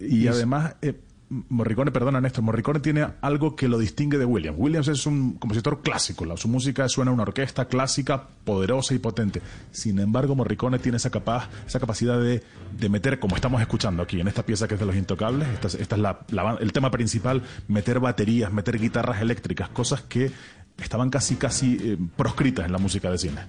Y, 0.00 0.26
además, 0.26 0.74
eh, 0.82 1.00
Morricone, 1.48 1.90
perdona 1.90 2.20
Néstor, 2.20 2.44
Morricone 2.44 2.80
tiene 2.80 3.06
algo 3.20 3.56
que 3.56 3.66
lo 3.66 3.78
distingue 3.78 4.18
de 4.18 4.24
Williams. 4.24 4.58
Williams 4.58 4.88
es 4.88 5.06
un 5.06 5.34
compositor 5.34 5.82
clásico, 5.82 6.24
su 6.36 6.48
música 6.48 6.88
suena 6.88 7.10
a 7.10 7.14
una 7.14 7.22
orquesta 7.22 7.64
clásica, 7.64 8.28
poderosa 8.44 8.94
y 8.94 8.98
potente. 8.98 9.40
Sin 9.72 9.98
embargo, 9.98 10.34
Morricone 10.34 10.78
tiene 10.78 10.98
esa, 10.98 11.10
capaz, 11.10 11.48
esa 11.66 11.80
capacidad 11.80 12.20
de, 12.20 12.42
meter, 12.88 13.18
como 13.18 13.36
estamos 13.36 13.60
escuchando 13.60 14.02
aquí 14.02 14.20
en 14.20 14.28
esta 14.28 14.44
pieza 14.44 14.68
que 14.68 14.74
es 14.74 14.80
de 14.80 14.86
Los 14.86 14.96
Intocables, 14.96 15.48
esta, 15.48 15.68
es 15.68 15.98
la, 15.98 16.56
el 16.60 16.72
tema 16.72 16.90
principal, 16.90 17.42
meter 17.68 18.00
baterías, 18.00 18.52
meter 18.52 18.78
guitarras 18.78 19.20
eléctricas, 19.22 19.68
cosas 19.70 20.02
que 20.02 20.30
estaban 20.78 21.10
casi, 21.10 21.36
casi 21.36 21.78
eh, 21.80 21.98
proscritas 22.16 22.66
en 22.66 22.72
la 22.72 22.78
música 22.78 23.10
de 23.10 23.18
cine. 23.18 23.40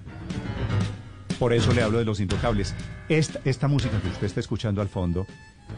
Por 1.38 1.52
eso 1.52 1.72
le 1.74 1.82
hablo 1.82 1.98
de 1.98 2.04
Los 2.04 2.20
Intocables. 2.20 2.74
Esta, 3.08 3.40
esta 3.44 3.68
música 3.68 4.00
que 4.00 4.08
usted 4.08 4.26
está 4.26 4.40
escuchando 4.40 4.80
al 4.80 4.88
fondo 4.88 5.26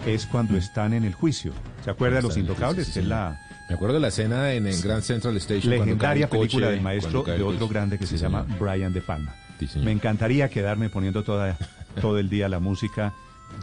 es 0.06 0.26
cuando 0.26 0.56
están 0.56 0.92
en 0.92 1.04
el 1.04 1.14
juicio. 1.14 1.52
¿Se 1.84 1.90
acuerda 1.90 2.16
de 2.16 2.22
Los 2.22 2.36
Intocables? 2.36 2.96
es 2.96 3.04
la... 3.04 3.40
Me 3.68 3.74
acuerdo 3.74 3.94
de 3.94 4.00
la 4.00 4.08
escena 4.08 4.54
en 4.54 4.66
el 4.66 4.80
Grand 4.80 5.02
Central 5.02 5.36
Station. 5.36 5.70
Legendaria 5.70 6.28
película 6.28 6.70
del 6.70 6.80
maestro 6.80 7.22
de 7.22 7.42
otro 7.42 7.68
grande 7.68 7.98
que 7.98 8.06
se 8.06 8.16
llama 8.16 8.46
Brian 8.58 8.94
De 8.94 9.02
Palma. 9.02 9.34
Me 9.82 9.92
encantaría 9.92 10.48
quedarme 10.48 10.88
poniendo 10.88 11.22
toda, 11.22 11.58
todo 12.00 12.18
el 12.18 12.30
día 12.30 12.48
la 12.48 12.60
música 12.60 13.12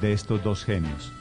de 0.02 0.13
estos 0.13 0.44
dos 0.44 0.63
genios. 0.63 1.12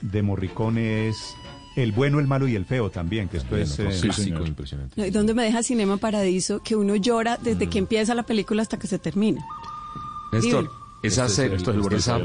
De 0.00 0.22
Morricone 0.22 1.08
es 1.08 1.34
el 1.76 1.92
bueno, 1.92 2.20
el 2.20 2.26
malo 2.26 2.46
y 2.46 2.54
el 2.54 2.66
feo 2.66 2.90
también, 2.90 3.28
que 3.28 3.38
esto 3.38 3.56
es 3.56 3.78
eh, 3.78 3.88
clásico, 4.00 4.46
impresionante. 4.46 5.06
¿Y 5.06 5.10
dónde 5.10 5.34
me 5.34 5.42
deja 5.42 5.62
Cinema 5.62 5.96
Paradiso 5.96 6.62
que 6.62 6.76
uno 6.76 6.94
llora 6.94 7.38
desde 7.42 7.68
que 7.68 7.80
mm. 7.80 7.84
empieza 7.84 8.14
la 8.14 8.22
película 8.22 8.62
hasta 8.62 8.78
que 8.78 8.86
se 8.86 8.98
termina? 8.98 9.44
Néstor, 10.32 10.70
esa, 11.02 11.26
esto 11.26 11.42
es, 11.42 11.66
el 11.66 11.92
esa, 11.92 12.18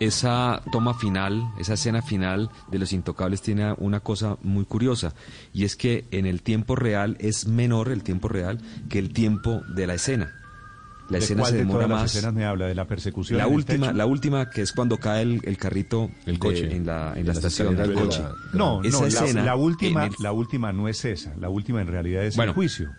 esa 0.00 0.62
toma 0.72 0.94
final, 0.94 1.50
esa 1.58 1.74
escena 1.74 2.02
final 2.02 2.50
de 2.70 2.78
Los 2.78 2.92
Intocables 2.92 3.42
tiene 3.42 3.74
una 3.78 4.00
cosa 4.00 4.36
muy 4.42 4.64
curiosa 4.64 5.14
y 5.52 5.64
es 5.64 5.76
que 5.76 6.06
en 6.10 6.26
el 6.26 6.42
tiempo 6.42 6.76
real 6.76 7.16
es 7.20 7.46
menor 7.46 7.90
el 7.90 8.02
tiempo 8.02 8.28
real 8.28 8.58
que 8.88 8.98
el 8.98 9.12
tiempo 9.12 9.62
de 9.74 9.86
la 9.86 9.94
escena. 9.94 10.34
La 11.08 11.18
escena 11.18 11.44
se 11.44 11.56
demora 11.56 11.86
más. 11.86 12.02
Las 12.02 12.16
escenas 12.16 12.34
me 12.34 12.44
habla 12.44 12.66
de 12.66 12.74
la 12.74 12.86
persecución. 12.86 13.38
La 13.38 13.46
última, 13.46 13.92
la 13.92 14.06
última 14.06 14.50
que 14.50 14.62
es 14.62 14.72
cuando 14.72 14.98
cae 14.98 15.22
el, 15.22 15.56
carrito 15.56 16.10
el 16.26 16.38
coche. 16.38 16.74
en 16.74 16.84
la, 16.84 17.12
en 17.14 17.26
la, 17.26 17.32
estación 17.32 17.76
del 17.76 17.94
coche. 17.94 18.22
No, 18.52 18.82
esa 18.82 19.00
no, 19.00 19.06
escena, 19.06 19.44
la, 19.44 19.54
última, 19.54 20.08
la 20.18 20.32
última 20.32 20.72
no 20.72 20.88
es 20.88 21.04
esa. 21.04 21.32
La 21.38 21.48
última 21.48 21.80
en 21.80 21.86
realidad 21.86 22.24
es 22.24 22.36
el 22.36 22.50
juicio. 22.50 22.90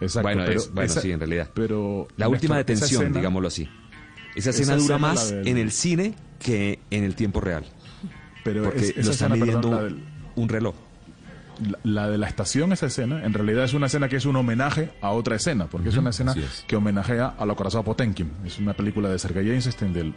Exacto, 0.00 0.28
bueno, 0.28 0.44
bueno 0.72 0.92
sí, 0.92 1.10
en 1.10 1.18
realidad. 1.18 1.50
Pero 1.54 2.06
la 2.16 2.28
última 2.28 2.58
detención, 2.58 3.12
digámoslo 3.12 3.48
así. 3.48 3.68
Esa 4.36 4.50
escena 4.50 4.76
dura 4.76 4.98
más 4.98 5.32
en 5.32 5.56
el 5.56 5.72
cine 5.72 6.14
que 6.38 6.78
en 6.90 7.02
el 7.04 7.14
tiempo 7.16 7.40
real. 7.40 7.64
Pero 8.44 8.62
porque 8.64 8.94
lo 8.96 9.10
está 9.10 9.28
midiendo 9.28 9.88
un 10.36 10.48
reloj 10.48 10.76
la, 11.84 12.08
de 12.08 12.18
la 12.18 12.26
estación, 12.26 12.72
esa 12.72 12.86
escena, 12.86 13.24
en 13.24 13.32
realidad 13.32 13.64
es 13.64 13.74
una 13.74 13.86
escena 13.86 14.08
que 14.08 14.16
es 14.16 14.26
un 14.26 14.36
homenaje 14.36 14.90
a 15.00 15.10
otra 15.10 15.36
escena, 15.36 15.66
porque 15.66 15.88
es 15.88 15.96
una 15.96 16.10
escena 16.10 16.34
que 16.66 16.76
homenajea 16.76 17.34
a 17.38 17.46
Lo 17.46 17.56
Corazón 17.56 17.84
Potemkin. 17.84 18.30
Es 18.44 18.58
una 18.58 18.74
película 18.74 19.08
de 19.08 19.18
Sergei 19.18 19.48
Eisenstein 19.50 19.92
del, 19.92 20.14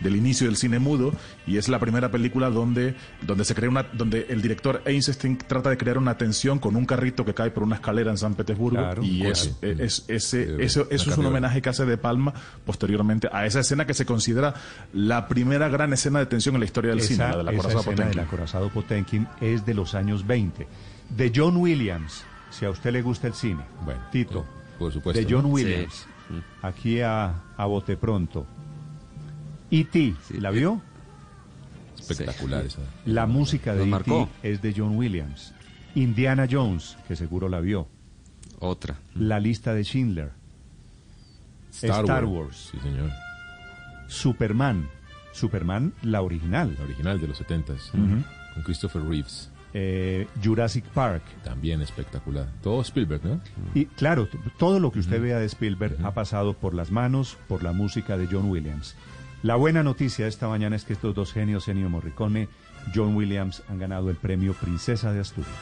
del 0.00 0.16
inicio 0.16 0.46
del 0.46 0.56
cine 0.56 0.78
mudo 0.78 1.12
y 1.46 1.56
es 1.56 1.68
la 1.68 1.78
primera 1.78 2.10
película 2.10 2.50
donde, 2.50 2.94
donde 3.22 3.44
se 3.44 3.54
crea 3.54 3.70
una, 3.70 3.82
donde 3.82 4.26
el 4.28 4.42
director 4.42 4.82
Eisenstein 4.84 5.38
trata 5.38 5.70
de 5.70 5.76
crear 5.76 5.98
una 5.98 6.16
tensión 6.16 6.58
con 6.58 6.76
un 6.76 6.86
carrito 6.86 7.24
que 7.24 7.34
cae 7.34 7.50
por 7.50 7.62
una 7.62 7.76
escalera 7.76 8.10
en 8.10 8.18
San 8.18 8.34
Petersburgo 8.34 9.02
y 9.02 9.26
es, 9.26 9.56
es, 9.62 10.04
ese, 10.08 10.62
eso, 10.62 10.86
eso 10.90 11.10
es 11.10 11.18
un 11.18 11.26
homenaje 11.26 11.62
que 11.62 11.68
hace 11.68 11.84
de 11.84 11.96
Palma 11.96 12.32
posteriormente 12.64 13.28
a 13.32 13.46
esa 13.46 13.60
escena 13.60 13.86
que 13.86 13.94
se 13.94 14.06
considera 14.06 14.54
la 14.92 15.28
primera 15.28 15.68
gran 15.68 15.92
escena 15.92 16.18
de 16.18 16.26
tensión 16.26 16.54
en 16.56 16.60
la 16.60 16.66
historia 16.66 16.90
del 16.90 17.00
cine, 17.00 17.28
la 17.28 17.36
de 17.36 17.44
la 17.44 17.52
Corazón 18.26 18.70
Potemkin. 18.70 19.28
es 19.40 19.64
de 19.64 19.74
los 19.74 19.94
años 19.94 20.26
20 20.26 20.63
de 21.10 21.32
John 21.34 21.56
Williams, 21.56 22.24
si 22.50 22.64
a 22.64 22.70
usted 22.70 22.92
le 22.92 23.02
gusta 23.02 23.26
el 23.26 23.34
cine. 23.34 23.64
Bueno, 23.84 24.00
Tito. 24.10 24.44
Por 24.78 24.92
supuesto. 24.92 25.20
De 25.20 25.26
John 25.32 25.46
Williams. 25.46 26.06
Aquí 26.62 27.00
a, 27.00 27.42
a 27.56 27.66
bote 27.66 27.96
pronto. 27.96 28.46
E.T. 29.70 30.14
¿La 30.40 30.50
vio? 30.50 30.80
Espectacular 31.98 32.64
esa. 32.66 32.80
La 33.06 33.26
música 33.26 33.74
de 33.74 33.88
E.T. 33.88 34.28
es 34.42 34.62
de 34.62 34.74
John 34.76 34.96
Williams. 34.96 35.52
Indiana 35.94 36.46
Jones, 36.50 36.96
que 37.06 37.16
seguro 37.16 37.48
la 37.48 37.60
vio. 37.60 37.88
Otra. 38.58 38.96
La 39.14 39.38
lista 39.38 39.74
de 39.74 39.84
Schindler. 39.84 40.32
Star, 41.70 42.24
Wars. 42.24 42.70
Sí, 42.70 42.78
señor. 42.80 43.10
Superman. 44.08 44.88
Superman, 45.32 45.92
la 46.02 46.22
original. 46.22 46.74
La 46.78 46.84
original 46.84 47.20
de 47.20 47.28
los 47.28 47.38
70 47.38 47.74
Con 47.92 48.62
Christopher 48.64 49.02
Reeves 49.02 49.50
eh, 49.74 50.28
Jurassic 50.42 50.84
Park. 50.86 51.22
También 51.42 51.82
espectacular. 51.82 52.48
Todo 52.62 52.80
Spielberg, 52.80 53.24
¿no? 53.24 53.40
Y 53.74 53.86
claro, 53.86 54.28
todo 54.56 54.78
lo 54.80 54.92
que 54.92 55.00
usted 55.00 55.20
vea 55.20 55.38
de 55.38 55.46
Spielberg 55.46 55.98
ha 56.04 56.14
pasado 56.14 56.54
por 56.54 56.74
las 56.74 56.90
manos, 56.90 57.36
por 57.48 57.62
la 57.62 57.72
música 57.72 58.16
de 58.16 58.28
John 58.30 58.48
Williams. 58.48 58.96
La 59.42 59.56
buena 59.56 59.82
noticia 59.82 60.26
esta 60.26 60.48
mañana 60.48 60.76
es 60.76 60.84
que 60.84 60.94
estos 60.94 61.14
dos 61.14 61.32
genios, 61.32 61.68
Ennio 61.68 61.90
Morricone, 61.90 62.48
John 62.94 63.14
Williams, 63.14 63.62
han 63.68 63.78
ganado 63.78 64.08
el 64.08 64.16
premio 64.16 64.54
Princesa 64.54 65.12
de 65.12 65.20
Asturias. 65.20 65.52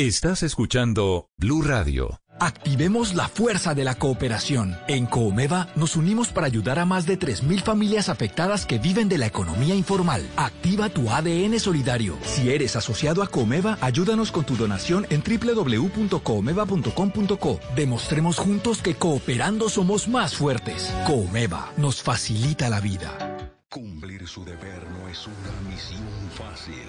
Estás 0.00 0.42
escuchando 0.42 1.28
Blue 1.36 1.60
Radio. 1.60 2.22
Activemos 2.38 3.14
la 3.14 3.28
fuerza 3.28 3.74
de 3.74 3.84
la 3.84 3.96
cooperación. 3.96 4.78
En 4.88 5.04
Coomeva 5.04 5.68
nos 5.76 5.94
unimos 5.94 6.28
para 6.28 6.46
ayudar 6.46 6.78
a 6.78 6.86
más 6.86 7.04
de 7.04 7.18
3.000 7.18 7.62
familias 7.62 8.08
afectadas 8.08 8.64
que 8.64 8.78
viven 8.78 9.10
de 9.10 9.18
la 9.18 9.26
economía 9.26 9.74
informal. 9.74 10.26
Activa 10.38 10.88
tu 10.88 11.10
ADN 11.10 11.60
solidario. 11.60 12.16
Si 12.22 12.48
eres 12.48 12.76
asociado 12.76 13.22
a 13.22 13.26
Coomeva, 13.26 13.76
ayúdanos 13.82 14.32
con 14.32 14.44
tu 14.44 14.56
donación 14.56 15.06
en 15.10 15.22
www.coomeva.com.co. 15.22 17.60
Demostremos 17.76 18.38
juntos 18.38 18.80
que 18.80 18.94
cooperando 18.94 19.68
somos 19.68 20.08
más 20.08 20.34
fuertes. 20.34 20.90
Coomeva 21.06 21.72
nos 21.76 22.00
facilita 22.00 22.70
la 22.70 22.80
vida. 22.80 23.36
Cumplir 23.68 24.26
su 24.26 24.46
deber 24.46 24.82
no 24.98 25.08
es 25.08 25.26
una 25.26 25.60
misión 25.68 26.08
fácil. 26.34 26.88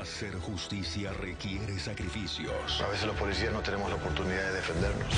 Hacer 0.00 0.34
justicia 0.40 1.12
requiere 1.12 1.78
sacrificios. 1.78 2.80
A 2.80 2.88
veces 2.88 3.06
los 3.06 3.16
policías 3.16 3.52
no 3.52 3.60
tenemos 3.60 3.88
la 3.88 3.96
oportunidad 3.96 4.42
de 4.48 4.52
defendernos. 4.54 5.14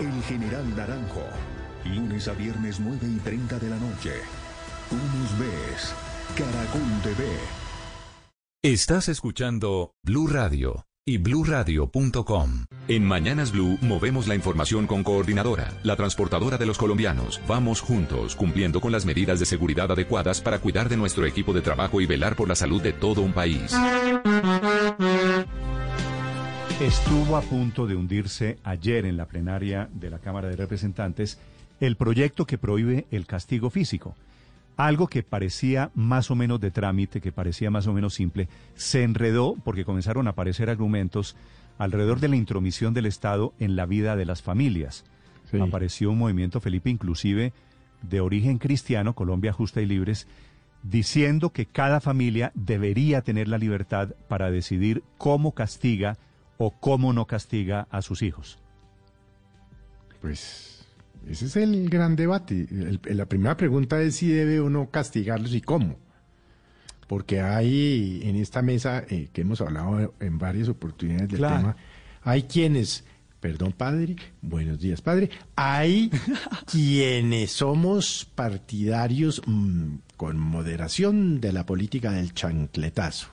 El 0.00 0.22
General 0.24 0.76
Naranjo. 0.76 1.24
Lunes 1.84 2.26
a 2.26 2.32
viernes 2.32 2.80
9 2.80 2.98
y 3.06 3.18
30 3.20 3.58
de 3.60 3.70
la 3.70 3.76
noche. 3.76 4.14
Tú 4.90 4.96
nos 4.96 5.38
ves. 5.38 5.94
Caracol 6.36 7.02
TV. 7.02 7.24
Estás 8.62 9.08
escuchando 9.08 9.94
Blue 10.02 10.26
Radio 10.26 10.84
y 11.04 11.18
bluradio.com. 11.18 12.66
En 12.86 13.04
Mañanas 13.04 13.50
Blue 13.50 13.76
movemos 13.80 14.28
la 14.28 14.36
información 14.36 14.86
con 14.86 15.02
Coordinadora, 15.02 15.72
la 15.82 15.96
transportadora 15.96 16.58
de 16.58 16.66
los 16.66 16.78
colombianos. 16.78 17.40
Vamos 17.48 17.80
juntos, 17.80 18.36
cumpliendo 18.36 18.80
con 18.80 18.92
las 18.92 19.04
medidas 19.04 19.40
de 19.40 19.46
seguridad 19.46 19.90
adecuadas 19.90 20.40
para 20.40 20.60
cuidar 20.60 20.88
de 20.88 20.96
nuestro 20.96 21.26
equipo 21.26 21.52
de 21.52 21.60
trabajo 21.60 22.00
y 22.00 22.06
velar 22.06 22.36
por 22.36 22.48
la 22.48 22.54
salud 22.54 22.80
de 22.80 22.92
todo 22.92 23.20
un 23.20 23.32
país. 23.32 23.74
Estuvo 26.80 27.36
a 27.36 27.42
punto 27.42 27.86
de 27.86 27.96
hundirse 27.96 28.58
ayer 28.62 29.04
en 29.04 29.16
la 29.16 29.26
plenaria 29.26 29.88
de 29.92 30.10
la 30.10 30.18
Cámara 30.18 30.48
de 30.48 30.56
Representantes 30.56 31.38
el 31.80 31.96
proyecto 31.96 32.46
que 32.46 32.58
prohíbe 32.58 33.06
el 33.10 33.26
castigo 33.26 33.70
físico. 33.70 34.14
Algo 34.76 35.06
que 35.06 35.22
parecía 35.22 35.90
más 35.94 36.30
o 36.30 36.34
menos 36.34 36.60
de 36.60 36.70
trámite, 36.70 37.20
que 37.20 37.32
parecía 37.32 37.70
más 37.70 37.86
o 37.86 37.92
menos 37.92 38.14
simple, 38.14 38.48
se 38.74 39.02
enredó 39.02 39.56
porque 39.64 39.84
comenzaron 39.84 40.26
a 40.26 40.30
aparecer 40.30 40.70
argumentos 40.70 41.36
alrededor 41.78 42.20
de 42.20 42.28
la 42.28 42.36
intromisión 42.36 42.94
del 42.94 43.06
Estado 43.06 43.52
en 43.58 43.76
la 43.76 43.86
vida 43.86 44.16
de 44.16 44.24
las 44.24 44.42
familias. 44.42 45.04
Apareció 45.60 46.10
un 46.10 46.18
movimiento, 46.18 46.60
Felipe, 46.60 46.88
inclusive 46.88 47.52
de 48.00 48.20
origen 48.20 48.58
cristiano, 48.58 49.14
Colombia 49.14 49.52
Justa 49.52 49.82
y 49.82 49.86
Libres, 49.86 50.26
diciendo 50.82 51.50
que 51.50 51.66
cada 51.66 52.00
familia 52.00 52.52
debería 52.54 53.20
tener 53.22 53.48
la 53.48 53.58
libertad 53.58 54.14
para 54.28 54.50
decidir 54.50 55.04
cómo 55.18 55.52
castiga 55.52 56.16
o 56.56 56.70
cómo 56.70 57.12
no 57.12 57.26
castiga 57.26 57.86
a 57.90 58.02
sus 58.02 58.22
hijos. 58.22 58.58
Pues 60.20 60.71
ese 61.28 61.46
es 61.46 61.56
el 61.56 61.88
gran 61.88 62.16
debate. 62.16 62.66
la 63.04 63.26
primera 63.26 63.56
pregunta 63.56 64.00
es 64.00 64.16
si 64.16 64.28
debe 64.28 64.60
o 64.60 64.70
no 64.70 64.90
castigarlos 64.90 65.54
y 65.54 65.60
cómo. 65.60 65.96
Porque 67.06 67.40
hay 67.40 68.20
en 68.24 68.36
esta 68.36 68.62
mesa, 68.62 69.04
eh, 69.08 69.28
que 69.32 69.42
hemos 69.42 69.60
hablado 69.60 70.14
en 70.20 70.38
varias 70.38 70.68
oportunidades 70.68 71.28
del 71.28 71.40
tema, 71.40 71.76
hay 72.22 72.44
quienes 72.44 73.04
Perdón, 73.42 73.72
padre. 73.72 74.14
Buenos 74.40 74.78
días, 74.78 75.02
padre. 75.02 75.28
Hay 75.56 76.12
quienes 76.70 77.50
somos 77.50 78.24
partidarios 78.36 79.42
mm, 79.44 79.96
con 80.16 80.38
moderación 80.38 81.40
de 81.40 81.52
la 81.52 81.66
política 81.66 82.12
del 82.12 82.34
chancletazo. 82.34 83.31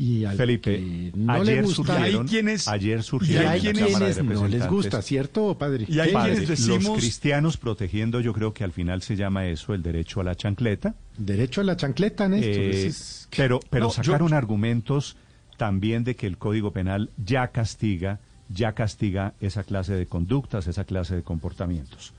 Y 0.00 0.24
Felipe, 0.36 1.10
no 1.16 1.32
ayer 1.32 1.56
le 1.56 1.62
gusta, 1.62 1.74
surgieron, 1.74 2.22
hay 2.22 2.28
quienes, 2.28 2.68
ayer 2.68 3.02
surgieron 3.02 3.48
hay 3.48 3.60
quienes 3.60 4.22
no 4.22 4.46
les 4.46 4.68
gusta, 4.68 5.02
¿cierto, 5.02 5.58
padre? 5.58 5.86
Y 5.88 5.98
hay 5.98 6.12
padre, 6.12 6.34
quienes 6.34 6.48
decimos... 6.50 6.84
Los 6.84 6.98
cristianos 6.98 7.56
protegiendo, 7.56 8.20
yo 8.20 8.32
creo 8.32 8.54
que 8.54 8.62
al 8.62 8.70
final 8.70 9.02
se 9.02 9.16
llama 9.16 9.48
eso 9.48 9.74
el 9.74 9.82
derecho 9.82 10.20
a 10.20 10.24
la 10.24 10.36
chancleta. 10.36 10.94
Derecho 11.16 11.62
a 11.62 11.64
la 11.64 11.76
chancleta, 11.76 12.28
Néstor. 12.28 12.52
Eh, 12.54 12.92
pero 13.36 13.58
pero 13.70 13.90
sacaron 13.90 14.34
argumentos 14.34 15.16
también 15.56 16.04
de 16.04 16.14
que 16.14 16.28
el 16.28 16.38
Código 16.38 16.72
Penal 16.72 17.10
ya 17.16 17.48
castiga, 17.48 18.20
ya 18.48 18.74
castiga 18.74 19.34
esa 19.40 19.64
clase 19.64 19.94
de 19.94 20.06
conductas, 20.06 20.68
esa 20.68 20.84
clase 20.84 21.16
de 21.16 21.24
comportamientos. 21.24 22.12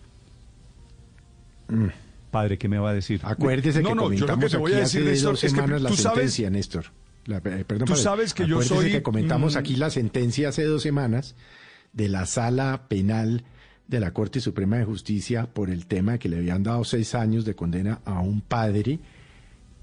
Mm. 1.69 1.87
Padre, 2.29 2.57
¿qué 2.57 2.67
me 2.67 2.77
va 2.77 2.89
a 2.89 2.93
decir? 2.93 3.21
Acuérdese 3.23 3.81
que 3.81 3.95
comentamos 3.95 4.53
aquí 4.53 4.73
hace 4.73 5.21
dos 5.21 5.39
semanas 5.39 5.81
la 5.81 5.91
sentencia, 5.91 6.49
Néstor. 6.49 6.87
Eh, 7.29 7.65
perdón, 7.65 7.87
Tú 7.87 7.95
sabes 7.95 8.33
que 8.33 8.47
yo 8.47 8.61
soy... 8.61 8.91
que 8.91 9.03
comentamos 9.03 9.55
aquí 9.55 9.75
la 9.75 9.89
sentencia 9.89 10.49
hace 10.49 10.63
dos 10.63 10.81
semanas 10.81 11.35
de 11.93 12.09
la 12.09 12.25
sala 12.25 12.87
penal 12.87 13.43
de 13.87 13.99
la 13.99 14.11
Corte 14.13 14.39
Suprema 14.39 14.77
de 14.77 14.85
Justicia 14.85 15.47
por 15.51 15.69
el 15.69 15.87
tema 15.87 16.13
de 16.13 16.19
que 16.19 16.29
le 16.29 16.37
habían 16.37 16.63
dado 16.63 16.83
seis 16.83 17.15
años 17.15 17.45
de 17.45 17.55
condena 17.55 18.01
a 18.05 18.19
un 18.19 18.41
padre 18.41 18.99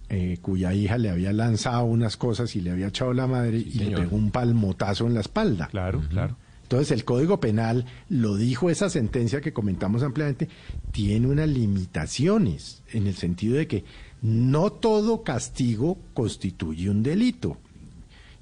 eh, 0.08 0.38
cuya 0.40 0.72
hija 0.72 0.98
le 0.98 1.10
había 1.10 1.32
lanzado 1.32 1.84
unas 1.84 2.16
cosas 2.16 2.54
y 2.54 2.60
le 2.60 2.70
había 2.70 2.86
echado 2.88 3.12
la 3.12 3.26
madre 3.26 3.58
y 3.58 3.72
le 3.72 3.96
pegó 3.96 4.14
un 4.14 4.30
palmotazo 4.30 5.06
en 5.06 5.14
la 5.14 5.20
espalda. 5.20 5.66
Claro, 5.66 6.00
claro. 6.08 6.36
Entonces 6.62 6.90
el 6.92 7.04
Código 7.04 7.38
Penal, 7.38 7.86
lo 8.08 8.36
dijo 8.36 8.70
esa 8.70 8.90
sentencia 8.90 9.40
que 9.40 9.52
comentamos 9.52 10.02
ampliamente, 10.02 10.48
tiene 10.90 11.26
unas 11.26 11.48
limitaciones 11.48 12.82
en 12.92 13.06
el 13.06 13.14
sentido 13.14 13.56
de 13.56 13.66
que 13.68 13.84
no 14.22 14.70
todo 14.70 15.22
castigo 15.22 15.98
constituye 16.14 16.90
un 16.90 17.02
delito. 17.02 17.58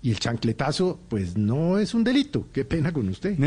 Y 0.03 0.11
el 0.11 0.19
chancletazo, 0.19 1.01
pues 1.09 1.37
no 1.37 1.79
es 1.79 1.95
un 1.95 2.05
delito. 2.05 2.49
Qué 2.53 2.65
pena 2.65 2.93
con 2.93 3.09
usted. 3.09 3.39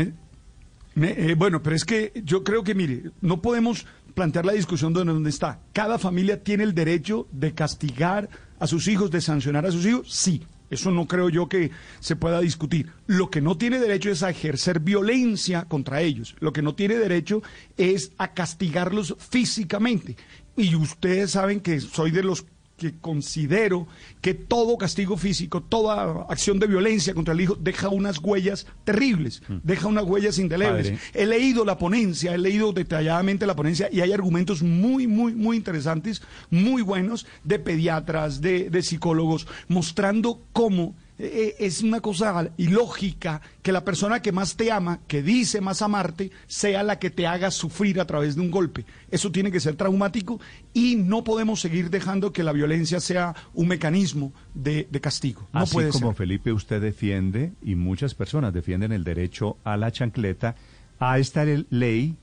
Eh, 0.96 1.34
bueno, 1.38 1.62
pero 1.62 1.76
es 1.76 1.84
que 1.84 2.12
yo 2.24 2.42
creo 2.42 2.64
que, 2.64 2.74
mire, 2.74 3.10
no 3.20 3.40
podemos 3.40 3.86
plantear 4.14 4.44
la 4.44 4.52
discusión 4.52 4.92
de 4.92 5.04
dónde 5.04 5.30
está. 5.30 5.60
Cada 5.72 5.98
familia 5.98 6.42
tiene 6.42 6.64
el 6.64 6.74
derecho 6.74 7.28
de 7.30 7.54
castigar 7.54 8.28
a 8.58 8.66
sus 8.66 8.88
hijos, 8.88 9.10
de 9.12 9.20
sancionar 9.20 9.64
a 9.66 9.70
sus 9.70 9.86
hijos, 9.86 10.12
sí. 10.12 10.42
Eso 10.70 10.90
no 10.90 11.06
creo 11.06 11.30
yo 11.30 11.48
que 11.48 11.70
se 12.00 12.16
pueda 12.16 12.40
discutir. 12.40 12.90
Lo 13.06 13.30
que 13.30 13.40
no 13.40 13.56
tiene 13.56 13.78
derecho 13.78 14.10
es 14.10 14.22
a 14.22 14.30
ejercer 14.30 14.80
violencia 14.80 15.64
contra 15.64 16.02
ellos. 16.02 16.36
Lo 16.40 16.52
que 16.52 16.60
no 16.60 16.74
tiene 16.74 16.96
derecho 16.96 17.42
es 17.78 18.12
a 18.18 18.34
castigarlos 18.34 19.16
físicamente. 19.18 20.16
Y 20.58 20.74
ustedes 20.74 21.30
saben 21.30 21.60
que 21.60 21.80
soy 21.80 22.10
de 22.10 22.22
los 22.22 22.44
que 22.76 22.96
considero 22.98 23.88
que 24.20 24.34
todo 24.34 24.78
castigo 24.78 25.16
físico, 25.16 25.62
toda 25.62 26.24
acción 26.28 26.58
de 26.58 26.66
violencia 26.66 27.12
contra 27.12 27.34
el 27.34 27.40
hijo 27.40 27.56
deja 27.56 27.88
unas 27.88 28.18
huellas 28.18 28.66
terribles, 28.84 29.42
mm. 29.48 29.56
deja 29.64 29.88
unas 29.88 30.04
huellas 30.04 30.38
indelebles. 30.38 30.94
He 31.12 31.26
leído 31.26 31.64
la 31.64 31.76
ponencia, 31.76 32.34
he 32.34 32.38
leído 32.38 32.72
detalladamente 32.72 33.46
la 33.46 33.56
ponencia 33.56 33.88
y 33.92 34.00
hay 34.00 34.12
argumentos 34.12 34.62
muy, 34.62 35.06
muy, 35.06 35.34
muy 35.34 35.56
interesantes, 35.56 36.22
muy 36.50 36.82
buenos 36.82 37.26
de 37.44 37.58
pediatras, 37.58 38.40
de, 38.40 38.70
de 38.70 38.82
psicólogos, 38.82 39.46
mostrando 39.66 40.40
cómo 40.52 40.94
eh, 41.18 41.56
es 41.58 41.82
una 41.82 42.00
cosa 42.00 42.50
ilógica 42.56 43.42
que 43.62 43.72
la 43.72 43.84
persona 43.84 44.22
que 44.22 44.30
más 44.30 44.56
te 44.56 44.70
ama, 44.70 45.00
que 45.08 45.22
dice 45.22 45.60
más 45.60 45.82
amarte, 45.82 46.30
sea 46.46 46.84
la 46.84 46.98
que 46.98 47.10
te 47.10 47.26
haga 47.26 47.50
sufrir 47.50 48.00
a 48.00 48.06
través 48.06 48.36
de 48.36 48.42
un 48.42 48.50
golpe. 48.50 48.84
Eso 49.10 49.32
tiene 49.32 49.50
que 49.50 49.58
ser 49.58 49.74
traumático 49.74 50.40
y 50.72 50.94
no 50.94 51.24
podemos 51.24 51.60
seguir 51.60 51.90
dejando 51.90 52.32
que 52.32 52.44
la 52.44 52.52
violencia 52.52 53.00
sea 53.00 53.34
un 53.52 53.66
mecanismo 53.66 54.32
de, 54.54 54.86
castigo. 55.00 55.48
No 55.52 55.60
Así 55.60 55.76
como 55.92 56.14
Felipe 56.14 56.52
usted 56.52 56.80
defiende 56.80 57.52
y 57.62 57.74
muchas 57.74 58.14
personas 58.14 58.54
defienden 58.54 58.92
el 58.92 59.02
derecho 59.02 59.56
a 59.64 59.76
la 59.76 59.90
chancleta, 59.90 60.54
a 61.00 61.18
esta 61.18 61.44
ley 61.44 62.16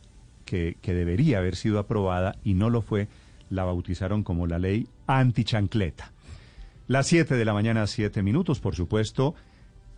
que, 0.45 0.77
que 0.81 0.93
debería 0.93 1.39
haber 1.39 1.57
sido 1.57 1.79
aprobada 1.79 2.37
y 2.43 2.53
no 2.53 2.69
lo 2.69 2.81
fue, 2.81 3.09
la 3.49 3.65
bautizaron 3.65 4.23
como 4.23 4.47
la 4.47 4.59
ley 4.59 4.87
antichancleta. 5.07 6.11
Las 6.87 7.07
7 7.07 7.35
de 7.35 7.45
la 7.45 7.53
mañana, 7.53 7.87
7 7.87 8.21
minutos, 8.21 8.59
por 8.59 8.75
supuesto, 8.75 9.33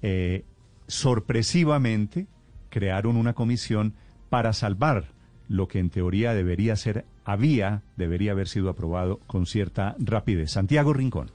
eh, 0.02 0.46
sorpresivamente 0.88 2.28
crearon 2.70 3.18
una 3.18 3.34
comisión 3.34 3.94
para 4.30 4.54
salvar 4.54 5.06
lo 5.50 5.68
que 5.68 5.80
en 5.80 5.90
teoría 5.90 6.34
debería 6.34 6.76
ser, 6.76 7.06
había, 7.26 7.82
debería 7.96 8.32
haber 8.32 8.48
sido 8.48 8.70
aprobado 8.70 9.20
con 9.28 9.46
cierta 9.46 9.96
rapidez. 10.00 10.52
Santiago 10.52 10.94
Rincón. 10.94 11.30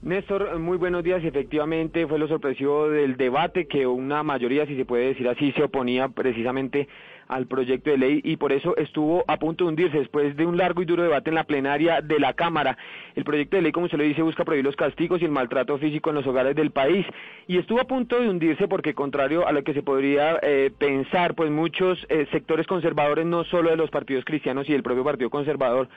Néstor, 0.00 0.58
muy 0.60 0.76
buenos 0.78 1.02
días. 1.02 1.24
Efectivamente, 1.24 2.06
fue 2.06 2.18
lo 2.18 2.28
sorpresivo 2.28 2.88
del 2.88 3.16
debate 3.16 3.66
que 3.66 3.86
una 3.86 4.22
mayoría, 4.22 4.64
si 4.64 4.76
se 4.76 4.84
puede 4.84 5.08
decir 5.08 5.28
así, 5.28 5.50
se 5.52 5.64
oponía 5.64 6.08
precisamente 6.08 6.88
al 7.28 7.46
proyecto 7.46 7.90
de 7.90 7.98
ley 7.98 8.20
y 8.24 8.36
por 8.36 8.52
eso 8.52 8.76
estuvo 8.76 9.24
a 9.28 9.36
punto 9.36 9.64
de 9.64 9.68
hundirse 9.68 9.98
después 9.98 10.36
de 10.36 10.46
un 10.46 10.56
largo 10.56 10.82
y 10.82 10.84
duro 10.86 11.02
debate 11.02 11.30
en 11.30 11.34
la 11.34 11.44
plenaria 11.44 12.00
de 12.00 12.18
la 12.18 12.32
Cámara. 12.32 12.76
El 13.14 13.24
proyecto 13.24 13.56
de 13.56 13.62
ley, 13.62 13.72
como 13.72 13.88
se 13.88 13.96
lo 13.96 14.04
dice, 14.04 14.22
busca 14.22 14.44
prohibir 14.44 14.64
los 14.64 14.76
castigos 14.76 15.20
y 15.22 15.24
el 15.24 15.30
maltrato 15.30 15.78
físico 15.78 16.10
en 16.10 16.16
los 16.16 16.26
hogares 16.26 16.56
del 16.56 16.70
país 16.70 17.06
y 17.46 17.58
estuvo 17.58 17.80
a 17.80 17.84
punto 17.84 18.20
de 18.20 18.28
hundirse 18.28 18.68
porque 18.68 18.94
contrario 18.94 19.46
a 19.46 19.52
lo 19.52 19.62
que 19.62 19.74
se 19.74 19.82
podría 19.82 20.38
eh, 20.42 20.70
pensar, 20.76 21.34
pues 21.34 21.50
muchos 21.50 22.04
eh, 22.08 22.26
sectores 22.32 22.66
conservadores, 22.66 23.26
no 23.26 23.44
solo 23.44 23.70
de 23.70 23.76
los 23.76 23.90
partidos 23.90 24.24
cristianos 24.24 24.68
y 24.68 24.72
del 24.72 24.82
propio 24.82 25.04
Partido 25.04 25.30
Conservador, 25.30 25.88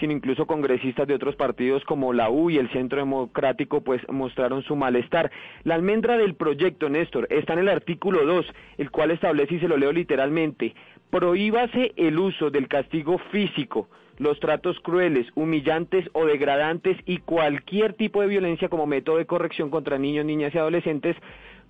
sino 0.00 0.12
incluso 0.12 0.46
congresistas 0.46 1.06
de 1.06 1.14
otros 1.14 1.36
partidos 1.36 1.84
como 1.84 2.12
la 2.12 2.30
U 2.30 2.50
y 2.50 2.58
el 2.58 2.70
Centro 2.70 2.98
Democrático, 2.98 3.80
pues 3.82 4.00
mostraron 4.08 4.62
su 4.62 4.76
malestar. 4.76 5.30
La 5.64 5.74
almendra 5.74 6.16
del 6.16 6.34
proyecto, 6.34 6.88
Néstor, 6.88 7.26
está 7.30 7.54
en 7.54 7.60
el 7.60 7.68
artículo 7.68 8.24
2, 8.24 8.46
el 8.78 8.90
cual 8.90 9.10
establece, 9.10 9.54
y 9.54 9.60
se 9.60 9.68
lo 9.68 9.76
leo 9.76 9.92
literalmente, 9.92 10.74
prohíbase 11.10 11.92
el 11.96 12.18
uso 12.18 12.50
del 12.50 12.68
castigo 12.68 13.18
físico, 13.30 13.88
los 14.18 14.40
tratos 14.40 14.78
crueles, 14.80 15.26
humillantes 15.34 16.08
o 16.12 16.24
degradantes 16.24 16.96
y 17.04 17.18
cualquier 17.18 17.92
tipo 17.94 18.22
de 18.22 18.28
violencia 18.28 18.68
como 18.68 18.86
método 18.86 19.18
de 19.18 19.26
corrección 19.26 19.70
contra 19.70 19.98
niños, 19.98 20.24
niñas 20.24 20.54
y 20.54 20.58
adolescentes 20.58 21.16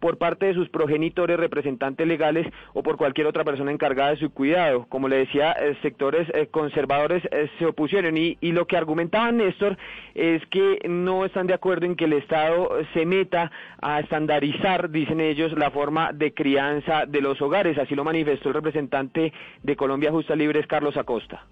por 0.01 0.19
parte 0.19 0.47
de 0.47 0.55
sus 0.55 0.69
progenitores, 0.69 1.39
representantes 1.39 2.07
legales 2.07 2.47
o 2.75 2.83
por 2.83 2.97
cualquier 2.97 3.27
otra 3.27 3.45
persona 3.45 3.73
encargada 3.73 4.11
de 4.11 4.19
su 4.19 4.31
cuidado. 4.31 4.87
Como 4.89 5.09
le 5.09 5.17
decía, 5.17 5.53
eh, 5.53 5.77
sectores 5.83 6.29
eh, 6.35 6.49
conservadores 6.51 7.23
eh, 7.31 7.49
se 7.59 7.67
opusieron 7.67 8.17
y, 8.17 8.37
lo 8.41 8.67
que 8.67 8.77
argumentaba 8.77 9.33
Néstor 9.33 9.77
es 10.15 10.41
que 10.47 10.79
no 10.89 11.25
están 11.27 11.47
de 11.47 11.55
acuerdo 11.55 11.85
en 11.85 11.95
que 11.95 12.07
el 12.07 12.15
Estado 12.15 12.71
se 12.95 13.05
meta 13.05 13.51
a 13.83 14.01
estandarizar, 14.01 14.91
dicen 14.91 15.21
ellos, 15.21 15.53
la 15.53 15.71
forma 15.71 16.13
de 16.13 16.33
crianza 16.33 17.05
de 17.07 17.21
los 17.21 17.41
hogares. 17.43 17.77
Así 17.77 17.95
lo 17.95 18.05
manifestó 18.05 18.49
el 18.49 18.55
representante 18.55 19.33
de 19.63 19.77
Colombia 19.77 20.11
Justa 20.11 20.35
Libres, 20.35 20.67
Carlos 20.67 20.97
Acosta. 20.97 21.45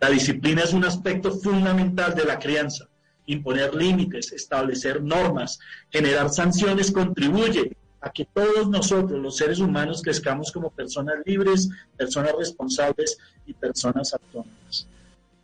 La 0.00 0.10
disciplina 0.10 0.62
es 0.62 0.72
un 0.72 0.84
aspecto 0.84 1.30
fundamental 1.30 2.14
de 2.14 2.24
la 2.24 2.38
crianza. 2.38 2.86
Imponer 3.26 3.74
límites, 3.74 4.32
establecer 4.32 5.02
normas, 5.02 5.60
generar 5.90 6.28
sanciones 6.28 6.90
contribuye 6.90 7.76
a 8.02 8.10
que 8.10 8.24
todos 8.24 8.68
nosotros, 8.68 9.20
los 9.20 9.36
seres 9.36 9.60
humanos, 9.60 10.02
crezcamos 10.02 10.50
como 10.50 10.70
personas 10.70 11.14
libres, 11.24 11.68
personas 11.96 12.34
responsables 12.36 13.16
y 13.46 13.54
personas 13.54 14.12
autónomas. 14.12 14.88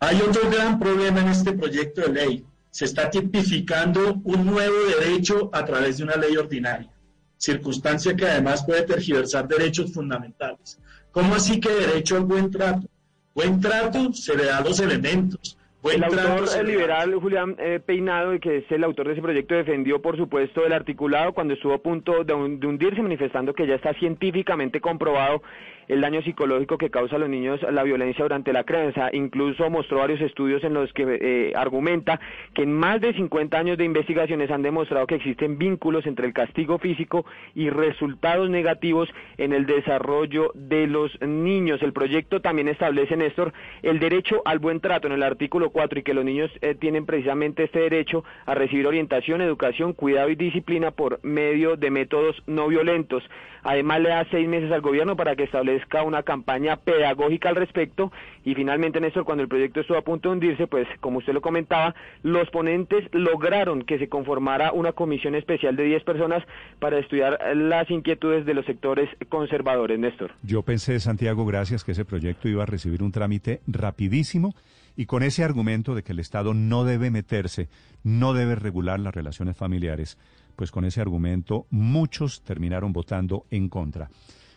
Hay 0.01 0.21
otro 0.21 0.51
gran 0.51 0.79
problema 0.79 1.21
en 1.21 1.29
este 1.29 1.53
proyecto 1.53 2.03
de 2.03 2.13
ley. 2.13 2.45
Se 2.71 2.85
está 2.85 3.09
tipificando 3.09 4.21
un 4.25 4.45
nuevo 4.45 4.77
derecho 4.99 5.51
a 5.53 5.65
través 5.65 5.99
de 5.99 6.05
una 6.05 6.17
ley 6.17 6.37
ordinaria, 6.37 6.91
circunstancia 7.37 8.15
que 8.15 8.27
además 8.27 8.65
puede 8.65 8.83
tergiversar 8.83 9.47
derechos 9.47 9.93
fundamentales. 9.93 10.79
¿Cómo 11.13 11.35
así 11.35 11.61
que 11.61 11.71
derecho 11.71 12.17
al 12.17 12.25
buen 12.25 12.51
trato? 12.51 12.89
Buen 13.35 13.61
trato 13.61 14.13
se 14.13 14.37
le 14.37 14.47
da 14.47 14.61
los 14.61 14.81
elementos, 14.81 15.58
el 15.85 16.03
autor 16.05 16.65
liberal 16.65 17.15
Julián 17.15 17.57
eh, 17.59 17.81
Peinado, 17.85 18.39
que 18.41 18.59
es 18.59 18.71
el 18.71 18.83
autor 18.83 19.07
de 19.07 19.13
ese 19.13 19.23
proyecto, 19.23 19.55
defendió, 19.55 20.03
por 20.03 20.17
supuesto, 20.17 20.67
el 20.67 20.73
articulado 20.73 21.33
cuando 21.33 21.55
estuvo 21.55 21.73
a 21.73 21.79
punto 21.79 22.25
de, 22.25 22.35
hundirse, 22.35 23.01
manifestando 23.01 23.55
que 23.55 23.67
ya 23.67 23.77
está 23.77 23.95
científicamente 23.95 24.81
comprobado 24.81 25.43
el 25.89 26.01
daño 26.01 26.23
psicológico 26.23 26.79
que 26.79 26.91
causa 26.91 27.17
a 27.17 27.19
los 27.19 27.29
niños 27.29 27.61
la 27.71 27.83
violencia 27.83 28.25
durante 28.25 28.53
la 28.53 28.65
crianza. 28.65 29.11
Incluso 29.13 29.69
mostró 29.71 29.99
varios 29.99 30.21
estudios 30.21 30.63
en 30.65 30.75
los 30.75 30.93
que 30.93 31.19
eh, 31.21 31.53
argumenta 31.57 32.21
que 32.55 32.63
en 32.63 32.73
más 32.73 33.01
de 33.01 33.15
50 33.15 33.59
años 33.59 33.79
de 33.79 33.85
investigaciones 33.85 34.51
han 34.51 34.63
demostrado 34.63 35.07
que 35.07 35.17
existen 35.17 35.59
vínculos 35.59 36.07
entre 36.07 36.27
el 36.27 36.33
castigo 36.33 36.79
físico 36.79 37.25
y 37.55 37.71
resultados 37.71 38.51
negativos 38.51 39.09
en 39.39 39.53
el 39.53 39.67
desarrollo 39.67 40.53
de 40.55 40.87
los 40.87 41.21
niños. 41.21 41.83
El 41.83 41.93
proyecto 41.93 42.41
también 42.41 42.69
establece, 42.69 43.17
Néstor, 43.17 43.53
el 43.83 43.99
derecho 43.99 44.43
al 44.45 44.59
buen 44.59 44.81
trato 44.81 45.07
en 45.07 45.15
el 45.15 45.23
artículo 45.23 45.39
artículo 45.39 45.71
4 45.71 46.01
y 46.01 46.03
que 46.03 46.13
los 46.13 46.25
niños 46.25 46.51
eh, 46.61 46.75
tienen 46.75 47.07
precisamente 47.07 47.63
este 47.63 47.79
derecho 47.79 48.23
a 48.45 48.55
recibir 48.55 48.87
orientación, 48.87 49.41
educación, 49.41 49.95
cuidado 49.95 50.29
y 50.29 50.35
disciplina 50.35 50.91
por 50.91 51.21
medio 51.23 51.77
de 51.77 51.91
métodos 51.91 52.43
no 52.47 52.69
violentos. 52.69 53.23
Además 53.69 54.01
le 54.01 54.09
da 54.09 54.27
seis 54.31 54.49
meses 54.49 54.73
al 54.73 54.81
gobierno 54.81 55.15
para 55.15 55.37
que 55.37 55.43
establezca 55.43 56.03
una 56.03 56.23
campaña 56.23 56.77
pedagógica 56.77 57.51
al 57.51 57.57
respecto 57.57 58.11
y 58.43 58.55
finalmente 58.55 58.99
Néstor 58.99 59.27
cuando 59.27 59.43
el 59.43 59.49
proyecto 59.51 59.81
estuvo 59.81 59.99
a 59.99 60.01
punto 60.01 60.31
de 60.31 60.33
hundirse 60.37 60.67
pues 60.67 60.89
como 61.01 61.19
usted 61.19 61.35
lo 61.35 61.43
comentaba 61.43 61.95
los 62.23 62.49
ponentes 62.49 63.05
lograron 63.13 63.83
que 63.83 63.99
se 63.99 64.09
conformara 64.09 64.73
una 64.73 64.93
comisión 64.93 65.35
especial 65.35 65.77
de 65.77 65.85
10 65.85 66.03
personas 66.05 66.43
para 66.79 66.99
estudiar 66.99 67.39
las 67.55 67.91
inquietudes 67.91 68.47
de 68.47 68.55
los 68.55 68.65
sectores 68.65 69.11
conservadores 69.29 69.99
Néstor. 69.99 70.31
Yo 70.43 70.63
pensé 70.63 70.99
Santiago 70.99 71.45
gracias 71.45 71.85
que 71.85 71.93
ese 71.93 72.07
proyecto 72.07 72.49
iba 72.49 72.63
a 72.63 72.67
recibir 72.67 73.03
un 73.03 73.13
trámite 73.13 73.61
rapidísimo 73.67 74.55
y 74.97 75.05
con 75.05 75.23
ese 75.23 75.45
argumento 75.45 75.95
de 75.95 76.03
que 76.03 76.13
el 76.13 76.21
Estado 76.21 76.55
no 76.55 76.85
debe 76.85 77.11
meterse, 77.11 77.69
no 78.03 78.33
debe 78.33 78.55
regular 78.55 78.99
las 78.99 79.15
relaciones 79.15 79.59
familiares, 79.59 80.17
pues 80.59 80.73
con 80.73 80.85
ese 80.85 81.01
argumento 81.01 81.67
muchos 81.71 82.43
terminaron 82.43 82.93
votando 82.93 83.45
en 83.49 83.69
contra. 83.69 84.11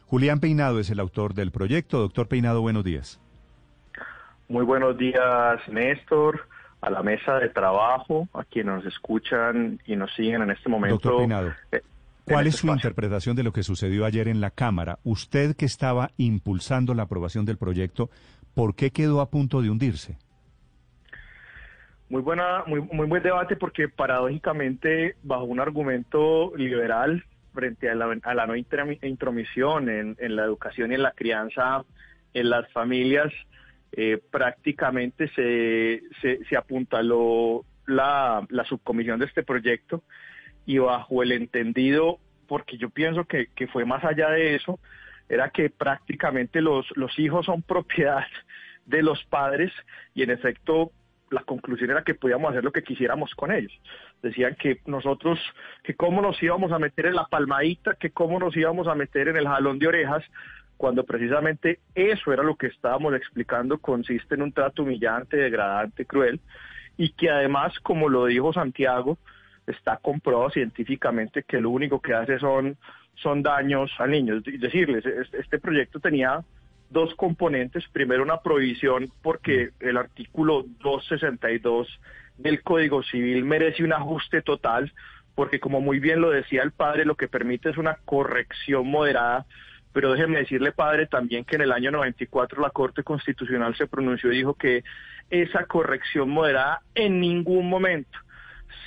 Julián 0.07 0.39
Peinado 0.39 0.79
es 0.79 0.89
el 0.89 0.99
autor 0.99 1.35
del 1.35 1.51
proyecto. 1.51 1.99
Doctor 1.99 2.27
Peinado, 2.27 2.59
buenos 2.61 2.83
días. 2.83 3.21
Muy 4.49 4.65
buenos 4.65 4.97
días, 4.97 5.59
Néstor, 5.71 6.47
a 6.81 6.89
la 6.89 7.03
mesa 7.03 7.35
de 7.35 7.49
trabajo, 7.49 8.27
a 8.33 8.43
quienes 8.43 8.77
nos 8.77 8.85
escuchan 8.87 9.79
y 9.85 9.95
nos 9.95 10.11
siguen 10.15 10.41
en 10.41 10.49
este 10.49 10.69
momento. 10.69 10.95
Doctor 10.95 11.17
Peinado, 11.19 11.53
eh, 11.71 11.81
¿cuál 12.25 12.47
es 12.47 12.55
este 12.55 12.67
su 12.67 12.73
interpretación 12.73 13.35
de 13.35 13.43
lo 13.43 13.53
que 13.53 13.61
sucedió 13.61 14.03
ayer 14.03 14.27
en 14.27 14.41
la 14.41 14.49
Cámara? 14.49 14.97
Usted 15.03 15.55
que 15.55 15.65
estaba 15.65 16.09
impulsando 16.17 16.95
la 16.95 17.03
aprobación 17.03 17.45
del 17.45 17.59
proyecto, 17.59 18.09
¿por 18.55 18.73
qué 18.73 18.89
quedó 18.89 19.21
a 19.21 19.29
punto 19.29 19.61
de 19.61 19.69
hundirse? 19.69 20.17
Muy 22.11 22.23
buena, 22.23 22.65
muy, 22.67 22.81
muy 22.81 23.07
buen 23.07 23.23
debate 23.23 23.55
porque 23.55 23.87
paradójicamente 23.87 25.15
bajo 25.23 25.45
un 25.45 25.61
argumento 25.61 26.51
liberal 26.57 27.23
frente 27.53 27.89
a 27.89 27.95
la, 27.95 28.19
a 28.23 28.33
la 28.33 28.47
no 28.47 28.53
intromisión 28.57 29.87
en, 29.87 30.35
la 30.35 30.43
educación 30.43 30.91
y 30.91 30.95
en 30.95 31.03
la 31.03 31.13
crianza 31.13 31.85
en 32.33 32.49
las 32.49 32.69
familias, 32.73 33.31
eh, 33.93 34.19
prácticamente 34.29 35.29
se, 35.29 36.01
se, 36.21 36.57
apuntaló 36.57 37.63
la, 37.87 38.45
la, 38.49 38.65
subcomisión 38.65 39.17
de 39.17 39.27
este 39.27 39.43
proyecto 39.43 40.03
y 40.65 40.79
bajo 40.79 41.23
el 41.23 41.31
entendido, 41.31 42.19
porque 42.45 42.77
yo 42.77 42.89
pienso 42.89 43.23
que, 43.23 43.47
que 43.55 43.67
fue 43.67 43.85
más 43.85 44.03
allá 44.03 44.31
de 44.31 44.55
eso, 44.55 44.79
era 45.29 45.49
que 45.49 45.69
prácticamente 45.69 46.59
los, 46.59 46.85
los 46.97 47.17
hijos 47.17 47.45
son 47.45 47.61
propiedad 47.61 48.27
de 48.85 49.01
los 49.01 49.23
padres 49.23 49.71
y 50.13 50.23
en 50.23 50.31
efecto 50.31 50.91
la 51.31 51.41
conclusión 51.43 51.89
era 51.89 52.03
que 52.03 52.13
podíamos 52.13 52.51
hacer 52.51 52.63
lo 52.63 52.71
que 52.71 52.83
quisiéramos 52.83 53.33
con 53.33 53.51
ellos. 53.51 53.71
Decían 54.21 54.55
que 54.55 54.81
nosotros, 54.85 55.39
que 55.83 55.95
cómo 55.95 56.21
nos 56.21 56.41
íbamos 56.43 56.71
a 56.71 56.79
meter 56.79 57.07
en 57.07 57.15
la 57.15 57.25
palmadita, 57.25 57.95
que 57.95 58.11
cómo 58.11 58.37
nos 58.37 58.55
íbamos 58.55 58.87
a 58.87 58.95
meter 58.95 59.29
en 59.29 59.37
el 59.37 59.47
jalón 59.47 59.79
de 59.79 59.87
orejas, 59.87 60.23
cuando 60.77 61.03
precisamente 61.05 61.79
eso 61.95 62.33
era 62.33 62.43
lo 62.43 62.55
que 62.55 62.67
estábamos 62.67 63.13
explicando, 63.15 63.77
consiste 63.77 64.35
en 64.35 64.41
un 64.41 64.51
trato 64.51 64.83
humillante, 64.83 65.37
degradante, 65.37 66.05
cruel, 66.05 66.39
y 66.97 67.09
que 67.09 67.29
además, 67.29 67.79
como 67.79 68.09
lo 68.09 68.25
dijo 68.25 68.51
Santiago, 68.51 69.17
está 69.67 69.97
comprobado 69.97 70.49
científicamente 70.49 71.43
que 71.43 71.61
lo 71.61 71.69
único 71.69 72.01
que 72.01 72.13
hace 72.13 72.39
son, 72.39 72.77
son 73.15 73.41
daños 73.41 73.91
a 73.99 74.07
niños. 74.07 74.43
Decirles, 74.43 75.05
este 75.05 75.59
proyecto 75.59 75.99
tenía 75.99 76.43
dos 76.91 77.15
componentes. 77.15 77.85
Primero, 77.91 78.23
una 78.23 78.41
prohibición 78.41 79.11
porque 79.21 79.71
el 79.79 79.97
artículo 79.97 80.65
262 80.81 81.87
del 82.37 82.61
Código 82.61 83.01
Civil 83.03 83.43
merece 83.43 83.83
un 83.83 83.93
ajuste 83.93 84.41
total, 84.41 84.93
porque 85.35 85.59
como 85.59 85.81
muy 85.81 85.99
bien 85.99 86.21
lo 86.21 86.29
decía 86.29 86.63
el 86.63 86.71
padre, 86.71 87.05
lo 87.05 87.15
que 87.15 87.27
permite 87.27 87.69
es 87.69 87.77
una 87.77 87.97
corrección 88.05 88.87
moderada. 88.87 89.45
Pero 89.93 90.13
déjeme 90.13 90.39
decirle, 90.39 90.71
padre, 90.71 91.07
también 91.07 91.43
que 91.43 91.55
en 91.55 91.63
el 91.63 91.71
año 91.71 91.91
94 91.91 92.61
la 92.61 92.69
Corte 92.69 93.03
Constitucional 93.03 93.75
se 93.75 93.87
pronunció 93.87 94.31
y 94.31 94.37
dijo 94.37 94.53
que 94.53 94.83
esa 95.29 95.65
corrección 95.65 96.29
moderada 96.29 96.81
en 96.95 97.19
ningún 97.19 97.69
momento 97.69 98.17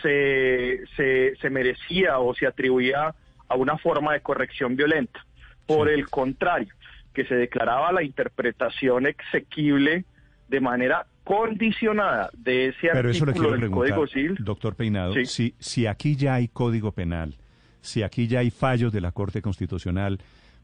se, 0.03 0.85
se, 0.97 1.37
se 1.37 1.51
merecía 1.51 2.19
o 2.19 2.35
se 2.35 2.47
atribuía 2.47 3.15
a 3.49 3.57
una 3.57 3.77
forma 3.79 4.13
de 4.15 4.21
corrección 4.21 4.77
violenta. 4.77 5.25
Por 5.67 5.89
el 5.89 6.09
contrario, 6.09 6.73
que 7.15 7.25
se 7.25 7.35
declaraba 7.35 7.93
la 7.93 8.03
interpretación 8.03 9.07
exequible 9.07 10.05
de 10.49 10.61
manera 10.61 11.07
condicionada 11.25 12.31
de 12.37 12.69
ese 12.69 12.91
artículo 12.91 13.53
del 13.53 13.71
Código 13.71 14.07
Civil. 14.07 14.37
Doctor 14.41 14.75
Peinado, 14.75 15.15
si, 15.25 15.55
si 15.59 15.87
aquí 15.87 16.17
ya 16.17 16.35
hay 16.35 16.49
Código 16.49 16.93
Penal, 16.93 17.37
si 17.81 18.03
aquí 18.03 18.27
ya 18.27 18.41
hay 18.41 18.51
fallos 18.51 18.93
de 18.93 19.01
la 19.01 19.13
Corte 19.13 19.41
Constitucional, 19.41 20.19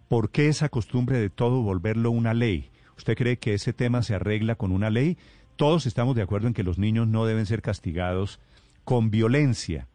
¿por 0.09 0.30
qué 0.30 0.49
esa 0.49 0.69
costumbre 0.69 1.19
de 1.19 1.30
todo 1.30 1.62
volverlo 1.62 2.11
una 2.11 2.35
ley? 2.35 2.69
¿Usted 2.99 3.16
cree 3.16 3.38
que 3.38 3.54
ese 3.54 3.73
tema 3.73 4.02
se 4.02 4.14
arregla 4.14 4.57
con 4.57 4.73
una 4.73 4.90
ley? 4.90 5.16
Todos 5.57 5.87
estamos 5.87 6.14
de 6.16 6.23
acuerdo 6.23 6.49
en 6.49 6.54
que 6.54 6.62
los 6.62 6.78
niños 6.78 7.09
no 7.09 7.25
deben 7.25 7.47
ser 7.47 7.62
castigados 7.62 8.40
con 8.85 9.11
violencia. 9.11 9.87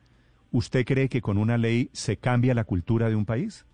¿Usted 0.51 0.85
cree 0.85 1.09
que 1.09 1.21
con 1.21 1.38
una 1.38 1.57
ley 1.57 1.89
se 1.91 2.17
cambia 2.17 2.55
la 2.55 2.63
cultura 2.63 3.09
de 3.09 3.15
un 3.15 3.25
país? 3.25 3.65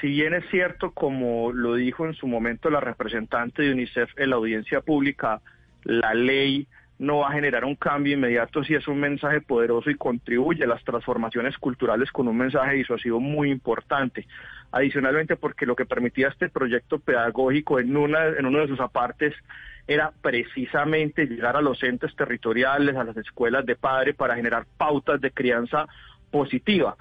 Si 0.00 0.08
bien 0.08 0.34
es 0.34 0.44
cierto, 0.50 0.92
como 0.92 1.52
lo 1.52 1.74
dijo 1.74 2.06
en 2.06 2.14
su 2.14 2.26
momento 2.26 2.70
la 2.70 2.80
representante 2.80 3.62
de 3.62 3.72
UNICEF 3.72 4.10
en 4.16 4.30
la 4.30 4.36
audiencia 4.36 4.80
pública, 4.80 5.40
la 5.84 6.14
ley 6.14 6.66
no 6.98 7.18
va 7.18 7.28
a 7.28 7.32
generar 7.32 7.64
un 7.64 7.76
cambio 7.76 8.14
inmediato 8.14 8.64
si 8.64 8.74
es 8.74 8.88
un 8.88 8.98
mensaje 8.98 9.40
poderoso 9.40 9.88
y 9.90 9.96
contribuye 9.96 10.64
a 10.64 10.66
las 10.66 10.82
transformaciones 10.82 11.56
culturales 11.58 12.10
con 12.10 12.26
un 12.26 12.36
mensaje 12.36 12.74
disuasivo 12.74 13.20
muy 13.20 13.50
importante. 13.50 14.26
Adicionalmente, 14.72 15.36
porque 15.36 15.64
lo 15.64 15.76
que 15.76 15.86
permitía 15.86 16.28
este 16.28 16.48
proyecto 16.48 16.98
pedagógico 16.98 17.78
en, 17.78 17.88
en 17.88 18.46
uno 18.46 18.58
de 18.58 18.68
sus 18.68 18.80
apartes 18.80 19.34
era 19.86 20.12
precisamente 20.20 21.26
llegar 21.26 21.56
a 21.56 21.62
los 21.62 21.82
entes 21.82 22.14
territoriales, 22.14 22.94
a 22.96 23.04
las 23.04 23.16
escuelas 23.16 23.64
de 23.64 23.76
padre, 23.76 24.12
para 24.12 24.34
generar 24.34 24.66
pautas 24.76 25.20
de 25.20 25.30
crianza 25.30 25.86
positiva 26.30 26.96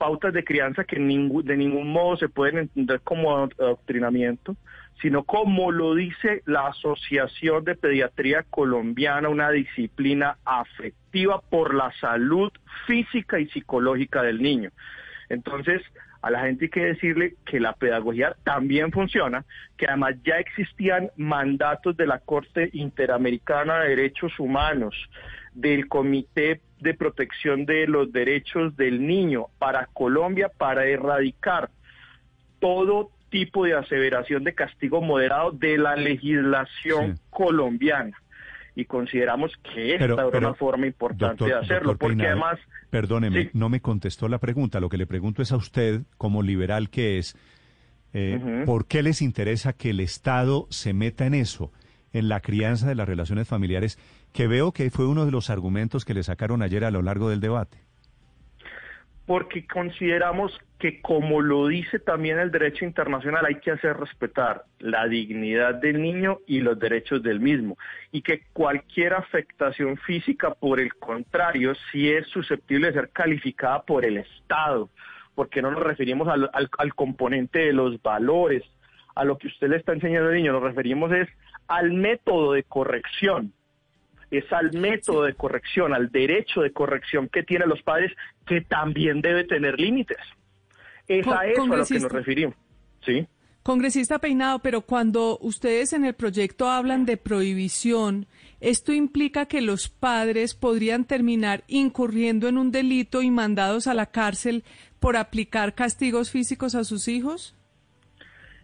pautas 0.00 0.32
de 0.32 0.44
crianza 0.44 0.84
que 0.84 0.96
de 0.96 1.56
ningún 1.56 1.92
modo 1.92 2.16
se 2.16 2.30
pueden 2.30 2.56
entender 2.56 3.02
como 3.02 3.36
adoctrinamiento, 3.36 4.56
sino 5.02 5.24
como 5.24 5.70
lo 5.70 5.94
dice 5.94 6.42
la 6.46 6.68
Asociación 6.68 7.64
de 7.64 7.74
Pediatría 7.74 8.44
Colombiana, 8.48 9.28
una 9.28 9.50
disciplina 9.50 10.38
afectiva 10.46 11.42
por 11.42 11.74
la 11.74 11.92
salud 12.00 12.50
física 12.86 13.38
y 13.38 13.48
psicológica 13.48 14.22
del 14.22 14.40
niño. 14.40 14.70
Entonces, 15.28 15.82
a 16.22 16.30
la 16.30 16.40
gente 16.40 16.64
hay 16.64 16.70
que 16.70 16.84
decirle 16.86 17.34
que 17.44 17.60
la 17.60 17.74
pedagogía 17.74 18.34
también 18.42 18.92
funciona, 18.92 19.44
que 19.76 19.86
además 19.86 20.14
ya 20.24 20.36
existían 20.36 21.10
mandatos 21.18 21.94
de 21.98 22.06
la 22.06 22.20
Corte 22.20 22.70
Interamericana 22.72 23.80
de 23.80 23.90
Derechos 23.90 24.32
Humanos, 24.40 24.94
del 25.52 25.88
Comité 25.88 26.62
de 26.80 26.94
Protección 26.94 27.66
de 27.66 27.86
los 27.86 28.12
Derechos 28.12 28.76
del 28.76 29.06
Niño 29.06 29.46
para 29.58 29.86
Colombia 29.86 30.50
para 30.56 30.86
erradicar 30.86 31.70
todo 32.58 33.10
tipo 33.30 33.64
de 33.64 33.74
aseveración 33.74 34.44
de 34.44 34.54
castigo 34.54 35.00
moderado 35.00 35.52
de 35.52 35.78
la 35.78 35.96
legislación 35.96 37.18
colombiana. 37.30 38.16
Y 38.74 38.84
consideramos 38.84 39.52
que 39.62 39.94
esta 39.94 40.28
es 40.28 40.34
una 40.34 40.54
forma 40.54 40.86
importante 40.86 41.44
de 41.44 41.54
hacerlo, 41.54 41.96
porque 41.96 42.26
además... 42.26 42.58
Perdóneme, 42.90 43.50
no 43.52 43.68
me 43.68 43.80
contestó 43.80 44.28
la 44.28 44.38
pregunta. 44.38 44.80
Lo 44.80 44.88
que 44.88 44.96
le 44.96 45.06
pregunto 45.06 45.42
es 45.42 45.52
a 45.52 45.56
usted, 45.56 46.02
como 46.16 46.42
liberal 46.42 46.90
que 46.90 47.18
es, 47.18 47.36
eh, 48.12 48.62
¿por 48.66 48.86
qué 48.86 49.02
les 49.02 49.22
interesa 49.22 49.72
que 49.72 49.90
el 49.90 50.00
Estado 50.00 50.66
se 50.70 50.92
meta 50.92 51.26
en 51.26 51.34
eso? 51.34 51.72
en 52.12 52.28
la 52.28 52.40
crianza 52.40 52.88
de 52.88 52.94
las 52.94 53.08
relaciones 53.08 53.46
familiares, 53.46 53.98
que 54.32 54.46
veo 54.46 54.72
que 54.72 54.90
fue 54.90 55.06
uno 55.06 55.24
de 55.24 55.32
los 55.32 55.50
argumentos 55.50 56.04
que 56.04 56.14
le 56.14 56.22
sacaron 56.22 56.62
ayer 56.62 56.84
a 56.84 56.90
lo 56.90 57.02
largo 57.02 57.28
del 57.28 57.40
debate. 57.40 57.78
Porque 59.26 59.66
consideramos 59.66 60.58
que, 60.78 61.00
como 61.00 61.40
lo 61.40 61.68
dice 61.68 62.00
también 62.00 62.40
el 62.40 62.50
derecho 62.50 62.84
internacional, 62.84 63.46
hay 63.46 63.56
que 63.56 63.70
hacer 63.70 63.96
respetar 63.96 64.64
la 64.80 65.06
dignidad 65.06 65.74
del 65.74 66.02
niño 66.02 66.38
y 66.46 66.60
los 66.60 66.78
derechos 66.78 67.22
del 67.22 67.38
mismo. 67.38 67.78
Y 68.10 68.22
que 68.22 68.42
cualquier 68.52 69.14
afectación 69.14 69.98
física, 69.98 70.54
por 70.54 70.80
el 70.80 70.94
contrario, 70.96 71.74
sí 71.92 72.10
es 72.10 72.26
susceptible 72.28 72.88
de 72.88 72.94
ser 72.94 73.10
calificada 73.10 73.82
por 73.82 74.04
el 74.04 74.16
Estado. 74.16 74.90
Porque 75.36 75.62
no 75.62 75.70
nos 75.70 75.82
referimos 75.82 76.26
al, 76.26 76.50
al 76.52 76.94
componente 76.94 77.60
de 77.60 77.72
los 77.72 78.02
valores, 78.02 78.64
a 79.14 79.24
lo 79.24 79.38
que 79.38 79.48
usted 79.48 79.68
le 79.68 79.76
está 79.76 79.92
enseñando 79.92 80.28
al 80.28 80.34
niño, 80.34 80.52
nos 80.52 80.62
referimos 80.62 81.12
es 81.12 81.28
al 81.68 81.92
método 81.92 82.52
de 82.54 82.64
corrección, 82.64 83.52
es 84.30 84.50
al 84.52 84.72
método 84.72 85.24
de 85.24 85.34
corrección, 85.34 85.92
al 85.92 86.10
derecho 86.10 86.60
de 86.60 86.72
corrección 86.72 87.28
que 87.28 87.42
tienen 87.42 87.68
los 87.68 87.82
padres, 87.82 88.12
que 88.46 88.60
también 88.60 89.20
debe 89.20 89.44
tener 89.44 89.78
límites. 89.78 90.18
Es 91.08 91.26
a 91.26 91.46
eso 91.46 91.62
a 91.62 91.76
lo 91.76 91.84
que 91.84 91.98
nos 91.98 92.12
referimos. 92.12 92.54
¿Sí? 93.04 93.26
Congresista 93.62 94.18
Peinado, 94.18 94.60
pero 94.60 94.80
cuando 94.82 95.38
ustedes 95.42 95.92
en 95.92 96.04
el 96.04 96.14
proyecto 96.14 96.68
hablan 96.70 97.04
de 97.04 97.18
prohibición, 97.18 98.26
¿esto 98.60 98.92
implica 98.92 99.46
que 99.46 99.60
los 99.60 99.88
padres 99.88 100.54
podrían 100.54 101.04
terminar 101.04 101.64
incurriendo 101.66 102.48
en 102.48 102.56
un 102.56 102.70
delito 102.70 103.20
y 103.20 103.30
mandados 103.30 103.86
a 103.86 103.94
la 103.94 104.06
cárcel 104.06 104.64
por 104.98 105.16
aplicar 105.16 105.74
castigos 105.74 106.30
físicos 106.30 106.74
a 106.74 106.84
sus 106.84 107.06
hijos? 107.06 107.54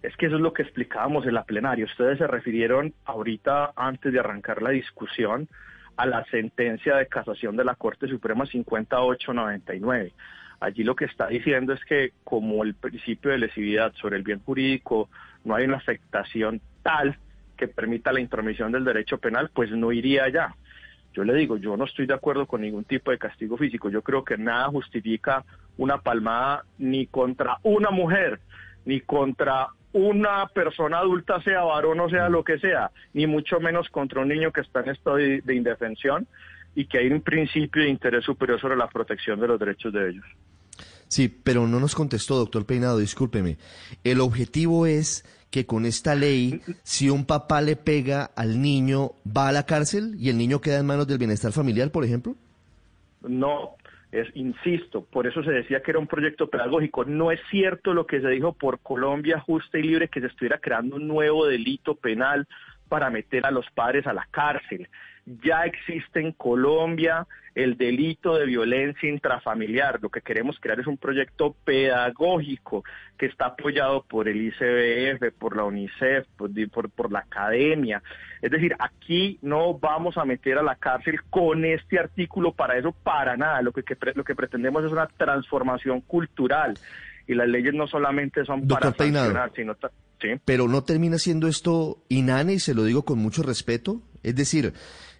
Es 0.03 0.17
que 0.17 0.27
eso 0.27 0.37
es 0.37 0.43
lo 0.43 0.53
que 0.53 0.63
explicábamos 0.63 1.27
en 1.27 1.35
la 1.35 1.45
plenaria. 1.45 1.85
Ustedes 1.85 2.19
se 2.19 2.27
refirieron 2.27 2.95
ahorita, 3.05 3.73
antes 3.77 4.13
de 4.13 4.21
arrancar 4.21 4.63
la 4.63 4.71
discusión, 4.71 5.49
a 5.97 6.07
la 6.07 6.25
sentencia 6.27 6.97
de 6.97 7.07
casación 7.07 7.57
de 7.57 7.65
la 7.65 7.75
Corte 7.75 8.07
Suprema 8.07 8.47
5899. 8.47 10.13
Allí 10.61 10.85
lo 10.85 10.95
que 10.97 11.07
está 11.07 11.27
diciendo 11.27 11.73
es 11.73 11.85
que 11.85 12.13
como 12.25 12.63
el 12.63 12.75
principio 12.75 13.31
de 13.31 13.39
lesividad 13.39 13.93
sobre 13.95 14.17
el 14.17 14.23
bien 14.23 14.41
jurídico 14.41 15.09
no 15.45 15.55
hay 15.55 15.65
una 15.65 15.77
afectación 15.77 16.61
tal 16.83 17.19
que 17.57 17.69
permita 17.69 18.13
la 18.13 18.21
intromisión 18.21 18.73
del 18.73 18.85
derecho 18.85 19.19
penal, 19.19 19.51
pues 19.53 19.71
no 19.71 19.93
iría 19.93 20.25
allá. 20.25 20.55
Yo 21.15 21.25
le 21.25 21.35
digo, 21.35 21.57
yo 21.57 21.77
no 21.77 21.85
estoy 21.85 22.07
de 22.07 22.15
acuerdo 22.15 22.47
con 22.47 22.61
ningún 22.61 22.85
tipo 22.85 23.11
de 23.11 23.19
castigo 23.19 23.57
físico. 23.57 23.89
Yo 23.89 24.03
creo 24.03 24.23
que 24.23 24.37
nada 24.37 24.69
justifica 24.69 25.45
una 25.79 25.99
palmada 25.99 26.65
ni 26.79 27.07
contra 27.07 27.59
una 27.63 27.91
mujer, 27.91 28.41
ni 28.85 29.01
contra 29.01 29.69
una 29.97 30.47
persona 30.49 30.99
adulta, 30.99 31.41
sea 31.43 31.63
varón 31.63 31.99
o 32.01 32.11
sea 32.11 32.29
lo 32.29 32.45
que 32.45 32.59
sea, 32.59 32.91
ni 33.15 33.27
mucho 33.27 33.61
menos 33.61 33.89
contra 33.89 34.21
un 34.21 34.29
niño 34.29 34.53
que 34.53 34.61
está 34.61 34.81
en 34.81 34.91
estado 34.91 35.17
de, 35.17 35.41
de 35.41 35.55
indefensión 35.55 36.27
y 36.75 36.85
que 36.85 36.99
hay 36.99 37.09
un 37.09 37.23
principio 37.23 37.83
de 37.83 37.89
interés 37.89 38.25
superior 38.25 38.61
sobre 38.61 38.77
la 38.77 38.89
protección 38.89 39.41
de 39.41 39.49
los 39.49 39.59
derechos 39.59 39.93
de 39.95 40.11
ellos. 40.11 40.25
Sí, 41.09 41.29
pero 41.29 41.67
no 41.67 41.81
nos 41.81 41.95
contestó, 41.95 42.37
doctor 42.37 42.67
Peinado, 42.67 42.99
discúlpeme. 42.99 43.57
El 44.05 44.21
objetivo 44.21 44.87
es 44.87 45.25
que 45.51 45.65
con 45.65 45.87
esta 45.87 46.15
ley, 46.15 46.61
si 46.83 47.09
un 47.09 47.25
papá 47.25 47.63
le 47.63 47.77
pega 47.77 48.31
al 48.37 48.61
niño, 48.61 49.13
¿va 49.25 49.49
a 49.49 49.53
la 49.53 49.65
cárcel 49.65 50.15
y 50.19 50.29
el 50.29 50.37
niño 50.37 50.61
queda 50.61 50.79
en 50.81 50.87
manos 50.87 51.07
del 51.07 51.17
bienestar 51.17 51.53
familiar, 51.53 51.91
por 51.91 52.05
ejemplo? 52.05 52.35
No, 53.23 53.77
es, 54.21 54.29
insisto, 54.35 55.05
por 55.05 55.27
eso 55.27 55.43
se 55.43 55.51
decía 55.51 55.83
que 55.83 55.91
era 55.91 56.01
un 56.01 56.07
proyecto 56.07 56.49
pedagógico. 56.49 57.05
No 57.05 57.31
es 57.31 57.41
cierto 57.51 57.95
lo 57.95 58.07
que 58.07 58.21
se 58.21 58.29
dijo 58.29 58.53
por 58.53 58.81
Colombia 58.81 59.41
Justa 59.41 59.79
y 59.79 59.83
Libre, 59.83 60.09
que 60.09 60.21
se 60.21 60.27
estuviera 60.27 60.59
creando 60.59 60.97
un 60.97 61.07
nuevo 61.07 61.47
delito 61.47 61.95
penal 61.95 62.47
para 62.89 63.11
meter 63.11 63.47
a 63.47 63.51
los 63.51 63.69
padres 63.71 64.07
a 64.07 64.13
la 64.13 64.27
cárcel. 64.31 64.89
Ya 65.27 65.65
existe 65.65 66.21
en 66.21 66.33
Colombia 66.33 67.27
el 67.57 67.77
delito 67.77 68.37
de 68.37 68.47
violencia 68.47 69.09
intrafamiliar. 69.09 69.99
Lo 70.01 70.11
que 70.11 70.21
queremos 70.21 70.57
crear 70.61 70.79
es 70.79 70.87
un 70.87 70.99
proyecto 70.99 71.57
pedagógico 71.65 72.85
que 73.19 73.27
está 73.27 73.47
apoyado 73.47 74.05
por 74.05 74.29
el 74.29 74.41
ICBF, 74.43 75.33
por 75.39 75.57
la 75.57 75.65
UNICEF, 75.65 76.27
por, 76.37 76.91
por, 76.91 77.11
la 77.11 77.21
academia. 77.21 78.03
Es 78.43 78.51
decir, 78.51 78.77
aquí 78.79 79.39
no 79.41 79.79
vamos 79.79 80.19
a 80.19 80.27
meter 80.27 80.59
a 80.59 80.63
la 80.63 80.77
cárcel 80.77 81.19
con 81.31 81.65
este 81.65 81.99
artículo 81.99 82.53
para 82.53 82.77
eso, 82.77 82.93
para 82.93 83.37
nada. 83.37 83.63
Lo 83.63 83.73
que, 83.73 83.83
lo 84.15 84.23
que 84.23 84.35
pretendemos 84.35 84.85
es 84.85 84.93
una 84.93 85.07
transformación 85.09 86.03
cultural. 86.03 86.79
Y 87.27 87.35
las 87.35 87.49
leyes 87.49 87.75
no 87.75 87.89
solamente 87.89 88.45
son 88.45 88.69
para 88.69 88.93
sancionar, 88.93 89.51
sino... 89.57 89.75
¿sí? 90.21 90.29
Pero 90.45 90.69
no 90.69 90.85
termina 90.85 91.19
siendo 91.19 91.49
esto 91.49 92.05
inane, 92.09 92.53
y 92.53 92.59
se 92.61 92.75
lo 92.75 92.85
digo 92.85 93.05
con 93.05 93.19
mucho 93.19 93.43
respeto. 93.43 94.03
Es 94.23 94.37
decir, 94.37 94.75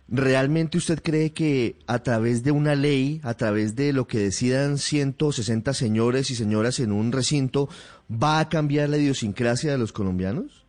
¿Realmente 0.09 0.79
usted 0.79 1.01
cree 1.03 1.33
que 1.33 1.75
a 1.89 1.99
través 1.99 2.45
de 2.45 2.53
una 2.53 2.77
ley, 2.77 3.21
a 3.25 3.35
través 3.35 3.75
de 3.75 3.93
lo 3.93 4.07
que 4.07 4.19
decidan 4.19 4.79
160 4.79 5.73
señores 5.75 6.31
y 6.31 6.37
señoras 6.37 6.79
en 6.79 6.93
un 6.93 7.11
recinto, 7.11 7.69
va 8.11 8.39
a 8.39 8.49
cambiar 8.49 8.89
la 8.89 8.99
idiosincrasia 8.99 9.73
de 9.73 9.79
los 9.79 9.93
colombianos? 9.93 10.65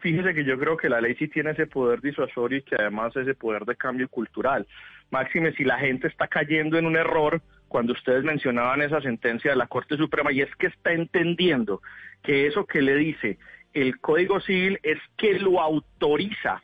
Fíjese 0.00 0.34
que 0.34 0.44
yo 0.44 0.58
creo 0.58 0.76
que 0.76 0.88
la 0.88 1.00
ley 1.00 1.14
sí 1.14 1.28
tiene 1.28 1.52
ese 1.52 1.68
poder 1.68 2.00
disuasorio 2.00 2.58
y 2.58 2.62
que 2.62 2.74
además 2.76 3.14
ese 3.16 3.34
poder 3.34 3.64
de 3.64 3.76
cambio 3.76 4.08
cultural. 4.08 4.66
Máxime, 5.10 5.52
si 5.52 5.62
la 5.62 5.78
gente 5.78 6.08
está 6.08 6.26
cayendo 6.26 6.76
en 6.76 6.86
un 6.86 6.96
error, 6.96 7.40
cuando 7.68 7.92
ustedes 7.92 8.24
mencionaban 8.24 8.82
esa 8.82 9.00
sentencia 9.00 9.52
de 9.52 9.56
la 9.56 9.68
Corte 9.68 9.96
Suprema, 9.96 10.32
y 10.32 10.40
es 10.40 10.54
que 10.56 10.66
está 10.66 10.92
entendiendo 10.92 11.82
que 12.22 12.48
eso 12.48 12.66
que 12.66 12.82
le 12.82 12.96
dice 12.96 13.38
el 13.72 14.00
Código 14.00 14.40
Civil 14.40 14.80
es 14.82 14.98
que 15.16 15.38
lo 15.38 15.60
autoriza 15.60 16.62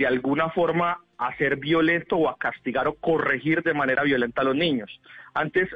de 0.00 0.06
alguna 0.06 0.48
forma 0.48 0.98
a 1.18 1.36
ser 1.36 1.56
violento 1.56 2.16
o 2.16 2.30
a 2.30 2.38
castigar 2.38 2.88
o 2.88 2.94
corregir 2.94 3.62
de 3.62 3.74
manera 3.74 4.02
violenta 4.02 4.40
a 4.40 4.44
los 4.44 4.56
niños. 4.56 4.98
Antes, 5.34 5.68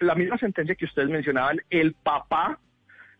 la 0.00 0.14
misma 0.14 0.36
sentencia 0.36 0.74
que 0.74 0.84
ustedes 0.84 1.08
mencionaban, 1.08 1.62
el 1.70 1.94
papá 1.94 2.58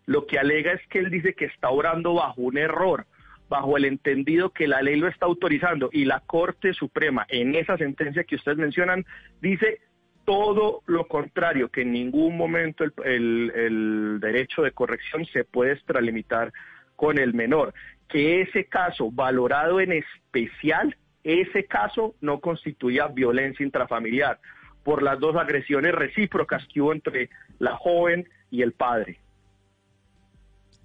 lo 0.04 0.26
que 0.26 0.38
alega 0.38 0.72
es 0.72 0.87
que 0.88 0.98
él 0.98 1.09
dice 1.09 1.33
que 1.33 1.46
está 1.46 1.70
obrando 1.70 2.12
bajo 2.12 2.42
un 2.42 2.59
error, 2.59 3.07
bajo 3.48 3.78
el 3.78 3.87
entendido 3.87 4.50
que 4.50 4.68
la 4.68 4.83
ley 4.83 4.96
lo 4.96 5.09
está 5.09 5.24
autorizando 5.24 5.88
y 5.90 6.04
la 6.04 6.20
Corte 6.20 6.74
Suprema 6.74 7.24
en 7.30 7.54
esa 7.54 7.78
sentencia 7.78 8.24
que 8.24 8.37
ustedes 8.37 8.59
mencionan 8.59 9.07
dice 9.40 9.80
todo 10.26 10.83
lo 10.85 11.09
contrario, 11.09 11.70
que 11.70 11.83
en 11.83 11.92
ningún 11.92 12.37
momento 12.37 12.85
el, 12.85 13.50
el 13.54 14.18
derecho 14.20 14.61
de 14.61 14.72
corrección 14.72 15.24
se 15.24 15.44
puede 15.44 15.72
extralimitar 15.72 16.52
con 16.96 17.18
el 17.18 17.35
menor 17.35 17.74
que 18.09 18.42
ese 18.42 18.66
caso, 18.66 19.11
valorado 19.11 19.80
en 19.80 19.92
especial, 19.92 20.96
ese 21.22 21.64
caso 21.64 22.14
no 22.20 22.40
constituía 22.40 23.09
violencia 23.09 23.64
intrafamiliar 23.64 24.38
por 24.83 25.02
las 25.02 25.18
dos 25.18 25.35
agresiones 25.37 25.94
recíprocas 25.94 26.66
que 26.72 26.80
hubo 26.80 26.92
entre 26.92 27.30
la 27.59 27.76
joven 27.76 28.28
y 28.50 28.62
el 28.62 28.72
padre. 28.72 29.18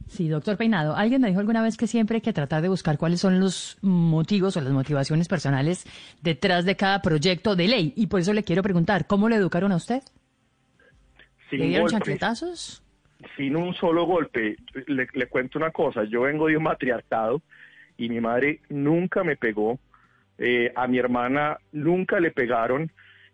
Sí, 0.08 0.28
doctor 0.28 0.58
Peinado, 0.58 0.96
alguien 0.96 1.22
me 1.22 1.28
dijo 1.28 1.40
alguna 1.40 1.62
vez 1.62 1.78
que 1.78 1.86
siempre 1.86 2.16
hay 2.16 2.22
que 2.22 2.34
tratar 2.34 2.64
de 2.64 2.70
buscar 2.70 2.98
cuáles 2.98 3.20
son 3.20 3.40
los 3.40 3.78
motivos 3.82 4.58
o 4.58 4.62
las 4.62 4.74
motivaciones 4.74 5.28
personales 5.28 5.86
detrás 6.24 6.66
de 6.66 6.76
cada 6.76 7.04
proyecto 7.04 7.56
de 7.56 7.68
ley. 7.68 7.94
Y 7.96 8.08
por 8.08 8.22
eso 8.22 8.34
le 8.34 8.44
quiero 8.44 8.64
preguntar, 8.64 9.06
¿cómo 9.06 9.30
le 9.30 9.36
educaron 9.36 9.72
a 9.72 9.76
usted? 9.76 10.02
¿Le 11.52 11.68
dieron 11.68 11.90
chancletazos? 11.90 12.82
Sin 13.36 13.56
un 13.56 13.74
solo 13.74 14.06
golpe. 14.06 14.58
Le, 14.88 15.28
cuento 15.28 15.58
una 15.58 15.72
cosa, 15.72 16.04
yo 16.04 16.22
vengo 16.22 16.48
de 16.48 16.58
un 16.58 16.64
matriarcado 16.64 17.42
y 17.98 18.10
mi 18.10 18.20
madre 18.20 18.62
nunca 18.70 19.24
me 19.24 19.36
pegó, 19.36 19.80
eh, 20.38 20.72
a 20.76 20.88
mi 20.88 20.98
hermana 20.98 21.58
nunca 21.72 22.20
le 22.20 22.32
pegaron 22.32 22.92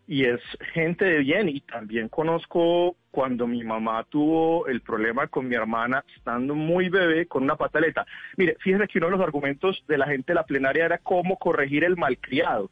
y 0.07 0.25
es 0.25 0.39
gente 0.73 1.05
de 1.05 1.19
bien 1.19 1.49
y 1.49 1.61
también 1.61 2.09
conozco 2.09 2.95
cuando 3.09 3.47
mi 3.47 3.63
mamá 3.63 4.05
tuvo 4.09 4.67
el 4.67 4.81
problema 4.81 5.27
con 5.27 5.47
mi 5.47 5.55
hermana 5.55 6.03
estando 6.15 6.53
muy 6.53 6.89
bebé 6.89 7.27
con 7.27 7.43
una 7.43 7.55
pataleta. 7.55 8.05
Mire, 8.37 8.57
fíjese 8.59 8.87
que 8.87 8.97
uno 8.99 9.07
de 9.07 9.17
los 9.17 9.21
argumentos 9.21 9.83
de 9.87 9.97
la 9.97 10.07
gente 10.07 10.25
de 10.27 10.35
la 10.35 10.45
plenaria 10.45 10.85
era 10.85 10.97
cómo 10.97 11.37
corregir 11.37 11.83
el 11.83 11.95
malcriado. 11.95 12.69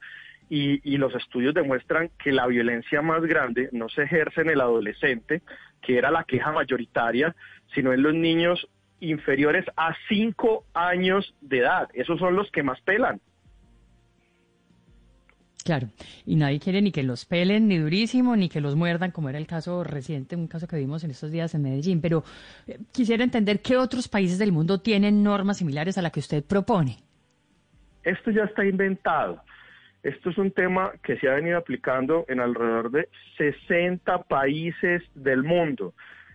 Y, 0.50 0.82
y, 0.84 0.98
los 0.98 1.16
estudios 1.16 1.54
demuestran 1.54 2.12
que 2.22 2.32
la 2.32 2.46
violencia 2.46 3.02
más 3.02 3.24
grande 3.24 3.70
no 3.72 3.90
se 3.90 4.04
ejerce 4.04 4.42
en 4.42 4.50
el 4.50 4.62
adolescente, 4.62 5.42
que 5.86 5.98
era 5.98 6.12
la 6.12 6.24
queja 6.24 6.52
mayoritaria, 6.52 7.36
sino 7.74 7.94
en 7.94 8.02
los 8.02 8.14
niños 8.14 8.68
inferiores 9.00 9.66
a 9.76 9.96
5 10.08 10.66
años 10.74 11.36
de 11.42 11.60
edad. 11.60 11.90
Esos 11.94 12.20
son 12.20 12.36
los 12.36 12.50
que 12.52 12.64
más 12.64 12.80
pelan. 12.82 13.20
Claro, 15.64 15.88
y 16.26 16.36
nadie 16.36 16.60
quiere 16.60 16.82
ni 16.82 16.92
que 16.92 17.04
los 17.04 17.26
pelen 17.26 17.70
ni 17.70 17.78
durísimo, 17.78 18.36
ni 18.36 18.50
que 18.50 18.60
los 18.60 18.76
muerdan, 18.76 19.12
como 19.12 19.30
era 19.30 19.38
el 19.38 19.48
caso 19.48 19.84
reciente, 19.84 20.36
un 20.36 20.48
caso 20.48 20.68
que 20.68 20.76
vimos 20.76 21.06
en 21.06 21.12
estos 21.12 21.32
días 21.32 21.56
en 21.56 21.62
Medellín. 21.62 22.02
Pero 22.02 22.24
eh, 22.68 22.80
quisiera 22.92 23.24
entender 23.24 23.62
qué 23.62 23.78
otros 23.78 24.10
países 24.10 24.38
del 24.40 24.52
mundo 24.52 24.82
tienen 24.82 25.24
normas 25.24 25.58
similares 25.58 25.98
a 25.98 26.02
la 26.02 26.10
que 26.10 26.20
usted 26.20 26.44
propone. 26.44 26.98
Esto 28.04 28.32
ya 28.32 28.44
está 28.44 28.66
inventado. 28.66 29.42
Esto 30.04 30.32
es 30.32 30.38
un 30.38 30.52
tema 30.52 30.92
que 31.02 31.18
se 31.18 31.30
ha 31.30 31.36
venido 31.36 31.58
aplicando 31.58 32.26
en 32.28 32.42
alrededor 32.42 32.92
de 32.92 33.08
60 33.38 34.24
países 34.24 35.02
del 35.16 35.44
mundo 35.44 35.94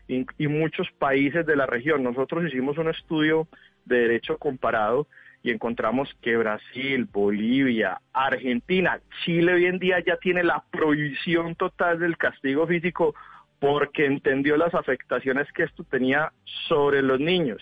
y, 0.09 0.25
muchos 0.49 0.91
países 0.99 1.45
de 1.45 1.55
la 1.55 1.67
región. 1.67 2.03
Nosotros 2.03 2.47
hicimos 2.47 2.79
un 2.79 2.89
estudio 2.89 3.47
de 3.85 3.99
derecho 3.99 4.39
comparado 4.39 5.07
y 5.43 5.51
encontramos 5.51 6.09
que 6.23 6.39
Brasil, 6.39 7.07
Bolivia, 7.13 8.01
Argentina, 8.15 9.01
Chile 9.23 9.53
hoy 9.53 9.67
en 9.67 9.79
día 9.79 10.01
ya 10.01 10.17
tiene 10.17 10.43
la 10.43 10.65
prohibición 10.71 11.55
total 11.55 11.99
del 11.99 12.17
castigo 12.17 12.67
físico 12.67 13.15
porque 13.61 14.07
entendió 14.07 14.57
las 14.57 14.75
afectaciones 14.75 15.47
que 15.53 15.65
esto 15.65 15.85
tenía 15.85 16.33
sobre 16.69 17.03
los 17.03 17.21
niños. 17.21 17.61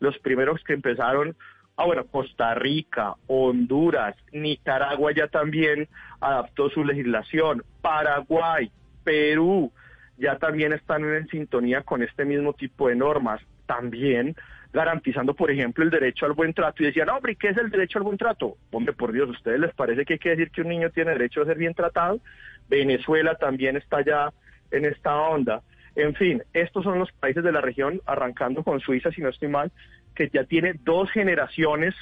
Los 0.00 0.18
primeros 0.18 0.64
que 0.64 0.72
empezaron 0.72 1.36
Ah, 1.76 1.86
bueno, 1.86 2.06
Costa 2.06 2.54
Rica, 2.54 3.14
Honduras, 3.26 4.14
Nicaragua 4.32 5.12
ya 5.12 5.26
también 5.26 5.88
adaptó 6.20 6.70
su 6.70 6.84
legislación, 6.84 7.64
Paraguay, 7.80 8.70
Perú 9.02 9.72
ya 10.16 10.38
también 10.38 10.72
están 10.72 11.04
en 11.04 11.26
sintonía 11.28 11.82
con 11.82 12.02
este 12.02 12.24
mismo 12.24 12.52
tipo 12.52 12.88
de 12.88 12.94
normas, 12.94 13.40
también 13.66 14.36
garantizando, 14.72 15.34
por 15.34 15.50
ejemplo, 15.50 15.84
el 15.84 15.90
derecho 15.90 16.26
al 16.26 16.32
buen 16.32 16.52
trato. 16.52 16.82
Y 16.82 16.86
decían, 16.86 17.08
hombre, 17.08 17.36
¿qué 17.36 17.48
es 17.48 17.56
el 17.56 17.70
derecho 17.70 17.98
al 17.98 18.04
buen 18.04 18.18
trato? 18.18 18.56
Hombre, 18.70 18.92
por 18.92 19.12
Dios, 19.12 19.28
¿a 19.28 19.32
ustedes 19.32 19.60
les 19.60 19.74
parece 19.74 20.04
que 20.04 20.14
hay 20.14 20.18
que 20.18 20.30
decir 20.30 20.50
que 20.50 20.62
un 20.62 20.68
niño 20.68 20.90
tiene 20.90 21.12
derecho 21.12 21.42
a 21.42 21.46
ser 21.46 21.56
bien 21.56 21.74
tratado? 21.74 22.20
Venezuela 22.68 23.36
también 23.36 23.76
está 23.76 24.04
ya 24.04 24.32
en 24.70 24.84
esta 24.84 25.16
onda. 25.16 25.62
En 25.96 26.14
fin, 26.14 26.42
estos 26.52 26.82
son 26.82 26.98
los 26.98 27.12
países 27.12 27.44
de 27.44 27.52
la 27.52 27.60
región, 27.60 28.00
arrancando 28.04 28.64
con 28.64 28.80
Suiza, 28.80 29.12
si 29.12 29.20
no 29.20 29.28
estoy 29.28 29.48
mal, 29.48 29.70
que 30.14 30.30
ya 30.32 30.44
tiene 30.44 30.74
dos 30.84 31.10
generaciones 31.10 31.94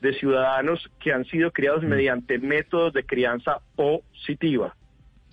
de 0.00 0.12
ciudadanos 0.14 0.90
que 1.00 1.12
han 1.12 1.24
sido 1.24 1.52
criados 1.52 1.82
mm. 1.84 1.86
mediante 1.86 2.38
métodos 2.38 2.92
de 2.92 3.04
crianza 3.04 3.60
positiva. 3.76 4.74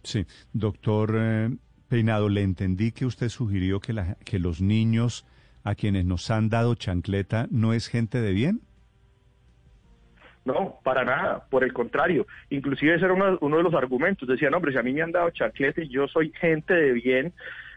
Sí, 0.03 0.25
doctor 0.53 1.15
eh, 1.17 1.49
Peinado, 1.89 2.29
le 2.29 2.43
entendí 2.43 2.91
que 2.91 3.05
usted 3.05 3.29
sugirió 3.29 3.79
que, 3.79 3.93
la, 3.93 4.15
que 4.23 4.39
los 4.39 4.61
niños 4.61 5.25
a 5.63 5.75
quienes 5.75 6.05
nos 6.05 6.29
han 6.31 6.49
dado 6.49 6.75
chancleta 6.75 7.47
no 7.51 7.73
es 7.73 7.87
gente 7.87 8.21
de 8.21 8.31
bien. 8.31 8.61
No, 10.45 10.79
para 10.83 11.03
nada, 11.03 11.45
por 11.49 11.63
el 11.63 11.73
contrario. 11.73 12.25
Inclusive 12.49 12.95
ese 12.95 13.05
era 13.05 13.13
uno, 13.13 13.37
uno 13.41 13.57
de 13.57 13.63
los 13.63 13.73
argumentos. 13.73 14.27
Decían, 14.27 14.53
hombre, 14.53 14.71
si 14.71 14.77
a 14.77 14.83
mí 14.83 14.93
me 14.93 15.01
han 15.01 15.11
dado 15.11 15.29
chancleta 15.31 15.81
y 15.81 15.89
yo 15.89 16.07
soy 16.07 16.31
gente 16.39 16.73
de 16.73 16.93
bien, 16.93 17.33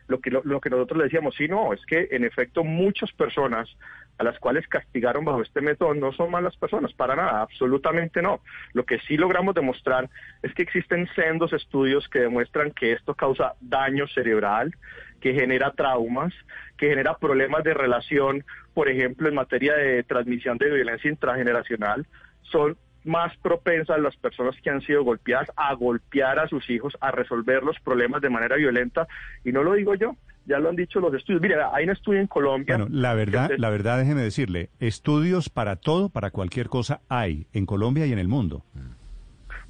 lo 0.08 0.20
que, 0.20 0.30
lo, 0.30 0.60
que 0.60 0.70
nosotros 0.70 0.98
le 0.98 1.04
decíamos, 1.04 1.34
sí, 1.34 1.48
no, 1.48 1.72
es 1.72 1.84
que 1.86 2.08
en 2.10 2.24
efecto 2.24 2.64
muchas 2.64 3.10
personas 3.12 3.68
a 4.18 4.24
las 4.24 4.38
cuales 4.38 4.66
castigaron 4.68 5.24
bajo 5.24 5.42
este 5.42 5.60
método 5.60 5.94
no 5.94 6.12
son 6.12 6.30
malas 6.30 6.56
personas, 6.56 6.92
para 6.92 7.16
nada, 7.16 7.42
absolutamente 7.42 8.22
no. 8.22 8.40
Lo 8.72 8.84
que 8.84 8.98
sí 9.00 9.16
logramos 9.16 9.54
demostrar 9.54 10.08
es 10.42 10.54
que 10.54 10.62
existen 10.62 11.08
sendos 11.14 11.52
estudios 11.52 12.08
que 12.08 12.20
demuestran 12.20 12.70
que 12.70 12.92
esto 12.92 13.14
causa 13.14 13.54
daño 13.60 14.06
cerebral, 14.08 14.74
que 15.20 15.34
genera 15.34 15.72
traumas, 15.72 16.32
que 16.76 16.88
genera 16.88 17.16
problemas 17.16 17.64
de 17.64 17.74
relación, 17.74 18.44
por 18.74 18.88
ejemplo, 18.88 19.28
en 19.28 19.34
materia 19.34 19.74
de 19.74 20.02
transmisión 20.02 20.58
de 20.58 20.70
violencia 20.70 21.10
intrageneracional, 21.10 22.06
son 22.42 22.76
más 23.04 23.36
propensas 23.38 23.98
las 23.98 24.16
personas 24.16 24.54
que 24.62 24.70
han 24.70 24.80
sido 24.82 25.02
golpeadas 25.02 25.50
a 25.56 25.74
golpear 25.74 26.38
a 26.38 26.48
sus 26.48 26.68
hijos, 26.70 26.96
a 27.00 27.10
resolver 27.10 27.62
los 27.62 27.78
problemas 27.80 28.22
de 28.22 28.30
manera 28.30 28.56
violenta. 28.56 29.08
Y 29.44 29.52
no 29.52 29.62
lo 29.62 29.74
digo 29.74 29.94
yo, 29.94 30.16
ya 30.46 30.58
lo 30.58 30.68
han 30.68 30.76
dicho 30.76 31.00
los 31.00 31.14
estudios. 31.14 31.40
Mira, 31.40 31.70
hay 31.72 31.84
un 31.84 31.90
estudio 31.90 32.20
en 32.20 32.26
Colombia. 32.26 32.76
Bueno, 32.76 32.90
la 32.90 33.14
verdad, 33.14 33.50
la 33.56 33.70
verdad, 33.70 33.98
déjeme 33.98 34.22
decirle, 34.22 34.70
estudios 34.80 35.48
para 35.48 35.76
todo, 35.76 36.08
para 36.08 36.30
cualquier 36.30 36.68
cosa 36.68 37.00
hay 37.08 37.46
en 37.52 37.66
Colombia 37.66 38.06
y 38.06 38.12
en 38.12 38.18
el 38.18 38.28
mundo. 38.28 38.64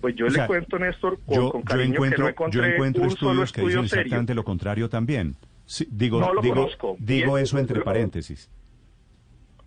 Pues 0.01 0.17
yo 0.17 0.27
le 0.27 0.47
cuento, 0.47 0.79
Néstor, 0.79 1.19
con, 1.25 1.63
cariño 1.63 1.95
yo 1.95 1.95
encuentro, 1.95 2.27
que 2.27 2.45
no 2.45 2.51
yo 2.51 2.65
encuentro 2.65 3.05
estudios 3.05 3.53
que 3.53 3.61
dicen 3.63 3.85
exactamente 3.85 4.35
lo 4.35 4.45
contrario 4.45 4.89
también. 4.89 5.37
digo, 5.91 6.33
digo, 6.43 6.69
digo 6.99 7.39
eso 7.39 7.59
entre 7.59 7.81
paréntesis. 7.83 8.51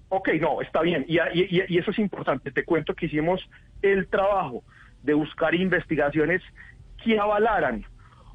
Ok, 0.10 0.30
no, 0.40 0.62
está 0.62 0.82
bien. 0.82 1.06
Y, 1.08 1.18
y, 1.34 1.78
eso 1.78 1.92
es 1.92 2.00
importante. 2.00 2.52
Te 2.52 2.64
cuento 2.64 2.94
que 2.94 3.08
hicimos 3.08 3.42
el 3.82 4.08
trabajo 4.08 4.64
de 5.04 5.14
buscar 5.14 5.56
investigaciones 5.56 6.42
que 7.04 7.20
avalaran 7.20 7.86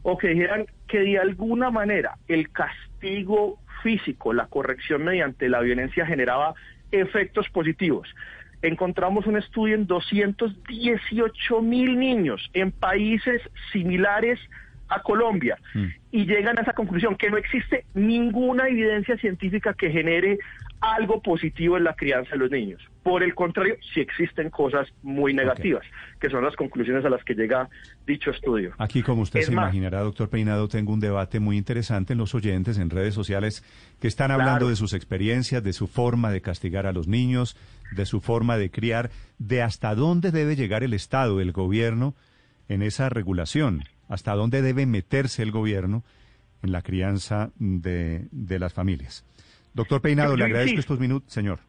o 0.02 0.16
que 0.18 0.28
dijeran 0.28 0.66
que 0.88 1.00
de 1.00 1.18
alguna 1.18 1.70
manera 1.70 2.16
el 2.28 2.50
castigo 2.50 3.58
físico, 3.82 4.32
la 4.32 4.46
corrección 4.46 5.04
mediante 5.04 5.48
la 5.48 5.60
violencia 5.60 6.06
generaba 6.06 6.54
efectos 6.92 7.48
positivos. 7.50 8.08
Encontramos 8.62 9.26
un 9.26 9.36
estudio 9.36 9.74
en 9.74 9.86
218 9.86 11.62
mil 11.62 11.98
niños 11.98 12.50
en 12.52 12.72
países 12.72 13.40
similares 13.72 14.38
a 14.88 15.00
Colombia 15.02 15.56
mm. 15.72 15.86
y 16.10 16.26
llegan 16.26 16.58
a 16.58 16.62
esa 16.62 16.72
conclusión 16.72 17.16
que 17.16 17.30
no 17.30 17.36
existe 17.36 17.84
ninguna 17.94 18.68
evidencia 18.68 19.16
científica 19.16 19.72
que 19.72 19.90
genere 19.90 20.38
algo 20.80 21.20
positivo 21.20 21.76
en 21.76 21.84
la 21.84 21.94
crianza 21.94 22.32
de 22.32 22.38
los 22.38 22.50
niños. 22.50 22.82
Por 23.02 23.22
el 23.22 23.34
contrario, 23.34 23.76
sí 23.92 24.00
existen 24.00 24.50
cosas 24.50 24.88
muy 25.02 25.34
negativas, 25.34 25.84
que 26.18 26.30
son 26.30 26.44
las 26.44 26.56
conclusiones 26.56 27.04
a 27.04 27.10
las 27.10 27.22
que 27.24 27.34
llega 27.34 27.68
dicho 28.06 28.30
estudio. 28.30 28.72
Aquí, 28.78 29.02
como 29.02 29.22
usted 29.22 29.42
se 29.42 29.52
imaginará, 29.52 30.00
doctor 30.00 30.28
Peinado, 30.30 30.68
tengo 30.68 30.92
un 30.92 31.00
debate 31.00 31.38
muy 31.40 31.56
interesante 31.56 32.14
en 32.14 32.18
los 32.18 32.34
oyentes, 32.34 32.78
en 32.78 32.90
redes 32.90 33.14
sociales, 33.14 33.62
que 34.00 34.08
están 34.08 34.30
hablando 34.30 34.68
de 34.68 34.76
sus 34.76 34.94
experiencias, 34.94 35.62
de 35.62 35.72
su 35.72 35.86
forma 35.86 36.30
de 36.30 36.40
castigar 36.40 36.86
a 36.86 36.92
los 36.92 37.08
niños, 37.08 37.56
de 37.92 38.06
su 38.06 38.20
forma 38.20 38.56
de 38.56 38.70
criar, 38.70 39.10
de 39.38 39.62
hasta 39.62 39.94
dónde 39.94 40.30
debe 40.30 40.56
llegar 40.56 40.82
el 40.82 40.94
Estado, 40.94 41.40
el 41.40 41.52
gobierno, 41.52 42.14
en 42.68 42.82
esa 42.82 43.08
regulación, 43.08 43.82
hasta 44.08 44.34
dónde 44.34 44.62
debe 44.62 44.86
meterse 44.86 45.42
el 45.42 45.50
gobierno 45.50 46.04
en 46.62 46.72
la 46.72 46.82
crianza 46.82 47.50
de, 47.58 48.28
de 48.30 48.58
las 48.58 48.72
familias. 48.72 49.24
Doctor 49.74 50.00
Peinado, 50.00 50.36
le 50.36 50.44
agradezco 50.44 50.80
estos 50.80 50.98
minutos, 50.98 51.32
señor. 51.32 51.60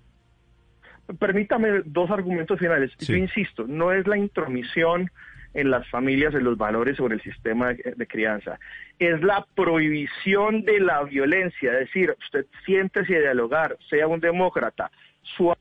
Permítame 1.20 1.82
dos 1.86 2.10
argumentos 2.10 2.60
finales. 2.60 2.92
Yo 3.00 3.16
insisto, 3.16 3.66
no 3.68 3.92
es 3.92 4.08
la 4.08 4.18
intromisión 4.18 5.12
en 5.54 5.70
las 5.70 5.88
familias, 5.90 6.34
en 6.34 6.46
los 6.46 6.58
valores 6.58 6.98
sobre 6.98 7.16
el 7.16 7.22
sistema 7.22 7.74
de, 7.74 8.08
crianza. 8.08 8.58
Es 9.00 9.22
la 9.22 9.46
prohibición 9.56 10.64
de 10.64 10.80
la 10.80 11.04
violencia, 11.04 11.74
es 11.74 11.80
decir, 11.80 12.16
usted 12.24 12.46
siéntese 12.66 13.18
a 13.18 13.22
dialogar, 13.22 13.78
sea 13.90 14.08
un 14.08 14.22
demócrata, 14.22 14.90
suave, 15.36 15.60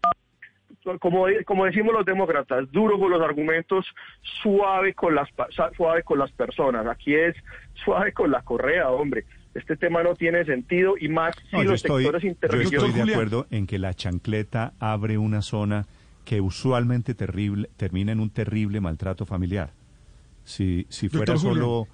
como, 1.01 1.27
como 1.45 1.65
decimos 1.65 1.93
los 1.93 2.07
demócratas, 2.07 2.71
duro 2.71 2.99
con 2.99 3.11
los 3.11 3.21
argumentos, 3.21 3.85
suave 4.43 4.95
con 4.95 5.15
las, 5.17 5.29
suave 5.77 6.05
con 6.05 6.21
las 6.21 6.31
personas. 6.33 6.87
Aquí 6.87 7.15
es 7.15 7.35
suave 7.85 8.13
con 8.13 8.31
la 8.31 8.43
correa, 8.43 8.91
hombre 8.91 9.25
este 9.55 9.77
tema 9.77 10.03
no 10.03 10.15
tiene 10.15 10.45
sentido 10.45 10.95
y 10.99 11.09
más 11.09 11.35
si 11.51 11.63
los 11.63 11.81
sectores 11.81 12.25
interreligiosos... 12.25 12.81
Yo 12.81 12.87
estoy 12.87 13.07
de 13.07 13.13
acuerdo 13.13 13.47
en 13.51 13.67
que 13.67 13.79
la 13.79 13.95
chancleta 13.95 14.75
abre 14.79 15.19
una 15.19 15.43
zona 15.43 15.87
que 16.25 16.41
usualmente 16.41 17.15
terrible, 17.15 17.71
termina 17.77 18.13
en 18.13 18.21
un 18.21 18.31
terrible 18.31 18.81
maltrato 18.81 19.27
familiar. 19.27 19.73
Si, 20.45 20.87
si 20.89 21.09
fuera 21.09 21.37
solo 21.37 21.89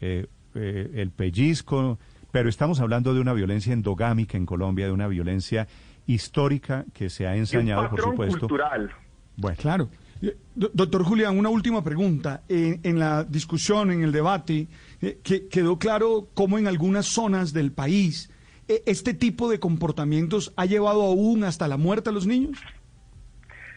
eh, 0.00 0.26
eh, 0.54 0.90
el 0.94 1.10
pellizco, 1.10 1.98
pero 2.30 2.48
estamos 2.48 2.80
hablando 2.80 3.14
de 3.14 3.20
una 3.20 3.32
violencia 3.32 3.72
endogámica 3.72 4.36
en 4.36 4.46
Colombia, 4.46 4.86
de 4.86 4.92
una 4.92 5.08
violencia 5.08 5.66
histórica 6.06 6.84
que 6.92 7.10
se 7.10 7.26
ha 7.26 7.36
ensañado, 7.36 7.88
por 7.90 8.00
supuesto. 8.00 8.40
cultural. 8.40 8.90
Bueno, 9.36 9.56
claro. 9.60 9.88
Eh, 10.20 10.36
doctor 10.54 11.04
Julián, 11.04 11.38
una 11.38 11.48
última 11.48 11.82
pregunta. 11.82 12.42
En, 12.48 12.98
la 12.98 13.24
discusión, 13.24 13.90
en 13.90 14.02
el 14.02 14.12
debate, 14.12 14.66
eh, 15.02 15.18
que 15.22 15.48
quedó 15.48 15.78
claro 15.78 16.28
cómo 16.34 16.58
en 16.58 16.66
algunas 16.66 17.06
zonas 17.06 17.52
del 17.52 17.72
país 17.72 18.30
eh, 18.68 18.82
este 18.86 19.14
tipo 19.14 19.50
de 19.50 19.60
comportamientos 19.60 20.52
ha 20.56 20.66
llevado 20.66 21.02
aún 21.02 21.44
hasta 21.44 21.68
la 21.68 21.76
muerte 21.76 22.10
a 22.10 22.12
los 22.12 22.26
niños. 22.26 22.58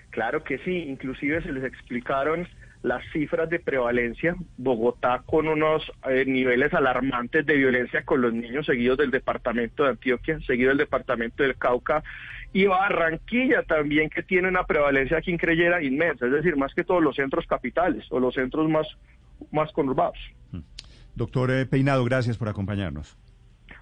Claro 0.10 0.44
que 0.44 0.58
sí, 0.60 0.72
inclusive 0.72 1.42
se 1.42 1.52
les 1.52 1.64
explicaron 1.64 2.48
las 2.84 3.04
cifras 3.14 3.50
de 3.50 3.60
prevalencia. 3.60 4.36
Bogotá 4.58 5.22
con 5.26 5.48
unos 5.48 5.90
niveles 6.26 6.74
alarmantes 6.74 7.46
de 7.46 7.56
violencia 7.56 8.04
con 8.04 8.22
los 8.22 8.34
niños, 8.34 8.66
seguidos 8.66 8.98
del 8.98 9.12
departamento 9.12 9.84
de 9.84 9.92
Antioquia, 9.92 10.40
seguido 10.42 10.70
del 10.70 10.80
departamento 10.80 11.44
del 11.44 11.56
Cauca 11.56 12.04
y 12.54 12.66
Barranquilla 12.66 13.64
también 13.64 14.10
que 14.10 14.24
tiene 14.24 14.48
una 14.50 14.66
prevalencia 14.66 15.18
aquí 15.18 15.32
en 15.32 15.38
Creyera 15.38 15.82
inmensa, 15.82 16.26
es 16.26 16.34
decir, 16.34 16.58
más 16.58 16.74
que 16.74 16.84
todos 16.84 17.02
los 17.02 17.16
centros 17.16 17.46
capitales 17.48 18.06
o 18.10 18.20
los 18.20 18.36
centros 18.36 18.70
más, 18.70 18.88
más 19.52 19.72
conurbados. 19.72 20.18
Mm. 20.52 20.60
Doctor 21.16 21.52
eh, 21.52 21.66
Peinado, 21.66 22.04
gracias 22.06 22.38
por 22.38 22.50
acompañarnos. 22.50 23.18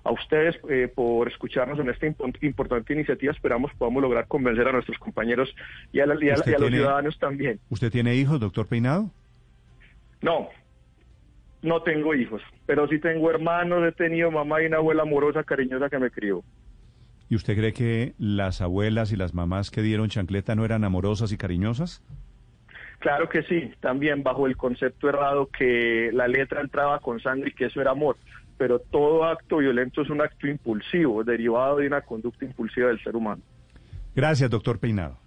A 0.04 0.12
ustedes 0.12 0.56
eh, 0.70 0.92
por 0.94 1.28
escucharnos 1.28 1.80
en 1.80 1.90
esta 1.90 2.08
importante 2.42 2.94
iniciativa. 2.94 3.32
Esperamos 3.32 3.72
podamos 3.78 4.02
lograr 4.02 4.28
convencer 4.28 4.68
a 4.68 4.72
nuestros 4.72 4.98
compañeros 4.98 5.54
y 5.92 6.00
a, 6.00 6.06
los 6.06 6.20
ciudadanos 6.20 7.20
también. 7.20 7.60
¿Usted 7.70 7.92
tiene 7.92 8.16
hijos, 8.16 8.40
doctor 8.40 8.68
Peinado? 8.68 9.12
No, 10.22 10.50
no 11.62 11.82
tengo 11.82 12.16
hijos, 12.16 12.42
pero 12.66 12.88
sí 12.88 13.00
tengo 13.00 13.30
hermanos, 13.30 13.86
he 13.88 13.92
tenido 13.92 14.32
mamá 14.32 14.62
y 14.62 14.68
una 14.68 14.78
abuela 14.78 15.04
amorosa, 15.04 15.44
cariñosa 15.44 15.90
que 15.90 16.00
me 16.00 16.10
crió. 16.10 16.44
¿Y 17.30 17.36
usted 17.36 17.56
cree 17.56 17.74
que 17.74 18.14
las 18.18 18.62
abuelas 18.62 19.12
y 19.12 19.16
las 19.16 19.34
mamás 19.34 19.70
que 19.70 19.82
dieron 19.82 20.10
chancleta 20.10 20.56
no 20.56 20.66
eran 20.66 20.84
amorosas 20.84 21.32
y 21.32 21.38
cariñosas? 21.38 22.02
Claro 23.00 23.30
que 23.30 23.44
sí, 23.44 23.72
también 23.80 24.24
bajo 24.24 24.46
el 24.46 24.58
concepto 24.58 25.08
errado 25.08 25.48
que 25.48 26.12
la 26.14 26.28
letra 26.28 26.62
entraba 26.62 27.00
con 27.00 27.20
sangre 27.22 27.50
y 27.50 27.54
que 27.54 27.66
eso 27.66 27.80
era 27.80 27.92
amor. 27.92 28.18
Pero 28.58 28.80
todo 28.80 29.24
acto 29.24 29.58
violento 29.58 30.02
es 30.02 30.10
un 30.10 30.22
acto 30.22 30.48
impulsivo, 30.48 31.24
derivado 31.24 31.78
de 31.78 31.88
una 31.88 32.02
conducta 32.02 32.44
impulsiva 32.44 32.90
del 32.90 33.02
ser 33.02 33.16
humano. 33.16 33.42
Gracias, 34.14 34.50
doctor 34.50 34.80
Peinado. 34.80 35.18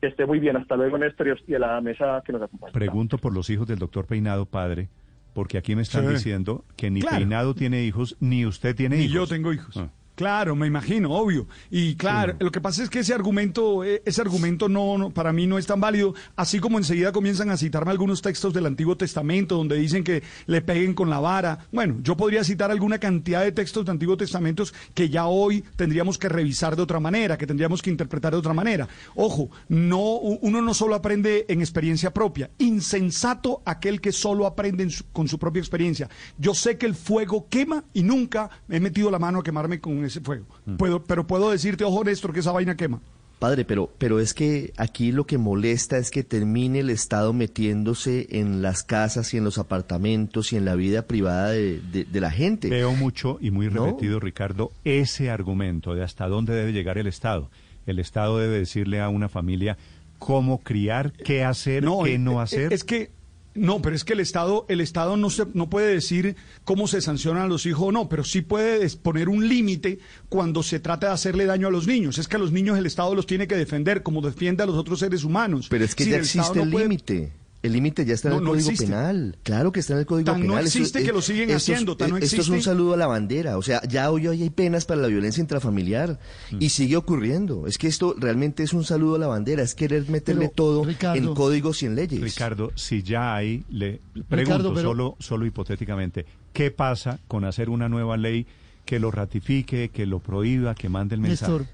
Que 0.00 0.06
esté 0.06 0.24
muy 0.24 0.38
bien. 0.38 0.56
Hasta 0.56 0.76
luego, 0.76 0.96
Néstor, 0.98 1.36
y 1.48 1.54
a 1.54 1.58
la 1.58 1.80
mesa 1.80 2.22
que 2.24 2.32
nos 2.32 2.42
acompaña. 2.42 2.72
Pregunto 2.72 3.18
por 3.18 3.34
los 3.34 3.50
hijos 3.50 3.66
del 3.66 3.80
doctor 3.80 4.06
Peinado, 4.06 4.46
padre, 4.46 4.88
porque 5.34 5.58
aquí 5.58 5.74
me 5.74 5.82
están 5.82 6.08
diciendo 6.08 6.64
que 6.76 6.92
ni 6.92 7.02
Peinado 7.02 7.54
tiene 7.54 7.82
hijos, 7.82 8.16
ni 8.20 8.46
usted 8.46 8.76
tiene 8.76 8.98
hijos. 8.98 9.08
Ni 9.08 9.14
yo 9.14 9.26
tengo 9.26 9.52
hijos. 9.52 9.76
Ah. 9.76 9.90
Claro, 10.18 10.56
me 10.56 10.66
imagino, 10.66 11.12
obvio. 11.12 11.46
Y 11.70 11.94
claro, 11.94 12.34
lo 12.40 12.50
que 12.50 12.60
pasa 12.60 12.82
es 12.82 12.90
que 12.90 12.98
ese 12.98 13.14
argumento, 13.14 13.84
eh, 13.84 14.02
ese 14.04 14.20
argumento 14.20 14.68
no, 14.68 15.12
para 15.14 15.32
mí 15.32 15.46
no 15.46 15.58
es 15.58 15.66
tan 15.66 15.80
válido. 15.80 16.12
Así 16.34 16.58
como 16.58 16.76
enseguida 16.76 17.12
comienzan 17.12 17.50
a 17.50 17.56
citarme 17.56 17.92
algunos 17.92 18.20
textos 18.20 18.52
del 18.52 18.66
Antiguo 18.66 18.96
Testamento 18.96 19.54
donde 19.54 19.76
dicen 19.76 20.02
que 20.02 20.24
le 20.46 20.60
peguen 20.60 20.94
con 20.94 21.08
la 21.08 21.20
vara. 21.20 21.68
Bueno, 21.70 21.98
yo 22.02 22.16
podría 22.16 22.42
citar 22.42 22.72
alguna 22.72 22.98
cantidad 22.98 23.44
de 23.44 23.52
textos 23.52 23.84
del 23.84 23.92
Antiguo 23.92 24.16
Testamento 24.16 24.64
que 24.92 25.08
ya 25.08 25.26
hoy 25.28 25.62
tendríamos 25.76 26.18
que 26.18 26.28
revisar 26.28 26.74
de 26.74 26.82
otra 26.82 26.98
manera, 26.98 27.38
que 27.38 27.46
tendríamos 27.46 27.80
que 27.80 27.90
interpretar 27.90 28.32
de 28.32 28.38
otra 28.38 28.52
manera. 28.52 28.88
Ojo, 29.14 29.50
no, 29.68 30.14
uno 30.18 30.60
no 30.60 30.74
solo 30.74 30.96
aprende 30.96 31.46
en 31.48 31.60
experiencia 31.60 32.12
propia. 32.12 32.50
Insensato 32.58 33.62
aquel 33.64 34.00
que 34.00 34.10
solo 34.10 34.46
aprende 34.46 34.88
con 35.12 35.28
su 35.28 35.38
propia 35.38 35.60
experiencia. 35.60 36.08
Yo 36.38 36.54
sé 36.54 36.76
que 36.76 36.86
el 36.86 36.96
fuego 36.96 37.46
quema 37.48 37.84
y 37.94 38.02
nunca 38.02 38.50
he 38.68 38.80
metido 38.80 39.12
la 39.12 39.20
mano 39.20 39.38
a 39.38 39.42
quemarme 39.44 39.80
con 39.80 40.07
ese 40.08 40.20
fuego. 40.20 40.46
Mm. 40.66 40.76
Puedo, 40.76 41.04
pero 41.04 41.26
puedo 41.26 41.50
decirte, 41.50 41.84
ojo 41.84 42.04
Néstor, 42.04 42.32
que 42.32 42.40
esa 42.40 42.52
vaina 42.52 42.76
quema. 42.76 43.00
Padre, 43.38 43.64
pero, 43.64 43.88
pero 43.98 44.18
es 44.18 44.34
que 44.34 44.72
aquí 44.76 45.12
lo 45.12 45.24
que 45.24 45.38
molesta 45.38 45.96
es 45.96 46.10
que 46.10 46.24
termine 46.24 46.80
el 46.80 46.90
Estado 46.90 47.32
metiéndose 47.32 48.26
en 48.30 48.62
las 48.62 48.82
casas 48.82 49.32
y 49.32 49.36
en 49.36 49.44
los 49.44 49.58
apartamentos 49.58 50.52
y 50.52 50.56
en 50.56 50.64
la 50.64 50.74
vida 50.74 51.02
privada 51.02 51.50
de, 51.50 52.06
la 52.12 52.32
gente. 52.32 52.68
Veo 52.68 52.92
mucho 52.94 53.38
y 53.40 53.52
muy 53.52 53.68
repetido, 53.68 54.18
Ricardo, 54.18 54.72
ese 54.82 55.30
argumento 55.30 55.94
de 55.94 56.02
hasta 56.02 56.26
dónde 56.26 56.54
debe 56.54 56.72
llegar 56.72 56.98
el 56.98 57.06
Estado. 57.06 57.48
El 57.86 58.00
Estado 58.00 58.38
debe 58.38 58.58
decirle 58.58 59.00
a 59.00 59.08
una 59.08 59.28
familia 59.28 59.78
cómo 60.18 60.58
criar, 60.58 61.12
qué 61.12 61.44
hacer, 61.44 61.84
qué 62.04 62.18
no 62.18 62.40
hacer. 62.40 62.72
Es 62.72 62.82
que 62.82 63.12
no, 63.58 63.82
pero 63.82 63.94
es 63.94 64.04
que 64.04 64.14
el 64.14 64.20
Estado, 64.20 64.66
el 64.68 64.80
Estado 64.80 65.16
no, 65.16 65.30
se, 65.30 65.46
no 65.54 65.68
puede 65.68 65.92
decir 65.92 66.36
cómo 66.64 66.88
se 66.88 67.00
sancionan 67.00 67.44
a 67.44 67.46
los 67.46 67.66
hijos 67.66 67.88
o 67.88 67.92
no, 67.92 68.08
pero 68.08 68.24
sí 68.24 68.40
puede 68.40 68.88
poner 68.96 69.28
un 69.28 69.48
límite 69.48 69.98
cuando 70.28 70.62
se 70.62 70.80
trata 70.80 71.08
de 71.08 71.12
hacerle 71.12 71.46
daño 71.46 71.68
a 71.68 71.70
los 71.70 71.86
niños. 71.86 72.18
Es 72.18 72.28
que 72.28 72.36
a 72.36 72.38
los 72.38 72.52
niños 72.52 72.78
el 72.78 72.86
Estado 72.86 73.14
los 73.14 73.26
tiene 73.26 73.46
que 73.46 73.56
defender 73.56 74.02
como 74.02 74.20
defiende 74.20 74.62
a 74.62 74.66
los 74.66 74.76
otros 74.76 75.00
seres 75.00 75.24
humanos. 75.24 75.66
Pero 75.68 75.84
es 75.84 75.94
que 75.94 76.06
ya 76.06 76.16
existe 76.18 76.62
el 76.62 76.70
límite. 76.70 77.32
El 77.60 77.72
límite 77.72 78.04
ya 78.04 78.14
está 78.14 78.28
en 78.28 78.38
el 78.38 78.44
Código 78.44 78.70
Penal. 78.78 79.36
Claro 79.42 79.72
que 79.72 79.80
está 79.80 79.94
en 79.94 80.00
el 80.00 80.06
Código 80.06 80.32
Penal. 80.32 80.46
No 80.46 80.58
existe 80.58 81.02
que 81.02 81.12
lo 81.12 81.20
siguen 81.20 81.50
haciendo. 81.50 81.96
Tan 81.96 82.10
no 82.10 82.16
existe. 82.16 82.40
Esto 82.40 82.52
es 82.52 82.56
un 82.56 82.62
saludo 82.62 82.94
a 82.94 82.96
la 82.96 83.06
bandera. 83.06 83.58
O 83.58 83.62
sea, 83.62 83.82
ya 83.88 84.10
hoy, 84.10 84.26
hay 84.28 84.50
penas 84.50 84.84
para 84.84 85.00
la 85.00 85.08
violencia 85.08 85.40
intrafamiliar 85.40 86.20
y 86.52 86.66
mm. 86.66 86.70
sigue 86.70 86.96
ocurriendo. 86.96 87.66
Es 87.66 87.76
que 87.76 87.88
esto 87.88 88.14
realmente 88.16 88.62
es 88.62 88.72
un 88.72 88.84
saludo 88.84 89.16
a 89.16 89.18
la 89.18 89.26
bandera. 89.26 89.62
Es 89.62 89.74
querer 89.74 90.08
meterle 90.08 90.48
todo 90.48 90.86
en 90.88 91.34
códigos 91.34 91.82
y 91.82 91.86
en 91.86 91.96
leyes. 91.96 92.20
Ricardo, 92.20 92.70
si 92.76 93.02
ya 93.02 93.34
hay, 93.34 93.64
le 93.70 94.00
pregunto 94.28 94.76
solo, 94.76 95.16
solo 95.18 95.44
hipotéticamente, 95.44 96.26
¿qué 96.52 96.70
pasa 96.70 97.18
con 97.26 97.44
hacer 97.44 97.70
una 97.70 97.88
nueva 97.88 98.16
ley 98.16 98.46
que 98.84 99.00
lo 99.00 99.10
ratifique, 99.10 99.90
que 99.90 100.06
lo 100.06 100.20
prohíba, 100.20 100.74
que 100.74 100.88
mande 100.88 101.16
el 101.16 101.20
mensaje? 101.20 101.66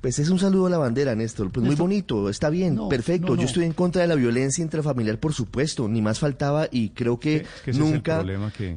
Pues 0.00 0.18
es 0.18 0.30
un 0.30 0.38
saludo 0.38 0.66
a 0.66 0.70
la 0.70 0.78
bandera, 0.78 1.14
Néstor. 1.14 1.50
Pues 1.50 1.64
muy 1.64 1.74
bonito, 1.74 2.30
está 2.30 2.48
bien, 2.48 2.78
perfecto. 2.88 3.36
Yo 3.36 3.42
estoy 3.42 3.64
en 3.64 3.74
contra 3.74 4.00
de 4.00 4.08
la 4.08 4.14
violencia 4.14 4.62
intrafamiliar, 4.62 5.18
por 5.18 5.34
supuesto, 5.34 5.88
ni 5.88 6.00
más 6.00 6.18
faltaba 6.18 6.68
y 6.70 6.90
creo 6.90 7.20
que 7.20 7.44
nunca. 7.74 8.24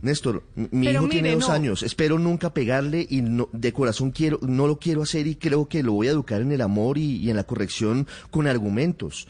Néstor, 0.01 0.43
mi 0.55 0.87
hijo 0.87 1.07
tiene 1.07 1.33
dos 1.33 1.49
años, 1.49 1.81
espero 1.83 2.19
nunca 2.19 2.53
pegarle 2.53 3.05
y 3.09 3.21
no, 3.21 3.47
de 3.53 3.71
corazón 3.71 4.11
quiero, 4.11 4.39
no 4.41 4.67
lo 4.67 4.79
quiero 4.79 5.03
hacer 5.03 5.27
y 5.27 5.35
creo 5.35 5.67
que 5.67 5.81
lo 5.81 5.93
voy 5.93 6.07
a 6.07 6.11
educar 6.11 6.41
en 6.41 6.51
el 6.51 6.61
amor 6.61 6.97
y, 6.97 7.29
en 7.29 7.37
la 7.37 7.45
corrección 7.45 8.07
con 8.29 8.47
argumentos 8.47 9.27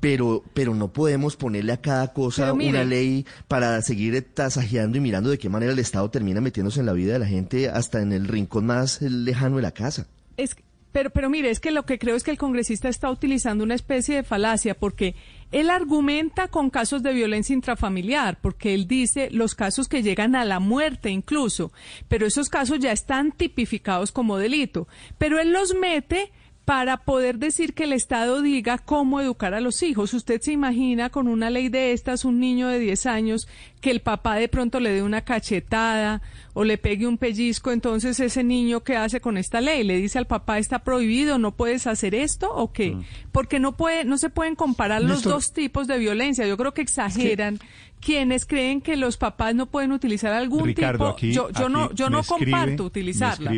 pero, 0.00 0.42
pero 0.54 0.74
no 0.74 0.92
podemos 0.92 1.36
ponerle 1.36 1.72
a 1.72 1.80
cada 1.80 2.12
cosa 2.12 2.52
una 2.54 2.84
ley 2.84 3.26
para 3.48 3.80
seguir 3.82 4.26
tasajeando 4.34 4.96
y 4.96 5.00
mirando 5.00 5.30
de 5.30 5.38
qué 5.38 5.48
manera 5.48 5.72
el 5.72 5.78
Estado 5.78 6.10
termina 6.10 6.40
metiéndose 6.40 6.80
en 6.80 6.86
la 6.86 6.94
vida 6.94 7.12
de 7.12 7.18
la 7.18 7.26
gente 7.26 7.68
hasta 7.68 8.00
en 8.00 8.12
el 8.12 8.26
rincón 8.26 8.66
más 8.66 9.02
lejano 9.02 9.56
de 9.56 9.62
la 9.62 9.72
casa. 9.72 10.06
Es, 10.38 10.56
pero, 10.92 11.10
pero 11.10 11.30
mire, 11.30 11.50
es 11.50 11.60
que 11.60 11.70
lo 11.70 11.84
que 11.84 11.98
creo 11.98 12.16
es 12.16 12.22
que 12.22 12.30
el 12.30 12.38
congresista 12.38 12.88
está 12.88 13.10
utilizando 13.10 13.64
una 13.64 13.74
especie 13.74 14.16
de 14.16 14.22
falacia 14.22 14.74
porque 14.74 15.14
él 15.52 15.70
argumenta 15.70 16.48
con 16.48 16.70
casos 16.70 17.02
de 17.02 17.12
violencia 17.12 17.54
intrafamiliar, 17.54 18.40
porque 18.40 18.74
él 18.74 18.86
dice 18.86 19.28
los 19.30 19.54
casos 19.54 19.88
que 19.88 20.02
llegan 20.02 20.34
a 20.34 20.44
la 20.44 20.60
muerte 20.60 21.10
incluso, 21.10 21.72
pero 22.08 22.26
esos 22.26 22.48
casos 22.48 22.78
ya 22.78 22.92
están 22.92 23.32
tipificados 23.32 24.12
como 24.12 24.38
delito, 24.38 24.88
pero 25.18 25.40
él 25.40 25.52
los 25.52 25.74
mete 25.74 26.32
para 26.70 26.98
poder 26.98 27.38
decir 27.38 27.74
que 27.74 27.82
el 27.82 27.92
Estado 27.92 28.42
diga 28.42 28.78
cómo 28.78 29.20
educar 29.20 29.54
a 29.54 29.60
los 29.60 29.82
hijos. 29.82 30.14
Usted 30.14 30.40
se 30.40 30.52
imagina 30.52 31.10
con 31.10 31.26
una 31.26 31.50
ley 31.50 31.68
de 31.68 31.92
estas, 31.92 32.24
un 32.24 32.38
niño 32.38 32.68
de 32.68 32.78
10 32.78 33.06
años, 33.06 33.48
que 33.80 33.90
el 33.90 34.00
papá 34.00 34.36
de 34.36 34.48
pronto 34.48 34.78
le 34.78 34.90
dé 34.90 35.02
una 35.02 35.22
cachetada 35.22 36.20
o 36.52 36.64
le 36.64 36.76
pegue 36.76 37.06
un 37.06 37.16
pellizco, 37.16 37.72
entonces 37.72 38.20
ese 38.20 38.44
niño, 38.44 38.80
¿qué 38.80 38.96
hace 38.96 39.20
con 39.20 39.38
esta 39.38 39.60
ley? 39.60 39.84
¿Le 39.84 39.96
dice 39.96 40.18
al 40.18 40.26
papá 40.26 40.58
está 40.58 40.80
prohibido, 40.80 41.38
no 41.38 41.52
puedes 41.52 41.86
hacer 41.86 42.14
esto 42.14 42.52
o 42.52 42.72
qué? 42.72 42.92
Mm. 42.92 43.04
Porque 43.32 43.58
no, 43.58 43.76
puede, 43.76 44.04
no 44.04 44.18
se 44.18 44.28
pueden 44.28 44.54
comparar 44.54 45.02
los 45.02 45.22
dos 45.22 45.52
tipos 45.52 45.86
de 45.86 45.98
violencia. 45.98 46.46
Yo 46.46 46.56
creo 46.56 46.74
que 46.74 46.82
exageran 46.82 47.58
quienes 48.00 48.46
creen 48.46 48.80
que 48.80 48.96
los 48.96 49.16
papás 49.16 49.54
no 49.54 49.66
pueden 49.66 49.92
utilizar 49.92 50.32
algún 50.32 50.74
tipo 50.74 51.16
yo, 51.18 51.50
yo 51.50 51.68
no 51.68 51.92
yo 51.92 52.08
no 52.08 52.22
comparto 52.22 52.84
utilizarla 52.84 53.50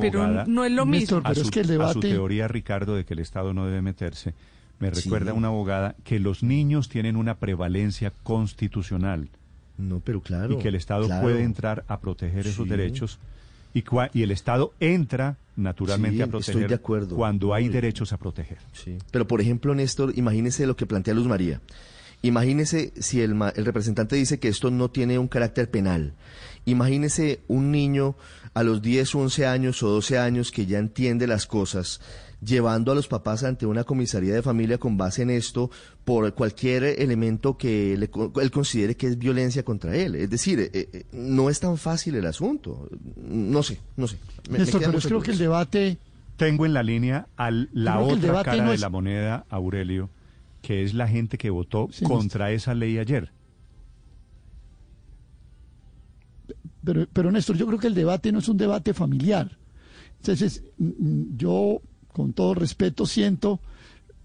pero, 0.00 0.46
no 0.46 0.64
es 0.64 0.72
lo 0.72 0.86
mismo 0.86 1.22
pero 1.22 1.38
es 1.38 1.50
que 1.50 1.60
el 1.60 1.66
debate... 1.66 1.90
a 1.90 1.92
su 1.92 2.00
teoría 2.00 2.48
Ricardo 2.48 2.94
de 2.94 3.04
que 3.04 3.12
el 3.12 3.20
Estado 3.20 3.52
no 3.52 3.66
debe 3.66 3.82
meterse 3.82 4.32
me 4.78 4.88
recuerda 4.88 5.32
a 5.32 5.34
una 5.34 5.48
abogada 5.48 5.96
que 6.02 6.18
los 6.18 6.42
niños 6.42 6.88
tienen 6.88 7.16
una 7.16 7.34
prevalencia 7.34 8.10
constitucional 8.22 9.28
no 9.80 10.00
pero 10.00 10.20
claro 10.20 10.54
y 10.54 10.58
que 10.58 10.68
el 10.68 10.74
Estado 10.74 11.08
puede 11.20 11.42
entrar 11.42 11.84
a 11.88 12.00
proteger 12.00 12.46
esos 12.46 12.68
derechos 12.68 13.18
y, 13.74 13.84
y 14.12 14.22
el 14.22 14.30
Estado 14.30 14.72
entra 14.80 15.36
naturalmente 15.56 16.22
a 16.22 16.26
proteger 16.26 16.68
de 16.68 16.74
acuerdo. 16.74 17.16
cuando 17.16 17.54
hay 17.54 17.68
derechos 17.68 18.12
a 18.12 18.16
proteger. 18.16 18.58
Pero 19.10 19.26
por 19.26 19.40
ejemplo, 19.40 19.74
Néstor, 19.74 20.12
imagínese 20.16 20.66
lo 20.66 20.76
que 20.76 20.86
plantea 20.86 21.14
Luz 21.14 21.26
María. 21.26 21.60
Imagínese 22.22 22.92
si 22.98 23.22
el, 23.22 23.40
el 23.54 23.64
representante 23.64 24.16
dice 24.16 24.38
que 24.38 24.48
esto 24.48 24.70
no 24.70 24.90
tiene 24.90 25.18
un 25.18 25.28
carácter 25.28 25.70
penal. 25.70 26.14
Imagínese 26.66 27.40
un 27.48 27.70
niño 27.70 28.16
a 28.52 28.62
los 28.62 28.82
10 28.82 29.14
o 29.14 29.18
11 29.20 29.46
años 29.46 29.82
o 29.82 29.88
12 29.88 30.18
años 30.18 30.50
que 30.50 30.66
ya 30.66 30.78
entiende 30.78 31.26
las 31.26 31.46
cosas, 31.46 32.00
llevando 32.44 32.92
a 32.92 32.94
los 32.94 33.08
papás 33.08 33.44
ante 33.44 33.66
una 33.66 33.84
comisaría 33.84 34.34
de 34.34 34.42
familia 34.42 34.78
con 34.78 34.96
base 34.96 35.22
en 35.22 35.30
esto 35.30 35.70
por 36.04 36.34
cualquier 36.34 36.84
elemento 36.84 37.56
que 37.56 37.94
él 37.94 38.50
considere 38.50 38.96
que 38.96 39.08
es 39.08 39.18
violencia 39.18 39.62
contra 39.64 39.96
él. 39.96 40.14
Es 40.14 40.30
decir, 40.30 40.58
eh, 40.60 40.70
eh, 40.72 41.04
no 41.12 41.50
es 41.50 41.60
tan 41.60 41.76
fácil 41.76 42.14
el 42.14 42.26
asunto. 42.26 42.88
No 43.16 43.62
sé, 43.62 43.78
no 43.96 44.08
sé. 44.08 44.18
Néstor, 44.48 44.82
pero 44.84 44.98
creo 44.98 45.20
que 45.20 45.30
el 45.32 45.38
debate... 45.38 45.98
Tengo 46.36 46.64
en 46.64 46.72
la 46.72 46.82
línea 46.82 47.26
a 47.36 47.50
la 47.50 48.00
otra 48.00 48.42
cara 48.42 48.70
de 48.70 48.78
la 48.78 48.88
moneda, 48.88 49.44
Aurelio 49.50 50.08
que 50.60 50.84
es 50.84 50.94
la 50.94 51.08
gente 51.08 51.38
que 51.38 51.50
votó 51.50 51.88
contra 52.02 52.52
esa 52.52 52.74
ley 52.74 52.98
ayer. 52.98 53.32
Pero, 56.84 57.06
pero 57.12 57.30
Néstor, 57.30 57.56
yo 57.56 57.66
creo 57.66 57.78
que 57.78 57.86
el 57.86 57.94
debate 57.94 58.32
no 58.32 58.38
es 58.38 58.48
un 58.48 58.56
debate 58.56 58.94
familiar. 58.94 59.58
Entonces, 60.18 60.64
yo, 60.78 61.80
con 62.20 62.34
todo 62.34 62.52
respeto, 62.52 63.06
siento 63.06 63.60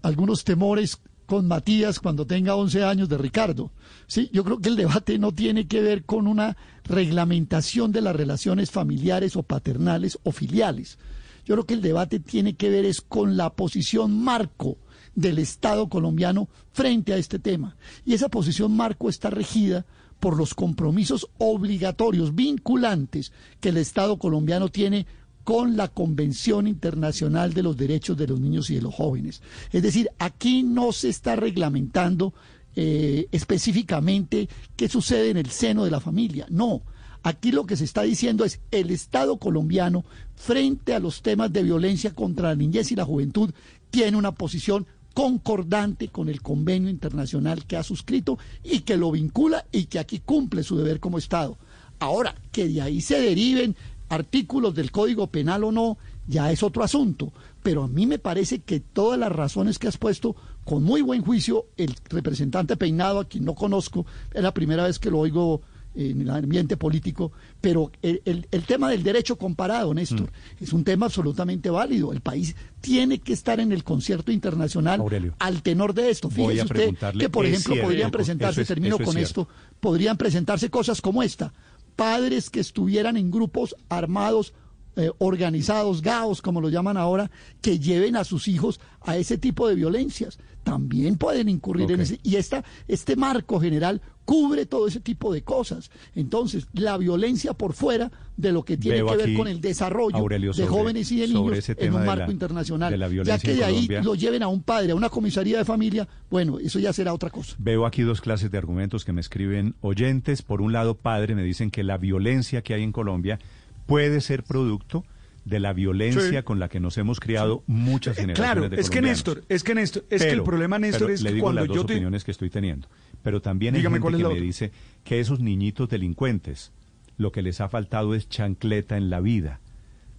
algunos 0.02 0.44
temores 0.44 1.00
con 1.24 1.48
Matías 1.48 1.98
cuando 1.98 2.26
tenga 2.26 2.54
11 2.54 2.84
años 2.84 3.08
de 3.08 3.16
Ricardo. 3.16 3.70
Sí, 4.06 4.28
yo 4.34 4.44
creo 4.44 4.58
que 4.58 4.68
el 4.68 4.76
debate 4.76 5.18
no 5.18 5.32
tiene 5.32 5.66
que 5.66 5.80
ver 5.80 6.04
con 6.04 6.26
una 6.26 6.58
reglamentación 6.84 7.92
de 7.92 8.02
las 8.02 8.14
relaciones 8.14 8.70
familiares 8.70 9.34
o 9.34 9.42
paternales 9.42 10.18
o 10.24 10.32
filiales. 10.32 10.98
Yo 11.46 11.54
creo 11.54 11.64
que 11.64 11.72
el 11.72 11.80
debate 11.80 12.20
tiene 12.20 12.52
que 12.52 12.68
ver 12.68 12.84
es 12.84 13.00
con 13.00 13.38
la 13.38 13.48
posición 13.48 14.22
marco 14.22 14.76
del 15.14 15.38
Estado 15.38 15.88
colombiano 15.88 16.50
frente 16.72 17.14
a 17.14 17.16
este 17.16 17.38
tema. 17.38 17.78
Y 18.04 18.12
esa 18.12 18.28
posición 18.28 18.76
marco 18.76 19.08
está 19.08 19.30
regida 19.30 19.86
por 20.20 20.36
los 20.36 20.52
compromisos 20.52 21.30
obligatorios, 21.38 22.34
vinculantes, 22.34 23.32
que 23.58 23.70
el 23.70 23.78
Estado 23.78 24.18
colombiano 24.18 24.68
tiene 24.68 25.06
con 25.46 25.76
la 25.76 25.86
Convención 25.86 26.66
Internacional 26.66 27.54
de 27.54 27.62
los 27.62 27.76
Derechos 27.76 28.16
de 28.16 28.26
los 28.26 28.40
Niños 28.40 28.68
y 28.68 28.74
de 28.74 28.82
los 28.82 28.92
Jóvenes. 28.92 29.42
Es 29.70 29.80
decir, 29.80 30.10
aquí 30.18 30.64
no 30.64 30.90
se 30.90 31.08
está 31.08 31.36
reglamentando 31.36 32.34
eh, 32.74 33.28
específicamente 33.30 34.48
qué 34.74 34.88
sucede 34.88 35.30
en 35.30 35.36
el 35.36 35.48
seno 35.48 35.84
de 35.84 35.92
la 35.92 36.00
familia. 36.00 36.46
No, 36.50 36.82
aquí 37.22 37.52
lo 37.52 37.64
que 37.64 37.76
se 37.76 37.84
está 37.84 38.02
diciendo 38.02 38.44
es 38.44 38.58
el 38.72 38.90
Estado 38.90 39.36
colombiano 39.36 40.04
frente 40.34 40.94
a 40.94 40.98
los 40.98 41.22
temas 41.22 41.52
de 41.52 41.62
violencia 41.62 42.12
contra 42.12 42.48
la 42.48 42.56
niñez 42.56 42.90
y 42.90 42.96
la 42.96 43.04
juventud 43.04 43.52
tiene 43.90 44.16
una 44.16 44.34
posición 44.34 44.84
concordante 45.14 46.08
con 46.08 46.28
el 46.28 46.42
convenio 46.42 46.90
internacional 46.90 47.66
que 47.66 47.76
ha 47.76 47.84
suscrito 47.84 48.36
y 48.64 48.80
que 48.80 48.96
lo 48.96 49.12
vincula 49.12 49.64
y 49.70 49.84
que 49.84 50.00
aquí 50.00 50.18
cumple 50.18 50.64
su 50.64 50.76
deber 50.76 50.98
como 50.98 51.18
Estado. 51.18 51.56
Ahora, 52.00 52.34
que 52.52 52.68
de 52.68 52.82
ahí 52.82 53.00
se 53.00 53.20
deriven 53.20 53.76
artículos 54.08 54.74
del 54.74 54.90
Código 54.90 55.28
Penal 55.28 55.64
o 55.64 55.72
no, 55.72 55.98
ya 56.26 56.50
es 56.50 56.62
otro 56.62 56.82
asunto. 56.82 57.32
Pero 57.62 57.84
a 57.84 57.88
mí 57.88 58.06
me 58.06 58.18
parece 58.18 58.60
que 58.60 58.80
todas 58.80 59.18
las 59.18 59.32
razones 59.32 59.78
que 59.78 59.88
has 59.88 59.98
puesto, 59.98 60.36
con 60.64 60.82
muy 60.82 61.02
buen 61.02 61.22
juicio, 61.22 61.66
el 61.76 61.94
representante 62.08 62.76
peinado, 62.76 63.20
a 63.20 63.24
quien 63.24 63.44
no 63.44 63.54
conozco, 63.54 64.06
es 64.32 64.42
la 64.42 64.54
primera 64.54 64.84
vez 64.84 64.98
que 64.98 65.10
lo 65.10 65.18
oigo 65.18 65.62
en 65.96 66.20
el 66.20 66.30
ambiente 66.30 66.76
político, 66.76 67.32
pero 67.60 67.90
el, 68.02 68.44
tema 68.66 68.90
del 68.90 69.02
derecho 69.02 69.36
comparado, 69.36 69.94
Néstor, 69.94 70.30
mm. 70.30 70.64
es 70.64 70.72
un 70.72 70.84
tema 70.84 71.06
absolutamente 71.06 71.70
válido. 71.70 72.12
El 72.12 72.20
país 72.20 72.54
tiene 72.80 73.18
que 73.18 73.32
estar 73.32 73.58
en 73.60 73.72
el 73.72 73.82
concierto 73.82 74.30
internacional 74.30 75.02
al 75.38 75.62
tenor 75.62 75.94
de 75.94 76.10
esto. 76.10 76.28
Fíjese 76.28 76.62
usted 76.62 76.94
que, 77.18 77.30
por 77.30 77.46
ejemplo, 77.46 77.82
podrían 77.82 78.10
presentarse, 78.10 78.64
termino 78.64 78.98
con 78.98 79.16
esto, 79.16 79.48
podrían 79.80 80.16
presentarse 80.16 80.68
cosas 80.70 81.00
como 81.00 81.22
esta. 81.22 81.52
Padres 81.96 82.50
que 82.50 82.60
estuvieran 82.60 83.16
en 83.16 83.30
grupos 83.30 83.74
armados 83.88 84.52
eh, 84.96 85.10
organizados, 85.18 86.02
GAOs, 86.02 86.42
como 86.42 86.60
lo 86.60 86.68
llaman 86.68 86.96
ahora, 86.96 87.30
que 87.60 87.78
lleven 87.78 88.16
a 88.16 88.24
sus 88.24 88.48
hijos 88.48 88.80
a 89.02 89.16
ese 89.16 89.38
tipo 89.38 89.68
de 89.68 89.74
violencias. 89.74 90.38
También 90.64 91.16
pueden 91.16 91.48
incurrir 91.48 91.92
en 91.92 92.00
ese. 92.00 92.18
Y 92.22 92.36
esta, 92.36 92.64
este 92.88 93.14
marco 93.14 93.60
general 93.60 94.00
cubre 94.24 94.66
todo 94.66 94.88
ese 94.88 95.00
tipo 95.00 95.32
de 95.32 95.42
cosas. 95.42 95.90
Entonces, 96.14 96.66
la 96.74 96.98
violencia 96.98 97.54
por 97.54 97.72
fuera 97.72 98.10
de 98.36 98.52
lo 98.52 98.64
que 98.64 98.76
tiene 98.76 99.04
que 99.04 99.16
ver 99.16 99.34
con 99.34 99.48
el 99.48 99.60
desarrollo 99.60 100.18
de 100.28 100.66
jóvenes 100.66 101.10
y 101.12 101.20
de 101.20 101.28
niños 101.28 101.68
en 101.68 101.94
un 101.94 102.04
marco 102.04 102.30
internacional. 102.30 103.24
ya 103.24 103.38
que 103.38 103.54
de 103.54 103.64
ahí 103.64 103.88
lo 104.02 104.14
lleven 104.14 104.42
a 104.42 104.48
un 104.48 104.62
padre, 104.62 104.92
a 104.92 104.94
una 104.94 105.08
comisaría 105.08 105.58
de 105.58 105.64
familia, 105.64 106.08
bueno, 106.30 106.58
eso 106.58 106.78
ya 106.78 106.92
será 106.92 107.14
otra 107.14 107.30
cosa. 107.30 107.54
Veo 107.58 107.86
aquí 107.86 108.02
dos 108.02 108.20
clases 108.20 108.50
de 108.50 108.58
argumentos 108.58 109.04
que 109.04 109.12
me 109.12 109.20
escriben 109.20 109.74
oyentes. 109.80 110.42
Por 110.42 110.60
un 110.60 110.72
lado, 110.72 110.96
padre, 110.96 111.34
me 111.34 111.44
dicen 111.44 111.70
que 111.70 111.84
la 111.84 111.96
violencia 111.96 112.62
que 112.62 112.74
hay 112.74 112.82
en 112.82 112.92
Colombia 112.92 113.38
puede 113.86 114.20
ser 114.20 114.42
producto 114.42 115.04
de 115.44 115.60
la 115.60 115.72
violencia 115.72 116.44
con 116.44 116.58
la 116.58 116.68
que 116.68 116.80
nos 116.80 116.98
hemos 116.98 117.20
criado 117.20 117.62
muchas 117.68 118.18
eh, 118.18 118.22
generaciones 118.22 118.68
claro, 118.68 118.80
es 118.80 118.90
que 118.90 119.00
Néstor, 119.00 119.44
es 119.48 119.62
que 119.62 119.74
Néstor, 119.76 120.04
es 120.10 120.24
que 120.24 120.30
el 120.30 120.42
problema 120.42 120.78
Néstor 120.78 121.10
es 121.12 121.22
le 121.22 121.32
digo 121.32 121.52
las 121.52 121.68
dos 121.68 121.78
opiniones 121.78 122.24
que 122.24 122.32
estoy 122.32 122.50
teniendo, 122.50 122.88
pero 123.22 123.40
también 123.40 123.76
hay 123.76 123.82
gente 123.82 124.00
que 124.00 124.24
me 124.24 124.40
dice 124.40 124.72
que 125.04 125.20
esos 125.20 125.38
niñitos 125.38 125.88
delincuentes 125.88 126.72
lo 127.16 127.32
que 127.32 127.42
les 127.42 127.60
ha 127.60 127.68
faltado 127.68 128.14
es 128.14 128.28
chancleta 128.28 128.96
en 128.96 129.08
la 129.08 129.20
vida, 129.20 129.60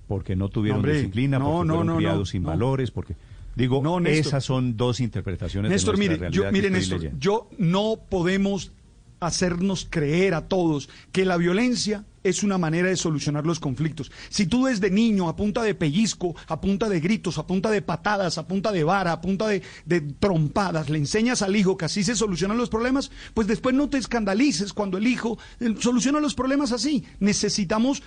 porque 0.08 0.36
no 0.38 0.48
tuvieron 0.48 0.82
disciplina, 0.82 1.40
porque 1.40 1.74
fueron 1.74 1.98
criados 1.98 2.30
sin 2.30 2.44
valores, 2.44 2.92
porque 2.92 3.16
digo, 3.56 4.00
esas 4.06 4.46
son 4.46 4.78
dos 4.78 5.02
interpretaciones 5.02 5.70
Néstor, 5.70 5.98
de 5.98 6.08
nuestra 6.08 6.30
mire, 6.30 6.36
yo, 6.36 6.52
mire 6.54 6.70
Néstor, 6.70 7.12
yo 7.20 7.50
no 7.58 8.00
podemos 8.10 8.72
hacernos 9.20 9.88
creer 9.90 10.34
a 10.36 10.48
todos 10.48 10.90
que 11.12 11.26
la 11.26 11.38
violencia 11.38 12.06
es 12.28 12.44
una 12.44 12.58
manera 12.58 12.90
de 12.90 12.98
solucionar 12.98 13.46
los 13.46 13.60
conflictos. 13.60 14.12
Si 14.30 14.48
tú 14.48 14.66
desde 14.66 14.90
niño, 14.90 15.30
a 15.30 15.36
punta 15.36 15.64
de 15.64 15.76
pellizco, 15.76 16.36
a 16.48 16.60
punta 16.60 16.90
de 16.90 17.00
gritos, 17.00 17.38
a 17.38 17.48
punta 17.48 17.70
de 17.70 17.82
patadas, 17.82 18.38
a 18.38 18.48
punta 18.48 18.72
de 18.72 18.84
vara, 18.84 19.12
a 19.12 19.22
punta 19.22 19.48
de, 19.48 19.62
trompadas, 20.20 20.90
le 20.90 20.98
enseñas 20.98 21.42
al 21.42 21.56
hijo 21.56 21.78
que 21.78 21.86
así 21.86 22.04
se 22.04 22.16
solucionan 22.16 22.58
los 22.58 22.70
problemas, 22.70 23.12
pues 23.34 23.48
después 23.48 23.76
no 23.76 23.90
te 23.90 23.98
escandalices 23.98 24.74
cuando 24.74 24.98
el 24.98 25.08
hijo 25.08 25.38
eh, 25.60 25.76
soluciona 25.80 26.20
los 26.20 26.36
problemas 26.36 26.72
así. 26.72 27.04
Necesitamos 27.20 28.04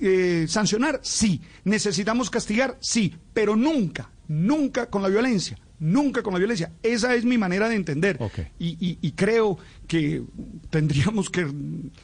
eh, 0.00 0.46
sancionar, 0.48 1.00
sí. 1.02 1.40
Necesitamos 1.64 2.30
castigar, 2.30 2.76
sí. 2.80 3.14
Pero 3.32 3.56
nunca, 3.56 4.10
nunca 4.28 4.90
con 4.90 5.02
la 5.02 5.08
violencia 5.08 5.58
nunca 5.82 6.22
con 6.22 6.32
la 6.32 6.38
violencia. 6.38 6.70
Esa 6.82 7.14
es 7.14 7.24
mi 7.24 7.36
manera 7.36 7.68
de 7.68 7.74
entender. 7.74 8.18
Y, 8.58 9.12
creo 9.12 9.58
que 9.88 10.22
tendríamos 10.70 11.28
que 11.28 11.46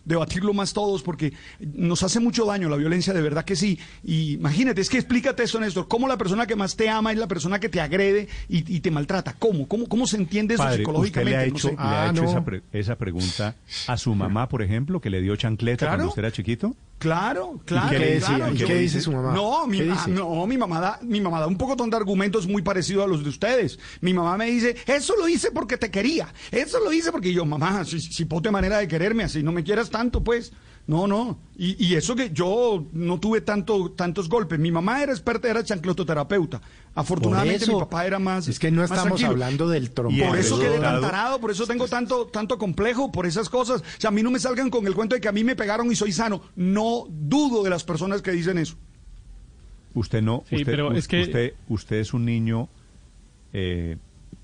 debatirlo 0.05 0.53
más 0.53 0.73
todos 0.73 1.03
porque 1.03 1.33
nos 1.61 2.03
hace 2.03 2.21
mucho 2.21 2.45
daño 2.45 2.69
la 2.69 2.77
violencia, 2.77 3.15
de 3.15 3.23
verdad 3.23 3.45
que 3.45 3.57
sí. 3.57 3.79
Y 4.03 4.33
imagínate, 4.33 4.81
es 4.81 4.91
que 4.91 4.99
explícate 4.99 5.45
eso, 5.45 5.61
Néstor, 5.61 5.87
cómo 5.89 6.09
la 6.09 6.19
persona 6.19 6.47
que 6.47 6.57
más 6.57 6.77
te 6.77 6.89
ama 6.89 7.13
es 7.13 7.19
la 7.19 7.29
persona 7.29 7.61
que 7.61 7.69
te 7.69 7.81
agrede 7.81 8.29
y, 8.49 8.81
te 8.81 8.91
maltrata. 8.91 9.35
¿Cómo? 9.39 9.69
¿Cómo, 9.69 9.87
cómo 9.87 10.07
se 10.07 10.17
entiende 10.17 10.55
eso 10.55 10.71
psicológicamente? 10.73 11.31
le 11.31 11.37
ha 11.37 11.45
hecho, 11.47 11.71
ah, 11.79 12.13
esa, 12.73 12.97
pregunta 12.97 13.55
a 13.87 13.97
su 13.97 14.15
mamá, 14.15 14.49
por 14.49 14.63
ejemplo, 14.63 15.01
que 15.01 15.11
le 15.11 15.21
dio 15.21 15.37
chancleta 15.37 15.87
cuando 15.87 16.09
usted 16.09 16.25
era 16.25 16.33
chiquito? 16.33 16.75
Claro, 16.99 17.61
claro. 17.65 17.97
¿Y 18.53 18.57
qué, 18.57 18.75
dice 18.75 19.01
su 19.01 19.13
mamá? 19.13 19.33
No, 19.33 19.67
mi, 19.67 19.81
no, 20.09 20.47
mi 20.47 20.59
mamá 20.59 20.81
da, 20.81 20.99
mi 21.03 21.21
mamá 21.21 21.39
da 21.39 21.47
un 21.47 21.57
poco 21.57 21.77
de 21.77 21.97
argumentos 21.97 22.47
muy 22.49 22.63
parecidos 22.63 23.05
a 23.05 23.07
los 23.07 23.23
de 23.23 23.31
ustedes. 23.31 23.79
Mi 24.01 24.13
mamá 24.13 24.37
me 24.37 24.47
dice, 24.47 24.77
eso 24.87 25.15
lo 25.17 25.29
hice 25.29 25.53
porque 25.53 25.77
te 25.77 25.91
quería. 25.91 26.33
Eso 26.51 26.81
lo 26.81 26.93
hice 26.93 27.13
porque 27.13 27.33
yo, 27.33 27.45
mamá, 27.45 27.85
si, 27.85 28.01
si 28.01 28.25
pote 28.25 28.51
manera 28.51 28.79
de 28.79 28.89
quererme 28.89 29.23
así, 29.23 29.43
no 29.43 29.53
me 29.53 29.63
quieras 29.63 29.91
tanto, 29.91 30.25
pues. 30.25 30.53
No, 30.89 31.07
no. 31.07 31.39
Y, 31.59 31.95
eso 31.97 32.17
que 32.17 32.31
yo 32.31 32.87
no 32.93 33.21
tuve 33.21 33.43
tanto, 33.43 33.91
tantos 33.91 34.27
golpes. 34.27 34.59
Mi 34.59 34.73
mamá 34.73 35.03
era 35.03 35.13
experta, 35.13 35.51
era 35.51 35.63
chanclototerapeuta. 35.63 36.63
Afortunadamente 36.95 37.67
mi 37.67 37.79
papá 37.79 38.07
era 38.07 38.19
más. 38.19 38.49
Es 38.49 38.59
que 38.59 38.71
no 38.71 38.83
estamos 38.83 39.23
hablando 39.23 39.69
del 39.69 39.91
trombón. 39.91 40.29
Por 40.29 40.39
eso 40.39 40.59
quedé 40.59 40.79
tan 40.79 41.03
tarado, 41.03 41.41
por 41.41 41.51
eso 41.51 41.67
tengo 41.67 41.89
tanto, 41.89 42.29
tanto 42.29 42.57
complejo, 42.57 43.13
por 43.13 43.27
esas 43.27 43.51
cosas. 43.51 43.83
O 43.83 44.01
sea, 44.01 44.09
a 44.09 44.11
mí 44.11 44.23
no 44.23 44.31
me 44.31 44.39
salgan 44.39 44.71
con 44.71 44.87
el 44.87 44.95
cuento 44.95 45.15
de 45.15 45.21
que 45.21 45.29
a 45.29 45.33
mí 45.33 45.45
me 45.45 45.55
pegaron 45.55 45.93
y 45.93 45.95
soy 45.95 46.11
sano. 46.11 46.41
No 46.57 47.05
dudo 47.11 47.63
de 47.63 47.69
las 47.69 47.85
personas 47.85 48.23
que 48.23 48.31
dicen 48.31 48.57
eso. 48.57 48.77
Usted 49.93 50.23
no, 50.23 50.39
usted, 50.39 50.65
pero 50.65 50.93
es 50.93 51.07
que... 51.07 51.21
usted, 51.21 51.55
usted 51.69 51.97
es 51.97 52.15
un 52.15 52.25
niño 52.25 52.71
eh, 53.53 53.99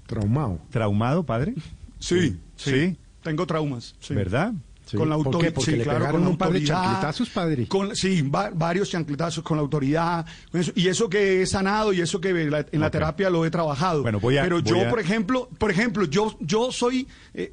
traumado. 0.06 0.58
¿Traumado, 0.70 1.22
padre? 1.22 1.54
Sí, 2.00 2.36
sí. 2.56 2.98
Tengo 3.22 3.46
traumas. 3.46 3.94
¿Verdad? 4.10 4.52
Con 4.92 5.08
la 5.08 5.14
autoridad. 5.14 5.52
Porque 5.54 5.70
sí, 5.70 5.76
le 5.78 5.84
claro, 5.84 6.10
con 6.10 6.26
un 6.26 6.36
par 6.36 6.52
de 6.52 6.62
chancletazos, 6.62 7.30
padre. 7.30 7.66
Con, 7.66 7.96
sí, 7.96 8.22
varios 8.22 8.90
chancletazos 8.90 9.42
con 9.42 9.56
la 9.56 9.62
autoridad. 9.62 10.26
y 10.74 10.88
eso 10.88 11.08
que 11.08 11.42
he 11.42 11.46
sanado 11.46 11.92
y 11.92 12.00
eso 12.00 12.20
que 12.20 12.30
en 12.30 12.80
la 12.80 12.90
terapia 12.90 13.30
lo 13.30 13.44
he 13.44 13.50
trabajado. 13.50 14.02
Bueno, 14.02 14.20
voy 14.20 14.38
a, 14.38 14.42
Pero 14.42 14.60
yo, 14.60 14.88
por 14.88 15.00
ejemplo, 15.00 15.48
por 15.58 15.70
ejemplo, 15.70 16.04
yo, 16.04 16.36
yo 16.40 16.70
soy, 16.70 17.06
eh, 17.32 17.52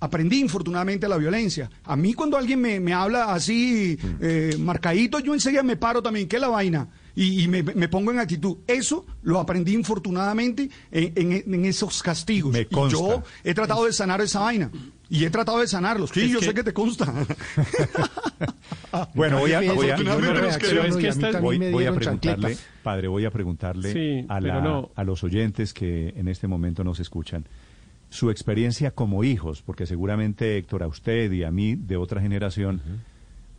aprendí 0.00 0.40
infortunadamente 0.40 1.08
la 1.08 1.16
violencia. 1.16 1.70
A 1.84 1.96
mí 1.96 2.14
cuando 2.14 2.36
alguien 2.36 2.60
me, 2.60 2.80
me 2.80 2.92
habla 2.92 3.32
así, 3.32 3.98
mm. 4.00 4.06
eh, 4.20 4.56
marcadito, 4.58 5.18
yo 5.20 5.34
enseguida 5.34 5.62
me 5.62 5.76
paro 5.76 6.02
también. 6.02 6.28
¿Qué 6.28 6.36
es 6.36 6.42
la 6.42 6.48
vaina? 6.48 6.88
y, 7.14 7.48
me, 7.48 7.88
pongo 7.88 8.10
en 8.10 8.18
actitud. 8.18 8.58
Eso 8.66 9.04
lo 9.22 9.40
aprendí 9.40 9.74
infortunadamente 9.74 10.70
en, 10.90 11.64
esos 11.64 12.02
castigos. 12.02 12.56
y 12.56 12.66
yo 12.90 13.22
he 13.44 13.52
tratado 13.54 13.84
de 13.84 13.92
sanar 13.92 14.20
esa 14.20 14.40
vaina. 14.40 14.70
Y 15.10 15.24
he 15.24 15.30
tratado 15.30 15.58
de 15.58 15.66
sanarlos. 15.66 16.10
Sí, 16.10 16.30
yo 16.30 16.40
sé 16.40 16.54
que 16.54 16.62
te 16.62 16.72
consta. 16.72 17.12
bueno, 19.14 19.40
voy 19.40 19.52
a, 19.52 19.60
voy 19.60 19.90
a, 19.90 19.96
voy, 19.96 21.86
a 21.86 21.92
preguntarle, 21.92 22.56
padre, 22.84 23.08
voy 23.08 23.24
a 23.24 23.32
preguntarle 23.32 24.24
a, 24.28 24.36
a 24.94 25.04
los 25.04 25.24
oyentes 25.24 25.74
que 25.74 26.14
en 26.16 26.28
este 26.28 26.46
momento 26.46 26.84
nos 26.84 27.00
escuchan 27.00 27.44
su 28.10 28.30
experiencia 28.30 28.90
como 28.90 29.24
hijos, 29.24 29.62
porque 29.62 29.86
seguramente 29.86 30.58
Héctor, 30.58 30.82
a 30.82 30.86
usted 30.86 31.32
y 31.32 31.44
a 31.44 31.50
mí 31.50 31.76
de 31.76 31.96
otra 31.96 32.20
generación, 32.20 32.82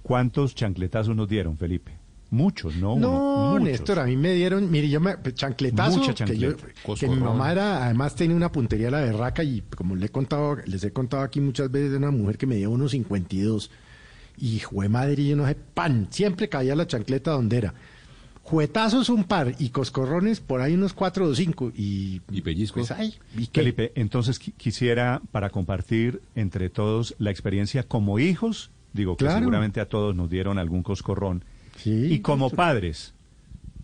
¿cuántos 0.04 0.56
chancletazos 0.56 1.16
nos 1.16 1.28
dieron, 1.28 1.58
Felipe? 1.58 1.94
Muchos, 2.32 2.78
no 2.78 2.96
No, 2.96 3.60
Néstor, 3.60 4.00
a 4.00 4.06
mí 4.06 4.16
me 4.16 4.32
dieron, 4.34 4.72
mire, 4.72 4.88
yo 4.88 5.02
me, 5.02 5.18
pues, 5.18 5.36
chancletazo, 5.36 6.02
que, 6.26 6.38
yo, 6.38 6.56
que, 6.98 7.10
mi 7.10 7.18
mamá 7.18 7.52
era, 7.52 7.84
además 7.86 8.16
tenía 8.16 8.38
una 8.38 8.50
puntería 8.50 8.88
a 8.88 8.92
la 8.92 9.02
berraca 9.02 9.44
y 9.44 9.62
como 9.76 9.98
le 9.98 10.06
he 10.06 10.10
contado, 10.10 10.56
les 10.66 10.82
he 10.86 10.94
contado 10.94 11.24
aquí 11.24 11.42
muchas 11.42 11.70
veces 11.70 11.92
de 11.92 11.98
una 11.98 12.10
mujer 12.10 12.38
que 12.38 12.48
me 12.48 12.56
dio 12.56 12.72
unos 12.72 12.92
52 12.92 13.70
y 14.38 14.60
jue 14.60 14.88
madre, 14.88 15.26
yo 15.26 15.36
no 15.36 15.46
sé, 15.46 15.56
pan, 15.56 16.08
siempre 16.10 16.48
caía 16.48 16.74
la 16.74 16.88
chancleta 16.88 17.32
donde 17.32 17.58
era. 17.58 17.74
Juetazos 18.44 19.10
un 19.10 19.26
par 19.26 19.54
y 19.60 19.70
coscorrones 19.70 20.40
por 20.40 20.62
ahí 20.62 20.74
unos 20.74 20.94
cuatro 20.94 21.26
o 21.26 21.36
cinco 21.36 21.74
y, 21.76 22.22
y 22.32 22.42
pellizcos. 22.42 22.88
Pues, 22.88 23.20
Felipe, 23.52 23.92
entonces 23.96 24.40
quisiera 24.40 25.22
para 25.34 25.50
compartir 25.50 26.22
entre 26.36 26.70
todos 26.70 27.14
la 27.20 27.30
experiencia 27.30 27.84
como 27.84 28.20
hijos, 28.20 28.72
digo 28.94 29.18
que 29.18 29.30
seguramente 29.30 29.82
a 29.82 29.90
todos 29.90 30.16
nos 30.16 30.30
dieron 30.30 30.58
algún 30.58 30.82
coscorrón 30.82 31.44
y 31.86 32.20
como 32.20 32.50
padres, 32.50 33.14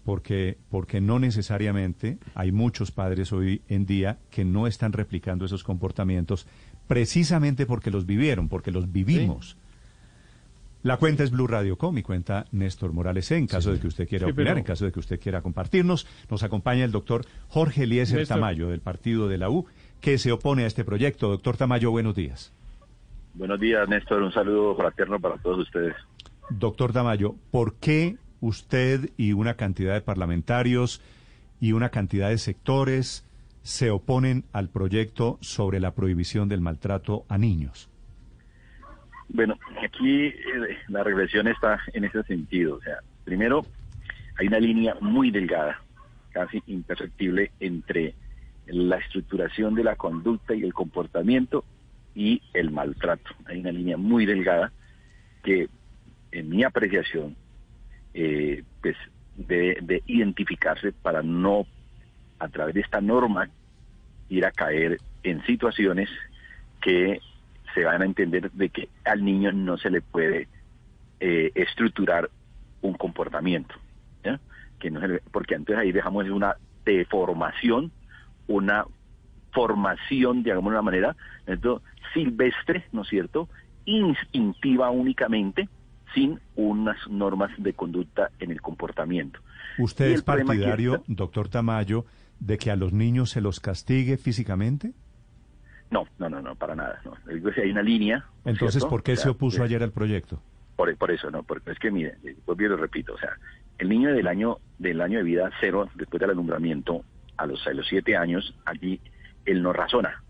porque, 0.03 0.57
porque 0.69 1.01
no 1.01 1.19
necesariamente 1.19 2.17
hay 2.33 2.51
muchos 2.51 2.91
padres 2.91 3.31
hoy 3.33 3.61
en 3.67 3.85
día 3.85 4.19
que 4.29 4.45
no 4.45 4.67
están 4.67 4.93
replicando 4.93 5.45
esos 5.45 5.63
comportamientos 5.63 6.47
precisamente 6.87 7.65
porque 7.65 7.91
los 7.91 8.05
vivieron, 8.05 8.47
porque 8.49 8.71
los 8.71 8.91
vivimos. 8.91 9.57
La 10.83 10.97
cuenta 10.97 11.23
es 11.23 11.31
Blue 11.31 11.47
Radio 11.47 11.77
Com, 11.77 11.93
mi 11.93 12.03
cuenta 12.03 12.45
Néstor 12.51 12.93
Morales 12.93 13.29
en 13.31 13.47
caso 13.47 13.73
de 13.73 13.79
que 13.79 13.87
usted 13.87 14.07
quiera 14.07 14.27
opinar, 14.27 14.57
en 14.57 14.63
caso 14.63 14.85
de 14.85 14.91
que 14.93 14.99
usted 14.99 15.19
quiera 15.19 15.41
compartirnos. 15.41 16.07
Nos 16.29 16.43
acompaña 16.43 16.85
el 16.85 16.91
doctor 16.91 17.25
Jorge 17.49 17.83
Eliezer 17.83 18.25
Tamayo, 18.25 18.69
del 18.69 18.79
partido 18.79 19.27
de 19.27 19.37
la 19.37 19.49
U, 19.49 19.65
que 19.99 20.17
se 20.17 20.31
opone 20.31 20.63
a 20.63 20.67
este 20.67 20.85
proyecto. 20.85 21.29
Doctor 21.29 21.57
Tamayo, 21.57 21.91
buenos 21.91 22.15
días. 22.15 22.53
Buenos 23.33 23.59
días, 23.59 23.87
Néstor. 23.89 24.21
Un 24.21 24.31
saludo 24.31 24.75
fraterno 24.75 25.19
para 25.19 25.37
todos 25.37 25.59
ustedes. 25.59 25.95
Doctor 26.49 26.93
Tamayo, 26.93 27.35
¿por 27.51 27.75
qué 27.75 28.17
usted 28.39 29.09
y 29.17 29.33
una 29.33 29.55
cantidad 29.55 29.93
de 29.93 30.01
parlamentarios 30.01 31.01
y 31.59 31.73
una 31.73 31.89
cantidad 31.89 32.29
de 32.29 32.37
sectores 32.37 33.25
se 33.63 33.91
oponen 33.91 34.45
al 34.53 34.69
proyecto 34.69 35.37
sobre 35.41 35.79
la 35.79 35.93
prohibición 35.93 36.47
del 36.47 36.61
maltrato 36.61 37.25
a 37.27 37.37
niños? 37.37 37.89
Bueno, 39.29 39.57
aquí 39.83 40.27
eh, 40.27 40.33
la 40.87 41.03
regresión 41.03 41.47
está 41.47 41.79
en 41.93 42.05
ese 42.05 42.23
sentido. 42.23 42.75
O 42.75 42.81
sea, 42.81 42.99
primero, 43.25 43.65
hay 44.39 44.47
una 44.47 44.59
línea 44.59 44.95
muy 45.01 45.31
delgada, 45.31 45.81
casi 46.31 46.63
imperceptible, 46.67 47.51
entre 47.59 48.15
la 48.67 48.97
estructuración 48.97 49.75
de 49.75 49.83
la 49.83 49.95
conducta 49.95 50.55
y 50.55 50.63
el 50.63 50.73
comportamiento 50.73 51.65
y 52.15 52.41
el 52.53 52.71
maltrato. 52.71 53.31
Hay 53.45 53.59
una 53.59 53.71
línea 53.71 53.97
muy 53.97 54.25
delgada 54.25 54.71
que, 55.43 55.69
en 56.31 56.49
mi 56.49 56.63
apreciación, 56.63 57.35
eh, 58.13 58.63
pues 58.81 58.95
de, 59.35 59.77
de 59.81 60.03
identificarse 60.07 60.91
para 60.91 61.21
no, 61.21 61.65
a 62.39 62.47
través 62.47 62.75
de 62.75 62.81
esta 62.81 63.01
norma, 63.01 63.49
ir 64.29 64.45
a 64.45 64.51
caer 64.51 64.99
en 65.23 65.43
situaciones 65.45 66.09
que 66.81 67.21
se 67.73 67.83
van 67.83 68.01
a 68.01 68.05
entender 68.05 68.51
de 68.51 68.69
que 68.69 68.89
al 69.05 69.23
niño 69.23 69.51
no 69.51 69.77
se 69.77 69.89
le 69.89 70.01
puede 70.01 70.47
eh, 71.19 71.51
estructurar 71.55 72.29
un 72.81 72.93
comportamiento, 72.93 73.75
que 74.79 74.91
no 74.91 74.99
porque 75.31 75.55
entonces 75.55 75.83
ahí 75.83 75.91
dejamos 75.91 76.29
una 76.29 76.55
deformación, 76.85 77.91
una 78.47 78.85
formación, 79.51 80.43
digamos 80.43 80.65
de 80.65 80.69
una 80.69 80.81
manera, 80.81 81.15
silvestre, 82.13 82.85
¿no 82.91 83.01
es 83.01 83.07
cierto?, 83.07 83.49
instintiva 83.85 84.91
únicamente, 84.91 85.67
sin 86.13 86.39
unas 86.55 86.97
normas 87.09 87.51
de 87.57 87.73
conducta 87.73 88.31
en 88.39 88.51
el 88.51 88.61
comportamiento. 88.61 89.39
¿Usted 89.77 90.11
es 90.11 90.21
partidario, 90.21 91.03
doctor 91.07 91.49
Tamayo, 91.49 92.05
de 92.39 92.57
que 92.57 92.71
a 92.71 92.75
los 92.75 92.93
niños 92.93 93.31
se 93.31 93.41
los 93.41 93.59
castigue 93.59 94.17
físicamente? 94.17 94.93
No, 95.89 96.05
no, 96.19 96.29
no, 96.29 96.41
no, 96.41 96.55
para 96.55 96.75
nada. 96.75 96.99
No. 97.05 97.13
Hay 97.31 97.71
una 97.71 97.81
línea. 97.81 98.25
Entonces, 98.45 98.83
¿por 98.85 99.03
qué 99.03 99.15
se 99.15 99.29
opuso 99.29 99.63
ayer 99.63 99.83
al 99.83 99.91
proyecto? 99.91 100.41
Por, 100.75 100.95
por 100.97 101.11
eso, 101.11 101.31
no, 101.31 101.43
porque 101.43 101.71
es 101.71 101.79
que, 101.79 101.91
mire, 101.91 102.17
pues 102.45 102.57
bien 102.57 102.71
lo 102.71 102.77
repito, 102.77 103.13
o 103.13 103.17
sea, 103.17 103.31
el 103.79 103.89
niño 103.89 104.13
del 104.13 104.27
año 104.27 104.59
del 104.77 105.01
año 105.01 105.19
de 105.19 105.23
vida 105.23 105.49
cero, 105.59 105.89
después 105.95 106.19
del 106.19 106.31
alumbramiento, 106.31 107.03
a 107.37 107.45
los, 107.45 107.65
a 107.65 107.73
los 107.73 107.87
siete 107.87 108.15
años, 108.15 108.55
allí 108.65 108.99
él 109.45 109.63
no 109.63 109.73
razona, 109.73 110.23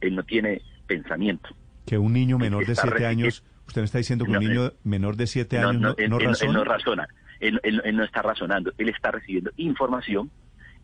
él 0.00 0.14
no 0.14 0.22
tiene 0.22 0.62
pensamiento. 0.86 1.50
Que 1.86 1.98
un 1.98 2.12
niño 2.12 2.38
menor 2.38 2.66
de 2.66 2.74
siete 2.74 3.06
años, 3.06 3.42
usted 3.70 3.82
me 3.82 3.86
está 3.86 3.98
diciendo 3.98 4.24
que 4.24 4.32
un 4.32 4.40
niño 4.40 4.72
menor 4.82 5.16
de 5.16 5.26
siete 5.26 5.58
años 5.58 5.80
no, 5.80 5.94
no, 6.08 6.18
razona. 6.18 6.48
Él 6.48 6.52
no 6.52 6.64
razona, 6.64 7.08
él 7.40 7.96
no 7.96 8.04
está 8.04 8.22
razonando, 8.22 8.72
él 8.76 8.88
está 8.88 9.12
recibiendo 9.12 9.52
información, 9.56 10.30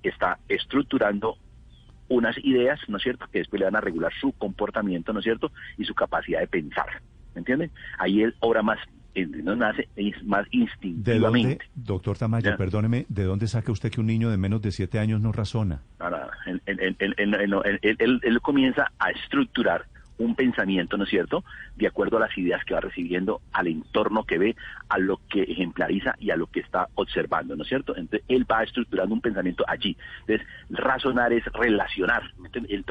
está 0.03 0.39
estructurando 0.49 1.37
unas 2.09 2.39
ideas, 2.45 2.79
¿no 2.87 2.99
es 2.99 3.03
cierto?, 3.03 3.27
que 3.33 3.41
después 3.41 3.59
le 3.59 3.67
van 3.67 3.75
a 3.75 3.81
regular 3.81 4.13
su 4.21 4.31
comportamiento, 4.33 5.13
¿no 5.13 5.19
es 5.19 5.25
cierto?, 5.25 5.51
y 5.77 5.85
su 5.85 5.95
capacidad 5.95 6.39
de 6.39 6.47
pensar, 6.47 6.87
¿me 7.35 7.41
entienden? 7.41 7.73
Ahí 7.99 8.23
él 8.23 8.37
obra 8.39 8.63
más, 8.63 8.79
eh, 9.17 9.27
no 9.27 9.57
nace, 9.57 9.89
es 9.97 10.23
más 10.23 10.47
instintivamente. 10.53 11.49
¿De 11.49 11.55
dónde, 11.55 11.59
doctor 11.75 12.17
Tamayo, 12.17 12.57
perdóneme, 12.57 13.07
¿de 13.09 13.25
dónde 13.25 13.49
saca 13.49 13.73
usted 13.73 13.91
que 13.91 14.01
un 14.01 14.07
niño 14.07 14.31
de 14.31 14.37
menos 14.37 14.63
de 14.63 14.71
siete 14.71 15.01
años 15.01 15.21
no 15.21 15.33
razona? 15.33 15.83
No, 15.99 16.09
no, 16.09 16.21
él 17.65 18.41
comienza 18.43 18.93
a 19.01 19.11
estructurar 19.11 19.87
un 20.19 20.35
pensamiento, 20.35 20.97
¿no 20.97 21.05
es 21.05 21.11
cierto?, 21.11 21.45
de 21.77 21.87
acuerdo 21.87 22.17
a 22.17 22.21
las 22.21 22.37
ideas 22.39 22.65
que 22.65 22.75
va 22.75 22.81
recibiendo, 22.81 23.41
al 23.53 23.67
entorno 23.67 24.25
que 24.25 24.39
ve, 24.39 24.57
a 24.89 24.99
lo 24.99 25.21
que 25.29 25.43
ejemplariza 25.43 26.15
y 26.19 26.31
a 26.31 26.37
lo 26.37 26.47
que 26.47 26.61
está 26.61 26.89
observando, 26.95 27.57
¿no 27.57 27.63
es 27.63 27.69
cierto? 27.69 27.97
Entonces, 27.97 28.25
él 28.29 28.51
va 28.51 28.63
estructurando 28.63 29.15
un 29.15 29.21
pensamiento 29.21 29.65
allí. 29.67 29.97
Entonces, 30.21 30.47
razonar 30.71 31.33
es 31.33 31.45
relacionar, 31.47 32.23
Él, 32.55 32.85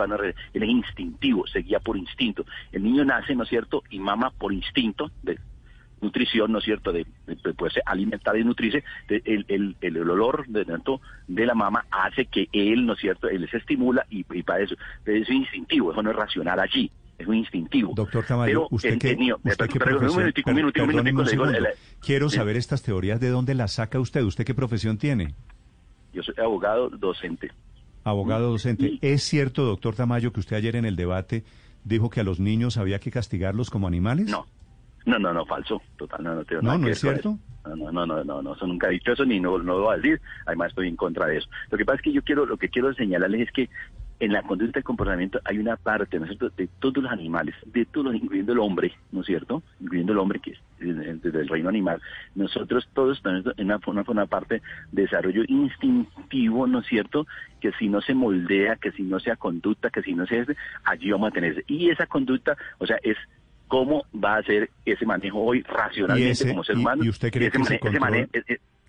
él 0.53 0.63
es 0.63 0.69
instintivo, 0.69 1.47
se 1.47 1.59
guía 1.59 1.79
por 1.79 1.97
instinto. 1.97 2.45
El 2.71 2.83
niño 2.83 3.05
nace, 3.05 3.35
¿no 3.35 3.43
es 3.43 3.49
cierto?, 3.49 3.83
y 3.89 3.99
mama 3.99 4.31
por 4.31 4.53
instinto, 4.53 5.11
de 5.23 5.39
nutrición, 6.01 6.51
¿no 6.51 6.59
es 6.59 6.65
cierto?, 6.65 6.91
de, 6.91 7.05
de 7.25 7.81
alimentar 7.85 8.37
y 8.37 8.43
nutrirse, 8.43 8.83
el, 9.07 9.45
el, 9.47 9.75
el, 9.81 9.97
olor 10.09 10.45
de, 10.47 10.65
de 11.27 11.45
la 11.45 11.55
mama 11.55 11.85
hace 11.89 12.25
que 12.25 12.47
él, 12.51 12.85
¿no 12.85 12.93
es 12.93 12.99
cierto?, 12.99 13.27
él 13.27 13.47
se 13.49 13.57
estimula 13.57 14.05
y, 14.09 14.23
para 14.43 14.61
eso, 14.61 14.75
es 15.05 15.29
instintivo, 15.29 15.91
eso 15.91 16.03
no 16.03 16.11
es 16.11 16.15
racional 16.15 16.59
allí 16.59 16.91
es 17.17 17.27
muy 17.27 17.39
instintivo. 17.39 17.93
Doctor 17.95 18.25
Tamayo, 18.25 18.67
usted 18.71 18.97
que, 18.99 19.17
quiero 22.01 22.29
saber 22.29 22.57
estas 22.57 22.81
teorías, 22.81 23.19
¿de 23.19 23.29
dónde 23.29 23.55
las 23.55 23.73
saca 23.73 23.99
usted? 23.99 24.21
¿Usted 24.23 24.45
qué 24.45 24.53
profesión 24.53 24.97
tiene? 24.97 25.33
Yo 26.13 26.23
soy 26.23 26.35
abogado 26.37 26.89
docente. 26.89 27.51
Abogado 28.03 28.51
docente. 28.51 28.99
¿Es 29.01 29.23
cierto, 29.23 29.63
doctor 29.63 29.95
Tamayo, 29.95 30.31
que 30.31 30.39
usted 30.39 30.57
ayer 30.57 30.75
en 30.75 30.85
el 30.85 30.95
debate 30.95 31.43
dijo 31.83 32.09
que 32.09 32.19
a 32.19 32.23
los 32.23 32.39
niños 32.39 32.77
había 32.77 32.99
que 32.99 33.11
castigarlos 33.11 33.69
como 33.69 33.87
animales? 33.87 34.27
No, 34.27 34.45
no, 35.05 35.19
no, 35.19 35.33
no, 35.33 35.45
falso, 35.45 35.81
total, 35.97 36.23
no, 36.23 36.35
no, 36.35 36.43
no, 36.61 36.77
no 36.77 36.87
es 36.87 36.99
cierto. 36.99 37.37
No, 37.65 37.75
no, 37.75 37.91
no, 37.91 38.05
no, 38.05 38.23
no, 38.23 38.41
no, 38.41 38.53
eso 38.55 38.67
nunca 38.67 38.87
he 38.87 38.91
dicho 38.91 39.13
eso 39.13 39.25
ni 39.25 39.39
no, 39.39 39.57
no 39.57 39.77
lo 39.77 39.83
voy 39.85 39.93
a 39.93 39.97
decir. 39.97 40.21
Además 40.45 40.69
estoy 40.69 40.87
en 40.87 40.95
contra 40.95 41.25
de 41.27 41.37
eso. 41.37 41.49
Lo 41.71 41.77
que 41.77 41.85
pasa 41.85 41.97
es 41.97 42.01
que 42.03 42.13
yo 42.13 42.21
quiero, 42.23 42.45
lo 42.45 42.57
que 42.57 42.69
quiero 42.69 42.93
señalarles 42.93 43.47
es 43.47 43.51
que 43.51 43.69
en 44.19 44.31
la 44.31 44.41
conducta 44.43 44.79
y 44.79 44.83
comportamiento 44.83 45.39
hay 45.43 45.57
una 45.59 45.75
parte, 45.75 46.19
¿no 46.19 46.25
es 46.25 46.37
cierto?, 46.37 46.49
de 46.55 46.67
todos 46.79 47.03
los 47.03 47.11
animales, 47.11 47.55
de 47.65 47.85
todos, 47.85 48.15
incluyendo 48.15 48.53
el 48.53 48.59
hombre, 48.59 48.93
¿no 49.11 49.21
es 49.21 49.27
cierto?, 49.27 49.61
incluyendo 49.79 50.13
el 50.13 50.19
hombre 50.19 50.39
que 50.39 50.51
es 50.51 50.59
desde 50.79 51.41
el 51.41 51.47
reino 51.47 51.69
animal. 51.69 52.01
Nosotros 52.35 52.87
todos 52.93 53.21
tenemos 53.21 53.53
una, 53.57 53.79
una, 53.87 54.03
una 54.07 54.25
parte 54.25 54.61
de 54.91 55.01
desarrollo 55.03 55.43
instintivo, 55.47 56.67
¿no 56.67 56.79
es 56.79 56.87
cierto?, 56.87 57.27
que 57.59 57.71
si 57.73 57.89
no 57.89 58.01
se 58.01 58.13
moldea, 58.13 58.75
que 58.77 58.91
si 58.91 59.03
no 59.03 59.19
sea 59.19 59.35
conducta, 59.35 59.89
que 59.89 60.01
si 60.01 60.13
no 60.13 60.25
se 60.25 60.45
allí 60.83 61.11
vamos 61.11 61.29
a 61.29 61.31
tener. 61.31 61.63
Y 61.67 61.89
esa 61.89 62.05
conducta, 62.05 62.55
o 62.77 62.85
sea, 62.85 62.97
es 63.03 63.17
cómo 63.67 64.05
va 64.13 64.37
a 64.37 64.43
ser 64.43 64.69
ese 64.85 65.05
manejo 65.05 65.41
hoy 65.41 65.61
racionalmente 65.63 66.47
como 66.47 66.63
ser 66.63 66.77
humano. 66.77 67.03
¿Y 67.03 67.09
usted 67.09 67.31
cree 67.31 67.51
que 67.51 67.57
ese, 67.57 67.79
control, 67.79 68.29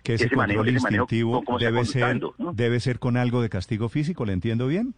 que 0.03 0.13
ese, 0.13 0.29
control 0.29 0.69
instintivo 0.69 1.43
debe, 1.59 1.85
ser, 1.85 2.21
debe 2.53 2.79
ser 2.79 2.99
con 2.99 3.17
algo 3.17 3.41
de 3.41 3.49
castigo 3.49 3.89
físico? 3.89 4.25
¿Le 4.25 4.33
entiendo 4.33 4.67
bien? 4.67 4.93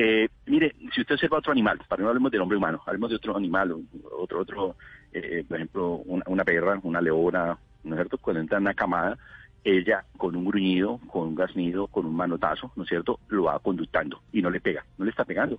Eh, 0.00 0.28
mire, 0.46 0.76
si 0.94 1.00
usted 1.00 1.16
observa 1.16 1.38
otro 1.38 1.50
animal, 1.50 1.80
para 1.88 2.04
no 2.04 2.08
hablemos 2.08 2.30
del 2.30 2.40
hombre 2.40 2.56
humano, 2.56 2.80
hablemos 2.86 3.10
de 3.10 3.16
otro 3.16 3.36
animal, 3.36 3.74
otro, 4.16 4.38
otro, 4.38 4.76
eh, 5.12 5.42
por 5.48 5.56
ejemplo, 5.56 5.96
una, 5.96 6.44
perra, 6.44 6.78
una 6.84 7.00
leona, 7.00 7.58
¿no 7.82 7.94
es 7.96 7.98
cierto? 7.98 8.16
Cuando 8.18 8.40
entra 8.40 8.58
en 8.58 8.62
una 8.62 8.74
camada, 8.74 9.18
ella 9.64 10.04
con 10.16 10.36
un 10.36 10.44
gruñido, 10.44 11.00
con 11.08 11.26
un 11.26 11.34
gasnido, 11.34 11.88
con 11.88 12.06
un 12.06 12.14
manotazo, 12.14 12.70
¿no 12.76 12.84
es 12.84 12.88
cierto? 12.88 13.18
Lo 13.26 13.42
va 13.42 13.58
conductando 13.58 14.22
y 14.32 14.40
no 14.40 14.50
le 14.50 14.60
pega, 14.60 14.86
no 14.98 15.04
le 15.04 15.10
está 15.10 15.24
pegando, 15.24 15.58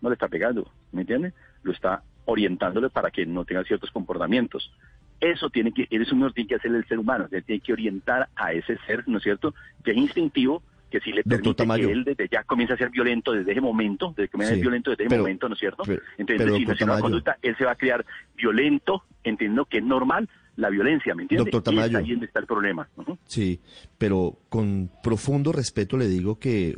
no 0.00 0.08
le 0.08 0.14
está 0.14 0.26
pegando, 0.26 0.68
¿me 0.90 1.02
entiende? 1.02 1.32
Lo 1.62 1.70
está 1.70 2.02
orientándole 2.24 2.90
para 2.90 3.12
que 3.12 3.24
no 3.24 3.44
tenga 3.44 3.62
ciertos 3.62 3.92
comportamientos. 3.92 4.72
Eso 5.20 5.48
tiene 5.48 5.70
que, 5.70 5.86
eres 5.92 6.10
un 6.10 6.28
tiene 6.32 6.48
que 6.48 6.56
hacer 6.56 6.74
el 6.74 6.88
ser 6.88 6.98
humano, 6.98 7.28
tiene 7.28 7.60
que 7.60 7.72
orientar 7.72 8.30
a 8.34 8.52
ese 8.52 8.78
ser, 8.78 9.06
¿no 9.06 9.18
es 9.18 9.22
cierto?, 9.22 9.54
que 9.84 9.92
es 9.92 9.96
instintivo, 9.96 10.64
que 10.92 11.00
si 11.00 11.10
le 11.10 11.24
permite 11.24 11.66
que 11.66 11.92
él 11.92 12.04
desde 12.04 12.28
ya 12.30 12.44
comienza 12.44 12.74
a 12.74 12.76
ser 12.76 12.90
violento 12.90 13.32
desde 13.32 13.50
ese 13.50 13.60
momento, 13.60 14.10
desde 14.10 14.28
que 14.28 14.32
comienza 14.32 14.52
a 14.52 14.56
ser 14.56 14.62
violento 14.62 14.90
desde 14.90 15.06
ese 15.06 15.18
momento, 15.18 15.48
¿no 15.48 15.54
es 15.54 15.60
cierto? 15.60 15.82
Entonces, 16.18 16.54
si 16.54 16.66
no 16.66 16.72
es 16.72 16.82
una 16.82 17.00
conducta, 17.00 17.38
él 17.40 17.56
se 17.56 17.64
va 17.64 17.72
a 17.72 17.76
crear 17.76 18.04
violento, 18.36 19.02
entiendo 19.24 19.64
que 19.64 19.78
es 19.78 19.84
normal 19.84 20.28
la 20.56 20.68
violencia, 20.68 21.14
¿me 21.14 21.22
entiendes? 21.22 21.50
Doctor 21.50 21.74
Tamayo. 21.74 21.98
ahí 21.98 22.12
está 22.22 22.40
el 22.40 22.46
problema. 22.46 22.86
Sí, 23.24 23.60
pero 23.96 24.38
con 24.50 24.90
profundo 25.02 25.50
respeto 25.50 25.96
le 25.96 26.08
digo 26.08 26.38
que 26.38 26.76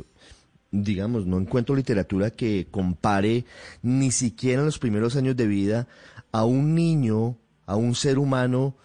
digamos, 0.71 1.25
no 1.25 1.37
encuentro 1.37 1.75
literatura 1.75 2.31
que 2.31 2.67
compare 2.69 3.45
ni 3.81 4.11
siquiera 4.11 4.59
en 4.59 4.65
los 4.65 4.79
primeros 4.79 5.15
años 5.15 5.35
de 5.35 5.47
vida 5.47 5.87
a 6.31 6.43
un 6.43 6.75
niño, 6.75 7.37
a 7.65 7.75
un 7.75 7.95
ser 7.95 8.17
humano 8.17 8.75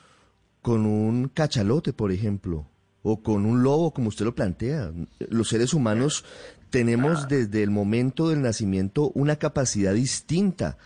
con 0.62 0.86
un 0.86 1.28
cachalote, 1.28 1.92
por 1.92 2.12
ejemplo, 2.12 2.66
o 3.02 3.22
con 3.22 3.46
un 3.46 3.62
lobo, 3.62 3.92
como 3.92 4.08
usted 4.08 4.24
lo 4.24 4.34
plantea. 4.34 4.92
Los 5.28 5.48
seres 5.48 5.74
humanos 5.74 6.24
tenemos 6.70 7.28
desde 7.28 7.62
el 7.62 7.70
momento 7.70 8.28
del 8.28 8.42
nacimiento 8.42 9.10
una 9.14 9.36
capacidad 9.36 9.94
distinta 9.94 10.78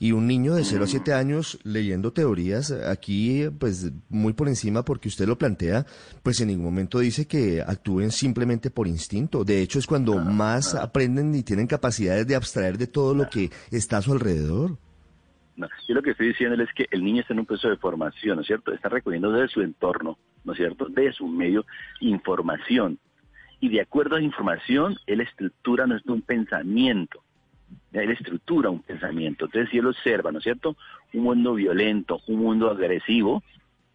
y 0.00 0.12
un 0.12 0.26
niño 0.26 0.54
de 0.54 0.64
0 0.64 0.84
a 0.84 0.86
7 0.86 1.12
años 1.12 1.58
leyendo 1.64 2.12
teorías, 2.12 2.70
aquí 2.70 3.48
pues 3.58 3.90
muy 4.08 4.32
por 4.32 4.48
encima 4.48 4.84
porque 4.84 5.08
usted 5.08 5.26
lo 5.26 5.38
plantea, 5.38 5.86
pues 6.22 6.40
en 6.40 6.48
ningún 6.48 6.66
momento 6.66 7.00
dice 7.00 7.26
que 7.26 7.62
actúen 7.62 8.12
simplemente 8.12 8.70
por 8.70 8.86
instinto. 8.86 9.44
De 9.44 9.60
hecho 9.60 9.78
es 9.78 9.86
cuando 9.86 10.16
más 10.18 10.74
aprenden 10.74 11.34
y 11.34 11.42
tienen 11.42 11.66
capacidades 11.66 12.26
de 12.26 12.36
abstraer 12.36 12.78
de 12.78 12.86
todo 12.86 13.14
lo 13.14 13.28
que 13.28 13.50
está 13.70 13.98
a 13.98 14.02
su 14.02 14.12
alrededor. 14.12 14.78
Yo 15.86 15.94
lo 15.94 16.02
que 16.02 16.10
estoy 16.10 16.28
diciendo 16.28 16.62
es 16.62 16.72
que 16.72 16.86
el 16.90 17.04
niño 17.04 17.22
está 17.22 17.34
en 17.34 17.40
un 17.40 17.46
proceso 17.46 17.68
de 17.68 17.76
formación, 17.76 18.36
¿no 18.36 18.42
es 18.42 18.46
cierto? 18.46 18.72
Está 18.72 18.88
recogiendo 18.88 19.32
de 19.32 19.48
su 19.48 19.60
entorno, 19.60 20.18
¿no 20.44 20.52
es 20.52 20.58
cierto? 20.58 20.86
De 20.86 21.12
su 21.12 21.26
medio 21.26 21.66
información. 22.00 22.98
Y 23.60 23.68
de 23.68 23.80
acuerdo 23.80 24.16
a 24.16 24.20
la 24.20 24.24
información, 24.24 24.96
él 25.06 25.20
estructura 25.20 25.86
nuestro 25.86 26.14
un 26.14 26.22
pensamiento 26.22 27.22
él 27.92 28.10
estructura 28.10 28.70
un 28.70 28.82
pensamiento. 28.82 29.46
Entonces, 29.46 29.70
si 29.70 29.78
él 29.78 29.86
observa, 29.86 30.30
¿no 30.32 30.38
es 30.38 30.44
cierto?, 30.44 30.76
un 31.12 31.22
mundo 31.22 31.54
violento, 31.54 32.20
un 32.26 32.40
mundo 32.40 32.70
agresivo, 32.70 33.42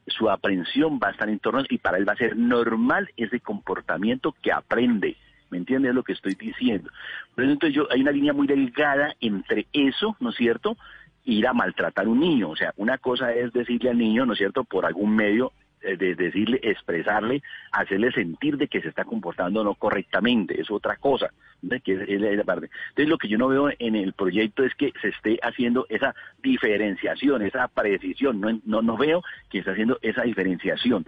su 0.07 0.29
aprensión 0.29 0.99
va 1.01 1.09
a 1.09 1.11
estar 1.11 1.29
en 1.29 1.39
torno 1.39 1.63
y 1.69 1.77
para 1.77 1.97
él 1.97 2.07
va 2.07 2.13
a 2.13 2.17
ser 2.17 2.35
normal 2.35 3.09
ese 3.15 3.39
comportamiento 3.39 4.35
que 4.41 4.51
aprende. 4.51 5.15
¿Me 5.49 5.59
entiendes 5.59 5.93
lo 5.93 6.03
que 6.03 6.13
estoy 6.13 6.33
diciendo? 6.33 6.89
Por 7.35 7.43
eso 7.43 7.53
entonces 7.53 7.75
yo, 7.75 7.87
hay 7.91 8.01
una 8.01 8.11
línea 8.11 8.33
muy 8.33 8.47
delgada 8.47 9.15
entre 9.21 9.67
eso, 9.71 10.17
¿no 10.19 10.31
es 10.31 10.35
cierto?, 10.35 10.77
ir 11.25 11.47
a 11.47 11.53
maltratar 11.53 12.05
a 12.05 12.09
un 12.09 12.19
niño. 12.19 12.49
O 12.49 12.55
sea, 12.55 12.73
una 12.77 12.97
cosa 12.97 13.33
es 13.33 13.51
decirle 13.53 13.89
al 13.89 13.97
niño, 13.97 14.25
¿no 14.25 14.33
es 14.33 14.39
cierto?, 14.39 14.63
por 14.63 14.85
algún 14.85 15.15
medio, 15.15 15.53
eh, 15.81 15.97
de 15.97 16.15
decirle, 16.15 16.59
expresarle, 16.63 17.43
hacerle 17.71 18.11
sentir 18.13 18.57
de 18.57 18.69
que 18.69 18.81
se 18.81 18.87
está 18.87 19.03
comportando 19.03 19.63
no 19.65 19.75
correctamente, 19.75 20.59
es 20.59 20.71
otra 20.71 20.95
cosa. 20.95 21.31
Que 21.83 21.93
es, 21.93 22.45
parte. 22.45 22.69
Entonces 22.89 23.09
lo 23.09 23.17
que 23.17 23.29
yo 23.29 23.37
no 23.37 23.47
veo 23.47 23.69
en 23.79 23.95
el 23.95 24.13
proyecto 24.13 24.63
es 24.63 24.75
que 24.75 24.91
se 25.01 25.09
esté 25.09 25.39
haciendo 25.41 25.85
esa 25.89 26.13
diferenciación, 26.41 27.41
esa 27.41 27.69
precisión, 27.69 28.41
no, 28.41 28.59
no, 28.65 28.81
no 28.81 28.97
veo 28.97 29.23
que 29.49 29.59
esté 29.59 29.71
haciendo 29.71 29.97
esa 30.01 30.23
diferenciación. 30.23 31.05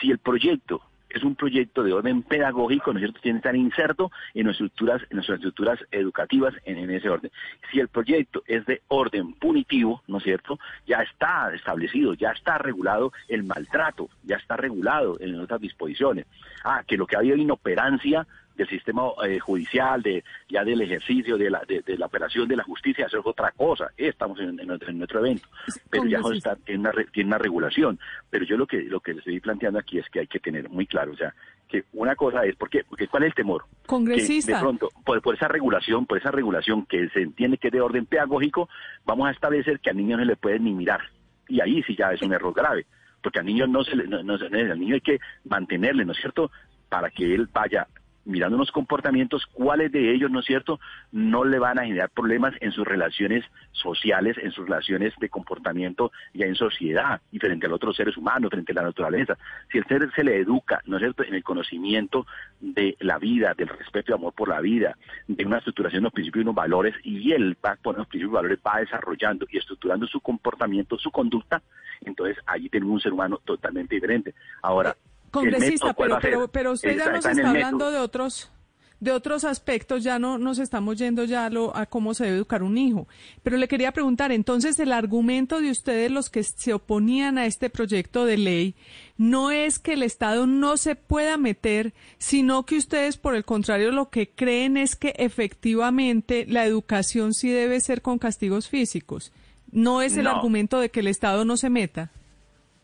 Si 0.00 0.10
el 0.10 0.18
proyecto 0.18 0.82
es 1.10 1.22
un 1.22 1.34
proyecto 1.34 1.82
de 1.82 1.92
orden 1.92 2.22
pedagógico, 2.22 2.92
¿no 2.92 2.98
es 2.98 3.02
cierto?, 3.02 3.20
tiene 3.20 3.36
que 3.36 3.48
estar 3.48 3.56
inserto 3.56 4.10
en 4.34 4.44
nuestras 4.44 4.66
estructuras, 4.66 5.02
en 5.10 5.16
nuestras 5.16 5.36
estructuras 5.36 5.78
educativas 5.90 6.54
en, 6.64 6.90
ese 6.90 7.08
orden. 7.08 7.30
Si 7.70 7.80
el 7.80 7.88
proyecto 7.88 8.42
es 8.46 8.66
de 8.66 8.82
orden 8.88 9.32
punitivo, 9.34 10.02
¿no 10.06 10.18
es 10.18 10.24
cierto?, 10.24 10.58
ya 10.86 11.02
está 11.02 11.54
establecido, 11.54 12.14
ya 12.14 12.30
está 12.30 12.58
regulado 12.58 13.12
el 13.28 13.44
maltrato, 13.44 14.08
ya 14.24 14.36
está 14.36 14.56
regulado 14.56 15.18
en 15.20 15.38
otras 15.40 15.60
disposiciones. 15.60 16.26
Ah, 16.64 16.82
que 16.86 16.96
lo 16.96 17.06
que 17.06 17.16
ha 17.16 17.20
habido 17.20 17.36
inoperancia 17.36 18.26
del 18.56 18.68
sistema 18.68 19.02
eh, 19.26 19.38
judicial, 19.38 20.02
de 20.02 20.24
ya 20.48 20.64
del 20.64 20.80
ejercicio 20.80 21.36
de 21.36 21.50
la, 21.50 21.62
de, 21.66 21.82
la 21.96 22.06
operación 22.06 22.48
de 22.48 22.56
la 22.56 22.64
justicia, 22.64 23.06
eso 23.06 23.18
es 23.18 23.26
otra 23.26 23.52
cosa. 23.52 23.90
Estamos 23.96 24.38
en, 24.40 24.56
nuestro, 24.56 25.20
evento, 25.20 25.48
pero 25.90 26.06
ya 26.06 26.20
está 26.32 26.56
en 26.66 26.80
una, 26.80 26.92
tiene 27.12 27.28
una 27.28 27.38
regulación. 27.38 27.98
Pero 28.30 28.44
yo 28.44 28.56
lo 28.56 28.66
que 28.66 28.82
lo 28.82 29.00
que 29.00 29.12
les 29.12 29.18
estoy 29.18 29.40
planteando 29.40 29.78
aquí 29.78 29.98
es 29.98 30.08
que 30.08 30.20
hay 30.20 30.26
que 30.26 30.40
tener 30.40 30.68
muy 30.68 30.86
claro, 30.86 31.12
o 31.12 31.16
sea, 31.16 31.34
que 31.68 31.84
una 31.92 32.14
cosa 32.14 32.44
es, 32.44 32.56
¿por 32.56 32.70
qué? 32.70 32.84
Porque 32.84 33.08
¿cuál 33.08 33.24
es 33.24 33.28
el 33.28 33.34
temor? 33.34 33.64
Congresista. 33.86 34.54
de 34.54 34.60
pronto, 34.60 34.88
por, 35.04 35.20
por, 35.20 35.34
esa 35.34 35.48
regulación, 35.48 36.06
por 36.06 36.18
esa 36.18 36.30
regulación 36.30 36.86
que 36.86 37.08
se 37.10 37.20
entiende 37.20 37.58
que 37.58 37.68
es 37.68 37.72
de 37.72 37.80
orden 37.80 38.06
pedagógico, 38.06 38.68
vamos 39.04 39.28
a 39.28 39.32
establecer 39.32 39.80
que 39.80 39.90
al 39.90 39.96
niño 39.96 40.16
no 40.16 40.22
se 40.22 40.28
le 40.28 40.36
puede 40.36 40.58
ni 40.58 40.72
mirar. 40.72 41.00
Y 41.48 41.60
ahí 41.60 41.82
sí 41.82 41.94
ya 41.96 42.12
es 42.12 42.22
un 42.22 42.32
error 42.32 42.54
grave 42.54 42.86
porque 43.26 43.40
al 43.40 43.46
niño 43.46 43.66
no 43.66 43.82
se 43.82 43.96
le, 43.96 44.06
no, 44.06 44.22
no, 44.22 44.34
al 44.34 44.78
niño 44.78 44.94
hay 44.94 45.00
que 45.00 45.18
mantenerle, 45.44 46.04
¿no 46.04 46.12
es 46.12 46.18
cierto? 46.18 46.52
Para 46.88 47.10
que 47.10 47.34
él 47.34 47.48
vaya 47.52 47.88
mirando 48.26 48.56
unos 48.56 48.72
comportamientos, 48.72 49.46
cuáles 49.46 49.90
de 49.92 50.12
ellos, 50.12 50.30
¿no 50.30 50.40
es 50.40 50.46
cierto?, 50.46 50.78
no 51.12 51.44
le 51.44 51.58
van 51.58 51.78
a 51.78 51.84
generar 51.84 52.10
problemas 52.10 52.54
en 52.60 52.72
sus 52.72 52.86
relaciones 52.86 53.44
sociales, 53.72 54.36
en 54.42 54.50
sus 54.50 54.66
relaciones 54.66 55.14
de 55.18 55.28
comportamiento 55.28 56.12
ya 56.34 56.46
en 56.46 56.54
sociedad 56.54 57.20
y 57.32 57.38
frente 57.38 57.66
a 57.66 57.68
los 57.68 57.76
otros 57.76 57.96
seres 57.96 58.16
humanos, 58.16 58.50
frente 58.50 58.72
a 58.72 58.76
la 58.76 58.82
naturaleza. 58.82 59.38
Si 59.70 59.78
el 59.78 59.86
ser 59.86 60.10
se 60.14 60.24
le 60.24 60.38
educa, 60.38 60.82
¿no 60.86 60.96
es 60.96 61.00
cierto?, 61.00 61.22
en 61.22 61.34
el 61.34 61.44
conocimiento 61.44 62.26
de 62.60 62.96
la 63.00 63.18
vida, 63.18 63.54
del 63.54 63.68
respeto 63.68 64.12
y 64.12 64.14
amor 64.14 64.34
por 64.34 64.48
la 64.48 64.60
vida, 64.60 64.96
de 65.28 65.44
una 65.44 65.58
estructuración 65.58 66.02
de 66.02 66.06
los 66.06 66.12
principios 66.12 66.42
y 66.42 66.46
unos 66.46 66.54
valores, 66.54 66.94
y 67.04 67.32
él 67.32 67.56
va 67.64 67.76
por 67.80 67.96
los 67.96 68.06
principios 68.08 68.32
y 68.32 68.34
valores, 68.34 68.58
va 68.66 68.80
desarrollando 68.80 69.46
y 69.50 69.58
estructurando 69.58 70.06
su 70.06 70.20
comportamiento, 70.20 70.98
su 70.98 71.10
conducta, 71.10 71.62
entonces 72.04 72.36
allí 72.46 72.68
tenemos 72.68 72.94
un 72.94 73.00
ser 73.00 73.12
humano 73.12 73.40
totalmente 73.44 73.94
diferente. 73.94 74.34
Ahora, 74.62 74.96
Congresista, 75.40 75.94
pero, 75.94 76.18
pero, 76.20 76.48
pero 76.48 76.72
usted 76.72 76.96
ya 76.96 77.10
nos 77.10 77.24
está 77.24 77.50
hablando 77.50 77.90
de 77.90 77.98
otros 77.98 78.50
de 78.98 79.12
otros 79.12 79.44
aspectos, 79.44 80.02
ya 80.02 80.18
no 80.18 80.38
nos 80.38 80.58
estamos 80.58 80.96
yendo 80.96 81.24
ya 81.24 81.46
a, 81.46 81.50
lo, 81.50 81.76
a 81.76 81.86
cómo 81.86 82.14
se 82.14 82.24
debe 82.24 82.36
educar 82.36 82.62
un 82.62 82.78
hijo. 82.78 83.06
Pero 83.42 83.58
le 83.58 83.68
quería 83.68 83.92
preguntar, 83.92 84.32
entonces 84.32 84.78
el 84.78 84.92
argumento 84.92 85.60
de 85.60 85.70
ustedes, 85.70 86.10
los 86.10 86.30
que 86.30 86.42
se 86.42 86.72
oponían 86.72 87.36
a 87.36 87.46
este 87.46 87.68
proyecto 87.68 88.24
de 88.24 88.38
ley, 88.38 88.74
no 89.18 89.50
es 89.50 89.78
que 89.78 89.92
el 89.92 90.02
Estado 90.02 90.46
no 90.46 90.76
se 90.76 90.96
pueda 90.96 91.36
meter, 91.36 91.92
sino 92.18 92.64
que 92.64 92.76
ustedes, 92.78 93.18
por 93.18 93.34
el 93.34 93.44
contrario, 93.44 93.92
lo 93.92 94.08
que 94.08 94.30
creen 94.30 94.76
es 94.76 94.96
que 94.96 95.14
efectivamente 95.18 96.46
la 96.48 96.64
educación 96.64 97.34
sí 97.34 97.50
debe 97.50 97.80
ser 97.80 98.00
con 98.00 98.18
castigos 98.18 98.68
físicos. 98.68 99.32
No 99.70 100.00
es 100.00 100.16
el 100.16 100.26
argumento 100.26 100.80
de 100.80 100.90
que 100.90 101.00
el 101.00 101.08
Estado 101.08 101.44
no 101.44 101.56
se 101.56 101.68
meta. 101.68 102.10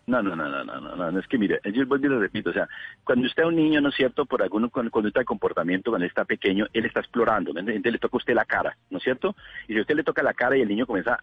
No, 0.07 0.21
no, 0.21 0.35
no, 0.35 0.49
no, 0.49 0.65
no, 0.65 0.81
no, 0.81 1.11
no, 1.11 1.19
es 1.19 1.27
que 1.29 1.39
mire, 1.39 1.61
yo 1.73 1.87
vuelvo 1.87 2.07
y 2.07 2.09
lo 2.09 2.19
repito, 2.19 2.51
o 2.51 2.53
sea, 2.53 2.69
cuando 3.05 3.27
usted 3.27 3.45
es 3.45 3.49
un 3.49 3.55
niño, 3.57 3.81
¿no 3.81 3.91
es 3.91 3.95
cierto?, 3.95 4.27
por 4.27 4.43
alguna 4.43 4.69
conducta 4.69 5.21
de 5.21 5.25
comportamiento, 5.25 5.93
cuando 5.93 6.07
está 6.07 6.25
pequeño, 6.25 6.67
él 6.73 6.87
está 6.87 7.01
explorando, 7.01 7.53
entonces 7.57 7.93
le 7.93 7.99
toca 7.99 8.17
a 8.17 8.19
usted 8.19 8.35
la 8.35 8.45
cara, 8.45 8.77
¿no 8.91 8.99
es 8.99 9.05
cierto? 9.05 9.37
Y 9.69 9.75
si 9.75 9.81
usted 9.81 9.95
le 9.95 10.03
toca 10.03 10.23
la 10.23 10.35
cara 10.35 10.57
y 10.57 10.63
el 10.63 10.69
niño 10.69 10.87
comienza 10.87 11.23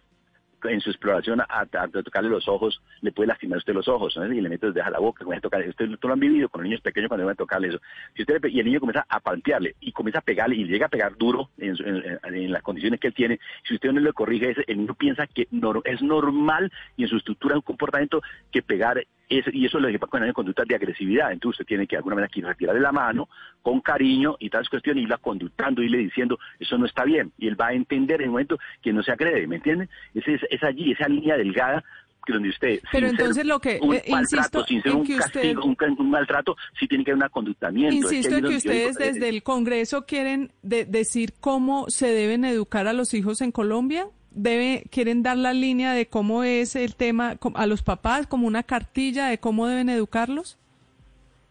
en 0.64 0.80
su 0.80 0.90
exploración 0.90 1.40
a, 1.40 1.66
tocarle 1.66 2.30
los 2.30 2.48
ojos, 2.48 2.82
le 3.00 3.12
puede 3.12 3.28
lastimar 3.28 3.58
usted 3.58 3.74
los 3.74 3.88
ojos, 3.88 4.16
¿no? 4.16 4.32
y 4.32 4.40
le 4.40 4.48
mete 4.48 4.72
deja 4.72 4.90
la 4.90 4.98
boca, 4.98 5.24
comienza 5.24 5.46
a 5.46 5.50
tocar, 5.50 5.68
usted 5.68 5.88
lo 5.88 6.12
han 6.12 6.20
vivido 6.20 6.48
con 6.48 6.60
los 6.60 6.68
niños 6.68 6.80
pequeños 6.80 7.08
cuando 7.08 7.26
van 7.26 7.34
a 7.34 7.36
tocarle 7.36 7.68
eso. 7.68 7.80
Si 8.14 8.22
usted 8.22 8.44
y 8.48 8.60
el 8.60 8.66
niño 8.66 8.80
comienza 8.80 9.06
a 9.08 9.20
palpearle 9.20 9.76
y 9.80 9.92
comienza 9.92 10.18
a 10.18 10.22
pegarle 10.22 10.56
y 10.56 10.64
llega 10.64 10.86
a 10.86 10.90
pegar 10.90 11.16
duro 11.16 11.50
en, 11.58 12.52
las 12.52 12.62
condiciones 12.62 13.00
que 13.00 13.08
él 13.08 13.14
tiene, 13.14 13.40
si 13.66 13.74
usted 13.74 13.92
no 13.92 14.00
le 14.00 14.12
corrige, 14.12 14.54
el 14.66 14.78
niño 14.78 14.94
piensa 14.94 15.26
que 15.26 15.48
es 15.84 16.02
normal 16.02 16.72
y 16.96 17.04
en 17.04 17.08
su 17.08 17.16
estructura 17.16 17.56
un 17.56 17.62
comportamiento 17.62 18.22
que 18.50 18.62
pegar 18.62 19.04
y 19.30 19.64
eso 19.64 19.78
le 19.78 19.98
pasa 19.98 20.10
con 20.10 20.26
la 20.26 20.32
conductas 20.32 20.66
de 20.66 20.74
agresividad. 20.74 21.32
Entonces 21.32 21.60
usted 21.60 21.68
tiene 21.68 21.86
que 21.86 21.94
de 21.96 21.98
alguna 21.98 22.16
manera 22.16 22.32
retirarle 22.48 22.80
la 22.80 22.92
mano 22.92 23.28
con 23.62 23.80
cariño 23.80 24.36
y 24.40 24.50
tal 24.50 24.68
cuestión, 24.68 24.98
y 24.98 25.02
irla 25.02 25.18
conductando, 25.18 25.82
y 25.82 25.88
le 25.88 25.98
diciendo, 25.98 26.38
eso 26.58 26.76
no 26.76 26.86
está 26.86 27.04
bien. 27.04 27.32
Y 27.38 27.46
él 27.46 27.60
va 27.60 27.68
a 27.68 27.72
entender 27.72 28.20
en 28.20 28.26
el 28.26 28.30
momento 28.30 28.58
que 28.82 28.92
no 28.92 29.02
se 29.02 29.12
agrede, 29.12 29.46
¿me 29.46 29.56
entiende? 29.56 29.88
Es, 30.14 30.24
es, 30.26 30.62
allí, 30.64 30.92
esa 30.92 31.08
línea 31.08 31.36
delgada 31.36 31.84
que 32.26 32.34
donde 32.34 32.50
usted 32.50 32.80
pero 32.92 33.06
entonces 33.06 33.46
lo 33.46 33.58
que 33.60 33.78
un 33.80 33.94
eh, 33.94 34.04
insisto 34.06 34.62
sin 34.66 34.82
ser 34.82 34.94
un 34.94 35.06
castigo 35.06 35.64
un, 35.64 36.10
maltrato 36.10 36.54
sí 36.78 36.86
tiene 36.86 37.02
que 37.02 37.12
haber 37.12 37.24
un 37.24 37.30
conductamiento 37.30 37.94
insisto 37.94 38.36
en 38.36 38.44
que 38.44 38.56
ustedes 38.56 38.96
desde 38.96 39.30
el 39.30 39.42
Congreso 39.42 40.04
quieren 40.04 40.52
decir 40.62 41.32
cómo 41.40 41.88
se 41.88 42.08
deben 42.08 42.44
educar 42.44 42.86
a 42.88 42.92
los 42.92 43.14
hijos 43.14 43.40
en 43.40 43.52
Colombia 43.52 44.06
debe, 44.30 44.84
quieren 44.90 45.22
dar 45.22 45.36
la 45.36 45.52
línea 45.52 45.92
de 45.92 46.06
cómo 46.06 46.44
es 46.44 46.76
el 46.76 46.94
tema 46.94 47.36
a 47.54 47.66
los 47.66 47.82
papás, 47.82 48.26
como 48.26 48.46
una 48.46 48.62
cartilla 48.62 49.28
de 49.28 49.38
cómo 49.38 49.66
deben 49.66 49.88
educarlos? 49.88 50.58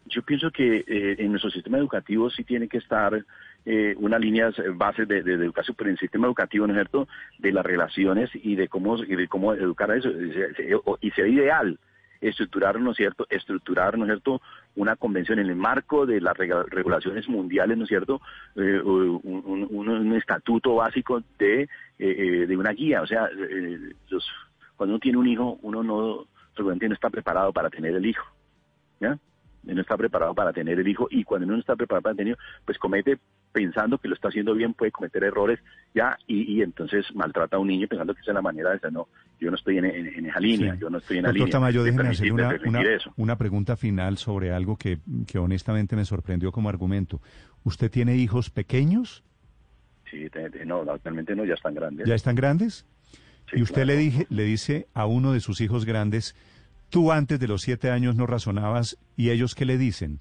Yo 0.06 0.24
pienso 0.24 0.50
que 0.52 0.84
eh, 0.88 1.16
en 1.20 1.32
nuestro 1.32 1.52
sistema 1.52 1.78
educativo 1.78 2.30
sí 2.30 2.44
tiene 2.44 2.68
que 2.68 2.78
estar 2.78 3.24
eh, 3.66 3.96
una 3.98 4.18
línea 4.18 4.52
base 4.74 5.06
de, 5.06 5.20
educación, 5.20 5.76
pero 5.78 5.90
en 5.90 5.96
el 5.96 6.00
sistema 6.00 6.28
educativo, 6.28 6.66
¿no 6.66 6.74
es 6.74 6.78
cierto?, 6.78 7.08
de 7.38 7.52
las 7.52 7.66
relaciones 7.66 8.30
y 8.34 8.56
de 8.56 8.68
cómo, 8.68 9.04
educar 9.04 9.92
a 9.92 9.98
eso. 9.98 10.10
Y 11.02 11.12
sería 11.12 11.44
ideal 11.44 11.78
estructurar, 12.22 12.80
¿no 12.80 12.92
es 12.92 12.98
cierto?, 12.98 13.26
estructurar, 13.30 13.98
¿no 13.98 14.06
es 14.06 14.10
cierto?, 14.10 14.42
una 14.76 14.96
convención 14.96 15.40
en 15.40 15.48
el 15.48 15.56
marco 15.56 16.06
de 16.06 16.22
las 16.22 16.36
regulaciones 16.38 17.28
mundiales, 17.28 17.78
¿no 17.78 17.84
es 17.84 17.90
cierto?, 17.90 18.22
eh, 18.56 18.82
un, 18.84 20.14
estatuto 20.16 20.76
básico 20.76 21.22
de, 21.38 21.64
eh, 21.64 21.68
eh, 22.00 22.46
de 22.48 22.58
una 22.58 22.72
guía. 22.72 23.02
O 23.02 23.08
sea, 23.08 23.30
cuando 24.76 24.96
uno 24.96 25.00
tiene 25.00 25.18
un 25.18 25.28
hijo, 25.28 25.60
uno 25.62 25.84
no, 25.84 26.26
no 26.58 26.94
está 26.94 27.10
preparado 27.10 27.54
para 27.54 27.70
tener 27.70 27.96
el 27.96 28.06
hijo, 28.06 28.26
¿ya? 29.00 29.18
no 29.64 29.82
está 29.82 29.98
preparado 29.98 30.34
para 30.34 30.54
tener 30.54 30.80
el 30.80 30.88
hijo 30.88 31.08
y 31.12 31.24
cuando 31.24 31.46
uno 31.46 31.56
no 31.56 31.60
está 31.60 31.76
preparado 31.76 32.04
para 32.04 32.16
tener, 32.16 32.38
pues 32.66 32.78
comete 32.78 33.20
pensando 33.52 33.98
que 33.98 34.08
lo 34.08 34.16
está 34.16 34.30
haciendo 34.30 34.54
bien, 34.54 34.74
puede 34.74 34.92
cometer 34.92 35.24
errores 35.24 35.60
ya 35.94 36.18
y, 36.28 36.62
entonces 36.62 37.06
maltrata 37.16 37.58
a 37.58 37.60
un 37.60 37.68
niño 37.68 37.88
pensando 37.88 38.14
que 38.14 38.22
esa 38.22 38.32
es 38.32 38.36
la 38.36 38.42
manera 38.42 38.70
de 38.70 38.76
decir, 38.76 38.92
no, 38.92 39.08
yo 39.40 39.50
no 39.50 39.56
estoy 39.56 39.80
en, 39.80 39.86
esa 39.86 40.40
línea, 40.40 40.76
yo 40.76 40.90
no 40.90 41.00
estoy 41.00 41.18
en 41.18 41.24
la 41.24 41.32
línea. 41.32 41.50
Tamayo, 41.50 41.84
déjeme 41.84 42.10
hacer 42.10 42.32
una, 42.32 42.56
una, 43.18 43.38
pregunta 43.38 43.76
final 43.76 44.18
sobre 44.18 44.52
algo 44.52 44.78
que, 44.78 45.00
que 45.28 45.40
honestamente 45.40 45.96
me 45.96 46.06
sorprendió 46.06 46.52
como 46.52 46.70
argumento. 46.70 47.22
¿Usted 47.64 47.90
tiene 47.90 48.16
hijos 48.16 48.50
pequeños? 48.50 49.24
Sí, 50.10 50.30
no, 50.66 50.82
actualmente 50.82 51.36
no, 51.36 51.46
ya 51.46 51.56
están 51.56 51.74
grandes. 51.74 52.08
¿Ya 52.08 52.16
están 52.16 52.36
grandes? 52.36 52.86
y 53.52 53.62
usted 53.64 53.86
le, 53.86 53.98
dije, 53.98 54.28
le 54.30 54.44
dice 54.44 54.88
a 54.94 55.06
uno 55.06 55.34
de 55.34 55.40
sus 55.40 55.60
hijos 55.62 55.86
grandes, 55.86 56.36
tú 56.90 57.12
antes 57.12 57.40
de 57.40 57.48
los 57.48 57.62
siete 57.62 57.90
años 57.90 58.16
no 58.16 58.28
razonabas 58.28 58.98
y 59.16 59.32
ellos 59.32 59.56
qué 59.56 59.66
le 59.66 59.78
dicen? 59.78 60.20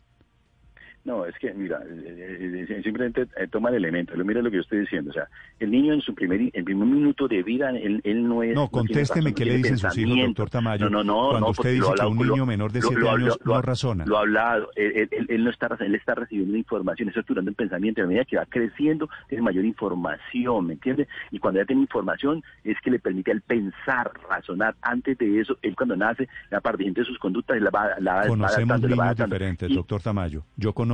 No, 1.05 1.25
es 1.25 1.35
que, 1.39 1.55
mira, 1.55 1.81
eh, 1.87 2.67
eh, 2.69 2.83
simplemente 2.83 3.27
eh, 3.37 3.47
toma 3.51 3.71
el 3.71 3.77
elemento. 3.77 4.15
Mira 4.17 4.43
lo 4.43 4.51
que 4.51 4.57
yo 4.57 4.63
estoy 4.63 4.81
diciendo. 4.81 5.11
O 5.11 5.15
sea, 5.15 5.29
el 5.59 5.71
niño 5.71 5.95
en 5.95 6.01
su 6.01 6.15
primer, 6.15 6.51
en 6.53 6.65
primer 6.65 6.87
minuto 6.87 7.29
de 7.29 7.43
vida, 7.43 7.71
él, 7.71 8.29
no 8.29 8.43
es. 8.43 8.55
No, 8.55 8.69
contésteme 8.69 9.33
qué 9.33 9.45
le 9.45 9.57
dicen 9.59 9.79
sus 9.79 9.97
hijos, 9.97 10.19
doctor 10.27 10.51
Tamayo. 10.51 10.91
No, 10.91 11.03
no, 11.03 11.05
no. 11.05 11.31
Cuando 11.31 11.51
usted 11.51 11.73
dice 11.75 11.93
que 11.99 12.07
un 12.07 12.19
niño 12.19 12.47
menor 12.47 12.73
de 12.73 12.83
7 12.83 13.09
años 13.09 13.39
no 13.45 13.63
razona. 13.63 14.05
Lo 14.07 14.19
ha 14.19 14.21
hablado. 14.21 14.69
Él, 14.75 15.45
no 15.45 15.51
está, 15.51 15.69
él 15.81 15.95
está 15.95 16.15
recibiendo 16.15 16.57
información, 16.57 17.09
está 17.09 17.21
estructurando 17.21 17.51
el 17.51 17.57
pensamiento. 17.57 18.03
A 18.03 18.07
medida 18.07 18.25
que 18.25 18.37
va 18.37 18.47
creciendo, 18.47 19.09
tiene 19.29 19.43
mayor 19.43 19.65
información, 19.65 20.67
¿me 20.67 20.75
entiende? 20.75 21.09
Y 21.31 21.39
cuando 21.39 21.61
ya 21.61 21.67
tiene 21.67 21.83
información, 21.83 22.43
es 22.65 22.77
que 22.83 22.91
le 22.91 22.99
permite 22.99 23.31
al 23.31 23.41
pensar, 23.41 24.11
razonar. 24.29 24.75
Antes 24.83 25.17
de 25.19 25.41
eso, 25.41 25.57
él 25.63 25.75
cuando 25.77 25.97
nace, 25.97 26.29
la 26.51 26.61
parte 26.61 26.85
de 26.85 27.05
sus 27.05 27.19
conductas, 27.19 27.61
la 27.61 27.71
va, 27.71 27.99
la 28.01 28.27
Conocemos 28.27 28.81
niños 28.83 29.17
diferentes, 29.17 29.75
doctor 29.75 30.03
Tamayo. 30.03 30.43
Yo 30.57 30.73
conozco 30.73 30.88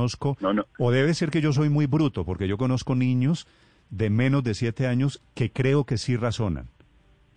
o 0.77 0.91
debe 0.91 1.13
ser 1.13 1.31
que 1.31 1.41
yo 1.41 1.53
soy 1.53 1.69
muy 1.69 1.85
bruto, 1.85 2.25
porque 2.25 2.47
yo 2.47 2.57
conozco 2.57 2.95
niños 2.95 3.47
de 3.89 4.09
menos 4.09 4.43
de 4.43 4.53
siete 4.53 4.87
años 4.87 5.21
que 5.33 5.51
creo 5.51 5.85
que 5.85 5.97
sí 5.97 6.17
razonan. 6.17 6.69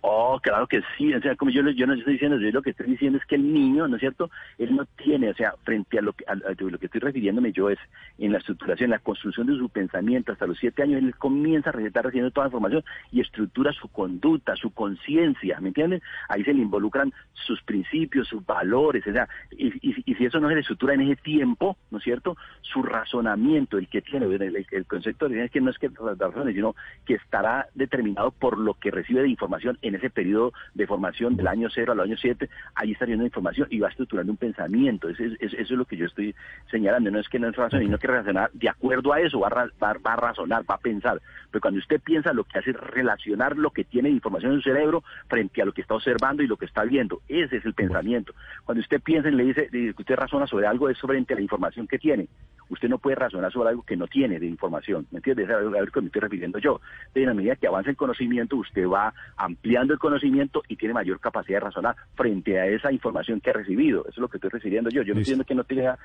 Oh, 0.01 0.39
claro 0.41 0.65
que 0.65 0.81
sí, 0.97 1.13
o 1.13 1.21
sea, 1.21 1.35
como 1.35 1.51
yo, 1.51 1.61
yo 1.71 1.85
no 1.85 1.93
estoy 1.93 2.13
diciendo, 2.13 2.39
yo 2.39 2.49
lo 2.51 2.61
que 2.61 2.69
estoy 2.69 2.87
diciendo 2.87 3.17
es 3.17 3.25
que 3.25 3.35
el 3.35 3.51
niño, 3.51 3.85
¿no 3.89 3.97
es 3.97 3.99
cierto? 3.99 4.31
Él 4.57 4.73
no 4.73 4.85
tiene, 4.85 5.29
o 5.29 5.33
sea, 5.33 5.55
frente 5.65 5.99
a 5.99 6.01
lo 6.01 6.13
que, 6.13 6.23
a, 6.25 6.35
lo 6.35 6.79
que 6.79 6.85
estoy 6.85 7.01
refiriéndome 7.01 7.51
yo 7.51 7.69
es 7.69 7.79
en 8.17 8.31
la 8.31 8.37
estructuración, 8.37 8.91
la 8.91 8.99
construcción 8.99 9.47
de 9.47 9.57
su 9.57 9.67
pensamiento, 9.67 10.31
hasta 10.31 10.47
los 10.47 10.57
siete 10.57 10.83
años 10.83 11.03
él 11.03 11.13
comienza 11.15 11.71
a 11.71 11.81
estar 11.81 12.05
recibiendo 12.05 12.31
toda 12.31 12.45
la 12.45 12.49
información 12.49 12.83
y 13.11 13.19
estructura 13.19 13.73
su 13.73 13.89
conducta, 13.89 14.55
su 14.55 14.71
conciencia, 14.71 15.59
¿me 15.59 15.69
entiendes? 15.69 16.01
Ahí 16.29 16.45
se 16.45 16.53
le 16.53 16.61
involucran 16.61 17.13
sus 17.33 17.61
principios, 17.63 18.29
sus 18.29 18.45
valores, 18.45 19.05
o 19.05 19.11
sea, 19.11 19.27
y, 19.51 19.69
si 19.71 20.25
eso 20.25 20.39
no 20.39 20.47
se 20.47 20.55
le 20.55 20.61
estructura 20.61 20.93
en 20.93 21.01
ese 21.01 21.17
tiempo, 21.17 21.75
¿no 21.91 21.97
es 21.97 22.05
cierto? 22.05 22.37
Su 22.61 22.83
razonamiento, 22.83 23.77
el 23.77 23.89
que 23.89 24.01
tiene, 24.01 24.27
el, 24.27 24.85
concepto 24.85 25.27
de 25.27 25.43
es 25.43 25.51
que 25.51 25.59
no 25.59 25.71
es 25.71 25.77
que 25.77 25.89
razones, 26.17 26.55
sino 26.55 26.75
que 27.05 27.15
estará 27.15 27.67
determinado 27.75 28.31
por 28.31 28.57
lo 28.57 28.75
que 28.75 28.91
recibe 28.91 29.21
de 29.21 29.29
información 29.29 29.77
ese 29.95 30.09
periodo 30.09 30.53
de 30.73 30.87
formación 30.87 31.35
del 31.35 31.47
año 31.47 31.69
cero 31.73 31.93
al 31.93 31.99
año 31.99 32.17
siete, 32.17 32.49
ahí 32.75 32.91
está 32.91 33.05
viendo 33.05 33.25
información 33.25 33.67
y 33.69 33.79
va 33.79 33.89
estructurando 33.89 34.31
un 34.31 34.37
pensamiento. 34.37 35.09
Eso 35.09 35.23
es, 35.23 35.33
eso 35.39 35.55
es 35.57 35.71
lo 35.71 35.85
que 35.85 35.97
yo 35.97 36.05
estoy 36.05 36.35
señalando. 36.69 37.11
No 37.11 37.19
es 37.19 37.29
que 37.29 37.39
no 37.39 37.47
es 37.49 37.55
razón, 37.55 37.81
sino 37.81 37.97
que 37.97 38.07
razonar 38.07 38.51
de 38.53 38.69
acuerdo 38.69 39.13
a 39.13 39.21
eso, 39.21 39.39
va 39.39 39.47
a, 39.47 39.67
va, 39.83 40.13
a 40.13 40.15
razonar, 40.15 40.63
va 40.69 40.75
a 40.75 40.79
pensar. 40.79 41.21
Pero 41.51 41.61
cuando 41.61 41.79
usted 41.79 42.01
piensa, 42.01 42.33
lo 42.33 42.43
que 42.43 42.59
hace 42.59 42.71
es 42.71 42.77
relacionar 42.77 43.57
lo 43.57 43.71
que 43.71 43.83
tiene 43.83 44.09
de 44.09 44.15
información 44.15 44.53
en 44.53 44.61
su 44.61 44.69
cerebro 44.69 45.03
frente 45.27 45.61
a 45.61 45.65
lo 45.65 45.73
que 45.73 45.81
está 45.81 45.95
observando 45.95 46.43
y 46.43 46.47
lo 46.47 46.57
que 46.57 46.65
está 46.65 46.83
viendo. 46.83 47.21
Ese 47.27 47.57
es 47.57 47.65
el 47.65 47.73
pensamiento. 47.73 48.33
Cuando 48.65 48.81
usted 48.81 49.01
piensa 49.01 49.29
y 49.29 49.33
le 49.33 49.45
dice 49.45 49.69
que 49.69 49.93
usted 49.97 50.15
razona 50.15 50.47
sobre 50.47 50.67
algo, 50.67 50.89
es 50.89 50.99
frente 50.99 51.33
a 51.33 51.35
la 51.35 51.41
información 51.41 51.87
que 51.87 51.97
tiene. 51.97 52.27
Usted 52.69 52.87
no 52.87 52.99
puede 52.99 53.15
razonar 53.15 53.51
sobre 53.51 53.69
algo 53.69 53.83
que 53.83 53.97
no 53.97 54.07
tiene 54.07 54.39
de 54.39 54.45
información. 54.45 55.07
¿Me 55.11 55.17
entiende? 55.17 55.43
Es 55.43 55.49
a 55.49 55.59
lo 55.59 55.87
que 55.87 56.01
me 56.01 56.07
estoy 56.07 56.21
refiriendo 56.21 56.59
yo. 56.59 56.81
De 57.15 57.25
la 57.25 57.33
medida 57.33 57.55
que 57.55 57.67
avanza 57.67 57.89
el 57.89 57.97
conocimiento, 57.97 58.57
usted 58.57 58.87
va 58.87 59.13
ampliando 59.37 59.78
el 59.87 59.99
conocimiento 59.99 60.63
y 60.67 60.75
tiene 60.75 60.93
mayor 60.93 61.19
capacidad 61.19 61.57
de 61.57 61.65
razonar 61.65 61.95
frente 62.15 62.59
a 62.59 62.67
esa 62.67 62.91
información 62.91 63.39
que 63.41 63.49
ha 63.49 63.53
recibido. 63.53 64.01
Eso 64.01 64.11
es 64.11 64.17
lo 64.17 64.27
que 64.27 64.37
estoy 64.37 64.49
refiriendo 64.49 64.89
yo. 64.89 65.01
Yo 65.03 65.13
no 65.13 65.21
estoy 65.21 65.43
que 65.45 65.55
no 65.55 65.63
tenga, 65.63 65.97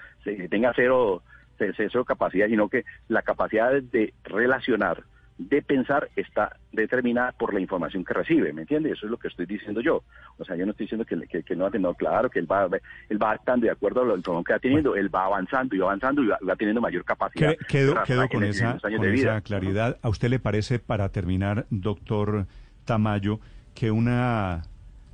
tenga 0.51 0.72
cero, 0.75 1.22
cero 1.57 2.05
capacidad, 2.05 2.47
sino 2.49 2.68
que 2.68 2.85
la 3.09 3.22
capacidad 3.22 3.72
de 3.83 4.14
relacionar 4.25 5.05
de 5.39 5.62
pensar 5.62 6.09
está 6.14 6.57
determinada 6.72 7.33
por 7.33 7.53
la 7.53 7.61
información 7.61 8.05
que 8.05 8.14
recibe, 8.14 8.53
¿me 8.53 8.62
entiende? 8.62 8.91
Eso 8.91 9.07
es 9.07 9.11
lo 9.11 9.16
que 9.16 9.29
estoy 9.29 9.47
diciendo 9.47 9.81
yo. 9.81 10.05
O 10.39 10.45
sea, 10.45 10.55
yo 10.55 10.64
no 10.64 10.70
estoy 10.70 10.87
diciendo 10.87 11.05
que, 11.05 11.43
que, 11.43 11.57
no 11.57 11.66
ha 11.66 11.70
tenido 11.70 11.93
claro, 11.95 12.31
que 12.31 12.39
él 12.39 12.51
va, 12.51 12.68
él 13.09 13.22
va 13.22 13.35
estando 13.35 13.66
de 13.66 13.72
acuerdo 13.72 14.03
a 14.03 14.05
lo 14.05 14.45
que 14.45 14.53
va 14.53 14.59
teniendo, 14.61 14.95
él 14.95 15.12
va 15.12 15.25
avanzando 15.25 15.75
y 15.75 15.79
va 15.79 15.87
avanzando 15.87 16.22
y 16.22 16.29
va, 16.29 16.57
teniendo 16.57 16.81
mayor 16.81 17.05
capacidad. 17.05 17.55
Quedo, 17.68 17.95
con, 18.31 18.45
esa, 18.45 18.79
con 18.79 19.05
esa 19.05 19.41
claridad. 19.41 19.99
¿A 20.03 20.09
usted 20.09 20.29
le 20.29 20.39
parece, 20.39 20.79
para 20.79 21.09
terminar, 21.09 21.66
doctor 21.70 22.47
Tamayo, 22.85 23.41
que 23.75 23.91
una 23.91 24.62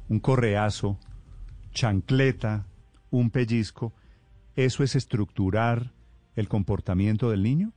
un 0.09 0.19
correazo, 0.19 0.99
chancleta, 1.73 2.67
un 3.11 3.31
pellizco, 3.31 3.93
eso 4.57 4.83
es 4.83 4.97
estructurar 4.97 5.93
el 6.37 6.49
comportamiento 6.49 7.31
del 7.31 7.43
niño? 7.43 7.73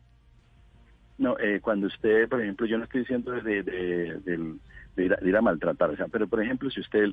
No, 1.18 1.38
eh, 1.40 1.60
cuando 1.62 1.88
usted, 1.88 2.28
por 2.28 2.42
ejemplo, 2.42 2.66
yo 2.66 2.78
no 2.78 2.86
estoy 2.86 3.02
diciendo 3.02 3.32
de, 3.32 3.62
de, 3.62 4.58
ir, 4.98 5.38
a, 5.38 5.42
maltratar, 5.42 5.92
o 5.92 5.96
sea, 5.96 6.08
pero 6.08 6.28
por 6.28 6.42
ejemplo, 6.42 6.72
si 6.72 6.82
usted, 6.82 7.12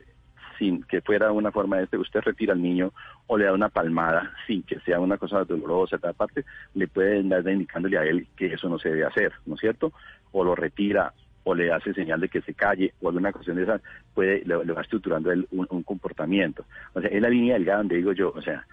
sin 0.58 0.82
que 0.84 1.02
fuera 1.02 1.30
una 1.32 1.52
forma 1.52 1.76
de 1.76 1.84
este, 1.84 1.98
usted 1.98 2.20
retira 2.20 2.54
al 2.54 2.62
niño 2.62 2.92
o 3.26 3.36
le 3.36 3.44
da 3.44 3.52
una 3.52 3.68
palmada 3.68 4.32
sin 4.46 4.62
que 4.62 4.80
sea 4.80 5.00
una 5.00 5.18
cosa 5.18 5.44
dolorosa, 5.44 5.98
aparte, 6.02 6.44
le 6.74 6.88
puede 6.88 7.22
dar 7.24 7.46
indicándole 7.48 7.98
a 7.98 8.04
él 8.04 8.26
que 8.36 8.54
eso 8.54 8.70
no 8.70 8.78
se 8.78 8.88
debe 8.88 9.04
hacer, 9.04 9.32
¿no 9.44 9.54
es 9.54 9.60
cierto? 9.60 9.92
O 10.32 10.44
lo 10.44 10.54
retira 10.54 11.12
o 11.44 11.54
le 11.54 11.72
hace 11.72 11.94
señal 11.94 12.20
de 12.20 12.28
que 12.28 12.42
se 12.42 12.54
calle 12.54 12.92
o 13.00 13.08
alguna 13.08 13.32
cuestión 13.32 13.56
de 13.56 13.64
esa, 13.64 13.80
puede, 14.14 14.42
le, 14.44 14.56
va 14.56 14.82
estructurando 14.82 15.32
él 15.32 15.46
un, 15.50 15.66
un, 15.70 15.82
comportamiento. 15.82 16.64
O 16.92 17.00
sea, 17.00 17.10
es 17.10 17.20
la 17.20 17.30
línea 17.30 17.54
delgada 17.54 17.78
donde 17.78 17.96
digo 17.96 18.12
yo, 18.12 18.32
o 18.34 18.42
sea, 18.42 18.66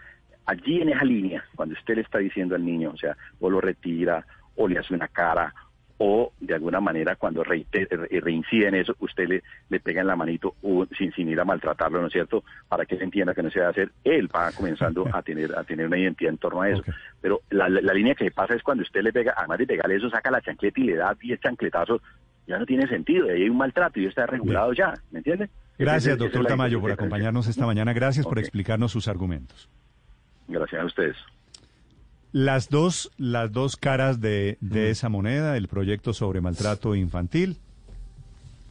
allí 0.46 0.82
en 0.82 0.90
esa 0.90 1.06
línea, 1.06 1.46
cuando 1.56 1.76
usted 1.76 1.96
le 1.96 2.02
está 2.02 2.18
diciendo 2.20 2.56
al 2.56 2.66
niño, 2.66 2.92
o 2.94 2.98
sea, 2.98 3.16
o 3.40 3.50
lo 3.50 3.62
retira 3.62 4.26
o 4.56 4.68
le 4.68 4.80
hace 4.80 4.94
una 4.94 5.08
cara 5.08 5.54
o 6.00 6.32
de 6.40 6.54
alguna 6.54 6.80
manera 6.80 7.16
cuando 7.16 7.44
reincide 7.44 8.68
en 8.68 8.76
eso, 8.76 8.96
usted 9.00 9.28
le, 9.28 9.44
le 9.70 9.80
pega 9.80 10.02
en 10.02 10.08
la 10.08 10.16
manito 10.16 10.56
sin, 10.96 11.12
sin 11.14 11.28
ir 11.30 11.40
a 11.40 11.46
maltratarlo, 11.46 12.00
¿no 12.00 12.08
es 12.08 12.14
cierto? 12.14 12.44
Para 12.68 12.86
que 12.86 12.96
él 12.96 13.02
entienda 13.02 13.34
que 13.34 13.42
no 13.42 13.50
se 13.50 13.60
debe 13.60 13.72
hacer, 13.72 13.92
él 14.04 14.30
va 14.34 14.52
comenzando 14.52 15.08
a 15.12 15.22
tener 15.24 15.58
a 15.58 15.64
tener 15.64 15.88
una 15.88 15.98
identidad 15.98 16.32
en 16.32 16.38
torno 16.38 16.62
a 16.62 16.70
eso. 16.70 16.84
Pero 17.20 17.42
la, 17.50 17.68
la, 17.68 17.94
línea 17.94 18.14
que 18.14 18.30
pasa 18.30 18.54
es 18.54 18.62
cuando 18.62 18.84
usted 18.84 19.02
le 19.02 19.12
pega, 19.12 19.34
además 19.36 19.58
de 19.58 19.68
pegarle 19.68 19.96
eso, 19.96 20.10
saca 20.10 20.30
la 20.30 20.42
chancleta 20.42 20.80
y 20.80 20.84
le 20.84 20.96
da 20.96 21.16
10 21.20 21.40
chancletazos, 21.40 22.02
ya 22.48 22.58
no 22.58 22.66
tiene 22.66 22.88
sentido, 22.88 23.28
ahí 23.28 23.44
hay 23.44 23.50
un 23.50 23.58
maltrato 23.58 24.00
y 24.00 24.06
está 24.06 24.26
regulado 24.26 24.74
ya, 24.74 24.94
¿me 25.12 25.20
entiende? 25.20 25.50
Gracias, 25.78 26.18
doctor 26.18 26.46
Tamayo, 26.46 26.82
por 26.82 26.92
acompañarnos 26.92 27.48
esta 27.48 27.66
mañana. 27.66 27.94
Gracias 27.94 28.26
por 28.26 28.40
explicarnos 28.40 28.92
sus 28.92 29.08
argumentos. 29.08 29.70
Gracias 30.48 30.82
a 30.82 30.86
ustedes. 30.86 31.18
Las 32.32 32.70
dos, 32.70 33.12
las 33.18 33.52
dos 33.52 33.78
caras 33.78 34.20
de, 34.20 34.58
de 34.60 34.90
esa 34.90 35.10
moneda, 35.10 35.56
el 35.58 35.68
proyecto 35.68 36.14
sobre 36.14 36.42
maltrato 36.42 36.96
infantil. 36.96 37.58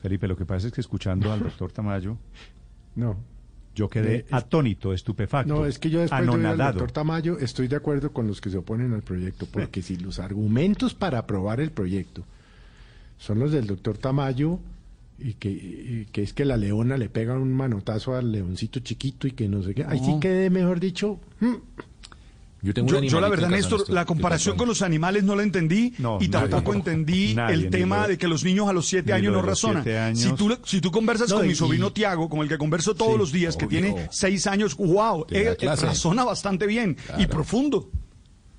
Felipe, 0.03 0.27
lo 0.29 0.37
que 0.37 0.47
pasa 0.47 0.67
es 0.67 0.73
que 0.73 0.81
escuchando 0.81 1.33
al 1.33 1.41
doctor 1.41 1.73
Tamayo, 1.73 2.17
no, 2.97 3.17
yo 3.75 3.89
quedé 3.89 4.25
atónito, 4.31 4.93
estupefacto. 4.93 5.53
No, 5.53 5.67
es 5.67 5.79
que 5.79 5.91
yo 5.91 6.01
después 6.01 6.27
del 6.27 6.57
doctor 6.57 6.93
Tamayo 6.93 7.39
estoy 7.39 7.69
de 7.69 7.77
acuerdo 7.77 8.13
con 8.13 8.27
los 8.27 8.41
que 8.41 8.51
se 8.51 8.59
oponen 8.59 8.93
al 8.93 9.03
proyecto, 9.03 9.47
porque 9.51 9.83
si 9.83 9.97
los 9.97 10.19
argumentos 10.19 10.95
para 10.95 11.19
aprobar 11.19 11.61
el 11.61 11.71
proyecto 11.71 12.25
son 13.19 13.39
los 13.39 13.53
del 13.53 13.67
doctor 13.67 13.99
Tamayo, 13.99 14.61
y 15.19 15.35
que, 15.35 16.07
que 16.13 16.23
es 16.23 16.33
que 16.33 16.45
la 16.45 16.57
leona 16.57 16.97
le 16.99 17.09
pega 17.09 17.35
un 17.35 17.53
manotazo 17.53 18.15
al 18.15 18.33
leoncito 18.33 18.81
chiquito 18.81 19.27
y 19.27 19.33
que 19.33 19.49
no 19.49 19.63
sé 19.63 19.75
qué. 19.75 19.85
Ahí 19.85 19.99
sí 19.99 20.17
quedé, 20.21 20.51
mejor 20.51 20.81
dicho. 20.81 21.19
Hmm. 21.41 21.57
Yo, 22.63 23.21
la 23.21 23.29
verdad, 23.29 23.49
Néstor, 23.49 23.89
la 23.91 24.05
comparación 24.05 24.57
con 24.57 24.67
los 24.67 24.83
animales 24.83 25.23
no 25.23 25.37
la 25.37 25.43
entendí 25.43 25.95
y 26.21 26.29
tampoco 26.29 26.75
entendí 26.75 27.37
el 27.49 27.71
tema 27.71 28.09
de 28.09 28.19
que 28.19 28.27
los 28.27 28.45
niños 28.45 28.69
a 28.69 28.73
los 28.73 28.87
siete 28.87 29.13
años 29.13 29.33
no 29.33 29.43
razonan. 29.43 30.17
Si, 30.17 30.33
tú, 30.33 30.57
si 30.65 30.81
tú 30.81 30.91
conversas 30.91 31.33
con 31.33 31.47
mi 31.47 31.55
sobrino 31.55 31.93
Tiago, 31.93 32.29
con 32.29 32.41
el 32.41 32.49
que 32.49 32.59
converso 32.59 32.95
todos 32.95 33.19
los 33.19 33.33
días, 33.33 33.57
que 33.57 33.67
tiene 33.67 34.09
seis 34.11 34.47
años, 34.47 34.77
wow, 34.77 35.27
él, 35.31 35.57
razona 35.61 36.25
bastante 36.25 36.67
bien 36.67 36.97
y 37.19 37.27
profundo. 37.27 37.91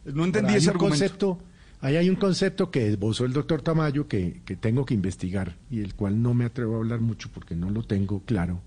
No 0.06 0.24
entendí 0.24 0.56
ese 0.56 0.70
argumento. 0.70 0.88
Concepto, 0.98 1.40
ahí 1.82 1.96
hay 1.96 2.10
un 2.10 2.16
concepto 2.16 2.72
que 2.72 2.88
esbozó 2.88 3.26
el 3.26 3.34
doctor 3.34 3.62
Tamayo 3.62 4.08
que, 4.08 4.42
que 4.46 4.56
tengo 4.56 4.86
que 4.86 4.94
investigar 4.94 5.56
y 5.70 5.82
el 5.82 5.96
cual 5.96 6.22
no 6.22 6.34
me 6.34 6.46
atrevo 6.46 6.76
a 6.76 6.78
hablar 6.78 7.00
mucho 7.00 7.30
porque 7.34 7.56
no 7.56 7.70
lo 7.70 7.84
tengo 7.84 8.22
claro. 8.26 8.62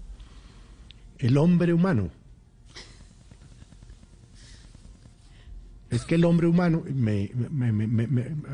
El 1.18 1.36
hombre 1.36 1.72
humano 1.72 2.10
es 5.90 6.04
que 6.04 6.14
el 6.14 6.24
hombre 6.24 6.46
humano 6.46 6.84
me, 6.94 7.30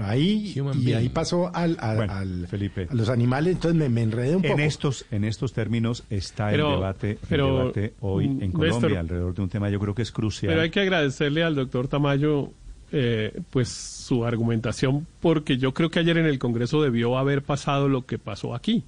ahí 0.01 0.55
y 0.75 0.93
ahí 0.93 1.09
pasó 1.11 1.55
al, 1.55 1.77
al, 1.81 2.47
Felipe. 2.49 2.89
a 2.91 2.95
los 2.95 3.09
animales 3.11 3.57
entonces 3.57 3.91
me, 3.91 4.03
enredé 4.03 4.37
un 4.37 4.45
en 4.45 4.53
poco 4.53 4.63
estos 4.63 5.07
en 5.11 5.25
estos 5.25 5.53
términos 5.53 6.05
está 6.09 6.53
el 6.53 6.63
debate 6.63 7.19
debate 7.29 7.95
hoy 8.01 8.25
en 8.25 8.51
Colombia 8.53 9.01
alrededor 9.01 9.35
de 9.35 9.43
un 9.43 9.49
tema 9.51 9.69
yo 9.69 9.79
creo 9.79 9.95
que 9.95 10.03
es 10.03 10.13
crucial 10.13 10.51
pero 10.51 10.63
hay 10.63 10.71
que 10.71 10.81
agradecerle 10.81 11.43
al 11.43 11.55
doctor 11.55 11.89
Tamayo 11.89 12.53
eh, 12.93 13.41
pues 13.51 13.69
su 13.69 14.25
argumentación 14.25 15.07
porque 15.21 15.59
yo 15.59 15.75
creo 15.75 15.91
que 15.91 15.99
ayer 15.99 16.19
en 16.19 16.27
el 16.27 16.39
Congreso 16.39 16.83
debió 16.83 17.19
haber 17.19 17.43
pasado 17.43 17.89
lo 17.89 18.07
que 18.07 18.19
pasó 18.19 18.55
aquí 18.55 18.85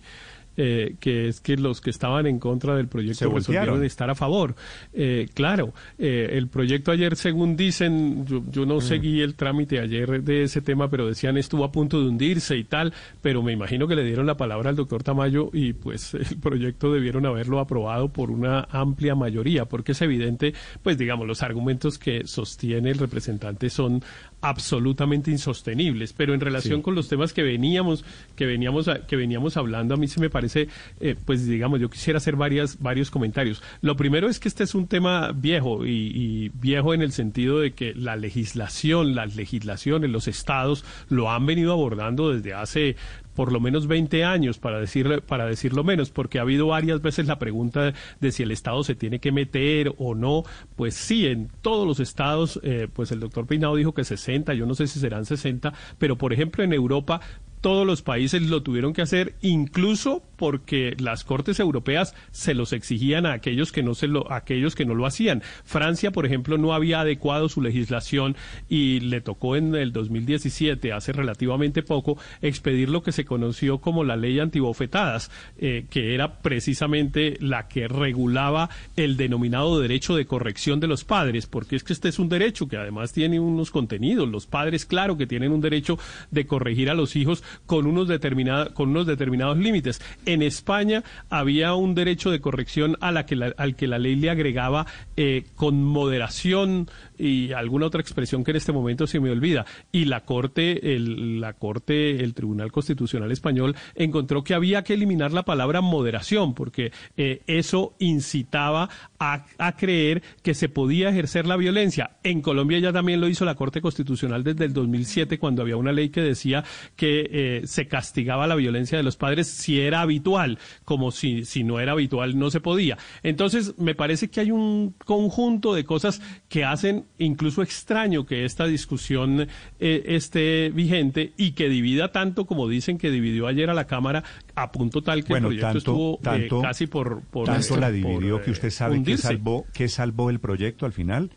eh, 0.60 0.96
que 0.98 1.28
es 1.28 1.40
que 1.40 1.56
los 1.56 1.80
que 1.80 1.90
estaban 1.90 2.26
en 2.26 2.40
contra 2.40 2.74
del 2.74 2.88
proyecto 2.88 3.30
resolvieron 3.30 3.84
estar 3.84 4.10
a 4.10 4.16
favor. 4.16 4.56
Eh, 4.92 5.28
claro, 5.32 5.72
eh, 5.98 6.30
el 6.32 6.48
proyecto 6.48 6.90
ayer, 6.90 7.14
según 7.14 7.56
dicen, 7.56 8.26
yo, 8.26 8.66
no 8.66 8.78
mm. 8.78 8.80
seguí 8.80 9.20
el 9.20 9.36
trámite 9.36 9.78
ayer 9.78 10.20
de 10.24 10.42
ese 10.42 10.60
tema, 10.60 10.90
pero 10.90 11.06
decían 11.06 11.36
estuvo 11.36 11.62
a 11.62 11.70
punto 11.70 12.00
de 12.02 12.08
hundirse 12.08 12.56
y 12.56 12.64
tal, 12.64 12.92
pero 13.22 13.40
me 13.40 13.52
imagino 13.52 13.86
que 13.86 13.94
le 13.94 14.02
dieron 14.02 14.26
la 14.26 14.36
palabra 14.36 14.70
al 14.70 14.74
doctor 14.74 15.04
Tamayo 15.04 15.50
y 15.52 15.74
pues 15.74 16.14
el 16.14 16.38
proyecto 16.40 16.92
debieron 16.92 17.24
haberlo 17.24 17.60
aprobado 17.60 18.08
por 18.08 18.32
una 18.32 18.66
amplia 18.68 19.14
mayoría, 19.14 19.66
porque 19.66 19.92
es 19.92 20.02
evidente, 20.02 20.54
pues 20.82 20.98
digamos, 20.98 21.28
los 21.28 21.44
argumentos 21.44 22.00
que 22.00 22.26
sostiene 22.26 22.90
el 22.90 22.98
representante 22.98 23.70
son 23.70 24.02
absolutamente 24.40 25.30
insostenibles, 25.30 26.12
pero 26.12 26.34
en 26.34 26.40
relación 26.40 26.82
con 26.82 26.94
los 26.94 27.08
temas 27.08 27.32
que 27.32 27.42
veníamos, 27.42 28.04
que 28.36 28.46
veníamos, 28.46 28.88
que 29.06 29.16
veníamos 29.16 29.56
hablando, 29.56 29.94
a 29.94 29.96
mí 29.96 30.08
se 30.08 30.20
me 30.20 30.30
parece 30.30 30.68
eh, 31.00 31.16
pues 31.24 31.46
digamos, 31.46 31.80
yo 31.80 31.90
quisiera 31.90 32.18
hacer 32.18 32.36
varias, 32.36 32.80
varios 32.80 33.10
comentarios. 33.10 33.62
Lo 33.80 33.96
primero 33.96 34.28
es 34.28 34.38
que 34.40 34.48
este 34.48 34.64
es 34.64 34.74
un 34.74 34.86
tema 34.86 35.32
viejo 35.32 35.86
y, 35.86 36.50
viejo 36.54 36.94
en 36.94 37.02
el 37.02 37.12
sentido 37.12 37.60
de 37.60 37.72
que 37.72 37.94
la 37.94 38.16
legislación, 38.16 39.14
las 39.14 39.36
legislaciones, 39.36 40.10
los 40.10 40.28
estados 40.28 40.84
lo 41.08 41.30
han 41.30 41.46
venido 41.46 41.72
abordando 41.72 42.32
desde 42.32 42.54
hace 42.54 42.96
por 43.38 43.52
lo 43.52 43.60
menos 43.60 43.86
20 43.86 44.24
años, 44.24 44.58
para, 44.58 44.80
decir, 44.80 45.22
para 45.24 45.46
decirlo 45.46 45.84
menos, 45.84 46.10
porque 46.10 46.40
ha 46.40 46.42
habido 46.42 46.66
varias 46.66 47.00
veces 47.00 47.28
la 47.28 47.38
pregunta 47.38 47.94
de 48.18 48.32
si 48.32 48.42
el 48.42 48.50
Estado 48.50 48.82
se 48.82 48.96
tiene 48.96 49.20
que 49.20 49.30
meter 49.30 49.94
o 49.96 50.16
no. 50.16 50.42
Pues 50.74 50.96
sí, 50.96 51.24
en 51.28 51.48
todos 51.62 51.86
los 51.86 52.00
estados, 52.00 52.58
eh, 52.64 52.88
pues 52.92 53.12
el 53.12 53.20
doctor 53.20 53.46
Peinado 53.46 53.76
dijo 53.76 53.94
que 53.94 54.02
60, 54.02 54.54
yo 54.54 54.66
no 54.66 54.74
sé 54.74 54.88
si 54.88 54.98
serán 54.98 55.24
60, 55.24 55.72
pero 55.98 56.18
por 56.18 56.32
ejemplo 56.32 56.64
en 56.64 56.72
Europa 56.72 57.20
todos 57.60 57.86
los 57.86 58.02
países 58.02 58.42
lo 58.42 58.64
tuvieron 58.64 58.92
que 58.92 59.02
hacer, 59.02 59.36
incluso 59.40 60.24
porque 60.38 60.96
las 60.98 61.24
cortes 61.24 61.60
europeas 61.60 62.14
se 62.30 62.54
los 62.54 62.72
exigían 62.72 63.26
a 63.26 63.34
aquellos 63.34 63.72
que 63.72 63.82
no 63.82 63.94
se 63.94 64.06
lo, 64.06 64.32
aquellos 64.32 64.74
que 64.74 64.86
no 64.86 64.94
lo 64.94 65.04
hacían. 65.04 65.42
Francia, 65.64 66.12
por 66.12 66.24
ejemplo, 66.24 66.56
no 66.56 66.72
había 66.72 67.00
adecuado 67.00 67.50
su 67.50 67.60
legislación 67.60 68.36
y 68.68 69.00
le 69.00 69.20
tocó 69.20 69.56
en 69.56 69.74
el 69.74 69.92
2017, 69.92 70.92
hace 70.92 71.12
relativamente 71.12 71.82
poco, 71.82 72.16
expedir 72.40 72.88
lo 72.88 73.02
que 73.02 73.12
se 73.12 73.24
conoció 73.24 73.78
como 73.78 74.04
la 74.04 74.16
ley 74.16 74.38
antibofetadas, 74.38 75.30
eh, 75.58 75.86
que 75.90 76.14
era 76.14 76.38
precisamente 76.38 77.36
la 77.40 77.68
que 77.68 77.88
regulaba 77.88 78.70
el 78.96 79.16
denominado 79.16 79.80
derecho 79.80 80.14
de 80.14 80.26
corrección 80.26 80.78
de 80.78 80.86
los 80.86 81.04
padres, 81.04 81.46
porque 81.46 81.76
es 81.76 81.82
que 81.82 81.92
este 81.92 82.08
es 82.08 82.18
un 82.20 82.28
derecho 82.28 82.68
que 82.68 82.76
además 82.76 83.12
tiene 83.12 83.40
unos 83.40 83.72
contenidos. 83.72 84.28
Los 84.28 84.46
padres, 84.46 84.86
claro 84.86 85.16
que 85.16 85.26
tienen 85.26 85.50
un 85.50 85.60
derecho 85.60 85.98
de 86.30 86.46
corregir 86.46 86.90
a 86.90 86.94
los 86.94 87.16
hijos 87.16 87.42
con 87.66 87.86
unos, 87.86 88.06
determinados 88.06 88.70
con 88.70 88.90
unos 88.90 89.06
determinados 89.06 89.58
límites 89.58 90.00
en 90.28 90.42
España 90.42 91.02
había 91.30 91.74
un 91.74 91.94
derecho 91.94 92.30
de 92.30 92.40
corrección 92.40 92.96
a 93.00 93.12
la 93.12 93.24
que 93.24 93.52
al 93.56 93.76
que 93.76 93.86
la 93.86 93.98
ley 93.98 94.14
le 94.14 94.28
agregaba 94.28 94.86
eh, 95.16 95.44
con 95.56 95.82
moderación 95.82 96.88
y 97.16 97.52
alguna 97.52 97.86
otra 97.86 98.02
expresión 98.02 98.44
que 98.44 98.50
en 98.50 98.58
este 98.58 98.72
momento 98.72 99.06
se 99.06 99.20
me 99.20 99.30
olvida. 99.30 99.64
Y 99.90 100.04
la 100.04 100.26
Corte, 100.26 100.94
el, 100.94 101.40
la 101.40 101.54
Corte, 101.54 102.22
el 102.22 102.34
Tribunal 102.34 102.70
Constitucional 102.70 103.32
Español 103.32 103.74
encontró 103.94 104.44
que 104.44 104.54
había 104.54 104.84
que 104.84 104.94
eliminar 104.94 105.32
la 105.32 105.44
palabra 105.44 105.80
moderación 105.80 106.54
porque 106.54 106.92
eh, 107.16 107.40
eso 107.46 107.94
incitaba 107.98 108.90
a, 109.18 109.44
creer 109.76 110.22
que 110.42 110.54
se 110.54 110.68
podía 110.68 111.10
ejercer 111.10 111.46
la 111.46 111.56
violencia. 111.56 112.18
En 112.22 112.40
Colombia 112.40 112.78
ya 112.78 112.92
también 112.92 113.20
lo 113.20 113.28
hizo 113.28 113.44
la 113.44 113.54
Corte 113.54 113.80
Constitucional 113.80 114.44
desde 114.44 114.64
el 114.64 114.72
2007 114.72 115.38
cuando 115.38 115.62
había 115.62 115.76
una 115.76 115.92
ley 115.92 116.10
que 116.10 116.20
decía 116.20 116.64
que 116.96 117.28
eh, 117.30 117.62
se 117.66 117.88
castigaba 117.88 118.46
la 118.46 118.54
violencia 118.54 118.96
de 118.96 119.04
los 119.04 119.16
padres 119.16 119.48
si 119.48 119.80
era 119.80 120.00
habitual, 120.00 120.58
como 120.84 121.10
si, 121.10 121.44
si 121.44 121.64
no 121.64 121.80
era 121.80 121.92
habitual 121.92 122.38
no 122.38 122.50
se 122.50 122.60
podía. 122.60 122.98
Entonces, 123.22 123.74
me 123.78 123.94
parece 123.94 124.28
que 124.28 124.40
hay 124.40 124.50
un 124.50 124.94
conjunto 125.04 125.74
de 125.74 125.84
cosas 125.84 126.20
que 126.48 126.64
hacen 126.64 127.04
incluso 127.18 127.62
extraño 127.62 128.26
que 128.26 128.44
esta 128.44 128.66
discusión 128.66 129.48
eh, 129.80 130.02
esté 130.06 130.70
vigente 130.70 131.32
y 131.36 131.52
que 131.52 131.68
divida 131.68 132.12
tanto 132.12 132.46
como 132.46 132.68
dicen 132.68 132.98
que 132.98 133.10
dividió 133.10 133.46
ayer 133.46 133.70
a 133.70 133.74
la 133.74 133.86
Cámara 133.86 134.24
a 134.62 134.72
punto 134.72 135.02
tal 135.02 135.24
que 135.24 135.34
el 135.34 135.42
proyecto 135.42 135.78
estuvo 135.78 136.20
eh, 136.32 136.48
casi 136.62 136.86
por, 136.86 137.22
por 137.22 137.46
tanto 137.46 137.76
la 137.76 137.90
dividió 137.90 138.42
que 138.42 138.50
usted 138.50 138.70
sabe 138.70 139.02
que 139.02 139.16
salvó 139.16 139.66
que 139.72 139.88
salvó 139.88 140.30
el 140.30 140.40
proyecto 140.40 140.86
al 140.86 140.92
final 140.92 141.30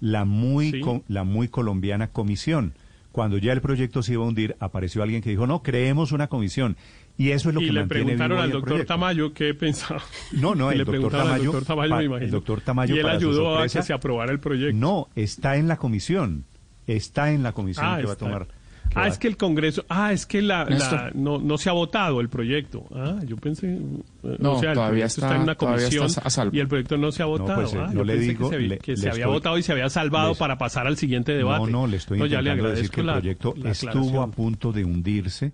la 0.00 0.24
muy 0.24 0.82
la 1.08 1.24
muy 1.24 1.48
colombiana 1.48 2.08
comisión 2.08 2.74
cuando 3.12 3.36
ya 3.38 3.52
el 3.52 3.60
proyecto 3.60 4.02
se 4.02 4.14
iba 4.14 4.24
a 4.24 4.28
hundir 4.28 4.56
apareció 4.58 5.02
alguien 5.02 5.22
que 5.22 5.30
dijo 5.30 5.46
no 5.46 5.62
creemos 5.62 6.12
una 6.12 6.28
comisión 6.28 6.76
y 7.18 7.30
eso 7.30 7.50
es 7.50 7.54
lo 7.54 7.60
y 7.60 7.66
que 7.66 7.72
le 7.72 7.86
preguntaron 7.86 8.38
al 8.38 8.50
doctor 8.50 8.84
Tamayo 8.84 9.34
qué 9.34 9.54
pensaba. 9.54 10.02
No, 10.32 10.54
no, 10.54 10.70
el, 10.72 10.84
doctor 10.84 11.12
Tamayo, 11.12 11.44
doctor 11.44 11.64
Tamayo, 11.64 11.96
me 11.96 12.04
imagino. 12.04 12.24
el 12.24 12.30
doctor 12.30 12.60
Tamayo. 12.62 12.96
Y 12.96 12.98
él 12.98 13.06
ayudó 13.08 13.58
a 13.58 13.68
que 13.68 13.82
se 13.82 13.92
aprobara 13.92 14.32
el 14.32 14.40
proyecto. 14.40 14.76
No, 14.76 15.08
está 15.14 15.56
en 15.56 15.68
la 15.68 15.76
comisión. 15.76 16.44
Está 16.86 17.30
en 17.30 17.42
la 17.42 17.52
comisión 17.52 17.86
ah, 17.86 17.98
que 18.00 18.06
va 18.06 18.14
a 18.14 18.16
tomar. 18.16 18.48
Ah, 18.94 19.08
es 19.08 19.18
que 19.18 19.28
el 19.28 19.36
Congreso, 19.36 19.84
ah, 19.88 20.12
es 20.12 20.26
que 20.26 20.42
la, 20.42 20.66
no, 21.14 21.38
no 21.38 21.58
se 21.58 21.68
ha 21.68 21.72
votado 21.72 22.20
el 22.20 22.28
proyecto. 22.28 22.86
Ah, 22.94 23.18
yo 23.24 23.36
pensé, 23.36 23.74
eh, 23.74 24.36
no, 24.38 24.52
o 24.52 24.60
sea, 24.60 24.74
todavía 24.74 25.06
está, 25.06 25.36
en 25.36 25.42
una 25.42 25.54
comisión 25.54 26.08
y 26.52 26.58
el 26.60 26.68
proyecto 26.68 26.96
no 26.96 27.12
se 27.12 27.22
ha 27.22 27.26
votado. 27.26 27.62
No, 27.62 27.68
pues, 27.68 27.74
ah, 27.74 27.90
no 27.92 28.04
le 28.04 28.18
digo 28.18 28.50
que 28.50 28.96
se, 28.96 29.10
había 29.10 29.26
votado 29.26 29.58
y 29.58 29.62
se 29.62 29.72
había 29.72 29.88
salvado 29.88 30.34
para 30.34 30.58
pasar 30.58 30.86
al 30.86 30.96
siguiente 30.96 31.32
debate. 31.32 31.66
No, 31.66 31.82
no, 31.82 31.86
le 31.86 31.96
estoy 31.96 32.20
intentando 32.20 32.68
decir 32.68 32.90
que 32.90 33.00
el 33.00 33.06
proyecto 33.06 33.54
estuvo 33.64 34.22
a 34.22 34.30
punto 34.30 34.72
de 34.72 34.84
hundirse. 34.84 35.52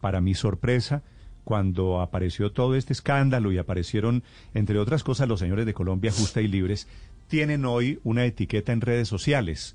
Para 0.00 0.20
mi 0.20 0.34
sorpresa, 0.34 1.02
cuando 1.42 2.00
apareció 2.00 2.52
todo 2.52 2.74
este 2.74 2.92
escándalo 2.92 3.50
y 3.50 3.58
aparecieron, 3.58 4.22
entre 4.52 4.78
otras 4.78 5.02
cosas, 5.02 5.26
los 5.26 5.40
señores 5.40 5.64
de 5.64 5.74
Colombia 5.74 6.12
Justa 6.12 6.42
y 6.42 6.48
Libres, 6.48 6.86
tienen 7.28 7.64
hoy 7.64 7.98
una 8.04 8.24
etiqueta 8.24 8.72
en 8.72 8.82
redes 8.82 9.08
sociales 9.08 9.74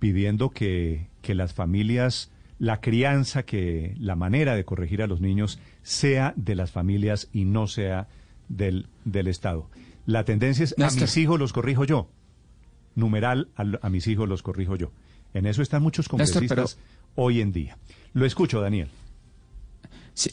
pidiendo 0.00 0.48
que, 0.48 1.09
que 1.22 1.34
las 1.34 1.52
familias, 1.52 2.30
la 2.58 2.80
crianza, 2.80 3.44
que 3.44 3.94
la 3.98 4.16
manera 4.16 4.54
de 4.54 4.64
corregir 4.64 5.02
a 5.02 5.06
los 5.06 5.20
niños 5.20 5.58
sea 5.82 6.32
de 6.36 6.54
las 6.54 6.70
familias 6.70 7.28
y 7.32 7.44
no 7.44 7.66
sea 7.66 8.08
del, 8.48 8.86
del 9.04 9.28
Estado. 9.28 9.68
La 10.06 10.24
tendencia 10.24 10.64
es, 10.64 10.74
a 10.78 10.90
mis 10.90 11.16
hijos 11.16 11.38
los 11.38 11.52
corrijo 11.52 11.84
yo. 11.84 12.08
Numeral, 12.94 13.48
a, 13.54 13.88
mis 13.88 14.06
hijos 14.06 14.28
los 14.28 14.42
corrijo 14.42 14.76
yo. 14.76 14.90
En 15.32 15.46
eso 15.46 15.62
están 15.62 15.82
muchos 15.82 16.08
congresistas 16.08 16.78
hoy 17.14 17.40
en 17.40 17.52
día. 17.52 17.78
Lo 18.12 18.26
escucho, 18.26 18.60
Daniel 18.60 18.88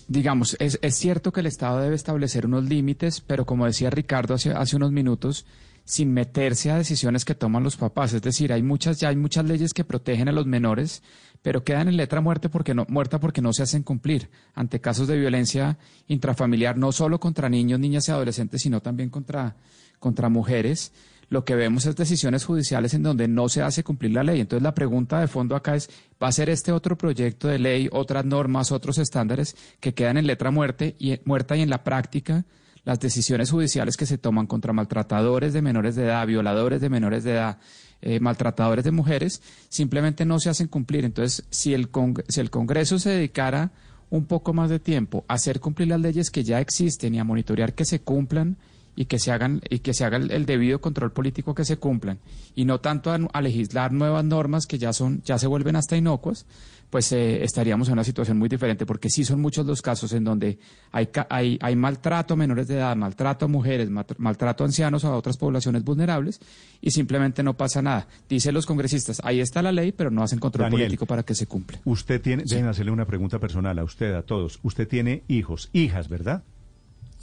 digamos, 0.08 0.58
es, 0.60 0.80
es, 0.82 0.96
cierto 0.96 1.32
que 1.32 1.40
el 1.40 1.46
Estado 1.46 1.80
debe 1.80 1.96
establecer 1.96 2.46
unos 2.46 2.66
límites, 2.66 3.22
pero 3.22 3.46
como 3.46 3.66
decía 3.66 3.90
Ricardo 3.90 4.34
hace, 4.34 4.52
hace 4.52 4.76
unos 4.76 4.92
minutos, 4.92 5.46
sin 5.88 6.14
meterse 6.14 6.70
a 6.70 6.78
decisiones 6.78 7.24
que 7.24 7.34
toman 7.34 7.64
los 7.64 7.78
papás. 7.78 8.12
Es 8.12 8.22
decir, 8.22 8.52
hay 8.52 8.62
muchas, 8.62 9.00
ya 9.00 9.08
hay 9.08 9.16
muchas 9.16 9.46
leyes 9.46 9.74
que 9.74 9.86
protegen 9.86 10.28
a 10.28 10.34
los 10.34 10.46
menores, 10.46 11.02
pero 11.42 11.64
quedan 11.64 11.88
en 11.88 11.96
letra 11.96 12.20
muerte 12.20 12.50
porque 12.50 12.74
no, 12.74 12.86
muerta 12.90 13.22
porque 13.22 13.42
no 13.42 13.54
se 13.54 13.64
hacen 13.64 13.84
cumplir 13.84 14.30
ante 14.54 14.82
casos 14.82 15.08
de 15.08 15.18
violencia 15.18 15.78
intrafamiliar, 16.08 16.78
no 16.78 16.92
solo 16.92 17.22
contra 17.22 17.48
niños, 17.48 17.80
niñas 17.80 18.10
y 18.10 18.12
adolescentes, 18.12 18.62
sino 18.64 18.82
también 18.82 19.10
contra, 19.10 19.56
contra 20.00 20.28
mujeres 20.28 20.92
lo 21.30 21.44
que 21.44 21.56
vemos 21.56 21.86
es 21.86 21.96
decisiones 21.96 22.46
judiciales 22.46 22.94
en 22.94 23.04
donde 23.04 23.28
no 23.28 23.50
se 23.50 23.62
hace 23.62 23.84
cumplir 23.84 24.12
la 24.12 24.24
ley. 24.24 24.40
Entonces 24.40 24.64
la 24.64 24.74
pregunta 24.74 25.20
de 25.20 25.28
fondo 25.28 25.56
acá 25.56 25.76
es, 25.76 25.90
¿va 26.22 26.28
a 26.28 26.32
ser 26.32 26.50
este 26.50 26.72
otro 26.72 26.98
proyecto 26.98 27.48
de 27.48 27.60
ley, 27.60 27.90
otras 27.92 28.26
normas, 28.26 28.72
otros 28.72 28.98
estándares 28.98 29.56
que 29.80 29.94
quedan 29.94 30.18
en 30.18 30.28
letra 30.28 30.52
muerte 30.52 30.96
y, 31.00 31.20
muerta 31.26 31.58
y 31.58 31.62
en 31.62 31.70
la 31.70 31.84
práctica 31.84 32.46
las 32.88 33.02
decisiones 33.02 33.52
judiciales 33.52 33.98
que 33.98 34.06
se 34.06 34.18
toman 34.18 34.48
contra 34.48 34.72
maltratadores 34.72 35.52
de 35.52 35.62
menores 35.62 35.98
de 35.98 36.06
edad, 36.06 36.26
violadores 36.26 36.80
de 36.80 36.90
menores 36.90 37.26
de 37.26 37.34
edad, 37.34 37.58
eh, 38.02 38.22
maltratadores 38.22 38.86
de 38.86 38.92
mujeres, 38.92 39.42
simplemente 39.68 40.24
no 40.24 40.40
se 40.40 40.50
hacen 40.50 40.70
cumplir. 40.70 41.04
Entonces, 41.04 41.44
si 41.50 41.74
el, 41.74 41.90
si 42.30 42.40
el 42.40 42.50
Congreso 42.50 42.98
se 42.98 43.10
dedicara 43.10 43.72
un 44.10 44.24
poco 44.24 44.54
más 44.54 44.70
de 44.70 44.80
tiempo 44.80 45.26
a 45.28 45.34
hacer 45.34 45.60
cumplir 45.60 45.90
las 45.90 46.00
leyes 46.00 46.32
que 46.32 46.46
ya 46.46 46.62
existen 46.62 47.14
y 47.14 47.20
a 47.20 47.26
monitorear 47.26 47.74
que 47.74 47.84
se 47.84 48.00
cumplan, 48.00 48.56
y 48.98 49.06
que 49.06 49.20
se 49.20 49.32
hagan 49.32 49.62
y 49.70 49.80
que 49.80 49.94
se 49.94 50.06
haga 50.06 50.18
el, 50.18 50.46
debido 50.48 50.82
control 50.82 51.12
político 51.12 51.54
que 51.54 51.66
se 51.66 51.78
cumplan 51.78 52.18
y 52.56 52.66
no 52.66 52.82
tanto 52.82 53.12
a, 53.12 53.42
legislar 53.42 53.94
nuevas 53.94 54.26
normas 54.26 54.66
que 54.66 54.80
ya 54.80 54.92
son 54.92 55.22
ya 55.24 55.38
se 55.38 55.46
vuelven 55.46 55.76
hasta 55.76 55.96
inocuas 55.96 56.48
pues 56.90 57.12
eh, 57.12 57.44
estaríamos 57.44 57.88
en 57.90 57.94
una 57.94 58.04
situación 58.04 58.38
muy 58.38 58.48
diferente 58.48 58.86
porque 58.86 59.10
sí 59.10 59.26
son 59.26 59.42
muchos 59.42 59.66
los 59.66 59.82
casos 59.82 60.14
en 60.14 60.24
donde 60.24 60.58
hay 60.92 61.10
hay, 61.30 61.58
hay 61.62 61.76
maltrato 61.76 62.34
a 62.34 62.38
menores 62.38 62.68
de 62.68 62.76
edad 62.76 62.96
maltrato 62.96 63.46
a 63.46 63.48
mujeres 63.48 63.90
maltrato 63.90 64.64
a 64.64 64.68
ancianos 64.68 65.04
o 65.04 65.08
a 65.08 65.18
otras 65.18 65.38
poblaciones 65.38 65.84
vulnerables 65.84 66.40
y 66.82 66.92
simplemente 66.92 67.44
no 67.44 67.56
pasa 67.56 67.82
nada 67.82 68.08
dicen 68.30 68.54
los 68.54 68.66
congresistas 68.66 69.22
ahí 69.24 69.40
está 69.40 69.62
la 69.62 69.72
ley 69.72 69.92
pero 69.92 70.12
no 70.12 70.24
hacen 70.24 70.40
control 70.40 70.70
político 70.70 71.06
para 71.06 71.24
que 71.24 71.36
se 71.36 71.46
cumpla 71.46 71.80
usted 71.86 72.22
tiene 72.22 72.44
sí. 72.46 72.58
hacerle 72.58 72.92
una 72.92 73.06
pregunta 73.06 73.40
personal 73.40 73.78
a 73.80 73.84
usted 73.84 74.14
a 74.14 74.22
todos 74.22 74.60
usted 74.64 74.88
tiene 74.88 75.24
hijos 75.28 75.70
hijas 75.74 76.08
verdad 76.08 76.44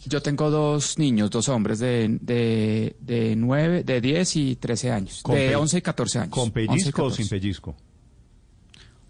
yo 0.07 0.21
tengo 0.21 0.51
dos 0.51 0.99
niños, 0.99 1.31
dos 1.31 1.49
hombres 1.49 1.79
de, 1.79 2.19
de, 2.21 2.95
de 3.01 3.37
9, 3.37 3.85
de 3.85 4.01
10 4.03 4.37
y 4.37 4.57
13 4.57 4.91
años, 4.91 5.23
de 5.27 5.57
11 5.57 5.79
y 5.79 5.81
14 5.81 6.19
años. 6.19 6.31
¿Con 6.31 6.51
pellizco 6.51 7.05
o 7.05 7.11
sin 7.11 7.27
pellizco? 7.27 7.75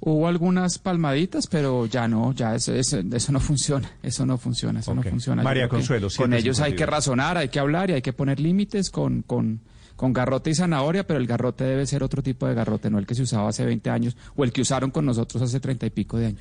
Hubo 0.07 0.29
algunas 0.29 0.79
palmaditas, 0.79 1.47
pero 1.47 1.87
ya 1.87 2.07
no, 2.07 2.33
ya 2.33 2.55
eso, 2.55 2.75
eso, 2.75 3.03
no 3.33 3.41
funciona, 3.41 3.91
eso 4.03 4.27
no 4.27 4.37
funciona, 4.37 4.81
eso 4.81 4.95
no 4.95 5.03
funciona. 5.03 5.43
María 5.43 5.69
Consuelo, 5.69 6.09
Con 6.15 6.35
ellos 6.35 6.61
hay 6.61 6.75
que 6.77 6.85
razonar, 6.85 7.39
hay 7.39 7.49
que 7.49 7.59
hablar 7.59 7.91
y 7.91 7.95
hay 7.95 8.03
que 8.03 8.13
poner 8.13 8.39
límites 8.39 8.91
con, 8.91 9.23
con, 9.23 9.61
con 9.97 10.13
garrote 10.13 10.51
y 10.51 10.55
zanahoria, 10.55 11.07
pero 11.07 11.19
el 11.19 11.27
garrote 11.27 11.65
debe 11.65 11.87
ser 11.87 12.03
otro 12.03 12.23
tipo 12.23 12.47
de 12.47 12.55
garrote, 12.55 12.91
no 12.91 12.99
el 12.99 13.07
que 13.07 13.15
se 13.15 13.23
usaba 13.23 13.49
hace 13.49 13.65
20 13.65 13.89
años 13.89 14.17
o 14.37 14.45
el 14.45 14.53
que 14.53 14.61
usaron 14.61 14.91
con 14.91 15.07
nosotros 15.07 15.43
hace 15.43 15.59
30 15.59 15.87
y 15.87 15.91
pico 15.91 16.19
de 16.19 16.27
años. 16.27 16.41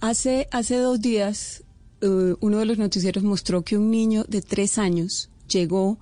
Hace, 0.00 0.48
hace 0.50 0.76
dos 0.78 1.00
días 1.00 1.62
eh, 2.04 2.34
uno 2.40 2.58
de 2.58 2.66
los 2.66 2.76
noticieros 2.76 3.24
mostró 3.24 3.62
que 3.62 3.78
un 3.78 3.90
niño 3.90 4.24
de 4.28 4.42
tres 4.42 4.76
años 4.76 5.30
llegó 5.48 5.98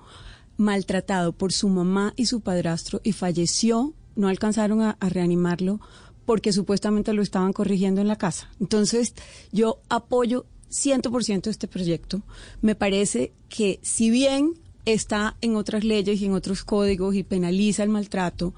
maltratado 0.56 1.32
por 1.32 1.52
su 1.52 1.68
mamá 1.68 2.12
y 2.16 2.26
su 2.26 2.40
padrastro 2.40 3.00
y 3.04 3.12
falleció. 3.12 3.94
No 4.16 4.28
alcanzaron 4.28 4.82
a, 4.82 4.96
reanimarlo 5.00 5.80
porque 6.24 6.52
supuestamente 6.52 7.12
lo 7.12 7.22
estaban 7.22 7.52
corrigiendo 7.52 8.00
en 8.00 8.08
la 8.08 8.16
casa. 8.16 8.50
Entonces, 8.60 9.14
yo 9.50 9.80
apoyo 9.88 10.46
100% 10.70 11.48
este 11.48 11.68
proyecto. 11.68 12.22
Me 12.60 12.74
parece 12.74 13.32
que 13.48 13.78
si 13.82 14.10
bien 14.10 14.54
está 14.84 15.36
en 15.40 15.56
otras 15.56 15.84
leyes 15.84 16.20
y 16.20 16.26
en 16.26 16.32
otros 16.32 16.64
códigos 16.64 17.14
y 17.14 17.22
penaliza 17.22 17.82
el 17.82 17.90
maltrato, 17.90 18.54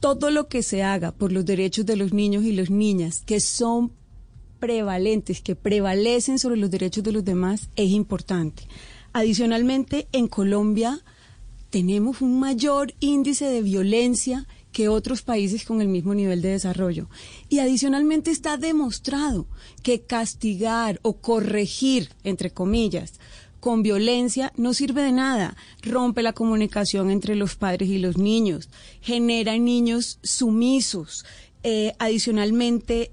todo 0.00 0.30
lo 0.30 0.48
que 0.48 0.62
se 0.62 0.82
haga 0.82 1.12
por 1.12 1.32
los 1.32 1.44
derechos 1.44 1.86
de 1.86 1.96
los 1.96 2.12
niños 2.12 2.44
y 2.44 2.52
las 2.52 2.70
niñas 2.70 3.22
que 3.24 3.40
son 3.40 3.92
prevalentes, 4.58 5.40
que 5.40 5.56
prevalecen 5.56 6.38
sobre 6.38 6.56
los 6.56 6.70
derechos 6.70 7.02
de 7.02 7.12
los 7.12 7.24
demás, 7.24 7.70
es 7.76 7.90
importante. 7.90 8.64
Adicionalmente, 9.12 10.06
en 10.12 10.28
Colombia 10.28 11.02
tenemos 11.70 12.20
un 12.20 12.38
mayor 12.38 12.94
índice 13.00 13.46
de 13.46 13.62
violencia 13.62 14.46
que 14.72 14.88
otros 14.88 15.22
países 15.22 15.64
con 15.64 15.80
el 15.80 15.88
mismo 15.88 16.14
nivel 16.14 16.42
de 16.42 16.50
desarrollo. 16.50 17.08
Y 17.48 17.58
adicionalmente 17.58 18.30
está 18.30 18.56
demostrado 18.56 19.46
que 19.82 20.02
castigar 20.02 21.00
o 21.02 21.18
corregir, 21.18 22.10
entre 22.24 22.50
comillas, 22.50 23.20
con 23.60 23.82
violencia 23.82 24.52
no 24.56 24.72
sirve 24.74 25.02
de 25.02 25.12
nada. 25.12 25.56
Rompe 25.82 26.22
la 26.22 26.32
comunicación 26.32 27.10
entre 27.10 27.36
los 27.36 27.56
padres 27.56 27.88
y 27.90 27.98
los 27.98 28.16
niños, 28.16 28.70
genera 29.02 29.56
niños 29.58 30.18
sumisos. 30.22 31.24
Eh, 31.62 31.92
adicionalmente, 31.98 33.12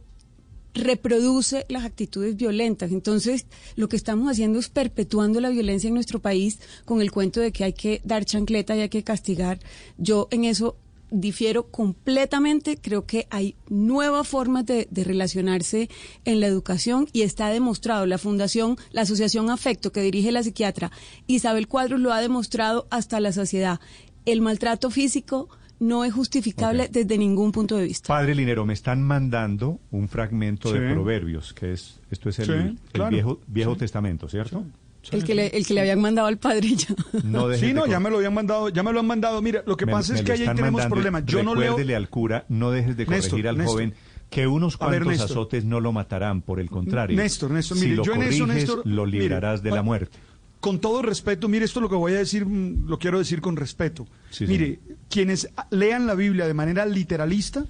reproduce 0.73 1.65
las 1.69 1.83
actitudes 1.83 2.37
violentas. 2.37 2.91
Entonces, 2.91 3.45
lo 3.75 3.89
que 3.89 3.97
estamos 3.97 4.31
haciendo 4.31 4.59
es 4.59 4.69
perpetuando 4.69 5.41
la 5.41 5.49
violencia 5.49 5.89
en 5.89 5.95
nuestro 5.95 6.19
país 6.19 6.59
con 6.85 7.01
el 7.01 7.11
cuento 7.11 7.41
de 7.41 7.51
que 7.51 7.63
hay 7.63 7.73
que 7.73 8.01
dar 8.03 8.25
chancleta 8.25 8.75
y 8.75 8.81
hay 8.81 8.89
que 8.89 9.03
castigar. 9.03 9.59
Yo 9.97 10.27
en 10.31 10.45
eso 10.45 10.77
difiero 11.11 11.67
completamente. 11.71 12.77
Creo 12.77 13.05
que 13.05 13.27
hay 13.29 13.55
nuevas 13.69 14.27
formas 14.27 14.65
de, 14.65 14.87
relacionarse 14.91 15.89
en 16.25 16.39
la 16.39 16.47
educación 16.47 17.07
y 17.13 17.21
está 17.21 17.49
demostrado. 17.49 18.05
La 18.05 18.17
Fundación, 18.17 18.77
la 18.91 19.01
Asociación 19.01 19.49
Afecto 19.49 19.91
que 19.91 20.01
dirige 20.01 20.31
la 20.31 20.43
psiquiatra 20.43 20.91
Isabel 21.27 21.67
Cuadros 21.67 21.99
lo 21.99 22.11
ha 22.13 22.21
demostrado 22.21 22.87
hasta 22.89 23.19
la 23.19 23.31
saciedad. 23.31 23.79
El 24.25 24.41
maltrato 24.41 24.89
físico 24.89 25.49
no 25.79 26.03
es 26.03 26.13
justificable 26.13 26.89
desde 26.91 27.17
ningún 27.17 27.51
punto 27.51 27.77
de 27.77 27.85
vista. 27.85 28.07
Padre 28.07 28.35
Linero, 28.35 28.65
me 28.65 28.73
están 28.73 29.03
mandando 29.03 29.79
un 29.91 30.09
fragmento 30.09 30.71
de 30.73 30.91
Proverbios, 30.91 31.53
que 31.53 31.73
es 31.73 31.99
esto 32.09 32.29
es 32.29 32.39
el, 32.39 32.77
viejo, 33.09 33.39
viejo 33.47 33.75
Testamento, 33.75 34.27
¿cierto? 34.27 34.65
El 35.11 35.23
que, 35.23 35.35
le, 35.35 35.47
el 35.47 35.65
que 35.65 35.73
le 35.73 35.81
habían 35.81 36.01
mandado 36.01 36.27
al 36.27 36.37
padre 36.37 36.75
ya. 36.75 36.87
No 37.23 37.53
sí, 37.53 37.73
no, 37.73 37.85
ya 37.87 37.99
me 37.99 38.09
lo 38.09 38.17
habían 38.17 38.33
mandado, 38.33 38.69
ya 38.69 38.83
me 38.83 38.91
lo 38.91 38.99
han 38.99 39.07
mandado. 39.07 39.41
Mira, 39.41 39.63
lo 39.65 39.77
que 39.77 39.87
pasa 39.87 40.15
es 40.15 40.21
que 40.21 40.33
ahí 40.33 40.45
tenemos 40.55 40.85
problemas. 40.85 41.25
Yo 41.25 41.43
no 41.43 41.55
leo... 41.55 41.77
al 41.95 42.09
cura, 42.09 42.45
no 42.49 42.71
dejes 42.71 42.97
de 42.97 43.05
corregir 43.05 43.47
al 43.47 43.63
joven 43.63 43.93
que 44.29 44.47
unos 44.47 44.77
cuantos 44.77 45.21
azotes 45.21 45.63
no 45.63 45.79
lo 45.79 45.91
matarán, 45.91 46.41
por 46.41 46.59
el 46.59 46.69
contrario. 46.69 47.15
Néstor, 47.15 47.51
Néstor, 47.51 47.77
mire, 47.77 48.01
yo 48.03 48.13
en 48.13 48.23
eso, 48.23 48.45
Néstor, 48.45 48.81
lo 48.85 49.05
librarás 49.05 49.63
de 49.63 49.71
la 49.71 49.81
muerte. 49.81 50.17
Con 50.59 50.79
todo 50.79 51.01
respeto, 51.01 51.47
mire, 51.47 51.65
esto 51.65 51.79
lo 51.79 51.89
que 51.89 51.95
voy 51.95 52.13
a 52.13 52.17
decir, 52.17 52.45
mm, 52.45 52.87
lo 52.87 52.97
quiero 52.97 53.19
decir 53.19 53.41
con 53.41 53.55
respeto. 53.55 54.07
mire, 54.41 54.79
quienes 55.09 55.49
lean 55.69 56.07
la 56.07 56.15
Biblia 56.15 56.47
de 56.47 56.53
manera 56.53 56.85
literalista, 56.85 57.65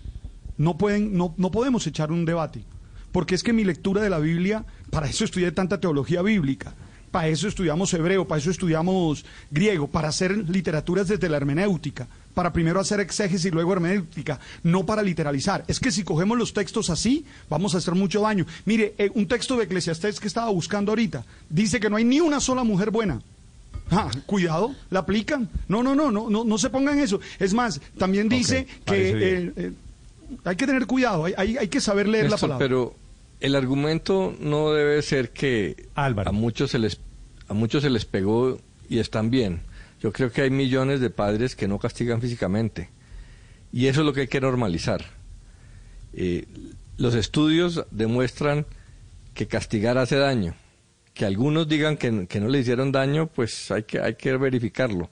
no 0.57 0.77
pueden, 0.77 1.15
no, 1.15 1.35
no 1.37 1.51
podemos 1.51 1.85
echar 1.85 2.11
un 2.11 2.25
debate. 2.25 2.63
Porque 3.11 3.35
es 3.35 3.43
que 3.43 3.53
mi 3.53 3.63
lectura 3.63 4.01
de 4.01 4.09
la 4.09 4.19
Biblia, 4.19 4.65
para 4.89 5.07
eso 5.07 5.25
estudié 5.25 5.51
tanta 5.51 5.79
teología 5.79 6.21
bíblica 6.21 6.75
para 7.11 7.27
eso 7.27 7.47
estudiamos 7.47 7.93
hebreo, 7.93 8.27
para 8.27 8.39
eso 8.39 8.51
estudiamos 8.51 9.25
griego, 9.51 9.87
para 9.87 10.09
hacer 10.09 10.37
literaturas 10.49 11.07
desde 11.07 11.29
la 11.29 11.37
hermenéutica, 11.37 12.07
para 12.33 12.53
primero 12.53 12.79
hacer 12.79 12.99
exégesis 12.99 13.45
y 13.45 13.51
luego 13.51 13.73
hermenéutica, 13.73 14.39
no 14.63 14.85
para 14.85 15.01
literalizar. 15.01 15.63
Es 15.67 15.79
que 15.79 15.91
si 15.91 16.03
cogemos 16.03 16.37
los 16.37 16.53
textos 16.53 16.89
así, 16.89 17.25
vamos 17.49 17.75
a 17.75 17.79
hacer 17.79 17.95
mucho 17.95 18.21
daño. 18.21 18.45
Mire, 18.65 18.93
eh, 18.97 19.09
un 19.13 19.27
texto 19.27 19.57
de 19.57 19.63
Eclesiastés 19.63 20.19
que 20.19 20.27
estaba 20.27 20.49
buscando 20.49 20.91
ahorita, 20.91 21.23
dice 21.49 21.79
que 21.79 21.89
no 21.89 21.95
hay 21.95 22.03
ni 22.03 22.19
una 22.19 22.39
sola 22.39 22.63
mujer 22.63 22.91
buena. 22.91 23.21
Ah, 23.89 24.11
cuidado, 24.25 24.75
la 24.89 24.99
aplican. 24.99 25.49
No, 25.67 25.81
no, 25.81 25.95
no, 25.95 26.11
no, 26.11 26.29
no, 26.29 26.43
no 26.43 26.57
se 26.57 26.69
pongan 26.69 26.99
eso. 26.99 27.19
Es 27.39 27.53
más, 27.53 27.79
también 27.97 28.27
dice 28.27 28.67
que 28.85 29.09
eh, 29.09 29.53
eh, 29.55 29.71
hay 30.43 30.55
que 30.55 30.67
tener 30.67 30.85
cuidado, 30.87 31.25
hay, 31.25 31.57
hay, 31.57 31.67
que 31.69 31.79
saber 31.79 32.07
leer 32.07 32.29
la 32.29 32.37
palabra. 32.37 32.65
Pero 32.65 32.95
el 33.39 33.55
argumento 33.55 34.35
no 34.39 34.71
debe 34.73 35.01
ser 35.01 35.31
que 35.31 35.87
a 35.95 36.31
muchos 36.31 36.71
se 36.71 36.79
les 36.79 36.99
a 37.47 37.53
muchos 37.53 37.83
se 37.83 37.89
les 37.89 38.05
pegó 38.05 38.59
y 38.89 38.99
están 38.99 39.29
bien. 39.29 39.61
Yo 40.01 40.11
creo 40.11 40.31
que 40.31 40.41
hay 40.41 40.49
millones 40.49 40.99
de 40.99 41.09
padres 41.09 41.55
que 41.55 41.67
no 41.67 41.79
castigan 41.79 42.21
físicamente 42.21 42.89
y 43.71 43.87
eso 43.87 44.01
es 44.01 44.05
lo 44.05 44.13
que 44.13 44.21
hay 44.21 44.27
que 44.27 44.41
normalizar. 44.41 45.05
Eh, 46.13 46.45
los 46.97 47.15
estudios 47.15 47.85
demuestran 47.91 48.65
que 49.33 49.47
castigar 49.47 49.97
hace 49.97 50.17
daño. 50.17 50.55
Que 51.13 51.25
algunos 51.25 51.67
digan 51.67 51.97
que, 51.97 52.27
que, 52.27 52.39
no 52.39 52.47
le 52.47 52.59
hicieron 52.59 52.91
daño, 52.91 53.27
pues 53.27 53.71
hay 53.71 53.83
que, 53.83 53.99
hay 53.99 54.15
que 54.15 54.35
verificarlo. 54.37 55.09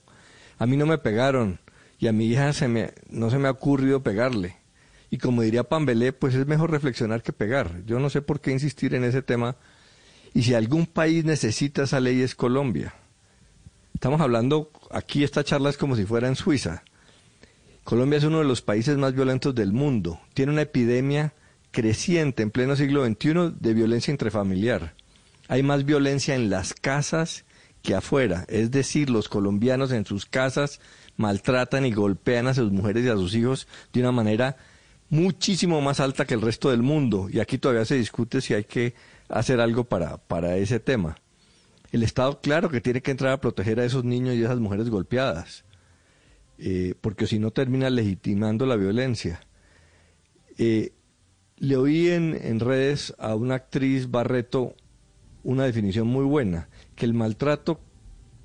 A 0.57 0.65
mí 0.65 0.77
no 0.77 0.85
me 0.85 0.97
pegaron 0.97 1.59
y 1.99 2.07
a 2.07 2.11
mi 2.11 2.27
hija 2.27 2.53
se 2.53 2.67
me, 2.67 2.93
no 3.09 3.29
se 3.29 3.37
me 3.37 3.47
ha 3.47 3.51
ocurrido 3.51 4.03
pegarle. 4.03 4.57
Y 5.15 5.17
como 5.17 5.43
diría 5.43 5.63
Pambelé, 5.63 6.11
pues 6.11 6.35
es 6.35 6.45
mejor 6.45 6.71
reflexionar 6.71 7.23
que 7.23 7.31
pegar. 7.31 7.85
Yo 7.85 7.99
no 7.99 8.09
sé 8.09 8.21
por 8.21 8.41
qué 8.41 8.51
insistir 8.51 8.93
en 8.95 9.05
ese 9.05 9.21
tema. 9.21 9.55
Y 10.33 10.43
si 10.43 10.53
algún 10.53 10.87
país 10.87 11.23
necesita 11.23 11.83
esa 11.83 12.01
ley 12.01 12.21
es 12.21 12.35
Colombia. 12.35 12.93
Estamos 13.93 14.19
hablando, 14.19 14.71
aquí 14.91 15.23
esta 15.23 15.45
charla 15.45 15.69
es 15.69 15.77
como 15.77 15.95
si 15.95 16.03
fuera 16.03 16.27
en 16.27 16.35
Suiza. 16.35 16.83
Colombia 17.85 18.17
es 18.17 18.25
uno 18.25 18.39
de 18.39 18.43
los 18.43 18.61
países 18.61 18.97
más 18.97 19.13
violentos 19.13 19.55
del 19.55 19.71
mundo. 19.71 20.19
Tiene 20.33 20.51
una 20.51 20.63
epidemia 20.63 21.33
creciente 21.71 22.43
en 22.43 22.51
pleno 22.51 22.75
siglo 22.75 23.05
XXI 23.05 23.53
de 23.57 23.73
violencia 23.73 24.11
intrafamiliar. 24.11 24.95
Hay 25.47 25.63
más 25.63 25.85
violencia 25.85 26.35
en 26.35 26.49
las 26.49 26.73
casas 26.73 27.45
que 27.83 27.95
afuera. 27.95 28.43
Es 28.49 28.69
decir, 28.69 29.09
los 29.09 29.29
colombianos 29.29 29.93
en 29.93 30.05
sus 30.05 30.25
casas 30.25 30.81
maltratan 31.15 31.85
y 31.85 31.93
golpean 31.93 32.47
a 32.47 32.53
sus 32.53 32.69
mujeres 32.73 33.05
y 33.05 33.07
a 33.07 33.13
sus 33.13 33.33
hijos 33.33 33.65
de 33.93 34.01
una 34.01 34.11
manera 34.11 34.57
muchísimo 35.09 35.81
más 35.81 35.99
alta 35.99 36.25
que 36.25 36.33
el 36.33 36.41
resto 36.41 36.69
del 36.71 36.81
mundo. 36.83 37.27
Y 37.31 37.39
aquí 37.39 37.57
todavía 37.57 37.85
se 37.85 37.95
discute 37.95 38.41
si 38.41 38.53
hay 38.53 38.63
que 38.63 38.93
hacer 39.29 39.59
algo 39.59 39.83
para, 39.83 40.17
para 40.17 40.57
ese 40.57 40.79
tema. 40.79 41.17
El 41.91 42.03
Estado, 42.03 42.41
claro 42.41 42.69
que 42.69 42.81
tiene 42.81 43.01
que 43.01 43.11
entrar 43.11 43.33
a 43.33 43.41
proteger 43.41 43.79
a 43.79 43.85
esos 43.85 44.03
niños 44.03 44.35
y 44.35 44.41
a 44.41 44.45
esas 44.45 44.59
mujeres 44.59 44.89
golpeadas, 44.89 45.63
eh, 46.57 46.95
porque 46.99 47.27
si 47.27 47.39
no 47.39 47.51
termina 47.51 47.89
legitimando 47.89 48.65
la 48.65 48.75
violencia. 48.75 49.39
Eh, 50.57 50.93
le 51.57 51.77
oí 51.77 52.09
en, 52.09 52.37
en 52.41 52.59
redes 52.59 53.13
a 53.17 53.35
una 53.35 53.55
actriz 53.55 54.11
Barreto 54.11 54.75
una 55.43 55.63
definición 55.65 56.07
muy 56.07 56.25
buena, 56.25 56.67
que 56.95 57.05
el 57.05 57.13
maltrato 57.13 57.79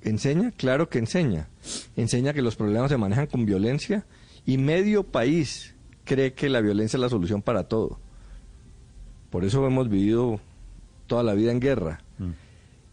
enseña, 0.01 0.51
claro 0.51 0.87
que 0.87 0.99
enseña, 0.99 1.49
enseña 1.95 2.33
que 2.33 2.43
los 2.43 2.55
problemas 2.55 2.91
se 2.91 2.97
manejan 2.97 3.27
con 3.27 3.45
violencia 3.45 4.05
y 4.45 4.57
medio 4.57 5.03
país 5.03 5.75
cree 6.11 6.33
que 6.33 6.49
la 6.49 6.59
violencia 6.59 6.97
es 6.97 7.01
la 7.01 7.07
solución 7.07 7.41
para 7.41 7.69
todo. 7.69 7.97
Por 9.29 9.45
eso 9.45 9.65
hemos 9.65 9.87
vivido 9.87 10.41
toda 11.07 11.23
la 11.23 11.33
vida 11.33 11.53
en 11.53 11.61
guerra. 11.61 12.01
Mm. 12.17 12.31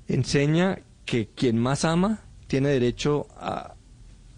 Enseña 0.07 0.79
que 1.05 1.27
quien 1.27 1.59
más 1.59 1.85
ama 1.85 2.23
tiene 2.47 2.69
derecho 2.69 3.27
a, 3.37 3.75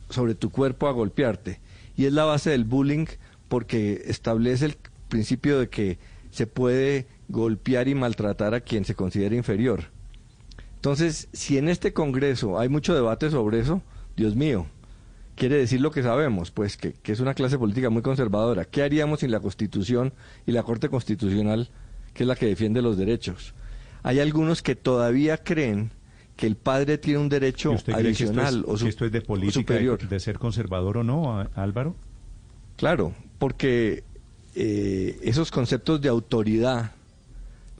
sobre 0.08 0.34
tu 0.34 0.48
cuerpo 0.48 0.88
a 0.88 0.92
golpearte. 0.92 1.60
Y 1.94 2.06
es 2.06 2.14
la 2.14 2.24
base 2.24 2.48
del 2.48 2.64
bullying 2.64 3.04
porque 3.48 4.00
establece 4.06 4.64
el 4.64 4.78
principio 5.10 5.58
de 5.58 5.68
que 5.68 5.98
se 6.30 6.46
puede 6.46 7.06
golpear 7.28 7.86
y 7.86 7.94
maltratar 7.94 8.54
a 8.54 8.60
quien 8.60 8.86
se 8.86 8.94
considera 8.94 9.34
inferior. 9.34 9.90
Entonces, 10.76 11.28
si 11.34 11.58
en 11.58 11.68
este 11.68 11.92
Congreso 11.92 12.58
hay 12.58 12.70
mucho 12.70 12.94
debate 12.94 13.30
sobre 13.30 13.60
eso, 13.60 13.82
Dios 14.16 14.36
mío, 14.36 14.64
quiere 15.40 15.56
decir 15.56 15.80
lo 15.80 15.90
que 15.90 16.02
sabemos, 16.02 16.50
pues 16.50 16.76
que, 16.76 16.94
es 17.02 17.18
una 17.18 17.32
clase 17.32 17.56
política 17.56 17.88
muy 17.88 18.02
conservadora. 18.02 18.66
¿Qué 18.66 18.82
haríamos 18.82 19.20
sin 19.20 19.30
la 19.30 19.40
Constitución 19.40 20.12
y 20.46 20.52
la 20.52 20.64
Corte 20.64 20.90
Constitucional, 20.90 21.70
que 22.12 22.24
es 22.24 22.26
la 22.26 22.36
que 22.36 22.44
defiende 22.44 22.82
los 22.82 22.98
derechos? 22.98 23.54
Hay 24.02 24.20
algunos 24.20 24.60
que 24.60 24.76
todavía 24.76 25.38
creen 25.38 25.92
que 26.36 26.46
el 26.46 26.56
padre 26.56 26.98
tiene 26.98 27.20
un 27.20 27.30
derecho 27.30 27.74
adicional 27.90 28.64
o, 28.66 28.74
esto 28.74 29.06
es 29.06 29.12
de 29.12 29.22
política, 29.22 29.60
superior. 29.60 30.06
De, 30.06 30.20
ser 30.20 30.38
conservador 30.38 30.98
o 30.98 31.04
no, 31.04 31.48
Álvaro? 31.54 31.96
Claro, 32.76 33.14
porque 33.38 34.04
eh, 34.54 35.18
esos 35.22 35.50
conceptos 35.50 36.02
de 36.02 36.10
autoridad 36.10 36.92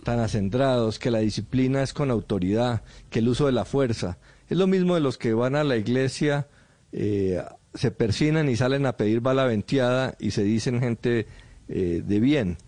tan 0.03 0.19
acendrados, 0.19 0.99
que 0.99 1.11
la 1.11 1.19
disciplina 1.19 1.83
es 1.83 1.93
con 1.93 2.11
autoridad, 2.11 2.85
que 3.11 3.19
el 3.19 3.29
uso 3.29 3.45
de 3.45 3.53
la 3.53 3.67
fuerza, 3.67 4.17
es 4.49 4.57
lo 4.57 4.67
mismo 4.67 4.95
de 4.95 5.03
los 5.03 5.19
que 5.19 5.35
van 5.35 5.57
a 5.57 5.63
la 5.63 5.77
iglesia 5.77 6.49
eh, 6.93 7.43
se 7.75 7.91
persinan 7.91 8.49
y 8.49 8.57
salen 8.57 8.87
a 8.87 8.97
pedir 8.97 9.21
bala 9.21 9.45
venteada 9.45 10.15
y 10.19 10.33
se 10.33 10.43
dicen 10.43 10.81
gente 10.81 11.27
eh, 11.69 12.03
de 12.05 12.21
bien. 12.21 12.59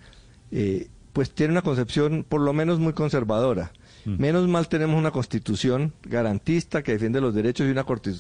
Eh, 0.50 0.88
pues 1.12 1.32
tiene 1.32 1.52
una 1.52 1.62
concepción 1.62 2.24
por 2.28 2.40
lo 2.40 2.52
menos 2.52 2.78
muy 2.78 2.92
conservadora. 2.92 3.72
Mm. 4.04 4.20
Menos 4.20 4.48
mal 4.48 4.68
tenemos 4.68 4.98
una 4.98 5.10
constitución 5.10 5.92
garantista 6.02 6.82
que 6.82 6.92
defiende 6.92 7.20
los 7.20 7.34
derechos 7.34 7.66
y 7.66 7.70
una 7.70 7.84
corte 7.84 8.12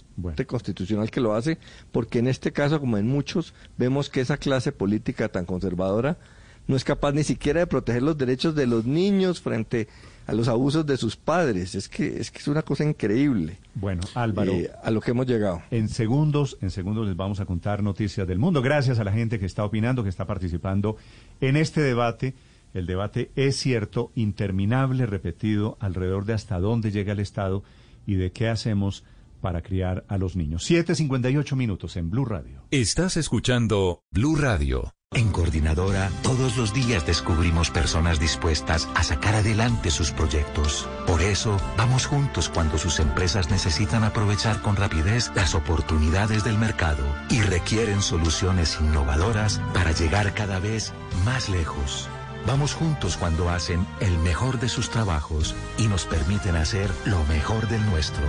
constitucional 0.46 1.10
que 1.10 1.20
lo 1.20 1.34
hace, 1.34 1.58
porque 1.90 2.18
en 2.18 2.28
este 2.28 2.52
caso, 2.52 2.80
como 2.80 2.98
en 2.98 3.08
muchos, 3.08 3.54
vemos 3.78 4.10
que 4.10 4.20
esa 4.20 4.36
clase 4.36 4.72
política 4.72 5.28
tan 5.28 5.44
conservadora 5.44 6.18
no 6.66 6.76
es 6.76 6.84
capaz 6.84 7.12
ni 7.12 7.24
siquiera 7.24 7.60
de 7.60 7.66
proteger 7.66 8.02
los 8.02 8.16
derechos 8.16 8.54
de 8.54 8.66
los 8.66 8.84
niños 8.84 9.40
frente 9.40 9.88
a 10.26 10.32
los 10.32 10.48
abusos 10.48 10.86
de 10.86 10.96
sus 10.96 11.16
padres. 11.16 11.74
Es 11.74 11.88
que 11.88 12.20
es 12.20 12.30
que 12.30 12.38
es 12.38 12.48
una 12.48 12.62
cosa 12.62 12.84
increíble. 12.84 13.58
Bueno, 13.74 14.02
Álvaro, 14.14 14.52
eh, 14.52 14.70
a 14.82 14.90
lo 14.90 15.00
que 15.00 15.10
hemos 15.10 15.26
llegado. 15.26 15.62
En 15.70 15.88
segundos, 15.88 16.58
en 16.60 16.70
segundos 16.70 17.06
les 17.06 17.16
vamos 17.16 17.40
a 17.40 17.46
contar 17.46 17.82
noticias 17.82 18.26
del 18.26 18.38
mundo. 18.38 18.62
Gracias 18.62 18.98
a 18.98 19.04
la 19.04 19.12
gente 19.12 19.38
que 19.38 19.46
está 19.46 19.64
opinando, 19.64 20.02
que 20.02 20.08
está 20.08 20.26
participando 20.26 20.96
en 21.40 21.56
este 21.56 21.80
debate. 21.80 22.34
El 22.74 22.86
debate 22.86 23.30
es 23.36 23.56
cierto, 23.56 24.12
interminable, 24.14 25.04
repetido, 25.04 25.76
alrededor 25.78 26.24
de 26.24 26.32
hasta 26.32 26.58
dónde 26.58 26.90
llega 26.90 27.12
el 27.12 27.20
Estado 27.20 27.62
y 28.06 28.14
de 28.14 28.32
qué 28.32 28.48
hacemos 28.48 29.04
para 29.42 29.60
criar 29.60 30.04
a 30.08 30.16
los 30.16 30.36
niños. 30.36 30.70
7.58 30.70 31.54
minutos 31.54 31.96
en 31.96 32.08
Blue 32.08 32.24
Radio. 32.24 32.62
Estás 32.70 33.18
escuchando 33.18 34.00
Blue 34.10 34.36
Radio. 34.36 34.94
En 35.14 35.30
Coordinadora, 35.30 36.10
todos 36.22 36.56
los 36.56 36.72
días 36.72 37.04
descubrimos 37.04 37.70
personas 37.70 38.18
dispuestas 38.18 38.88
a 38.94 39.02
sacar 39.02 39.34
adelante 39.34 39.90
sus 39.90 40.10
proyectos. 40.10 40.88
Por 41.06 41.20
eso, 41.20 41.58
vamos 41.76 42.06
juntos 42.06 42.48
cuando 42.48 42.78
sus 42.78 42.98
empresas 42.98 43.50
necesitan 43.50 44.04
aprovechar 44.04 44.62
con 44.62 44.74
rapidez 44.74 45.30
las 45.34 45.54
oportunidades 45.54 46.44
del 46.44 46.56
mercado 46.56 47.04
y 47.28 47.42
requieren 47.42 48.00
soluciones 48.00 48.78
innovadoras 48.80 49.60
para 49.74 49.92
llegar 49.92 50.32
cada 50.32 50.58
vez 50.58 50.94
más 51.26 51.50
lejos. 51.50 52.08
Vamos 52.46 52.74
juntos 52.74 53.18
cuando 53.18 53.50
hacen 53.50 53.86
el 54.00 54.16
mejor 54.18 54.60
de 54.60 54.68
sus 54.68 54.88
trabajos 54.88 55.54
y 55.76 55.88
nos 55.88 56.06
permiten 56.06 56.56
hacer 56.56 56.90
lo 57.04 57.22
mejor 57.24 57.68
del 57.68 57.84
nuestro. 57.86 58.24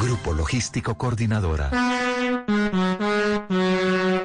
Grupo 0.00 0.34
Logístico 0.34 0.96
Coordinadora. 0.96 1.70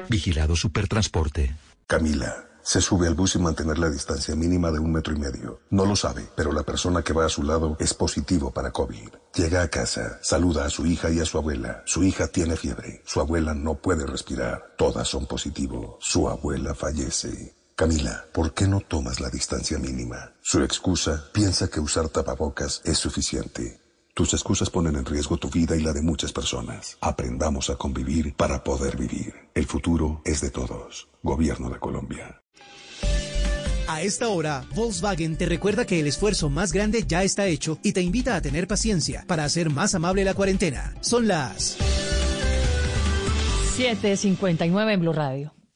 Vigilado 0.08 0.54
Supertransporte. 0.54 1.54
Camila. 1.86 2.48
Se 2.62 2.80
sube 2.80 3.06
al 3.06 3.14
bus 3.14 3.32
sin 3.32 3.42
mantener 3.42 3.78
la 3.78 3.90
distancia 3.90 4.34
mínima 4.34 4.70
de 4.70 4.78
un 4.78 4.90
metro 4.90 5.14
y 5.14 5.18
medio. 5.18 5.60
No 5.68 5.84
lo 5.84 5.94
sabe, 5.96 6.26
pero 6.34 6.50
la 6.50 6.62
persona 6.62 7.02
que 7.02 7.12
va 7.12 7.26
a 7.26 7.28
su 7.28 7.42
lado 7.42 7.76
es 7.78 7.92
positivo 7.92 8.52
para 8.52 8.70
COVID. 8.70 9.10
Llega 9.34 9.62
a 9.62 9.68
casa, 9.68 10.18
saluda 10.22 10.64
a 10.64 10.70
su 10.70 10.86
hija 10.86 11.10
y 11.10 11.20
a 11.20 11.26
su 11.26 11.36
abuela. 11.36 11.82
Su 11.84 12.02
hija 12.02 12.28
tiene 12.28 12.56
fiebre. 12.56 13.02
Su 13.04 13.20
abuela 13.20 13.52
no 13.52 13.74
puede 13.74 14.06
respirar. 14.06 14.74
Todas 14.78 15.08
son 15.08 15.26
positivo. 15.26 15.98
Su 16.00 16.26
abuela 16.26 16.74
fallece. 16.74 17.54
Camila, 17.76 18.24
¿por 18.32 18.54
qué 18.54 18.66
no 18.66 18.80
tomas 18.80 19.20
la 19.20 19.28
distancia 19.28 19.78
mínima? 19.78 20.32
Su 20.40 20.62
excusa 20.62 21.28
piensa 21.32 21.68
que 21.68 21.80
usar 21.80 22.08
tapabocas 22.08 22.80
es 22.84 22.96
suficiente. 22.96 23.83
Tus 24.14 24.32
excusas 24.32 24.70
ponen 24.70 24.94
en 24.94 25.04
riesgo 25.04 25.38
tu 25.38 25.50
vida 25.50 25.74
y 25.74 25.80
la 25.80 25.92
de 25.92 26.00
muchas 26.00 26.32
personas. 26.32 26.96
Aprendamos 27.00 27.68
a 27.68 27.74
convivir 27.74 28.32
para 28.34 28.62
poder 28.62 28.96
vivir. 28.96 29.34
El 29.54 29.66
futuro 29.66 30.22
es 30.24 30.40
de 30.40 30.50
todos. 30.50 31.08
Gobierno 31.24 31.68
de 31.68 31.80
Colombia. 31.80 32.40
A 33.88 34.02
esta 34.02 34.28
hora, 34.28 34.64
Volkswagen 34.72 35.36
te 35.36 35.46
recuerda 35.46 35.84
que 35.84 35.98
el 35.98 36.06
esfuerzo 36.06 36.48
más 36.48 36.72
grande 36.72 37.04
ya 37.08 37.24
está 37.24 37.46
hecho 37.46 37.80
y 37.82 37.92
te 37.92 38.02
invita 38.02 38.36
a 38.36 38.40
tener 38.40 38.68
paciencia 38.68 39.24
para 39.26 39.44
hacer 39.44 39.68
más 39.68 39.96
amable 39.96 40.24
la 40.24 40.34
cuarentena. 40.34 40.94
Son 41.00 41.26
las 41.26 41.76
7:59 43.76 44.92
en 44.92 45.00
Blue 45.00 45.12
Radio. 45.12 45.54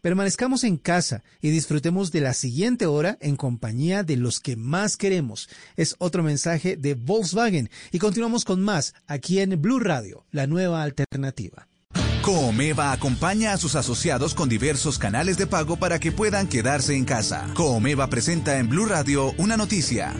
permanezcamos 0.00 0.64
en 0.64 0.76
casa 0.76 1.22
y 1.40 1.50
disfrutemos 1.50 2.12
de 2.12 2.20
la 2.20 2.34
siguiente 2.34 2.86
hora 2.86 3.18
en 3.20 3.36
compañía 3.36 4.02
de 4.02 4.16
los 4.16 4.40
que 4.40 4.56
más 4.56 4.96
queremos. 4.96 5.48
Es 5.76 5.94
otro 5.98 6.22
mensaje 6.22 6.76
de 6.76 6.94
Volkswagen 6.94 7.70
y 7.92 7.98
continuamos 7.98 8.44
con 8.44 8.60
más 8.60 8.94
aquí 9.06 9.40
en 9.40 9.60
Blue 9.60 9.80
Radio, 9.80 10.26
la 10.30 10.46
nueva 10.46 10.82
alternativa. 10.82 11.68
Coomeva 12.22 12.92
acompaña 12.92 13.52
a 13.52 13.56
sus 13.56 13.74
asociados 13.74 14.34
con 14.34 14.48
diversos 14.48 14.98
canales 14.98 15.38
de 15.38 15.46
pago 15.46 15.76
para 15.76 15.98
que 15.98 16.12
puedan 16.12 16.46
quedarse 16.46 16.94
en 16.94 17.04
casa. 17.04 17.46
Coomeva 17.54 18.08
presenta 18.10 18.58
en 18.58 18.68
Blue 18.68 18.86
Radio 18.86 19.32
una 19.38 19.56
noticia. 19.56 20.14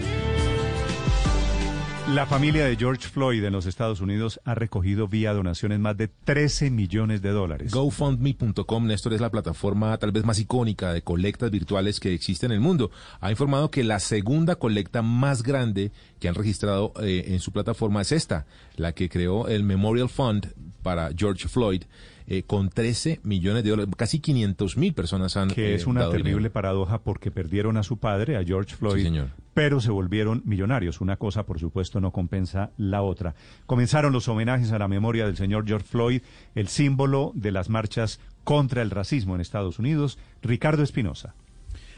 La 2.14 2.24
familia 2.24 2.64
de 2.64 2.74
George 2.74 3.06
Floyd 3.06 3.44
en 3.44 3.52
los 3.52 3.66
Estados 3.66 4.00
Unidos 4.00 4.40
ha 4.46 4.54
recogido 4.54 5.08
vía 5.08 5.34
donaciones 5.34 5.78
más 5.78 5.94
de 5.94 6.08
13 6.08 6.70
millones 6.70 7.20
de 7.20 7.32
dólares. 7.32 7.70
GoFundMe.com, 7.74 8.86
Néstor, 8.86 9.12
es 9.12 9.20
la 9.20 9.30
plataforma 9.30 9.94
tal 9.98 10.12
vez 10.12 10.24
más 10.24 10.38
icónica 10.38 10.94
de 10.94 11.02
colectas 11.02 11.50
virtuales 11.50 12.00
que 12.00 12.14
existe 12.14 12.46
en 12.46 12.52
el 12.52 12.60
mundo. 12.60 12.90
Ha 13.20 13.30
informado 13.30 13.70
que 13.70 13.84
la 13.84 14.00
segunda 14.00 14.56
colecta 14.56 15.02
más 15.02 15.42
grande 15.42 15.92
que 16.18 16.28
han 16.28 16.34
registrado 16.34 16.94
eh, 17.02 17.24
en 17.26 17.40
su 17.40 17.52
plataforma 17.52 18.00
es 18.00 18.12
esta, 18.12 18.46
la 18.76 18.92
que 18.92 19.10
creó 19.10 19.46
el 19.46 19.62
Memorial 19.62 20.08
Fund 20.08 20.54
para 20.82 21.10
George 21.14 21.46
Floyd. 21.46 21.82
Eh, 22.30 22.42
con 22.42 22.68
13 22.68 23.20
millones 23.22 23.64
de 23.64 23.70
dólares. 23.70 23.94
Casi 23.96 24.20
500 24.20 24.76
mil 24.76 24.92
personas 24.92 25.38
han. 25.38 25.48
Que 25.48 25.74
es 25.74 25.86
eh, 25.86 25.88
una 25.88 26.10
terrible 26.10 26.50
paradoja 26.50 26.98
porque 26.98 27.30
perdieron 27.30 27.78
a 27.78 27.82
su 27.82 27.96
padre, 27.96 28.36
a 28.36 28.44
George 28.44 28.76
Floyd, 28.76 29.02
señor. 29.02 29.28
pero 29.54 29.80
se 29.80 29.90
volvieron 29.90 30.42
millonarios. 30.44 31.00
Una 31.00 31.16
cosa, 31.16 31.46
por 31.46 31.58
supuesto, 31.58 32.02
no 32.02 32.10
compensa 32.10 32.70
la 32.76 33.00
otra. 33.00 33.34
Comenzaron 33.64 34.12
los 34.12 34.28
homenajes 34.28 34.72
a 34.72 34.78
la 34.78 34.88
memoria 34.88 35.24
del 35.24 35.38
señor 35.38 35.66
George 35.66 35.86
Floyd, 35.88 36.20
el 36.54 36.68
símbolo 36.68 37.32
de 37.34 37.50
las 37.50 37.70
marchas 37.70 38.20
contra 38.44 38.82
el 38.82 38.90
racismo 38.90 39.34
en 39.34 39.40
Estados 39.40 39.78
Unidos. 39.78 40.18
Ricardo 40.42 40.82
Espinosa. 40.82 41.34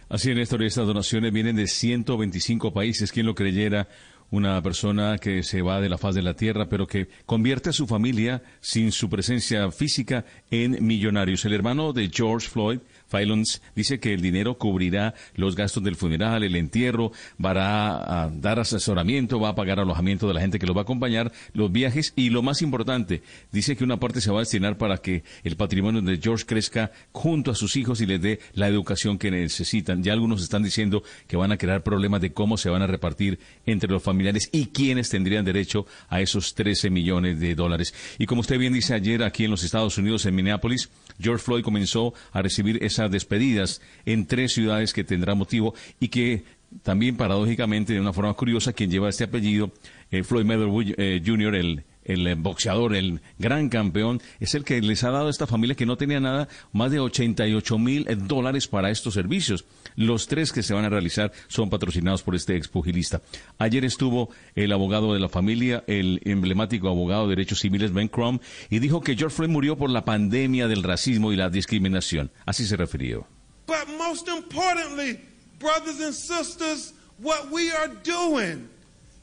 Así, 0.08 0.32
Néstor, 0.32 0.62
estas 0.62 0.86
donaciones 0.86 1.32
vienen 1.32 1.56
de 1.56 1.66
125 1.66 2.72
países. 2.72 3.10
Quien 3.10 3.26
lo 3.26 3.34
creyera, 3.34 3.88
una 4.30 4.62
persona 4.62 5.18
que 5.18 5.42
se 5.42 5.62
va 5.62 5.80
de 5.80 5.88
la 5.88 5.98
faz 5.98 6.14
de 6.14 6.22
la 6.22 6.34
tierra, 6.34 6.68
pero 6.68 6.86
que 6.86 7.08
convierte 7.26 7.70
a 7.70 7.72
su 7.72 7.86
familia 7.86 8.42
sin 8.60 8.92
su 8.92 9.08
presencia 9.08 9.70
física 9.70 10.24
en 10.50 10.84
millonarios. 10.86 11.44
El 11.44 11.52
hermano 11.52 11.92
de 11.92 12.10
George 12.12 12.48
Floyd, 12.48 12.80
Filons, 13.10 13.60
dice 13.74 13.98
que 14.00 14.14
el 14.14 14.22
dinero 14.22 14.56
cubrirá 14.58 15.14
los 15.34 15.56
gastos 15.56 15.82
del 15.82 15.96
funeral, 15.96 16.42
el 16.42 16.56
entierro, 16.56 17.12
va 17.44 18.24
a 18.24 18.30
dar 18.30 18.60
asesoramiento, 18.60 19.40
va 19.40 19.50
a 19.50 19.54
pagar 19.54 19.80
alojamiento 19.80 20.28
de 20.28 20.34
la 20.34 20.40
gente 20.40 20.58
que 20.58 20.66
lo 20.66 20.74
va 20.74 20.82
a 20.82 20.84
acompañar, 20.84 21.32
los 21.52 21.72
viajes 21.72 22.12
y 22.16 22.30
lo 22.30 22.42
más 22.42 22.62
importante, 22.62 23.22
dice 23.52 23.76
que 23.76 23.84
una 23.84 23.98
parte 23.98 24.20
se 24.20 24.30
va 24.30 24.38
a 24.38 24.40
destinar 24.40 24.78
para 24.78 24.98
que 24.98 25.24
el 25.44 25.56
patrimonio 25.56 26.02
de 26.02 26.18
George 26.18 26.44
crezca 26.46 26.92
junto 27.12 27.50
a 27.50 27.54
sus 27.54 27.76
hijos 27.76 28.00
y 28.00 28.06
les 28.06 28.20
dé 28.20 28.40
la 28.54 28.68
educación 28.68 29.18
que 29.18 29.30
necesitan. 29.30 30.02
Ya 30.02 30.12
algunos 30.12 30.42
están 30.42 30.62
diciendo 30.62 31.02
que 31.26 31.36
van 31.36 31.52
a 31.52 31.58
crear 31.58 31.82
problemas 31.82 32.20
de 32.20 32.32
cómo 32.32 32.56
se 32.56 32.70
van 32.70 32.82
a 32.82 32.86
repartir 32.86 33.38
entre 33.66 33.90
los 33.90 34.02
familiares 34.02 34.48
y 34.52 34.66
quiénes 34.66 35.08
tendrían 35.08 35.44
derecho 35.44 35.86
a 36.08 36.20
esos 36.20 36.54
13 36.54 36.90
millones 36.90 37.40
de 37.40 37.54
dólares. 37.54 37.94
Y 38.18 38.26
como 38.26 38.42
usted 38.42 38.58
bien 38.58 38.72
dice 38.72 38.94
ayer 38.94 39.22
aquí 39.22 39.44
en 39.44 39.50
los 39.50 39.64
Estados 39.64 39.98
Unidos, 39.98 40.26
en 40.26 40.34
Minneapolis, 40.34 40.90
George 41.20 41.44
Floyd 41.44 41.62
comenzó 41.62 42.14
a 42.32 42.42
recibir 42.42 42.82
esa 42.82 43.08
despedidas 43.08 43.80
en 44.04 44.26
tres 44.26 44.52
ciudades 44.52 44.92
que 44.92 45.04
tendrá 45.04 45.34
motivo 45.34 45.74
y 45.98 46.08
que 46.08 46.44
también 46.82 47.16
paradójicamente 47.16 47.92
de 47.92 48.00
una 48.00 48.12
forma 48.12 48.34
curiosa 48.34 48.72
quien 48.72 48.90
lleva 48.90 49.08
este 49.08 49.24
apellido, 49.24 49.72
eh, 50.10 50.22
Floyd 50.22 50.44
Mayweather 50.44 50.94
eh, 50.98 51.22
Jr., 51.24 51.54
el 51.56 51.84
el 52.10 52.34
boxeador, 52.36 52.94
el 52.94 53.20
gran 53.38 53.68
campeón, 53.68 54.20
es 54.40 54.54
el 54.54 54.64
que 54.64 54.80
les 54.80 55.04
ha 55.04 55.10
dado 55.10 55.28
a 55.28 55.30
esta 55.30 55.46
familia 55.46 55.76
que 55.76 55.86
no 55.86 55.96
tenía 55.96 56.20
nada 56.20 56.48
más 56.72 56.90
de 56.90 57.00
88 57.00 57.78
mil 57.78 58.06
dólares 58.26 58.66
para 58.66 58.90
estos 58.90 59.14
servicios. 59.14 59.64
Los 59.96 60.26
tres 60.26 60.52
que 60.52 60.62
se 60.62 60.74
van 60.74 60.84
a 60.84 60.88
realizar 60.88 61.32
son 61.48 61.70
patrocinados 61.70 62.22
por 62.22 62.34
este 62.34 62.56
expugilista. 62.56 63.22
Ayer 63.58 63.84
estuvo 63.84 64.30
el 64.54 64.72
abogado 64.72 65.14
de 65.14 65.20
la 65.20 65.28
familia, 65.28 65.84
el 65.86 66.20
emblemático 66.24 66.88
abogado 66.88 67.24
de 67.24 67.36
derechos 67.36 67.60
civiles 67.60 67.92
Ben 67.92 68.08
Crum, 68.08 68.38
y 68.68 68.78
dijo 68.78 69.00
que 69.00 69.16
George 69.16 69.36
Floyd 69.36 69.50
murió 69.50 69.76
por 69.76 69.90
la 69.90 70.04
pandemia 70.04 70.68
del 70.68 70.82
racismo 70.82 71.32
y 71.32 71.36
la 71.36 71.50
discriminación. 71.50 72.30
Así 72.46 72.66
se 72.66 72.76
refirió. 72.76 73.26
But 73.66 73.86
most 73.98 74.28
importantly, 74.28 75.20
brothers 75.58 76.00
and 76.00 76.14
sisters, 76.14 76.92
what 77.18 77.50
we 77.50 77.70
are 77.70 77.92
doing 78.02 78.68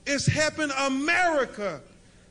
is 0.06 0.26
helping 0.26 0.72
America 0.78 1.82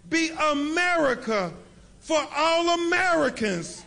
be 0.09 0.31
America 0.53 1.53
for 2.01 2.21
all 2.37 2.69
Americans. 2.71 3.85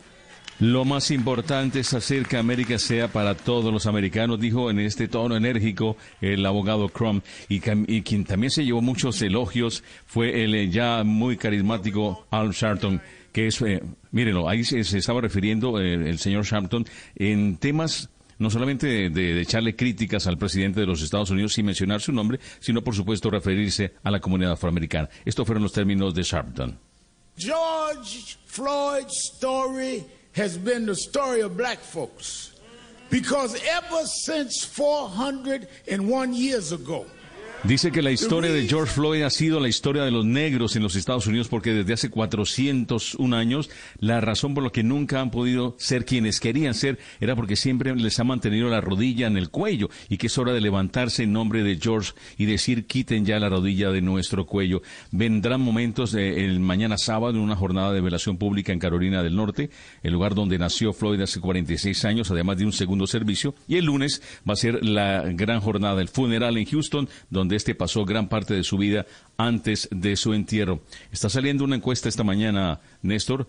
Lo 0.59 0.83
más 0.83 1.09
importante 1.11 1.79
es 1.79 1.93
hacer 1.93 2.25
que 2.25 2.35
América 2.35 2.77
sea 2.77 3.07
para 3.07 3.33
todos 3.33 3.71
los 3.71 3.85
americanos, 3.85 4.41
dijo 4.41 4.69
en 4.69 4.79
este 4.79 5.07
tono 5.07 5.37
enérgico 5.37 5.95
el 6.19 6.45
abogado 6.45 6.89
Crum. 6.89 7.21
Y, 7.47 7.61
quien 7.61 8.25
también 8.25 8.51
se 8.51 8.65
llevó 8.65 8.81
muchos 8.81 9.21
elogios 9.21 9.85
fue 10.05 10.43
el 10.43 10.53
eh, 10.55 10.69
ya 10.69 11.05
muy 11.05 11.37
carismático 11.37 12.25
Al 12.29 12.51
Sharpton, 12.51 13.01
que 13.31 13.47
es, 13.47 13.61
eh, 13.61 13.81
mírenlo, 14.11 14.49
ahí 14.49 14.65
se, 14.65 14.81
estaba 14.81 15.21
refiriendo 15.21 15.79
el 15.79 16.19
señor 16.19 16.43
Sharpton 16.43 16.85
en 17.15 17.55
temas 17.55 18.09
no 18.39 18.49
solamente 18.49 19.09
de, 19.09 19.41
echarle 19.41 19.75
críticas 19.75 20.25
al 20.27 20.37
presidente 20.37 20.79
de 20.79 20.87
los 20.87 21.01
Estados 21.01 21.29
Unidos 21.29 21.53
sin 21.53 21.65
mencionar 21.65 22.01
su 22.01 22.11
nombre, 22.11 22.39
sino 22.59 22.81
por 22.81 22.95
supuesto 22.95 23.29
referirse 23.29 23.93
a 24.03 24.09
la 24.09 24.19
comunidad 24.19 24.53
afroamericana. 24.53 25.09
Estos 25.25 25.45
fueron 25.45 25.63
los 25.63 25.73
términos 25.73 26.13
de 26.15 26.23
Sharpton. 26.23 26.79
George 27.37 28.37
Floyd's 28.45 29.15
story 29.35 30.03
has 30.35 30.57
been 30.57 30.85
the 30.85 30.95
story 30.95 31.41
of 31.41 31.55
black 31.55 31.79
folks. 31.79 32.53
Because 33.09 33.55
ever 33.55 34.05
since 34.05 34.63
401 34.65 36.33
years 36.33 36.71
ago, 36.71 37.05
Dice 37.65 37.91
que 37.91 38.01
la 38.01 38.11
historia 38.11 38.53
de 38.53 38.69
George 38.69 38.93
Floyd 38.93 39.21
ha 39.23 39.29
sido 39.29 39.59
la 39.59 39.67
historia 39.67 40.03
de 40.03 40.11
los 40.11 40.23
negros 40.23 40.77
en 40.77 40.81
los 40.81 40.95
Estados 40.95 41.27
Unidos 41.27 41.49
porque 41.49 41.73
desde 41.73 41.91
hace 41.91 42.09
401 42.09 43.35
años 43.35 43.69
la 43.99 44.21
razón 44.21 44.53
por 44.53 44.63
la 44.63 44.69
que 44.69 44.81
nunca 44.81 45.19
han 45.19 45.29
podido 45.29 45.75
ser 45.77 46.05
quienes 46.05 46.39
querían 46.39 46.73
ser 46.73 46.99
era 47.19 47.35
porque 47.35 47.57
siempre 47.57 47.93
les 47.97 48.17
ha 48.17 48.23
mantenido 48.23 48.69
la 48.69 48.79
rodilla 48.79 49.27
en 49.27 49.35
el 49.35 49.49
cuello 49.49 49.89
y 50.07 50.15
que 50.15 50.27
es 50.27 50.37
hora 50.37 50.53
de 50.53 50.61
levantarse 50.61 51.23
en 51.23 51.33
nombre 51.33 51.61
de 51.61 51.77
George 51.77 52.13
y 52.37 52.45
decir 52.45 52.87
quiten 52.87 53.25
ya 53.25 53.39
la 53.39 53.49
rodilla 53.49 53.91
de 53.91 54.01
nuestro 54.01 54.45
cuello. 54.45 54.81
Vendrán 55.11 55.59
momentos 55.59 56.13
el 56.13 56.61
mañana 56.61 56.97
sábado 56.97 57.35
en 57.35 57.41
una 57.41 57.57
jornada 57.57 57.91
de 57.91 57.99
velación 57.99 58.37
pública 58.37 58.71
en 58.71 58.79
Carolina 58.79 59.21
del 59.21 59.35
Norte, 59.35 59.69
el 60.01 60.13
lugar 60.13 60.33
donde 60.33 60.57
nació 60.57 60.93
Floyd 60.93 61.19
hace 61.19 61.41
46 61.41 62.05
años, 62.05 62.31
además 62.31 62.57
de 62.57 62.65
un 62.65 62.73
segundo 62.73 63.05
servicio, 63.05 63.53
y 63.67 63.75
el 63.75 63.85
lunes 63.85 64.21
va 64.49 64.53
a 64.53 64.55
ser 64.55 64.83
la 64.83 65.23
gran 65.23 65.59
jornada 65.59 65.97
del 65.97 66.07
funeral 66.07 66.55
en 66.57 66.65
Houston 66.65 67.09
donde 67.29 67.48
donde 67.49 67.57
este 67.57 67.73
pasó 67.73 68.05
gran 68.05 68.29
parte 68.29 68.53
de 68.53 68.63
su 68.63 68.77
vida 68.77 69.07
antes 69.35 69.87
de 69.89 70.15
su 70.15 70.35
entierro. 70.35 70.83
Está 71.11 71.29
saliendo 71.29 71.63
una 71.63 71.77
encuesta 71.77 72.07
esta 72.07 72.23
mañana, 72.23 72.79
Néstor, 73.01 73.47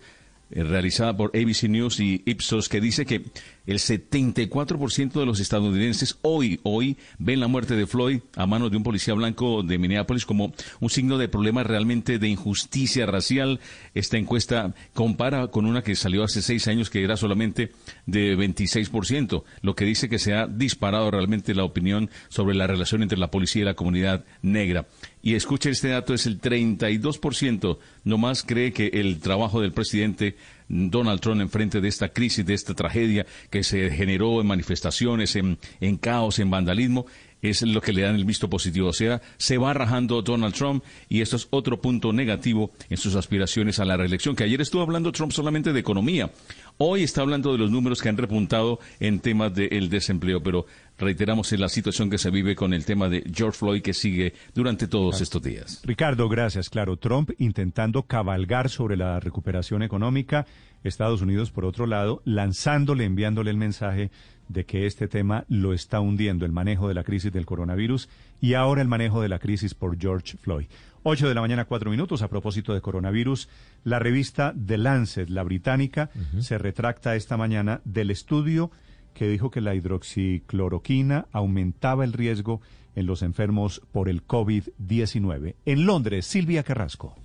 eh, 0.49 0.63
realizada 0.63 1.15
por 1.15 1.29
ABC 1.37 1.69
News 1.69 1.99
y 1.99 2.23
Ipsos, 2.25 2.67
que 2.67 2.81
dice 2.81 3.05
que 3.05 3.25
el 3.65 3.77
74% 3.77 5.11
de 5.11 5.25
los 5.25 5.39
estadounidenses 5.39 6.17
hoy, 6.21 6.59
hoy 6.63 6.97
ven 7.19 7.39
la 7.39 7.47
muerte 7.47 7.75
de 7.75 7.87
Floyd 7.87 8.21
a 8.35 8.45
manos 8.45 8.71
de 8.71 8.77
un 8.77 8.83
policía 8.83 9.13
blanco 9.13 9.63
de 9.63 9.77
Minneapolis 9.77 10.25
como 10.25 10.53
un 10.79 10.89
signo 10.89 11.17
de 11.17 11.29
problema 11.29 11.63
realmente 11.63 12.19
de 12.19 12.27
injusticia 12.27 13.05
racial. 13.05 13.59
Esta 13.93 14.17
encuesta 14.17 14.73
compara 14.93 15.47
con 15.47 15.65
una 15.65 15.83
que 15.83 15.95
salió 15.95 16.23
hace 16.23 16.41
seis 16.41 16.67
años 16.67 16.89
que 16.89 17.03
era 17.03 17.17
solamente 17.17 17.71
de 18.05 18.35
26%, 18.37 19.43
lo 19.61 19.75
que 19.75 19.85
dice 19.85 20.09
que 20.09 20.19
se 20.19 20.33
ha 20.33 20.47
disparado 20.47 21.11
realmente 21.11 21.53
la 21.53 21.63
opinión 21.63 22.09
sobre 22.29 22.55
la 22.55 22.67
relación 22.67 23.03
entre 23.03 23.19
la 23.19 23.31
policía 23.31 23.61
y 23.61 23.65
la 23.65 23.75
comunidad 23.75 24.25
negra. 24.41 24.87
Y 25.21 25.35
escuche 25.35 25.69
este 25.69 25.89
dato, 25.89 26.15
es 26.15 26.25
el 26.25 26.41
32% 26.41 27.77
nomás 28.03 28.43
cree 28.43 28.73
que 28.73 28.87
el 28.93 29.19
trabajo 29.19 29.61
del 29.61 29.73
presidente 29.73 30.35
Donald 30.71 31.19
Trump 31.19 31.41
enfrente 31.41 31.81
de 31.81 31.89
esta 31.89 32.09
crisis, 32.09 32.45
de 32.45 32.53
esta 32.53 32.73
tragedia 32.73 33.25
que 33.49 33.63
se 33.63 33.91
generó 33.91 34.39
en 34.39 34.47
manifestaciones, 34.47 35.35
en, 35.35 35.57
caos, 35.97 36.39
en 36.39 36.49
vandalismo, 36.49 37.05
es 37.41 37.61
lo 37.63 37.81
que 37.81 37.91
le 37.91 38.03
dan 38.03 38.15
el 38.15 38.23
visto 38.23 38.49
positivo. 38.49 38.89
O 38.89 38.93
sea, 38.93 39.21
se 39.37 39.57
va 39.57 39.73
rajando 39.73 40.21
Donald 40.21 40.53
Trump 40.53 40.83
y 41.09 41.21
esto 41.21 41.35
es 41.35 41.47
otro 41.49 41.81
punto 41.81 42.13
negativo 42.13 42.71
en 42.89 42.97
sus 42.97 43.15
aspiraciones 43.15 43.79
a 43.79 43.85
la 43.85 43.97
reelección, 43.97 44.35
que 44.35 44.43
ayer 44.45 44.61
estuvo 44.61 44.81
hablando 44.81 45.11
Trump 45.11 45.33
solamente 45.33 45.73
de 45.73 45.79
economía. 45.79 46.31
Hoy 46.77 47.03
está 47.03 47.21
hablando 47.21 47.51
de 47.51 47.57
los 47.57 47.69
números 47.69 48.01
que 48.01 48.09
han 48.09 48.17
repuntado 48.17 48.79
en 48.99 49.19
temas 49.19 49.53
del 49.53 49.89
desempleo, 49.89 50.41
pero 50.41 50.65
reiteramos 51.01 51.51
en 51.51 51.59
la 51.59 51.69
situación 51.69 52.09
que 52.09 52.17
se 52.17 52.29
vive 52.29 52.55
con 52.55 52.73
el 52.73 52.85
tema 52.85 53.09
de 53.09 53.23
George 53.33 53.57
Floyd 53.57 53.81
que 53.81 53.93
sigue 53.93 54.33
durante 54.53 54.87
todos 54.87 55.19
estos 55.19 55.41
días. 55.41 55.81
Ricardo, 55.83 56.29
gracias. 56.29 56.69
Claro, 56.69 56.97
Trump 56.97 57.31
intentando 57.39 58.03
cabalgar 58.03 58.69
sobre 58.69 58.95
la 58.95 59.19
recuperación 59.19 59.83
económica, 59.83 60.45
Estados 60.83 61.21
Unidos, 61.21 61.51
por 61.51 61.65
otro 61.65 61.85
lado, 61.85 62.21
lanzándole, 62.25 63.05
enviándole 63.05 63.51
el 63.51 63.57
mensaje 63.57 64.11
de 64.47 64.65
que 64.65 64.85
este 64.85 65.07
tema 65.07 65.45
lo 65.47 65.73
está 65.73 65.99
hundiendo, 65.99 66.45
el 66.45 66.51
manejo 66.51 66.87
de 66.87 66.93
la 66.93 67.03
crisis 67.03 67.31
del 67.31 67.45
coronavirus 67.45 68.09
y 68.39 68.53
ahora 68.53 68.81
el 68.81 68.87
manejo 68.87 69.21
de 69.21 69.29
la 69.29 69.39
crisis 69.39 69.73
por 69.73 69.97
George 69.99 70.37
Floyd. 70.37 70.67
Ocho 71.03 71.27
de 71.27 71.33
la 71.33 71.41
mañana, 71.41 71.65
cuatro 71.65 71.89
minutos. 71.89 72.21
A 72.21 72.27
propósito 72.27 72.73
de 72.73 72.81
coronavirus, 72.81 73.49
la 73.83 73.97
revista 73.97 74.53
The 74.53 74.77
Lancet, 74.77 75.29
la 75.29 75.43
británica, 75.43 76.11
se 76.39 76.57
retracta 76.59 77.15
esta 77.15 77.37
mañana 77.37 77.81
del 77.85 78.11
estudio 78.11 78.71
que 79.13 79.27
dijo 79.27 79.51
que 79.51 79.61
la 79.61 79.75
hidroxicloroquina 79.75 81.27
aumentaba 81.31 82.03
el 82.03 82.13
riesgo 82.13 82.61
en 82.95 83.05
los 83.05 83.21
enfermos 83.21 83.81
por 83.91 84.09
el 84.09 84.25
COVID-19. 84.25 85.55
En 85.65 85.85
Londres, 85.85 86.25
Silvia 86.25 86.63
Carrasco. 86.63 87.15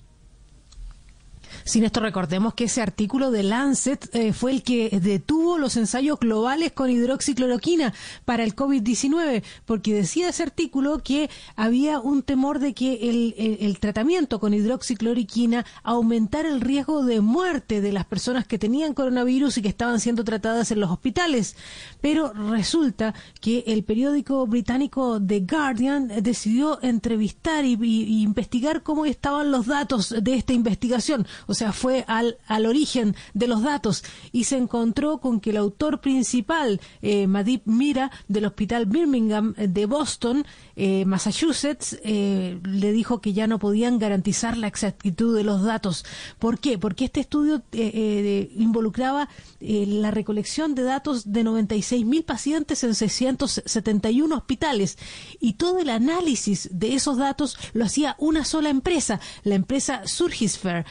Sin 1.64 1.84
esto 1.84 2.00
recordemos 2.00 2.54
que 2.54 2.64
ese 2.64 2.82
artículo 2.82 3.30
de 3.30 3.42
Lancet 3.42 4.08
eh, 4.14 4.32
fue 4.32 4.52
el 4.52 4.62
que 4.62 5.00
detuvo 5.00 5.58
los 5.58 5.76
ensayos 5.76 6.18
globales 6.18 6.72
con 6.72 6.90
hidroxicloroquina 6.90 7.92
para 8.24 8.44
el 8.44 8.54
COVID-19, 8.54 9.42
porque 9.64 9.94
decía 9.94 10.28
ese 10.28 10.42
artículo 10.42 11.02
que 11.02 11.30
había 11.56 12.00
un 12.00 12.22
temor 12.22 12.58
de 12.58 12.74
que 12.74 13.08
el, 13.10 13.78
tratamiento 13.80 14.40
con 14.40 14.54
hidroxicloroquina 14.54 15.64
aumentara 15.82 16.48
el 16.48 16.60
riesgo 16.60 17.04
de 17.04 17.20
muerte 17.20 17.80
de 17.80 17.92
las 17.92 18.06
personas 18.06 18.46
que 18.46 18.58
tenían 18.58 18.94
coronavirus 18.94 19.58
y 19.58 19.62
que 19.62 19.68
estaban 19.68 20.00
siendo 20.00 20.24
tratadas 20.24 20.70
en 20.70 20.80
los 20.80 20.90
hospitales. 20.90 21.56
Pero 22.00 22.32
resulta 22.32 23.14
que 23.40 23.64
el 23.66 23.84
periódico 23.84 24.46
británico 24.46 25.20
The 25.20 25.40
Guardian 25.40 26.08
decidió 26.22 26.78
entrevistar 26.82 27.64
y 27.64 28.22
investigar 28.22 28.82
cómo 28.82 29.06
estaban 29.06 29.50
los 29.50 29.66
datos 29.66 30.14
de 30.20 30.34
esta 30.34 30.52
investigación 30.52 31.26
o 31.46 31.54
sea, 31.54 31.72
fue 31.72 32.04
al, 32.08 32.38
al 32.46 32.66
origen 32.66 33.16
de 33.34 33.46
los 33.46 33.62
datos 33.62 34.04
y 34.32 34.44
se 34.44 34.56
encontró 34.56 35.18
con 35.18 35.40
que 35.40 35.50
el 35.50 35.56
autor 35.56 36.00
principal, 36.00 36.80
eh, 37.02 37.26
Madip 37.26 37.62
Mira, 37.66 38.10
del 38.28 38.46
Hospital 38.46 38.86
Birmingham 38.86 39.54
eh, 39.56 39.68
de 39.68 39.86
Boston, 39.86 40.46
eh, 40.74 41.04
Massachusetts, 41.04 41.98
eh, 42.04 42.58
le 42.64 42.92
dijo 42.92 43.20
que 43.20 43.32
ya 43.32 43.46
no 43.46 43.58
podían 43.58 43.98
garantizar 43.98 44.56
la 44.56 44.66
exactitud 44.66 45.36
de 45.36 45.44
los 45.44 45.62
datos. 45.62 46.04
¿Por 46.38 46.58
qué? 46.58 46.78
Porque 46.78 47.06
este 47.06 47.20
estudio 47.20 47.62
involucraba 47.72 49.28
la 49.60 50.10
recolección 50.10 50.74
de 50.74 50.82
datos 50.82 51.32
de 51.32 51.44
96.000 51.44 52.24
pacientes 52.24 52.84
en 52.84 52.94
671 52.94 54.36
hospitales 54.36 54.98
y 55.40 55.54
todo 55.54 55.80
el 55.80 55.90
análisis 55.90 56.68
de 56.72 56.94
esos 56.94 57.16
datos 57.16 57.56
lo 57.72 57.84
hacía 57.84 58.16
una 58.18 58.44
sola 58.44 58.70
empresa, 58.70 59.20
la 59.44 59.54
empresa 59.54 60.06
Surgisphere 60.06 60.84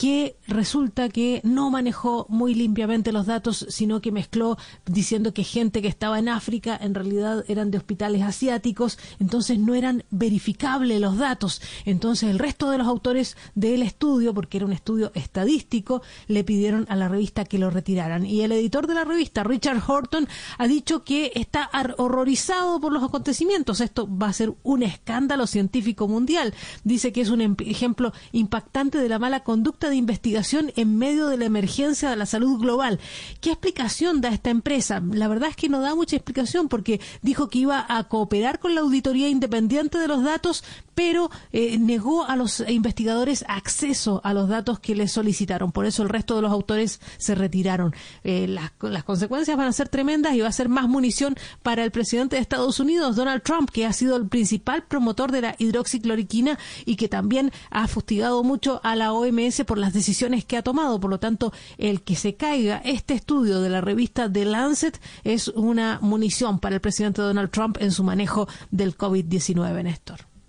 que 0.00 0.38
resulta 0.48 1.10
que 1.10 1.42
no 1.44 1.68
manejó 1.70 2.24
muy 2.30 2.54
limpiamente 2.54 3.12
los 3.12 3.26
datos, 3.26 3.66
sino 3.68 4.00
que 4.00 4.10
mezcló 4.10 4.56
diciendo 4.86 5.34
que 5.34 5.44
gente 5.44 5.82
que 5.82 5.88
estaba 5.88 6.18
en 6.18 6.30
África 6.30 6.74
en 6.80 6.94
realidad 6.94 7.44
eran 7.48 7.70
de 7.70 7.76
hospitales 7.76 8.22
asiáticos, 8.22 8.98
entonces 9.18 9.58
no 9.58 9.74
eran 9.74 10.04
verificables 10.10 11.02
los 11.02 11.18
datos. 11.18 11.60
Entonces 11.84 12.30
el 12.30 12.38
resto 12.38 12.70
de 12.70 12.78
los 12.78 12.86
autores 12.86 13.36
del 13.54 13.82
estudio, 13.82 14.32
porque 14.32 14.56
era 14.56 14.64
un 14.64 14.72
estudio 14.72 15.12
estadístico, 15.14 16.00
le 16.28 16.44
pidieron 16.44 16.86
a 16.88 16.96
la 16.96 17.08
revista 17.08 17.44
que 17.44 17.58
lo 17.58 17.68
retiraran. 17.68 18.24
Y 18.24 18.40
el 18.40 18.52
editor 18.52 18.86
de 18.86 18.94
la 18.94 19.04
revista, 19.04 19.44
Richard 19.44 19.82
Horton, 19.86 20.26
ha 20.56 20.66
dicho 20.66 21.04
que 21.04 21.30
está 21.34 21.68
horrorizado 21.98 22.80
por 22.80 22.90
los 22.90 23.02
acontecimientos. 23.04 23.82
Esto 23.82 24.08
va 24.10 24.28
a 24.28 24.32
ser 24.32 24.54
un 24.62 24.82
escándalo 24.82 25.46
científico 25.46 26.08
mundial. 26.08 26.54
Dice 26.84 27.12
que 27.12 27.20
es 27.20 27.28
un 27.28 27.42
em-, 27.42 27.56
ejemplo 27.66 28.14
impactante 28.32 28.96
de 28.96 29.08
la 29.10 29.18
mala 29.18 29.40
conducta 29.40 29.89
de 29.90 29.96
investigación 29.96 30.72
en 30.76 30.96
medio 30.96 31.26
de 31.26 31.36
la 31.36 31.44
emergencia 31.44 32.08
de 32.08 32.16
la 32.16 32.26
salud 32.26 32.58
global. 32.58 32.98
¿Qué 33.40 33.50
explicación 33.50 34.20
da 34.20 34.30
esta 34.30 34.50
empresa? 34.50 35.02
La 35.12 35.28
verdad 35.28 35.50
es 35.50 35.56
que 35.56 35.68
no 35.68 35.80
da 35.80 35.94
mucha 35.94 36.16
explicación 36.16 36.68
porque 36.68 37.00
dijo 37.20 37.50
que 37.50 37.58
iba 37.58 37.84
a 37.88 38.04
cooperar 38.04 38.58
con 38.58 38.74
la 38.74 38.80
auditoría 38.80 39.28
independiente 39.28 39.98
de 39.98 40.08
los 40.08 40.24
datos, 40.24 40.64
pero 41.00 41.30
eh, 41.50 41.78
negó 41.78 42.26
a 42.26 42.36
los 42.36 42.62
investigadores 42.68 43.42
acceso 43.48 44.20
a 44.22 44.34
los 44.34 44.50
datos 44.50 44.80
que 44.80 44.94
les 44.94 45.10
solicitaron. 45.10 45.72
Por 45.72 45.86
eso 45.86 46.02
el 46.02 46.10
resto 46.10 46.36
de 46.36 46.42
los 46.42 46.52
autores 46.52 47.00
se 47.16 47.34
retiraron. 47.34 47.94
Eh, 48.22 48.46
las, 48.46 48.72
las 48.82 49.02
consecuencias 49.04 49.56
van 49.56 49.68
a 49.68 49.72
ser 49.72 49.88
tremendas 49.88 50.34
y 50.34 50.42
va 50.42 50.48
a 50.48 50.52
ser 50.52 50.68
más 50.68 50.90
munición 50.90 51.36
para 51.62 51.84
el 51.84 51.90
presidente 51.90 52.36
de 52.36 52.42
Estados 52.42 52.80
Unidos, 52.80 53.16
Donald 53.16 53.42
Trump, 53.42 53.70
que 53.70 53.86
ha 53.86 53.94
sido 53.94 54.14
el 54.14 54.28
principal 54.28 54.82
promotor 54.82 55.32
de 55.32 55.40
la 55.40 55.54
hidroxicloroquina 55.56 56.58
y 56.84 56.96
que 56.96 57.08
también 57.08 57.50
ha 57.70 57.88
fustigado 57.88 58.44
mucho 58.44 58.82
a 58.84 58.94
la 58.94 59.14
OMS 59.14 59.64
por 59.64 59.78
las 59.78 59.94
decisiones 59.94 60.44
que 60.44 60.58
ha 60.58 60.62
tomado. 60.62 61.00
Por 61.00 61.08
lo 61.08 61.18
tanto, 61.18 61.50
el 61.78 62.02
que 62.02 62.14
se 62.14 62.34
caiga 62.34 62.82
este 62.84 63.14
estudio 63.14 63.62
de 63.62 63.70
la 63.70 63.80
revista 63.80 64.30
The 64.30 64.44
Lancet 64.44 65.00
es 65.24 65.48
una 65.48 65.98
munición 66.02 66.58
para 66.58 66.74
el 66.74 66.82
presidente 66.82 67.22
Donald 67.22 67.50
Trump 67.50 67.78
en 67.80 67.90
su 67.90 68.04
manejo 68.04 68.48
del 68.70 68.98
COVID-19, 68.98 69.82
Néstor. 69.82 70.29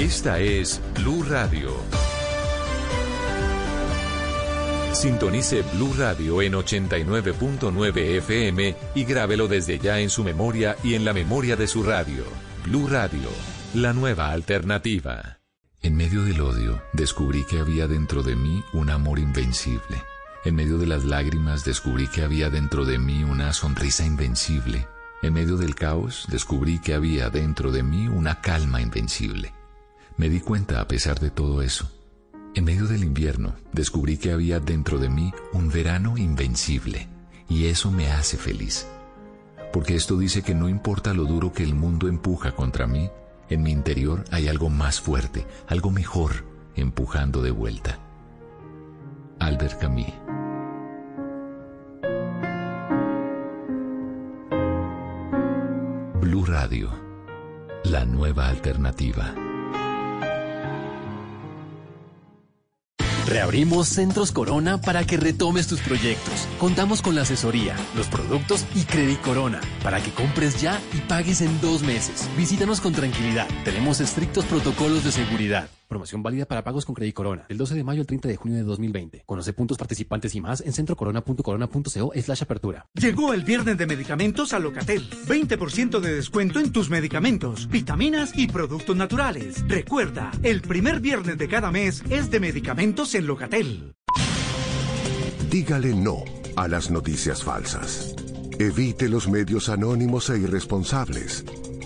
Esta 0.00 0.40
es 0.40 0.80
Blue 0.94 1.22
Radio. 1.24 1.74
Sintonice 4.94 5.60
Blue 5.74 5.92
Radio 5.92 6.40
en 6.40 6.54
89.9 6.54 7.98
FM 8.16 8.76
y 8.94 9.04
grábelo 9.04 9.46
desde 9.46 9.78
ya 9.78 10.00
en 10.00 10.08
su 10.08 10.24
memoria 10.24 10.74
y 10.82 10.94
en 10.94 11.04
la 11.04 11.12
memoria 11.12 11.54
de 11.54 11.66
su 11.66 11.82
radio. 11.82 12.24
Blue 12.64 12.88
Radio, 12.88 13.28
la 13.74 13.92
nueva 13.92 14.30
alternativa. 14.30 15.40
En 15.82 15.96
medio 15.96 16.24
del 16.24 16.40
odio, 16.40 16.82
descubrí 16.94 17.44
que 17.44 17.58
había 17.58 17.86
dentro 17.86 18.22
de 18.22 18.36
mí 18.36 18.64
un 18.72 18.88
amor 18.88 19.18
invencible. 19.18 20.02
En 20.46 20.54
medio 20.54 20.78
de 20.78 20.86
las 20.86 21.04
lágrimas, 21.04 21.66
descubrí 21.66 22.08
que 22.08 22.22
había 22.22 22.48
dentro 22.48 22.86
de 22.86 22.98
mí 22.98 23.22
una 23.22 23.52
sonrisa 23.52 24.06
invencible. 24.06 24.88
En 25.20 25.34
medio 25.34 25.58
del 25.58 25.74
caos, 25.74 26.24
descubrí 26.30 26.78
que 26.78 26.94
había 26.94 27.28
dentro 27.28 27.70
de 27.70 27.82
mí 27.82 28.08
una 28.08 28.40
calma 28.40 28.80
invencible. 28.80 29.59
Me 30.20 30.28
di 30.28 30.40
cuenta 30.40 30.82
a 30.82 30.86
pesar 30.86 31.18
de 31.18 31.30
todo 31.30 31.62
eso. 31.62 31.90
En 32.54 32.66
medio 32.66 32.86
del 32.86 33.04
invierno, 33.04 33.54
descubrí 33.72 34.18
que 34.18 34.32
había 34.32 34.60
dentro 34.60 34.98
de 34.98 35.08
mí 35.08 35.32
un 35.54 35.70
verano 35.70 36.18
invencible. 36.18 37.08
Y 37.48 37.68
eso 37.68 37.90
me 37.90 38.12
hace 38.12 38.36
feliz. 38.36 38.86
Porque 39.72 39.94
esto 39.94 40.18
dice 40.18 40.42
que 40.42 40.54
no 40.54 40.68
importa 40.68 41.14
lo 41.14 41.24
duro 41.24 41.54
que 41.54 41.62
el 41.62 41.74
mundo 41.74 42.06
empuja 42.06 42.52
contra 42.52 42.86
mí, 42.86 43.08
en 43.48 43.62
mi 43.62 43.70
interior 43.70 44.24
hay 44.30 44.48
algo 44.48 44.68
más 44.68 45.00
fuerte, 45.00 45.46
algo 45.68 45.90
mejor, 45.90 46.44
empujando 46.74 47.40
de 47.40 47.52
vuelta. 47.52 47.98
Albert 49.38 49.80
Camus. 49.80 50.04
Blue 56.20 56.44
Radio, 56.44 56.90
la 57.84 58.04
nueva 58.04 58.48
alternativa. 58.48 59.34
Reabrimos 63.30 63.86
Centros 63.86 64.32
Corona 64.32 64.80
para 64.80 65.06
que 65.06 65.16
retomes 65.16 65.68
tus 65.68 65.78
proyectos. 65.82 66.48
Contamos 66.58 67.00
con 67.00 67.14
la 67.14 67.22
asesoría, 67.22 67.76
los 67.94 68.08
productos 68.08 68.66
y 68.74 68.82
Credit 68.82 69.20
Corona 69.20 69.60
para 69.84 70.02
que 70.02 70.10
compres 70.10 70.60
ya 70.60 70.80
y 70.92 70.98
pagues 71.02 71.40
en 71.40 71.60
dos 71.60 71.84
meses. 71.84 72.28
Visítanos 72.36 72.80
con 72.80 72.92
tranquilidad. 72.92 73.46
Tenemos 73.64 74.00
estrictos 74.00 74.44
protocolos 74.46 75.04
de 75.04 75.12
seguridad. 75.12 75.68
Promoción 75.90 76.22
válida 76.22 76.46
para 76.46 76.62
pagos 76.62 76.86
con 76.86 76.94
Credit 76.94 77.12
Corona. 77.12 77.46
Del 77.48 77.58
12 77.58 77.74
de 77.74 77.82
mayo 77.82 78.00
al 78.00 78.06
30 78.06 78.28
de 78.28 78.36
junio 78.36 78.58
de 78.58 78.62
2020. 78.62 79.24
Conoce 79.26 79.52
puntos 79.52 79.76
participantes 79.76 80.32
y 80.36 80.40
más 80.40 80.60
en 80.60 80.72
centrocorona.corona.co 80.72 82.12
slash 82.14 82.42
apertura. 82.44 82.86
Llegó 82.94 83.34
el 83.34 83.42
viernes 83.42 83.76
de 83.76 83.88
medicamentos 83.88 84.52
a 84.52 84.60
Locatel. 84.60 85.10
20% 85.10 85.98
de 85.98 86.14
descuento 86.14 86.60
en 86.60 86.70
tus 86.70 86.90
medicamentos, 86.90 87.68
vitaminas 87.68 88.38
y 88.38 88.46
productos 88.46 88.94
naturales. 88.96 89.64
Recuerda, 89.66 90.30
el 90.44 90.62
primer 90.62 91.00
viernes 91.00 91.36
de 91.38 91.48
cada 91.48 91.72
mes 91.72 92.04
es 92.08 92.30
de 92.30 92.38
medicamentos 92.38 93.12
en 93.16 93.26
Locatel. 93.26 93.96
Dígale 95.50 95.92
no 95.96 96.22
a 96.54 96.68
las 96.68 96.92
noticias 96.92 97.42
falsas. 97.42 98.14
Evite 98.60 99.08
los 99.08 99.28
medios 99.28 99.68
anónimos 99.68 100.30
e 100.30 100.38
irresponsables. 100.38 101.44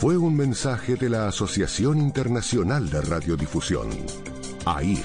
fue 0.00 0.16
un 0.16 0.34
mensaje 0.34 0.96
de 0.96 1.10
la 1.10 1.28
Asociación 1.28 1.98
Internacional 1.98 2.88
de 2.88 3.02
Radiodifusión, 3.02 3.90
AIR. 4.64 5.04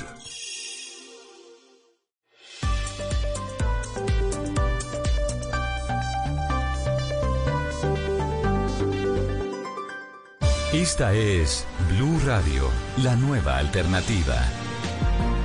Esta 10.72 11.14
es 11.14 11.68
Blue 11.90 12.18
Radio, 12.26 12.70
la 13.04 13.18
nueva 13.18 13.58
alternativa. 13.58 14.38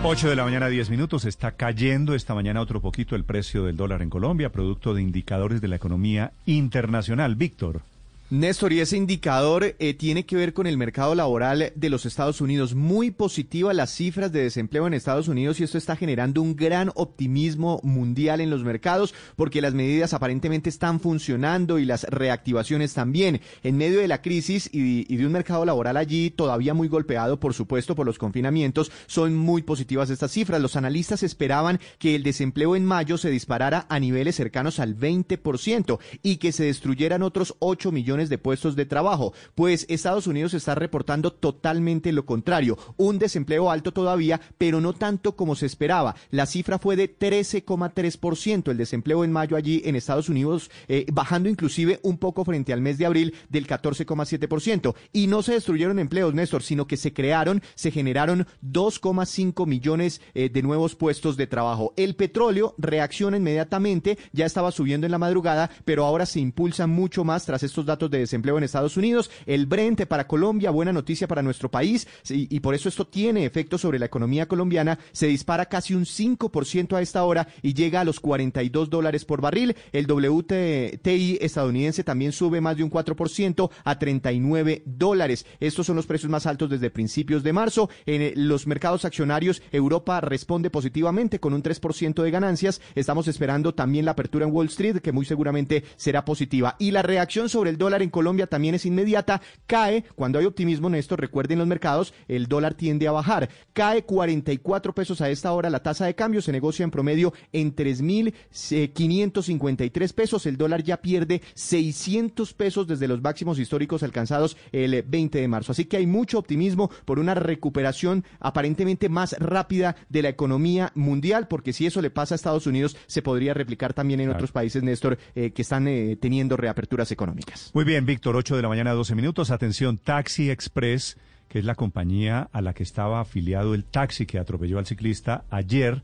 8 0.05 0.29
de 0.29 0.37
la 0.37 0.45
mañana, 0.45 0.69
10 0.69 0.91
minutos. 0.91 1.25
Está 1.25 1.57
cayendo 1.57 2.15
esta 2.15 2.37
mañana 2.37 2.61
otro 2.61 2.81
poquito 2.81 3.17
el 3.17 3.25
precio 3.25 3.65
del 3.65 3.77
dólar 3.77 4.01
en 4.03 4.11
Colombia, 4.11 4.53
producto 4.53 4.95
de 4.95 5.03
indicadores 5.03 5.61
de 5.61 5.67
la 5.67 5.75
economía 5.75 6.35
internacional. 6.47 7.35
Víctor. 7.35 7.83
Néstor, 8.31 8.73
y 8.73 8.79
ese 8.79 8.97
indicador 8.97 9.75
eh, 9.81 9.93
tiene 9.95 10.25
que 10.25 10.37
ver 10.37 10.53
con 10.53 10.69
el 10.69 10.77
mercado 10.77 11.17
laboral 11.17 11.73
de 11.75 11.91
los 11.91 12.07
Estados 12.07 12.41
Unidos. 12.41 12.77
Muy 12.77 13.11
positiva 13.11 13.75
las 13.75 13.91
cifras 13.91 14.31
de 14.31 14.45
desempleo 14.45 14.87
en 14.87 14.95
Estados 14.95 15.27
Unidos 15.27 15.59
y 15.59 15.65
esto 15.65 15.77
está 15.77 15.97
generando 15.97 16.41
un 16.41 16.55
gran 16.55 16.93
optimismo 16.95 17.81
mundial 17.83 18.41
en 18.41 18.49
los 18.49 18.63
mercados 18.63 19.15
porque 19.35 19.61
las 19.61 19.75
medidas 19.75 20.15
aparentemente 20.15 20.71
están 20.71 21.01
funcionando 21.01 21.81
y 21.81 21.85
las 21.85 22.05
reactivaciones 22.05 22.95
también. 22.95 23.41
En 23.65 23.77
medio 23.77 23.99
de 23.99 24.07
la 24.07 24.23
crisis 24.23 24.71
y, 24.73 25.17
de 25.17 25.27
un 25.27 25.33
mercado 25.33 25.65
laboral 25.65 25.97
allí 25.97 26.31
todavía 26.31 26.73
muy 26.73 26.87
golpeado, 26.87 27.41
por 27.41 27.53
supuesto, 27.53 27.97
por 27.97 28.07
los 28.07 28.19
confinamientos, 28.19 28.93
son 29.09 29.35
muy 29.37 29.63
positivas 29.63 30.09
estas 30.09 30.31
cifras. 30.31 30.63
Los 30.63 30.77
analistas 30.77 31.25
esperaban 31.25 31.81
que 31.99 32.15
el 32.15 32.23
desempleo 32.23 32.77
en 32.77 32.85
mayo 32.85 33.19
se 33.19 33.29
disparara 33.29 33.87
a 33.89 33.99
niveles 33.99 34.37
cercanos 34.37 34.79
al 34.79 34.97
20% 34.97 35.99
y 36.23 36.37
que 36.37 36.53
se 36.53 36.63
destruyeran 36.63 37.25
otros 37.25 37.57
8 37.59 37.91
millones 37.91 38.20
de 38.29 38.39
puestos 38.39 38.77
de 38.77 38.87
trabajo. 38.87 39.33
Pues 39.55 39.87
Estados 39.89 40.27
Unidos 40.27 40.55
está 40.55 40.75
reportando 40.75 41.33
totalmente 41.33 42.13
lo 42.13 42.27
contrario, 42.27 42.79
un 42.97 43.19
desempleo 43.19 43.71
alto 43.71 43.93
todavía, 43.93 44.41
pero 44.59 44.81
no 44.81 44.93
tanto 44.93 45.37
como 45.37 45.55
se 45.55 45.67
esperaba. 45.67 46.15
La 46.31 46.47
cifra 46.47 46.79
fue 46.79 46.97
de 46.97 47.17
13,3% 47.17 48.71
el 48.71 48.77
desempleo 48.77 49.25
en 49.25 49.33
mayo 49.33 49.57
allí 49.57 49.83
en 49.85 49.97
Estados 49.97 50.29
Unidos, 50.29 50.71
eh, 50.89 51.07
bajando 51.13 51.49
inclusive 51.49 52.01
un 52.03 52.19
poco 52.19 52.45
frente 52.45 52.73
al 52.73 52.81
mes 52.81 52.99
de 52.99 53.07
abril 53.07 53.35
del 53.49 53.67
14,7%. 53.67 54.95
Y 55.13 55.27
no 55.27 55.43
se 55.43 55.53
destruyeron 55.53 55.99
empleos, 55.99 56.35
Néstor, 56.35 56.63
sino 56.63 56.87
que 56.87 56.97
se 56.97 57.13
crearon, 57.13 57.63
se 57.75 57.91
generaron 57.91 58.47
2,5 58.63 59.67
millones 59.67 60.21
eh, 60.35 60.49
de 60.49 60.63
nuevos 60.63 60.97
puestos 60.97 61.37
de 61.37 61.47
trabajo. 61.47 61.93
El 61.97 62.17
petróleo 62.17 62.75
reacciona 62.79 63.37
inmediatamente, 63.37 64.19
ya 64.33 64.47
estaba 64.47 64.73
subiendo 64.73 65.07
en 65.07 65.13
la 65.13 65.19
madrugada, 65.19 65.71
pero 65.85 66.05
ahora 66.05 66.27
se 66.27 66.41
impulsa 66.41 66.87
mucho 66.87 67.25
más 67.25 67.45
tras 67.47 67.63
estos 67.63 67.87
datos 67.87 68.10
de 68.11 68.19
desempleo 68.19 68.59
en 68.59 68.65
Estados 68.65 68.97
Unidos. 68.97 69.31
El 69.47 69.67
Brent 69.67 70.07
para 70.07 70.27
Colombia, 70.27 70.71
buena 70.71 70.93
noticia 70.93 71.29
para 71.29 71.43
nuestro 71.43 71.71
país, 71.71 72.07
y, 72.29 72.55
y 72.55 72.61
por 72.61 72.75
eso 72.75 72.89
esto 72.89 73.07
tiene 73.07 73.45
efecto 73.45 73.79
sobre 73.79 73.99
la 73.99 74.07
economía 74.07 74.47
colombiana, 74.47 74.99
se 75.13 75.27
dispara 75.27 75.67
casi 75.67 75.95
un 75.95 76.05
5% 76.05 76.97
a 76.97 77.03
esta 77.03 77.25
hora 77.25 77.49
y 77.63 77.75
llega 77.75 78.01
a 78.01 78.05
los 78.05 78.21
42 78.21 78.91
dólares 78.91 79.25
por 79.25 79.41
barril. 79.41 79.77
El 79.93 80.11
WTI 80.11 81.39
estadounidense 81.41 82.05
también 82.05 82.33
sube 82.33 82.61
más 82.61 82.77
de 82.77 82.85
un 82.85 82.91
4% 82.91 83.71
a 83.85 83.99
39 83.99 84.83
dólares. 84.85 85.47
Estos 85.61 85.87
son 85.87 85.97
los 85.97 86.07
precios 86.07 86.31
más 86.31 86.47
altos 86.47 86.71
desde 86.71 86.91
principios 86.91 87.43
de 87.43 87.53
marzo. 87.53 87.91
En 88.07 88.23
eh, 88.23 88.33
los 88.37 88.67
mercados 88.67 89.05
accionarios, 89.05 89.63
Europa 89.73 90.21
responde 90.21 90.71
positivamente 90.71 91.41
con 91.41 91.55
un 91.55 91.63
3% 91.63 92.23
de 92.23 92.31
ganancias. 92.31 92.81
Estamos 92.95 93.29
esperando 93.29 93.75
también 93.75 94.05
la 94.05 94.13
apertura 94.13 94.47
en 94.47 94.53
Wall 94.53 94.67
Street, 94.67 94.99
que 94.99 95.13
muy 95.13 95.25
seguramente 95.25 95.85
será 95.97 96.25
positiva. 96.25 96.77
Y 96.79 96.91
la 96.91 97.03
reacción 97.03 97.49
sobre 97.49 97.71
el 97.71 97.79
dólar 97.79 98.00
en 98.03 98.11
Colombia 98.11 98.47
también 98.47 98.75
es 98.75 98.85
inmediata. 98.87 99.43
Cae, 99.67 100.05
cuando 100.15 100.39
hay 100.39 100.47
optimismo, 100.47 100.89
Néstor, 100.91 101.21
recuerden 101.21 101.59
los 101.59 101.67
mercados, 101.67 102.15
el 102.29 102.47
dólar 102.47 102.75
tiende 102.75 103.09
a 103.09 103.13
bajar. 103.13 103.49
Cae 103.73 104.05
44 104.05 104.95
pesos 104.95 105.21
a 105.21 105.31
esta 105.31 105.53
hora 105.53 105.71
la 105.71 105.83
tasa 105.83 106.07
de 106.07 106.15
cambio, 106.15 106.41
se 106.43 106.53
negocia 106.53 106.85
en 106.85 106.91
promedio 106.91 107.33
en 107.53 107.75
3.553 107.75 110.15
pesos. 110.15 110.47
El 110.47 110.57
dólar 110.57 110.83
ya 110.83 110.97
pierde 110.99 111.43
600 111.55 112.55
pesos 112.55 112.87
desde 112.87 113.09
los 113.09 113.21
máximos 113.23 113.59
históricos 113.59 114.03
alcanzados 114.03 114.57
el 114.73 115.03
20 115.03 115.41
de 115.41 115.49
marzo. 115.49 115.73
Así 115.73 115.87
que 115.87 115.97
hay 115.97 116.07
mucho 116.07 116.39
optimismo 116.39 116.91
por 117.05 117.19
una 117.19 117.35
recuperación 117.35 118.25
aparentemente 118.39 119.09
más 119.09 119.35
rápida 119.39 119.97
de 120.09 120.23
la 120.23 120.29
economía 120.29 120.93
mundial, 120.95 121.49
porque 121.49 121.73
si 121.73 121.87
eso 121.87 122.03
le 122.03 122.11
pasa 122.11 122.35
a 122.35 122.37
Estados 122.37 122.67
Unidos, 122.67 122.97
se 123.07 123.23
podría 123.23 123.55
replicar 123.55 123.95
también 123.95 124.21
en 124.21 124.27
claro. 124.27 124.39
otros 124.39 124.53
países, 124.53 124.83
Néstor, 124.83 125.19
eh, 125.35 125.53
que 125.53 125.63
están 125.63 125.89
eh, 125.89 126.19
teniendo 126.21 126.57
reaperturas 126.57 127.11
económicas. 127.13 127.71
Muy 127.75 127.80
bien, 127.85 128.05
Víctor, 128.05 128.37
8 128.37 128.57
de 128.57 128.63
la 128.63 128.69
mañana, 128.69 128.93
12 128.93 129.15
minutos. 129.15 129.51
Atención, 129.51 129.97
Taxi 129.97 130.51
Express, 130.51 131.17
que 131.49 131.61
es 131.61 131.65
la 131.65 131.75
compañía 131.75 132.49
a 132.53 132.63
la 132.63 132.75
que 132.75 132.83
estaba 132.83 133.21
afiliado 133.21 133.75
el 133.75 133.85
taxi 133.85 134.27
que 134.27 134.39
atropelló 134.39 134.79
al 134.79 134.87
ciclista 134.87 135.45
ayer 135.51 136.03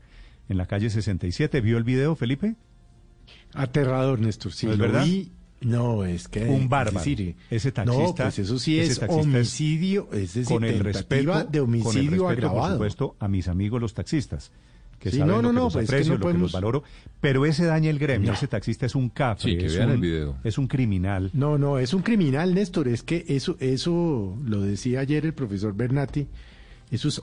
en 0.49 0.57
la 0.57 0.65
calle 0.65 0.89
67. 0.89 1.61
¿Vio 1.61 1.77
el 1.77 1.83
video, 1.83 2.15
Felipe? 2.15 2.55
Aterrador, 3.53 4.19
Néstor. 4.19 4.53
Sí, 4.53 4.65
¿No 4.65 4.73
es 4.73 4.77
verdad? 4.77 5.05
Vi. 5.05 5.31
No, 5.59 6.05
es 6.05 6.27
que... 6.27 6.45
Un 6.45 6.69
bárbaro. 6.69 6.99
Es 6.99 7.05
decir, 7.05 7.35
ese 7.49 7.71
taxista... 7.71 8.03
No, 8.03 8.15
pues 8.15 8.39
eso 8.39 8.59
sí 8.59 8.79
es 8.79 9.01
homicidio, 9.07 10.07
es 10.11 10.35
decir, 10.35 10.45
con 10.45 10.63
el 10.63 10.79
respeto, 10.79 11.43
de 11.45 11.59
homicidio 11.59 11.91
con 11.91 11.97
el 11.97 12.09
respeto, 12.11 12.27
agravado. 12.27 12.61
por 12.61 12.71
supuesto, 12.73 13.15
a 13.19 13.27
mis 13.27 13.47
amigos 13.47 13.81
los 13.81 13.93
taxistas. 13.93 14.51
Que 14.99 15.11
saben 15.11 15.27
no, 15.27 15.41
no, 15.41 15.51
lo 15.51 15.69
que 15.69 15.75
los 15.75 15.75
aprecio, 15.75 16.17
lo 16.17 16.27
que 16.27 16.37
los 16.37 16.51
valoro, 16.51 16.83
pero 17.21 17.45
ese 17.45 17.65
daña 17.65 17.89
el 17.89 17.99
gremio, 17.99 18.33
ese 18.33 18.47
taxista 18.47 18.85
es 18.85 18.95
un 18.95 19.09
café, 19.09 19.43
sí, 19.43 19.57
que 19.57 19.67
es, 19.67 19.75
vean 19.75 19.89
un, 19.89 19.95
el 19.95 20.01
video. 20.01 20.37
es 20.43 20.57
un 20.57 20.67
criminal. 20.67 21.29
No, 21.33 21.57
no, 21.57 21.79
es 21.79 21.93
un 21.93 22.01
criminal, 22.01 22.53
Néstor, 22.53 22.87
es 22.87 23.03
que 23.03 23.25
eso, 23.27 23.57
eso 23.59 24.37
lo 24.43 24.61
decía 24.61 25.01
ayer 25.01 25.25
el 25.25 25.33
profesor 25.33 25.75
Bernati, 25.75 26.27
eso 26.89 27.09
es 27.09 27.21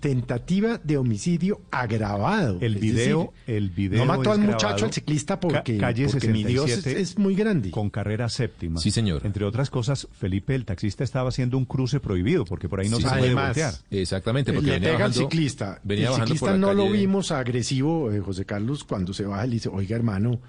tentativa 0.00 0.78
de 0.82 0.96
homicidio 0.96 1.60
agravado. 1.70 2.58
El 2.60 2.76
video, 2.76 3.32
el 3.46 3.70
video. 3.70 3.98
No 4.04 4.06
mató 4.06 4.32
al 4.32 4.40
muchacho, 4.40 4.84
al 4.84 4.92
ciclista, 4.92 5.40
porque, 5.40 5.78
calle 5.78 6.06
porque 6.08 6.28
mi 6.28 6.44
Dios 6.44 6.70
es, 6.70 6.86
es, 6.86 7.18
muy 7.18 7.34
grande. 7.34 7.70
Con 7.70 7.90
carrera 7.90 8.28
séptima. 8.28 8.80
Sí, 8.80 8.90
señor. 8.90 9.22
Entre 9.24 9.44
otras 9.44 9.68
cosas, 9.70 10.06
Felipe, 10.12 10.54
el 10.54 10.64
taxista 10.64 11.02
estaba 11.04 11.28
haciendo 11.30 11.58
un 11.58 11.64
cruce 11.64 11.98
prohibido, 12.00 12.44
porque 12.44 12.68
por 12.68 12.80
ahí 12.80 12.88
no 12.88 12.96
Sí, 12.98 13.02
se 13.02 13.08
puede 13.08 13.22
además, 13.22 13.46
voltear. 13.48 13.74
Exactamente, 13.90 14.52
porque 14.52 14.66
le 14.68 14.72
venía 14.74 14.92
pega 14.92 15.04
al 15.06 15.14
ciclista. 15.14 15.80
venía 15.82 16.08
el 16.10 16.14
ciclista 16.14 16.46
por 16.46 16.50
la 16.52 16.58
no 16.58 16.74
lo 16.74 16.84
calle- 16.84 16.98
vimos 16.98 17.30
agresivo, 17.32 18.12
eh, 18.12 18.20
José 18.20 18.44
Carlos, 18.44 18.84
cuando 18.84 19.12
se 19.12 19.24
baja, 19.24 19.46
le 19.46 19.54
dice, 19.54 19.68
oiga 19.70 19.96
hermano, 19.96 20.40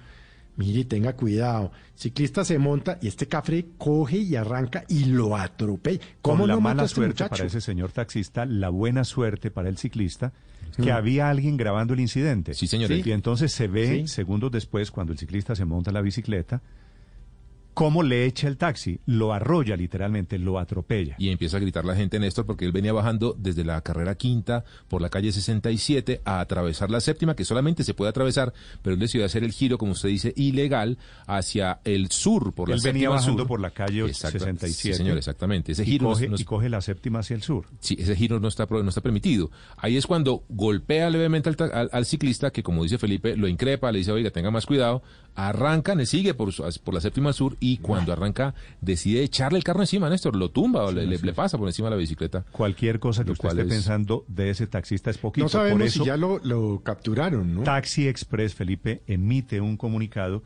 mire, 0.56 0.84
tenga 0.84 1.14
cuidado. 1.14 1.72
Ciclista 1.94 2.44
se 2.44 2.58
monta 2.58 2.98
y 3.00 3.08
este 3.08 3.26
cafre 3.28 3.66
coge 3.78 4.18
y 4.18 4.36
arranca 4.36 4.84
y 4.88 5.06
lo 5.06 5.36
atropella. 5.36 6.00
¿Cómo 6.20 6.40
Con 6.40 6.48
la 6.48 6.54
no 6.54 6.60
mala 6.60 6.82
a 6.82 6.84
este 6.86 6.94
suerte 6.96 7.12
muchacho? 7.24 7.30
para 7.30 7.46
ese 7.46 7.60
señor 7.60 7.92
taxista, 7.92 8.44
la 8.46 8.68
buena 8.68 9.04
suerte 9.04 9.50
para 9.50 9.68
el 9.68 9.78
ciclista, 9.78 10.32
que 10.76 10.90
Mm. 10.92 10.96
había 10.96 11.28
alguien 11.30 11.56
grabando 11.56 11.94
el 11.94 12.00
incidente. 12.00 12.54
Sí, 12.54 12.66
señor. 12.66 12.90
Y 12.90 13.12
entonces 13.12 13.52
se 13.52 13.66
ve, 13.68 14.02
Sí. 14.02 14.08
segundos 14.08 14.50
después, 14.50 14.90
cuando 14.90 15.12
el 15.12 15.18
ciclista 15.18 15.54
se 15.54 15.64
monta 15.64 15.90
en 15.90 15.94
la 15.94 16.00
bicicleta, 16.02 16.62
cómo 17.74 18.02
le 18.02 18.26
echa 18.26 18.48
el 18.48 18.56
taxi. 18.56 19.00
Lo 19.06 19.32
arrolla 19.32 19.76
literalmente, 19.76 20.38
lo 20.38 20.58
atropella. 20.58 21.16
Y 21.18 21.28
empieza 21.30 21.56
a 21.56 21.60
gritar 21.60 21.84
la 21.84 21.94
gente, 21.96 22.18
Néstor, 22.18 22.46
porque 22.46 22.64
él 22.64 22.72
venía 22.72 22.92
bajando 22.92 23.34
desde 23.38 23.64
la 23.64 23.80
carrera 23.80 24.14
quinta 24.14 24.64
por 24.88 25.00
la 25.02 25.08
calle 25.08 25.32
67 25.32 26.22
a 26.24 26.40
atravesar 26.40 26.90
la 26.90 27.00
séptima, 27.00 27.34
que 27.36 27.44
solamente 27.44 27.84
se 27.84 27.94
puede 27.94 28.10
atravesar, 28.10 28.52
pero 28.82 28.94
él 28.94 29.00
decidió 29.00 29.24
hacer 29.24 29.44
el 29.44 29.52
giro, 29.52 29.78
como 29.78 29.92
usted 29.92 30.08
dice, 30.08 30.32
ilegal, 30.36 30.98
hacia 31.26 31.80
el 31.84 32.10
sur, 32.10 32.52
por 32.54 32.68
la 32.68 32.74
Él 32.76 32.80
venía 32.82 33.02
séptima 33.08 33.14
bajando 33.16 33.38
sur. 33.42 33.48
por 33.48 33.60
la 33.60 33.70
calle 33.70 34.00
Exacto. 34.06 34.38
67. 34.38 34.72
Sí, 34.74 34.94
señor, 34.94 35.16
exactamente. 35.18 35.72
Ese 35.72 35.82
y 35.82 35.86
giro 35.86 36.04
no 36.04 36.12
es- 36.12 36.18
coge, 36.18 36.28
no 36.28 36.34
es- 36.34 36.40
y 36.40 36.44
coge 36.44 36.68
la 36.68 36.80
séptima 36.80 37.20
hacia 37.20 37.34
el 37.36 37.42
sur. 37.42 37.66
Sí, 37.80 37.96
ese 37.98 38.14
giro 38.16 38.40
no 38.40 38.48
está, 38.48 38.66
no 38.70 38.88
está 38.88 39.00
permitido. 39.00 39.50
Ahí 39.76 39.96
es 39.96 40.06
cuando 40.06 40.44
golpea 40.48 41.10
levemente 41.10 41.48
al, 41.50 41.56
al- 41.72 41.90
al 41.92 42.06
ciclista, 42.06 42.50
que 42.50 42.62
como 42.62 42.82
dice 42.82 42.98
Felipe, 42.98 43.36
lo 43.36 43.48
increpa, 43.48 43.90
le 43.92 43.98
dice, 43.98 44.12
oiga, 44.12 44.30
tenga 44.30 44.50
más 44.50 44.66
cuidado. 44.66 45.02
Arranca, 45.34 45.94
le 45.94 46.04
sigue 46.06 46.34
por, 46.34 46.50
la 46.92 47.00
séptima 47.00 47.32
sur 47.32 47.56
y 47.58 47.78
cuando 47.78 48.12
arranca 48.12 48.54
decide 48.80 49.22
echarle 49.22 49.56
el 49.58 49.64
carro 49.64 49.80
encima, 49.80 50.10
Néstor. 50.10 50.36
Lo 50.36 50.50
tumba 50.50 50.84
o 50.84 50.92
le, 50.92 51.06
le- 51.06 51.18
le 51.18 51.32
pasa 51.32 51.56
por 51.58 51.68
encima 51.68 51.88
de 51.88 51.96
la 51.96 51.96
bicicleta. 51.96 52.44
Cualquier 52.52 52.98
cosa 53.00 53.24
que 53.24 53.32
usted 53.32 53.48
esté 53.48 53.62
es- 53.62 53.68
pensando 53.68 54.24
de 54.28 54.50
ese 54.50 54.66
taxista 54.66 55.10
es 55.10 55.16
poquito. 55.18 55.44
No 55.44 55.48
sabemos 55.48 55.78
por 55.78 55.86
eso, 55.86 56.00
si 56.02 56.06
ya 56.06 56.16
lo, 56.16 56.38
lo 56.44 56.80
capturaron, 56.84 57.54
¿no? 57.54 57.62
Taxi 57.62 58.08
Express, 58.08 58.54
Felipe, 58.54 59.02
emite 59.06 59.60
un 59.60 59.76
comunicado 59.78 60.42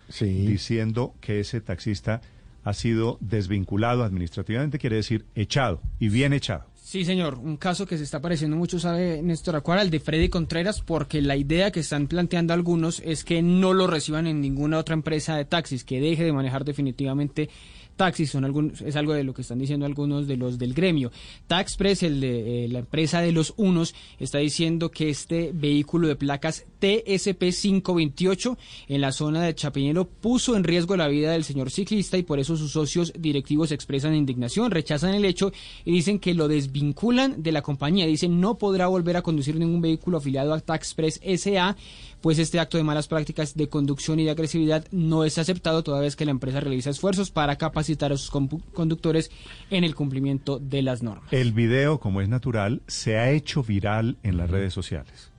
diciendo 0.46 1.14
que 1.20 1.40
ese 1.40 1.60
taxista 1.60 2.20
ha 2.62 2.72
sido 2.72 3.18
desvinculado 3.20 4.02
administrativamente, 4.04 4.78
quiere 4.78 4.96
decir 4.96 5.24
echado, 5.34 5.80
y 5.98 6.08
bien 6.08 6.32
echado. 6.32 6.64
Sí, 6.86 7.04
señor, 7.04 7.40
un 7.40 7.56
caso 7.56 7.84
que 7.84 7.98
se 7.98 8.04
está 8.04 8.20
pareciendo 8.20 8.56
mucho, 8.56 8.78
sabe 8.78 9.20
Néstor 9.20 9.56
Acuara, 9.56 9.82
el 9.82 9.90
de 9.90 9.98
Freddy 9.98 10.28
Contreras, 10.28 10.82
porque 10.82 11.20
la 11.20 11.34
idea 11.34 11.72
que 11.72 11.80
están 11.80 12.06
planteando 12.06 12.54
algunos 12.54 13.00
es 13.00 13.24
que 13.24 13.42
no 13.42 13.74
lo 13.74 13.88
reciban 13.88 14.28
en 14.28 14.40
ninguna 14.40 14.78
otra 14.78 14.94
empresa 14.94 15.34
de 15.34 15.44
taxis, 15.44 15.82
que 15.82 16.00
deje 16.00 16.22
de 16.22 16.32
manejar 16.32 16.64
definitivamente 16.64 17.50
taxis, 17.96 18.30
son 18.30 18.72
es 18.84 18.96
algo 18.96 19.14
de 19.14 19.24
lo 19.24 19.34
que 19.34 19.42
están 19.42 19.58
diciendo 19.58 19.86
algunos 19.86 20.26
de 20.26 20.36
los 20.36 20.58
del 20.58 20.74
gremio. 20.74 21.10
Taxpress, 21.46 22.02
el 22.02 22.20
de 22.20 22.64
eh, 22.64 22.68
la 22.68 22.80
empresa 22.80 23.20
de 23.20 23.32
los 23.32 23.54
unos, 23.56 23.94
está 24.18 24.38
diciendo 24.38 24.90
que 24.90 25.08
este 25.08 25.50
vehículo 25.52 26.08
de 26.08 26.16
placas 26.16 26.66
TSP 26.78 27.50
528 27.50 28.58
en 28.88 29.00
la 29.00 29.12
zona 29.12 29.42
de 29.42 29.54
Chapinero 29.54 30.04
puso 30.04 30.56
en 30.56 30.64
riesgo 30.64 30.96
la 30.96 31.08
vida 31.08 31.32
del 31.32 31.44
señor 31.44 31.70
ciclista 31.70 32.18
y 32.18 32.22
por 32.22 32.38
eso 32.38 32.56
sus 32.56 32.72
socios 32.72 33.12
directivos 33.18 33.72
expresan 33.72 34.14
indignación, 34.14 34.70
rechazan 34.70 35.14
el 35.14 35.24
hecho 35.24 35.52
y 35.84 35.92
dicen 35.92 36.18
que 36.18 36.34
lo 36.34 36.48
desvinculan 36.48 37.42
de 37.42 37.52
la 37.52 37.62
compañía. 37.62 38.06
Dicen 38.06 38.40
no 38.40 38.58
podrá 38.58 38.86
volver 38.86 39.16
a 39.16 39.22
conducir 39.22 39.56
ningún 39.56 39.80
vehículo 39.80 40.18
afiliado 40.18 40.52
a 40.52 40.60
Taxpress 40.60 41.20
SA, 41.36 41.76
pues 42.20 42.38
este 42.38 42.58
acto 42.58 42.76
de 42.76 42.84
malas 42.84 43.08
prácticas 43.08 43.54
de 43.54 43.68
conducción 43.68 44.18
y 44.20 44.24
de 44.24 44.30
agresividad 44.30 44.86
no 44.90 45.24
es 45.24 45.38
aceptado 45.38 45.82
toda 45.82 46.00
vez 46.00 46.16
que 46.16 46.24
la 46.24 46.30
empresa 46.30 46.60
realiza 46.60 46.90
esfuerzos 46.90 47.30
para 47.30 47.56
capacitar 47.56 48.12
a 48.12 48.16
sus 48.16 48.30
conductores 48.30 49.30
en 49.70 49.84
el 49.84 49.94
cumplimiento 49.94 50.58
de 50.58 50.82
las 50.82 51.02
normas. 51.02 51.32
El 51.32 51.52
video, 51.52 52.00
como 52.00 52.20
es 52.20 52.28
natural, 52.28 52.82
se 52.86 53.16
ha 53.16 53.30
hecho 53.30 53.62
viral 53.62 54.16
en 54.22 54.36
las 54.36 54.50
redes 54.50 54.72
sociales. 54.72 55.30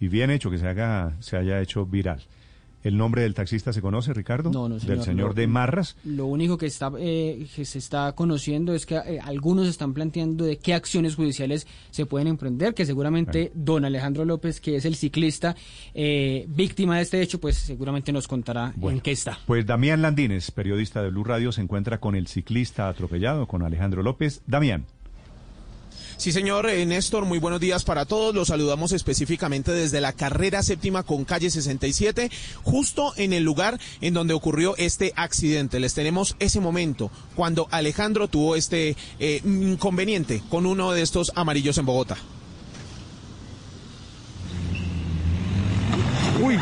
Y 0.00 0.08
bien 0.08 0.30
hecho 0.30 0.50
que 0.50 0.58
se, 0.58 0.66
haga, 0.66 1.16
se 1.20 1.36
haya 1.36 1.60
hecho 1.60 1.84
viral. 1.84 2.22
¿El 2.82 2.96
nombre 2.96 3.22
del 3.22 3.34
taxista 3.34 3.72
se 3.72 3.82
conoce, 3.82 4.14
Ricardo? 4.14 4.50
No, 4.50 4.68
no, 4.68 4.78
señor. 4.78 4.96
Del 4.96 5.04
señor 5.04 5.34
de 5.34 5.46
Marras. 5.46 5.96
Lo 6.04 6.26
único 6.26 6.56
que 6.56 6.66
está 6.66 6.90
eh, 6.98 7.46
que 7.54 7.64
se 7.64 7.78
está 7.78 8.12
conociendo 8.12 8.74
es 8.74 8.86
que 8.86 8.96
eh, 8.96 9.20
algunos 9.22 9.68
están 9.68 9.92
planteando 9.92 10.44
de 10.44 10.58
qué 10.58 10.74
acciones 10.74 11.14
judiciales 11.14 11.66
se 11.90 12.06
pueden 12.06 12.28
emprender, 12.28 12.74
que 12.74 12.86
seguramente 12.86 13.52
don 13.54 13.84
Alejandro 13.84 14.24
López, 14.24 14.60
que 14.60 14.76
es 14.76 14.84
el 14.84 14.94
ciclista 14.94 15.56
eh, 15.94 16.46
víctima 16.48 16.96
de 16.96 17.02
este 17.02 17.20
hecho, 17.20 17.40
pues 17.40 17.56
seguramente 17.56 18.12
nos 18.12 18.26
contará 18.26 18.72
en 18.80 19.00
qué 19.00 19.12
está. 19.12 19.38
Pues 19.46 19.66
Damián 19.66 20.02
Landines, 20.02 20.50
periodista 20.50 21.02
de 21.02 21.10
Blue 21.10 21.24
Radio, 21.24 21.52
se 21.52 21.60
encuentra 21.60 22.00
con 22.00 22.14
el 22.14 22.26
ciclista 22.26 22.88
atropellado, 22.88 23.46
con 23.46 23.62
Alejandro 23.62 24.02
López. 24.02 24.42
Damián. 24.46 24.86
Sí, 26.20 26.32
señor 26.32 26.68
eh, 26.68 26.84
Néstor, 26.84 27.24
muy 27.24 27.38
buenos 27.38 27.60
días 27.60 27.82
para 27.82 28.04
todos. 28.04 28.34
Los 28.34 28.48
saludamos 28.48 28.92
específicamente 28.92 29.72
desde 29.72 30.02
la 30.02 30.12
carrera 30.12 30.62
séptima 30.62 31.02
con 31.02 31.24
calle 31.24 31.48
67, 31.48 32.30
justo 32.62 33.14
en 33.16 33.32
el 33.32 33.42
lugar 33.42 33.80
en 34.02 34.12
donde 34.12 34.34
ocurrió 34.34 34.76
este 34.76 35.14
accidente. 35.16 35.80
Les 35.80 35.94
tenemos 35.94 36.36
ese 36.38 36.60
momento 36.60 37.10
cuando 37.34 37.68
Alejandro 37.70 38.28
tuvo 38.28 38.54
este 38.54 38.98
eh, 39.18 39.40
inconveniente 39.46 40.42
con 40.50 40.66
uno 40.66 40.92
de 40.92 41.00
estos 41.00 41.32
amarillos 41.36 41.78
en 41.78 41.86
Bogotá. 41.86 42.18
¡Uy! 46.42 46.58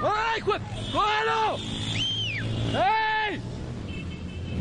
¡Ay! 0.00 0.42
¡Cógelo! 0.42 1.56
¡Ey! 2.72 3.11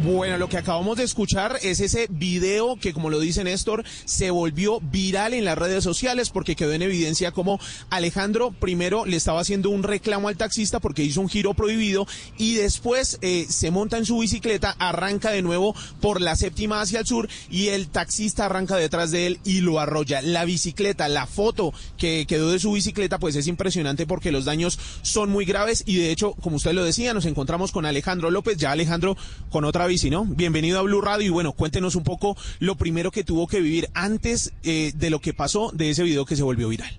Bueno, 0.04 0.40
lo 0.40 0.50
que 0.50 0.58
acabamos 0.58 0.98
de 0.98 1.04
escuchar 1.04 1.60
es 1.62 1.80
ese 1.80 2.08
video 2.10 2.76
que, 2.76 2.92
como 2.92 3.12
lo 3.12 3.20
dice 3.20 3.44
Néstor, 3.44 3.84
se 4.06 4.32
volvió 4.32 4.80
viral 4.80 5.36
en 5.36 5.46
las 5.46 5.56
redes 5.56 5.84
sociales 5.84 6.32
porque 6.32 6.56
quedó 6.56 6.74
en 6.74 6.82
evidencia 6.82 7.32
como 7.32 7.60
Alejandro 7.92 8.52
primero 8.52 9.06
le 9.06 9.16
estaba 9.16 9.42
haciendo 9.42 9.70
un 9.70 9.84
reclamo 9.84 10.28
al 10.28 10.38
taxista 10.38 10.80
porque 10.80 11.04
hizo 11.04 11.22
un 11.22 11.30
giro 11.30 11.54
prohibido 11.54 12.08
y 12.40 12.56
después 12.56 13.20
eh, 13.22 13.46
se 13.48 13.70
monta 13.70 14.00
en 14.00 14.08
su 14.08 14.18
bicicleta, 14.18 14.76
arranca 14.80 15.30
de 15.30 15.44
nuevo 15.44 15.76
por 16.00 16.20
la 16.20 16.36
séptima 16.36 16.82
hacia 16.82 17.02
el 17.02 17.06
sur 17.06 17.30
y 17.52 17.68
el 17.68 17.88
taxista 17.88 18.48
arranca 18.48 18.78
detrás 18.78 19.12
de 19.12 19.28
él 19.28 19.40
y 19.46 19.62
lo 19.62 19.80
arrolla. 19.80 20.24
La 20.24 20.46
bicicleta, 20.46 21.10
la 21.10 21.28
foto 21.28 21.76
que 22.00 22.26
quedó 22.28 22.52
de 22.52 22.60
su 22.60 22.72
bicicleta, 22.72 23.20
pues 23.20 23.36
es 23.36 23.46
impresionante 23.46 24.08
porque 24.08 24.32
los 24.32 24.46
daños 24.46 24.80
son 25.04 25.30
muy 25.30 25.46
graves 25.46 25.84
y 25.86 25.98
de 25.98 26.12
hecho, 26.12 26.34
como 26.42 26.56
usted 26.56 26.74
lo 26.74 26.84
decía, 26.84 27.14
nos 27.14 27.28
encontramos 27.28 27.72
con 27.72 27.86
Alejandro 27.86 28.32
López, 28.32 28.58
ya 28.58 28.72
Alejandro 28.72 29.16
con 29.52 29.64
otra 29.64 29.91
bici, 29.92 30.10
¿no? 30.10 30.24
Bienvenido 30.24 30.80
a 30.80 30.84
Blue 30.84 31.02
Radio 31.02 31.28
y 31.28 31.30
bueno, 31.32 31.52
cuéntenos 31.52 31.96
un 31.96 32.06
poco 32.06 32.38
lo 32.60 32.76
primero 32.76 33.12
que 33.12 33.26
tuvo 33.26 33.46
que 33.46 33.60
vivir 33.60 33.90
antes 33.94 34.54
eh, 34.64 34.94
de 34.96 35.10
lo 35.10 35.20
que 35.20 35.34
pasó 35.34 35.72
de 35.74 35.90
ese 35.90 36.04
video 36.04 36.26
que 36.26 36.38
se 36.38 36.44
volvió 36.44 36.70
viral. 36.70 36.98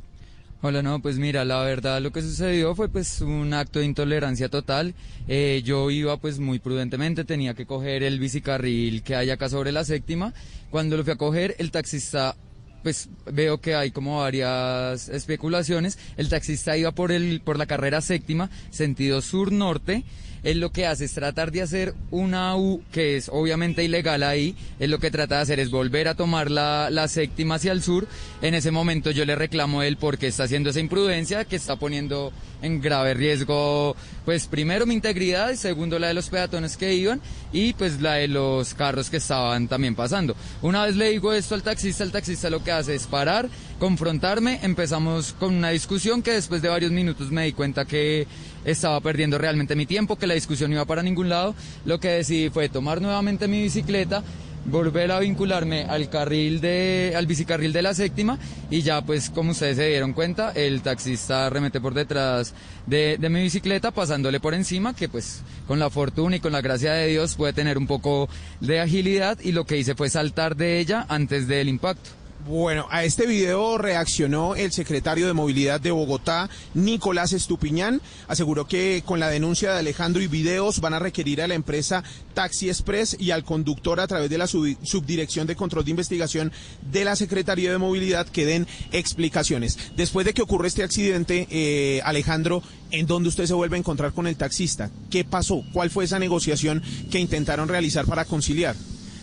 Hola, 0.60 0.82
no, 0.82 1.01
pues 1.01 1.16
mira, 1.16 1.47
la 1.47 1.62
verdad 1.62 2.02
lo 2.02 2.12
que 2.12 2.20
sucedió 2.20 2.74
fue 2.74 2.90
pues 2.90 3.23
un 3.23 3.55
acto 3.55 3.78
de 3.78 3.86
intolerancia 3.86 4.51
total. 4.51 4.94
Eh, 5.27 5.62
yo 5.64 5.90
iba 5.90 6.19
pues 6.19 6.39
muy 6.39 6.59
prudentemente, 6.59 7.24
tenía 7.24 7.55
que 7.55 7.64
coger 7.64 8.02
el 8.02 8.20
bicicarril 8.20 9.02
que 9.02 9.16
hay 9.16 9.31
acá 9.31 9.48
sobre 9.48 9.73
la 9.73 9.86
séptima. 9.86 10.35
Cuando 10.70 10.98
lo 10.98 11.02
fui 11.02 11.14
a 11.14 11.16
coger, 11.16 11.56
el 11.59 11.70
taxista 11.70 12.36
pues 12.82 13.09
veo 13.24 13.59
que 13.59 13.74
hay 13.74 13.90
como 13.90 14.19
varias 14.19 15.09
especulaciones. 15.09 15.98
El 16.19 16.28
taxista 16.28 16.77
iba 16.77 16.93
por 16.93 17.10
el 17.10 17.40
por 17.40 17.56
la 17.56 17.64
carrera 17.64 18.02
séptima, 18.02 18.51
sentido 18.70 19.23
sur-norte. 19.23 20.05
Él 20.43 20.60
lo 20.60 20.73
que 20.73 20.86
hace 20.86 21.05
es 21.05 21.12
tratar 21.12 21.52
de 21.52 21.62
hacer 21.62 21.94
una 22.10 22.56
U 22.56 22.82
que 22.93 23.16
es 23.16 23.28
obviamente 23.32 23.85
ilegal 23.85 24.23
ahí. 24.23 24.56
Él 24.78 24.90
lo 24.90 24.98
que 24.98 25.10
trata 25.10 25.36
de 25.36 25.43
hacer 25.43 25.60
es 25.60 25.70
volver 25.70 26.09
a 26.09 26.14
tomar 26.14 26.51
la, 26.51 26.89
la 26.90 27.09
séptima 27.09 27.56
hacia 27.56 27.73
el 27.73 27.82
sur. 27.82 28.06
En 28.40 28.55
ese 28.55 28.70
momento 28.70 29.10
yo 29.10 29.24
le 29.24 29.36
reclamo 29.36 29.81
a 29.81 29.86
él 29.86 29.97
porque 29.97 30.27
está 30.27 30.44
haciendo 30.44 30.70
esa 30.70 30.81
imprudencia, 30.81 31.44
que 31.44 31.56
está 31.56 31.77
poniendo 31.77 32.32
en 32.62 32.81
grave 32.81 33.14
riesgo, 33.14 33.97
pues 34.24 34.47
primero 34.47 34.86
mi 34.86 34.94
integridad 34.94 35.51
y 35.51 35.56
segundo 35.56 35.98
la 35.98 36.09
de 36.09 36.14
los 36.14 36.31
peatones 36.31 36.77
que 36.77 36.94
iban 36.94 37.20
y 37.52 37.73
pues 37.74 38.01
la 38.01 38.14
de 38.14 38.28
los 38.28 38.74
carros 38.74 39.10
que 39.10 39.19
estaban 39.19 39.69
también 39.69 39.94
pasando. 39.94 40.35
Una 40.62 40.86
vez 40.86 40.97
le 40.97 41.10
digo 41.10 41.32
esto 41.32 41.55
al 41.55 41.62
taxista, 41.62 42.05
el 42.05 42.12
taxista 42.12 42.48
lo 42.48 42.62
que 42.62 42.73
hace 42.73 42.94
es 42.94 43.06
parar, 43.06 43.48
confrontarme, 43.83 44.61
empezamos 44.63 45.35
con 45.41 45.57
una 45.57 45.71
discusión 45.71 46.23
que 46.23 46.31
después 46.31 46.63
de 46.63 46.69
varios 46.69 46.93
minutos 46.93 47.33
me 47.33 47.47
di 47.47 47.53
cuenta 47.53 47.85
que 47.85 48.29
estaba 48.65 49.01
perdiendo 49.01 49.39
realmente 49.39 49.75
mi 49.75 49.87
tiempo, 49.87 50.15
que 50.15 50.29
la 50.29 50.35
discusión 50.35 50.71
no 50.71 50.77
iba 50.77 50.85
para 50.85 51.03
ningún 51.03 51.29
lado. 51.29 51.57
Lo 51.85 51.99
que 51.99 52.11
decidí 52.11 52.49
fue 52.49 52.69
tomar 52.69 53.03
nuevamente 53.03 53.49
mi 53.49 53.61
bicicleta, 53.61 54.23
volver 54.67 55.11
a 55.11 55.19
vincularme 55.19 55.83
al 55.83 56.09
carril 56.11 56.61
de, 56.61 57.15
al 57.17 57.27
bicicarril 57.27 57.73
de 57.73 57.83
la 57.83 57.93
séptima 57.93 58.39
y 58.71 58.83
ya 58.83 59.03
pues 59.03 59.31
como 59.31 59.51
ustedes 59.51 59.79
se 59.79 59.89
dieron 59.89 60.13
cuenta, 60.13 60.53
el 60.53 60.81
taxista 60.83 61.51
remete 61.51 61.81
por 61.81 61.93
detrás 61.93 62.55
de, 62.87 63.17
de 63.19 63.29
mi 63.31 63.43
bicicleta 63.43 63.91
pasándole 63.91 64.39
por 64.39 64.55
encima 64.55 64.95
que 64.95 65.09
pues 65.09 65.43
con 65.67 65.81
la 65.81 65.91
fortuna 65.91 66.37
y 66.37 66.41
con 66.41 66.53
la 66.53 66.61
gracia 66.61 66.93
de 66.93 67.09
Dios 67.09 67.35
puede 67.35 67.53
tener 67.53 67.79
un 67.79 67.89
poco 67.89 68.29
de 68.61 68.79
agilidad 68.79 69.41
y 69.43 69.51
lo 69.51 69.65
que 69.65 69.77
hice 69.77 69.97
fue 69.97 70.09
saltar 70.09 70.55
de 70.55 70.79
ella 70.79 71.05
antes 71.09 71.49
del 71.49 71.69
impacto. 71.69 72.22
Bueno, 72.44 72.89
a 72.90 73.05
este 73.05 73.24
video 73.27 73.78
reaccionó 73.78 74.56
el 74.56 74.73
secretario 74.73 75.28
de 75.28 75.32
Movilidad 75.32 75.81
de 75.81 75.93
Bogotá, 75.93 76.51
Nicolás 76.74 77.32
Estupiñán. 77.32 78.01
Aseguró 78.27 78.66
que 78.66 79.05
con 79.06 79.20
la 79.20 79.28
denuncia 79.31 79.73
de 79.73 79.78
Alejandro 79.78 80.20
y 80.20 80.27
videos 80.27 80.81
van 80.81 80.93
a 80.94 80.98
requerir 80.98 81.40
a 81.40 81.47
la 81.47 81.55
empresa 81.55 82.02
Taxi 82.35 82.69
Express 82.69 83.16
y 83.20 83.31
al 83.31 83.44
conductor 83.44 84.01
a 84.01 84.09
través 84.09 84.28
de 84.28 84.39
la 84.39 84.48
sub- 84.48 84.77
Subdirección 84.82 85.47
de 85.47 85.55
Control 85.55 85.85
de 85.85 85.93
Investigación 85.93 86.52
de 86.90 87.05
la 87.05 87.14
Secretaría 87.14 87.70
de 87.70 87.78
Movilidad 87.78 88.27
que 88.27 88.44
den 88.44 88.66
explicaciones. 88.90 89.78
Después 89.97 90.27
de 90.27 90.35
que 90.35 90.43
ocurre 90.43 90.66
este 90.66 90.82
accidente, 90.82 91.47
eh, 91.48 92.01
Alejandro, 92.05 92.62
¿en 92.90 93.06
dónde 93.06 93.28
usted 93.28 93.47
se 93.47 93.55
vuelve 93.55 93.77
a 93.77 93.78
encontrar 93.78 94.12
con 94.14 94.27
el 94.27 94.35
taxista? 94.36 94.90
¿Qué 95.10 95.23
pasó? 95.24 95.62
¿Cuál 95.73 95.90
fue 95.90 96.05
esa 96.06 96.19
negociación 96.19 96.82
que 97.10 97.20
intentaron 97.20 97.69
realizar 97.69 98.05
para 98.05 98.24
conciliar? 98.24 98.74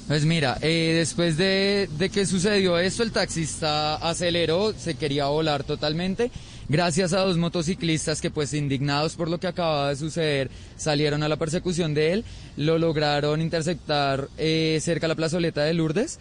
Pues 0.09 0.25
mira, 0.25 0.57
eh, 0.63 0.93
después 0.97 1.37
de, 1.37 1.87
de 1.99 2.09
que 2.09 2.25
sucedió 2.25 2.79
esto, 2.79 3.03
el 3.03 3.11
taxista 3.11 3.93
aceleró, 3.97 4.73
se 4.73 4.95
quería 4.95 5.27
volar 5.27 5.63
totalmente. 5.63 6.31
Gracias 6.67 7.13
a 7.13 7.19
dos 7.19 7.37
motociclistas 7.37 8.19
que 8.19 8.31
pues 8.31 8.55
indignados 8.55 9.15
por 9.15 9.29
lo 9.29 9.39
que 9.39 9.45
acababa 9.45 9.89
de 9.89 9.95
suceder 9.95 10.49
salieron 10.77 11.21
a 11.21 11.27
la 11.27 11.37
persecución 11.37 11.93
de 11.93 12.13
él, 12.13 12.25
lo 12.57 12.79
lograron 12.79 13.39
interceptar 13.39 14.29
eh, 14.39 14.79
cerca 14.81 15.05
de 15.05 15.09
la 15.09 15.15
plazoleta 15.15 15.61
de 15.61 15.75
Lourdes. 15.75 16.17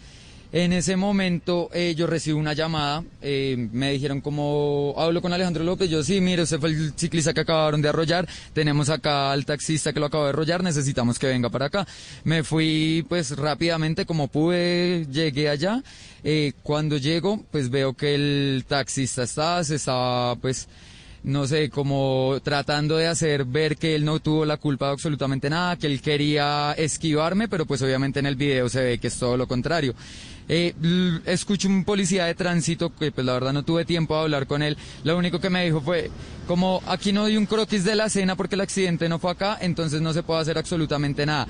En 0.51 0.73
ese 0.73 0.95
momento 0.95 1.69
eh, 1.73 1.93
yo 1.95 2.07
recibo 2.07 2.39
una 2.39 2.53
llamada, 2.53 3.03
eh, 3.21 3.69
me 3.71 3.91
dijeron 3.91 4.19
como 4.19 4.95
hablo 4.97 5.21
con 5.21 5.31
Alejandro 5.31 5.63
López, 5.63 5.91
yo 5.91 6.03
sí, 6.03 6.21
mire, 6.21 6.41
usted 6.41 6.59
fue 6.59 6.69
el 6.69 6.93
ciclista 6.95 7.35
que 7.35 7.41
acabaron 7.41 7.83
de 7.83 7.89
arrollar, 7.89 8.27
tenemos 8.53 8.89
acá 8.89 9.31
al 9.31 9.45
taxista 9.45 9.93
que 9.93 9.99
lo 9.99 10.07
acaba 10.07 10.23
de 10.23 10.29
arrollar, 10.31 10.63
necesitamos 10.63 11.19
que 11.19 11.27
venga 11.27 11.49
para 11.49 11.67
acá. 11.67 11.87
Me 12.23 12.43
fui 12.43 13.05
pues 13.07 13.37
rápidamente 13.37 14.07
como 14.07 14.27
pude, 14.27 15.05
llegué 15.11 15.49
allá, 15.49 15.83
eh, 16.23 16.53
cuando 16.63 16.97
llego 16.97 17.43
pues 17.51 17.69
veo 17.69 17.93
que 17.93 18.15
el 18.15 18.65
taxista 18.67 19.21
estaba, 19.21 19.63
se 19.63 19.75
estaba 19.75 20.35
pues 20.37 20.67
no 21.21 21.45
sé, 21.45 21.69
como 21.69 22.37
tratando 22.43 22.97
de 22.97 23.07
hacer 23.07 23.45
ver 23.45 23.77
que 23.77 23.93
él 23.93 24.05
no 24.05 24.19
tuvo 24.19 24.45
la 24.45 24.57
culpa 24.57 24.87
de 24.87 24.93
absolutamente 24.93 25.49
nada, 25.49 25.75
que 25.75 25.87
él 25.87 26.01
quería 26.01 26.73
esquivarme, 26.77 27.47
pero 27.47 27.65
pues 27.65 27.81
obviamente 27.81 28.19
en 28.19 28.25
el 28.25 28.35
video 28.35 28.69
se 28.69 28.81
ve 28.81 28.97
que 28.97 29.07
es 29.07 29.17
todo 29.19 29.37
lo 29.37 29.47
contrario. 29.47 29.93
Eh, 30.51 30.73
escucho 31.27 31.67
un 31.67 31.83
policía 31.83 32.25
de 32.25 32.33
tránsito 32.33 32.91
que 32.95 33.11
pues 33.11 33.25
la 33.25 33.33
verdad 33.33 33.53
no 33.53 33.61
tuve 33.61 33.85
tiempo 33.85 34.15
de 34.15 34.21
hablar 34.21 34.47
con 34.47 34.63
él. 34.63 34.75
Lo 35.03 35.15
único 35.15 35.39
que 35.39 35.51
me 35.51 35.63
dijo 35.63 35.79
fue 35.79 36.09
como 36.47 36.81
aquí 36.87 37.13
no 37.13 37.25
hay 37.25 37.37
un 37.37 37.45
croquis 37.45 37.83
de 37.83 37.93
la 37.95 38.09
cena 38.09 38.35
porque 38.35 38.55
el 38.55 38.61
accidente 38.61 39.07
no 39.07 39.19
fue 39.19 39.29
acá, 39.29 39.59
entonces 39.61 40.01
no 40.01 40.11
se 40.11 40.23
puede 40.23 40.41
hacer 40.41 40.57
absolutamente 40.57 41.23
nada. 41.25 41.47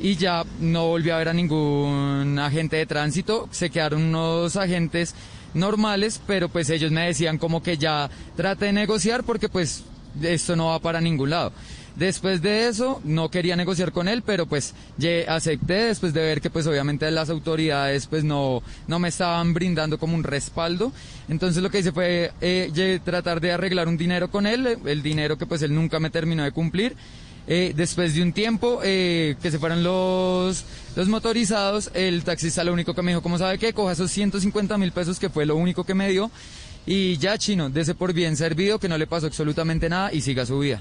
Y 0.00 0.16
ya 0.16 0.44
no 0.58 0.88
volví 0.88 1.10
a 1.10 1.18
ver 1.18 1.28
a 1.28 1.32
ningún 1.32 2.36
agente 2.40 2.76
de 2.76 2.86
tránsito, 2.86 3.48
se 3.52 3.70
quedaron 3.70 4.02
unos 4.02 4.56
agentes 4.56 5.14
normales, 5.54 6.20
pero 6.26 6.48
pues 6.48 6.68
ellos 6.70 6.90
me 6.90 7.06
decían 7.06 7.38
como 7.38 7.62
que 7.62 7.78
ya 7.78 8.10
trate 8.36 8.66
de 8.66 8.72
negociar 8.72 9.22
porque 9.22 9.48
pues 9.48 9.84
esto 10.20 10.56
no 10.56 10.66
va 10.66 10.80
para 10.80 11.00
ningún 11.00 11.30
lado. 11.30 11.52
Después 11.96 12.42
de 12.42 12.66
eso, 12.66 13.00
no 13.04 13.30
quería 13.30 13.54
negociar 13.54 13.92
con 13.92 14.08
él, 14.08 14.22
pero 14.22 14.46
pues 14.46 14.74
acepté 15.28 15.74
después 15.74 16.12
de 16.12 16.22
ver 16.22 16.40
que 16.40 16.50
pues 16.50 16.66
obviamente 16.66 17.08
las 17.12 17.30
autoridades 17.30 18.06
pues 18.08 18.24
no, 18.24 18.62
no 18.88 18.98
me 18.98 19.08
estaban 19.08 19.54
brindando 19.54 19.98
como 19.98 20.14
un 20.14 20.24
respaldo. 20.24 20.92
Entonces 21.28 21.62
lo 21.62 21.70
que 21.70 21.78
hice 21.78 21.92
fue 21.92 22.32
eh, 22.40 23.00
tratar 23.04 23.40
de 23.40 23.52
arreglar 23.52 23.86
un 23.86 23.96
dinero 23.96 24.30
con 24.30 24.46
él, 24.46 24.66
eh, 24.66 24.78
el 24.86 25.02
dinero 25.02 25.38
que 25.38 25.46
pues 25.46 25.62
él 25.62 25.74
nunca 25.74 26.00
me 26.00 26.10
terminó 26.10 26.42
de 26.42 26.50
cumplir. 26.50 26.96
Eh, 27.46 27.74
después 27.76 28.14
de 28.14 28.22
un 28.22 28.32
tiempo 28.32 28.80
eh, 28.82 29.36
que 29.42 29.50
se 29.50 29.58
fueron 29.58 29.82
los, 29.82 30.64
los 30.96 31.08
motorizados, 31.08 31.90
el 31.92 32.24
taxista 32.24 32.64
lo 32.64 32.72
único 32.72 32.94
que 32.94 33.02
me 33.02 33.10
dijo, 33.10 33.22
como 33.22 33.36
sabe 33.36 33.58
qué? 33.58 33.74
Coja 33.74 33.92
esos 33.92 34.10
150 34.10 34.78
mil 34.78 34.92
pesos 34.92 35.18
que 35.18 35.28
fue 35.28 35.44
lo 35.44 35.54
único 35.54 35.84
que 35.84 35.92
me 35.92 36.08
dio 36.08 36.30
y 36.86 37.18
ya 37.18 37.36
chino, 37.36 37.68
dese 37.68 37.94
por 37.94 38.14
bien 38.14 38.36
servido, 38.36 38.78
que 38.78 38.88
no 38.88 38.96
le 38.96 39.06
pasó 39.06 39.26
absolutamente 39.26 39.90
nada 39.90 40.12
y 40.12 40.22
siga 40.22 40.46
su 40.46 40.58
vida. 40.58 40.80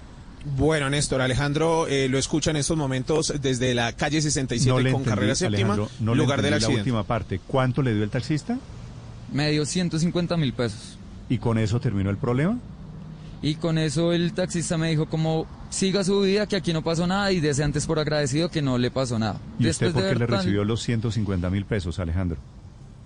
Bueno, 0.58 0.90
Néstor, 0.90 1.22
Alejandro 1.22 1.88
eh, 1.88 2.10
lo 2.10 2.18
escucha 2.18 2.52
en 2.52 2.58
estos 2.58 2.76
momentos 2.76 3.34
desde 3.42 3.74
la 3.74 3.94
calle 3.94 4.22
67 4.22 4.70
No 4.70 4.76
con 4.76 4.86
entendí, 4.88 5.10
carrera 5.10 5.36
séptima, 5.36 5.78
no 6.02 6.16
lugar 6.16 6.42
del 6.42 6.48
entendí 6.48 6.50
la 6.50 6.56
accidente. 6.58 6.82
última 6.82 7.04
parte. 7.04 7.40
¿Cuánto 7.48 7.82
le 7.82 7.94
dio 7.94 8.04
el 8.04 8.10
taxista? 8.10 8.58
Me 9.32 9.50
dio 9.52 9.66
150 9.66 10.36
mil 10.36 10.52
pesos. 10.54 10.98
¿Y 11.30 11.38
con 11.38 11.58
eso 11.58 11.80
terminó 11.80 12.10
el 12.10 12.18
problema? 12.18 12.58
Y 13.42 13.56
con 13.56 13.78
eso 13.78 14.12
el 14.14 14.34
taxista 14.34 14.78
me 14.78 14.90
dijo 14.90 15.06
como 15.08 15.48
siga 15.70 16.04
su 16.04 16.22
vida, 16.22 16.46
que 16.48 16.56
aquí 16.58 16.72
no 16.74 16.82
pasó 16.84 17.08
nada 17.08 17.32
y 17.32 17.40
dese 17.40 17.64
antes 17.64 17.86
por 17.86 18.00
agradecido 18.00 18.50
que 18.50 18.62
no 18.62 18.78
le 18.78 18.92
pasó 18.92 19.18
nada. 19.20 19.40
¿Y 19.60 19.68
usted 19.70 19.92
por 19.94 20.04
qué 20.04 20.16
le 20.16 20.28
tan- 20.28 20.38
recibió 20.38 20.64
los 20.66 20.82
150 20.84 21.50
mil 21.50 21.66
pesos, 21.66 22.00
Alejandro? 22.00 22.38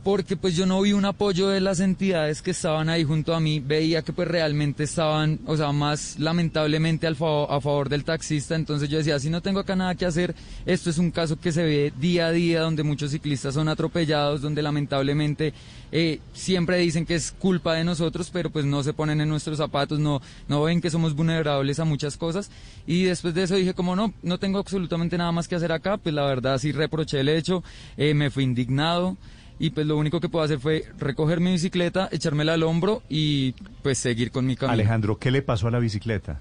Porque 0.08 0.38
pues 0.38 0.56
yo 0.56 0.66
no 0.66 0.82
vi 0.82 0.94
un 0.94 1.04
apoyo 1.04 1.50
de 1.50 1.60
las 1.60 1.82
entidades 1.82 2.42
que 2.42 2.52
estaban 2.52 2.88
ahí 2.88 3.04
junto 3.04 3.36
a 3.36 3.42
mí, 3.42 3.60
veía 3.60 4.04
que 4.04 4.14
pues 4.14 4.26
realmente 4.26 4.86
estaban, 4.86 5.42
o 5.46 5.58
sea, 5.58 5.74
más 5.74 6.18
lamentablemente 6.18 7.08
a 7.08 7.14
favor 7.14 7.90
del 7.90 8.06
taxista, 8.06 8.56
entonces 8.56 8.88
yo 8.88 9.00
decía, 9.00 9.20
si 9.20 9.30
no 9.30 9.42
tengo 9.42 9.60
acá 9.60 9.76
nada 9.76 9.96
que 9.96 10.06
hacer, 10.06 10.34
esto 10.66 10.90
es 10.90 10.98
un 10.98 11.12
caso 11.12 11.38
que 11.38 11.52
se 11.52 11.62
ve 11.62 11.92
día 12.00 12.28
a 12.28 12.32
día 12.32 12.62
donde 12.62 12.84
muchos 12.84 13.12
ciclistas 13.12 13.56
son 13.56 13.68
atropellados, 13.68 14.40
donde 14.40 14.62
lamentablemente 14.62 15.54
eh, 15.92 16.22
siempre 16.32 16.78
dicen 16.78 17.06
que 17.06 17.16
es 17.16 17.34
culpa 17.34 17.74
de 17.74 17.84
nosotros, 17.84 18.30
pero 18.32 18.50
pues 18.50 18.64
no 18.64 18.84
se 18.84 18.94
ponen 18.94 19.20
en 19.20 19.28
nuestros 19.28 19.58
zapatos, 19.58 20.00
no, 20.00 20.22
no 20.48 20.64
ven 20.64 20.80
que 20.80 20.90
somos 20.90 21.16
vulnerables 21.18 21.82
a 21.82 21.84
muchas 21.84 22.16
cosas, 22.16 22.50
y 22.86 23.04
después 23.04 23.34
de 23.34 23.44
eso 23.44 23.56
dije 23.56 23.74
como 23.74 23.94
no, 23.98 24.14
no 24.24 24.38
tengo 24.38 24.60
absolutamente 24.60 25.18
nada 25.18 25.34
más 25.34 25.50
que 25.50 25.56
hacer 25.56 25.74
acá, 25.74 25.98
pues 25.98 26.16
la 26.16 26.24
verdad 26.24 26.60
sí 26.60 26.72
reproché 26.72 27.20
el 27.20 27.28
hecho, 27.28 27.62
eh, 27.98 28.14
me 28.14 28.30
fui 28.30 28.46
indignado, 28.46 29.18
y 29.60 29.72
pues 29.72 29.88
lo 29.88 29.98
único 29.98 30.20
que 30.20 30.30
puedo 30.30 30.46
hacer 30.46 30.60
fue 30.60 30.86
recoger 31.00 31.40
mi 31.40 31.52
bicicleta, 31.52 32.10
echármela 32.12 32.54
al 32.54 32.64
hombro 32.64 33.02
y 33.10 33.54
pues 33.82 33.98
seguir 33.98 34.32
con 34.32 34.46
mi 34.46 34.56
camino. 34.56 34.74
Alejandro, 34.74 35.18
¿qué 35.18 35.32
le 35.32 35.42
pasó 35.42 35.68
a 35.68 35.72
la 35.72 35.80
bicicleta? 35.80 36.40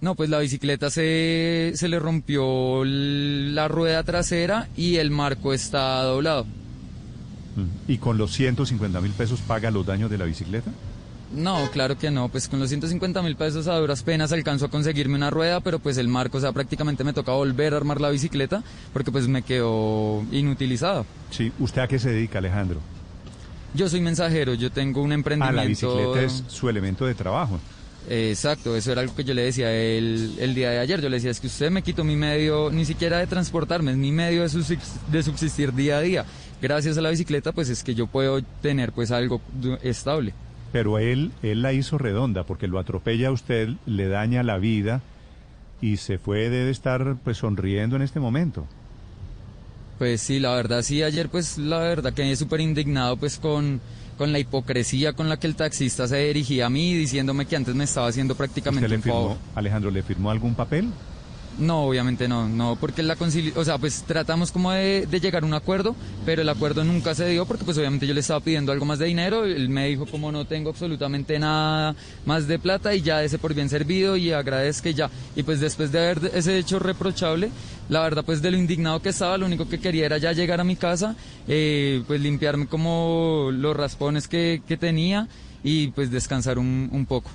No, 0.00 0.14
pues 0.14 0.28
la 0.28 0.38
bicicleta 0.40 0.90
se, 0.90 1.72
se 1.74 1.88
le 1.88 1.98
rompió 1.98 2.84
la 2.84 3.68
rueda 3.68 4.02
trasera 4.02 4.68
y 4.76 4.96
el 4.96 5.10
marco 5.10 5.54
está 5.54 6.02
doblado. 6.02 6.44
Mm. 6.44 7.90
¿Y 7.90 7.98
con 7.98 8.18
los 8.18 8.32
150 8.32 9.00
mil 9.00 9.12
pesos 9.12 9.40
paga 9.40 9.70
los 9.70 9.86
daños 9.86 10.10
de 10.10 10.18
la 10.18 10.26
bicicleta? 10.26 10.70
No, 11.34 11.68
claro 11.72 11.98
que 11.98 12.10
no, 12.10 12.28
pues 12.28 12.48
con 12.48 12.60
los 12.60 12.68
150 12.68 13.20
mil 13.22 13.34
pesos 13.36 13.66
a 13.66 13.76
duras 13.76 14.02
penas 14.04 14.32
alcanzó 14.32 14.66
a 14.66 14.70
conseguirme 14.70 15.16
una 15.16 15.28
rueda, 15.30 15.60
pero 15.60 15.80
pues 15.80 15.98
el 15.98 16.06
marco, 16.08 16.38
o 16.38 16.40
sea, 16.40 16.52
prácticamente 16.52 17.02
me 17.02 17.12
toca 17.12 17.32
volver 17.32 17.74
a 17.74 17.78
armar 17.78 18.00
la 18.00 18.10
bicicleta 18.10 18.62
porque 18.92 19.10
pues 19.10 19.26
me 19.26 19.42
quedó 19.42 20.24
inutilizada. 20.30 21.04
Sí, 21.30 21.50
¿usted 21.58 21.82
a 21.82 21.88
qué 21.88 21.98
se 21.98 22.10
dedica, 22.10 22.38
Alejandro? 22.38 22.80
Yo 23.74 23.88
soy 23.88 24.00
mensajero, 24.00 24.54
yo 24.54 24.70
tengo 24.70 25.02
un 25.02 25.10
Ah, 25.10 25.16
emprendimiento... 25.16 25.56
la 25.56 25.64
bicicleta 25.66 26.22
es 26.22 26.44
su 26.48 26.68
elemento 26.68 27.04
de 27.06 27.14
trabajo. 27.14 27.58
Exacto, 28.08 28.76
eso 28.76 28.92
era 28.92 29.00
algo 29.00 29.16
que 29.16 29.24
yo 29.24 29.34
le 29.34 29.42
decía 29.42 29.72
el, 29.74 30.36
el 30.38 30.54
día 30.54 30.70
de 30.70 30.78
ayer. 30.78 31.00
Yo 31.02 31.08
le 31.08 31.16
decía, 31.16 31.32
es 31.32 31.40
que 31.40 31.48
usted 31.48 31.72
me 31.72 31.82
quitó 31.82 32.04
mi 32.04 32.14
medio, 32.14 32.70
ni 32.70 32.84
siquiera 32.84 33.18
de 33.18 33.26
transportarme, 33.26 33.90
es 33.90 33.96
mi 33.96 34.12
medio 34.12 34.42
de, 34.42 34.48
subsist- 34.48 35.00
de 35.10 35.22
subsistir 35.24 35.74
día 35.74 35.98
a 35.98 36.00
día. 36.02 36.24
Gracias 36.62 36.96
a 36.96 37.00
la 37.00 37.10
bicicleta, 37.10 37.50
pues 37.50 37.68
es 37.68 37.82
que 37.82 37.96
yo 37.96 38.06
puedo 38.06 38.40
tener 38.62 38.92
pues 38.92 39.10
algo 39.10 39.40
estable. 39.82 40.32
Pero 40.76 40.98
él, 40.98 41.32
él 41.42 41.62
la 41.62 41.72
hizo 41.72 41.96
redonda 41.96 42.44
porque 42.44 42.68
lo 42.68 42.78
atropella 42.78 43.28
a 43.28 43.32
usted, 43.32 43.70
le 43.86 44.08
daña 44.08 44.42
la 44.42 44.58
vida 44.58 45.00
y 45.80 45.96
se 45.96 46.18
fue, 46.18 46.50
debe 46.50 46.70
estar 46.70 47.16
pues 47.24 47.38
sonriendo 47.38 47.96
en 47.96 48.02
este 48.02 48.20
momento. 48.20 48.66
Pues 49.96 50.20
sí, 50.20 50.38
la 50.38 50.54
verdad 50.54 50.82
sí, 50.82 51.02
ayer 51.02 51.30
pues 51.30 51.56
la 51.56 51.78
verdad 51.78 52.12
quedé 52.12 52.36
súper 52.36 52.60
indignado 52.60 53.16
pues 53.16 53.38
con, 53.38 53.80
con 54.18 54.32
la 54.32 54.38
hipocresía 54.38 55.14
con 55.14 55.30
la 55.30 55.38
que 55.38 55.46
el 55.46 55.56
taxista 55.56 56.06
se 56.08 56.18
dirigía 56.18 56.66
a 56.66 56.68
mí 56.68 56.92
diciéndome 56.92 57.46
que 57.46 57.56
antes 57.56 57.74
me 57.74 57.84
estaba 57.84 58.08
haciendo 58.08 58.34
prácticamente 58.34 58.84
¿Usted 58.84 58.90
le 58.90 58.96
un 58.96 59.02
favor. 59.02 59.36
firmó, 59.38 59.52
Alejandro, 59.54 59.90
le 59.90 60.02
firmó 60.02 60.30
algún 60.30 60.54
papel? 60.54 60.90
No, 61.58 61.84
obviamente 61.84 62.28
no, 62.28 62.48
no, 62.48 62.76
porque 62.76 63.02
la 63.02 63.16
concili 63.16 63.50
o 63.56 63.64
sea, 63.64 63.78
pues 63.78 64.02
tratamos 64.06 64.52
como 64.52 64.72
de, 64.72 65.06
de 65.10 65.20
llegar 65.20 65.42
a 65.42 65.46
un 65.46 65.54
acuerdo, 65.54 65.96
pero 66.26 66.42
el 66.42 66.48
acuerdo 66.50 66.84
nunca 66.84 67.14
se 67.14 67.26
dio 67.28 67.46
porque 67.46 67.64
pues 67.64 67.78
obviamente 67.78 68.06
yo 68.06 68.12
le 68.12 68.20
estaba 68.20 68.40
pidiendo 68.40 68.72
algo 68.72 68.84
más 68.84 68.98
de 68.98 69.06
dinero, 69.06 69.46
él 69.46 69.70
me 69.70 69.88
dijo 69.88 70.04
como 70.04 70.30
no 70.30 70.44
tengo 70.44 70.68
absolutamente 70.68 71.38
nada 71.38 71.96
más 72.26 72.46
de 72.46 72.58
plata 72.58 72.94
y 72.94 73.00
ya 73.00 73.22
ese 73.22 73.38
por 73.38 73.54
bien 73.54 73.70
servido 73.70 74.18
y 74.18 74.32
agradezca 74.32 74.90
y 74.90 74.94
ya. 74.94 75.10
Y 75.34 75.44
pues 75.44 75.58
después 75.60 75.92
de 75.92 75.98
haber 75.98 76.30
ese 76.34 76.58
hecho 76.58 76.78
reprochable, 76.78 77.50
la 77.88 78.02
verdad 78.02 78.22
pues 78.22 78.42
de 78.42 78.50
lo 78.50 78.58
indignado 78.58 79.00
que 79.00 79.08
estaba, 79.08 79.38
lo 79.38 79.46
único 79.46 79.66
que 79.66 79.80
quería 79.80 80.04
era 80.04 80.18
ya 80.18 80.32
llegar 80.32 80.60
a 80.60 80.64
mi 80.64 80.76
casa, 80.76 81.16
eh, 81.48 82.02
pues 82.06 82.20
limpiarme 82.20 82.66
como 82.66 83.48
los 83.50 83.74
raspones 83.74 84.28
que, 84.28 84.60
que 84.68 84.76
tenía 84.76 85.26
y 85.64 85.88
pues 85.88 86.10
descansar 86.10 86.58
un, 86.58 86.90
un 86.92 87.06
poco. 87.06 87.30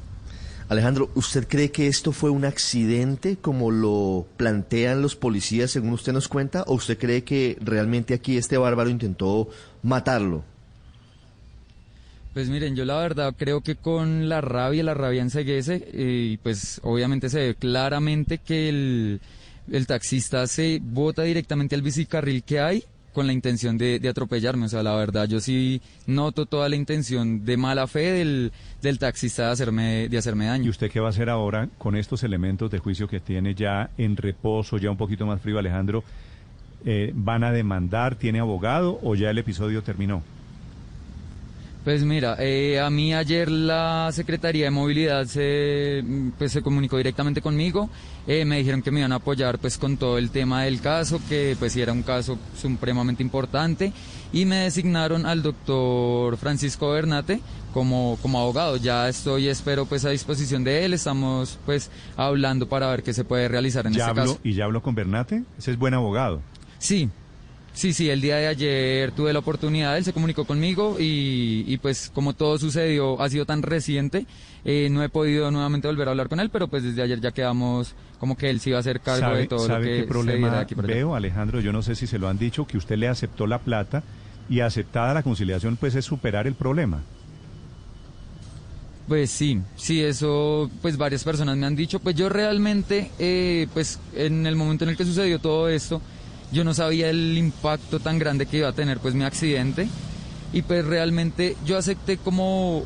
Alejandro, 0.72 1.10
¿usted 1.16 1.50
cree 1.50 1.70
que 1.70 1.88
esto 1.88 2.14
fue 2.14 2.30
un 2.30 2.46
accidente 2.46 3.36
como 3.36 3.72
lo 3.72 4.26
plantean 4.38 5.02
los 5.02 5.18
policías 5.18 5.70
según 5.70 5.92
usted 5.92 6.14
nos 6.14 6.30
cuenta? 6.30 6.64
¿O 6.66 6.76
usted 6.76 6.98
cree 6.98 7.26
que 7.26 7.58
realmente 7.60 8.14
aquí 8.14 8.38
este 8.38 8.58
bárbaro 8.58 8.90
intentó 8.90 9.50
matarlo? 9.84 10.46
Pues 12.34 12.48
miren, 12.48 12.78
yo 12.78 12.86
la 12.86 12.96
verdad 13.00 13.36
creo 13.38 13.60
que 13.60 13.76
con 13.76 14.30
la 14.30 14.40
rabia, 14.40 14.82
la 14.82 14.94
rabia 14.94 15.22
enseguece, 15.22 15.90
y 15.92 16.38
pues 16.38 16.80
obviamente 16.84 17.30
se 17.30 17.40
ve 17.40 17.56
claramente 17.56 18.38
que 18.38 18.70
el, 18.70 19.20
el 19.70 19.88
taxista 19.88 20.48
se 20.48 20.80
bota 20.82 21.24
directamente 21.24 21.76
al 21.76 21.82
bicicarril 21.82 22.44
que 22.44 22.62
hay 22.62 22.86
con 23.14 23.28
la 23.28 23.34
intención 23.34 23.78
de, 23.78 24.00
de, 24.00 24.10
atropellarme. 24.10 24.66
O 24.66 24.70
sea, 24.70 24.84
la 24.84 24.96
verdad, 24.96 25.28
yo 25.28 25.40
sí 25.40 25.82
noto 26.08 26.46
toda 26.46 26.70
la 26.70 26.76
intención 26.76 27.46
de 27.46 27.58
mala 27.58 27.88
fe 27.88 28.12
del, 28.12 28.52
del 28.82 29.00
taxista 29.00 29.48
de 29.48 29.52
hacerme, 29.52 30.10
de 30.10 30.18
hacerme 30.18 30.46
daño. 30.46 30.66
¿Y 30.66 30.70
usted 30.70 30.90
qué 30.92 31.00
va 31.00 31.08
a 31.08 31.10
hacer 31.12 31.30
ahora 31.30 31.70
con 31.78 31.96
estos 31.96 32.24
elementos 32.24 32.72
de 32.72 32.80
juicio 32.80 33.08
que 33.08 33.20
tiene 33.20 33.56
ya 33.56 33.90
en 33.98 34.18
reposo, 34.18 34.78
ya 34.78 34.92
un 34.92 34.98
poquito 34.98 35.26
más 35.26 35.42
frío, 35.42 35.60
Alejandro? 35.60 36.04
Eh, 36.86 37.12
¿Van 37.14 37.44
a 37.44 37.52
demandar? 37.52 38.16
¿Tiene 38.16 38.40
abogado 38.40 39.00
o 39.04 39.16
ya 39.16 39.30
el 39.30 39.38
episodio 39.38 39.84
terminó? 39.84 40.24
Pues 41.84 42.04
mira, 42.04 42.36
eh, 42.40 42.80
a 42.80 42.92
mí 42.92 43.12
ayer 43.12 43.50
la 43.50 44.12
Secretaría 44.14 44.66
de 44.66 44.72
Movilidad 44.72 45.26
se, 45.26 46.04
pues, 46.38 46.52
se 46.52 46.62
comunicó 46.62 46.98
directamente 46.98 47.42
conmigo, 47.42 47.90
eh, 48.28 48.46
me 48.46 48.60
dijeron 48.60 48.84
que 48.84 48.92
me 48.92 49.00
iban 49.00 49.12
a 49.14 49.16
apoyar 49.16 49.58
pues 49.58 49.80
con 49.80 49.98
todo 49.98 50.20
el 50.20 50.30
tema 50.30 50.64
del 50.64 50.80
caso, 50.80 51.20
que 51.28 51.56
pues 51.58 51.76
era 51.76 51.92
un 51.92 52.04
caso 52.04 52.38
supremamente 52.56 53.24
importante 53.24 53.94
y 54.32 54.46
me 54.46 54.58
designaron 54.58 55.26
al 55.26 55.42
doctor 55.42 56.38
Francisco 56.38 56.92
Bernate 56.92 57.42
como, 57.74 58.20
como 58.22 58.40
abogado. 58.40 58.78
Ya 58.78 59.10
estoy, 59.10 59.48
espero 59.48 59.86
pues 59.88 60.06
a 60.06 60.12
disposición 60.12 60.64
de 60.64 60.86
él, 60.86 60.94
estamos 60.94 61.58
pues 61.66 61.90
hablando 62.16 62.70
para 62.70 62.92
ver 62.92 63.02
qué 63.02 63.14
se 63.14 63.24
puede 63.24 63.48
realizar 63.48 63.88
en 63.88 63.94
¿Ya 63.94 64.02
este 64.08 64.20
habló, 64.22 64.34
caso. 64.34 64.40
¿Y 64.44 64.54
ya 64.54 64.66
habló 64.66 64.84
con 64.84 64.94
Bernate? 64.94 65.42
Ese 65.58 65.72
es 65.72 65.80
buen 65.80 65.96
abogado. 65.96 66.44
Sí, 66.78 67.10
Sí, 67.74 67.94
sí, 67.94 68.10
el 68.10 68.20
día 68.20 68.36
de 68.36 68.48
ayer 68.48 69.12
tuve 69.14 69.32
la 69.32 69.40
oportunidad, 69.40 69.98
él 69.98 70.04
se 70.04 70.12
comunicó 70.14 70.44
conmigo 70.46 70.98
y, 71.00 71.64
y 71.66 71.78
pues 71.78 72.12
como 72.14 72.34
todo 72.34 72.58
sucedió, 72.60 73.22
ha 73.22 73.30
sido 73.30 73.46
tan 73.46 73.62
reciente, 73.64 74.26
eh, 74.66 74.90
no 74.92 75.02
he 75.04 75.10
podido 75.10 75.50
nuevamente 75.52 75.88
volver 75.88 76.10
a 76.10 76.12
hablar 76.12 76.28
con 76.28 76.42
él, 76.42 76.50
pero 76.50 76.68
pues 76.68 76.84
desde 76.84 77.02
ayer 77.02 77.22
ya 77.22 77.32
quedamos 77.32 77.96
como 78.20 78.36
que 78.38 78.50
él 78.50 78.60
sí 78.60 78.70
iba 78.72 78.78
a 78.78 78.82
hacer 78.82 79.00
cargo 79.00 79.22
¿Sabe, 79.22 79.40
de 79.40 79.48
todo 79.48 79.66
sabe 79.66 79.86
lo 79.86 79.92
que 79.96 80.02
qué 80.02 80.02
se 80.02 80.08
problema 80.08 80.50
de 80.52 80.58
aquí 80.60 80.76
allá. 80.76 80.94
veo, 80.94 81.16
Alejandro? 81.16 81.62
Yo 81.62 81.72
no 81.72 81.82
sé 81.82 81.96
si 81.96 82.08
se 82.08 82.20
lo 82.20 82.28
han 82.28 82.38
dicho, 82.38 82.68
que 82.68 82.78
usted 82.78 82.98
le 82.98 83.08
aceptó 83.08 83.48
la 83.48 83.60
plata 83.60 84.04
y 84.50 84.60
aceptada 84.60 85.14
la 85.14 85.24
conciliación, 85.24 85.78
pues 85.78 85.96
es 85.96 86.04
superar 86.06 86.48
el 86.48 86.56
problema. 86.56 87.02
Pues 89.08 89.32
sí, 89.32 89.60
sí, 89.76 90.02
eso, 90.02 90.70
pues 90.82 90.96
varias 90.98 91.24
personas 91.24 91.58
me 91.58 91.66
han 91.66 91.76
dicho, 91.76 92.00
pues 92.00 92.16
yo 92.16 92.30
realmente, 92.30 93.12
eh, 93.20 93.68
pues 93.74 94.00
en 94.16 94.46
el 94.46 94.56
momento 94.56 94.84
en 94.84 94.92
el 94.92 94.98
que 94.98 95.04
sucedió 95.06 95.40
todo 95.40 95.68
esto, 95.68 96.02
yo 96.52 96.64
no 96.64 96.74
sabía 96.74 97.10
el 97.10 97.38
impacto 97.38 98.00
tan 98.00 98.20
grande 98.20 98.46
que 98.46 98.58
iba 98.58 98.70
a 98.70 98.74
tener 98.74 99.00
pues 99.00 99.14
mi 99.14 99.24
accidente 99.24 99.88
y 100.54 100.62
pues 100.62 100.86
realmente 100.86 101.56
yo 101.66 101.78
acepté 101.78 102.18
como 102.18 102.86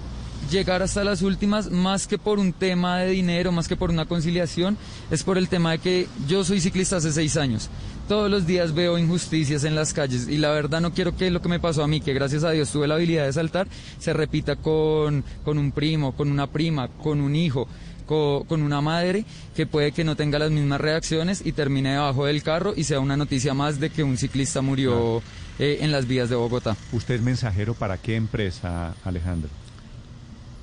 llegar 0.52 0.84
hasta 0.84 1.04
las 1.04 1.22
últimas 1.22 1.72
más 1.72 2.08
que 2.08 2.18
por 2.18 2.40
un 2.40 2.54
tema 2.54 3.00
de 3.00 3.10
dinero, 3.10 3.52
más 3.52 3.68
que 3.68 3.76
por 3.76 3.90
una 3.90 4.06
conciliación, 4.06 4.78
es 5.10 5.24
por 5.24 5.38
el 5.38 5.50
tema 5.50 5.72
de 5.72 5.80
que 5.80 6.08
yo 6.28 6.44
soy 6.44 6.62
ciclista 6.62 6.98
hace 6.98 7.12
seis 7.12 7.38
años. 7.38 7.70
Todos 8.08 8.30
los 8.30 8.46
días 8.46 8.76
veo 8.76 9.00
injusticias 9.00 9.64
en 9.64 9.74
las 9.74 9.94
calles 9.94 10.28
y 10.28 10.38
la 10.38 10.52
verdad 10.52 10.82
no 10.82 10.94
quiero 10.94 11.18
que 11.18 11.32
lo 11.32 11.42
que 11.42 11.50
me 11.50 11.60
pasó 11.60 11.84
a 11.84 11.88
mí, 11.88 12.02
que 12.02 12.14
gracias 12.14 12.44
a 12.44 12.52
Dios 12.52 12.70
tuve 12.70 12.88
la 12.88 12.96
habilidad 12.96 13.26
de 13.26 13.34
saltar, 13.34 13.68
se 13.98 14.14
repita 14.14 14.56
con, 14.58 15.24
con 15.44 15.58
un 15.58 15.72
primo, 15.72 16.16
con 16.16 16.30
una 16.30 16.46
prima, 16.46 16.90
con 16.90 17.22
un 17.22 17.36
hijo 17.36 17.68
con 18.06 18.62
una 18.62 18.82
madre 18.82 19.26
que 19.56 19.66
puede 19.66 19.92
que 19.92 20.04
no 20.04 20.16
tenga 20.16 20.40
las 20.40 20.52
mismas 20.52 20.82
reacciones 20.82 21.42
y 21.46 21.52
termine 21.52 21.94
debajo 21.94 22.26
del 22.26 22.44
carro 22.44 22.74
y 22.76 22.84
sea 22.84 23.00
una 23.00 23.18
noticia 23.18 23.54
más 23.54 23.80
de 23.80 23.90
que 23.90 24.04
un 24.04 24.18
ciclista 24.18 24.62
murió 24.62 25.22
eh, 25.60 25.80
en 25.82 25.92
las 25.92 26.08
vías 26.08 26.30
de 26.30 26.36
Bogotá. 26.36 26.76
¿Usted 26.92 27.16
es 27.16 27.22
mensajero 27.22 27.74
para 27.74 27.98
qué 27.98 28.16
empresa, 28.16 28.96
Alejandro? 29.04 29.50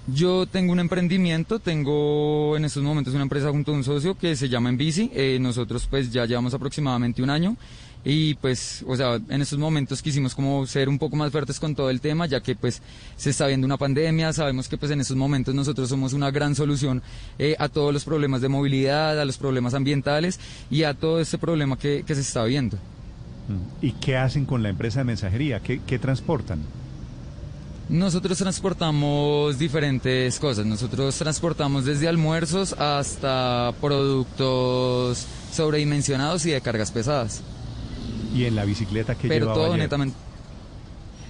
Yo 0.08 0.46
tengo 0.46 0.72
un 0.72 0.80
emprendimiento, 0.80 1.60
tengo 1.60 2.56
en 2.56 2.64
estos 2.64 2.82
momentos 2.82 3.14
una 3.14 3.22
empresa 3.22 3.50
junto 3.50 3.70
a 3.70 3.74
un 3.74 3.84
socio 3.84 4.18
que 4.18 4.34
se 4.34 4.48
llama 4.48 4.68
Enbici. 4.68 5.12
Eh, 5.14 5.38
nosotros 5.40 5.86
pues 5.88 6.10
ya 6.10 6.26
llevamos 6.26 6.52
aproximadamente 6.54 7.22
un 7.22 7.30
año 7.30 7.56
y 8.04 8.34
pues, 8.34 8.84
o 8.86 8.96
sea, 8.96 9.20
en 9.28 9.42
estos 9.42 9.58
momentos 9.58 10.02
quisimos 10.02 10.34
como 10.34 10.66
ser 10.66 10.88
un 10.88 10.98
poco 10.98 11.16
más 11.16 11.30
fuertes 11.30 11.60
con 11.60 11.74
todo 11.74 11.88
el 11.88 12.00
tema, 12.00 12.26
ya 12.26 12.40
que 12.40 12.56
pues 12.56 12.82
se 13.16 13.30
está 13.30 13.46
viendo 13.46 13.64
una 13.64 13.76
pandemia, 13.76 14.32
sabemos 14.32 14.68
que 14.68 14.76
pues 14.76 14.90
en 14.90 15.00
estos 15.00 15.16
momentos 15.16 15.54
nosotros 15.54 15.88
somos 15.88 16.12
una 16.12 16.30
gran 16.30 16.54
solución 16.54 17.02
eh, 17.38 17.54
a 17.58 17.68
todos 17.68 17.92
los 17.92 18.04
problemas 18.04 18.40
de 18.40 18.48
movilidad, 18.48 19.20
a 19.20 19.24
los 19.24 19.38
problemas 19.38 19.74
ambientales 19.74 20.40
y 20.70 20.82
a 20.82 20.94
todo 20.94 21.20
este 21.20 21.38
problema 21.38 21.78
que, 21.78 22.02
que 22.04 22.14
se 22.14 22.22
está 22.22 22.44
viendo. 22.44 22.76
¿Y 23.80 23.92
qué 23.92 24.16
hacen 24.16 24.46
con 24.46 24.62
la 24.62 24.68
empresa 24.68 25.00
de 25.00 25.04
mensajería? 25.04 25.60
¿Qué, 25.60 25.80
qué 25.86 25.98
transportan? 25.98 26.60
Nosotros 27.88 28.38
transportamos 28.38 29.58
diferentes 29.58 30.38
cosas. 30.38 30.64
Nosotros 30.64 31.14
transportamos 31.16 31.84
desde 31.84 32.08
almuerzos 32.08 32.72
hasta 32.74 33.72
productos 33.80 35.26
sobredimensionados 35.52 36.46
y 36.46 36.52
de 36.52 36.60
cargas 36.60 36.90
pesadas. 36.90 37.42
¿Y 38.34 38.44
en 38.46 38.54
la 38.56 38.64
bicicleta 38.64 39.14
que 39.14 39.28
Pero 39.28 39.46
llevaba 39.46 39.54
todo 39.54 39.66
ayer? 39.74 39.78
netamente. 39.84 40.16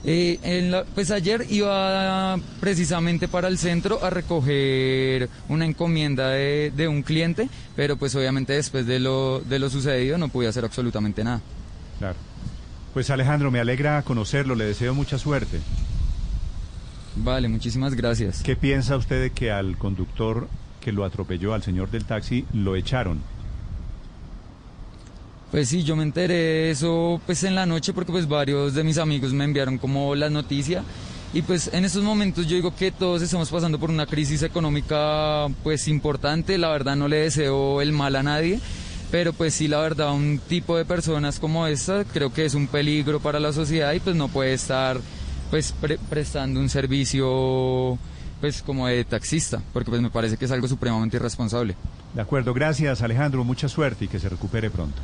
Eh, 0.05 0.41
en 0.43 0.73
la- 0.73 0.85
pues 0.85 1.11
ayer 1.13 1.47
iba 1.49 2.37
precisamente 2.61 3.29
para 3.29 3.47
el 3.47 3.57
centro 3.57 4.05
a 4.05 4.11
recoger 4.11 5.29
una 5.49 5.65
encomienda 5.65 6.31
de, 6.31 6.73
de 6.75 6.89
un 6.89 7.03
cliente, 7.03 7.49
pero 7.77 7.97
pues 7.97 8.15
obviamente 8.17 8.53
después 8.53 8.85
de 8.87 8.99
lo, 8.99 9.41
de 9.41 9.61
lo 9.61 9.71
sucedido 9.71 10.19
no 10.19 10.29
pude 10.29 10.49
hacer 10.49 10.65
absolutamente 10.65 11.23
nada. 11.23 11.41
Claro. 12.01 12.17
Pues 12.93 13.11
Alejandro, 13.11 13.51
me 13.53 13.61
alegra 13.61 14.03
conocerlo, 14.03 14.55
le 14.57 14.65
deseo 14.65 14.93
mucha 14.93 15.19
suerte. 15.19 15.61
Vale, 17.17 17.49
muchísimas 17.49 17.95
gracias. 17.95 18.43
¿Qué 18.43 18.57
piensa 18.57 18.97
usted 18.97 19.21
de 19.23 19.31
que 19.31 19.53
al 19.53 19.77
conductor 19.79 20.49
que 20.81 20.91
lo 20.93 21.05
atropelló, 21.05 21.55
al 21.55 21.63
señor 21.63 21.91
del 21.91 22.05
taxi, 22.05 22.45
lo 22.53 22.75
echaron? 22.75 23.21
Pues 25.53 25.69
sí, 25.69 25.83
yo 25.85 25.95
me 25.97 26.03
enteré 26.03 26.33
de 26.35 26.71
eso 26.71 27.21
pues 27.27 27.45
en 27.45 27.55
la 27.55 27.67
noche 27.67 27.93
porque 27.93 28.11
pues 28.11 28.27
varios 28.27 28.73
de 28.75 28.83
mis 28.83 28.97
amigos 28.99 29.33
me 29.35 29.45
enviaron 29.45 29.77
como 29.79 30.15
la 30.15 30.31
noticia 30.31 30.83
y 31.35 31.43
pues 31.43 31.69
en 31.75 31.85
estos 31.85 32.03
momentos 32.03 32.47
yo 32.47 32.57
digo 32.57 32.75
que 32.75 32.91
todos 32.91 33.21
estamos 33.23 33.51
pasando 33.51 33.79
por 33.79 33.91
una 33.91 34.07
crisis 34.07 34.43
económica 34.43 35.47
pues 35.63 35.89
importante, 35.89 36.57
la 36.57 36.71
verdad 36.71 36.97
no 36.97 37.07
le 37.07 37.17
deseo 37.19 37.83
el 37.83 37.93
mal 37.93 38.17
a 38.17 38.23
nadie, 38.23 38.61
pero 39.11 39.35
pues 39.35 39.53
sí 39.53 39.69
la 39.69 39.79
verdad 39.81 40.13
un 40.15 40.41
tipo 40.49 40.75
de 40.77 40.87
personas 40.87 41.39
como 41.39 41.67
esta 41.67 42.05
creo 42.05 42.33
que 42.33 42.47
es 42.47 42.55
un 42.55 42.67
peligro 42.67 43.21
para 43.21 43.39
la 43.39 43.53
sociedad 43.53 43.93
y 43.93 44.01
pues 44.01 44.17
no 44.17 44.29
puede 44.29 44.55
estar 44.55 44.99
pues 45.51 45.73
pre- 45.73 45.99
prestando 46.09 46.61
un 46.61 46.71
servicio 46.71 47.99
pues 48.41 48.63
como 48.63 48.89
de 48.89 49.05
taxista, 49.05 49.63
porque 49.75 49.91
pues 49.91 50.01
me 50.03 50.09
parece 50.11 50.37
que 50.39 50.47
es 50.47 50.51
algo 50.51 50.67
supremamente 50.67 51.17
irresponsable. 51.19 51.77
De 52.15 52.23
acuerdo, 52.23 52.53
gracias 52.55 53.03
Alejandro, 53.03 53.45
mucha 53.45 53.69
suerte 53.69 54.07
y 54.07 54.09
que 54.09 54.19
se 54.19 54.29
recupere 54.31 54.71
pronto. 54.71 55.01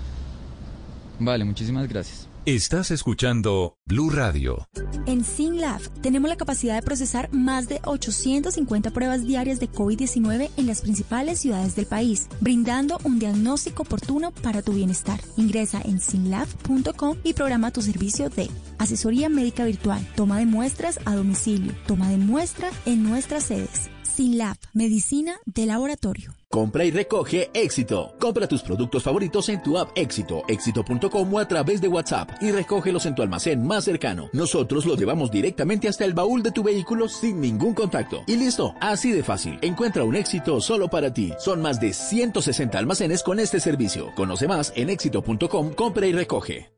Vale, 1.21 1.45
muchísimas 1.45 1.89
gracias. 1.89 2.29
Estás 2.47 2.91
escuchando 2.91 3.77
Blue 3.85 4.09
Radio. 4.09 4.67
En 5.05 5.23
SynLab 5.23 5.83
tenemos 6.01 6.31
la 6.31 6.37
capacidad 6.37 6.77
de 6.77 6.83
procesar 6.83 7.31
más 7.31 7.69
de 7.69 7.81
850 7.85 8.91
pruebas 8.91 9.27
diarias 9.27 9.61
de 9.61 9.71
COVID-19 9.71 10.49
en 10.57 10.67
las 10.67 10.81
principales 10.81 11.41
ciudades 11.41 11.77
del 11.77 11.85
país, 11.85 12.27
brindando 12.41 12.99
un 13.05 13.19
diagnóstico 13.19 13.83
oportuno 13.83 14.31
para 14.31 14.63
tu 14.63 14.73
bienestar. 14.73 15.21
Ingresa 15.37 15.83
en 15.85 16.01
synlab.com 16.01 17.19
y 17.23 17.35
programa 17.35 17.71
tu 17.71 17.83
servicio 17.83 18.31
de 18.31 18.49
asesoría 18.79 19.29
médica 19.29 19.67
virtual, 19.67 20.07
toma 20.17 20.39
de 20.39 20.47
muestras 20.47 21.01
a 21.05 21.15
domicilio, 21.15 21.75
toma 21.87 22.09
de 22.09 22.17
muestra 22.17 22.71
en 22.87 23.03
nuestras 23.03 23.45
sedes. 23.45 23.91
SynLab, 24.19 24.57
medicina 24.75 25.37
de 25.47 25.65
laboratorio. 25.65 26.35
Compra 26.51 26.85
y 26.85 26.91
recoge 26.91 27.51
éxito. 27.55 28.17
Compra 28.19 28.49
tus 28.49 28.63
productos 28.63 29.05
favoritos 29.05 29.49
en 29.49 29.63
tu 29.63 29.79
app 29.79 29.91
Éxito, 29.95 30.43
éxito.com 30.49 31.35
o 31.35 31.39
a 31.39 31.47
través 31.47 31.81
de 31.81 31.87
WhatsApp 31.87 32.31
y 32.41 32.51
recógelos 32.51 33.07
en 33.07 33.15
tu 33.15 33.23
almacén 33.23 33.65
más 33.65 33.85
cercano. 33.85 34.29
Nosotros 34.33 34.87
los 34.87 34.99
llevamos 34.99 35.31
directamente 35.31 35.87
hasta 35.87 36.05
el 36.05 36.15
baúl 36.15 36.43
de 36.43 36.51
tu 36.51 36.65
vehículo 36.65 37.09
sin 37.09 37.41
ningún 37.41 37.75
contacto. 37.75 38.25
Y 38.27 38.35
listo, 38.35 38.75
así 38.81 39.13
de 39.13 39.23
fácil. 39.23 39.57
Encuentra 39.63 40.03
un 40.03 40.17
éxito 40.17 40.61
solo 40.61 40.89
para 40.89 41.15
ti. 41.15 41.33
Son 41.39 41.63
más 41.63 41.79
de 41.79 41.93
160 41.93 42.77
almacenes 42.77 43.23
con 43.23 43.39
este 43.39 43.61
servicio. 43.61 44.13
Conoce 44.17 44.49
más 44.49 44.73
en 44.75 44.91
éxito.com, 44.91 45.75
compra 45.75 46.09
y 46.09 46.13
recoge. 46.13 46.78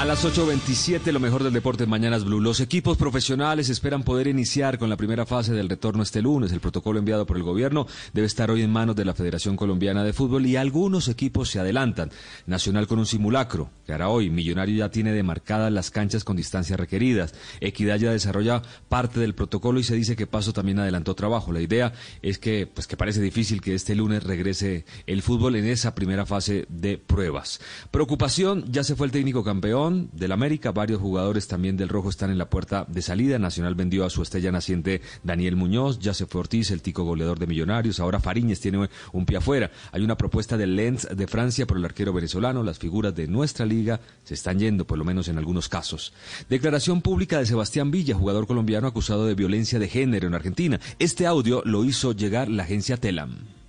A 0.00 0.06
las 0.06 0.24
8.27, 0.24 1.12
lo 1.12 1.20
mejor 1.20 1.44
del 1.44 1.52
deporte 1.52 1.84
en 1.84 1.90
Mañanas 1.90 2.24
Blue. 2.24 2.40
Los 2.40 2.60
equipos 2.60 2.96
profesionales 2.96 3.68
esperan 3.68 4.02
poder 4.02 4.28
iniciar 4.28 4.78
con 4.78 4.88
la 4.88 4.96
primera 4.96 5.26
fase 5.26 5.52
del 5.52 5.68
retorno 5.68 6.02
este 6.02 6.22
lunes. 6.22 6.52
El 6.52 6.60
protocolo 6.60 6.98
enviado 6.98 7.26
por 7.26 7.36
el 7.36 7.42
gobierno 7.42 7.86
debe 8.14 8.26
estar 8.26 8.50
hoy 8.50 8.62
en 8.62 8.72
manos 8.72 8.96
de 8.96 9.04
la 9.04 9.12
Federación 9.12 9.56
Colombiana 9.56 10.02
de 10.02 10.14
Fútbol 10.14 10.46
y 10.46 10.56
algunos 10.56 11.08
equipos 11.08 11.50
se 11.50 11.60
adelantan. 11.60 12.10
Nacional 12.46 12.86
con 12.86 12.98
un 12.98 13.04
simulacro, 13.04 13.68
que 13.84 13.92
hará 13.92 14.08
hoy. 14.08 14.30
Millonario 14.30 14.78
ya 14.78 14.90
tiene 14.90 15.12
demarcadas 15.12 15.70
las 15.70 15.90
canchas 15.90 16.24
con 16.24 16.34
distancias 16.34 16.80
requeridas. 16.80 17.34
Equidad 17.60 17.98
ya 17.98 18.10
desarrolla 18.10 18.62
parte 18.88 19.20
del 19.20 19.34
protocolo 19.34 19.80
y 19.80 19.84
se 19.84 19.96
dice 19.96 20.16
que 20.16 20.26
Paso 20.26 20.54
también 20.54 20.78
adelantó 20.78 21.14
trabajo. 21.14 21.52
La 21.52 21.60
idea 21.60 21.92
es 22.22 22.38
que, 22.38 22.66
pues 22.66 22.86
que 22.86 22.96
parece 22.96 23.20
difícil 23.20 23.60
que 23.60 23.74
este 23.74 23.94
lunes 23.94 24.24
regrese 24.24 24.86
el 25.06 25.20
fútbol 25.20 25.56
en 25.56 25.66
esa 25.66 25.94
primera 25.94 26.24
fase 26.24 26.64
de 26.70 26.96
pruebas. 26.96 27.60
Preocupación, 27.90 28.64
ya 28.72 28.82
se 28.82 28.96
fue 28.96 29.06
el 29.06 29.12
técnico 29.12 29.44
campeón 29.44 29.89
del 29.90 30.32
América, 30.32 30.72
varios 30.72 31.00
jugadores 31.00 31.48
también 31.48 31.76
del 31.76 31.88
Rojo 31.88 32.08
están 32.08 32.30
en 32.30 32.38
la 32.38 32.48
puerta 32.48 32.86
de 32.88 33.02
salida. 33.02 33.38
Nacional 33.38 33.74
vendió 33.74 34.04
a 34.04 34.10
su 34.10 34.22
estrella 34.22 34.52
naciente 34.52 35.02
Daniel 35.22 35.56
Muñoz, 35.56 35.98
ya 35.98 36.14
se 36.14 36.26
Ortiz, 36.38 36.70
el 36.70 36.82
tico 36.82 37.04
goleador 37.04 37.38
de 37.38 37.46
Millonarios, 37.46 38.00
ahora 38.00 38.20
Fariñez 38.20 38.60
tiene 38.60 38.88
un 39.12 39.26
pie 39.26 39.38
afuera. 39.38 39.70
Hay 39.92 40.02
una 40.02 40.16
propuesta 40.16 40.56
del 40.56 40.76
Lens 40.76 41.08
de 41.14 41.26
Francia 41.26 41.66
por 41.66 41.76
el 41.76 41.84
arquero 41.84 42.12
venezolano, 42.12 42.62
las 42.62 42.78
figuras 42.78 43.14
de 43.14 43.26
nuestra 43.26 43.66
liga 43.66 44.00
se 44.24 44.34
están 44.34 44.58
yendo, 44.58 44.86
por 44.86 44.98
lo 44.98 45.04
menos 45.04 45.28
en 45.28 45.38
algunos 45.38 45.68
casos. 45.68 46.12
Declaración 46.48 47.02
pública 47.02 47.38
de 47.38 47.46
Sebastián 47.46 47.90
Villa, 47.90 48.14
jugador 48.14 48.46
colombiano 48.46 48.86
acusado 48.86 49.26
de 49.26 49.34
violencia 49.34 49.78
de 49.78 49.88
género 49.88 50.28
en 50.28 50.34
Argentina. 50.34 50.80
Este 50.98 51.26
audio 51.26 51.62
lo 51.64 51.84
hizo 51.84 52.12
llegar 52.12 52.48
la 52.48 52.62
agencia 52.62 52.96
Telam. 52.96 53.59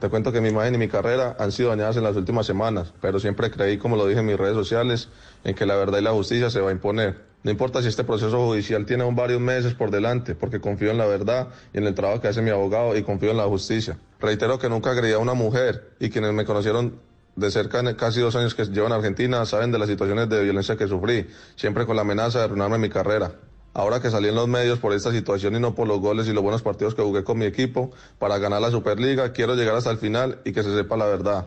Te 0.00 0.08
cuento 0.08 0.32
que 0.32 0.40
mi 0.40 0.48
imagen 0.48 0.74
y 0.74 0.78
mi 0.78 0.88
carrera 0.88 1.36
han 1.38 1.52
sido 1.52 1.68
dañadas 1.68 1.98
en 1.98 2.04
las 2.04 2.16
últimas 2.16 2.46
semanas, 2.46 2.94
pero 3.02 3.20
siempre 3.20 3.50
creí, 3.50 3.76
como 3.76 3.96
lo 3.96 4.06
dije 4.06 4.20
en 4.20 4.26
mis 4.26 4.38
redes 4.38 4.54
sociales, 4.54 5.10
en 5.44 5.54
que 5.54 5.66
la 5.66 5.76
verdad 5.76 5.98
y 5.98 6.02
la 6.02 6.12
justicia 6.12 6.48
se 6.48 6.58
va 6.62 6.70
a 6.70 6.72
imponer. 6.72 7.20
No 7.42 7.50
importa 7.50 7.82
si 7.82 7.88
este 7.88 8.02
proceso 8.02 8.46
judicial 8.46 8.86
tiene 8.86 9.02
aún 9.02 9.14
varios 9.14 9.42
meses 9.42 9.74
por 9.74 9.90
delante, 9.90 10.34
porque 10.34 10.58
confío 10.58 10.90
en 10.90 10.96
la 10.96 11.04
verdad 11.04 11.48
y 11.74 11.78
en 11.78 11.86
el 11.86 11.94
trabajo 11.94 12.22
que 12.22 12.28
hace 12.28 12.40
mi 12.40 12.48
abogado 12.48 12.96
y 12.96 13.02
confío 13.02 13.30
en 13.30 13.36
la 13.36 13.44
justicia. 13.44 13.98
Reitero 14.20 14.58
que 14.58 14.70
nunca 14.70 14.90
agredí 14.90 15.12
a 15.12 15.18
una 15.18 15.34
mujer 15.34 15.90
y 16.00 16.08
quienes 16.08 16.32
me 16.32 16.46
conocieron 16.46 16.98
de 17.36 17.50
cerca 17.50 17.80
en 17.80 17.94
casi 17.94 18.20
dos 18.20 18.34
años 18.36 18.54
que 18.54 18.64
llevo 18.64 18.86
en 18.86 18.94
Argentina 18.94 19.44
saben 19.44 19.70
de 19.70 19.78
las 19.78 19.88
situaciones 19.88 20.30
de 20.30 20.42
violencia 20.42 20.76
que 20.76 20.88
sufrí, 20.88 21.28
siempre 21.56 21.84
con 21.84 21.96
la 21.96 22.02
amenaza 22.02 22.38
de 22.38 22.44
arruinarme 22.46 22.78
mi 22.78 22.88
carrera. 22.88 23.32
Ahora 23.72 24.00
que 24.00 24.10
salí 24.10 24.28
en 24.28 24.34
los 24.34 24.48
medios 24.48 24.80
por 24.80 24.92
esta 24.92 25.12
situación 25.12 25.54
y 25.54 25.60
no 25.60 25.76
por 25.76 25.86
los 25.86 26.00
goles 26.00 26.26
y 26.26 26.32
los 26.32 26.42
buenos 26.42 26.62
partidos 26.62 26.96
que 26.96 27.02
jugué 27.02 27.22
con 27.22 27.38
mi 27.38 27.44
equipo 27.44 27.92
para 28.18 28.38
ganar 28.38 28.60
la 28.60 28.70
Superliga, 28.70 29.32
quiero 29.32 29.54
llegar 29.54 29.76
hasta 29.76 29.90
el 29.90 29.98
final 29.98 30.40
y 30.44 30.52
que 30.52 30.64
se 30.64 30.74
sepa 30.74 30.96
la 30.96 31.06
verdad. 31.06 31.46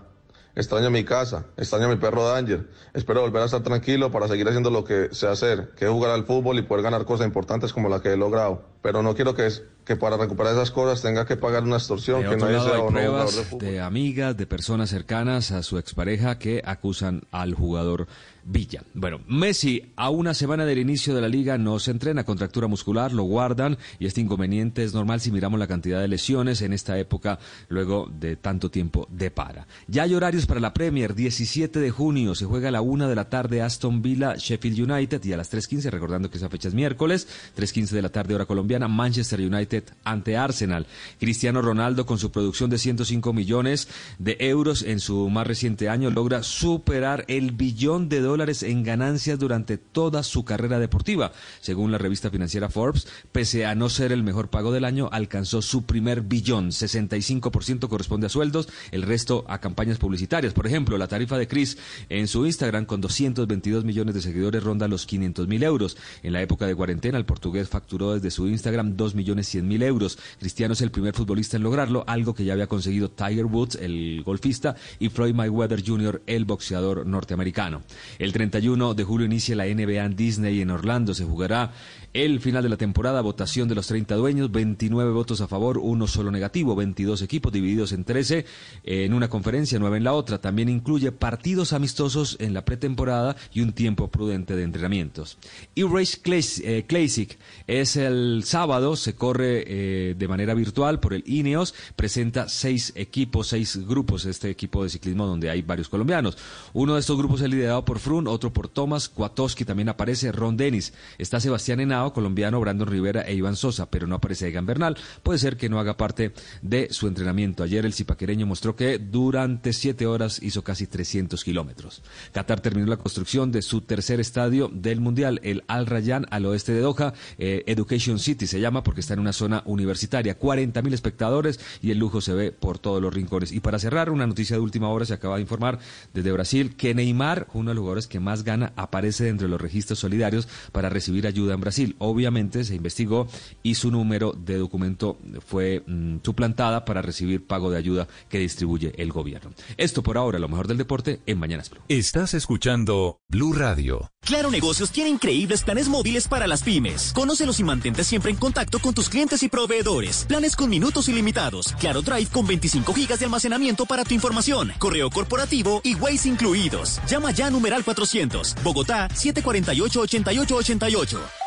Extraño 0.56 0.90
mi 0.90 1.04
casa, 1.04 1.48
extraño 1.58 1.90
mi 1.90 1.98
perro 1.98 2.26
Danger. 2.26 2.70
Espero 2.94 3.22
volver 3.22 3.42
a 3.42 3.46
estar 3.46 3.62
tranquilo 3.62 4.12
para 4.12 4.28
seguir 4.28 4.48
haciendo 4.48 4.70
lo 4.70 4.86
que 4.86 5.10
sé 5.12 5.28
hacer, 5.28 5.72
que 5.76 5.86
es 5.86 5.92
jugar 5.92 6.12
al 6.12 6.26
fútbol 6.26 6.60
y 6.60 6.62
poder 6.62 6.84
ganar 6.84 7.04
cosas 7.06 7.28
importantes 7.28 7.74
como 7.74 7.90
la 7.90 8.02
que 8.02 8.14
he 8.14 8.18
logrado. 8.18 8.73
Pero 8.84 9.02
no 9.02 9.16
quiero 9.16 9.34
que, 9.34 9.50
que 9.86 9.96
para 9.96 10.18
recuperar 10.18 10.54
esas 10.54 10.70
cosas 10.70 11.02
tenga 11.02 11.26
que 11.26 11.38
pagar 11.38 11.64
una 11.64 11.78
extorsión 11.78 12.22
de 12.22 12.30
que 12.30 12.38
no 12.38 12.50
lado, 12.50 12.66
sea 12.66 12.76
hay 12.76 12.88
pruebas 12.88 13.58
de, 13.58 13.80
amigas, 13.80 14.38
de 14.38 14.46
personas 14.46 14.92
cercanas 14.92 15.52
a 15.52 15.64
su 15.64 15.80
expareja 15.80 16.38
que 16.38 16.62
acusan 16.64 17.24
al 17.32 17.56
jugador 17.56 18.08
Villa. 18.46 18.84
Bueno, 18.94 19.22
Messi 19.28 19.94
a 19.96 20.10
una 20.10 20.34
semana 20.34 20.66
del 20.66 20.80
inicio 20.80 21.16
de 21.16 21.22
la 21.22 21.30
liga 21.30 21.58
no 21.58 21.80
se 21.80 21.92
entrena, 21.92 22.26
contractura 22.26 22.68
muscular, 22.68 23.14
lo 23.14 23.24
guardan 23.24 23.78
y 24.00 24.06
este 24.06 24.20
inconveniente 24.20 24.84
es 24.84 24.94
normal 24.94 25.22
si 25.22 25.32
miramos 25.32 25.60
la 25.60 25.68
cantidad 25.68 26.02
de 26.02 26.10
lesiones 26.10 26.62
en 26.62 26.74
esta 26.74 27.00
época 27.00 27.40
luego 27.70 28.10
de 28.12 28.36
tanto 28.36 28.70
tiempo 28.70 29.08
de 29.10 29.32
para. 29.32 29.66
Ya 29.88 30.04
hay 30.04 30.14
horarios 30.14 30.46
para 30.46 30.60
la 30.60 30.74
Premier, 30.74 31.16
17 31.16 31.80
de 31.80 31.90
junio 31.90 32.36
se 32.36 32.46
juega 32.46 32.68
a 32.68 32.72
la 32.72 32.82
una 32.82 33.08
de 33.08 33.16
la 33.16 33.30
tarde 33.30 33.62
Aston 33.62 34.02
Villa, 34.02 34.36
Sheffield 34.36 34.92
United 34.92 35.24
y 35.24 35.32
a 35.32 35.38
las 35.38 35.52
3.15, 35.52 35.90
recordando 35.90 36.30
que 36.30 36.38
esa 36.38 36.50
fecha 36.50 36.68
es 36.68 36.74
miércoles, 36.74 37.28
3.15 37.58 37.90
de 37.90 38.02
la 38.02 38.10
tarde 38.10 38.36
hora 38.36 38.46
colombiana, 38.46 38.73
Manchester 38.80 39.40
United 39.40 39.84
ante 40.04 40.38
Arsenal. 40.38 40.88
Cristiano 41.20 41.62
Ronaldo 41.62 42.06
con 42.06 42.18
su 42.18 42.32
producción 42.32 42.70
de 42.70 42.78
105 42.78 43.34
millones 43.34 43.88
de 44.20 44.38
euros 44.40 44.84
en 44.84 45.00
su 45.00 45.30
más 45.30 45.48
reciente 45.48 45.90
año 45.90 46.10
logra 46.10 46.44
superar 46.44 47.26
el 47.28 47.52
billón 47.52 48.10
de 48.10 48.20
dólares 48.20 48.64
en 48.64 48.84
ganancias 48.84 49.40
durante 49.40 49.78
toda 49.78 50.24
su 50.24 50.44
carrera 50.46 50.80
deportiva. 50.80 51.32
Según 51.62 51.92
la 51.92 51.98
revista 51.98 52.30
financiera 52.30 52.70
Forbes, 52.70 53.08
pese 53.32 53.66
a 53.66 53.76
no 53.76 53.90
ser 53.90 54.12
el 54.12 54.24
mejor 54.24 54.50
pago 54.50 54.72
del 54.72 54.86
año, 54.86 55.10
alcanzó 55.12 55.62
su 55.62 55.84
primer 55.84 56.22
billón. 56.22 56.70
65% 56.70 57.88
corresponde 57.88 58.28
a 58.28 58.30
sueldos, 58.30 58.68
el 58.92 59.04
resto 59.04 59.46
a 59.48 59.60
campañas 59.60 59.98
publicitarias. 59.98 60.54
Por 60.54 60.68
ejemplo, 60.68 60.98
la 60.98 61.08
tarifa 61.08 61.38
de 61.38 61.48
Chris 61.48 61.78
en 62.10 62.28
su 62.28 62.46
Instagram 62.46 62.86
con 62.86 63.02
222 63.02 63.84
millones 63.84 64.16
de 64.16 64.22
seguidores 64.22 64.64
ronda 64.64 64.88
los 64.88 65.06
500 65.06 65.48
mil 65.48 65.64
euros. 65.64 65.98
En 66.24 66.34
la 66.34 66.42
época 66.42 66.66
de 66.66 66.76
cuarentena, 66.76 67.18
el 67.18 67.26
portugués 67.26 67.70
facturó 67.70 68.14
desde 68.14 68.32
su 68.32 68.48
Instagram 68.48 68.63
2 68.72 69.16
millones 69.16 69.48
100 69.48 69.68
mil 69.68 69.84
euros. 69.84 70.18
Cristiano 70.40 70.74
es 70.74 70.82
el 70.82 70.92
primer 70.92 71.14
futbolista 71.14 71.58
en 71.58 71.64
lograrlo, 71.64 72.04
algo 72.08 72.34
que 72.34 72.46
ya 72.46 72.54
había 72.54 72.68
conseguido 72.68 73.10
Tiger 73.10 73.46
Woods, 73.46 73.76
el 73.76 74.24
golfista, 74.24 74.76
y 75.00 75.10
Floyd 75.10 75.34
Mayweather 75.34 75.84
Jr., 75.86 76.22
el 76.26 76.46
boxeador 76.46 77.06
norteamericano. 77.06 77.82
El 78.20 78.34
31 78.34 78.94
de 78.94 79.04
julio 79.04 79.26
inicia 79.26 79.56
la 79.56 79.66
NBA 79.66 80.04
en 80.04 80.16
Disney 80.16 80.62
en 80.62 80.72
Orlando. 80.72 81.14
Se 81.14 81.26
jugará 81.26 81.72
el 82.14 82.40
final 82.40 82.64
de 82.64 82.70
la 82.70 82.78
temporada, 82.78 83.22
votación 83.22 83.68
de 83.68 83.76
los 83.76 83.88
30 83.88 84.16
dueños, 84.16 84.52
29 84.52 85.12
votos 85.12 85.42
a 85.42 85.48
favor, 85.48 85.80
uno 85.80 86.08
solo 86.08 86.32
negativo, 86.32 86.76
22 86.76 87.22
equipos 87.24 87.52
divididos 87.52 87.92
en 87.92 88.04
13 88.04 88.46
en 88.84 89.14
una 89.14 89.30
conferencia, 89.30 89.80
9 89.80 89.98
en 89.98 90.04
la 90.04 90.14
otra. 90.14 90.40
También 90.40 90.70
incluye 90.70 91.12
partidos 91.12 91.74
amistosos 91.74 92.38
en 92.40 92.54
la 92.54 92.66
pretemporada 92.66 93.36
y 93.52 93.62
un 93.62 93.74
tiempo 93.74 94.10
prudente 94.10 94.56
de 94.56 94.64
entrenamientos. 94.64 95.38
E-Race 95.76 96.20
eh, 96.64 96.86
Classic 96.86 97.38
es 97.68 97.96
el 97.96 98.44
sábado, 98.46 98.96
se 98.96 99.16
corre 99.16 99.64
eh, 99.66 100.16
de 100.18 100.28
manera 100.28 100.54
virtual 100.54 101.00
por 101.00 101.14
el 101.14 101.24
INEOS, 101.26 101.74
presenta 101.96 102.48
seis 102.50 102.94
equipos, 102.96 103.48
seis 103.48 103.88
grupos, 103.88 104.26
este 104.26 104.50
equipo 104.50 104.84
de 104.84 104.90
ciclismo 104.90 105.26
donde 105.26 105.50
hay 105.50 105.62
varios 105.62 105.90
colombianos. 105.90 106.38
Uno 106.74 106.94
de 106.94 107.00
estos 107.00 107.18
grupos 107.18 107.42
es 107.42 107.50
liderado 107.50 107.84
por 107.86 108.00
Frun, 108.00 108.28
otro 108.28 108.54
por 108.54 108.68
Thomas, 108.68 109.10
Kuatowski 109.10 109.66
también 109.66 109.90
aparece, 109.90 110.32
Ron 110.32 110.58
Dennis, 110.58 110.94
está 111.18 111.40
Sebastián 111.40 111.80
Henao, 111.80 112.03
colombiano, 112.12 112.60
Brandon 112.60 112.88
Rivera 112.88 113.22
e 113.22 113.34
Iván 113.34 113.56
Sosa, 113.56 113.90
pero 113.90 114.08
no 114.08 114.16
aparece 114.16 114.48
Egan 114.48 114.66
Bernal. 114.66 114.98
Puede 115.22 115.40
ser 115.40 115.56
que 115.56 115.70
no 115.70 115.80
haga 115.80 115.96
parte 115.96 116.34
de 116.62 116.90
su 116.92 117.08
entrenamiento. 117.08 117.64
Ayer 117.64 117.86
el 117.86 117.94
zipaquereño 117.94 118.46
mostró 118.46 118.76
que 118.76 119.00
durante 119.00 119.72
siete 119.74 120.08
horas 120.08 120.42
hizo 120.42 120.64
casi 120.64 120.88
300 120.88 121.44
kilómetros. 121.44 122.02
Qatar 122.32 122.60
terminó 122.60 122.88
la 122.88 122.98
construcción 122.98 123.52
de 123.52 123.62
su 123.62 123.82
tercer 123.82 124.20
estadio 124.20 124.70
del 124.74 125.00
Mundial, 125.00 125.40
el 125.44 125.64
Al 125.68 125.86
Rayyan, 125.86 126.26
al 126.32 126.46
oeste 126.46 126.74
de 126.74 126.82
Doha, 126.82 127.14
eh, 127.38 127.64
Education 127.68 128.20
City 128.20 128.48
se 128.48 128.60
llama 128.60 128.84
porque 128.84 129.02
está 129.02 129.14
en 129.14 129.20
una 129.20 129.34
zona 129.34 129.62
universitaria. 129.66 130.38
40 130.38 130.82
mil 130.82 130.94
espectadores 130.94 131.60
y 131.82 131.92
el 131.92 132.00
lujo 132.00 132.22
se 132.22 132.34
ve 132.34 132.52
por 132.52 132.80
todos 132.80 133.02
los 133.02 133.14
rincones. 133.14 133.52
Y 133.52 133.60
para 133.60 133.80
cerrar, 133.80 134.10
una 134.10 134.28
noticia 134.28 134.56
de 134.56 134.62
última 134.62 134.90
hora 134.90 135.06
se 135.06 135.14
acaba 135.14 135.36
de 135.36 135.42
informar 135.42 135.80
desde 136.14 136.32
Brasil 136.32 136.76
que 136.76 136.94
Neymar, 136.94 137.48
uno 137.54 137.70
de 137.70 137.76
los 137.76 137.82
jugadores 137.82 138.08
que 138.08 138.20
más 138.20 138.44
gana, 138.44 138.74
aparece 138.76 139.26
dentro 139.26 139.48
de 139.48 139.52
los 139.52 139.62
registros 139.62 140.00
solidarios 140.00 140.48
para 140.72 140.90
recibir 140.90 141.28
ayuda 141.28 141.54
en 141.54 141.62
Brasil. 141.62 141.93
Obviamente 142.00 142.64
se 142.64 142.76
investigó 142.76 143.28
y 143.62 143.76
su 143.76 143.92
número 143.92 144.34
de 144.34 144.58
documento 144.58 145.18
fue 145.46 145.84
mm, 145.86 146.18
suplantada 146.24 146.86
para 146.86 147.02
recibir 147.02 147.46
pago 147.46 147.72
de 147.72 147.78
ayuda 147.78 148.08
que 148.30 148.40
distribuye 148.40 148.94
el 148.98 149.12
gobierno. 149.12 149.52
Esto 149.78 150.04
por 150.04 150.18
ahora, 150.18 150.40
lo 150.40 150.50
mejor 150.50 150.68
del 150.68 150.78
deporte 150.78 151.22
en 151.26 151.40
Mañanas 151.40 151.70
Blue. 151.70 151.82
Estás 151.88 152.34
escuchando 152.34 153.20
Blue 153.28 153.54
Radio. 153.54 154.12
Claro 154.22 154.52
Negocios 154.52 154.92
tiene 154.92 155.10
increíbles 155.10 155.64
planes 155.64 155.90
móviles 155.90 156.28
para 156.28 156.48
las 156.48 156.64
pymes. 156.64 157.12
Conócelos 157.14 157.60
y 157.60 157.64
mantente 157.64 158.04
siempre 158.04 158.32
en 158.32 158.38
contacto 158.38 158.80
con 158.80 158.94
tus 158.94 159.10
clientes 159.10 159.44
y 159.44 159.50
proveedores. 159.50 160.26
Planes 160.28 160.56
con 160.56 160.70
minutos 160.70 161.10
ilimitados. 161.10 161.74
Claro 161.80 162.02
Drive 162.02 162.28
con 162.28 162.48
25 162.48 162.94
gigas 162.94 163.20
de 163.20 163.26
almacenamiento 163.26 163.86
para 163.86 164.04
tu 164.04 164.14
información. 164.14 164.72
Correo 164.80 165.10
corporativo 165.10 165.82
y 165.84 165.96
Waze 165.96 166.30
incluidos. 166.30 167.02
Llama 167.08 167.32
ya 167.32 167.48
a 167.48 167.50
numeral 167.50 167.84
400. 167.84 168.56
Bogotá 168.64 169.10
748-8888. 169.10 171.43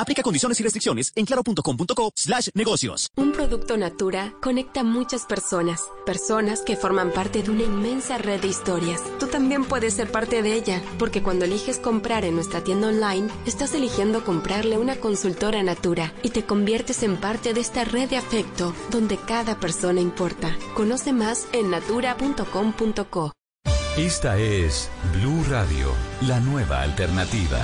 Aplica 0.00 0.22
condiciones 0.22 0.58
y 0.58 0.62
restricciones 0.62 1.12
en 1.14 1.26
claro.com.co 1.26 2.12
slash 2.14 2.48
negocios. 2.54 3.10
Un 3.16 3.32
producto 3.32 3.76
Natura 3.76 4.32
conecta 4.40 4.80
a 4.80 4.82
muchas 4.82 5.26
personas, 5.26 5.82
personas 6.06 6.62
que 6.62 6.74
forman 6.74 7.12
parte 7.12 7.42
de 7.42 7.50
una 7.50 7.64
inmensa 7.64 8.16
red 8.16 8.40
de 8.40 8.48
historias. 8.48 9.02
Tú 9.18 9.26
también 9.26 9.66
puedes 9.66 9.92
ser 9.92 10.10
parte 10.10 10.40
de 10.40 10.54
ella, 10.54 10.80
porque 10.98 11.22
cuando 11.22 11.44
eliges 11.44 11.78
comprar 11.78 12.24
en 12.24 12.34
nuestra 12.34 12.64
tienda 12.64 12.88
online, 12.88 13.28
estás 13.44 13.74
eligiendo 13.74 14.24
comprarle 14.24 14.78
una 14.78 14.96
consultora 14.96 15.62
Natura 15.62 16.14
y 16.22 16.30
te 16.30 16.46
conviertes 16.46 17.02
en 17.02 17.18
parte 17.18 17.52
de 17.52 17.60
esta 17.60 17.84
red 17.84 18.08
de 18.08 18.16
afecto 18.16 18.74
donde 18.90 19.18
cada 19.18 19.60
persona 19.60 20.00
importa. 20.00 20.56
Conoce 20.74 21.12
más 21.12 21.46
en 21.52 21.70
natura.com.co. 21.70 23.32
Esta 23.98 24.38
es 24.38 24.88
Blue 25.12 25.44
Radio, 25.50 25.92
la 26.22 26.40
nueva 26.40 26.80
alternativa. 26.80 27.60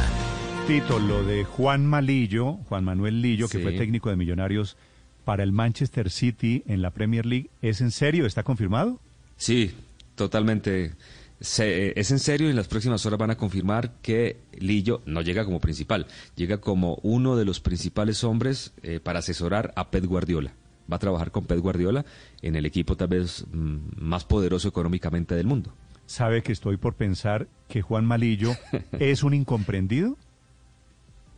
Tito, 0.66 0.98
lo 0.98 1.22
de 1.24 1.44
Juan 1.44 1.86
Malillo, 1.86 2.54
Juan 2.68 2.84
Manuel 2.84 3.22
Lillo, 3.22 3.48
que 3.48 3.58
Sí. 3.58 3.62
fue 3.62 3.72
técnico 3.72 4.10
de 4.10 4.16
Millonarios 4.16 4.76
para 5.24 5.42
el 5.44 5.52
Manchester 5.52 6.10
City 6.10 6.62
en 6.66 6.82
la 6.82 6.90
Premier 6.90 7.24
League, 7.24 7.50
¿es 7.62 7.80
en 7.80 7.90
serio? 7.92 8.26
¿Está 8.26 8.42
confirmado? 8.42 9.00
Sí, 9.36 9.72
totalmente 10.16 10.92
se- 11.40 11.98
es 11.98 12.10
en 12.10 12.18
serio 12.18 12.48
y 12.48 12.50
en 12.50 12.56
las 12.56 12.66
próximas 12.68 13.04
horas 13.06 13.18
van 13.18 13.30
a 13.30 13.36
confirmar 13.36 13.92
que 14.02 14.38
Lillo 14.58 15.02
no 15.06 15.20
llega 15.22 15.44
como 15.44 15.60
principal, 15.60 16.06
llega 16.34 16.58
como 16.60 16.98
uno 17.02 17.36
de 17.36 17.44
los 17.44 17.60
principales 17.60 18.24
hombres 18.24 18.72
eh, 18.82 18.98
para 19.00 19.20
asesorar 19.20 19.72
a 19.76 19.90
Pep 19.90 20.04
Guardiola. 20.06 20.52
Va 20.90 20.96
a 20.96 21.00
trabajar 21.00 21.30
con 21.30 21.44
Pep 21.46 21.58
Guardiola 21.60 22.04
en 22.42 22.56
el 22.56 22.66
equipo 22.66 22.96
tal 22.96 23.08
vez 23.08 23.44
mm, 23.52 23.76
más 23.98 24.24
poderoso 24.24 24.68
económicamente 24.68 25.34
del 25.36 25.46
mundo. 25.46 25.74
¿Sabe 26.06 26.42
que 26.42 26.52
estoy 26.52 26.76
por 26.76 26.94
pensar 26.94 27.48
que 27.68 27.82
Juan 27.82 28.04
Malillo 28.06 28.52
es 28.98 29.22
un 29.22 29.34
incomprendido? 29.34 30.16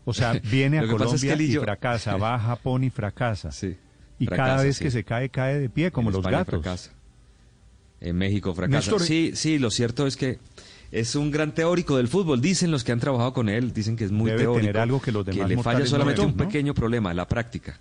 O 0.09 0.14
sea, 0.14 0.32
viene 0.51 0.78
a 0.78 0.80
que 0.80 0.86
es 0.86 0.93
Colombia 0.93 1.36
que 1.36 1.43
y 1.43 1.56
fracasa, 1.56 2.16
va 2.16 2.35
a 2.35 2.39
Japón 2.39 2.82
y 2.85 2.90
fracasa. 2.90 3.51
y 4.18 4.26
cada 4.26 4.62
vez 4.62 4.76
sí. 4.78 4.85
que 4.85 4.90
se 4.90 5.05
cae, 5.05 5.28
cae 5.28 5.59
de 5.59 5.68
pie, 5.68 5.90
como 5.90 6.09
En 6.09 6.14
los 6.14 6.20
España 6.20 6.39
gatos. 6.39 6.62
fracasa. 6.62 6.90
En 8.01 8.16
México 8.16 8.55
fracasa. 8.55 8.90
Néstor- 8.93 9.01
Sí, 9.01 9.32
sí, 9.35 9.59
lo 9.59 9.70
cierto 9.70 10.06
es 10.06 10.16
que 10.16 10.39
es 10.93 11.14
un 11.14 11.30
gran 11.30 11.52
teórico 11.52 11.97
del 11.98 12.09
fútbol. 12.09 12.40
Dicen 12.40 12.70
los 12.70 12.85
que 12.85 12.93
han 12.93 13.01
trabajado 13.01 13.32
con 13.35 13.48
él, 13.51 13.72
dicen 13.74 13.97
que 13.97 14.05
es 14.05 14.12
muy 14.12 14.30
Debe 14.30 14.43
teórico. 14.44 14.60
tener 14.60 14.78
algo 14.78 15.02
que 15.02 15.12
los 15.12 15.26
demás 15.26 15.48
le 15.48 15.59
falla 15.62 15.80
no 15.80 15.86
solamente 15.86 16.20
un 16.22 16.28
¿no? 16.36 16.36
pequeño 16.36 16.72
problema, 16.74 17.12
la 17.12 17.28
práctica. 17.28 17.78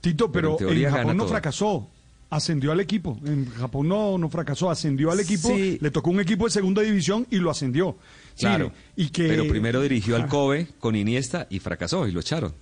Tito, 0.00 0.32
Pero 0.32 0.56
pero, 0.56 0.70
en 0.72 0.90
Japón 0.90 1.16
no 1.16 1.22
todo. 1.24 1.32
fracasó. 1.32 1.90
Ascendió 2.28 2.72
al 2.72 2.80
equipo. 2.80 3.16
En 3.24 3.48
Japón 3.52 3.86
no, 3.88 4.18
no 4.18 4.28
fracasó, 4.28 4.68
ascendió 4.68 5.12
al 5.12 5.20
equipo. 5.20 5.48
Sí. 5.48 5.78
Le 5.80 5.90
tocó 5.92 6.10
un 6.10 6.18
equipo 6.18 6.44
de 6.46 6.50
segunda 6.50 6.82
división 6.82 7.24
y 7.30 7.36
lo 7.36 7.50
ascendió. 7.52 7.96
Claro. 8.38 8.72
y 8.96 9.08
que, 9.08 9.28
Pero 9.28 9.46
primero 9.48 9.80
dirigió 9.82 10.16
al 10.16 10.22
Ah. 10.22 10.26
Kobe 10.28 10.68
con 10.80 10.94
Iniesta 10.96 11.46
y 11.50 11.58
fracasó 11.58 12.06
y 12.06 12.12
lo 12.12 12.20
echaron. 12.20 12.52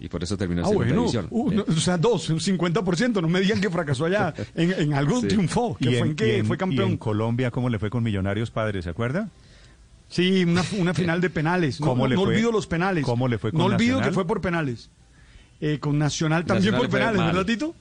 Y 0.00 0.08
por 0.08 0.22
eso 0.22 0.36
terminó 0.36 0.60
en 0.60 0.66
Ah, 0.66 0.68
segunda 0.68 0.86
bueno, 0.94 1.00
división. 1.02 1.26
uh, 1.30 1.50
Eh, 1.50 1.54
no, 1.56 1.64
o 1.68 1.72
sea, 1.80 1.98
dos, 1.98 2.30
un 2.30 2.38
50%, 2.40 3.20
no 3.20 3.28
me 3.28 3.40
digan 3.40 3.60
que 3.60 3.68
fracasó 3.68 4.04
allá. 4.04 4.32
En, 4.54 4.72
en 4.72 4.94
algo 4.94 5.20
Sí. 5.20 5.26
triunfó, 5.28 5.76
que 5.76 5.86
¿Y 5.86 5.88
fue 5.88 5.98
en- 5.98 6.06
en 6.10 6.16
que 6.16 6.36
y 6.36 6.40
en- 6.40 6.46
fue 6.46 6.54
y 6.54 6.58
campeón. 6.58 6.90
en 6.90 6.96
Colombia 6.98 7.50
cómo 7.50 7.68
le 7.68 7.78
fue 7.80 7.90
con 7.90 8.02
Millonarios 8.04 8.50
Padres, 8.52 8.84
¿se 8.84 8.90
acuerda? 8.90 9.28
Sí, 10.08 10.44
una, 10.44 10.62
una 10.78 10.94
final 10.94 11.20
de 11.20 11.28
penales. 11.30 11.80
No, 11.80 11.88
¿Cómo 11.88 12.04
no, 12.04 12.08
le 12.10 12.14
no 12.14 12.22
fue? 12.24 12.32
olvido 12.32 12.50
los 12.52 12.66
penales. 12.66 13.04
¿Cómo 13.04 13.28
le 13.28 13.38
fue 13.38 13.50
con 13.50 13.58
No 13.58 13.64
olvido 13.66 13.96
Nacional? 13.96 14.08
que 14.08 14.14
fue 14.14 14.26
por 14.26 14.40
penales. 14.40 14.88
Eh, 15.60 15.78
con 15.80 15.98
Nacional 15.98 16.44
también 16.46 16.72
Nacional 16.72 16.80
por 16.88 16.98
penales. 16.98 17.20
¿verdad, 17.34 17.44
Tito? 17.44 17.74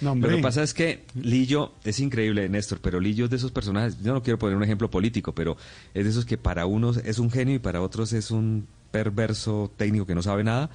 No, 0.00 0.14
Lo 0.14 0.28
que 0.28 0.38
pasa 0.38 0.62
es 0.62 0.74
que 0.74 1.04
Lillo 1.14 1.72
es 1.84 1.98
increíble, 2.00 2.48
Néstor, 2.48 2.80
pero 2.80 3.00
Lillo 3.00 3.24
es 3.24 3.30
de 3.30 3.36
esos 3.36 3.50
personajes, 3.52 4.00
yo 4.02 4.12
no 4.12 4.22
quiero 4.22 4.38
poner 4.38 4.56
un 4.56 4.62
ejemplo 4.62 4.90
político, 4.90 5.34
pero 5.34 5.56
es 5.94 6.04
de 6.04 6.10
esos 6.10 6.24
que 6.24 6.38
para 6.38 6.66
unos 6.66 6.98
es 6.98 7.18
un 7.18 7.30
genio 7.30 7.54
y 7.56 7.58
para 7.58 7.82
otros 7.82 8.12
es 8.12 8.30
un 8.30 8.66
perverso 8.90 9.72
técnico 9.76 10.06
que 10.06 10.14
no 10.14 10.22
sabe 10.22 10.44
nada. 10.44 10.70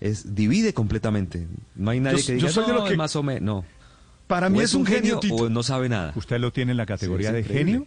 Es 0.00 0.34
divide 0.34 0.74
completamente. 0.74 1.46
No 1.74 1.90
hay 1.90 2.00
nadie 2.00 2.18
Yo- 2.18 2.26
que 2.26 2.32
yo 2.34 2.38
diga, 2.48 2.50
soy 2.50 2.64
de 2.66 2.72
no, 2.72 2.78
lo 2.80 2.84
que- 2.84 2.92
es 2.92 2.98
más 2.98 3.16
o 3.16 3.22
menos, 3.22 3.42
no. 3.42 3.64
Para 4.26 4.50
mí 4.50 4.58
O 4.58 4.62
es 4.62 4.74
un 4.74 4.84
genio, 4.84 5.20
o 5.30 5.48
no 5.48 5.62
sabe 5.62 5.88
nada. 5.88 6.12
¿Usted 6.16 6.38
lo 6.40 6.52
tiene 6.52 6.72
en 6.72 6.76
la 6.76 6.86
categoría 6.86 7.28
Sí, 7.28 7.34
de 7.34 7.40
increíble. 7.40 7.72
genio? 7.72 7.86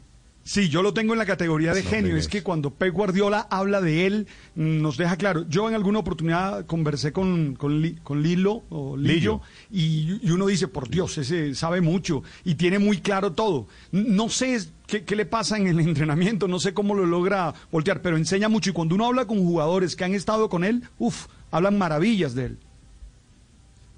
Sí, 0.51 0.67
yo 0.67 0.81
lo 0.81 0.95
tengo 0.95 1.13
en 1.13 1.19
la 1.19 1.27
categoría 1.27 1.75
de 1.75 1.83
No, 1.83 1.89
genio. 1.91 2.17
Es 2.17 2.27
que 2.27 2.41
cuando 2.41 2.71
Pep 2.71 2.91
Guardiola 2.91 3.45
habla 3.51 3.81
de 3.81 4.07
él, 4.07 4.27
nos 4.55 4.97
deja 4.97 5.15
claro. 5.15 5.45
Yo 5.47 5.69
en 5.69 5.75
alguna 5.75 5.99
oportunidad 5.99 6.65
conversé 6.65 7.11
con, 7.13 7.53
con, 7.53 7.83
Li- 7.83 7.97
con 8.01 8.23
Lilo, 8.23 8.63
o 8.71 8.97
Lillo, 8.97 9.41
y, 9.69 10.17
y 10.27 10.31
uno 10.31 10.47
dice, 10.47 10.67
por 10.67 10.89
Dios, 10.89 11.19
ese 11.19 11.53
sabe 11.53 11.81
mucho 11.81 12.23
y 12.43 12.55
tiene 12.55 12.79
muy 12.79 12.97
claro 12.99 13.33
todo. 13.33 13.67
No 13.91 14.27
sé 14.29 14.59
qué, 14.87 15.03
qué 15.03 15.15
le 15.15 15.27
pasa 15.27 15.55
en 15.55 15.67
el 15.67 15.79
entrenamiento, 15.87 16.47
no 16.47 16.59
sé 16.59 16.73
cómo 16.73 16.95
lo 16.95 17.05
logra 17.05 17.53
voltear, 17.71 18.01
pero 18.01 18.17
enseña 18.17 18.49
mucho. 18.49 18.71
Y 18.71 18.73
cuando 18.73 18.95
uno 18.95 19.05
habla 19.05 19.25
con 19.27 19.37
jugadores 19.37 19.95
que 19.95 20.03
han 20.05 20.15
estado 20.15 20.49
con 20.49 20.63
él, 20.63 20.81
uff, 20.97 21.27
hablan 21.51 21.77
maravillas 21.77 22.33
de 22.33 22.45
él. 22.45 22.57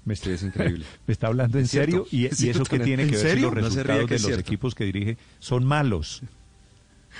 Me 0.04 0.16
Sí, 0.16 0.28
es 0.28 0.42
increíble. 0.42 0.84
¿Me 1.06 1.12
está 1.12 1.28
hablando 1.28 1.56
en 1.58 1.64
Es 1.64 1.70
cierto, 1.70 2.04
serio? 2.04 2.06
¿Y, 2.10 2.26
es 2.26 2.38
y 2.42 2.50
eso 2.50 2.64
¿en 2.70 2.82
tiene 2.82 3.06
que 3.06 3.16
ver 3.16 3.40
los 3.40 3.54
No 3.54 3.60
resultados 3.62 4.02
que 4.02 4.14
de 4.16 4.20
los 4.20 4.26
cierto. 4.26 4.40
equipos 4.42 4.74
que 4.74 4.84
dirige 4.84 5.16
son 5.38 5.64
malos? 5.64 6.20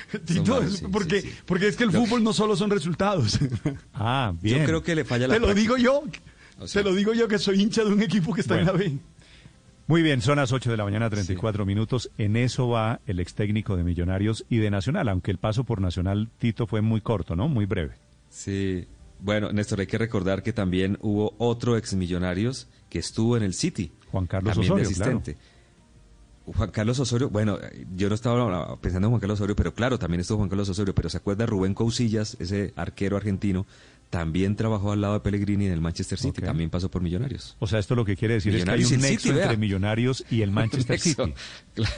Tito, 0.25 0.55
malos, 0.55 0.75
es- 0.75 0.79
sí, 0.81 0.87
porque, 0.91 1.21
sí, 1.21 1.29
sí. 1.31 1.35
porque 1.47 1.69
es 1.69 1.77
que 1.77 1.85
el 1.85 1.91
fútbol 1.93 2.23
no 2.25 2.33
solo 2.33 2.57
son 2.57 2.71
resultados. 2.71 3.39
Ah, 3.95 4.33
bien. 4.41 4.61
Yo 4.61 4.65
creo 4.67 4.83
que 4.83 4.95
le 4.95 5.05
falla 5.05 5.29
la 5.29 5.35
Te 5.35 5.41
lo 5.41 5.47
práctica. 5.47 5.75
digo 5.75 5.77
yo. 5.77 6.03
O 6.59 6.67
sea- 6.67 6.83
te 6.83 6.89
lo 6.89 6.95
digo 6.95 7.13
yo 7.15 7.29
que 7.29 7.39
soy 7.39 7.61
hincha 7.63 7.85
de 7.85 7.93
un 7.93 8.03
equipo 8.03 8.33
que 8.35 8.41
está 8.41 8.59
en 8.59 8.67
la 8.67 8.73
B. 8.73 8.99
Muy 9.89 10.01
bien, 10.03 10.23
son 10.23 10.37
las 10.37 10.53
8 10.53 10.71
de 10.71 10.77
la 10.77 10.85
mañana, 10.85 11.11
34 11.11 11.67
minutos. 11.67 12.11
En 12.17 12.37
eso 12.37 12.69
va 12.69 13.01
el 13.07 13.21
ex 13.21 13.35
técnico 13.35 13.77
de 13.77 13.83
Millonarios 13.85 14.45
y 14.49 14.59
de 14.59 14.71
Nacional, 14.71 15.09
aunque 15.09 15.31
el 15.33 15.39
paso 15.39 15.65
por 15.65 15.81
Nacional, 15.81 16.31
Tito, 16.39 16.67
fue 16.67 16.81
muy 16.81 17.01
corto, 17.01 17.35
¿no? 17.37 17.49
Muy 17.49 17.67
breve. 17.67 17.95
Sí. 18.31 18.87
Bueno, 19.19 19.53
Néstor, 19.53 19.81
hay 19.81 19.87
que 19.87 19.99
recordar 19.99 20.43
que 20.43 20.53
también 20.53 20.99
hubo 21.01 21.35
otro 21.39 21.77
ex 21.77 21.95
millonarios 21.95 22.69
que 22.89 22.99
estuvo 23.01 23.37
en 23.37 23.43
el 23.43 23.55
City. 23.55 23.93
Juan 24.11 24.27
Carlos 24.27 24.55
también 24.55 24.93
claro. 24.95 25.23
Juan 26.45 26.71
Carlos 26.71 26.99
Osorio, 26.99 27.31
bueno, 27.31 27.59
yo 27.95 28.09
no 28.09 28.15
estaba 28.15 28.77
pensando 28.81 29.07
en 29.07 29.11
Juan 29.11 29.21
Carlos 29.21 29.39
Osorio, 29.39 29.55
pero 29.55 29.75
claro, 29.75 29.99
también 29.99 30.21
estuvo 30.21 30.39
Juan 30.39 30.49
Carlos 30.49 30.69
Osorio, 30.69 30.95
pero 30.95 31.09
se 31.09 31.17
acuerda 31.17 31.47
Rubén 31.47 31.75
Cousillas, 31.75 32.37
ese 32.41 32.73
arquero 32.77 33.17
argentino, 33.17 33.65
también 34.11 34.57
trabajó 34.57 34.93
al 34.93 35.01
lado 35.01 35.15
de 35.15 35.21
Pellegrini 35.21 35.67
en 35.67 35.73
el 35.73 35.81
Manchester 35.81 36.19
City, 36.19 36.43
también 36.43 36.69
pasó 36.69 36.91
por 36.91 37.01
Millonarios. 37.01 37.57
O 37.61 37.67
sea, 37.67 37.79
esto 37.79 37.95
lo 37.95 38.05
que 38.05 38.17
quiere 38.17 38.35
decir 38.35 38.55
es 38.55 38.65
que 38.65 38.71
hay 38.71 38.85
un 38.85 39.01
nexo 39.01 39.29
City, 39.29 39.41
entre. 39.41 39.57
Millonarios 39.57 40.25
y 40.31 40.43
el 40.43 40.51
Manchester. 40.53 40.99
City. 40.99 41.33
Claro. 41.75 41.95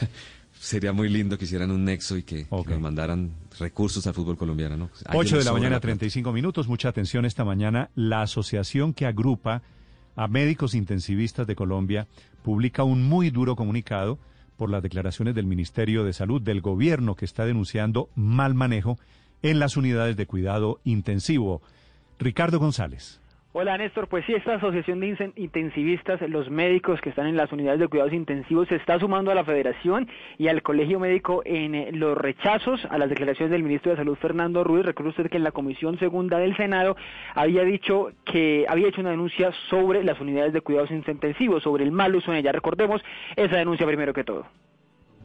Sería 0.60 0.92
muy 0.92 1.08
lindo 1.08 1.36
que 1.36 1.44
hicieran 1.44 1.70
un 1.70 1.84
nexo 1.84 2.16
y 2.16 2.22
que, 2.22 2.44
que 2.44 2.70
nos 2.70 2.80
mandaran 2.80 3.32
recursos 3.58 4.06
al 4.06 4.14
fútbol 4.14 4.36
colombiano, 4.36 4.76
¿no? 4.76 4.90
A 5.06 5.14
ellos 5.14 5.26
8 5.26 5.38
de 5.38 5.44
la 5.44 5.52
mañana, 5.52 5.70
plata. 5.70 5.80
35 5.80 6.32
minutos. 6.32 6.68
Mucha 6.68 6.88
atención 6.88 7.24
esta 7.24 7.44
mañana. 7.44 7.90
La 7.96 8.22
asociación 8.22 8.94
que 8.94 9.06
agrupa 9.06 9.62
a 10.16 10.28
médicos 10.28 10.74
intensivistas 10.74 11.46
de 11.46 11.56
Colombia 11.56 12.06
publica 12.42 12.84
un 12.84 13.02
muy 13.02 13.30
duro 13.30 13.56
comunicado 13.56 14.18
por 14.56 14.70
las 14.70 14.82
declaraciones 14.82 15.34
del 15.34 15.46
Ministerio 15.46 16.04
de 16.04 16.12
Salud 16.12 16.40
del 16.40 16.60
gobierno 16.60 17.14
que 17.14 17.24
está 17.24 17.44
denunciando 17.44 18.08
mal 18.14 18.54
manejo 18.54 18.98
en 19.42 19.58
las 19.58 19.76
unidades 19.76 20.16
de 20.16 20.26
cuidado 20.26 20.80
intensivo. 20.84 21.62
Ricardo 22.18 22.58
González. 22.58 23.20
Hola 23.56 23.78
Néstor, 23.78 24.08
pues 24.08 24.26
sí, 24.26 24.32
esta 24.32 24.56
asociación 24.56 24.98
de 24.98 25.30
intensivistas, 25.36 26.20
los 26.28 26.50
médicos 26.50 27.00
que 27.00 27.10
están 27.10 27.28
en 27.28 27.36
las 27.36 27.52
unidades 27.52 27.78
de 27.78 27.86
cuidados 27.86 28.12
intensivos, 28.12 28.66
se 28.66 28.74
está 28.74 28.98
sumando 28.98 29.30
a 29.30 29.34
la 29.36 29.44
federación 29.44 30.08
y 30.38 30.48
al 30.48 30.60
colegio 30.60 30.98
médico 30.98 31.40
en 31.44 31.76
eh, 31.76 31.92
los 31.92 32.18
rechazos 32.18 32.84
a 32.90 32.98
las 32.98 33.08
declaraciones 33.08 33.52
del 33.52 33.62
ministro 33.62 33.92
de 33.92 33.98
Salud 33.98 34.16
Fernando 34.16 34.64
Ruiz. 34.64 34.84
Recuerda 34.84 35.10
usted 35.10 35.30
que 35.30 35.36
en 35.36 35.44
la 35.44 35.52
Comisión 35.52 36.00
Segunda 36.00 36.38
del 36.38 36.56
Senado 36.56 36.96
había 37.36 37.62
dicho 37.62 38.10
que 38.26 38.66
había 38.68 38.88
hecho 38.88 39.02
una 39.02 39.12
denuncia 39.12 39.52
sobre 39.70 40.02
las 40.02 40.20
unidades 40.20 40.52
de 40.52 40.60
cuidados 40.60 40.90
intensivos, 40.90 41.62
sobre 41.62 41.84
el 41.84 41.92
mal 41.92 42.12
uso 42.16 42.32
en 42.32 42.38
ellas. 42.38 42.56
Recordemos 42.56 43.02
esa 43.36 43.54
denuncia 43.54 43.86
primero 43.86 44.12
que 44.12 44.24
todo. 44.24 44.48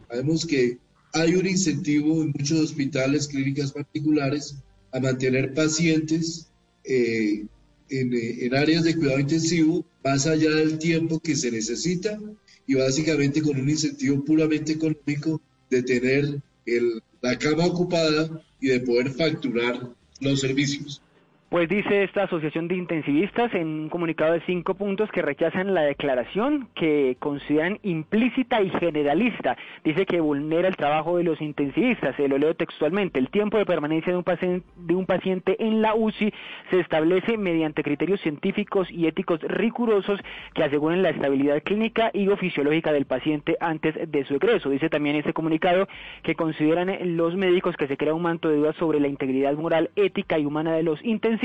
Sabemos 0.07 0.45
que 0.45 0.77
hay 1.13 1.33
un 1.33 1.47
incentivo 1.47 2.21
en 2.21 2.27
muchos 2.27 2.59
hospitales, 2.59 3.27
clínicas 3.27 3.71
particulares, 3.71 4.63
a 4.91 4.99
mantener 4.99 5.55
pacientes 5.55 6.51
eh, 6.83 7.47
en, 7.89 8.13
eh, 8.13 8.45
en 8.45 8.55
áreas 8.55 8.83
de 8.83 8.95
cuidado 8.95 9.19
intensivo 9.19 9.85
más 10.03 10.25
allá 10.27 10.49
del 10.51 10.77
tiempo 10.77 11.19
que 11.19 11.35
se 11.35 11.51
necesita 11.51 12.19
y 12.67 12.75
básicamente 12.75 13.41
con 13.41 13.59
un 13.59 13.69
incentivo 13.69 14.23
puramente 14.23 14.73
económico 14.73 15.41
de 15.69 15.83
tener 15.83 16.41
el- 16.65 17.01
la 17.21 17.37
cama 17.37 17.65
ocupada 17.65 18.41
y 18.61 18.67
de 18.67 18.79
poder 18.81 19.11
facturar 19.11 19.89
los 20.21 20.39
servicios. 20.39 21.01
Pues 21.49 21.67
dice 21.67 22.03
esta 22.03 22.25
asociación 22.25 22.67
de 22.67 22.75
intensivistas 22.75 23.51
en 23.55 23.67
un 23.67 23.89
comunicado 23.89 24.33
de 24.33 24.41
cinco 24.41 24.75
puntos 24.75 25.09
que 25.09 25.23
rechazan 25.23 25.73
la 25.73 25.81
declaración 25.81 26.69
que 26.75 27.17
consideran 27.17 27.79
implícita 27.81 28.61
y 28.61 28.69
generalista. 28.69 29.57
Dice 29.83 30.05
que 30.05 30.19
vulnera 30.19 30.67
el 30.67 30.75
trabajo 30.75 31.17
de 31.17 31.23
los 31.23 31.41
intensivistas. 31.41 32.15
Se 32.17 32.27
lo 32.27 32.37
leo 32.37 32.53
textualmente. 32.53 33.17
El 33.17 33.31
tiempo 33.31 33.57
de 33.57 33.65
permanencia 33.65 34.11
de 34.13 34.17
un, 34.19 34.23
paciente, 34.23 34.63
de 34.75 34.93
un 34.93 35.07
paciente 35.07 35.55
en 35.57 35.81
la 35.81 35.95
UCI 35.95 36.31
se 36.69 36.81
establece 36.81 37.35
mediante 37.35 37.81
criterios 37.81 38.21
científicos 38.21 38.87
y 38.91 39.07
éticos 39.07 39.41
rigurosos 39.41 40.19
que 40.53 40.63
aseguren 40.63 41.01
la 41.01 41.09
estabilidad 41.09 41.63
clínica 41.63 42.11
y 42.13 42.27
o 42.27 42.37
fisiológica 42.37 42.91
del 42.91 43.07
paciente 43.07 43.57
antes 43.59 43.95
de 44.07 44.23
su 44.25 44.35
egreso. 44.35 44.69
Dice 44.69 44.89
también 44.89 45.15
este 45.15 45.33
comunicado 45.33 45.87
que 46.21 46.35
consideran 46.35 46.95
los 47.17 47.35
médicos 47.35 47.75
que 47.75 47.87
se 47.87 47.97
crea 47.97 48.13
un 48.13 48.21
manto 48.21 48.49
de 48.49 48.57
dudas 48.57 48.75
sobre 48.75 48.99
la 48.99 49.07
integridad 49.07 49.55
moral, 49.55 49.89
ética 49.95 50.37
y 50.37 50.45
humana 50.45 50.73
de 50.73 50.83
los 50.83 51.03
intensivistas 51.03 51.38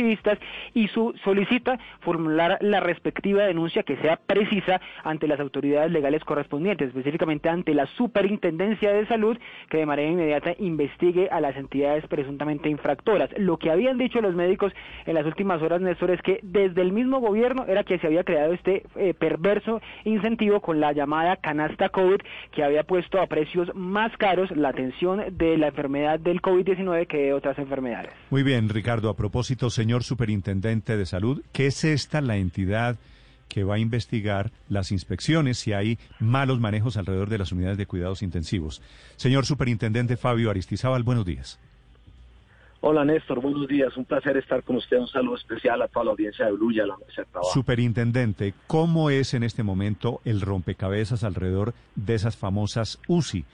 y 0.75 0.89
su 0.89 1.15
solicita 1.23 1.79
formular 2.01 2.59
la 2.61 2.81
respectiva 2.81 3.45
denuncia 3.45 3.83
que 3.83 3.97
sea 3.99 4.17
precisa 4.17 4.81
ante 5.03 5.29
las 5.29 5.41
autoridades 5.41 5.91
legales 5.91 6.25
correspondientes, 6.25 6.89
específicamente 6.89 7.49
ante 7.49 7.75
la 7.75 7.87
Superintendencia 7.97 8.93
de 8.93 9.07
Salud, 9.07 9.39
que 9.69 9.79
de 9.79 9.87
manera 9.87 10.11
inmediata 10.11 10.55
investigue 10.59 11.29
a 11.31 11.41
las 11.41 11.57
entidades 11.57 12.07
presuntamente 12.07 12.69
infractoras. 12.69 13.31
Lo 13.37 13.59
que 13.59 13.71
habían 13.71 13.99
dicho 13.99 14.21
los 14.21 14.35
médicos 14.35 14.73
en 15.07 15.15
las 15.15 15.27
últimas 15.27 15.63
horas, 15.63 15.81
Néstor, 15.81 16.11
es 16.11 16.23
que 16.23 16.41
desde 16.43 16.83
el 16.83 16.93
mismo 16.93 17.21
gobierno 17.21 17.65
era 17.67 17.85
que 17.85 17.99
se 17.99 18.07
había 18.07 18.25
creado 18.25 18.53
este 18.53 18.83
eh, 18.97 19.15
perverso 19.15 19.81
incentivo 20.05 20.61
con 20.61 20.81
la 20.81 20.93
llamada 20.93 21.37
canasta 21.37 21.89
COVID, 21.89 22.21
que 22.53 22.65
había 22.65 22.83
puesto 22.83 23.21
a 23.21 23.27
precios 23.27 23.71
más 23.75 24.15
caros 24.17 24.51
la 24.57 24.71
atención 24.71 25.23
de 25.37 25.57
la 25.57 25.69
enfermedad 25.69 26.19
del 26.19 26.41
COVID-19 26.41 27.07
que 27.07 27.19
de 27.19 27.33
otras 27.33 27.59
enfermedades. 27.59 28.11
Muy 28.31 28.43
bien, 28.43 28.69
Ricardo. 28.69 29.09
A 29.09 29.17
propósito, 29.17 29.71
señor 29.71 29.84
Superintendente 30.03 30.97
de 30.97 31.07
Salud, 31.07 31.43
¿qué 31.53 31.67
es 31.67 31.85
esta 31.85 32.21
la 32.21 32.37
entidad 32.37 32.97
que 33.49 33.65
va 33.65 33.77
a 33.77 33.79
investigar 33.79 34.51
las 34.69 34.91
inspecciones 34.91 35.59
si 35.59 35.73
hay 35.73 35.99
malos 36.19 36.59
manejos 36.59 36.97
alrededor 36.97 37.29
de 37.29 37.39
las 37.39 37.53
unidades 37.53 37.79
de 37.79 37.87
cuidados 37.87 38.23
intensivos. 38.23 38.83
Señor 39.17 39.47
Superintendente 39.47 40.17
Fabio 40.17 40.51
Aristizábal, 40.51 41.05
buenos 41.05 41.25
días. 41.25 41.61
Hola 42.81 43.05
Néstor, 43.05 43.41
buenos 43.41 43.69
días. 43.69 43.97
Un 43.97 44.05
placer 44.05 44.37
estar 44.37 44.63
con 44.63 44.77
usted. 44.77 44.99
Un 44.99 45.07
saludo 45.07 45.37
especial 45.37 45.81
a 45.81 45.89
toda 45.89 46.07
la 46.07 46.11
audiencia 46.11 46.47
de 46.47 46.53
Blue 46.53 46.73
y 46.73 46.81
a 46.81 46.87
la 46.87 46.97
mesa 46.97 47.23
de 47.23 47.29
trabajo. 47.31 47.53
Superintendente, 47.53 48.55
¿cómo 48.67 49.09
es 49.09 49.35
en 49.35 49.43
este 49.43 49.63
momento 49.63 50.21
el 50.25 50.41
rompecabezas 50.41 51.25
alrededor 51.25 51.73
de 51.95 52.15
esas 52.15 52.37
famosas 52.37 52.99
UCI 53.07 53.45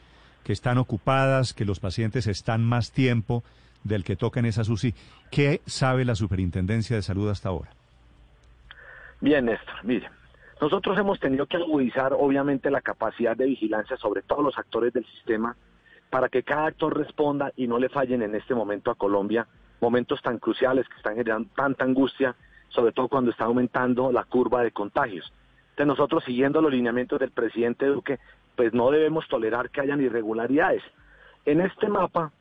que 0.44 0.52
están 0.52 0.78
ocupadas, 0.78 1.52
que 1.52 1.65
los 1.65 1.78
pacientes 1.78 2.27
están 2.27 2.65
más 2.65 2.90
tiempo 2.90 3.44
del 3.85 4.05
que 4.05 4.16
tocan 4.16 4.44
esas 4.44 4.69
UCI? 4.69 4.94
¿Qué 5.31 5.61
sabe 5.66 6.05
la 6.05 6.15
Superintendencia 6.15 6.97
de 6.97 7.02
Salud 7.02 7.28
hasta 7.31 7.48
ahora? 7.48 7.70
Bien, 9.20 9.44
Néstor, 9.44 9.85
mire. 9.85 10.09
Nosotros 10.61 10.98
hemos 10.98 11.19
tenido 11.19 11.47
que 11.47 11.57
agudizar, 11.57 12.12
obviamente, 12.12 12.70
la 12.70 12.82
capacidad 12.82 13.36
de 13.36 13.47
vigilancia 13.47 13.97
sobre 13.97 14.23
todos 14.23 14.44
los 14.44 14.59
actores 14.59 14.93
del 14.93 15.07
sistema 15.07 15.57
para 16.11 16.28
que 16.28 16.43
cada 16.43 16.66
actor 16.66 16.97
responda 16.97 17.52
y 17.57 17.66
no 17.66 17.78
le 17.78 17.89
fallen 17.89 18.23
en 18.23 18.35
este 18.35 18.55
momento 18.55 18.90
a 18.90 18.97
Colombia, 18.97 19.47
momentos 19.81 20.20
tan 20.20 20.39
cruciales 20.39 20.86
que 20.89 20.97
están 20.97 21.16
generando 21.16 21.48
tanta 21.55 21.85
angustia, 21.85 22.35
sobre 22.69 22.93
todo 22.93 23.09
cuando 23.09 23.31
está 23.31 23.44
aumentando 23.44 24.12
la 24.12 24.24
curva 24.24 24.62
de 24.62 24.73
contagios. 24.73 25.32
Entonces 25.70 25.86
nosotros, 25.86 26.24
siguiendo 26.24 26.61
los 26.61 26.73
lineamientos 26.73 27.20
del 27.20 27.31
presidente 27.31 27.86
Duque, 27.86 28.19
pues 28.57 28.74
no 28.74 28.90
debemos 28.90 29.27
tolerar 29.28 29.70
que 29.70 29.81
hayan 29.81 30.02
irregularidades. 30.02 30.82
En 31.47 31.61
este 31.61 31.89
mapa 31.89 32.32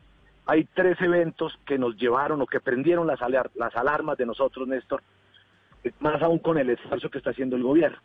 hay 0.50 0.64
tres 0.74 1.00
eventos 1.00 1.60
que 1.64 1.78
nos 1.78 1.96
llevaron 1.96 2.42
o 2.42 2.48
que 2.48 2.60
prendieron 2.60 3.06
las, 3.06 3.20
las 3.54 3.76
alarmas 3.76 4.18
de 4.18 4.26
nosotros, 4.26 4.68
Néstor, 4.68 5.04
más 6.00 6.20
aún 6.24 6.40
con 6.40 6.58
el 6.58 6.72
esfuerzo 6.72 7.12
que 7.12 7.20
está 7.20 7.30
haciendo 7.30 7.56
el 7.56 7.62
gobierno. 7.62 8.00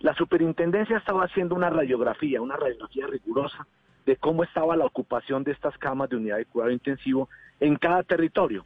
La 0.00 0.12
superintendencia 0.14 0.96
estaba 0.96 1.22
haciendo 1.22 1.54
una 1.54 1.70
radiografía, 1.70 2.42
una 2.42 2.56
radiografía 2.56 3.06
rigurosa 3.06 3.68
de 4.04 4.16
cómo 4.16 4.42
estaba 4.42 4.74
la 4.74 4.84
ocupación 4.84 5.44
de 5.44 5.52
estas 5.52 5.78
camas 5.78 6.10
de 6.10 6.16
unidad 6.16 6.38
de 6.38 6.46
cuidado 6.46 6.72
intensivo 6.72 7.28
en 7.60 7.76
cada 7.76 8.02
territorio. 8.02 8.64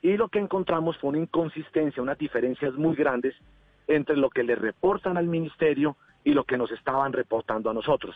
Y 0.00 0.16
lo 0.16 0.28
que 0.28 0.38
encontramos 0.38 0.96
fue 0.98 1.10
una 1.10 1.18
inconsistencia, 1.18 2.00
unas 2.00 2.18
diferencias 2.18 2.74
muy 2.74 2.94
grandes 2.94 3.34
entre 3.88 4.16
lo 4.16 4.30
que 4.30 4.44
le 4.44 4.54
reportan 4.54 5.16
al 5.16 5.26
ministerio 5.26 5.96
y 6.22 6.32
lo 6.32 6.44
que 6.44 6.58
nos 6.58 6.70
estaban 6.70 7.12
reportando 7.12 7.70
a 7.70 7.74
nosotros. 7.74 8.14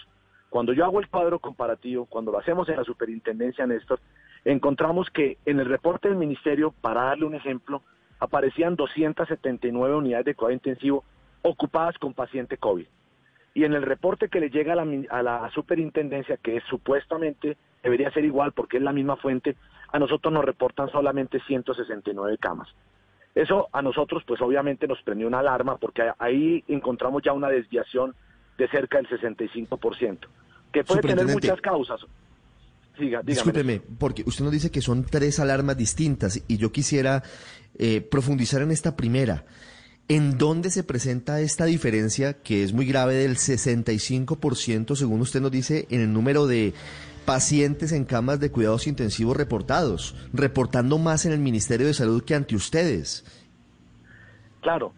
Cuando 0.51 0.73
yo 0.73 0.85
hago 0.85 0.99
el 0.99 1.09
cuadro 1.09 1.39
comparativo, 1.39 2.07
cuando 2.07 2.33
lo 2.33 2.39
hacemos 2.39 2.69
en 2.69 2.77
la 2.77 2.85
superintendencia, 2.85 3.67
Néstor, 3.67 4.01
encontramos 4.45 5.11
que 5.11 5.39
en 5.45 5.61
el 5.61 5.67
reporte 5.67 6.09
del 6.09 6.19
ministerio, 6.19 6.73
para 6.81 7.05
darle 7.05 7.27
un 7.27 7.35
ejemplo, 7.35 7.83
aparecían 8.19 8.77
279 8.77 9.95
unidades 9.95 10.27
de 10.27 10.35
cuidado 10.35 10.53
intensivo 10.53 11.05
ocupadas 11.43 11.97
con 11.99 12.15
paciente 12.15 12.57
COVID 12.59 12.87
y 13.55 13.65
en 13.65 13.73
el 13.75 13.83
reporte 13.83 14.29
que 14.29 14.41
le 14.41 14.51
llega 14.51 14.75
a 14.75 14.77
la, 14.77 14.87
a 15.11 15.23
la 15.23 15.51
superintendencia, 15.51 16.37
que 16.37 16.61
supuestamente 16.69 17.57
debería 17.83 18.11
ser 18.11 18.25
igual 18.25 18.53
porque 18.53 18.77
es 18.77 18.83
la 18.83 18.93
misma 18.93 19.17
fuente, 19.17 19.57
a 19.93 19.99
nosotros 19.99 20.33
nos 20.33 20.45
reportan 20.45 20.91
solamente 20.91 21.41
169 21.41 22.39
camas. 22.39 22.69
Eso 23.35 23.69
a 23.73 23.83
nosotros 23.83 24.23
pues 24.27 24.41
obviamente 24.41 24.87
nos 24.87 25.03
prendió 25.03 25.27
una 25.27 25.41
alarma 25.41 25.77
porque 25.77 26.03
ahí 26.19 26.65
encontramos 26.69 27.23
ya 27.23 27.33
una 27.33 27.49
desviación 27.49 28.15
de 28.59 28.69
cerca 28.69 28.99
del 28.99 29.09
65%, 29.09 30.19
que 30.73 30.85
puede 30.85 31.01
tener 31.01 31.27
muchas 31.27 31.61
causas. 31.61 32.01
Siga, 32.99 33.23
Discúlpeme, 33.23 33.81
porque 33.99 34.23
usted 34.27 34.45
nos 34.45 34.53
dice 34.53 34.71
que 34.71 34.81
son 34.81 35.05
tres 35.05 35.39
alarmas 35.41 35.77
distintas 35.77 36.43
y 36.49 36.57
yo 36.57 36.73
quisiera 36.73 37.23
eh, 37.79 38.01
profundizar 38.01 38.63
en 38.63 38.71
esta 38.71 38.97
primera. 38.97 39.45
¿En 40.09 40.39
dónde 40.39 40.71
se 40.71 40.83
presenta 40.83 41.41
esta 41.41 41.67
diferencia 41.67 42.35
que 42.35 42.65
es 42.65 42.73
muy 42.73 42.85
grave 42.85 43.15
del 43.15 43.37
65%, 43.37 44.97
según 44.97 45.21
usted 45.21 45.41
nos 45.41 45.53
dice, 45.53 45.87
en 45.89 46.01
el 46.01 46.13
número 46.13 46.47
de 46.47 46.75
pacientes 47.25 47.93
en 47.93 48.05
camas 48.05 48.41
de 48.41 48.51
cuidados 48.51 48.89
intensivos 48.89 49.37
reportados, 49.37 50.17
reportando 50.33 50.99
más 50.99 51.27
en 51.27 51.33
el 51.33 51.39
Ministerio 51.39 51.87
de 51.87 51.95
Salud 51.95 52.25
que 52.25 52.35
ante 52.35 52.57
ustedes? 52.57 53.25
Claro, 54.63 54.93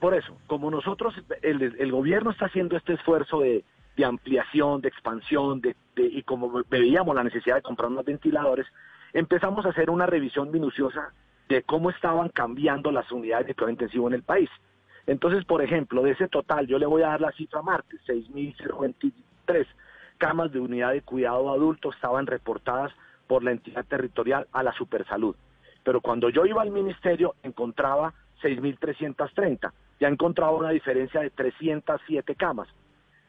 por 0.00 0.14
eso, 0.14 0.36
como 0.46 0.70
nosotros, 0.70 1.14
el, 1.42 1.92
gobierno 1.92 2.30
está 2.30 2.46
haciendo 2.46 2.76
este 2.76 2.94
esfuerzo 2.94 3.40
de, 3.40 3.64
ampliación, 4.04 4.80
de 4.80 4.88
expansión, 4.88 5.60
de, 5.60 5.76
y 5.96 6.22
como 6.22 6.62
veíamos 6.68 7.14
la 7.14 7.24
necesidad 7.24 7.56
de 7.56 7.62
comprar 7.62 7.90
más 7.90 8.04
ventiladores, 8.04 8.66
empezamos 9.12 9.64
a 9.64 9.70
hacer 9.70 9.90
una 9.90 10.06
revisión 10.06 10.50
minuciosa 10.50 11.12
de 11.48 11.62
cómo 11.62 11.90
estaban 11.90 12.28
cambiando 12.30 12.90
las 12.90 13.10
unidades 13.12 13.46
de 13.46 13.54
cuidado 13.54 13.70
intensivo 13.70 14.08
en 14.08 14.14
el 14.14 14.22
país. 14.22 14.50
Entonces, 15.06 15.44
por 15.44 15.62
ejemplo, 15.62 16.02
de 16.02 16.12
ese 16.12 16.28
total, 16.28 16.66
yo 16.66 16.78
le 16.78 16.86
voy 16.86 17.02
a 17.02 17.08
dar 17.08 17.20
la 17.20 17.32
cifra 17.32 17.62
martes, 17.62 18.00
6.023 18.06 19.66
camas 20.18 20.52
de 20.52 20.60
unidad 20.60 20.92
de 20.92 21.02
cuidado 21.02 21.50
adulto 21.50 21.90
estaban 21.90 22.26
reportadas 22.26 22.92
por 23.26 23.42
la 23.42 23.50
entidad 23.50 23.84
territorial 23.84 24.46
a 24.52 24.62
la 24.62 24.72
Supersalud. 24.72 25.36
Pero 25.82 26.00
cuando 26.00 26.30
yo 26.30 26.46
iba 26.46 26.62
al 26.62 26.70
ministerio 26.70 27.34
encontraba 27.42 28.14
6.330, 28.42 29.72
ya 30.00 30.08
encontraba 30.08 30.52
una 30.52 30.70
diferencia 30.70 31.20
de 31.20 31.30
307 31.30 32.34
camas. 32.36 32.68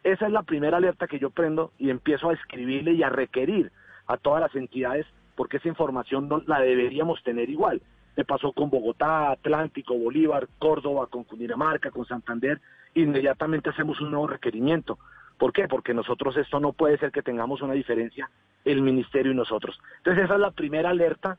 Esa 0.06 0.28
es 0.28 0.32
la 0.32 0.44
primera 0.44 0.78
alerta 0.78 1.08
que 1.08 1.20
yo 1.20 1.32
prendo 1.32 1.74
y 1.78 1.90
empiezo 1.90 2.30
a 2.30 2.34
escribirle 2.34 2.94
y 2.94 3.04
a 3.04 3.10
requerir 3.10 3.74
a 4.08 4.16
todas 4.16 4.40
las 4.40 4.56
entidades 4.56 5.06
porque 5.36 5.58
esa 5.58 5.68
información 5.68 6.30
no 6.30 6.42
la 6.48 6.62
deberíamos 6.62 7.22
tener 7.24 7.50
igual 7.50 7.82
me 8.16 8.26
pasó 8.26 8.54
con 8.54 8.70
Bogotá, 8.70 9.32
Atlántico, 9.32 9.98
Bolívar, 9.98 10.48
Córdoba, 10.58 11.08
con 11.08 11.24
Cundinamarca, 11.24 11.92
con 11.92 12.06
Santander, 12.06 12.62
inmediatamente 12.94 13.70
hacemos 13.70 14.00
un 14.00 14.12
nuevo 14.12 14.28
requerimiento. 14.28 14.98
¿Por 15.38 15.52
qué? 15.52 15.68
Porque 15.68 15.94
nosotros 15.94 16.38
esto 16.38 16.60
no 16.60 16.72
puede 16.72 16.98
ser 16.98 17.12
que 17.12 17.22
tengamos 17.22 17.62
una 17.62 17.74
diferencia 17.74 18.30
el 18.64 18.82
ministerio 18.82 19.32
y 19.32 19.36
nosotros. 19.36 19.80
Entonces 19.98 20.26
esa 20.26 20.36
es 20.36 20.40
la 20.40 20.52
primera 20.52 20.90
alerta 20.90 21.38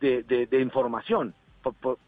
de, 0.00 0.22
de, 0.22 0.60
información, 0.60 1.34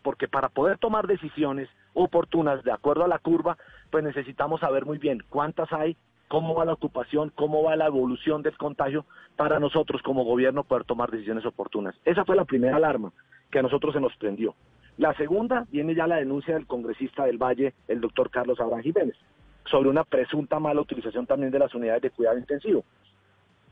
porque 0.03 0.29
para 0.29 0.49
poder 0.49 0.79
tomar 0.79 1.07
decisiones 1.07 1.69
oportunas 1.95 2.63
de 2.65 2.73
acuerdo 2.73 3.05
a 3.05 3.09
la 3.09 3.19
curva, 3.19 3.57
pues 3.91 4.05
necesitamos 4.05 4.61
saber 4.61 4.87
muy 4.87 4.99
bien 4.99 5.23
cuántas 5.29 5.73
hay, 5.73 5.97
cómo 6.29 6.55
va 6.55 6.65
la 6.65 6.75
ocupación, 6.75 7.33
cómo 7.35 7.63
va 7.63 7.77
la 7.77 7.87
evolución 7.87 8.43
del 8.43 8.57
contagio, 8.57 9.05
para 9.37 9.59
nosotros 9.59 10.03
como 10.03 10.25
gobierno 10.25 10.65
poder 10.65 10.85
tomar 10.85 11.11
decisiones 11.11 11.45
oportunas. 11.47 11.95
Esa 12.05 12.25
fue 12.25 12.37
la 12.37 12.45
primera 12.45 12.77
alarma 12.77 13.13
que 13.51 13.59
a 13.59 13.63
nosotros 13.63 13.95
se 13.95 14.01
nos 14.01 14.15
prendió. 14.17 14.55
La 14.97 15.15
segunda 15.15 15.67
viene 15.71 15.95
ya 15.95 16.07
la 16.07 16.17
denuncia 16.17 16.55
del 16.55 16.67
congresista 16.67 17.25
del 17.25 17.39
Valle, 17.39 17.75
el 17.89 18.01
doctor 18.01 18.31
Carlos 18.31 18.61
Abraham 18.61 18.83
Jiménez, 18.83 19.17
sobre 19.65 19.89
una 19.89 20.05
presunta 20.05 20.61
mala 20.61 20.81
utilización 20.81 21.27
también 21.27 21.51
de 21.51 21.59
las 21.59 21.75
unidades 21.75 22.03
de 22.03 22.11
cuidado 22.11 22.39
intensivo. 22.39 22.85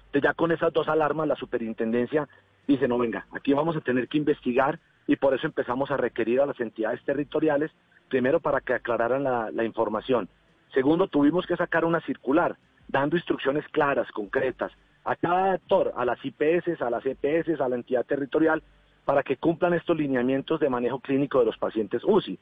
Entonces 0.07 0.23
ya 0.23 0.32
con 0.32 0.53
esas 0.53 0.73
dos 0.73 0.89
alarmas 0.89 1.28
la 1.28 1.36
superintendencia 1.36 2.27
dice, 2.66 2.89
no 2.89 2.99
venga, 2.99 3.27
aquí 3.32 3.53
vamos 3.53 3.77
a 3.77 3.81
tener 3.81 4.09
que 4.09 4.19
investigar 4.19 4.78
y 5.07 5.16
por 5.16 5.35
eso 5.35 5.47
empezamos 5.47 5.90
a 5.90 5.97
requerir 5.97 6.40
a 6.40 6.47
las 6.47 6.59
entidades 6.61 7.03
territoriales, 7.05 7.70
primero 8.09 8.40
para 8.40 8.60
que 8.60 8.74
aclararan 8.74 9.24
la, 9.24 9.64
información. 9.64 10.28
Segundo, 10.72 11.09
tuvimos 11.09 11.47
que 11.47 11.56
sacar 11.56 11.85
una 11.85 12.01
circular 12.01 12.56
dando 12.89 13.16
instrucciones 13.16 13.66
claras, 13.68 14.10
concretas, 14.12 14.72
a 15.05 15.14
cada 15.16 15.52
actor, 15.52 15.93
a 15.97 16.05
las 16.05 16.18
IPS, 16.24 16.80
a 16.80 16.90
las 16.90 17.05
EPS, 17.05 17.60
a 17.60 17.68
la 17.68 17.76
entidad 17.76 18.05
territorial, 18.05 18.62
para 19.05 19.22
que 19.22 19.36
cumplan 19.36 19.74
estos 19.74 19.97
lineamientos 19.97 20.60
de 20.60 20.68
manejo 20.68 21.01
clínico 21.01 21.39
de 21.39 21.47
los 21.47 21.56
pacientes 21.56 22.02
UCI. 22.05 22.39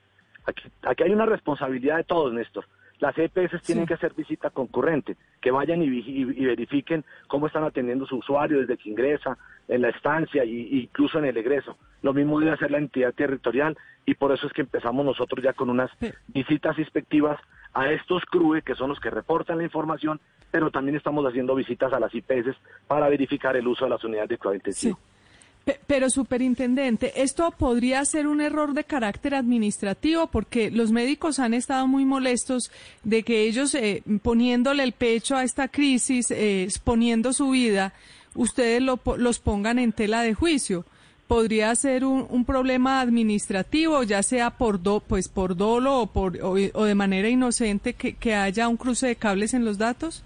Aquí, 0.82 1.02
hay 1.02 1.12
una 1.12 1.26
responsabilidad 1.26 1.96
de 1.96 2.04
todos, 2.04 2.32
Néstor. 2.32 2.66
Las 2.98 3.16
EPS 3.18 3.60
tienen 3.62 3.86
que 3.86 3.94
hacer 3.94 4.14
visita 4.14 4.50
concurrente, 4.50 5.16
que 5.40 5.50
vayan 5.50 5.82
y, 5.82 6.24
verifiquen 6.24 7.04
cómo 7.28 7.46
están 7.46 7.64
atendiendo 7.64 8.06
su 8.06 8.16
usuario 8.16 8.60
desde 8.60 8.76
que 8.76 8.88
ingresa, 8.90 9.36
en 9.68 9.82
la 9.82 9.88
estancia 9.88 10.42
e 10.44 10.46
incluso 10.46 11.18
en 11.18 11.26
el 11.26 11.36
egreso. 11.36 11.76
Lo 12.02 12.14
mismo 12.14 12.38
debe 12.38 12.52
hacer 12.52 12.70
la 12.70 12.78
entidad 12.78 13.12
territorial 13.12 13.76
y 14.04 14.14
por 14.14 14.32
eso 14.32 14.46
es 14.46 14.52
que 14.52 14.62
empezamos 14.62 15.04
nosotros 15.04 15.44
ya 15.44 15.52
con 15.52 15.70
unas 15.70 15.90
visitas 16.28 16.78
inspectivas 16.78 17.38
a 17.74 17.90
estos 17.90 18.24
CRUE, 18.26 18.62
que 18.62 18.74
son 18.74 18.88
los 18.90 19.00
que 19.00 19.10
reportan 19.10 19.58
la 19.58 19.64
información, 19.64 20.20
pero 20.50 20.70
también 20.70 20.96
estamos 20.96 21.26
haciendo 21.26 21.54
visitas 21.54 21.92
a 21.92 22.00
las 22.00 22.14
IPS 22.14 22.56
para 22.86 23.08
verificar 23.08 23.56
el 23.56 23.66
uso 23.66 23.84
de 23.84 23.90
las 23.90 24.04
unidades 24.04 24.30
de 24.30 24.38
cuidado 24.38 24.54
intensivo. 24.54 24.98
Pero, 25.88 26.10
superintendente, 26.10 27.12
esto 27.20 27.50
podría 27.50 28.04
ser 28.04 28.28
un 28.28 28.40
error 28.40 28.72
de 28.72 28.84
carácter 28.84 29.34
administrativo 29.34 30.28
porque 30.28 30.70
los 30.70 30.92
médicos 30.92 31.40
han 31.40 31.54
estado 31.54 31.88
muy 31.88 32.04
molestos 32.04 32.70
de 33.02 33.24
que 33.24 33.48
ellos, 33.48 33.74
eh, 33.74 34.04
poniéndole 34.22 34.84
el 34.84 34.92
pecho 34.92 35.34
a 35.34 35.42
esta 35.42 35.66
crisis, 35.66 36.30
eh, 36.30 36.62
exponiendo 36.62 37.32
su 37.32 37.50
vida, 37.50 37.94
ustedes 38.36 38.80
los 38.80 39.38
pongan 39.40 39.80
en 39.80 39.92
tela 39.92 40.22
de 40.22 40.34
juicio. 40.34 40.84
Podría 41.26 41.74
ser 41.74 42.04
un, 42.04 42.44
problema 42.44 43.00
administrativo, 43.00 44.04
ya 44.04 44.22
sea 44.22 44.50
por 44.50 44.80
do, 44.80 45.00
pues 45.00 45.26
por 45.26 45.56
dolo 45.56 46.02
o, 46.02 46.06
por, 46.06 46.38
o, 46.44 46.84
de 46.84 46.94
manera 46.94 47.28
inocente, 47.28 47.94
que, 47.94 48.14
que 48.14 48.36
haya 48.36 48.68
un 48.68 48.76
cruce 48.76 49.08
de 49.08 49.16
cables 49.16 49.52
en 49.52 49.64
los 49.64 49.78
datos. 49.78 50.22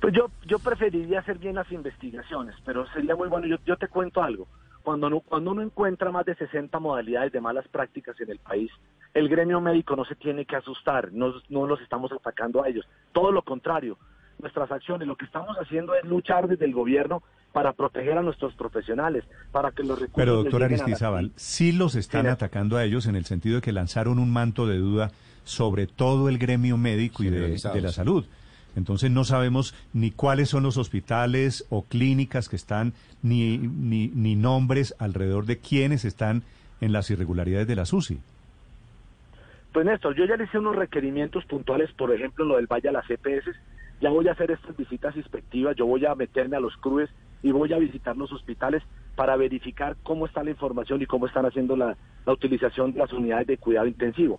Pues 0.00 0.14
yo, 0.14 0.30
yo 0.46 0.58
preferiría 0.58 1.20
hacer 1.20 1.38
bien 1.38 1.56
las 1.56 1.70
investigaciones, 1.72 2.54
pero 2.64 2.86
sería 2.92 3.16
muy 3.16 3.28
bueno. 3.28 3.46
Yo, 3.46 3.56
yo 3.66 3.76
te 3.76 3.88
cuento 3.88 4.22
algo. 4.22 4.46
Cuando, 4.82 5.10
no, 5.10 5.20
cuando 5.20 5.50
uno 5.50 5.62
encuentra 5.62 6.10
más 6.10 6.24
de 6.24 6.34
60 6.36 6.78
modalidades 6.78 7.32
de 7.32 7.40
malas 7.40 7.66
prácticas 7.68 8.18
en 8.20 8.30
el 8.30 8.38
país, 8.38 8.70
el 9.12 9.28
gremio 9.28 9.60
médico 9.60 9.96
no 9.96 10.04
se 10.04 10.14
tiene 10.14 10.44
que 10.44 10.56
asustar, 10.56 11.12
no, 11.12 11.34
no 11.48 11.66
los 11.66 11.80
estamos 11.82 12.10
atacando 12.12 12.62
a 12.62 12.68
ellos, 12.68 12.86
todo 13.12 13.32
lo 13.32 13.42
contrario, 13.42 13.98
nuestras 14.40 14.70
acciones, 14.70 15.06
lo 15.06 15.16
que 15.16 15.24
estamos 15.24 15.56
haciendo 15.58 15.94
es 15.94 16.04
luchar 16.04 16.48
desde 16.48 16.64
el 16.64 16.72
gobierno 16.72 17.22
para 17.52 17.72
proteger 17.72 18.16
a 18.16 18.22
nuestros 18.22 18.54
profesionales, 18.54 19.24
para 19.50 19.72
que 19.72 19.82
los 19.82 19.98
recursos... 19.98 20.16
Pero 20.16 20.36
doctor 20.36 20.62
Aristizábal, 20.62 21.32
sí 21.36 21.72
los 21.72 21.94
están 21.94 22.26
atacando 22.26 22.76
a 22.76 22.84
ellos 22.84 23.06
en 23.06 23.16
el 23.16 23.24
sentido 23.24 23.56
de 23.56 23.62
que 23.62 23.72
lanzaron 23.72 24.18
un 24.18 24.32
manto 24.32 24.66
de 24.66 24.78
duda 24.78 25.10
sobre 25.44 25.86
todo 25.86 26.28
el 26.28 26.38
gremio 26.38 26.76
médico 26.76 27.24
y 27.24 27.30
de, 27.30 27.56
de 27.56 27.80
la 27.80 27.90
salud. 27.90 28.24
Entonces 28.78 29.10
no 29.10 29.24
sabemos 29.24 29.74
ni 29.92 30.12
cuáles 30.12 30.48
son 30.50 30.62
los 30.62 30.76
hospitales 30.76 31.66
o 31.68 31.82
clínicas 31.82 32.48
que 32.48 32.54
están, 32.54 32.92
ni, 33.24 33.58
ni, 33.58 34.36
nombres 34.36 34.94
alrededor 35.00 35.46
de 35.46 35.58
quiénes 35.58 36.04
están 36.04 36.44
en 36.80 36.92
las 36.92 37.10
irregularidades 37.10 37.66
de 37.66 37.74
la 37.74 37.84
SUSI. 37.84 38.20
Pues 39.72 39.84
Néstor, 39.84 40.14
yo 40.14 40.26
ya 40.26 40.36
le 40.36 40.44
hice 40.44 40.60
unos 40.60 40.76
requerimientos 40.76 41.44
puntuales, 41.46 41.90
por 41.92 42.12
ejemplo, 42.12 42.44
lo 42.44 42.54
del 42.54 42.68
Valle 42.68 42.88
a 42.88 42.92
las 42.92 43.10
EPS, 43.10 43.50
ya 44.00 44.10
voy 44.10 44.28
a 44.28 44.32
hacer 44.32 44.52
estas 44.52 44.76
visitas 44.76 45.16
inspectivas, 45.16 45.74
yo 45.74 45.84
voy 45.84 46.06
a 46.06 46.14
meterme 46.14 46.56
a 46.56 46.60
los 46.60 46.76
CRUES 46.76 47.10
y 47.42 47.50
voy 47.50 47.72
a 47.72 47.78
visitar 47.78 48.16
los 48.16 48.32
hospitales 48.32 48.84
para 49.16 49.34
verificar 49.34 49.96
cómo 50.04 50.24
está 50.24 50.44
la 50.44 50.50
información 50.50 51.02
y 51.02 51.06
cómo 51.06 51.26
están 51.26 51.46
haciendo 51.46 51.76
la, 51.76 51.96
la 52.24 52.32
utilización 52.32 52.92
de 52.92 53.00
las 53.00 53.12
unidades 53.12 53.48
de 53.48 53.58
cuidado 53.58 53.88
intensivo. 53.88 54.38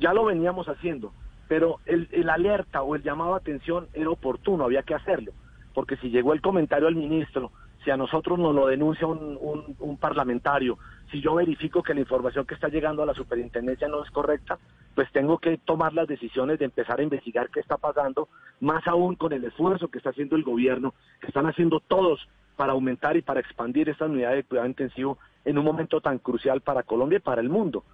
Ya 0.00 0.14
lo 0.14 0.24
veníamos 0.24 0.70
haciendo, 0.70 1.12
pero 1.48 1.80
el, 1.86 2.08
el 2.12 2.30
alerta 2.30 2.82
o 2.82 2.94
el 2.94 3.02
llamado 3.02 3.34
a 3.34 3.38
atención 3.38 3.88
era 3.92 4.10
oportuno, 4.10 4.64
había 4.64 4.82
que 4.82 4.94
hacerlo, 4.94 5.32
porque 5.74 5.96
si 5.96 6.10
llegó 6.10 6.32
el 6.32 6.40
comentario 6.40 6.88
al 6.88 6.96
ministro, 6.96 7.50
si 7.84 7.90
a 7.90 7.96
nosotros 7.96 8.38
nos 8.38 8.54
lo 8.54 8.66
denuncia 8.66 9.06
un, 9.06 9.38
un, 9.40 9.76
un, 9.78 9.96
parlamentario, 9.98 10.78
si 11.10 11.20
yo 11.20 11.34
verifico 11.34 11.82
que 11.82 11.92
la 11.92 12.00
información 12.00 12.46
que 12.46 12.54
está 12.54 12.68
llegando 12.68 13.02
a 13.02 13.06
la 13.06 13.12
superintendencia 13.12 13.88
no 13.88 14.02
es 14.02 14.10
correcta, 14.10 14.58
pues 14.94 15.10
tengo 15.12 15.38
que 15.38 15.58
tomar 15.58 15.92
las 15.92 16.08
decisiones 16.08 16.58
de 16.58 16.64
empezar 16.64 16.98
a 16.98 17.02
investigar 17.02 17.50
qué 17.50 17.60
está 17.60 17.76
pasando, 17.76 18.28
más 18.60 18.86
aún 18.86 19.16
con 19.16 19.32
el 19.34 19.44
esfuerzo 19.44 19.88
que 19.88 19.98
está 19.98 20.10
haciendo 20.10 20.36
el 20.36 20.44
gobierno, 20.44 20.94
que 21.20 21.26
están 21.26 21.46
haciendo 21.46 21.80
todos 21.80 22.26
para 22.56 22.72
aumentar 22.72 23.16
y 23.16 23.22
para 23.22 23.40
expandir 23.40 23.88
esta 23.88 24.06
unidad 24.06 24.32
de 24.32 24.44
cuidado 24.44 24.68
intensivo 24.68 25.18
en 25.44 25.58
un 25.58 25.64
momento 25.64 26.00
tan 26.00 26.18
crucial 26.18 26.60
para 26.62 26.84
Colombia 26.84 27.18
y 27.18 27.20
para 27.22 27.42
el 27.42 27.50
mundo. 27.50 27.84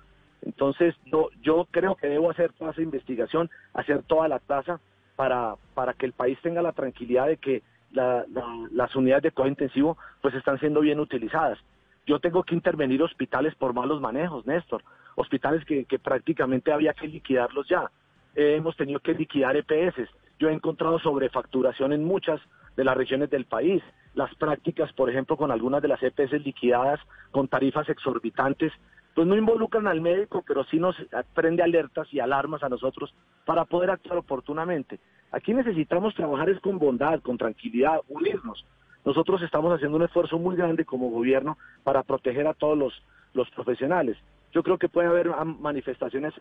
Entonces, 0.43 0.95
yo, 1.07 1.29
yo 1.43 1.67
creo 1.71 1.97
que 1.97 2.09
debo 2.09 2.31
hacer 2.31 2.53
toda 2.53 2.73
esa 2.73 2.83
investigación, 2.83 3.51
hacer 3.75 4.03
toda 4.03 4.29
la 4.29 4.39
tasa 4.39 4.81
para, 5.17 5.57
para 5.75 5.93
que 5.93 6.07
el 6.07 6.13
país 6.13 6.39
tenga 6.43 6.63
la 6.63 6.73
tranquilidad 6.73 7.27
de 7.27 7.37
que 7.37 7.63
la, 7.93 8.25
la, 8.33 8.69
las 8.73 8.95
unidades 8.97 9.25
de 9.25 9.31
cuidado 9.33 9.51
intensivo 9.51 9.99
pues 10.23 10.35
están 10.35 10.59
siendo 10.59 10.81
bien 10.81 11.01
utilizadas. 11.01 11.59
Yo 12.07 12.19
tengo 12.19 12.43
que 12.43 12.55
intervenir 12.55 13.03
hospitales 13.03 13.55
por 13.55 13.75
malos 13.75 14.01
manejos, 14.01 14.47
Néstor, 14.47 14.83
hospitales 15.17 15.65
que, 15.65 15.85
que 15.85 15.99
prácticamente 15.99 16.73
había 16.73 16.95
que 16.95 17.07
liquidarlos 17.07 17.69
ya. 17.69 17.91
Eh, 18.35 18.57
hemos 18.57 18.77
tenido 18.77 19.01
que 19.01 19.15
liquidar 19.15 19.57
EPS. 19.57 20.09
Yo 20.39 20.49
he 20.49 20.53
encontrado 20.53 20.99
sobrefacturación 20.99 21.93
en 21.93 22.05
muchas 22.05 22.41
de 22.77 22.85
las 22.85 22.97
regiones 22.97 23.31
del 23.31 23.45
país. 23.45 23.83
Las 24.15 24.35
prácticas, 24.37 24.93
por 24.93 25.11
ejemplo, 25.11 25.37
con 25.37 25.51
algunas 25.51 25.83
de 25.83 25.89
las 25.89 26.03
EPS 26.03 26.33
liquidadas 26.45 27.01
con 27.31 27.49
tarifas 27.49 27.89
exorbitantes, 27.89 28.73
pues 29.21 29.29
no 29.29 29.37
involucran 29.37 29.87
al 29.87 30.01
médico, 30.01 30.43
pero 30.47 30.65
sí 30.65 30.79
nos 30.79 30.97
prende 31.35 31.63
alertas 31.63 32.09
y 32.11 32.21
alarmas 32.21 32.63
a 32.63 32.71
nosotros 32.71 33.13
para 33.45 33.67
poder 33.67 33.91
actuar 33.91 34.17
oportunamente. 34.17 34.99
Aquí 35.31 35.53
necesitamos 35.53 36.15
trabajar 36.15 36.49
es 36.49 36.59
con 36.61 36.79
bondad, 36.79 37.21
con 37.21 37.37
tranquilidad, 37.37 38.01
unirnos. 38.09 38.65
Nosotros 39.05 39.43
estamos 39.43 39.75
haciendo 39.75 39.99
un 39.99 40.05
esfuerzo 40.05 40.39
muy 40.39 40.57
grande 40.57 40.87
como 40.87 41.11
gobierno 41.11 41.59
para 41.85 42.03
proteger 42.03 42.47
a 42.47 42.55
todos 42.55 42.79
los, 42.79 42.95
los 43.35 43.51
profesionales. 43.51 44.17
Yo 44.55 44.63
creo 44.63 44.79
que 44.79 44.89
puede 44.89 45.09
haber 45.09 45.29
manifestaciones 45.45 46.33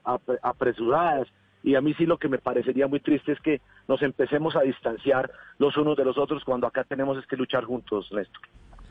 apresuradas 0.42 1.28
y 1.64 1.76
a 1.76 1.82
mí 1.82 1.94
sí 1.96 2.06
lo 2.06 2.18
que 2.18 2.30
me 2.30 2.38
parecería 2.38 2.88
muy 2.88 3.02
triste 3.02 3.34
es 3.34 3.42
que 3.42 3.60
nos 3.90 4.02
empecemos 4.04 4.56
a 4.56 4.62
distanciar 4.62 5.30
los 5.58 5.76
unos 5.76 5.98
de 5.98 6.06
los 6.06 6.18
otros 6.18 6.46
cuando 6.46 6.66
acá 6.66 6.86
tenemos 6.86 7.18
es 7.18 7.28
que 7.28 7.36
luchar 7.36 7.66
juntos, 7.66 8.10
Néstor. 8.14 8.42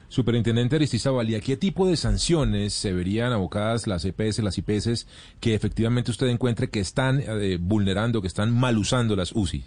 Superintendente 0.09 0.77
Aristizábal, 0.77 1.29
¿y 1.29 1.35
a 1.35 1.41
qué 1.41 1.57
tipo 1.57 1.87
de 1.87 1.97
sanciones 1.97 2.73
se 2.73 2.95
verían 2.95 3.33
abocadas 3.33 3.87
las 3.87 4.05
EPS, 4.05 4.39
las 4.43 4.57
IPS, 4.57 5.07
que 5.41 5.55
efectivamente 5.55 6.11
usted 6.11 6.29
encuentre 6.29 6.71
que 6.71 6.81
están 6.81 7.21
eh, 7.21 7.59
vulnerando, 7.61 8.23
que 8.23 8.27
están 8.27 8.59
mal 8.59 8.79
usando 8.79 9.15
las 9.17 9.33
UCI? 9.33 9.65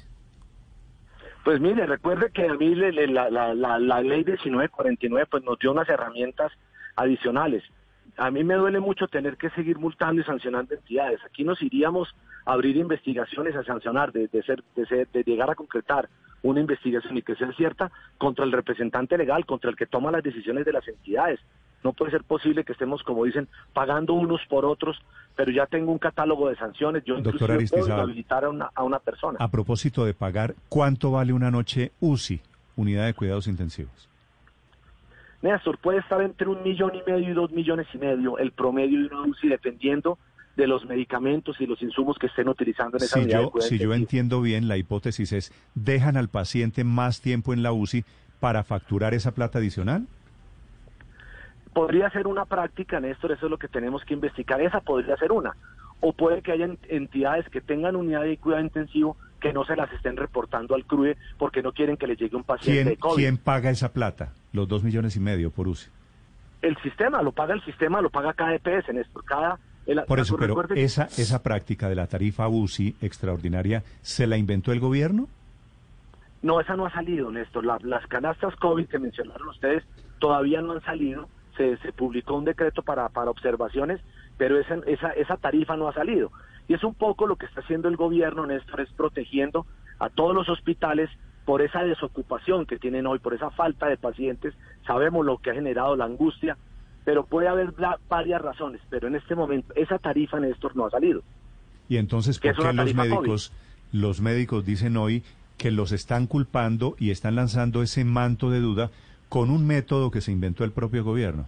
Pues 1.44 1.60
mire, 1.60 1.86
recuerde 1.86 2.32
que 2.34 2.48
a 2.48 2.54
mí 2.54 2.76
la, 2.76 3.30
la, 3.30 3.54
la, 3.54 3.80
la 3.80 4.02
ley 4.02 4.24
1949 4.24 5.28
pues 5.30 5.44
nos 5.44 5.58
dio 5.60 5.72
unas 5.72 5.90
herramientas 5.90 6.52
adicionales. 6.96 7.64
A 8.18 8.30
mí 8.30 8.44
me 8.44 8.56
duele 8.56 8.80
mucho 8.80 9.08
tener 9.08 9.38
que 9.38 9.50
seguir 9.52 9.78
multando 9.78 10.22
y 10.22 10.26
sancionando 10.26 10.76
entidades. 10.76 11.20
Aquí 11.26 11.44
nos 11.44 11.62
iríamos 11.62 12.10
a 12.46 12.54
abrir 12.54 12.78
investigaciones, 12.78 13.56
a 13.56 13.64
sancionar, 13.64 14.12
de, 14.12 14.28
de, 14.28 14.44
ser, 14.44 14.64
de, 14.76 14.86
ser, 14.86 15.08
de 15.08 15.24
llegar 15.24 15.50
a 15.50 15.56
concretar 15.56 16.10
una 16.44 16.60
investigación 16.60 17.18
y 17.18 17.22
que 17.22 17.36
sea 17.36 17.52
cierta 17.54 17.92
contra 18.18 18.46
el 18.46 18.52
representante 18.52 19.18
legal, 19.18 19.46
contra 19.46 19.70
el 19.70 19.76
que 19.76 19.86
toma 19.86 20.12
las 20.12 20.24
decisiones 20.24 20.66
de 20.66 20.74
las 20.74 20.88
entidades. 20.88 21.40
No 21.84 21.94
puede 21.94 22.12
ser 22.12 22.24
posible 22.24 22.64
que 22.64 22.74
estemos, 22.74 23.02
como 23.04 23.26
dicen, 23.26 23.48
pagando 23.74 24.14
unos 24.14 24.42
por 24.48 24.66
otros, 24.66 25.02
pero 25.36 25.52
ya 25.52 25.66
tengo 25.66 25.92
un 25.92 25.98
catálogo 25.98 26.50
de 26.50 26.56
sanciones. 26.56 27.04
Yo 27.06 27.20
Doctor 27.20 27.58
puedo 27.70 27.94
habilitar 27.94 28.46
a 28.46 28.50
una, 28.50 28.70
a 28.74 28.84
una 28.84 29.00
persona. 29.00 29.38
A 29.40 29.50
propósito 29.50 30.06
de 30.06 30.14
pagar, 30.14 30.54
¿cuánto 30.70 31.12
vale 31.12 31.34
una 31.34 31.50
noche 31.50 31.92
UCI, 32.00 32.42
unidad 32.76 33.08
de 33.08 33.14
cuidados 33.16 33.48
intensivos? 33.48 34.10
Néstor, 35.42 35.80
puede 35.80 36.00
estar 36.00 36.22
entre 36.22 36.48
un 36.48 36.62
millón 36.62 36.92
y 36.94 37.02
medio 37.10 37.32
y 37.32 37.34
dos 37.34 37.52
millones 37.52 37.88
y 37.94 37.98
medio 37.98 38.38
el 38.38 38.52
promedio 38.52 39.00
de 39.00 39.08
una 39.08 39.22
UCI, 39.24 39.50
dependiendo 39.50 40.20
de 40.56 40.68
los 40.68 40.86
medicamentos 40.86 41.60
y 41.60 41.66
los 41.66 41.82
insumos 41.82 42.18
que 42.18 42.28
estén 42.28 42.50
utilizando 42.50 42.98
en 42.98 43.04
esa 43.04 43.18
si 43.18 43.24
unidad 43.24 43.42
yo, 43.42 43.62
Si 43.62 43.80
yo 43.80 43.94
entiendo 43.94 44.42
bien, 44.42 44.68
la 44.68 44.78
hipótesis 44.78 45.32
es, 45.32 45.54
¿dejan 45.76 46.18
al 46.18 46.30
paciente 46.30 46.84
más 46.84 47.22
tiempo 47.22 47.54
en 47.54 47.64
la 47.64 47.72
UCI 47.72 48.04
para 48.40 48.64
facturar 48.64 49.14
esa 49.14 49.32
plata 49.32 49.60
adicional? 49.60 50.08
Podría 51.74 52.10
ser 52.10 52.28
una 52.28 52.46
práctica, 52.46 53.00
Néstor, 53.00 53.32
eso 53.32 53.46
es 53.46 53.50
lo 53.50 53.58
que 53.58 53.70
tenemos 53.70 54.04
que 54.04 54.14
investigar, 54.14 54.62
esa 54.62 54.82
podría 54.82 55.16
ser 55.18 55.32
una. 55.32 55.56
O 56.02 56.12
puede 56.14 56.42
que 56.42 56.52
haya 56.52 56.68
entidades 56.90 57.48
que 57.50 57.62
tengan 57.62 57.96
unidad 57.96 58.24
de 58.24 58.38
cuidado 58.38 58.64
intensivo 58.64 59.16
que 59.40 59.54
no 59.54 59.64
se 59.66 59.76
las 59.76 59.92
estén 59.94 60.18
reportando 60.18 60.76
al 60.76 60.86
CRUE 60.86 61.16
porque 61.38 61.62
no 61.62 61.72
quieren 61.72 61.96
que 61.98 62.08
le 62.08 62.16
llegue 62.16 62.36
un 62.36 62.44
paciente 62.44 62.84
¿Quién, 62.84 62.90
de 62.90 62.98
COVID. 62.98 63.16
¿Quién 63.16 63.38
paga 63.38 63.70
esa 63.70 63.94
plata? 63.94 64.34
Los 64.52 64.68
dos 64.68 64.84
millones 64.84 65.16
y 65.16 65.20
medio 65.20 65.50
por 65.52 65.68
UCI. 65.68 65.90
El 66.62 66.78
sistema, 66.84 67.22
lo 67.22 67.32
paga 67.32 67.54
el 67.54 67.64
sistema, 67.64 68.02
lo 68.02 68.10
paga 68.10 68.34
cada 68.34 68.54
EPS, 68.54 68.94
Néstor, 68.94 69.24
cada 69.24 69.60
el, 69.86 70.04
Por 70.04 70.20
eso, 70.20 70.38
pero 70.38 70.64
esa, 70.76 71.06
esa 71.06 71.42
práctica 71.42 71.90
de 71.90 71.96
la 71.96 72.08
tarifa 72.08 72.48
UCI 72.48 72.96
extraordinaria, 73.02 73.84
¿se 74.02 74.28
la 74.28 74.38
inventó 74.38 74.72
el 74.72 74.80
gobierno? 74.80 75.28
No, 76.42 76.60
esa 76.60 76.76
no 76.76 76.86
ha 76.86 76.92
salido, 76.92 77.32
Néstor. 77.32 77.66
La, 77.66 77.78
las 77.82 78.06
canastas 78.08 78.56
COVID 78.56 78.88
que 78.88 79.00
mencionaron 79.00 79.48
ustedes 79.50 79.84
todavía 80.20 80.62
no 80.62 80.74
han 80.74 80.82
salido. 80.82 81.28
Se, 81.58 81.78
se 81.78 81.92
publicó 81.92 82.36
un 82.36 82.46
decreto 82.46 82.82
para, 82.82 83.10
para 83.10 83.30
observaciones, 83.30 84.00
pero 84.38 84.60
esa, 84.60 84.76
esa, 84.88 85.12
esa 85.12 85.38
tarifa 85.38 85.76
no 85.76 85.88
ha 85.88 85.94
salido. 85.94 86.32
Y 86.68 86.74
es 86.74 86.84
un 86.84 86.94
poco 86.94 87.28
lo 87.28 87.36
que 87.36 87.46
está 87.46 87.62
haciendo 87.62 87.90
el 87.90 87.98
gobierno, 87.98 88.46
Néstor, 88.46 88.82
es 88.82 88.92
protegiendo 88.94 89.66
a 90.00 90.10
todos 90.10 90.34
los 90.34 90.48
hospitales 90.50 91.10
por 91.46 91.62
esa 91.62 91.84
desocupación 91.84 92.66
que 92.66 92.78
tienen 92.78 93.08
hoy, 93.08 93.20
por 93.20 93.34
esa 93.34 93.50
falta 93.50 93.88
de 93.88 93.98
pacientes. 93.98 94.54
Sabemos 94.86 95.26
lo 95.26 95.38
que 95.38 95.52
ha 95.52 95.56
generado 95.56 95.96
la 95.96 96.06
angustia 96.06 96.58
pero 97.06 97.26
puede 97.26 97.48
haber 97.48 97.74
varias 98.10 98.42
razones, 98.42 98.82
pero 98.90 99.08
en 99.08 99.16
este 99.16 99.36
momento 99.36 99.74
esa 99.76 99.98
tarifa, 99.98 100.40
Néstor, 100.40 100.76
no 100.76 100.86
ha 100.86 100.90
salido. 100.90 101.22
Y 101.90 101.98
entonces, 101.98 102.40
¿por 102.40 102.56
qué 102.56 102.74
los 102.74 102.94
médicos, 102.94 103.52
los 103.92 104.22
médicos 104.22 104.66
dicen 104.66 104.98
hoy 104.98 105.24
que 105.58 105.72
los 105.72 105.92
están 105.92 106.28
culpando 106.28 106.96
y 106.98 107.12
están 107.12 107.36
lanzando 107.36 107.82
ese 107.82 108.06
manto 108.06 108.50
de 108.50 108.60
duda 108.60 108.90
con 109.30 109.50
un 109.50 109.66
método 109.66 110.12
que 110.12 110.22
se 110.22 110.32
inventó 110.32 110.64
el 110.64 110.72
propio 110.72 111.04
gobierno? 111.04 111.48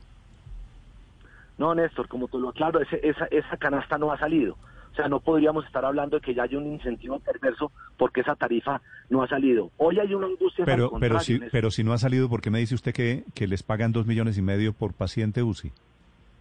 No, 1.57 1.75
Néstor, 1.75 2.07
como 2.07 2.27
tú 2.27 2.39
lo 2.39 2.49
aclaro, 2.49 2.81
ese, 2.81 2.99
esa, 3.07 3.25
esa 3.25 3.57
canasta 3.57 3.97
no 3.97 4.11
ha 4.11 4.17
salido. 4.17 4.57
O 4.93 4.95
sea, 4.95 5.07
no 5.07 5.19
podríamos 5.19 5.65
estar 5.65 5.83
hablando 5.83 6.17
de 6.17 6.21
que 6.21 6.35
ya 6.35 6.43
hay 6.43 6.55
un 6.55 6.67
incentivo 6.67 7.19
perverso 7.19 7.71
porque 7.97 8.21
esa 8.21 8.35
tarifa 8.35 8.79
no 9.09 9.23
ha 9.23 9.27
salido. 9.27 9.71
Hoy 9.77 9.97
hay 9.97 10.13
una 10.13 10.29
industria... 10.29 10.65
Pero, 10.65 10.91
pero, 10.99 11.19
si, 11.19 11.39
pero 11.51 11.71
si 11.71 11.83
no 11.83 11.93
ha 11.93 11.97
salido, 11.97 12.29
¿por 12.29 12.41
qué 12.41 12.51
me 12.51 12.59
dice 12.59 12.75
usted 12.75 12.93
que, 12.93 13.23
que 13.33 13.47
les 13.47 13.63
pagan 13.63 13.91
dos 13.91 14.05
millones 14.05 14.37
y 14.37 14.43
medio 14.43 14.71
por 14.71 14.93
paciente 14.93 15.41
UCI? 15.41 15.71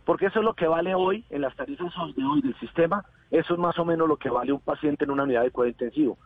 Porque 0.04 0.26
eso 0.26 0.40
es 0.40 0.44
lo 0.44 0.52
que 0.52 0.66
vale 0.66 0.94
hoy 0.94 1.24
en 1.30 1.40
las 1.40 1.56
tarifas 1.56 1.90
de 2.14 2.24
hoy 2.24 2.42
del 2.42 2.54
sistema. 2.58 3.02
Eso 3.30 3.54
es 3.54 3.58
más 3.58 3.78
o 3.78 3.86
menos 3.86 4.06
lo 4.06 4.18
que 4.18 4.28
vale 4.28 4.52
un 4.52 4.60
paciente 4.60 5.04
en 5.04 5.12
una 5.12 5.22
unidad 5.22 5.44
de 5.44 5.50
cuidado 5.50 5.70
intensivo. 5.70 6.18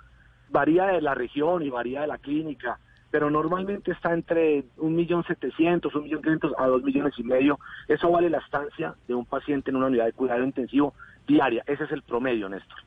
Varía 0.51 0.87
de 0.87 1.03
la 1.03 1.15
región 1.15 1.63
y 1.63 1.71
varía 1.71 2.01
de 2.01 2.09
la 2.09 2.19
clínica, 2.19 2.81
pero 3.13 3.31
normalmente 3.31 3.93
está 3.93 4.13
entre 4.13 4.65
un 4.79 4.97
millón 4.97 5.23
setecientos, 5.25 5.95
un 5.95 6.03
millón 6.05 6.23
quinientos 6.23 6.53
a 6.59 6.67
dos 6.67 6.83
millones 6.83 7.15
y 7.19 7.23
medio. 7.23 7.61
Eso 7.87 8.11
vale 8.11 8.31
la 8.31 8.39
estancia 8.39 8.95
de 9.07 9.15
un 9.15 9.27
paciente 9.27 9.71
en 9.71 9.77
una 9.77 9.87
unidad 9.87 10.07
de 10.07 10.13
cuidado 10.13 10.43
intensivo 10.43 10.93
diaria. 11.27 11.63
Ese 11.67 11.85
es 11.85 11.93
el 11.93 12.03
promedio, 12.03 12.49
Néstor. 12.49 12.79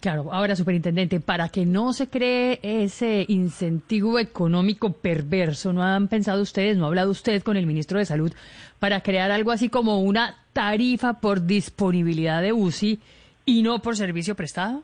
Claro, 0.00 0.32
ahora, 0.32 0.54
superintendente, 0.54 1.18
para 1.18 1.48
que 1.48 1.66
no 1.66 1.92
se 1.92 2.08
cree 2.08 2.60
ese 2.62 3.24
incentivo 3.28 4.20
económico 4.20 4.92
perverso, 4.92 5.72
¿no 5.72 5.82
han 5.82 6.06
pensado 6.06 6.40
ustedes, 6.40 6.76
no 6.76 6.84
ha 6.84 6.88
hablado 6.88 7.10
usted 7.10 7.42
con 7.42 7.56
el 7.56 7.66
ministro 7.66 7.98
de 7.98 8.04
Salud 8.04 8.32
para 8.78 9.00
crear 9.00 9.32
algo 9.32 9.50
así 9.50 9.68
como 9.68 10.00
una 10.00 10.36
tarifa 10.52 11.14
por 11.14 11.46
disponibilidad 11.46 12.42
de 12.42 12.52
UCI 12.52 13.00
¿Y 13.48 13.62
no 13.62 13.78
por 13.78 13.96
servicio 13.96 14.34
prestado? 14.34 14.82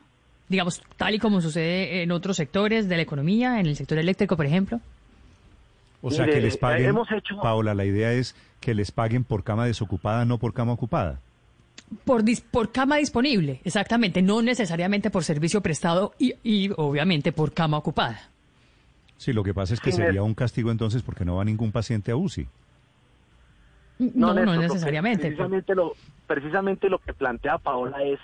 Digamos, 0.49 0.81
tal 0.97 1.13
y 1.13 1.19
como 1.19 1.39
sucede 1.39 2.01
en 2.01 2.11
otros 2.11 2.35
sectores 2.35 2.89
de 2.89 2.95
la 2.95 3.03
economía, 3.03 3.59
en 3.59 3.67
el 3.67 3.75
sector 3.75 3.99
eléctrico, 3.99 4.35
por 4.35 4.47
ejemplo. 4.47 4.79
O 6.01 6.09
sea, 6.09 6.25
que 6.25 6.41
les 6.41 6.57
paguen, 6.57 6.95
Paola, 7.43 7.75
la 7.75 7.85
idea 7.85 8.11
es 8.13 8.35
que 8.59 8.73
les 8.73 8.89
paguen 8.89 9.23
por 9.23 9.43
cama 9.43 9.67
desocupada, 9.67 10.25
no 10.25 10.39
por 10.39 10.55
cama 10.55 10.71
ocupada. 10.71 11.19
Por, 12.03 12.23
por 12.51 12.71
cama 12.71 12.97
disponible, 12.97 13.61
exactamente, 13.63 14.21
no 14.21 14.41
necesariamente 14.41 15.11
por 15.11 15.23
servicio 15.23 15.61
prestado 15.61 16.13
y, 16.17 16.33
y 16.43 16.71
obviamente 16.75 17.31
por 17.31 17.53
cama 17.53 17.77
ocupada. 17.77 18.29
Sí, 19.17 19.33
lo 19.33 19.43
que 19.43 19.53
pasa 19.53 19.73
es 19.75 19.79
que 19.79 19.91
sería 19.91 20.23
un 20.23 20.33
castigo 20.33 20.71
entonces 20.71 21.03
porque 21.03 21.25
no 21.25 21.37
va 21.37 21.45
ningún 21.45 21.71
paciente 21.71 22.11
a 22.11 22.15
UCI. 22.15 22.47
No, 23.99 24.33
no, 24.33 24.45
no 24.45 24.55
necesariamente. 24.57 25.27
Precisamente 25.27 25.73
lo, 25.73 25.93
precisamente 26.27 26.89
lo 26.89 26.99
que 26.99 27.13
plantea 27.13 27.57
Paola 27.57 28.03
es, 28.03 28.19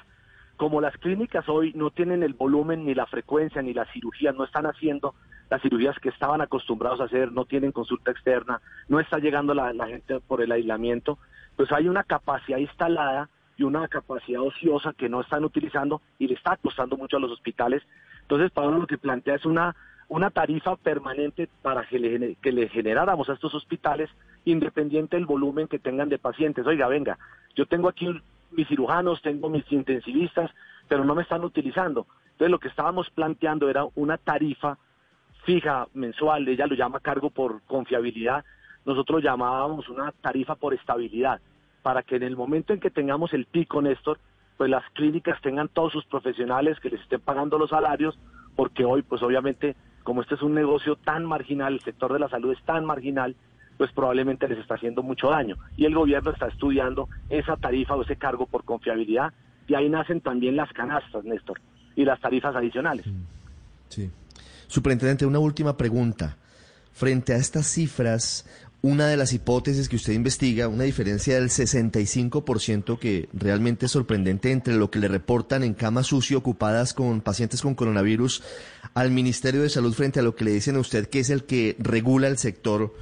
como 0.57 0.81
las 0.81 0.95
clínicas 0.97 1.47
hoy 1.47 1.71
no 1.75 1.91
tienen 1.91 2.23
el 2.23 2.33
volumen 2.33 2.85
ni 2.85 2.93
la 2.93 3.05
frecuencia 3.05 3.61
ni 3.61 3.73
la 3.73 3.85
cirugía, 3.93 4.31
no 4.33 4.43
están 4.43 4.65
haciendo 4.65 5.15
las 5.49 5.61
cirugías 5.61 5.97
que 5.99 6.09
estaban 6.09 6.41
acostumbrados 6.41 7.01
a 7.01 7.05
hacer, 7.05 7.31
no 7.31 7.45
tienen 7.45 7.71
consulta 7.71 8.11
externa, 8.11 8.61
no 8.87 8.99
está 8.99 9.17
llegando 9.17 9.53
la, 9.53 9.73
gente 9.87 10.19
por 10.21 10.41
el 10.41 10.51
aislamiento, 10.51 11.17
pues 11.55 11.71
hay 11.71 11.87
una 11.87 12.03
capacidad 12.03 12.57
instalada 12.57 13.29
y 13.61 13.63
una 13.63 13.87
capacidad 13.87 14.41
ociosa 14.41 14.91
que 14.93 15.07
no 15.07 15.21
están 15.21 15.45
utilizando 15.45 16.01
y 16.17 16.27
le 16.27 16.33
está 16.33 16.57
costando 16.57 16.97
mucho 16.97 17.17
a 17.17 17.19
los 17.19 17.31
hospitales. 17.31 17.83
Entonces, 18.23 18.49
Pablo 18.49 18.79
lo 18.79 18.87
que 18.87 18.97
plantea 18.97 19.35
es 19.35 19.45
una, 19.45 19.75
una 20.07 20.31
tarifa 20.31 20.75
permanente 20.77 21.47
para 21.61 21.87
que 21.87 21.99
le, 21.99 22.35
que 22.41 22.51
le 22.51 22.69
generáramos 22.69 23.29
a 23.29 23.33
estos 23.33 23.53
hospitales 23.53 24.09
independiente 24.45 25.15
del 25.15 25.27
volumen 25.27 25.67
que 25.67 25.77
tengan 25.77 26.09
de 26.09 26.17
pacientes. 26.17 26.65
Oiga, 26.65 26.87
venga, 26.87 27.19
yo 27.55 27.67
tengo 27.67 27.87
aquí 27.87 28.07
mis 28.49 28.67
cirujanos, 28.67 29.21
tengo 29.21 29.47
mis 29.47 29.71
intensivistas, 29.71 30.49
pero 30.87 31.05
no 31.05 31.13
me 31.13 31.21
están 31.21 31.43
utilizando. 31.43 32.07
Entonces, 32.31 32.49
lo 32.49 32.59
que 32.59 32.69
estábamos 32.69 33.11
planteando 33.11 33.69
era 33.69 33.85
una 33.93 34.17
tarifa 34.17 34.79
fija 35.45 35.87
mensual, 35.93 36.47
ella 36.47 36.65
lo 36.65 36.73
llama 36.73 36.99
cargo 36.99 37.29
por 37.29 37.61
confiabilidad, 37.63 38.43
nosotros 38.85 39.21
llamábamos 39.21 39.87
una 39.87 40.11
tarifa 40.11 40.55
por 40.55 40.73
estabilidad, 40.73 41.39
para 41.81 42.03
que 42.03 42.15
en 42.15 42.23
el 42.23 42.35
momento 42.35 42.73
en 42.73 42.79
que 42.79 42.89
tengamos 42.89 43.33
el 43.33 43.45
pico, 43.45 43.81
Néstor, 43.81 44.19
pues 44.57 44.69
las 44.69 44.83
clínicas 44.93 45.41
tengan 45.41 45.67
todos 45.69 45.91
sus 45.91 46.05
profesionales 46.05 46.79
que 46.79 46.89
les 46.89 47.01
estén 47.01 47.21
pagando 47.21 47.57
los 47.57 47.71
salarios, 47.71 48.17
porque 48.55 48.85
hoy, 48.85 49.01
pues 49.01 49.23
obviamente, 49.23 49.75
como 50.03 50.21
este 50.21 50.35
es 50.35 50.41
un 50.41 50.53
negocio 50.53 50.95
tan 50.95 51.25
marginal, 51.25 51.73
el 51.73 51.81
sector 51.81 52.13
de 52.13 52.19
la 52.19 52.29
salud 52.29 52.51
es 52.51 52.63
tan 52.63 52.85
marginal, 52.85 53.35
pues 53.77 53.91
probablemente 53.91 54.47
les 54.47 54.59
está 54.59 54.75
haciendo 54.75 55.01
mucho 55.01 55.29
daño. 55.29 55.57
Y 55.77 55.85
el 55.85 55.95
gobierno 55.95 56.31
está 56.31 56.47
estudiando 56.47 57.09
esa 57.29 57.57
tarifa 57.57 57.95
o 57.95 58.03
ese 58.03 58.17
cargo 58.17 58.45
por 58.45 58.63
confiabilidad, 58.63 59.33
y 59.67 59.73
ahí 59.73 59.89
nacen 59.89 60.21
también 60.21 60.55
las 60.55 60.71
canastas, 60.73 61.23
Néstor, 61.23 61.59
y 61.95 62.05
las 62.05 62.19
tarifas 62.19 62.55
adicionales. 62.55 63.05
Sí. 63.89 64.11
Superintendente, 64.67 65.25
una 65.25 65.39
última 65.39 65.75
pregunta. 65.75 66.37
Frente 66.93 67.33
a 67.33 67.37
estas 67.37 67.67
cifras, 67.67 68.45
una 68.83 69.07
de 69.07 69.17
las 69.17 69.31
hipótesis 69.33 69.87
que 69.87 69.95
usted 69.95 70.13
investiga, 70.13 70.67
una 70.67 70.85
diferencia 70.85 71.35
del 71.35 71.49
65% 71.49 72.97
que 72.97 73.29
realmente 73.31 73.85
es 73.85 73.91
sorprendente 73.91 74.51
entre 74.51 74.75
lo 74.75 74.89
que 74.89 74.99
le 74.99 75.07
reportan 75.07 75.63
en 75.63 75.75
camas 75.75 76.07
sucio 76.07 76.39
ocupadas 76.39 76.93
con 76.93 77.21
pacientes 77.21 77.61
con 77.61 77.75
coronavirus 77.75 78.41
al 78.95 79.11
Ministerio 79.11 79.61
de 79.61 79.69
Salud 79.69 79.93
frente 79.93 80.19
a 80.19 80.23
lo 80.23 80.35
que 80.35 80.45
le 80.45 80.51
dicen 80.51 80.75
a 80.77 80.79
usted 80.79 81.07
que 81.07 81.19
es 81.19 81.29
el 81.29 81.43
que 81.43 81.75
regula 81.77 82.27
el 82.27 82.39
sector 82.39 82.93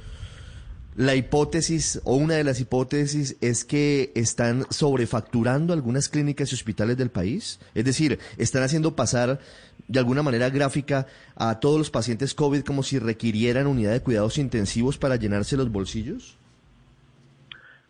la 0.96 1.14
hipótesis 1.14 2.00
o 2.04 2.16
una 2.16 2.34
de 2.34 2.44
las 2.44 2.60
hipótesis 2.60 3.38
es 3.40 3.64
que 3.64 4.12
están 4.14 4.64
sobrefacturando 4.70 5.72
algunas 5.72 6.08
clínicas 6.08 6.50
y 6.52 6.54
hospitales 6.56 6.96
del 6.96 7.10
país. 7.10 7.60
Es 7.74 7.84
decir, 7.84 8.18
están 8.38 8.62
haciendo 8.62 8.96
pasar 8.96 9.38
de 9.86 9.98
alguna 9.98 10.22
manera 10.22 10.50
gráfica 10.50 11.06
a 11.36 11.58
todos 11.60 11.78
los 11.78 11.90
pacientes 11.90 12.34
COVID 12.34 12.62
como 12.62 12.82
si 12.82 12.98
requirieran 12.98 13.66
unidad 13.66 13.92
de 13.92 14.02
cuidados 14.02 14.38
intensivos 14.38 14.98
para 14.98 15.16
llenarse 15.16 15.56
los 15.56 15.70
bolsillos. 15.70 16.38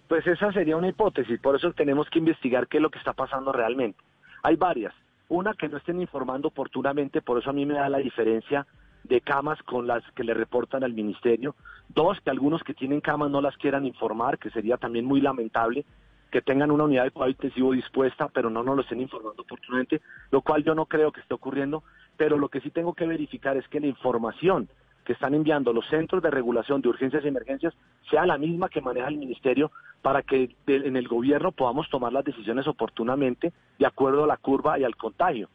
Pues 0.09 0.27
esa 0.27 0.53
sería 0.53 0.77
una 0.77 0.89
hipótesis, 0.89 1.39
por 1.41 1.57
eso 1.57 1.73
tenemos 1.73 2.09
que 2.11 2.19
investigar 2.19 2.67
qué 2.69 2.79
es 2.79 2.83
lo 2.83 2.91
que 2.91 2.99
está 2.99 3.13
pasando 3.13 3.53
realmente. 3.53 3.99
Hay 4.43 4.57
varias. 4.57 4.95
Una, 5.29 5.55
que 5.55 5.69
no 5.69 5.77
estén 5.77 6.01
informando 6.01 6.49
oportunamente, 6.49 7.23
por 7.23 7.39
eso 7.39 7.51
a 7.51 7.53
mí 7.53 7.65
me 7.65 7.75
da 7.75 7.89
la 7.89 7.99
diferencia 7.99 8.67
de 9.05 9.21
camas 9.21 9.63
con 9.63 9.87
las 9.87 10.03
que 10.13 10.25
le 10.25 10.35
reportan 10.35 10.85
al 10.85 10.93
ministerio. 10.93 11.55
Dos, 11.89 12.21
que 12.21 12.31
algunos 12.31 12.63
que 12.63 12.75
tienen 12.75 13.01
camas 13.01 13.31
no 13.31 13.41
las 13.41 13.57
quieran 13.57 13.87
informar, 13.87 14.39
que 14.39 14.51
sería 14.51 14.77
también 14.77 15.05
muy 15.05 15.21
lamentable 15.21 15.85
que 16.31 16.43
tengan 16.43 16.71
una 16.71 16.85
unidad 16.85 17.05
de 17.05 17.11
cuidado 17.11 17.31
intensivo 17.31 17.73
dispuesta, 17.73 18.29
pero 18.29 18.51
no 18.51 18.63
nos 18.63 18.77
lo 18.77 18.83
estén 18.83 19.01
informando 19.01 19.43
oportunamente, 19.43 20.01
lo 20.31 20.43
cual 20.43 20.63
yo 20.63 20.75
no 20.75 20.87
creo 20.87 21.13
que 21.13 21.21
esté 21.21 21.35
ocurriendo, 21.35 21.83
pero 22.17 22.39
lo 22.39 22.49
que 22.49 22.61
sí 22.61 22.71
tengo 22.71 22.95
que 22.95 23.07
verificar 23.07 23.57
es 23.57 23.67
que 23.69 23.81
la 23.81 23.89
información 23.89 24.69
que 25.05 25.15
están 25.15 25.35
enviando 25.35 25.73
los 25.73 25.89
centros 25.89 26.23
de 26.23 26.31
regulación 26.31 26.83
de 26.83 26.89
urgencias 26.89 27.25
y 27.25 27.29
emergencias 27.29 27.75
sea 28.11 28.27
la 28.27 28.39
misma 28.39 28.69
que 28.69 28.81
maneja 28.81 29.09
el 29.09 29.17
ministerio 29.17 29.73
para 30.03 30.23
que 30.23 30.55
en 30.67 30.97
el 30.97 31.09
gobierno 31.09 31.53
podamos 31.53 31.89
tomar 31.91 32.13
las 32.13 32.25
decisiones 32.25 32.67
oportunamente 32.69 33.53
de 33.79 33.87
acuerdo 33.87 34.25
a 34.25 34.27
la 34.27 34.37
curva 34.37 34.79
y 34.79 34.85
al 34.85 34.97
contagio 34.97 35.49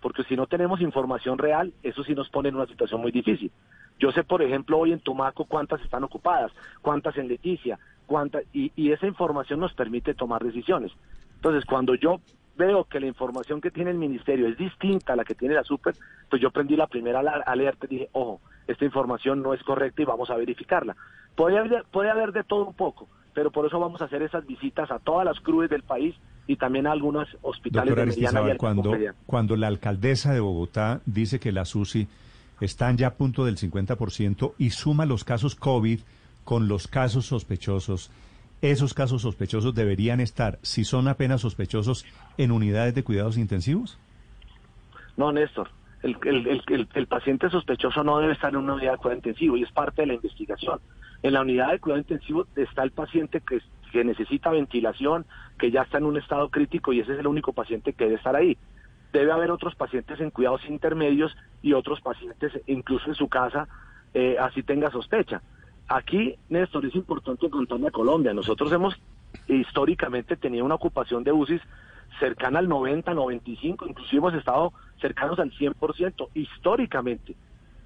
porque 0.00 0.24
si 0.24 0.36
no 0.36 0.46
tenemos 0.46 0.80
información 0.80 1.38
real, 1.38 1.72
eso 1.82 2.02
sí 2.04 2.14
nos 2.14 2.28
pone 2.28 2.48
en 2.48 2.56
una 2.56 2.66
situación 2.66 3.00
muy 3.00 3.12
difícil. 3.12 3.50
Yo 3.98 4.12
sé, 4.12 4.24
por 4.24 4.42
ejemplo, 4.42 4.78
hoy 4.78 4.92
en 4.92 5.00
Tumaco 5.00 5.44
cuántas 5.44 5.80
están 5.82 6.04
ocupadas, 6.04 6.52
cuántas 6.80 7.16
en 7.18 7.28
Leticia, 7.28 7.78
cuántas, 8.06 8.44
y, 8.52 8.90
esa 8.90 9.06
información 9.06 9.60
nos 9.60 9.74
permite 9.74 10.14
tomar 10.14 10.42
decisiones. 10.42 10.90
Entonces, 11.36 11.64
cuando 11.66 11.94
yo 11.94 12.20
veo 12.56 12.84
que 12.84 12.98
la 12.98 13.06
información 13.06 13.60
que 13.60 13.70
tiene 13.70 13.90
el 13.90 13.98
ministerio 13.98 14.48
es 14.48 14.56
distinta 14.56 15.12
a 15.12 15.16
la 15.16 15.24
que 15.24 15.34
tiene 15.34 15.54
la 15.54 15.64
super, 15.64 15.94
pues 16.28 16.40
yo 16.40 16.50
prendí 16.50 16.76
la 16.76 16.86
primera 16.86 17.20
alerta 17.20 17.86
y 17.86 17.88
dije, 17.88 18.08
ojo, 18.12 18.40
esta 18.66 18.84
información 18.84 19.42
no 19.42 19.52
es 19.52 19.62
correcta 19.62 20.02
y 20.02 20.06
vamos 20.06 20.30
a 20.30 20.36
verificarla. 20.36 20.96
Puede 21.34 21.58
haber, 21.58 21.84
haber 22.10 22.32
de 22.32 22.44
todo 22.44 22.66
un 22.66 22.74
poco, 22.74 23.06
pero 23.34 23.50
por 23.50 23.66
eso 23.66 23.78
vamos 23.78 24.00
a 24.00 24.06
hacer 24.06 24.22
esas 24.22 24.46
visitas 24.46 24.90
a 24.90 24.98
todas 24.98 25.24
las 25.24 25.40
cruces 25.40 25.70
del 25.70 25.82
país 25.82 26.14
y 26.50 26.56
también 26.56 26.88
a 26.88 26.90
algunos 26.90 27.28
hospitales 27.42 27.94
de 27.94 28.06
mediana 28.06 28.56
cuando, 28.56 28.92
cuando 29.24 29.54
la 29.54 29.68
alcaldesa 29.68 30.34
de 30.34 30.40
Bogotá 30.40 31.00
dice 31.06 31.38
que 31.38 31.52
las 31.52 31.76
UCI 31.76 32.08
están 32.60 32.96
ya 32.96 33.06
a 33.06 33.14
punto 33.14 33.44
del 33.44 33.56
50% 33.56 34.54
y 34.58 34.70
suma 34.70 35.06
los 35.06 35.22
casos 35.22 35.54
COVID 35.54 36.00
con 36.42 36.66
los 36.66 36.88
casos 36.88 37.26
sospechosos, 37.26 38.10
esos 38.62 38.94
casos 38.94 39.22
sospechosos 39.22 39.76
deberían 39.76 40.18
estar, 40.18 40.58
si 40.62 40.82
son 40.82 41.06
apenas 41.06 41.42
sospechosos, 41.42 42.04
en 42.36 42.50
unidades 42.50 42.96
de 42.96 43.04
cuidados 43.04 43.38
intensivos? 43.38 43.96
No, 45.16 45.30
Néstor. 45.30 45.70
El, 46.02 46.16
el, 46.24 46.88
el, 46.94 47.06
paciente 47.06 47.48
sospechoso 47.48 48.02
no 48.02 48.18
debe 48.18 48.32
estar 48.32 48.50
en 48.50 48.56
una 48.56 48.74
unidad 48.74 48.92
de 48.92 48.98
cuidado 48.98 49.18
intensivo 49.18 49.56
y 49.56 49.62
es 49.62 49.70
parte 49.70 50.02
de 50.02 50.08
la 50.08 50.14
investigación. 50.14 50.80
En 51.22 51.34
la 51.34 51.42
unidad 51.42 51.70
de 51.70 51.78
cuidado 51.78 52.00
intensivo 52.00 52.46
está 52.56 52.82
el 52.82 52.90
paciente 52.90 53.40
que 53.40 53.60
que 53.90 54.04
necesita 54.04 54.50
ventilación, 54.50 55.26
que 55.58 55.70
ya 55.70 55.82
está 55.82 55.98
en 55.98 56.04
un 56.04 56.16
estado 56.16 56.48
crítico 56.48 56.92
y 56.92 57.00
ese 57.00 57.12
es 57.12 57.18
el 57.18 57.26
único 57.26 57.52
paciente 57.52 57.92
que 57.92 58.04
debe 58.04 58.16
estar 58.16 58.34
ahí. 58.36 58.56
Debe 59.12 59.32
haber 59.32 59.50
otros 59.50 59.74
pacientes 59.74 60.20
en 60.20 60.30
cuidados 60.30 60.64
intermedios 60.68 61.36
y 61.62 61.72
otros 61.72 62.00
pacientes 62.00 62.52
incluso 62.66 63.08
en 63.08 63.14
su 63.14 63.28
casa, 63.28 63.68
eh, 64.14 64.36
así 64.40 64.62
tenga 64.62 64.90
sospecha. 64.90 65.42
Aquí, 65.88 66.36
Néstor, 66.48 66.86
es 66.86 66.94
importante 66.94 67.50
contarme 67.50 67.88
a 67.88 67.90
Colombia. 67.90 68.32
Nosotros 68.32 68.72
hemos 68.72 68.94
históricamente 69.48 70.36
tenido 70.36 70.64
una 70.64 70.76
ocupación 70.76 71.24
de 71.24 71.32
UCI 71.32 71.60
cercana 72.18 72.58
al 72.60 72.68
90, 72.68 73.12
95, 73.14 73.86
inclusive 73.86 74.18
hemos 74.18 74.34
estado 74.34 74.72
cercanos 75.00 75.38
al 75.38 75.50
100% 75.52 76.28
históricamente 76.34 77.34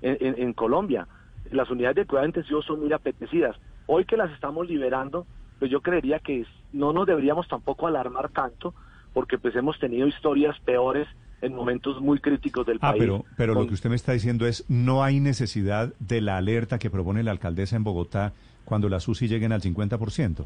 en, 0.02 0.34
en 0.38 0.52
Colombia. 0.52 1.06
Las 1.50 1.70
unidades 1.70 1.96
de 1.96 2.06
cuidado 2.06 2.26
intensivo 2.26 2.62
son 2.62 2.80
muy 2.80 2.92
apetecidas. 2.92 3.56
Hoy 3.86 4.04
que 4.04 4.16
las 4.16 4.30
estamos 4.32 4.68
liberando, 4.68 5.26
pues 5.64 5.72
yo 5.72 5.80
creería 5.80 6.18
que 6.18 6.44
no 6.74 6.92
nos 6.92 7.06
deberíamos 7.06 7.48
tampoco 7.48 7.86
alarmar 7.86 8.28
tanto, 8.28 8.74
porque 9.14 9.38
pues 9.38 9.56
hemos 9.56 9.78
tenido 9.78 10.06
historias 10.06 10.60
peores 10.60 11.08
en 11.40 11.54
momentos 11.54 12.02
muy 12.02 12.18
críticos 12.18 12.66
del 12.66 12.76
ah, 12.82 12.90
país. 12.90 13.00
pero, 13.00 13.24
pero 13.38 13.54
lo 13.54 13.66
que 13.66 13.72
usted 13.72 13.88
me 13.88 13.96
está 13.96 14.12
diciendo 14.12 14.46
es, 14.46 14.66
no 14.68 15.02
hay 15.02 15.20
necesidad 15.20 15.94
de 16.00 16.20
la 16.20 16.36
alerta 16.36 16.78
que 16.78 16.90
propone 16.90 17.22
la 17.22 17.30
alcaldesa 17.30 17.76
en 17.76 17.84
Bogotá 17.84 18.34
cuando 18.66 18.90
las 18.90 19.08
UCI 19.08 19.26
lleguen 19.26 19.52
al 19.52 19.62
50%. 19.62 20.44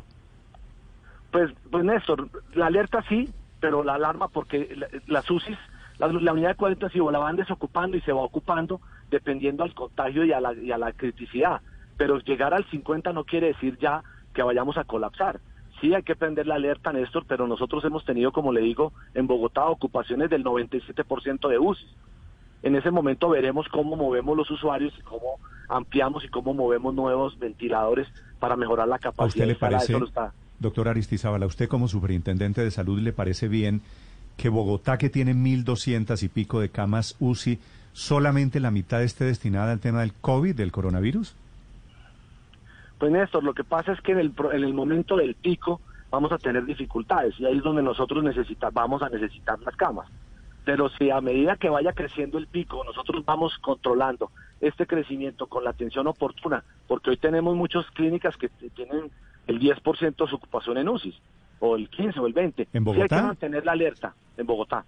Pues, 1.32 1.50
pues 1.68 1.84
Néstor, 1.84 2.28
la 2.54 2.66
alerta 2.66 3.04
sí, 3.08 3.28
pero 3.58 3.82
la 3.82 3.94
alarma 3.94 4.28
porque 4.28 4.72
las 5.08 5.28
UCI, 5.28 5.58
la, 5.98 6.06
unidad 6.06 6.50
de 6.50 6.54
cuarenta 6.54 6.90
sí 6.90 7.00
la 7.10 7.18
van 7.18 7.34
desocupando 7.34 7.96
y 7.96 8.02
se 8.02 8.12
va 8.12 8.20
ocupando 8.20 8.80
dependiendo 9.10 9.64
al 9.64 9.74
contagio 9.74 10.24
y 10.24 10.32
a 10.32 10.40
la, 10.40 10.54
y 10.54 10.70
a 10.70 10.78
la 10.78 10.92
criticidad. 10.92 11.60
Pero 11.96 12.20
llegar 12.20 12.54
al 12.54 12.64
50 12.66 13.12
no 13.12 13.24
quiere 13.24 13.48
decir 13.48 13.76
ya 13.80 14.04
que 14.38 14.42
vayamos 14.44 14.78
a 14.78 14.84
colapsar. 14.84 15.40
Sí 15.80 15.92
hay 15.94 16.04
que 16.04 16.14
prender 16.14 16.46
la 16.46 16.54
alerta, 16.54 16.92
Néstor, 16.92 17.24
pero 17.26 17.48
nosotros 17.48 17.84
hemos 17.84 18.04
tenido, 18.04 18.30
como 18.30 18.52
le 18.52 18.60
digo, 18.60 18.92
en 19.14 19.26
Bogotá 19.26 19.64
ocupaciones 19.66 20.30
del 20.30 20.44
97% 20.44 21.48
de 21.48 21.58
UCI. 21.58 21.84
En 22.62 22.76
ese 22.76 22.92
momento 22.92 23.30
veremos 23.30 23.66
cómo 23.68 23.96
movemos 23.96 24.36
los 24.36 24.48
usuarios 24.48 24.94
y 24.96 25.02
cómo 25.02 25.40
ampliamos 25.68 26.24
y 26.24 26.28
cómo 26.28 26.54
movemos 26.54 26.94
nuevos 26.94 27.36
ventiladores 27.40 28.06
para 28.38 28.54
mejorar 28.54 28.86
la 28.86 29.00
capacidad. 29.00 29.24
¿A 29.24 29.26
usted 29.26 29.46
le 29.46 29.54
parece, 29.56 29.96
doctor 30.60 30.86
Aristizábal, 30.86 31.42
a 31.42 31.46
usted 31.46 31.68
como 31.68 31.88
superintendente 31.88 32.62
de 32.62 32.70
salud 32.70 33.00
le 33.00 33.12
parece 33.12 33.48
bien 33.48 33.82
que 34.36 34.50
Bogotá, 34.50 34.98
que 34.98 35.10
tiene 35.10 35.34
1.200 35.34 36.22
y 36.22 36.28
pico 36.28 36.60
de 36.60 36.68
camas 36.68 37.16
UCI, 37.18 37.58
solamente 37.92 38.60
la 38.60 38.70
mitad 38.70 39.02
esté 39.02 39.24
destinada 39.24 39.72
al 39.72 39.80
tema 39.80 40.02
del 40.02 40.12
COVID, 40.12 40.54
del 40.54 40.70
coronavirus? 40.70 41.34
Pues 42.98 43.12
Néstor, 43.12 43.44
lo 43.44 43.54
que 43.54 43.64
pasa 43.64 43.92
es 43.92 44.00
que 44.00 44.12
en 44.12 44.18
el, 44.18 44.32
en 44.52 44.64
el 44.64 44.74
momento 44.74 45.16
del 45.16 45.34
pico 45.34 45.80
vamos 46.10 46.32
a 46.32 46.38
tener 46.38 46.64
dificultades 46.64 47.38
y 47.38 47.46
ahí 47.46 47.58
es 47.58 47.62
donde 47.62 47.82
nosotros 47.82 48.24
necesita, 48.24 48.70
vamos 48.70 49.02
a 49.02 49.08
necesitar 49.08 49.58
las 49.60 49.76
camas. 49.76 50.08
Pero 50.64 50.88
si 50.90 51.10
a 51.10 51.20
medida 51.20 51.56
que 51.56 51.70
vaya 51.70 51.92
creciendo 51.92 52.36
el 52.36 52.46
pico, 52.46 52.84
nosotros 52.84 53.24
vamos 53.24 53.56
controlando 53.58 54.30
este 54.60 54.86
crecimiento 54.86 55.46
con 55.46 55.64
la 55.64 55.70
atención 55.70 56.06
oportuna, 56.06 56.64
porque 56.86 57.10
hoy 57.10 57.16
tenemos 57.16 57.56
muchas 57.56 57.86
clínicas 57.92 58.36
que 58.36 58.48
tienen 58.48 59.10
el 59.46 59.60
10% 59.60 60.16
de 60.16 60.26
su 60.26 60.36
ocupación 60.36 60.76
en 60.76 60.88
UCI, 60.88 61.14
o 61.60 61.76
el 61.76 61.88
15 61.88 62.20
o 62.20 62.26
el 62.26 62.32
20. 62.32 62.68
¿En 62.72 62.84
Bogotá? 62.84 63.02
hay 63.02 63.08
que 63.22 63.26
mantener 63.26 63.64
la 63.64 63.72
alerta, 63.72 64.14
en 64.36 64.46
Bogotá. 64.46 64.84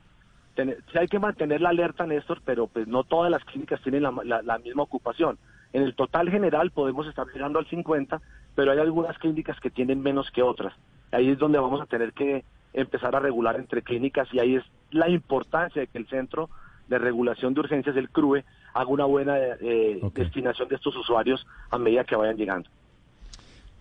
Si 0.93 0.99
hay 0.99 1.09
que 1.09 1.19
mantener 1.19 1.61
la 1.61 1.71
alerta, 1.71 2.07
Néstor, 2.07 2.43
pero 2.45 2.67
pues 2.67 2.87
no 2.87 3.05
todas 3.05 3.31
las 3.31 3.43
clínicas 3.45 3.81
tienen 3.83 4.03
la, 4.03 4.59
misma 4.59 4.83
ocupación. 4.83 5.39
En 5.73 5.83
el 5.83 5.95
total 5.95 6.31
general 6.31 6.71
podemos 6.71 7.07
estar 7.07 7.27
llegando 7.33 7.59
al 7.59 7.67
50, 7.67 8.21
pero 8.55 8.73
hay 8.73 8.79
algunas 8.79 9.17
clínicas 9.19 9.59
que 9.61 9.71
tienen 9.71 10.03
menos 10.03 10.31
que 10.31 10.43
otras. 10.43 10.75
Ahí 11.13 11.31
es 11.31 11.39
donde 11.39 11.59
vamos 11.59 11.81
a 11.81 11.87
tener 11.87 12.13
que 12.13 12.45
empezar 12.73 13.15
a 13.17 13.21
regular 13.21 13.57
entre 13.57 13.83
clínicas 13.83 14.29
y 14.33 14.39
ahí 14.39 14.57
es 14.57 14.65
la 14.91 15.09
importancia 15.09 15.81
de 15.81 15.89
que 15.89 15.99
el 15.99 16.07
Centro 16.09 16.51
de 16.89 16.99
Regulación 16.99 17.55
de 17.55 17.61
Urgencias, 17.61 17.97
el 17.97 18.11
CRUE, 18.11 18.45
haga 18.75 18.89
una 18.89 19.05
buena 19.05 19.37
eh, 19.39 20.01
destinación 20.15 20.69
de 20.69 20.77
estos 20.77 20.97
usuarios 20.97 21.47
a 21.71 21.79
medida 21.79 22.05
que 22.05 22.17
vayan 22.17 22.37
llegando. 22.37 22.69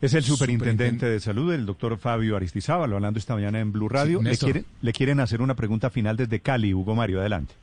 Es 0.02 0.14
el 0.14 0.24
superintendente 0.24 1.08
de 1.08 1.20
salud, 1.20 1.52
el 1.54 1.66
doctor 1.66 1.98
Fabio 1.98 2.38
Aristizábal, 2.38 2.94
hablando 2.94 3.20
esta 3.20 3.36
mañana 3.36 3.60
en 3.60 3.74
Blue 3.74 3.90
Radio. 3.90 4.22
le, 4.22 4.38
quieren, 4.38 4.66
le 4.82 4.94
quieren 4.94 5.20
hacer 5.20 5.42
una 5.42 5.56
pregunta 5.56 5.90
final 5.90 6.16
desde 6.16 6.40
Cali, 6.40 6.74
Hugo 6.74 6.96
Mario, 6.96 7.20
adelante. 7.20 7.54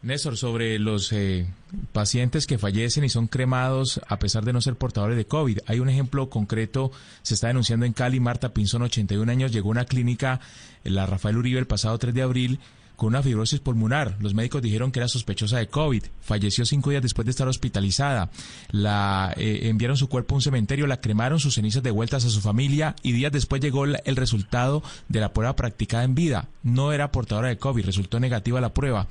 Néstor, 0.00 0.36
sobre 0.36 0.78
los 0.78 1.12
eh, 1.12 1.46
pacientes 1.92 2.46
que 2.46 2.56
fallecen 2.56 3.04
y 3.04 3.08
son 3.08 3.26
cremados 3.26 4.00
a 4.06 4.18
pesar 4.18 4.44
de 4.44 4.52
no 4.52 4.60
ser 4.60 4.76
portadores 4.76 5.16
de 5.16 5.26
COVID. 5.26 5.58
Hay 5.66 5.80
un 5.80 5.88
ejemplo 5.88 6.30
concreto, 6.30 6.92
se 7.22 7.34
está 7.34 7.48
denunciando 7.48 7.84
en 7.84 7.92
Cali, 7.92 8.20
Marta 8.20 8.54
Pinzón, 8.54 8.82
81 8.82 9.30
años, 9.30 9.50
llegó 9.50 9.68
a 9.68 9.72
una 9.72 9.84
clínica, 9.86 10.40
la 10.84 11.06
Rafael 11.06 11.36
Uribe, 11.36 11.58
el 11.58 11.66
pasado 11.66 11.98
3 11.98 12.14
de 12.14 12.22
abril, 12.22 12.60
con 12.98 13.08
una 13.08 13.22
fibrosis 13.22 13.60
pulmonar. 13.60 14.16
Los 14.18 14.34
médicos 14.34 14.60
dijeron 14.60 14.90
que 14.90 14.98
era 14.98 15.06
sospechosa 15.06 15.58
de 15.58 15.68
COVID. 15.68 16.02
Falleció 16.20 16.66
cinco 16.66 16.90
días 16.90 17.00
después 17.00 17.26
de 17.26 17.30
estar 17.30 17.46
hospitalizada. 17.46 18.30
La 18.72 19.32
eh, 19.36 19.68
enviaron 19.68 19.96
su 19.96 20.08
cuerpo 20.08 20.34
a 20.34 20.38
un 20.38 20.42
cementerio, 20.42 20.88
la 20.88 21.00
cremaron, 21.00 21.38
sus 21.38 21.54
cenizas 21.54 21.84
devueltas 21.84 22.24
a 22.24 22.28
su 22.28 22.40
familia 22.40 22.96
y 23.04 23.12
días 23.12 23.30
después 23.30 23.62
llegó 23.62 23.84
el 23.84 24.16
resultado 24.16 24.82
de 25.08 25.20
la 25.20 25.32
prueba 25.32 25.54
practicada 25.54 26.02
en 26.02 26.16
vida. 26.16 26.48
No 26.64 26.92
era 26.92 27.12
portadora 27.12 27.48
de 27.48 27.56
COVID, 27.56 27.86
resultó 27.86 28.18
negativa 28.18 28.60
la 28.60 28.74
prueba. 28.74 29.06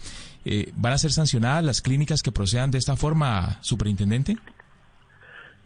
Eh, 0.50 0.72
¿Van 0.78 0.94
a 0.94 0.98
ser 0.98 1.12
sancionadas 1.12 1.62
las 1.62 1.82
clínicas 1.82 2.24
que 2.24 2.32
procedan 2.32 2.72
de 2.72 2.78
esta 2.78 2.96
forma, 2.96 3.62
superintendente? 3.62 4.38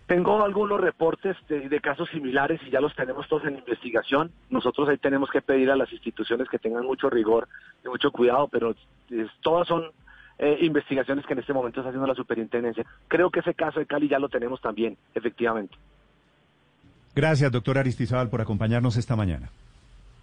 Tengo 0.07 0.43
algunos 0.43 0.81
reportes 0.81 1.37
de, 1.47 1.79
casos 1.79 2.09
similares 2.09 2.59
y 2.65 2.71
ya 2.71 2.81
los 2.81 2.95
tenemos 2.95 3.27
todos 3.29 3.45
en 3.45 3.59
investigación. 3.59 4.31
Nosotros 4.49 4.89
ahí 4.89 4.97
tenemos 4.97 5.29
que 5.29 5.43
pedir 5.43 5.69
a 5.69 5.75
las 5.75 5.91
instituciones 5.93 6.49
que 6.49 6.57
tengan 6.57 6.83
mucho 6.83 7.11
rigor 7.11 7.47
y 7.85 7.89
mucho 7.89 8.11
cuidado, 8.11 8.47
pero 8.47 8.75
todas 9.41 9.67
son 9.67 9.83
eh, 10.39 10.57
investigaciones 10.61 11.27
que 11.27 11.33
en 11.33 11.39
este 11.39 11.53
momento 11.53 11.81
está 11.81 11.89
haciendo 11.89 12.07
la 12.07 12.15
superintendencia. 12.15 12.83
Creo 13.07 13.29
que 13.29 13.41
ese 13.41 13.53
caso 13.53 13.79
de 13.79 13.85
Cali 13.85 14.09
ya 14.09 14.17
lo 14.17 14.29
tenemos 14.29 14.59
también, 14.61 14.97
efectivamente. 15.13 15.75
Gracias, 17.13 17.51
doctor 17.51 17.77
Aristizábal, 17.77 18.29
por 18.29 18.41
acompañarnos 18.41 18.97
esta 18.97 19.15
mañana. 19.15 19.51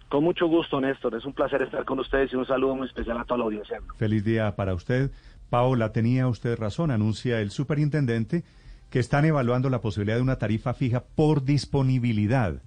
Con 0.09 0.23
mucho 0.23 0.47
gusto, 0.47 0.81
Néstor. 0.81 1.15
Es 1.15 1.25
un 1.25 1.33
placer 1.33 1.61
estar 1.61 1.85
con 1.85 1.99
ustedes 1.99 2.33
y 2.33 2.35
un 2.35 2.45
saludo 2.45 2.75
muy 2.75 2.87
especial 2.87 3.17
a 3.19 3.25
toda 3.25 3.37
la 3.37 3.43
audiencia. 3.45 3.79
Feliz 3.97 4.23
día 4.23 4.55
para 4.55 4.73
usted. 4.73 5.11
Paola, 5.49 5.91
tenía 5.91 6.27
usted 6.27 6.57
razón, 6.57 6.91
anuncia 6.91 7.39
el 7.39 7.51
superintendente 7.51 8.43
que 8.89 8.99
están 8.99 9.25
evaluando 9.25 9.69
la 9.69 9.81
posibilidad 9.81 10.17
de 10.17 10.23
una 10.23 10.37
tarifa 10.37 10.73
fija 10.73 11.03
por 11.03 11.43
disponibilidad, 11.43 12.61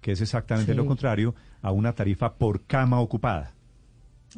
que 0.00 0.12
es 0.12 0.20
exactamente 0.20 0.74
lo 0.74 0.86
contrario 0.86 1.34
a 1.62 1.70
una 1.70 1.92
tarifa 1.92 2.34
por 2.34 2.64
cama 2.64 3.00
ocupada. 3.00 3.55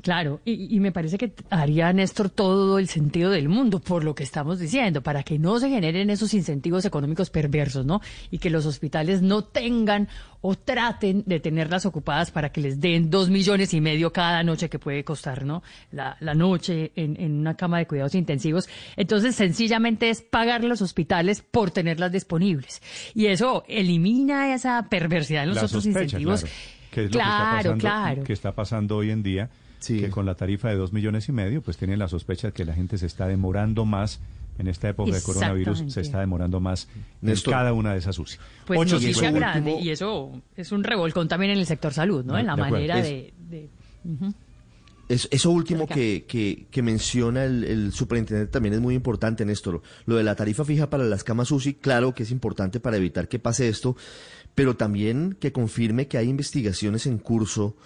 Claro, 0.03 0.41
y, 0.45 0.79
me 0.79 0.93
parece 0.93 1.19
que 1.19 1.33
haría 1.51 1.93
Néstor 1.93 2.31
todo 2.31 2.79
el 2.79 2.89
sentido 2.89 3.31
del 3.31 3.49
mundo 3.49 3.81
por 3.81 4.05
lo 4.05 4.15
que 4.15 4.23
estamos 4.23 4.61
diciendo, 4.61 5.03
para 5.03 5.25
que 5.25 5.39
no 5.39 5.59
se 5.59 5.71
generen 5.71 6.11
esos 6.11 6.35
incentivos 6.35 6.85
económicos 6.85 7.31
perversos, 7.31 7.85
¿no? 7.85 8.01
Y 8.31 8.39
que 8.39 8.51
los 8.51 8.65
hospitales 8.65 9.23
no 9.23 9.43
tengan 9.43 10.09
o 10.41 10.55
traten 10.55 11.25
de 11.27 11.41
tenerlas 11.41 11.85
ocupadas 11.85 12.31
para 12.31 12.53
que 12.53 12.61
les 12.61 12.81
den 12.81 13.11
dos 13.11 13.29
millones 13.29 13.75
y 13.75 13.81
medio 13.81 14.13
cada 14.13 14.45
noche 14.45 14.69
que 14.69 14.79
puede 14.79 15.03
costar, 15.03 15.45
¿no? 15.45 15.65
La, 15.91 16.17
noche 16.35 16.93
en, 16.95 17.21
en, 17.21 17.41
una 17.41 17.55
cama 17.55 17.79
de 17.79 17.87
cuidados 17.87 18.15
intensivos. 18.15 18.69
Entonces, 18.97 19.35
sencillamente 19.35 20.11
es 20.11 20.23
pagar 20.23 20.63
los 20.63 20.81
hospitales 20.81 21.43
por 21.43 21.73
tenerlas 21.73 22.13
disponibles. 22.13 22.83
Y 23.15 23.27
eso 23.27 23.65
elimina 23.67 24.55
esa 24.55 24.87
perversidad 24.89 25.43
en 25.43 25.51
los 25.51 25.63
otros 25.63 25.87
incentivos. 25.87 26.45
que 26.93 27.05
es 27.05 27.15
lo 27.15 27.19
que 27.19 27.25
está 27.25 27.63
pasando, 27.63 28.25
que 28.25 28.33
está 28.33 28.55
pasando 28.55 28.97
hoy 28.97 29.11
en 29.11 29.23
día 29.25 29.51
que 29.87 30.11
con 30.11 30.27
la 30.27 30.35
tarifa 30.35 30.69
de 30.69 30.77
dos 30.77 30.93
millones 30.93 31.29
y 31.29 31.33
medio, 31.33 31.63
pues 31.63 31.77
tienen 31.77 31.99
la 31.99 32.09
sospecha 32.09 32.49
de 32.49 32.53
que 32.53 32.65
la 32.65 32.75
gente 32.75 32.99
se 32.99 33.07
está 33.07 33.27
demorando 33.27 33.85
más. 33.85 34.21
En 34.59 34.67
esta 34.67 34.89
época 34.89 35.13
de 35.13 35.23
coronavirus, 35.23 35.85
se 35.87 36.01
está 36.01 36.19
demorando 36.19 36.59
más 36.59 36.89
en 37.23 37.37
cada 37.49 37.73
una 37.73 37.93
de 37.93 37.99
esas 37.99 38.19
UCI. 38.19 38.39
Pues 38.67 38.91
noticia 38.91 39.31
grande, 39.31 39.79
y 39.81 39.91
eso 39.91 40.33
es 40.57 40.73
un 40.73 40.83
revolcón 40.83 41.29
también 41.29 41.53
en 41.53 41.59
el 41.59 41.67
sector 41.67 41.93
salud, 41.93 42.25
¿no? 42.25 42.37
en 42.37 42.47
la 42.47 42.57
manera 42.57 43.01
de... 43.01 43.33
eso 45.09 45.51
último 45.53 45.87
que, 45.87 46.25
que, 46.69 46.83
menciona 46.83 47.45
el, 47.45 47.63
el, 47.63 47.93
superintendente 47.93 48.51
también 48.51 48.75
es 48.75 48.81
muy 48.81 48.97
importante, 48.97 49.45
Néstor. 49.45 49.81
Lo 50.07 50.17
de 50.17 50.25
la 50.25 50.35
tarifa 50.35 50.65
fija 50.65 50.91
para 50.91 51.05
las 51.05 51.23
camas 51.23 51.53
UCI, 51.53 51.75
claro 51.75 52.13
que 52.13 52.25
es 52.25 52.33
importante 52.33 52.81
para 52.81 52.97
evitar 52.97 53.29
que 53.29 53.39
pase 53.39 53.69
esto, 53.69 53.95
pero 54.57 54.75
también 54.75 55.37
que 55.39 55.53
confirme 55.53 56.09
que 56.09 56.19
hay 56.19 56.29
investigaciones 56.29 57.07
en 57.07 57.19
curso 57.19 57.77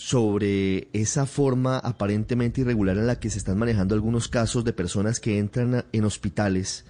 sobre 0.00 0.88
esa 0.94 1.26
forma 1.26 1.76
aparentemente 1.76 2.62
irregular 2.62 2.96
en 2.96 3.06
la 3.06 3.20
que 3.20 3.28
se 3.28 3.36
están 3.36 3.58
manejando 3.58 3.94
algunos 3.94 4.28
casos 4.28 4.64
de 4.64 4.72
personas 4.72 5.20
que 5.20 5.38
entran 5.38 5.84
en 5.92 6.04
hospitales 6.06 6.86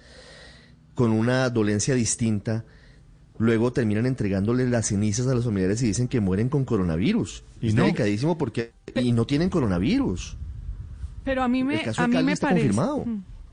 con 0.95 1.11
una 1.11 1.49
dolencia 1.49 1.93
distinta, 1.93 2.63
luego 3.37 3.73
terminan 3.73 4.05
entregándole 4.05 4.65
las 4.69 4.87
cenizas 4.87 5.27
a 5.27 5.35
los 5.35 5.43
familiares 5.43 5.83
y 5.83 5.87
dicen 5.87 6.07
que 6.07 6.21
mueren 6.21 6.47
con 6.47 6.63
coronavirus. 6.63 7.43
Y 7.59 7.67
es 7.67 7.75
delicadísimo 7.75 8.37
porque 8.37 8.71
y 8.95 9.11
no 9.11 9.25
tienen 9.27 9.49
coronavirus. 9.49 10.37
Pero 11.25 11.43
a 11.43 11.49
mí 11.49 11.65
me, 11.65 11.81
a 11.97 12.07
mí 12.07 12.23
me 12.23 12.37
parece. 12.37 12.67
Confirmado. 12.67 13.05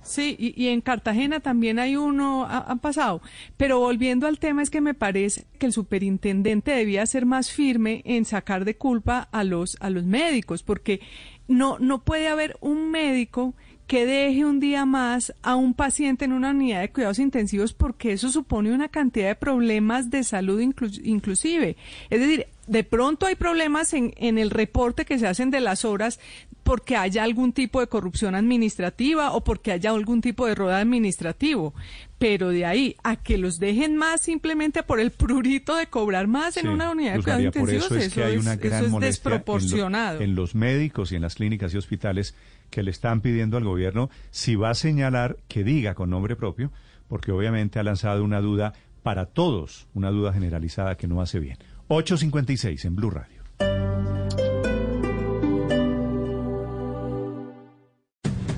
Sí, 0.09 0.37
y, 0.39 0.69
en 0.69 0.81
Cartagena 0.81 1.41
también 1.41 1.79
hay 1.79 1.97
uno, 1.97 2.47
han 2.47 2.79
pasado. 2.79 3.21
Pero 3.57 3.79
volviendo 3.79 4.27
al 4.27 4.39
tema, 4.39 4.63
es 4.63 4.71
que 4.71 4.81
me 4.81 4.95
parece 4.95 5.45
que 5.59 5.67
el 5.67 5.73
superintendente 5.73 6.73
debía 6.73 7.07
ser 7.07 7.27
más 7.27 7.53
firme 7.53 8.03
en 8.05 8.25
sacar 8.25 8.65
de 8.65 8.77
culpa 8.77 9.29
a 9.31 9.45
los, 9.45 9.77
a 9.81 9.91
los 9.91 10.05
médicos, 10.05 10.63
porque 10.63 11.01
no, 11.47 11.79
no 11.79 12.03
puede 12.03 12.29
haber 12.29 12.57
un 12.61 12.91
médico 12.91 13.55
que 13.89 14.05
deje 14.05 14.45
un 14.45 14.61
día 14.61 14.85
más 14.85 15.35
a 15.43 15.57
un 15.57 15.73
paciente 15.73 16.27
en 16.27 16.35
una 16.35 16.51
unidad 16.51 16.83
de 16.83 16.91
cuidados 16.91 17.19
intensivos 17.19 17.73
porque 17.73 18.13
eso 18.13 18.31
supone 18.31 18.71
una 18.71 18.89
cantidad 18.89 19.29
de 19.29 19.35
problemas 19.35 20.11
de 20.11 20.25
salud 20.25 20.61
inclusive. 20.61 21.77
Es 22.11 22.21
decir, 22.21 22.47
de 22.67 22.85
pronto 22.85 23.25
hay 23.25 23.35
problemas 23.35 23.95
en, 23.95 24.13
en 24.19 24.37
el 24.37 24.51
reporte 24.51 25.07
que 25.07 25.19
se 25.19 25.27
hacen 25.27 25.51
de 25.51 25.61
las 25.61 25.87
horas 25.87 26.21
porque 26.69 26.97
haya 26.97 27.25
algún 27.25 27.55
tipo 27.55 27.81
de 27.81 27.87
corrupción 27.87 28.35
administrativa 28.35 29.33
o 29.33 29.43
porque 29.43 29.73
haya 29.73 29.89
algún 29.89 30.21
tipo 30.21 30.47
de 30.47 30.55
roda 30.55 30.81
administrativo. 30.81 31.73
Pero 32.19 32.51
de 32.51 32.67
ahí 32.67 32.95
a 33.03 33.17
que 33.17 33.39
los 33.39 33.59
dejen 33.59 33.97
más 33.97 34.21
simplemente 34.21 34.83
por 34.83 35.01
el 35.01 35.11
prurito 35.11 35.77
de 35.77 35.87
cobrar 35.87 36.27
más 36.27 36.59
en 36.59 36.69
una 36.69 36.91
unidad 36.91 37.15
de 37.15 37.23
cuidados 37.23 37.45
intensivos, 37.47 37.87
eso, 37.87 37.97
es, 37.97 38.13
que 38.13 38.23
hay 38.23 38.37
una 38.37 38.57
gran 38.57 39.01
desproporcionado. 39.01 40.21
En, 40.21 40.35
los 40.35 40.55
médicos 40.55 41.11
y 41.11 41.17
en 41.17 41.23
las 41.23 41.37
clínicas 41.37 41.73
y 41.73 41.79
hospitales 41.79 42.35
que 42.69 42.83
le 42.83 42.91
están 42.91 43.23
pidiendo 43.23 43.57
al 43.57 43.65
gobierno 43.65 44.11
si 44.31 44.55
va 44.55 44.69
a 44.69 44.75
señalar 44.75 45.39
que 45.49 45.65
diga 45.65 45.95
con 45.95 46.11
nombre 46.11 46.37
propio, 46.37 46.71
porque 47.09 47.33
obviamente 47.33 47.79
ha 47.79 47.83
lanzado 47.83 48.23
una 48.23 48.43
duda 48.43 48.75
para 49.03 49.25
todos, 49.25 49.87
una 49.95 50.11
duda 50.11 50.35
generalizada 50.35 50.97
que 50.97 51.09
no 51.09 51.23
hace 51.23 51.41
bien. 51.41 51.57
856 51.87 52.85
en 52.85 52.95
Blue 52.95 53.09
Radio. 53.09 53.39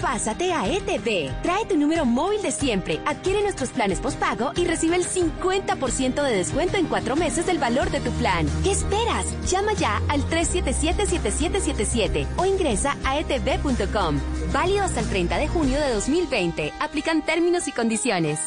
Pásate 0.00 0.52
a 0.52 0.64
ETV. 0.64 1.42
Trae 1.42 1.66
tu 1.68 1.76
número 1.76 2.04
móvil 2.04 2.40
de 2.40 2.52
siempre, 2.52 3.00
adquiere 3.04 3.42
nuestros 3.42 3.70
planes 3.70 3.98
postpago 3.98 4.52
y 4.54 4.64
recibe 4.64 4.94
el 4.94 5.04
50% 5.04 6.22
de 6.22 6.36
descuento 6.36 6.76
en 6.76 6.86
cuatro 6.86 7.16
meses 7.16 7.46
del 7.46 7.58
valor 7.58 7.90
de 7.90 7.98
tu 7.98 8.12
plan. 8.12 8.46
¿Qué 8.62 8.70
esperas? 8.70 9.26
Llama 9.50 9.72
ya 9.72 10.00
al 10.08 10.20
377-7777 10.30 12.28
o 12.36 12.46
ingresa 12.46 12.96
a 13.04 13.18
etv.com. 13.18 14.20
Válido 14.52 14.84
hasta 14.84 15.00
el 15.00 15.08
30 15.08 15.36
de 15.36 15.48
junio 15.48 15.80
de 15.80 15.92
2020. 15.94 16.72
Aplican 16.78 17.26
términos 17.26 17.66
y 17.66 17.72
condiciones. 17.72 18.38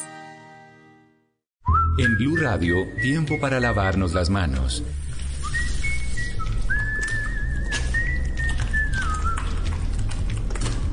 En 1.98 2.16
Blue 2.16 2.36
Radio, 2.36 2.76
tiempo 3.02 3.38
para 3.38 3.60
lavarnos 3.60 4.14
las 4.14 4.30
manos. 4.30 4.82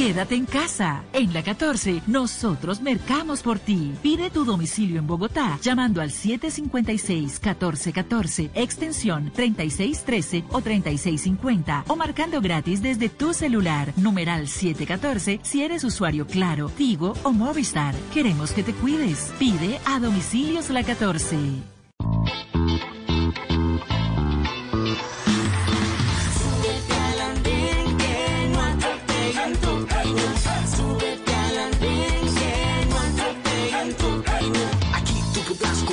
Quédate 0.00 0.34
en 0.34 0.46
casa. 0.46 1.04
En 1.12 1.34
la 1.34 1.42
14, 1.42 2.00
nosotros 2.06 2.80
mercamos 2.80 3.42
por 3.42 3.58
ti. 3.58 3.92
Pide 4.02 4.30
tu 4.30 4.46
domicilio 4.46 4.98
en 4.98 5.06
Bogotá 5.06 5.58
llamando 5.60 6.00
al 6.00 6.10
756-1414, 6.10 8.48
extensión 8.54 9.30
3613 9.30 10.44
o 10.52 10.62
3650 10.62 11.84
o 11.86 11.96
marcando 11.96 12.40
gratis 12.40 12.80
desde 12.80 13.10
tu 13.10 13.34
celular. 13.34 13.92
Numeral 13.96 14.48
714 14.48 15.40
si 15.42 15.62
eres 15.62 15.84
usuario 15.84 16.26
Claro, 16.26 16.70
Tigo 16.70 17.12
o 17.22 17.32
Movistar. 17.32 17.94
Queremos 18.14 18.52
que 18.52 18.62
te 18.62 18.72
cuides. 18.72 19.30
Pide 19.38 19.80
a 19.84 20.00
domicilios 20.00 20.70
la 20.70 20.82
14. 20.82 21.36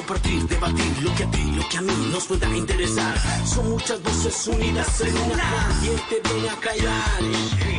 Compartir, 0.08 0.48
debatir 0.48 1.04
lo 1.04 1.14
que 1.16 1.24
a 1.26 1.32
ti, 1.32 1.52
lo 1.54 1.68
que 1.68 1.78
a 1.78 1.82
mí 1.82 2.10
nos 2.12 2.26
pueda 2.28 2.48
interesar. 2.56 3.14
Son 3.46 3.70
muchas 3.70 4.02
voces 4.02 4.48
unidas 4.48 5.02
en 5.02 5.18
una. 5.18 5.68
¿Quién 5.82 6.00
te 6.10 6.30
viene 6.30 6.50
a 6.50 6.56
callar? 6.56 7.22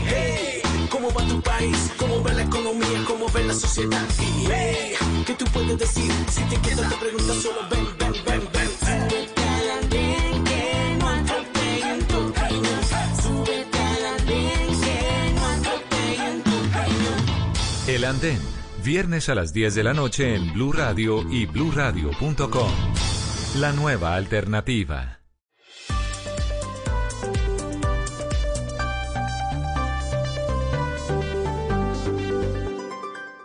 Hey, 0.06 0.60
¿cómo 0.90 1.10
va 1.10 1.26
tu 1.26 1.40
país? 1.40 1.90
¿Cómo 1.96 2.22
va 2.22 2.32
la 2.34 2.42
economía? 2.42 3.02
¿Cómo 3.06 3.30
ve 3.30 3.44
la 3.44 3.54
sociedad? 3.54 4.04
Y 4.18 4.46
hey, 4.50 4.94
¿qué 5.26 5.34
tú 5.34 5.46
puedes 5.46 5.78
decir? 5.78 6.12
Si 6.30 6.42
te 6.42 6.56
quedas 6.60 6.90
te 6.90 6.96
preguntas 6.96 7.36
solo 7.38 7.66
ven, 7.70 7.86
ven, 7.98 8.12
ven, 8.26 8.48
ven. 8.52 8.68
El 17.86 18.04
Andén, 18.04 18.38
viernes 18.88 19.28
a 19.28 19.34
las 19.34 19.52
10 19.52 19.74
de 19.74 19.84
la 19.84 19.92
noche 19.92 20.34
en 20.34 20.50
Blue 20.54 20.72
Radio 20.72 21.22
y 21.30 21.44
bluradio.com. 21.44 22.70
La 23.56 23.70
nueva 23.72 24.14
alternativa. 24.14 25.20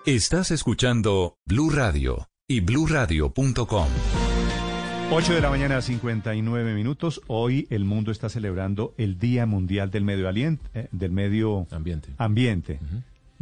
Estás 0.05 0.51
escuchando 0.51 1.35
Blue 1.45 1.69
Radio 1.71 2.29
y 2.47 2.61
bluradio.com. 2.61 3.87
8 5.11 5.33
de 5.33 5.41
la 5.41 5.49
mañana, 5.49 5.81
59 5.81 6.73
minutos. 6.73 7.21
Hoy 7.27 7.67
el 7.69 7.83
mundo 7.83 8.13
está 8.13 8.29
celebrando 8.29 8.95
el 8.97 9.19
Día 9.19 9.45
Mundial 9.45 9.91
del 9.91 10.05
Medio, 10.05 10.29
Aliento, 10.29 10.63
eh, 10.73 10.87
del 10.93 11.11
medio 11.11 11.67
Ambiente. 11.69 12.13
ambiente. 12.17 12.79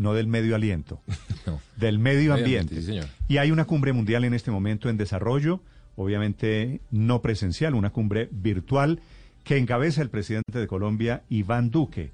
No 0.01 0.13
del 0.15 0.25
medio 0.27 0.55
aliento, 0.55 1.01
No. 1.45 1.61
del 1.77 1.99
medio 1.99 2.33
ambiente. 2.33 2.73
ambiente, 2.73 2.75
sí, 2.75 2.83
señor. 2.87 3.05
Y 3.27 3.37
hay 3.37 3.51
una 3.51 3.65
cumbre 3.65 3.93
mundial 3.93 4.23
en 4.23 4.33
este 4.33 4.49
momento 4.49 4.89
en 4.89 4.97
desarrollo, 4.97 5.61
obviamente 5.95 6.81
no 6.89 7.21
presencial, 7.21 7.75
una 7.75 7.91
cumbre 7.91 8.27
virtual 8.31 8.99
que 9.43 9.57
encabeza 9.57 10.01
el 10.01 10.09
presidente 10.09 10.57
de 10.59 10.67
Colombia, 10.67 11.21
Iván 11.29 11.69
Duque, 11.69 12.11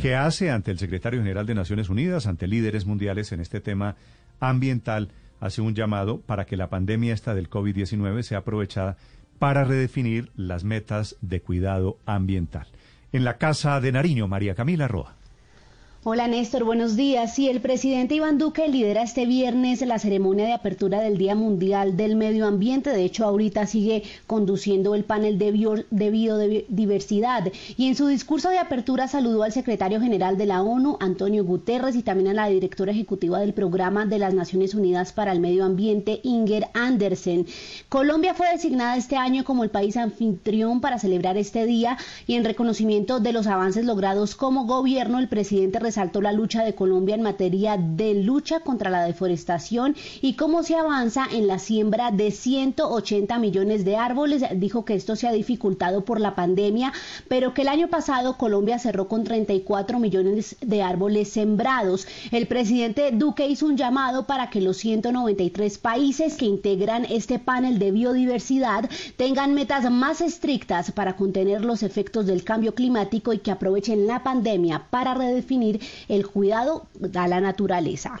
que 0.00 0.14
hace 0.14 0.50
ante 0.50 0.70
el 0.70 0.78
secretario 0.78 1.20
general 1.20 1.46
de 1.46 1.54
Naciones 1.56 1.88
Unidas, 1.88 2.26
ante 2.28 2.46
líderes 2.46 2.86
mundiales 2.86 3.32
en 3.32 3.40
este 3.40 3.60
tema 3.60 3.96
ambiental, 4.38 5.08
hace 5.40 5.60
un 5.60 5.74
llamado 5.74 6.20
para 6.20 6.46
que 6.46 6.56
la 6.56 6.68
pandemia 6.70 7.12
esta 7.14 7.34
del 7.34 7.50
COVID-19 7.50 8.22
sea 8.22 8.38
aprovechada 8.38 8.96
para 9.40 9.64
redefinir 9.64 10.30
las 10.36 10.62
metas 10.62 11.16
de 11.20 11.40
cuidado 11.40 11.98
ambiental. 12.06 12.68
En 13.12 13.24
la 13.24 13.38
Casa 13.38 13.80
de 13.80 13.90
Nariño, 13.92 14.28
María 14.28 14.54
Camila 14.54 14.86
Roa. 14.88 15.16
Hola 16.06 16.28
Néstor, 16.28 16.64
buenos 16.64 16.96
días. 16.96 17.34
Sí, 17.34 17.48
el 17.48 17.62
presidente 17.62 18.16
Iván 18.16 18.36
Duque 18.36 18.68
lidera 18.68 19.02
este 19.02 19.24
viernes 19.24 19.80
la 19.80 19.98
ceremonia 19.98 20.44
de 20.44 20.52
apertura 20.52 21.00
del 21.00 21.16
Día 21.16 21.34
Mundial 21.34 21.96
del 21.96 22.14
Medio 22.14 22.46
Ambiente. 22.46 22.90
De 22.90 23.06
hecho, 23.06 23.24
ahorita 23.24 23.66
sigue 23.66 24.02
conduciendo 24.26 24.94
el 24.94 25.04
panel 25.04 25.38
de, 25.38 25.86
de 25.90 26.10
biodiversidad. 26.10 27.50
Y 27.78 27.88
en 27.88 27.96
su 27.96 28.06
discurso 28.06 28.50
de 28.50 28.58
apertura 28.58 29.08
saludó 29.08 29.44
al 29.44 29.52
secretario 29.52 29.98
general 29.98 30.36
de 30.36 30.44
la 30.44 30.62
ONU, 30.62 30.98
Antonio 31.00 31.42
Guterres, 31.42 31.96
y 31.96 32.02
también 32.02 32.28
a 32.28 32.34
la 32.34 32.48
directora 32.48 32.92
ejecutiva 32.92 33.40
del 33.40 33.54
Programa 33.54 34.04
de 34.04 34.18
las 34.18 34.34
Naciones 34.34 34.74
Unidas 34.74 35.14
para 35.14 35.32
el 35.32 35.40
Medio 35.40 35.64
Ambiente, 35.64 36.20
Inger 36.22 36.66
Andersen. 36.74 37.46
Colombia 37.88 38.34
fue 38.34 38.50
designada 38.52 38.98
este 38.98 39.16
año 39.16 39.42
como 39.42 39.64
el 39.64 39.70
país 39.70 39.96
anfitrión 39.96 40.82
para 40.82 40.98
celebrar 40.98 41.38
este 41.38 41.64
día 41.64 41.96
y 42.26 42.34
en 42.34 42.44
reconocimiento 42.44 43.20
de 43.20 43.32
los 43.32 43.46
avances 43.46 43.86
logrados 43.86 44.34
como 44.34 44.66
gobierno, 44.66 45.18
el 45.18 45.30
presidente 45.30 45.78
resaltó 45.94 46.20
la 46.20 46.32
lucha 46.32 46.64
de 46.64 46.74
Colombia 46.74 47.14
en 47.14 47.22
materia 47.22 47.76
de 47.76 48.14
lucha 48.14 48.58
contra 48.58 48.90
la 48.90 49.04
deforestación 49.04 49.94
y 50.20 50.34
cómo 50.34 50.64
se 50.64 50.74
avanza 50.74 51.24
en 51.30 51.46
la 51.46 51.60
siembra 51.60 52.10
de 52.10 52.32
180 52.32 53.38
millones 53.38 53.84
de 53.84 53.94
árboles. 53.94 54.42
Dijo 54.56 54.84
que 54.84 54.94
esto 54.94 55.14
se 55.14 55.28
ha 55.28 55.32
dificultado 55.32 56.04
por 56.04 56.20
la 56.20 56.34
pandemia, 56.34 56.92
pero 57.28 57.54
que 57.54 57.62
el 57.62 57.68
año 57.68 57.86
pasado 57.86 58.36
Colombia 58.38 58.80
cerró 58.80 59.06
con 59.06 59.22
34 59.22 60.00
millones 60.00 60.56
de 60.60 60.82
árboles 60.82 61.28
sembrados. 61.28 62.08
El 62.32 62.48
presidente 62.48 63.12
Duque 63.12 63.46
hizo 63.46 63.66
un 63.66 63.76
llamado 63.76 64.26
para 64.26 64.50
que 64.50 64.60
los 64.60 64.78
193 64.78 65.78
países 65.78 66.34
que 66.34 66.46
integran 66.46 67.04
este 67.04 67.38
panel 67.38 67.78
de 67.78 67.92
biodiversidad 67.92 68.90
tengan 69.16 69.54
metas 69.54 69.88
más 69.92 70.20
estrictas 70.20 70.90
para 70.90 71.14
contener 71.14 71.64
los 71.64 71.84
efectos 71.84 72.26
del 72.26 72.42
cambio 72.42 72.74
climático 72.74 73.32
y 73.32 73.38
que 73.38 73.52
aprovechen 73.52 74.08
la 74.08 74.24
pandemia 74.24 74.86
para 74.90 75.14
redefinir 75.14 75.83
el 76.08 76.26
cuidado 76.26 76.86
a 77.14 77.28
la 77.28 77.40
naturaleza. 77.40 78.20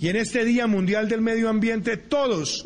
Y 0.00 0.08
en 0.08 0.16
este 0.16 0.44
Día 0.44 0.66
Mundial 0.66 1.08
del 1.08 1.20
Medio 1.20 1.48
Ambiente 1.48 1.96
todos 1.96 2.64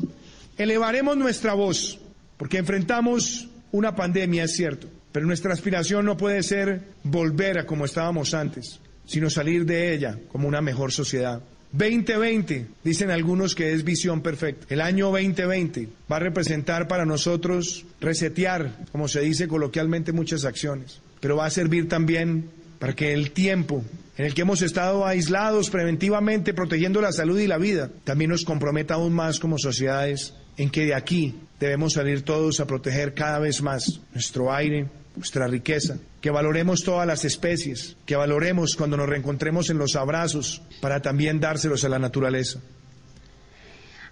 elevaremos 0.58 1.16
nuestra 1.16 1.54
voz, 1.54 1.98
porque 2.36 2.58
enfrentamos 2.58 3.48
una 3.72 3.94
pandemia, 3.94 4.44
es 4.44 4.54
cierto, 4.54 4.88
pero 5.12 5.26
nuestra 5.26 5.52
aspiración 5.52 6.04
no 6.04 6.16
puede 6.16 6.42
ser 6.42 6.82
volver 7.02 7.58
a 7.58 7.66
como 7.66 7.84
estábamos 7.84 8.34
antes, 8.34 8.80
sino 9.06 9.30
salir 9.30 9.64
de 9.64 9.94
ella 9.94 10.18
como 10.28 10.48
una 10.48 10.60
mejor 10.60 10.92
sociedad. 10.92 11.42
2020, 11.72 12.66
dicen 12.84 13.10
algunos 13.10 13.54
que 13.54 13.72
es 13.72 13.84
visión 13.84 14.22
perfecta. 14.22 14.66
El 14.70 14.80
año 14.80 15.10
2020 15.10 15.88
va 16.10 16.16
a 16.16 16.20
representar 16.20 16.88
para 16.88 17.04
nosotros 17.04 17.84
resetear, 18.00 18.72
como 18.92 19.08
se 19.08 19.20
dice 19.20 19.48
coloquialmente, 19.48 20.12
muchas 20.12 20.44
acciones, 20.44 21.00
pero 21.20 21.36
va 21.36 21.46
a 21.46 21.50
servir 21.50 21.88
también 21.88 22.48
para 22.78 22.94
que 22.94 23.12
el 23.12 23.32
tiempo 23.32 23.84
en 24.16 24.24
el 24.24 24.34
que 24.34 24.42
hemos 24.42 24.62
estado 24.62 25.06
aislados 25.06 25.70
preventivamente 25.70 26.54
protegiendo 26.54 27.00
la 27.00 27.12
salud 27.12 27.38
y 27.38 27.46
la 27.46 27.58
vida, 27.58 27.90
también 28.04 28.30
nos 28.30 28.44
comprometa 28.44 28.94
aún 28.94 29.12
más 29.12 29.38
como 29.38 29.58
sociedades 29.58 30.34
en 30.56 30.70
que 30.70 30.86
de 30.86 30.94
aquí 30.94 31.34
debemos 31.60 31.94
salir 31.94 32.22
todos 32.22 32.60
a 32.60 32.66
proteger 32.66 33.12
cada 33.12 33.38
vez 33.38 33.60
más 33.62 34.00
nuestro 34.14 34.52
aire, 34.52 34.88
nuestra 35.16 35.46
riqueza, 35.46 35.98
que 36.20 36.30
valoremos 36.30 36.82
todas 36.82 37.06
las 37.06 37.24
especies, 37.24 37.96
que 38.06 38.16
valoremos 38.16 38.74
cuando 38.74 38.96
nos 38.96 39.08
reencontremos 39.08 39.70
en 39.70 39.78
los 39.78 39.96
abrazos 39.96 40.62
para 40.80 41.00
también 41.00 41.40
dárselos 41.40 41.84
a 41.84 41.88
la 41.88 41.98
naturaleza. 41.98 42.60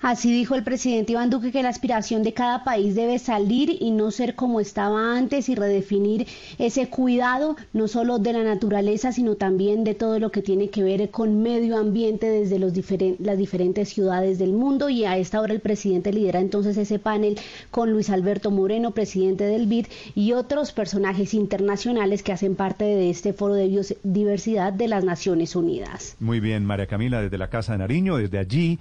Así 0.05 0.31
dijo 0.31 0.55
el 0.55 0.65
presidente 0.65 1.13
Iván 1.13 1.31
Duque 1.31 1.51
que 1.51 1.63
la 1.63 1.71
aspiración 1.71 2.23
de 2.23 2.35
cada 2.35 2.63
país 2.63 2.95
debe 2.95 3.19
salir 3.19 3.75
y 3.81 3.91
no 3.91 4.11
ser 4.11 4.35
como 4.35 4.61
estaba 4.61 5.17
antes 5.17 5.49
y 5.49 5.55
redefinir 5.55 6.27
ese 6.59 6.91
cuidado 6.91 7.57
no 7.73 7.89
solo 7.89 8.19
de 8.19 8.35
la 8.35 8.45
naturaleza, 8.45 9.13
sino 9.13 9.37
también 9.37 9.83
de 9.83 9.95
todo 9.95 10.19
lo 10.19 10.31
que 10.31 10.43
tiene 10.43 10.69
que 10.69 10.83
ver 10.83 11.09
con 11.09 11.43
medio 11.43 11.79
ambiente 11.79 12.29
desde 12.29 12.59
los 12.59 12.75
las 13.19 13.39
diferentes 13.39 13.89
ciudades 13.89 14.39
del 14.39 14.53
mundo. 14.53 14.91
Y 14.91 15.07
a 15.07 15.17
esta 15.17 15.41
hora 15.41 15.55
el 15.55 15.61
presidente 15.61 16.13
lidera 16.13 16.41
entonces 16.41 16.77
ese 16.77 16.99
panel 16.99 17.39
con 17.71 17.91
Luis 17.91 18.11
Alberto 18.11 18.51
Moreno, 18.51 18.91
presidente 18.91 19.45
del 19.45 19.67
BID, 19.67 19.87
y 20.15 20.33
otros 20.33 20.73
personajes 20.73 21.33
internacionales 21.33 22.23
que 22.23 22.33
hacen 22.33 22.57
parte 22.57 22.85
de 22.85 23.09
este 23.09 23.33
foro 23.33 23.55
de 23.55 23.69
biodiversidad 23.69 24.75
de 24.75 24.87
las 24.87 25.03
Naciones 25.03 25.57
Unidas. 25.57 26.15
Muy 26.21 26.41
bien, 26.41 26.67
María 26.67 26.87
Camila, 26.87 27.23
desde 27.23 27.39
la 27.39 27.49
Casa 27.49 27.73
de 27.73 27.79
Nariño, 27.79 28.19
desde 28.19 28.37
allí 28.37 28.79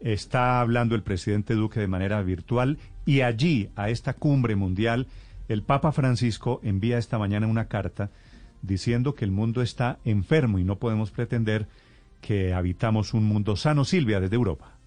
está 0.00 0.60
hablando 0.60 0.94
el 0.94 1.02
presidente 1.02 1.54
Duque 1.54 1.80
de 1.80 1.88
manera 1.88 2.22
virtual 2.22 2.78
y 3.04 3.22
allí, 3.22 3.70
a 3.76 3.90
esta 3.90 4.12
cumbre 4.14 4.56
mundial, 4.56 5.06
el 5.48 5.62
Papa 5.62 5.92
Francisco 5.92 6.60
envía 6.62 6.98
esta 6.98 7.18
mañana 7.18 7.46
una 7.46 7.66
carta 7.66 8.10
diciendo 8.62 9.14
que 9.14 9.24
el 9.24 9.30
mundo 9.30 9.62
está 9.62 9.98
enfermo 10.04 10.58
y 10.58 10.64
no 10.64 10.76
podemos 10.76 11.10
pretender 11.10 11.66
que 12.20 12.52
habitamos 12.52 13.14
un 13.14 13.24
mundo 13.24 13.56
sano. 13.56 13.84
Silvia, 13.84 14.20
desde 14.20 14.36
Europa. 14.36 14.77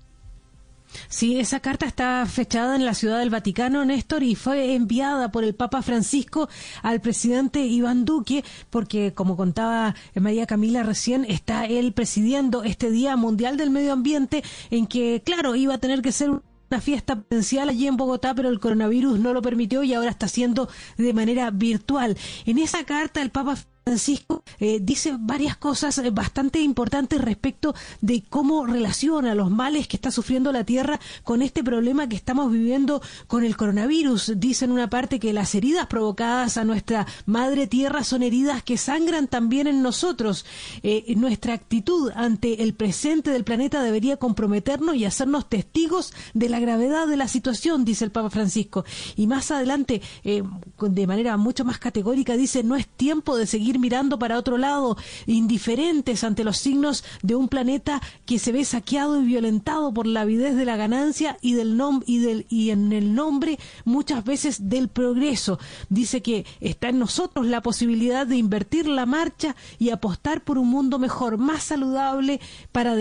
Sí, 1.07 1.39
esa 1.39 1.59
carta 1.59 1.85
está 1.85 2.25
fechada 2.25 2.75
en 2.75 2.85
la 2.85 2.93
Ciudad 2.93 3.19
del 3.19 3.29
Vaticano, 3.29 3.85
Néstor, 3.85 4.23
y 4.23 4.35
fue 4.35 4.75
enviada 4.75 5.31
por 5.31 5.43
el 5.43 5.55
Papa 5.55 5.81
Francisco 5.81 6.49
al 6.83 7.01
presidente 7.01 7.65
Iván 7.65 8.05
Duque, 8.05 8.43
porque, 8.69 9.13
como 9.13 9.37
contaba 9.37 9.95
María 10.15 10.45
Camila 10.45 10.83
recién, 10.83 11.25
está 11.25 11.65
él 11.65 11.93
presidiendo 11.93 12.63
este 12.63 12.91
Día 12.91 13.15
Mundial 13.15 13.57
del 13.57 13.69
Medio 13.69 13.93
Ambiente, 13.93 14.43
en 14.69 14.87
que, 14.87 15.21
claro, 15.25 15.55
iba 15.55 15.75
a 15.75 15.79
tener 15.79 16.01
que 16.01 16.11
ser 16.11 16.29
una 16.29 16.81
fiesta 16.81 17.21
presencial 17.21 17.69
allí 17.69 17.87
en 17.87 17.97
Bogotá, 17.97 18.33
pero 18.33 18.49
el 18.49 18.59
coronavirus 18.59 19.19
no 19.19 19.33
lo 19.33 19.41
permitió 19.41 19.83
y 19.83 19.93
ahora 19.93 20.11
está 20.11 20.27
haciendo 20.27 20.69
de 20.97 21.13
manera 21.13 21.51
virtual. 21.51 22.17
En 22.45 22.57
esa 22.59 22.85
carta 22.85 23.21
el 23.21 23.29
Papa 23.29 23.57
Francisco 23.83 24.43
eh, 24.59 24.79
dice 24.79 25.15
varias 25.19 25.57
cosas 25.57 25.97
eh, 25.97 26.11
bastante 26.11 26.59
importantes 26.59 27.19
respecto 27.19 27.73
de 27.99 28.23
cómo 28.29 28.67
relaciona 28.67 29.33
los 29.33 29.49
males 29.49 29.87
que 29.87 29.97
está 29.97 30.11
sufriendo 30.11 30.51
la 30.51 30.63
Tierra 30.63 30.99
con 31.23 31.41
este 31.41 31.63
problema 31.63 32.07
que 32.07 32.15
estamos 32.15 32.51
viviendo 32.51 33.01
con 33.25 33.43
el 33.43 33.57
coronavirus. 33.57 34.33
Dice 34.37 34.65
en 34.65 34.71
una 34.71 34.89
parte 34.89 35.19
que 35.19 35.33
las 35.33 35.55
heridas 35.55 35.87
provocadas 35.87 36.57
a 36.57 36.63
nuestra 36.63 37.07
madre 37.25 37.65
Tierra 37.65 38.03
son 38.03 38.21
heridas 38.21 38.61
que 38.61 38.77
sangran 38.77 39.27
también 39.27 39.65
en 39.65 39.81
nosotros. 39.81 40.45
Eh, 40.83 41.15
nuestra 41.17 41.55
actitud 41.55 42.11
ante 42.13 42.61
el 42.61 42.75
presente 42.75 43.31
del 43.31 43.43
planeta 43.43 43.81
debería 43.81 44.17
comprometernos 44.17 44.95
y 44.95 45.05
hacernos 45.05 45.49
testigos 45.49 46.13
de 46.35 46.49
la 46.49 46.59
gravedad 46.59 47.07
de 47.07 47.17
la 47.17 47.27
situación, 47.27 47.83
dice 47.83 48.05
el 48.05 48.11
Papa 48.11 48.29
Francisco. 48.29 48.85
Y 49.15 49.25
más 49.25 49.49
adelante, 49.49 50.01
de 50.23 51.07
manera 51.07 51.35
mucho 51.37 51.65
más 51.65 51.79
categórica, 51.79 52.37
dice, 52.37 52.63
no 52.63 52.75
es 52.75 52.87
tiempo 52.87 53.37
de 53.37 53.47
seguir 53.47 53.70
mirando 53.79 54.19
para 54.19 54.37
otro 54.37 54.57
lado, 54.57 54.97
indiferentes 55.25 56.23
ante 56.23 56.43
los 56.43 56.57
signos 56.57 57.03
de 57.21 57.35
un 57.35 57.47
planeta 57.47 58.01
que 58.25 58.39
se 58.39 58.51
ve 58.51 58.65
saqueado 58.65 59.21
y 59.21 59.25
violentado 59.25 59.93
por 59.93 60.07
la 60.07 60.21
avidez 60.21 60.55
de 60.55 60.65
la 60.65 60.75
ganancia 60.75 61.37
y 61.41 61.53
del 61.53 61.77
nom 61.77 62.01
y 62.05 62.69
en 62.69 62.93
el 62.93 63.13
nombre 63.13 63.59
muchas 63.85 64.23
veces 64.23 64.69
del 64.69 64.87
progreso. 64.89 65.59
Dice 65.89 66.21
que 66.21 66.45
está 66.59 66.89
en 66.89 66.99
nosotros 66.99 67.45
la 67.45 67.61
posibilidad 67.61 68.25
de 68.27 68.37
invertir 68.37 68.87
la 68.87 69.05
marcha 69.05 69.55
y 69.79 69.89
apostar 69.89 70.43
por 70.43 70.57
un 70.57 70.69
mundo 70.69 70.99
mejor, 70.99 71.37
más 71.37 71.63
saludable 71.63 72.39
para 72.71 72.95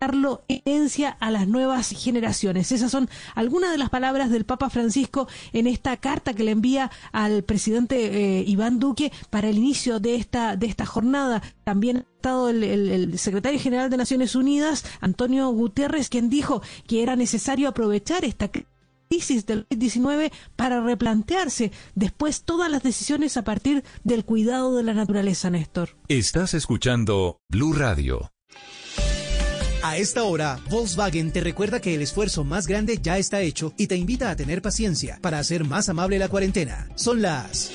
darlo 0.00 0.44
herencia 0.48 1.10
a 1.10 1.30
las 1.30 1.48
nuevas 1.48 1.90
generaciones. 1.90 2.72
Esas 2.72 2.90
son 2.90 3.08
algunas 3.34 3.70
de 3.70 3.78
las 3.78 3.90
palabras 3.90 4.30
del 4.30 4.44
Papa 4.44 4.70
Francisco 4.70 5.28
en 5.52 5.66
esta 5.66 5.96
carta 5.96 6.34
que 6.34 6.44
le 6.44 6.52
envía 6.52 6.90
al 7.12 7.42
presidente 7.44 8.38
eh, 8.38 8.44
Iván 8.46 8.78
Duque 8.78 9.12
para 9.30 9.48
el 9.48 9.58
inicio 9.58 10.00
de 10.00 10.16
esta, 10.16 10.56
de 10.56 10.66
esta 10.66 10.86
jornada. 10.86 11.42
También 11.64 11.98
ha 11.98 12.00
estado 12.00 12.48
el, 12.50 13.18
secretario 13.18 13.60
general 13.60 13.90
de 13.90 13.96
Naciones 13.96 14.34
Unidas, 14.34 14.84
Antonio 15.00 15.48
Guterres, 15.50 16.08
quien 16.08 16.30
dijo 16.30 16.62
que 16.86 17.02
era 17.02 17.16
necesario 17.16 17.68
aprovechar 17.68 18.24
esta 18.24 18.50
crisis 19.08 19.46
del 19.46 19.66
COVID-19 19.68 20.30
para 20.56 20.80
replantearse 20.80 21.72
después 21.94 22.42
todas 22.42 22.70
las 22.70 22.82
decisiones 22.82 23.36
a 23.36 23.44
partir 23.44 23.84
del 24.04 24.24
cuidado 24.24 24.76
de 24.76 24.82
la 24.82 24.94
naturaleza, 24.94 25.50
Néstor. 25.50 25.96
Estás 26.08 26.54
escuchando 26.54 27.38
Blue 27.48 27.72
Radio. 27.72 28.30
A 29.88 29.96
esta 29.96 30.24
hora, 30.24 30.58
Volkswagen 30.68 31.32
te 31.32 31.40
recuerda 31.40 31.80
que 31.80 31.94
el 31.94 32.02
esfuerzo 32.02 32.44
más 32.44 32.66
grande 32.66 32.98
ya 33.00 33.16
está 33.16 33.40
hecho 33.40 33.72
y 33.78 33.86
te 33.86 33.96
invita 33.96 34.28
a 34.28 34.36
tener 34.36 34.60
paciencia 34.60 35.18
para 35.22 35.38
hacer 35.38 35.64
más 35.64 35.88
amable 35.88 36.18
la 36.18 36.28
cuarentena. 36.28 36.90
Son 36.94 37.22
las 37.22 37.70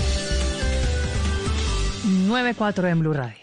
9.4 2.06 2.92
en 2.92 3.00
Blue 3.00 3.14
Radio. 3.14 3.43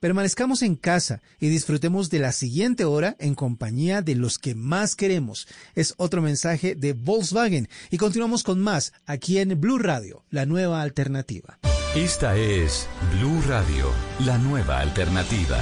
permanezcamos 0.00 0.62
en 0.62 0.76
casa 0.76 1.22
y 1.40 1.48
disfrutemos 1.48 2.10
de 2.10 2.18
la 2.18 2.32
siguiente 2.32 2.84
hora 2.84 3.16
en 3.18 3.34
compañía 3.34 4.02
de 4.02 4.14
los 4.14 4.38
que 4.38 4.54
más 4.54 4.96
queremos. 4.96 5.48
Es 5.74 5.94
otro 5.96 6.22
mensaje 6.22 6.74
de 6.74 6.92
Volkswagen 6.92 7.68
y 7.90 7.96
continuamos 7.96 8.42
con 8.42 8.60
más 8.60 8.92
aquí 9.06 9.38
en 9.38 9.60
Blue 9.60 9.78
Radio, 9.78 10.24
la 10.30 10.46
nueva 10.46 10.82
alternativa. 10.82 11.58
Esta 11.94 12.36
es 12.36 12.88
Blue 13.18 13.42
Radio, 13.48 13.90
la 14.24 14.38
nueva 14.38 14.80
alternativa. 14.80 15.58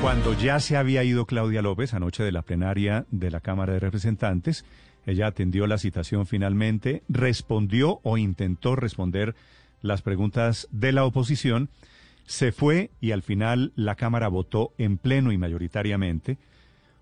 Cuando 0.00 0.36
ya 0.36 0.58
se 0.60 0.76
había 0.76 1.04
ido 1.04 1.26
Claudia 1.26 1.62
López 1.62 1.94
anoche 1.94 2.24
de 2.24 2.32
la 2.32 2.42
plenaria 2.42 3.06
de 3.10 3.30
la 3.30 3.40
Cámara 3.40 3.72
de 3.72 3.80
Representantes, 3.80 4.64
ella 5.06 5.26
atendió 5.26 5.66
la 5.66 5.78
citación 5.78 6.26
finalmente, 6.26 7.02
respondió 7.08 8.00
o 8.02 8.18
intentó 8.18 8.76
responder 8.76 9.34
las 9.82 10.02
preguntas 10.02 10.68
de 10.70 10.92
la 10.92 11.04
oposición, 11.04 11.68
se 12.24 12.52
fue 12.52 12.90
y 13.00 13.10
al 13.10 13.22
final 13.22 13.72
la 13.76 13.96
Cámara 13.96 14.28
votó 14.28 14.72
en 14.78 14.96
pleno 14.96 15.32
y 15.32 15.38
mayoritariamente 15.38 16.38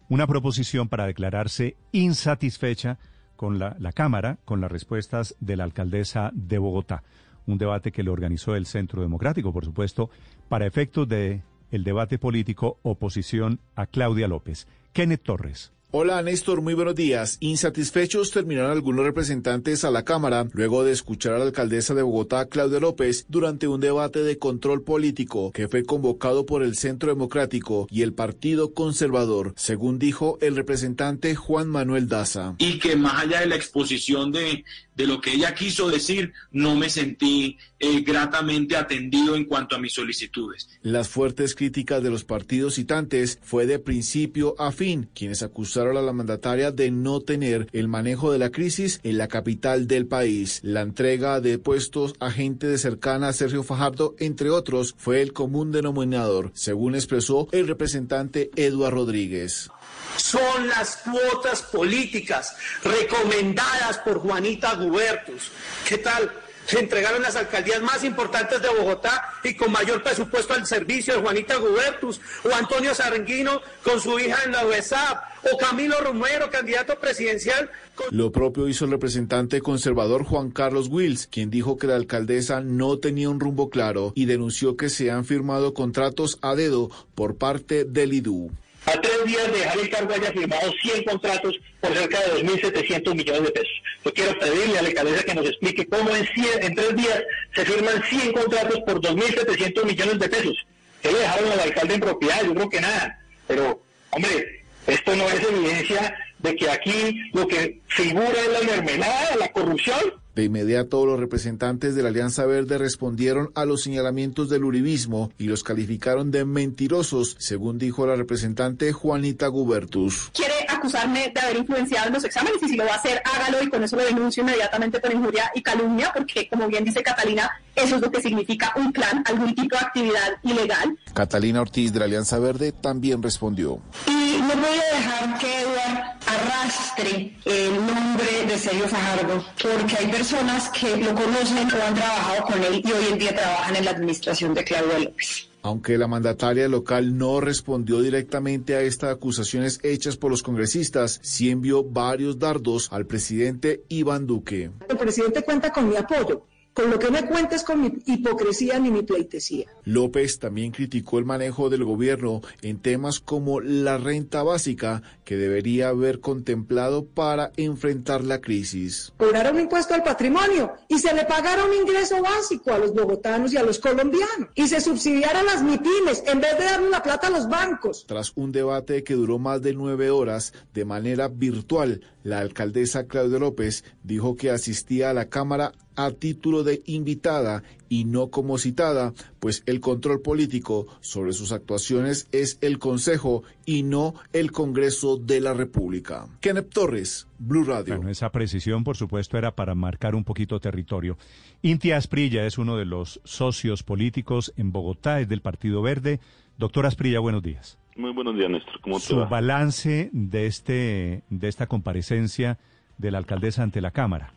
una 0.08 0.26
proposición 0.26 0.88
para 0.88 1.06
declararse 1.06 1.76
insatisfecha 1.92 2.98
con 3.36 3.58
la, 3.58 3.76
Cámara 3.94 4.38
con 4.44 4.60
las 4.60 4.70
respuestas 4.70 5.36
de 5.40 5.56
la 5.56 5.64
alcaldesa 5.64 6.30
de 6.34 6.58
Bogotá. 6.58 7.04
Un 7.46 7.58
debate 7.58 7.92
que 7.92 8.02
lo 8.02 8.12
organizó 8.12 8.54
el 8.54 8.66
Centro 8.66 9.02
Democrático, 9.02 9.52
por 9.52 9.64
supuesto, 9.64 10.10
para 10.48 10.66
efectos 10.66 11.08
de 11.08 11.42
el 11.70 11.84
debate 11.84 12.18
político 12.18 12.78
oposición 12.82 13.60
a 13.76 13.86
Claudia 13.86 14.28
López. 14.28 14.66
Kenneth 14.92 15.22
Torres. 15.22 15.72
Hola 15.92 16.22
Néstor, 16.22 16.62
muy 16.62 16.74
buenos 16.74 16.94
días. 16.94 17.36
Insatisfechos 17.40 18.30
terminaron 18.30 18.70
algunos 18.70 19.04
representantes 19.04 19.82
a 19.82 19.90
la 19.90 20.04
Cámara 20.04 20.46
luego 20.52 20.84
de 20.84 20.92
escuchar 20.92 21.32
a 21.32 21.38
la 21.38 21.46
alcaldesa 21.46 21.94
de 21.94 22.02
Bogotá, 22.02 22.46
Claudia 22.46 22.78
López, 22.78 23.26
durante 23.28 23.66
un 23.66 23.80
debate 23.80 24.22
de 24.22 24.38
control 24.38 24.84
político 24.84 25.50
que 25.50 25.66
fue 25.66 25.82
convocado 25.84 26.46
por 26.46 26.62
el 26.62 26.76
Centro 26.76 27.08
Democrático 27.08 27.88
y 27.90 28.02
el 28.02 28.12
Partido 28.12 28.72
Conservador, 28.72 29.52
según 29.56 29.98
dijo 29.98 30.38
el 30.40 30.54
representante 30.54 31.34
Juan 31.34 31.66
Manuel 31.66 32.06
Daza. 32.06 32.54
Y 32.58 32.78
que 32.78 32.94
más 32.94 33.24
allá 33.24 33.40
de 33.40 33.46
la 33.46 33.56
exposición 33.56 34.30
de, 34.30 34.64
de 35.00 35.06
lo 35.06 35.22
que 35.22 35.32
ella 35.32 35.54
quiso 35.54 35.88
decir, 35.88 36.34
no 36.52 36.76
me 36.76 36.90
sentí 36.90 37.56
eh, 37.78 38.02
gratamente 38.02 38.76
atendido 38.76 39.34
en 39.34 39.46
cuanto 39.46 39.74
a 39.74 39.78
mis 39.78 39.94
solicitudes. 39.94 40.68
Las 40.82 41.08
fuertes 41.08 41.54
críticas 41.54 42.02
de 42.02 42.10
los 42.10 42.24
partidos 42.24 42.74
citantes 42.74 43.38
fue 43.40 43.64
de 43.64 43.78
principio 43.78 44.54
a 44.58 44.72
fin, 44.72 45.08
quienes 45.14 45.42
acusaron 45.42 45.96
a 45.96 46.02
la 46.02 46.12
mandataria 46.12 46.70
de 46.70 46.90
no 46.90 47.20
tener 47.20 47.66
el 47.72 47.88
manejo 47.88 48.30
de 48.30 48.38
la 48.38 48.50
crisis 48.50 49.00
en 49.02 49.16
la 49.16 49.28
capital 49.28 49.86
del 49.86 50.06
país. 50.06 50.60
La 50.62 50.82
entrega 50.82 51.40
de 51.40 51.58
puestos 51.58 52.12
a 52.20 52.30
gente 52.30 52.66
de 52.66 52.76
cercana 52.76 53.28
a 53.28 53.32
Sergio 53.32 53.62
Fajardo, 53.62 54.14
entre 54.18 54.50
otros, 54.50 54.94
fue 54.98 55.22
el 55.22 55.32
común 55.32 55.72
denominador, 55.72 56.50
según 56.54 56.94
expresó 56.94 57.48
el 57.52 57.66
representante 57.66 58.50
Eduardo 58.54 58.90
Rodríguez 58.90 59.70
son 60.16 60.68
las 60.68 60.98
cuotas 60.98 61.62
políticas 61.62 62.54
recomendadas 62.84 63.98
por 63.98 64.18
Juanita 64.18 64.74
Gubertus. 64.74 65.50
¿Qué 65.88 65.98
tal? 65.98 66.30
Se 66.66 66.78
entregaron 66.78 67.22
las 67.22 67.34
alcaldías 67.34 67.82
más 67.82 68.04
importantes 68.04 68.62
de 68.62 68.68
Bogotá 68.68 69.34
y 69.42 69.54
con 69.54 69.72
mayor 69.72 70.04
presupuesto 70.04 70.54
al 70.54 70.66
servicio 70.66 71.14
de 71.14 71.20
Juanita 71.20 71.56
Gubertus 71.56 72.20
o 72.44 72.54
Antonio 72.54 72.94
Saranguino 72.94 73.60
con 73.82 74.00
su 74.00 74.16
hija 74.20 74.38
en 74.44 74.52
la 74.52 74.64
UESAP 74.64 75.24
o 75.52 75.56
Camilo 75.56 76.00
Romero, 76.00 76.48
candidato 76.48 76.96
presidencial. 77.00 77.70
Lo 78.10 78.30
propio 78.30 78.68
hizo 78.68 78.84
el 78.84 78.92
representante 78.92 79.60
conservador 79.60 80.22
Juan 80.22 80.50
Carlos 80.50 80.86
Wills, 80.88 81.26
quien 81.26 81.50
dijo 81.50 81.76
que 81.76 81.88
la 81.88 81.96
alcaldesa 81.96 82.60
no 82.60 82.98
tenía 82.98 83.30
un 83.30 83.40
rumbo 83.40 83.68
claro 83.68 84.12
y 84.14 84.26
denunció 84.26 84.76
que 84.76 84.90
se 84.90 85.10
han 85.10 85.24
firmado 85.24 85.74
contratos 85.74 86.38
a 86.40 86.54
dedo 86.54 86.88
por 87.16 87.36
parte 87.36 87.84
del 87.84 88.12
IDU. 88.12 88.52
A 88.90 89.00
tres 89.00 89.24
días 89.24 89.52
de 89.52 89.58
dejar 89.58 89.78
el 89.78 89.88
cargo 89.88 90.14
haya 90.14 90.32
firmado 90.32 90.72
100 90.82 91.04
contratos 91.04 91.60
por 91.80 91.94
cerca 91.94 92.18
de 92.22 92.42
2.700 92.42 93.14
millones 93.14 93.42
de 93.44 93.50
pesos. 93.52 93.82
Yo 94.04 94.12
quiero 94.12 94.38
pedirle 94.40 94.78
a 94.78 94.82
la 94.82 94.88
alcaldesa 94.88 95.22
que 95.22 95.34
nos 95.34 95.46
explique 95.46 95.86
cómo 95.86 96.10
en, 96.10 96.26
100, 96.26 96.62
en 96.64 96.74
tres 96.74 96.96
días 96.96 97.22
se 97.54 97.64
firman 97.64 98.02
100 98.02 98.32
contratos 98.32 98.80
por 98.80 99.00
2.700 99.00 99.84
millones 99.84 100.18
de 100.18 100.28
pesos. 100.28 100.66
¿Qué 101.02 101.12
le 101.12 101.18
dejaron 101.20 101.52
al 101.52 101.60
alcalde 101.60 101.94
en 101.94 102.00
propiedad? 102.00 102.42
Yo 102.44 102.54
creo 102.54 102.68
que 102.68 102.80
nada. 102.80 103.20
Pero, 103.46 103.80
hombre, 104.10 104.64
esto 104.88 105.14
no 105.14 105.28
es 105.28 105.40
evidencia 105.40 106.14
de 106.40 106.56
que 106.56 106.68
aquí 106.68 107.30
lo 107.32 107.46
que 107.46 107.80
figura 107.86 108.40
es 108.40 108.48
la 108.48 108.72
mermelada, 108.72 109.36
la 109.36 109.52
corrupción. 109.52 110.19
De 110.40 110.46
inmediato, 110.46 111.04
los 111.04 111.20
representantes 111.20 111.94
de 111.94 112.02
la 112.02 112.08
Alianza 112.08 112.46
Verde 112.46 112.78
respondieron 112.78 113.50
a 113.54 113.66
los 113.66 113.82
señalamientos 113.82 114.48
del 114.48 114.64
uribismo 114.64 115.30
y 115.36 115.44
los 115.44 115.62
calificaron 115.62 116.30
de 116.30 116.46
mentirosos, 116.46 117.36
según 117.38 117.78
dijo 117.78 118.06
la 118.06 118.16
representante 118.16 118.90
Juanita 118.90 119.48
Gubertus. 119.48 120.30
Quiere 120.32 120.54
acusarme 120.66 121.30
de 121.34 121.40
haber 121.42 121.58
influenciado 121.58 122.06
en 122.06 122.14
los 122.14 122.24
exámenes 122.24 122.62
y 122.62 122.68
si 122.70 122.76
lo 122.76 122.86
va 122.86 122.92
a 122.92 122.96
hacer, 122.96 123.20
hágalo 123.22 123.62
y 123.62 123.68
con 123.68 123.84
eso 123.84 123.96
lo 123.96 124.02
denuncio 124.02 124.42
inmediatamente 124.42 124.98
por 124.98 125.12
injuria 125.12 125.50
y 125.54 125.60
calumnia, 125.60 126.10
porque 126.14 126.48
como 126.48 126.68
bien 126.68 126.86
dice 126.86 127.02
Catalina, 127.02 127.50
eso 127.74 127.96
es 127.96 128.00
lo 128.00 128.10
que 128.10 128.22
significa 128.22 128.72
un 128.76 128.94
plan, 128.94 129.22
algún 129.26 129.54
tipo 129.54 129.76
de 129.76 129.84
actividad 129.84 130.38
ilegal. 130.42 130.98
Catalina 131.12 131.60
Ortiz 131.60 131.92
de 131.92 131.98
la 131.98 132.06
Alianza 132.06 132.38
Verde 132.38 132.72
también 132.72 133.22
respondió. 133.22 133.82
Y 134.06 134.19
no 134.40 134.56
voy 134.56 134.78
a 134.78 134.96
dejar 134.96 135.38
que 135.38 135.60
Eduard 135.60 136.18
arrastre 136.26 137.36
el 137.44 137.74
nombre 137.86 138.46
de 138.46 138.58
Sergio 138.58 138.88
Fajardo, 138.88 139.44
porque 139.62 139.96
hay 139.98 140.06
personas 140.06 140.70
que 140.70 140.96
lo 140.96 141.14
conocen 141.14 141.58
o 141.58 141.82
han 141.82 141.94
trabajado 141.94 142.44
con 142.44 142.62
él 142.64 142.82
y 142.84 142.92
hoy 142.92 143.04
en 143.12 143.18
día 143.18 143.34
trabajan 143.34 143.76
en 143.76 143.84
la 143.84 143.90
administración 143.90 144.54
de 144.54 144.64
Claudia 144.64 144.98
López. 144.98 145.48
Aunque 145.62 145.98
la 145.98 146.08
mandataria 146.08 146.68
local 146.68 147.18
no 147.18 147.40
respondió 147.40 148.00
directamente 148.00 148.76
a 148.76 148.80
estas 148.80 149.14
acusaciones 149.14 149.78
hechas 149.82 150.16
por 150.16 150.30
los 150.30 150.42
congresistas, 150.42 151.20
sí 151.22 151.50
envió 151.50 151.84
varios 151.84 152.38
dardos 152.38 152.90
al 152.92 153.06
presidente 153.06 153.84
Iván 153.88 154.26
Duque. 154.26 154.70
El 154.88 154.96
presidente 154.96 155.42
cuenta 155.42 155.70
con 155.70 155.88
mi 155.88 155.96
apoyo 155.96 156.46
con 156.80 156.90
lo 156.90 156.98
que 156.98 157.10
me 157.10 157.26
cuentes 157.26 157.62
con 157.62 157.82
mi 157.82 157.92
hipocresía 158.06 158.78
ni 158.78 158.90
mi 158.90 159.02
pleitesía. 159.02 159.66
López 159.84 160.38
también 160.38 160.72
criticó 160.72 161.18
el 161.18 161.26
manejo 161.26 161.68
del 161.68 161.84
gobierno 161.84 162.40
en 162.62 162.78
temas 162.78 163.20
como 163.20 163.60
la 163.60 163.98
renta 163.98 164.42
básica 164.42 165.02
que 165.24 165.36
debería 165.36 165.90
haber 165.90 166.20
contemplado 166.20 167.04
para 167.04 167.52
enfrentar 167.56 168.24
la 168.24 168.40
crisis. 168.40 169.12
Cobraron 169.18 169.60
impuesto 169.60 169.92
al 169.92 170.02
patrimonio 170.02 170.72
y 170.88 170.98
se 170.98 171.14
le 171.14 171.24
pagaron 171.24 171.68
un 171.68 171.76
ingreso 171.86 172.22
básico 172.22 172.72
a 172.72 172.78
los 172.78 172.94
bogotanos 172.94 173.52
y 173.52 173.58
a 173.58 173.62
los 173.62 173.78
colombianos 173.78 174.48
y 174.54 174.66
se 174.66 174.80
subsidiaron 174.80 175.44
las 175.44 175.62
MIPIMES 175.62 176.24
en 176.26 176.40
vez 176.40 176.56
de 176.58 176.64
darle 176.64 176.88
la 176.88 177.02
plata 177.02 177.26
a 177.26 177.30
los 177.30 177.46
bancos. 177.48 178.06
Tras 178.08 178.32
un 178.36 178.52
debate 178.52 179.04
que 179.04 179.14
duró 179.14 179.38
más 179.38 179.60
de 179.60 179.74
nueve 179.74 180.10
horas 180.10 180.54
de 180.72 180.86
manera 180.86 181.28
virtual, 181.28 182.00
la 182.22 182.38
alcaldesa 182.38 183.06
Claudia 183.06 183.38
López 183.38 183.84
dijo 184.02 184.34
que 184.36 184.50
asistía 184.50 185.10
a 185.10 185.14
la 185.14 185.28
Cámara 185.28 185.72
a 185.96 186.10
título 186.12 186.62
de 186.64 186.82
invitada 186.86 187.62
y 187.88 188.04
no 188.04 188.28
como 188.28 188.56
citada, 188.58 189.12
pues 189.40 189.62
el 189.66 189.80
control 189.80 190.22
político 190.22 190.86
sobre 191.00 191.32
sus 191.32 191.52
actuaciones 191.52 192.28
es 192.32 192.58
el 192.60 192.78
Consejo 192.78 193.42
y 193.66 193.82
no 193.82 194.14
el 194.32 194.52
Congreso 194.52 195.16
de 195.16 195.40
la 195.40 195.54
República. 195.54 196.28
Kenneth 196.40 196.70
Torres, 196.70 197.26
Blue 197.38 197.64
Radio. 197.64 197.96
Bueno, 197.96 198.10
esa 198.10 198.30
precisión, 198.30 198.84
por 198.84 198.96
supuesto, 198.96 199.36
era 199.38 199.54
para 199.56 199.74
marcar 199.74 200.14
un 200.14 200.24
poquito 200.24 200.60
territorio. 200.60 201.18
Inti 201.62 201.92
Asprilla 201.92 202.46
es 202.46 202.58
uno 202.58 202.76
de 202.76 202.84
los 202.84 203.20
socios 203.24 203.82
políticos 203.82 204.52
en 204.56 204.72
Bogotá, 204.72 205.20
es 205.20 205.28
del 205.28 205.42
Partido 205.42 205.82
Verde. 205.82 206.20
Doctor 206.58 206.86
Asprilla, 206.86 207.20
buenos 207.20 207.42
días. 207.42 207.78
Muy 207.96 208.12
buenos 208.12 208.36
días, 208.36 208.50
Néstor. 208.50 208.80
¿Cómo 208.82 208.98
te 208.98 209.06
Su 209.06 209.16
va? 209.16 209.26
balance 209.26 210.10
de, 210.12 210.46
este, 210.46 211.22
de 211.28 211.48
esta 211.48 211.66
comparecencia 211.66 212.58
de 212.98 213.10
la 213.10 213.18
alcaldesa 213.18 213.62
ante 213.62 213.80
la 213.80 213.90
Cámara. 213.90 214.32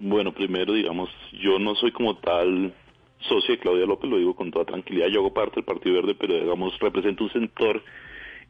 Bueno, 0.00 0.32
primero, 0.32 0.72
digamos, 0.72 1.10
yo 1.32 1.58
no 1.58 1.74
soy 1.74 1.90
como 1.90 2.16
tal 2.18 2.72
socio 3.20 3.54
de 3.54 3.60
Claudia 3.60 3.86
López, 3.86 4.08
lo 4.08 4.18
digo 4.18 4.36
con 4.36 4.50
toda 4.50 4.64
tranquilidad. 4.64 5.08
Yo 5.08 5.20
hago 5.20 5.34
parte 5.34 5.56
del 5.56 5.64
Partido 5.64 5.96
Verde, 5.96 6.14
pero 6.14 6.34
digamos, 6.34 6.78
represento 6.78 7.24
un 7.24 7.32
sector 7.32 7.82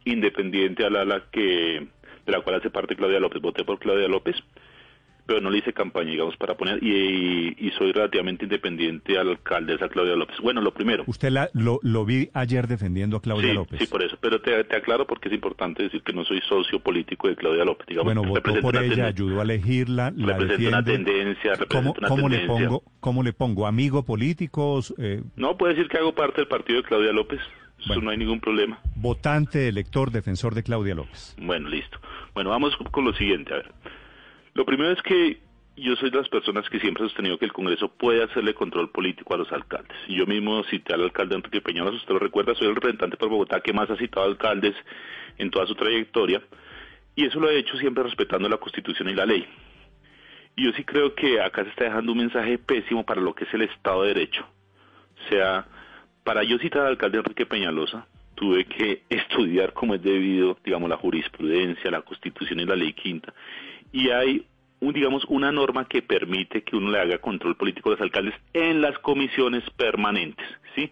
independiente 0.04 0.84
a 0.84 0.90
la, 0.90 1.04
la 1.04 1.24
que 1.30 1.86
de 2.26 2.32
la 2.32 2.42
cual 2.42 2.56
hace 2.56 2.70
parte 2.70 2.96
Claudia 2.96 3.18
López. 3.20 3.40
Voté 3.40 3.64
por 3.64 3.78
Claudia 3.78 4.08
López, 4.08 4.36
pero 5.28 5.42
no 5.42 5.50
le 5.50 5.58
hice 5.58 5.74
campaña, 5.74 6.10
digamos, 6.10 6.38
para 6.38 6.56
poner, 6.56 6.82
y, 6.82 7.54
y 7.58 7.70
soy 7.72 7.92
relativamente 7.92 8.44
independiente 8.46 9.18
a 9.18 9.24
la 9.24 9.32
alcaldesa 9.32 9.86
Claudia 9.90 10.16
López. 10.16 10.38
Bueno, 10.40 10.62
lo 10.62 10.72
primero. 10.72 11.04
Usted 11.06 11.28
la, 11.30 11.50
lo, 11.52 11.78
lo 11.82 12.06
vi 12.06 12.30
ayer 12.32 12.66
defendiendo 12.66 13.18
a 13.18 13.20
Claudia 13.20 13.50
sí, 13.50 13.54
López. 13.54 13.78
Sí, 13.78 13.86
por 13.88 14.02
eso, 14.02 14.16
pero 14.22 14.40
te, 14.40 14.64
te, 14.64 14.76
aclaro 14.76 15.06
porque 15.06 15.28
es 15.28 15.34
importante 15.34 15.82
decir 15.82 16.02
que 16.02 16.14
no 16.14 16.24
soy 16.24 16.40
socio 16.48 16.80
político 16.80 17.28
de 17.28 17.36
Claudia 17.36 17.66
López. 17.66 17.86
Digamos, 17.88 18.06
bueno, 18.14 18.26
votó 18.26 18.58
por 18.62 18.76
ella, 18.82 19.08
ayudó 19.08 19.40
a 19.40 19.42
elegirla, 19.42 20.14
la 20.16 20.38
representa 20.38 20.68
una 20.68 20.82
tendencia, 20.84 21.52
¿Cómo, 21.68 21.94
una 21.98 22.08
cómo 22.08 22.22
tendencia. 22.30 22.58
le 22.60 22.66
pongo, 22.66 22.82
¿Cómo 23.00 23.22
le 23.22 23.32
pongo? 23.34 23.66
¿Amigo 23.66 24.06
político? 24.06 24.80
Eh, 24.96 25.22
no, 25.36 25.58
puede 25.58 25.74
decir 25.74 25.90
que 25.90 25.98
hago 25.98 26.14
parte 26.14 26.36
del 26.40 26.48
partido 26.48 26.78
de 26.80 26.88
Claudia 26.88 27.12
López. 27.12 27.40
Eso 27.80 27.88
Bueno. 27.88 28.02
no 28.04 28.10
hay 28.12 28.16
ningún 28.16 28.40
problema. 28.40 28.80
votante, 28.96 29.68
elector, 29.68 30.10
defensor 30.10 30.54
de 30.54 30.62
Claudia 30.62 30.94
López. 30.94 31.36
Bueno, 31.38 31.68
listo. 31.68 31.98
Bueno, 32.32 32.48
vamos 32.50 32.74
con 32.90 33.04
lo 33.04 33.12
siguiente. 33.12 33.52
A 33.52 33.56
ver, 33.58 33.72
lo 34.58 34.66
primero 34.66 34.90
es 34.90 35.00
que 35.02 35.38
yo 35.76 35.94
soy 35.94 36.10
de 36.10 36.18
las 36.18 36.28
personas 36.28 36.68
que 36.68 36.80
siempre 36.80 37.04
he 37.04 37.08
sostenido 37.08 37.38
que 37.38 37.44
el 37.44 37.52
Congreso 37.52 37.86
puede 37.86 38.24
hacerle 38.24 38.54
control 38.54 38.90
político 38.90 39.34
a 39.34 39.36
los 39.36 39.52
alcaldes. 39.52 39.96
Yo 40.08 40.26
mismo 40.26 40.64
cité 40.64 40.94
al 40.94 41.02
alcalde 41.02 41.36
Enrique 41.36 41.60
Peñalosa, 41.60 41.96
usted 41.96 42.12
lo 42.12 42.18
recuerda, 42.18 42.56
soy 42.56 42.66
el 42.66 42.74
representante 42.74 43.16
por 43.16 43.28
Bogotá 43.28 43.60
que 43.60 43.72
más 43.72 43.88
ha 43.88 43.96
citado 43.96 44.26
alcaldes 44.26 44.74
en 45.36 45.52
toda 45.52 45.64
su 45.68 45.76
trayectoria. 45.76 46.42
Y 47.14 47.26
eso 47.26 47.38
lo 47.38 47.48
he 47.48 47.56
hecho 47.56 47.78
siempre 47.78 48.02
respetando 48.02 48.48
la 48.48 48.56
Constitución 48.56 49.08
y 49.10 49.14
la 49.14 49.26
ley. 49.26 49.46
Y 50.56 50.64
yo 50.64 50.72
sí 50.72 50.82
creo 50.82 51.14
que 51.14 51.40
acá 51.40 51.62
se 51.62 51.70
está 51.70 51.84
dejando 51.84 52.10
un 52.10 52.18
mensaje 52.18 52.58
pésimo 52.58 53.06
para 53.06 53.20
lo 53.20 53.32
que 53.36 53.44
es 53.44 53.54
el 53.54 53.62
Estado 53.62 54.02
de 54.02 54.08
Derecho. 54.08 54.44
O 54.44 55.28
sea, 55.28 55.68
para 56.24 56.42
yo 56.42 56.58
citar 56.58 56.82
al 56.82 56.88
alcalde 56.88 57.18
Enrique 57.18 57.46
Peñalosa, 57.46 58.08
tuve 58.38 58.64
que 58.64 59.02
estudiar 59.08 59.72
como 59.72 59.94
es 59.94 60.02
debido, 60.02 60.56
digamos, 60.64 60.88
la 60.88 60.96
jurisprudencia, 60.96 61.92
la 61.92 62.02
Constitución 62.02 62.60
y 62.60 62.64
la 62.64 62.76
Ley 62.76 62.92
Quinta. 62.92 63.32
Y 63.92 64.10
hay, 64.10 64.46
un, 64.80 64.92
digamos, 64.92 65.24
una 65.28 65.52
norma 65.52 65.86
que 65.86 66.02
permite 66.02 66.62
que 66.62 66.76
uno 66.76 66.90
le 66.90 67.00
haga 67.00 67.18
control 67.18 67.56
político 67.56 67.88
a 67.88 67.92
los 67.92 68.00
alcaldes 68.00 68.34
en 68.52 68.80
las 68.80 68.98
comisiones 68.98 69.64
permanentes, 69.76 70.46
¿sí? 70.74 70.90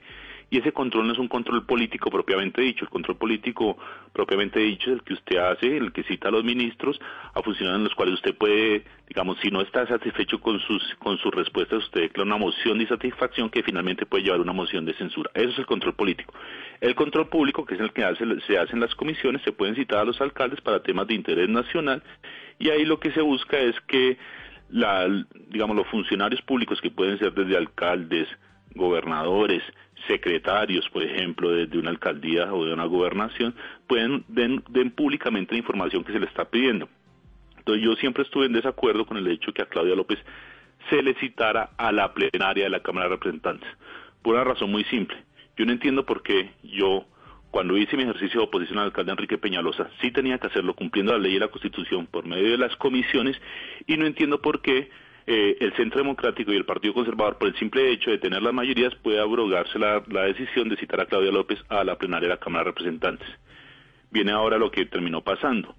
Y 0.49 0.59
ese 0.59 0.73
control 0.73 1.09
no 1.09 1.13
es 1.13 1.19
un 1.19 1.27
control 1.27 1.67
político 1.67 2.09
propiamente 2.09 2.63
dicho. 2.63 2.85
El 2.85 2.91
control 2.91 3.17
político 3.17 3.77
propiamente 4.13 4.61
dicho 4.61 4.91
es 4.91 4.99
el 4.99 5.03
que 5.03 5.15
usted 5.15 5.39
hace, 5.39 5.77
el 5.77 5.93
que 5.93 6.05
cita 6.05 6.29
a 6.29 6.31
los 6.31 6.45
ministros 6.45 7.01
a 7.35 7.43
funcionar 7.43 7.75
en 7.77 7.85
los 7.85 7.95
cuales 7.97 8.15
usted 8.15 8.37
puede, 8.37 8.85
digamos, 9.09 9.39
si 9.43 9.51
no 9.51 9.61
está 9.61 9.87
satisfecho 9.89 10.41
con 10.41 10.61
sus 10.61 10.83
con 11.01 11.19
sus 11.19 11.35
respuestas, 11.35 11.83
usted 11.85 12.03
declara 12.03 12.27
una 12.27 12.37
moción 12.37 12.79
de 12.79 12.85
insatisfacción 12.85 13.51
que 13.51 13.65
finalmente 13.65 14.07
puede 14.07 14.23
llevar 14.23 14.41
una 14.41 14.53
moción 14.53 14.85
de 14.85 14.95
censura. 14.95 15.31
Eso 15.35 15.51
es 15.51 15.59
el 15.59 15.67
control 15.67 15.95
político. 15.95 16.33
El 16.81 16.95
control 16.95 17.29
público, 17.29 17.65
que 17.65 17.75
es 17.75 17.81
el 17.81 17.93
que 17.93 18.05
hace, 18.05 18.25
se 18.47 18.57
hace 18.57 18.73
en 18.73 18.81
las 18.81 18.95
comisiones, 18.95 19.43
se 19.43 19.51
pueden 19.51 19.75
citar 19.75 19.99
a 19.99 20.05
los 20.05 20.21
alcaldes 20.21 20.61
para 20.61 20.81
temas 20.81 21.09
de 21.09 21.15
interés 21.15 21.49
nacional 21.49 22.05
y 22.59 22.71
ahí 22.71 22.85
lo 22.85 23.01
que 23.01 23.13
se 23.13 23.21
busca 23.21 23.59
es 23.59 23.75
que 23.87 24.17
la, 24.69 25.07
digamos, 25.49 25.77
los 25.77 25.87
funcionarios 25.89 26.43
públicos 26.43 26.81
que 26.81 26.91
pueden 26.91 27.19
ser 27.19 27.33
desde 27.33 27.57
alcaldes, 27.57 28.29
gobernadores, 28.75 29.63
secretarios, 30.07 30.89
por 30.91 31.03
ejemplo, 31.03 31.51
de, 31.51 31.67
de 31.67 31.79
una 31.79 31.91
alcaldía 31.91 32.53
o 32.53 32.65
de 32.65 32.73
una 32.73 32.85
gobernación, 32.85 33.55
pueden 33.87 34.25
den, 34.29 34.63
den 34.69 34.91
públicamente 34.91 35.55
la 35.55 35.59
información 35.59 36.05
que 36.05 36.13
se 36.13 36.21
le 36.21 36.27
está 36.27 36.45
pidiendo. 36.45 36.89
Entonces 37.59 37.85
yo 37.85 37.97
siempre 37.97 38.23
estuve 38.23 38.47
en 38.47 38.53
desacuerdo 38.53 39.07
con 39.07 39.17
el 39.17 39.27
hecho 39.27 39.53
que 39.53 39.63
a 39.63 39.67
Claudia 39.67 39.97
López 39.97 40.19
se 40.89 41.03
le 41.03 41.15
citara 41.15 41.71
a 41.77 41.91
la 41.91 42.13
plenaria 42.15 42.65
de 42.65 42.71
la 42.71 42.81
Cámara 42.81 43.09
de 43.09 43.17
Representantes, 43.17 43.69
por 44.23 44.35
una 44.35 44.45
razón 44.45 44.71
muy 44.71 44.85
simple. 44.85 45.17
Yo 45.57 45.67
no 45.67 45.73
entiendo 45.73 46.07
por 46.07 46.23
qué 46.23 46.51
yo, 46.63 47.07
cuando 47.57 47.79
hice 47.79 47.97
mi 47.97 48.03
ejercicio 48.03 48.41
de 48.41 48.47
oposición 48.49 48.81
al 48.81 48.85
alcalde 48.85 49.13
Enrique 49.13 49.39
Peñalosa, 49.39 49.89
sí 50.03 50.11
tenía 50.11 50.37
que 50.37 50.47
hacerlo 50.47 50.75
cumpliendo 50.75 51.13
la 51.13 51.19
ley 51.19 51.37
y 51.37 51.39
la 51.39 51.49
Constitución 51.49 52.07
por 52.07 52.27
medio 52.27 52.51
de 52.51 52.59
las 52.59 52.77
comisiones, 52.77 53.35
y 53.87 53.97
no 53.97 54.05
entiendo 54.05 54.43
por 54.43 54.61
qué 54.61 54.91
eh, 55.27 55.57
el 55.61 55.73
Centro 55.73 56.01
Democrático 56.01 56.53
y 56.53 56.57
el 56.57 56.67
Partido 56.67 56.93
Conservador, 56.93 57.39
por 57.39 57.49
el 57.49 57.57
simple 57.57 57.91
hecho 57.91 58.11
de 58.11 58.19
tener 58.19 58.43
las 58.43 58.53
mayorías, 58.53 58.95
puede 58.97 59.21
abrogarse 59.21 59.79
la, 59.79 60.03
la 60.09 60.25
decisión 60.25 60.69
de 60.69 60.77
citar 60.77 61.01
a 61.01 61.07
Claudia 61.07 61.33
López 61.33 61.59
a 61.71 61.83
la 61.83 61.97
plenaria 61.97 62.29
de 62.29 62.35
la 62.35 62.41
Cámara 62.41 62.65
de 62.65 62.71
Representantes. 62.73 63.27
Viene 64.11 64.33
ahora 64.33 64.59
lo 64.59 64.71
que 64.71 64.85
terminó 64.85 65.23
pasando. 65.23 65.75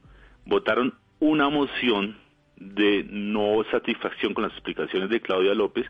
Votaron 0.48 0.96
una 1.20 1.48
moción 1.50 2.18
de 2.56 3.06
no 3.08 3.64
satisfacción 3.70 4.34
con 4.34 4.46
las 4.46 4.54
explicaciones 4.54 5.12
de 5.12 5.22
Claudia 5.22 5.54
López, 5.54 5.86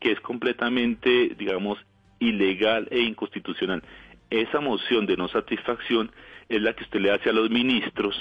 que 0.00 0.10
es 0.10 0.18
completamente, 0.18 1.36
digamos, 1.38 1.78
ilegal 2.18 2.88
e 2.90 2.98
inconstitucional. 2.98 3.84
Esa 4.30 4.60
moción 4.60 5.06
de 5.06 5.16
no 5.16 5.28
satisfacción 5.28 6.10
es 6.48 6.62
la 6.62 6.74
que 6.74 6.84
usted 6.84 7.00
le 7.00 7.10
hace 7.10 7.30
a 7.30 7.32
los 7.32 7.50
ministros 7.50 8.14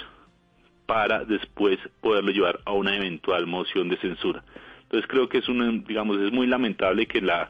para 0.85 1.25
después 1.25 1.77
poderlo 2.01 2.31
llevar 2.31 2.59
a 2.65 2.71
una 2.71 2.95
eventual 2.95 3.45
moción 3.45 3.89
de 3.89 3.97
censura. 3.97 4.43
Entonces 4.83 5.07
creo 5.09 5.27
que 5.27 5.39
es 5.39 5.49
un, 5.49 5.83
digamos, 5.83 6.17
es 6.19 6.31
muy 6.31 6.47
lamentable 6.47 7.07
que 7.07 7.21
la 7.21 7.49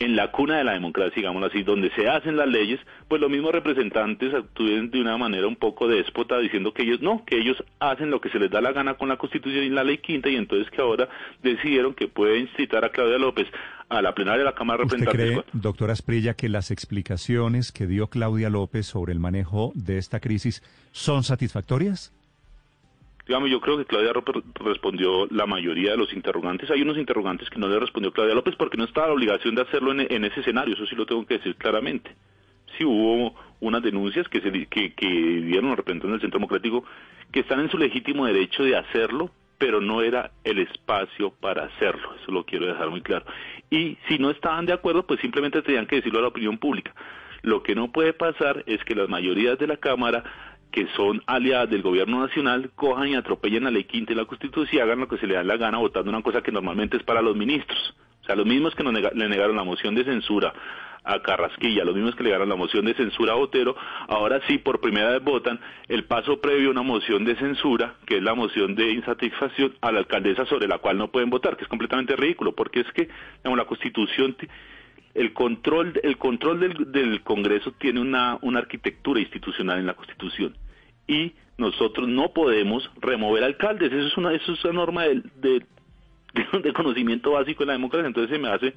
en 0.00 0.16
la 0.16 0.30
cuna 0.30 0.56
de 0.56 0.64
la 0.64 0.72
democracia, 0.72 1.14
digámoslo 1.14 1.48
así, 1.48 1.62
donde 1.62 1.90
se 1.90 2.08
hacen 2.08 2.34
las 2.34 2.48
leyes, 2.48 2.80
pues 3.06 3.20
los 3.20 3.30
mismos 3.30 3.52
representantes 3.52 4.32
actúen 4.32 4.90
de 4.90 4.98
una 4.98 5.18
manera 5.18 5.46
un 5.46 5.56
poco 5.56 5.86
déspota 5.86 6.38
diciendo 6.38 6.72
que 6.72 6.84
ellos 6.84 7.02
no, 7.02 7.22
que 7.26 7.36
ellos 7.36 7.62
hacen 7.80 8.10
lo 8.10 8.18
que 8.18 8.30
se 8.30 8.38
les 8.38 8.50
da 8.50 8.62
la 8.62 8.72
gana 8.72 8.94
con 8.94 9.10
la 9.10 9.18
Constitución 9.18 9.62
y 9.62 9.68
la 9.68 9.84
Ley 9.84 9.98
Quinta 9.98 10.30
y 10.30 10.36
entonces 10.36 10.70
que 10.70 10.80
ahora 10.80 11.06
decidieron 11.42 11.92
que 11.92 12.08
pueden 12.08 12.48
citar 12.56 12.82
a 12.82 12.88
Claudia 12.88 13.18
López 13.18 13.46
a 13.90 14.00
la 14.00 14.14
plenaria 14.14 14.38
de 14.38 14.44
la 14.44 14.54
Cámara 14.54 14.78
de 14.78 14.86
¿Usted 14.86 14.98
Representantes. 15.04 15.44
cree, 15.52 15.60
doctora 15.60 15.92
Asprilla, 15.92 16.34
que 16.34 16.48
las 16.48 16.70
explicaciones 16.70 17.72
que 17.72 17.86
dio 17.86 18.06
Claudia 18.06 18.48
López 18.48 18.86
sobre 18.86 19.12
el 19.12 19.18
manejo 19.18 19.72
de 19.74 19.98
esta 19.98 20.20
crisis 20.20 20.62
son 20.92 21.24
satisfactorias? 21.24 22.12
Digamos, 23.26 23.50
yo 23.50 23.60
creo 23.60 23.76
que 23.78 23.84
Claudia 23.84 24.12
López 24.12 24.36
respondió 24.54 25.26
la 25.26 25.46
mayoría 25.46 25.92
de 25.92 25.96
los 25.96 26.12
interrogantes. 26.12 26.70
Hay 26.70 26.82
unos 26.82 26.98
interrogantes 26.98 27.50
que 27.50 27.58
no 27.58 27.68
le 27.68 27.78
respondió 27.78 28.12
Claudia 28.12 28.34
López 28.34 28.54
porque 28.56 28.76
no 28.76 28.84
estaba 28.84 29.08
la 29.08 29.12
obligación 29.14 29.54
de 29.54 29.62
hacerlo 29.62 29.92
en, 29.92 30.00
en 30.00 30.24
ese 30.24 30.40
escenario, 30.40 30.74
eso 30.74 30.86
sí 30.86 30.96
lo 30.96 31.06
tengo 31.06 31.26
que 31.26 31.38
decir 31.38 31.56
claramente. 31.56 32.14
Sí 32.78 32.84
hubo 32.84 33.34
unas 33.60 33.82
denuncias 33.82 34.28
que, 34.28 34.40
se, 34.40 34.50
que, 34.66 34.94
que 34.94 35.06
dieron 35.06 35.70
los 35.70 35.76
representantes 35.76 36.12
del 36.12 36.20
Centro 36.20 36.38
Democrático 36.38 36.84
que 37.32 37.40
están 37.40 37.60
en 37.60 37.70
su 37.70 37.78
legítimo 37.78 38.26
derecho 38.26 38.62
de 38.62 38.76
hacerlo, 38.76 39.30
pero 39.60 39.82
no 39.82 40.00
era 40.00 40.30
el 40.42 40.58
espacio 40.58 41.34
para 41.38 41.66
hacerlo, 41.66 42.14
eso 42.14 42.32
lo 42.32 42.44
quiero 42.46 42.64
dejar 42.64 42.88
muy 42.88 43.02
claro. 43.02 43.26
Y 43.68 43.98
si 44.08 44.18
no 44.18 44.30
estaban 44.30 44.64
de 44.64 44.72
acuerdo, 44.72 45.06
pues 45.06 45.20
simplemente 45.20 45.60
tenían 45.60 45.86
que 45.86 45.96
decirlo 45.96 46.18
a 46.18 46.22
la 46.22 46.28
opinión 46.28 46.56
pública. 46.56 46.94
Lo 47.42 47.62
que 47.62 47.74
no 47.74 47.92
puede 47.92 48.14
pasar 48.14 48.64
es 48.66 48.82
que 48.84 48.94
las 48.94 49.10
mayorías 49.10 49.58
de 49.58 49.66
la 49.66 49.76
Cámara 49.76 50.24
que 50.72 50.86
son 50.96 51.22
aliadas 51.26 51.68
del 51.68 51.82
gobierno 51.82 52.20
nacional 52.20 52.70
cojan 52.74 53.08
y 53.08 53.16
atropellen 53.16 53.64
la 53.64 53.70
ley 53.70 53.84
quinta 53.84 54.12
y 54.12 54.16
la 54.16 54.24
constitución 54.24 54.68
y 54.72 54.80
hagan 54.80 55.00
lo 55.00 55.08
que 55.08 55.18
se 55.18 55.26
le 55.26 55.34
da 55.34 55.44
la 55.44 55.58
gana 55.58 55.78
votando 55.78 56.10
una 56.10 56.22
cosa 56.22 56.42
que 56.42 56.52
normalmente 56.52 56.96
es 56.96 57.02
para 57.02 57.20
los 57.20 57.36
ministros. 57.36 57.94
O 58.22 58.24
sea, 58.24 58.36
los 58.36 58.46
mismos 58.46 58.74
que 58.74 58.82
nos 58.82 58.94
le 58.94 59.28
negaron 59.28 59.56
la 59.56 59.64
moción 59.64 59.94
de 59.94 60.04
censura 60.04 60.54
a 61.12 61.22
Carrasquilla, 61.22 61.84
los 61.84 61.94
mismos 61.94 62.14
que 62.14 62.22
le 62.22 62.30
negaron 62.30 62.48
la 62.48 62.56
moción 62.56 62.84
de 62.84 62.94
censura 62.94 63.32
a 63.32 63.36
Otero, 63.36 63.76
ahora 64.08 64.40
sí 64.46 64.58
por 64.58 64.80
primera 64.80 65.10
vez 65.10 65.22
votan 65.22 65.60
el 65.88 66.04
paso 66.04 66.40
previo 66.40 66.68
a 66.68 66.72
una 66.72 66.82
moción 66.82 67.24
de 67.24 67.36
censura, 67.36 67.94
que 68.06 68.16
es 68.18 68.22
la 68.22 68.34
moción 68.34 68.74
de 68.74 68.90
insatisfacción 68.92 69.74
a 69.80 69.92
la 69.92 69.98
alcaldesa 70.00 70.46
sobre 70.46 70.68
la 70.68 70.78
cual 70.78 70.98
no 70.98 71.10
pueden 71.10 71.30
votar, 71.30 71.56
que 71.56 71.64
es 71.64 71.68
completamente 71.68 72.16
ridículo, 72.16 72.54
porque 72.54 72.80
es 72.80 72.92
que 72.92 73.08
digamos, 73.38 73.58
la 73.58 73.64
constitución 73.66 74.34
ti- 74.34 74.48
el 75.14 75.32
control 75.32 75.98
el 76.04 76.16
control 76.18 76.60
del, 76.60 76.92
del 76.92 77.22
Congreso 77.22 77.72
tiene 77.72 78.00
una, 78.00 78.38
una 78.42 78.60
arquitectura 78.60 79.18
institucional 79.20 79.78
en 79.80 79.86
la 79.86 79.94
Constitución. 79.94 80.56
Y 81.08 81.32
nosotros 81.58 82.06
no 82.06 82.32
podemos 82.32 82.88
remover 83.00 83.42
alcaldes. 83.42 83.92
Eso 83.92 84.06
es 84.06 84.16
una 84.16 84.32
eso 84.32 84.52
es 84.52 84.64
una 84.64 84.74
norma 84.74 85.02
de, 85.04 85.20
de, 85.34 85.62
de 86.62 86.72
conocimiento 86.72 87.32
básico 87.32 87.64
de 87.64 87.66
la 87.66 87.72
democracia. 87.72 88.06
Entonces 88.06 88.30
se 88.30 88.40
me 88.40 88.48
hace 88.48 88.74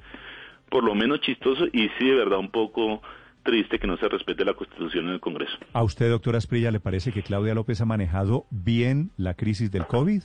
por 0.68 0.84
lo 0.84 0.94
menos 0.94 1.20
chistoso 1.20 1.66
y 1.72 1.88
sí 1.98 2.06
de 2.06 2.14
verdad 2.14 2.38
un 2.38 2.50
poco 2.50 3.02
triste 3.42 3.78
que 3.78 3.86
no 3.86 3.96
se 3.98 4.08
respete 4.08 4.44
la 4.44 4.54
Constitución 4.54 5.06
en 5.06 5.14
el 5.14 5.20
Congreso 5.20 5.56
¿A 5.72 5.82
usted, 5.82 6.10
doctora 6.10 6.38
Asprilla, 6.38 6.70
le 6.70 6.80
parece 6.80 7.12
que 7.12 7.22
Claudia 7.22 7.54
López 7.54 7.80
ha 7.80 7.84
manejado 7.84 8.46
bien 8.50 9.10
la 9.16 9.34
crisis 9.34 9.70
del 9.70 9.86
COVID? 9.86 10.22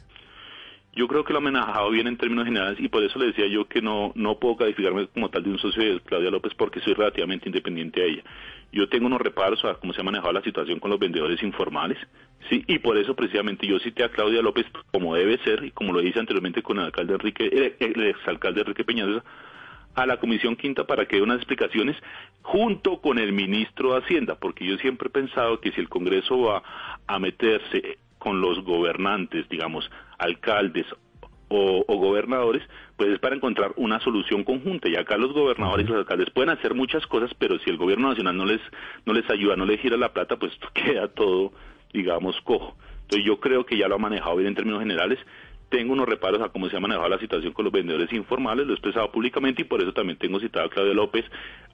Yo 0.96 1.08
creo 1.08 1.24
que 1.24 1.34
lo 1.34 1.40
ha 1.40 1.42
manejado 1.42 1.92
bien 1.92 2.08
en 2.08 2.18
términos 2.18 2.46
generales 2.46 2.80
y 2.80 2.90
por 2.90 3.04
eso 3.04 3.20
le 3.20 3.28
decía 3.28 3.46
yo 3.48 3.68
que 3.68 3.82
no, 3.82 4.12
no 4.16 4.40
puedo 4.40 4.58
calificarme 4.58 5.08
como 5.08 5.30
tal 5.30 5.44
de 5.44 5.52
un 5.52 5.60
socio 5.60 5.84
de 5.84 6.00
Claudia 6.00 6.32
López 6.32 6.54
porque 6.56 6.80
soy 6.80 6.94
relativamente 6.94 7.48
independiente 7.48 8.02
a 8.02 8.06
ella. 8.06 8.24
Yo 8.72 8.90
tengo 8.90 9.06
unos 9.06 9.22
reparos 9.22 9.64
a 9.66 9.76
cómo 9.76 9.94
se 9.94 10.02
ha 10.02 10.04
manejado 10.04 10.34
la 10.34 10.42
situación 10.42 10.80
con 10.80 10.90
los 10.90 11.00
vendedores 11.00 11.42
informales, 11.44 11.98
sí, 12.50 12.64
y 12.68 12.80
por 12.80 12.98
eso 12.98 13.16
precisamente 13.16 13.68
yo 13.68 13.80
cité 13.80 14.04
a 14.04 14.10
Claudia 14.10 14.42
López 14.42 14.66
como 14.92 15.16
debe 15.16 15.38
ser 15.44 15.64
y 15.64 15.72
como 15.72 15.94
lo 15.94 16.02
hice 16.02 16.20
anteriormente 16.20 16.64
con 16.64 16.80
el 16.80 16.86
alcalde 16.86 17.14
Enrique, 17.14 17.46
el, 17.46 17.76
el 17.80 18.08
exalcalde 18.08 18.62
Enrique 18.62 18.84
Peñalosa, 18.84 19.24
a 19.96 20.06
la 20.06 20.18
Comisión 20.18 20.56
Quinta 20.56 20.86
para 20.86 21.06
que 21.06 21.18
dé 21.18 21.22
unas 21.22 21.38
explicaciones 21.38 21.96
junto 22.42 23.02
con 23.02 23.20
el 23.20 23.34
ministro 23.34 23.94
de 23.94 24.00
Hacienda, 24.00 24.36
porque 24.36 24.66
yo 24.66 24.78
siempre 24.78 25.08
he 25.08 25.12
pensado 25.12 25.60
que 25.60 25.72
si 25.72 25.82
el 25.82 25.90
Congreso 25.90 26.40
va 26.40 26.64
a 27.08 27.20
meterse 27.20 27.98
con 28.18 28.42
los 28.42 28.64
gobernantes, 28.64 29.48
digamos, 29.50 29.90
alcaldes 30.18 30.86
o, 31.50 31.84
o 31.88 31.98
gobernadores, 31.98 32.64
pues 32.96 33.12
es 33.12 33.20
para 33.20 33.36
encontrar 33.36 33.74
una 33.78 34.00
solución 34.02 34.44
conjunta. 34.44 34.90
Y 34.90 34.96
acá 34.96 35.18
los 35.18 35.34
gobernadores 35.34 35.86
y 35.86 35.90
los 35.90 36.00
alcaldes 36.00 36.30
pueden 36.32 36.50
hacer 36.50 36.76
muchas 36.76 37.06
cosas, 37.08 37.32
pero 37.40 37.58
si 37.60 37.70
el 37.70 37.78
gobierno 37.78 38.10
nacional 38.10 38.38
no 38.38 38.46
les, 38.46 38.62
no 39.06 39.14
les 39.14 39.28
ayuda, 39.30 39.56
no 39.56 39.66
les 39.66 39.80
gira 39.80 39.98
la 39.98 40.14
plata, 40.14 40.38
pues 40.38 40.52
queda 40.74 41.08
todo, 41.08 41.54
digamos, 41.94 42.40
cojo. 42.42 42.76
Entonces 43.04 43.26
yo 43.26 43.40
creo 43.40 43.66
que 43.66 43.78
ya 43.78 43.88
lo 43.88 43.96
ha 43.96 44.00
manejado 44.00 44.36
bien 44.36 44.50
en 44.50 44.56
términos 44.56 44.82
generales. 44.82 45.18
Tengo 45.70 45.94
unos 45.94 46.08
reparos 46.08 46.42
a 46.42 46.50
cómo 46.50 46.70
se 46.70 46.78
ha 46.78 46.80
manejado 46.80 47.08
la 47.08 47.20
situación 47.20 47.54
con 47.54 47.66
los 47.66 47.72
vendedores 47.72 48.12
informales, 48.12 48.66
lo 48.66 48.74
he 48.74 48.76
expresado 48.76 49.12
públicamente 49.12 49.62
y 49.62 49.66
por 49.66 49.82
eso 49.82 49.94
también 49.94 50.18
tengo 50.18 50.40
citado 50.40 50.66
a 50.66 50.70
Claudia 50.70 50.94
López 50.94 51.26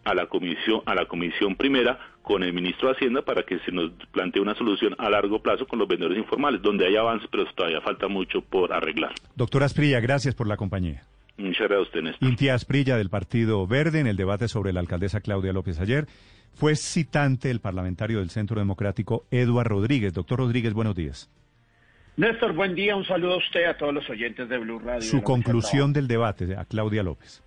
a 0.04 0.14
la 0.14 0.28
comisión, 0.28 0.82
a 0.86 0.96
la 0.96 1.06
comisión 1.06 1.56
primera 1.56 2.00
con 2.22 2.44
el 2.44 2.54
ministro 2.54 2.90
de 2.90 2.96
Hacienda 2.96 3.22
para 3.24 3.44
que 3.44 3.60
se 3.60 3.72
nos 3.72 3.92
plantee 4.12 4.42
una 4.42 4.56
solución 4.56 4.96
a 4.98 5.10
largo 5.10 5.42
plazo 5.42 5.68
con 5.68 5.80
los 5.80 5.88
vendedores 5.88 6.18
informales, 6.18 6.62
donde 6.62 6.86
hay 6.86 6.96
avances, 6.96 7.28
pero 7.32 7.46
todavía 7.54 7.82
falta 7.82 8.08
mucho 8.08 8.42
por 8.42 8.74
arreglar. 8.74 9.14
Doctora 9.36 9.66
Asprilla, 9.66 10.00
gracias 10.00 10.36
por 10.36 10.48
la 10.48 10.58
compañía. 10.58 11.04
Muchas 11.38 11.68
gracias 11.68 11.80
a 11.80 11.82
usted, 11.82 12.02
Néstor. 12.02 12.30
Intia 12.30 12.54
Asprilla 12.54 12.98
del 12.98 13.10
Partido 13.10 13.68
Verde 13.68 14.00
en 14.00 14.08
el 14.08 14.16
debate 14.16 14.48
sobre 14.48 14.74
la 14.74 14.80
alcaldesa 14.80 15.22
Claudia 15.22 15.54
López 15.54 15.80
ayer. 15.80 16.08
Fue 16.54 16.76
citante 16.76 17.52
el 17.52 17.60
parlamentario 17.60 18.20
del 18.20 18.30
Centro 18.30 18.60
Democrático 18.60 19.26
Eduard 19.32 19.68
Rodríguez. 19.68 20.14
Doctor 20.14 20.40
Rodríguez, 20.40 20.74
buenos 20.74 20.96
días. 20.96 21.30
Néstor, 22.18 22.54
buen 22.54 22.76
día. 22.76 22.96
Un 22.96 23.06
saludo 23.06 23.34
a 23.34 23.38
usted, 23.38 23.66
a 23.66 23.76
todos 23.76 23.94
los 23.94 24.10
oyentes 24.10 24.48
de 24.48 24.58
Blue 24.58 24.80
Radio. 24.80 25.02
Su 25.02 25.22
conclusión 25.22 25.92
del 25.92 26.08
debate 26.08 26.56
a 26.56 26.64
Claudia 26.64 27.04
López. 27.04 27.44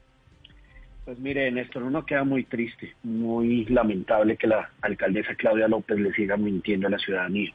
Pues 1.06 1.18
mire, 1.18 1.50
Néstor, 1.50 1.84
uno 1.84 2.04
queda 2.04 2.22
muy 2.22 2.44
triste, 2.44 2.94
muy 3.02 3.64
lamentable 3.64 4.36
que 4.36 4.46
la 4.46 4.70
alcaldesa 4.82 5.34
Claudia 5.36 5.68
López 5.68 5.98
le 5.98 6.12
siga 6.12 6.36
mintiendo 6.36 6.86
a 6.86 6.90
la 6.90 6.98
ciudadanía. 6.98 7.50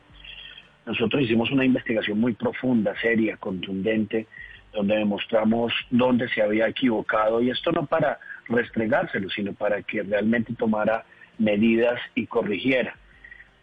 Nosotros 0.88 1.22
hicimos 1.22 1.52
una 1.52 1.64
investigación 1.64 2.20
muy 2.20 2.34
profunda, 2.34 3.00
seria, 3.00 3.38
contundente, 3.38 4.26
donde 4.74 4.96
demostramos 4.96 5.72
dónde 5.92 6.28
se 6.30 6.42
había 6.42 6.68
equivocado 6.68 7.44
y 7.44 7.52
esto 7.52 7.72
no 7.72 7.86
para 7.86 8.20
restregárselo, 8.50 9.30
sino 9.30 9.54
para 9.54 9.84
que 9.84 10.02
realmente 10.02 10.56
tomara 10.56 11.06
medidas 11.38 12.02
y 12.16 12.26
corrigiera. 12.26 12.96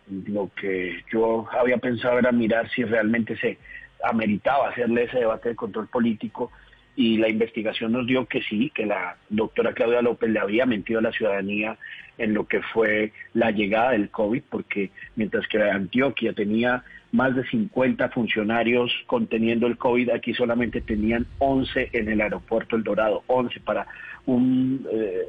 Lo 0.08 0.50
que 0.54 1.02
yo 1.12 1.48
había 1.52 1.78
pensado 1.78 2.18
era 2.18 2.32
mirar 2.32 2.68
si 2.70 2.84
realmente 2.84 3.36
se 3.36 3.58
ameritaba 4.04 4.70
hacerle 4.70 5.04
ese 5.04 5.18
debate 5.18 5.50
de 5.50 5.56
control 5.56 5.88
político 5.88 6.50
y 6.96 7.18
la 7.18 7.28
investigación 7.28 7.92
nos 7.92 8.06
dio 8.06 8.26
que 8.26 8.42
sí, 8.42 8.70
que 8.74 8.86
la 8.86 9.16
doctora 9.28 9.72
Claudia 9.72 10.02
López 10.02 10.30
le 10.30 10.40
había 10.40 10.66
mentido 10.66 10.98
a 10.98 11.02
la 11.02 11.12
ciudadanía 11.12 11.78
en 12.18 12.34
lo 12.34 12.46
que 12.46 12.60
fue 12.60 13.12
la 13.32 13.50
llegada 13.50 13.92
del 13.92 14.10
COVID, 14.10 14.42
porque 14.50 14.90
mientras 15.16 15.46
que 15.48 15.62
Antioquia 15.62 16.32
tenía 16.32 16.84
más 17.12 17.34
de 17.34 17.46
50 17.46 18.10
funcionarios 18.10 18.92
conteniendo 19.06 19.66
el 19.66 19.78
COVID, 19.78 20.10
aquí 20.10 20.34
solamente 20.34 20.80
tenían 20.80 21.26
11 21.38 21.90
en 21.92 22.08
el 22.08 22.20
aeropuerto 22.20 22.76
El 22.76 22.84
Dorado, 22.84 23.22
11 23.26 23.60
para 23.60 23.86
un... 24.26 24.86
Eh, 24.92 25.28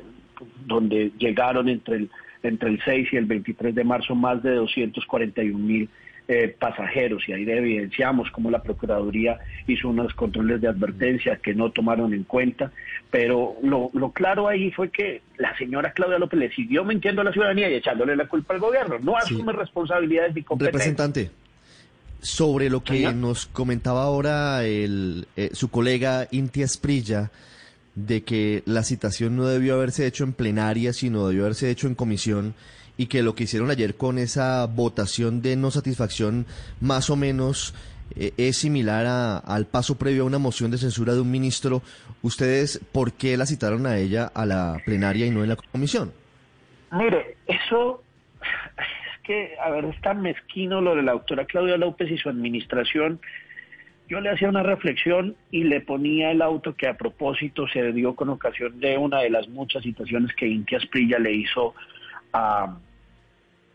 donde 0.66 1.12
llegaron 1.20 1.70
entre 1.70 1.98
el, 1.98 2.10
entre 2.44 2.70
el 2.70 2.82
6 2.84 3.10
y 3.12 3.18
el 3.18 3.26
23 3.26 3.76
de 3.76 3.84
marzo 3.84 4.16
más 4.16 4.42
de 4.44 4.56
241 4.56 5.58
mil 5.58 5.90
eh, 6.28 6.56
pasajeros 6.58 7.28
y 7.28 7.34
ahí 7.34 7.50
evidenciamos 7.50 8.30
cómo 8.32 8.50
la 8.52 8.62
Procuraduría 8.62 9.40
hizo 9.68 9.90
unos 9.90 10.14
controles 10.14 10.62
de 10.62 10.70
advertencia 10.70 11.38
que 11.38 11.54
no 11.54 11.72
tomaron 11.72 12.14
en 12.14 12.24
cuenta, 12.24 12.72
pero 13.10 13.58
lo, 13.64 13.90
lo, 13.94 14.12
claro 14.12 14.48
ahí 14.48 14.72
fue 14.72 14.92
que 14.92 15.24
la 15.38 15.58
señora 15.58 15.92
Claudia 15.92 16.20
López 16.20 16.40
le 16.40 16.52
siguió 16.54 16.86
mintiendo 16.86 17.22
a 17.22 17.26
la 17.26 17.34
ciudadanía 17.34 17.70
y 17.70 17.74
echándole 17.74 18.16
la 18.16 18.28
culpa 18.28 18.54
al 18.54 18.62
gobierno, 18.62 18.98
no 19.00 19.18
asume 19.18 19.52
sí. 19.52 19.58
responsabilidades 19.58 20.36
ni 20.36 20.44
competencias. 20.44 20.96
Representante, 20.96 21.32
sobre 22.22 22.70
lo 22.70 22.84
que 22.84 23.12
nos 23.14 23.48
comentaba 23.48 24.04
ahora 24.04 24.64
el, 24.64 25.28
eh, 25.36 25.50
su 25.54 25.70
colega 25.70 26.28
Inti 26.32 26.62
Esprilla, 26.62 27.32
de 27.96 28.24
que 28.24 28.64
la 28.66 28.84
citación 28.84 29.36
no 29.36 29.46
debió 29.46 29.76
haberse 29.76 30.06
hecho 30.06 30.24
en 30.24 30.34
plenaria, 30.34 30.94
sino 30.94 31.28
debió 31.28 31.44
haberse 31.44 31.70
hecho 31.70 31.88
en 31.88 31.96
comisión 31.96 32.54
y 32.98 33.08
que 33.08 33.24
lo 33.24 33.36
que 33.36 33.44
hicieron 33.44 33.72
ayer 33.72 33.96
con 33.96 34.18
esa 34.18 34.66
votación 34.68 35.42
de 35.42 35.56
no 35.56 35.72
satisfacción 35.72 36.46
más 36.80 37.10
o 37.10 37.16
menos 37.16 37.74
eh, 38.16 38.34
es 38.38 38.58
similar 38.58 39.06
a, 39.06 39.38
al 39.38 39.66
paso 39.66 39.98
previo 39.98 40.24
a 40.24 40.26
una 40.26 40.38
moción 40.38 40.72
de 40.72 40.78
censura 40.78 41.14
de 41.14 41.22
un 41.22 41.32
ministro. 41.32 41.82
¿Ustedes 42.22 42.80
por 42.92 43.14
qué 43.14 43.38
la 43.38 43.46
citaron 43.46 43.86
a 43.86 43.98
ella 43.98 44.32
a 44.34 44.46
la 44.46 44.82
plenaria 44.86 45.26
y 45.26 45.32
no 45.32 45.44
en 45.44 45.50
la 45.50 45.56
comisión? 45.56 46.14
Mire, 46.92 47.38
eso 47.48 48.04
es 48.78 49.24
que, 49.24 49.56
a 49.64 49.70
ver, 49.72 49.86
es 49.86 50.00
tan 50.02 50.22
mezquino 50.22 50.82
lo 50.82 50.96
de 50.96 51.04
la 51.04 51.14
doctora 51.14 51.46
Claudia 51.46 51.78
López 51.78 52.12
y 52.12 52.18
su 52.18 52.30
administración 52.30 53.20
yo 54.12 54.20
le 54.20 54.30
hacía 54.30 54.50
una 54.50 54.62
reflexión 54.62 55.38
y 55.52 55.64
le 55.64 55.80
ponía 55.80 56.32
el 56.32 56.42
auto 56.42 56.76
que 56.76 56.86
a 56.86 56.98
propósito 56.98 57.66
se 57.70 57.94
dio 57.94 58.14
con 58.14 58.28
ocasión 58.28 58.78
de 58.82 58.98
una 58.98 59.22
de 59.22 59.30
las 59.30 59.48
muchas 59.48 59.84
situaciones 59.84 60.36
que 60.36 60.48
Inti 60.48 60.76
Asprilla 60.76 61.18
le 61.18 61.32
hizo 61.32 61.74
a, 62.34 62.76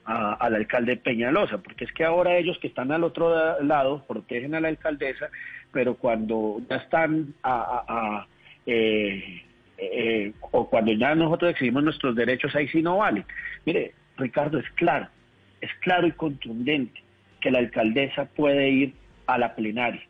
al 0.05 0.55
alcalde 0.55 0.99
Peñalosa, 0.99 1.57
porque 1.57 1.87
es 1.87 1.93
que 1.93 2.05
ahora 2.05 2.37
ellos 2.37 2.59
que 2.59 2.67
están 2.67 2.93
al 2.93 3.05
otro 3.05 3.63
lado 3.63 4.05
protegen 4.07 4.55
a 4.55 4.61
la 4.61 4.69
alcaldesa, 4.69 5.31
pero 5.73 5.95
cuando 5.95 6.61
ya 6.69 6.77
están 6.77 7.33
a, 7.43 8.27
eh, 8.67 9.43
eh, 9.79 10.33
o 10.51 10.69
cuando 10.69 10.93
ya 10.93 11.15
nosotros 11.15 11.53
exigimos 11.53 11.83
nuestros 11.83 12.15
derechos, 12.15 12.55
ahí 12.55 12.69
sí 12.69 12.83
no 12.83 12.99
vale. 12.99 13.25
Mire, 13.65 13.95
Ricardo, 14.19 14.59
es 14.59 14.69
claro, 14.73 15.09
es 15.63 15.71
claro 15.81 16.07
y 16.07 16.13
contundente 16.13 17.03
que 17.41 17.51
la 17.51 17.61
alcaldesa 17.61 18.27
puede 18.27 18.69
ir 18.69 18.93
a 19.27 19.39
la 19.39 19.55
plenaria 19.55 20.03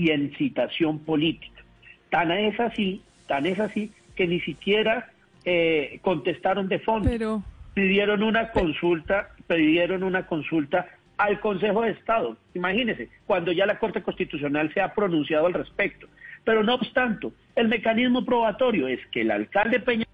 y 0.00 0.10
en 0.12 0.34
citación 0.36 0.98
política. 1.00 1.62
Tan 2.08 2.30
es 2.30 2.58
así, 2.58 3.02
tan 3.28 3.44
es 3.44 3.60
así 3.60 3.92
que 4.16 4.26
ni 4.26 4.40
siquiera 4.40 5.10
eh, 5.44 5.98
contestaron 6.00 6.68
de 6.68 6.78
fondo. 6.78 7.42
Pidieron 7.74 8.22
una 8.22 8.50
consulta, 8.50 9.28
pidieron 9.46 10.02
una 10.02 10.26
consulta 10.26 10.86
al 11.18 11.38
Consejo 11.40 11.82
de 11.82 11.90
Estado. 11.90 12.38
Imagínense, 12.54 13.10
cuando 13.26 13.52
ya 13.52 13.66
la 13.66 13.78
Corte 13.78 14.02
Constitucional 14.02 14.72
se 14.72 14.80
ha 14.80 14.94
pronunciado 14.94 15.46
al 15.46 15.52
respecto. 15.52 16.08
Pero 16.44 16.64
no 16.64 16.76
obstante, 16.76 17.28
el 17.54 17.68
mecanismo 17.68 18.24
probatorio 18.24 18.88
es 18.88 19.00
que 19.12 19.20
el 19.20 19.30
alcalde 19.30 19.80
Peña 19.80 20.06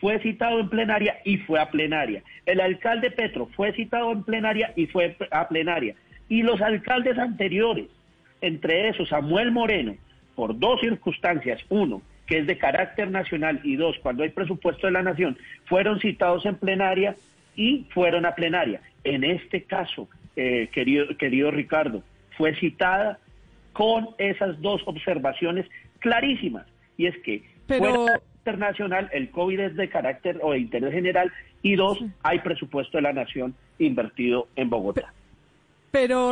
fue 0.00 0.18
citado 0.18 0.58
en 0.58 0.68
plenaria 0.68 1.18
y 1.24 1.36
fue 1.36 1.60
a 1.60 1.70
plenaria. 1.70 2.24
El 2.46 2.60
alcalde 2.60 3.12
Petro 3.12 3.48
fue 3.54 3.72
citado 3.74 4.10
en 4.10 4.24
plenaria 4.24 4.72
y 4.74 4.86
fue 4.86 5.16
a 5.30 5.46
plenaria. 5.46 5.94
Y 6.28 6.42
los 6.42 6.60
alcaldes 6.60 7.16
anteriores, 7.16 7.86
entre 8.46 8.88
esos 8.88 9.08
Samuel 9.08 9.50
Moreno, 9.50 9.96
por 10.34 10.58
dos 10.58 10.80
circunstancias, 10.80 11.60
uno, 11.68 12.02
que 12.26 12.38
es 12.38 12.46
de 12.46 12.58
carácter 12.58 13.10
nacional, 13.10 13.60
y 13.64 13.76
dos, 13.76 13.96
cuando 14.02 14.22
hay 14.22 14.30
presupuesto 14.30 14.86
de 14.86 14.92
la 14.92 15.02
nación, 15.02 15.36
fueron 15.66 16.00
citados 16.00 16.44
en 16.46 16.56
plenaria 16.56 17.16
y 17.56 17.86
fueron 17.90 18.26
a 18.26 18.34
plenaria. 18.34 18.80
En 19.04 19.24
este 19.24 19.62
caso, 19.62 20.08
eh, 20.36 20.68
querido, 20.72 21.16
querido 21.16 21.50
Ricardo, 21.50 22.02
fue 22.36 22.54
citada 22.56 23.18
con 23.72 24.08
esas 24.18 24.60
dos 24.60 24.82
observaciones 24.86 25.66
clarísimas, 25.98 26.66
y 26.96 27.06
es 27.06 27.16
que 27.18 27.42
Pero- 27.66 27.94
fuera 27.94 28.20
internacional, 28.38 29.08
el 29.12 29.30
COVID 29.30 29.60
es 29.60 29.76
de 29.76 29.88
carácter 29.88 30.38
o 30.42 30.52
de 30.52 30.58
interés 30.58 30.92
general, 30.92 31.32
y 31.62 31.76
dos, 31.76 32.04
hay 32.22 32.40
presupuesto 32.40 32.98
de 32.98 33.02
la 33.02 33.12
nación 33.12 33.54
invertido 33.78 34.48
en 34.56 34.68
Bogotá. 34.68 35.02
Pero, 35.02 35.23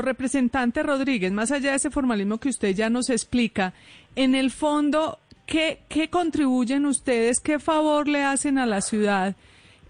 representante 0.02 0.82
Rodríguez, 0.82 1.32
más 1.32 1.52
allá 1.52 1.70
de 1.70 1.76
ese 1.76 1.90
formalismo 1.90 2.38
que 2.38 2.48
usted 2.48 2.74
ya 2.74 2.90
nos 2.90 3.10
explica, 3.10 3.72
en 4.16 4.34
el 4.34 4.50
fondo, 4.50 5.18
¿qué, 5.46 5.80
qué 5.88 6.08
contribuyen 6.08 6.86
ustedes, 6.86 7.40
qué 7.40 7.58
favor 7.58 8.08
le 8.08 8.24
hacen 8.24 8.58
a 8.58 8.66
la 8.66 8.80
ciudad, 8.80 9.36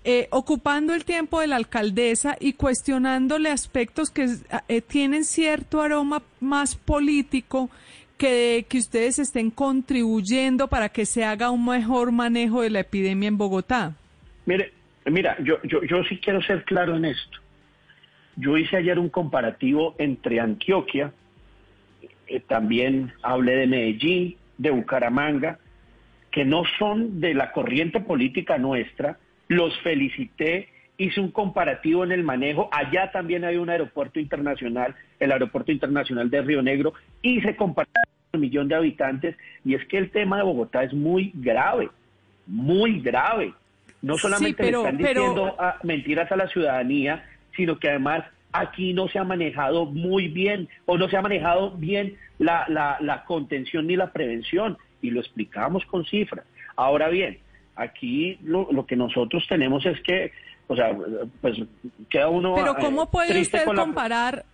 eh, 0.05 0.29
ocupando 0.31 0.95
el 0.95 1.05
tiempo 1.05 1.41
de 1.41 1.47
la 1.47 1.57
alcaldesa 1.57 2.37
y 2.39 2.55
cuestionándole 2.55 3.51
aspectos 3.51 4.11
que 4.11 4.27
eh, 4.69 4.81
tienen 4.81 5.25
cierto 5.25 5.81
aroma 5.81 6.23
más 6.41 6.75
político 6.75 7.71
que, 8.19 8.67
que 8.69 8.79
ustedes 8.79 9.19
estén 9.19 9.51
contribuyendo 9.51 10.69
para 10.69 10.89
que 10.89 11.07
se 11.07 11.25
haga 11.25 11.51
un 11.51 11.65
mejor 11.65 12.13
manejo 12.13 12.63
de 12.63 12.71
la 12.71 12.81
epidemia 12.81 13.29
en 13.29 13.39
Bogotá? 13.39 13.95
Mire, 14.45 14.73
mira, 15.07 15.37
yo, 15.43 15.57
yo, 15.63 15.83
yo 15.85 16.03
sí 16.05 16.19
quiero 16.19 16.43
ser 16.43 16.65
claro 16.65 16.97
en 16.97 17.07
esto. 17.07 17.42
Yo 18.37 18.57
hice 18.57 18.77
ayer 18.77 18.99
un 18.99 19.09
comparativo 19.09 19.95
entre 19.99 20.41
Antioquia, 20.41 21.13
eh, 22.27 22.41
también 22.41 23.13
hablé 23.23 23.57
de 23.57 23.67
Medellín, 23.67 24.37
de 24.59 24.71
Bucaramanga, 24.71 25.59
que 26.31 26.45
no 26.45 26.63
son 26.79 27.21
de 27.21 27.35
la 27.35 27.53
corriente 27.53 28.01
política 28.01 28.57
nuestra, 28.57 29.19
los 29.49 29.79
felicité, 29.81 30.69
hice 30.97 31.21
un 31.21 31.31
comparativo 31.31 32.05
en 32.05 32.13
el 32.13 32.23
manejo, 32.23 32.71
allá 32.73 33.11
también 33.13 33.45
hay 33.45 33.57
un 33.57 33.69
aeropuerto 33.69 34.19
internacional, 34.19 34.95
el 35.21 35.33
aeropuerto 35.33 35.73
internacional 35.73 36.31
de 36.31 36.41
Río 36.43 36.63
Negro, 36.63 36.95
hice 37.21 37.55
comparativo 37.57 38.07
con 38.31 38.39
un 38.39 38.41
millón 38.41 38.69
de 38.69 38.77
habitantes, 38.77 39.37
y 39.65 39.75
es 39.75 39.85
que 39.87 39.99
el 39.99 40.11
tema 40.11 40.39
de 40.39 40.45
Bogotá 40.45 40.85
es 40.85 40.95
muy 40.95 41.33
grave, 41.35 41.91
muy 42.47 43.01
grave. 43.01 43.53
No 44.01 44.17
solamente 44.17 44.63
pero- 44.65 44.83
le 44.83 44.89
están 44.89 45.03
pero- 45.03 45.21
diciendo 45.21 45.57
ah, 45.59 45.79
mentiras 45.83 46.33
a 46.33 46.37
la 46.37 46.49
ciudadanía, 46.49 47.25
sino 47.57 47.79
que 47.79 47.89
además 47.91 48.25
aquí 48.53 48.93
no 48.93 49.09
se 49.09 49.19
ha 49.19 49.25
manejado 49.25 49.87
muy 49.87 50.29
bien 50.29 50.69
o 50.87 50.99
no 50.99 51.09
se 51.09 51.17
ha 51.17 51.23
manejado 51.23 51.71
bien 51.73 52.17
la, 52.39 52.67
la, 52.69 52.99
la 53.01 53.25
contención 53.25 53.87
ni 53.87 53.97
la 53.97 54.13
prevención 54.13 54.77
y 55.01 55.11
lo 55.11 55.21
explicamos 55.21 55.85
con 55.87 56.05
cifras. 56.05 56.45
Ahora 56.77 57.09
bien, 57.09 57.39
aquí 57.77 58.39
lo, 58.43 58.71
lo 58.73 58.85
que 58.87 58.97
nosotros 58.97 59.45
tenemos 59.49 59.85
es 59.87 60.01
que, 60.03 60.33
o 60.69 60.77
sea, 60.77 60.97
pues 61.41 61.57
queda 62.11 62.29
uno 62.29 62.55
Pero 62.55 62.73
eh, 62.73 62.81
¿cómo 62.81 63.11
puede 63.11 63.41
usted 63.41 63.65
con 63.65 63.77
la- 63.77 63.83
comparar, 63.83 64.45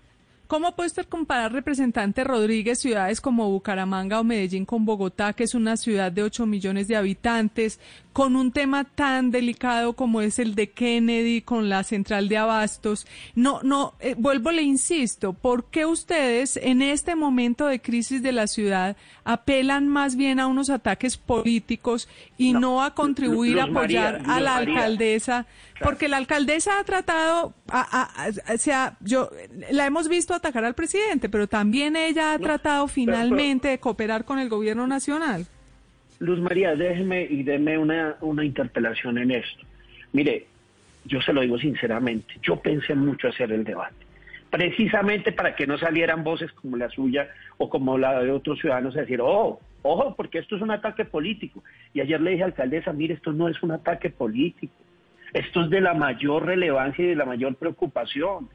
cómo 0.47 0.75
puede 0.75 0.86
usted 0.86 1.07
comparar, 1.07 1.52
representante 1.52 2.25
Rodríguez, 2.25 2.78
ciudades 2.78 3.20
como 3.20 3.51
Bucaramanga 3.51 4.20
o 4.20 4.25
Medellín 4.25 4.65
con 4.65 4.85
Bogotá, 4.85 5.33
que 5.33 5.44
es 5.44 5.55
una 5.55 5.77
ciudad 5.77 6.10
de 6.12 6.23
8 6.23 6.47
millones 6.47 6.89
de 6.89 6.97
habitantes, 6.97 7.81
con 8.18 8.34
un 8.34 8.50
tema 8.50 8.82
tan 8.82 9.30
delicado 9.30 9.92
como 9.92 10.20
es 10.22 10.40
el 10.40 10.56
de 10.56 10.70
Kennedy, 10.70 11.40
con 11.40 11.68
la 11.68 11.84
central 11.84 12.28
de 12.28 12.36
abastos? 12.36 13.06
No, 13.36 13.60
no, 13.62 13.94
eh, 14.00 14.16
vuelvo, 14.18 14.50
le 14.50 14.62
insisto, 14.62 15.34
¿por 15.34 15.66
qué 15.66 15.86
ustedes 15.86 16.56
en 16.56 16.82
este 16.82 17.14
momento 17.14 17.66
de 17.68 17.80
crisis 17.80 18.20
de 18.20 18.32
la 18.32 18.48
ciudad 18.48 18.97
apelan 19.22 19.86
más 19.86 20.16
bien 20.16 20.40
a 20.40 20.48
unos 20.48 20.68
ataques 20.68 21.16
políticos 21.16 22.08
y 22.36 22.55
no, 22.55 22.82
a 22.82 22.92
contribuir 22.92 23.60
a 23.60 23.66
María, 23.68 24.08
apoyar 24.08 24.28
a 24.28 24.40
la 24.40 24.55
María. 24.55 24.74
alcaldesa? 24.78 25.47
Porque 25.80 26.08
la 26.08 26.16
alcaldesa 26.16 26.80
ha 26.80 26.82
tratado, 26.82 27.55
a- 27.68 28.00
a- 28.02 28.24
a- 28.24 28.55
o 28.55 28.58
sea, 28.58 28.97
yo 29.00 29.30
la 29.70 29.86
hemos 29.86 30.08
visto 30.08 30.34
atacar 30.34 30.64
al 30.64 30.74
presidente, 30.74 31.28
pero 31.28 31.47
también 31.47 31.94
ella 31.94 32.32
ha 32.32 32.38
tratado 32.40 32.88
finalmente 32.88 33.68
de 33.68 33.78
cooperar 33.78 34.24
con 34.24 34.40
el 34.40 34.48
gobierno 34.48 34.88
nacional. 34.88 35.47
Luz 36.20 36.40
María, 36.40 36.74
déjeme 36.74 37.22
y 37.22 37.42
deme 37.42 37.78
una, 37.78 38.16
una 38.20 38.44
interpelación 38.44 39.18
en 39.18 39.30
esto. 39.30 39.64
Mire, 40.12 40.47
yo 41.05 41.20
se 41.20 41.32
lo 41.32 41.40
digo 41.40 41.58
sinceramente, 41.58 42.34
yo 42.42 42.56
pensé 42.56 42.94
mucho 42.94 43.28
hacer 43.28 43.52
el 43.52 43.64
debate, 43.64 44.06
precisamente 44.50 45.32
para 45.32 45.55
que 45.55 45.66
no 45.66 45.78
salieran 45.78 46.24
voces 46.24 46.52
como 46.52 46.76
la 46.76 46.88
suya 46.90 47.28
o 47.56 47.68
como 47.70 47.98
la 47.98 48.20
de 48.22 48.30
otros 48.30 48.58
ciudadanos 48.58 48.97
a 48.97 49.00
decir, 49.00 49.20
oh, 49.22 49.60
ojo, 49.82 50.14
porque 50.16 50.38
esto 50.38 50.56
es 50.56 50.62
un 50.62 50.70
ataque 50.70 51.05
político. 51.05 51.62
Y 51.94 52.00
ayer 52.00 52.20
le 52.20 52.32
dije, 52.32 52.44
alcaldesa, 52.44 52.92
mire, 52.92 53.14
esto 53.14 53.32
no 53.32 53.48
es 53.48 53.62
un 53.62 53.72
ataque 53.72 54.10
político, 54.10 54.74
esto 55.32 55.62
es 55.62 55.70
de 55.70 55.80
la 55.80 55.94
mayor 55.94 56.47
relevancia 56.47 57.05
y 57.05 57.08
de 57.08 57.16
la 57.16 57.26
mayor 57.26 57.55
preocupación. 57.56 58.48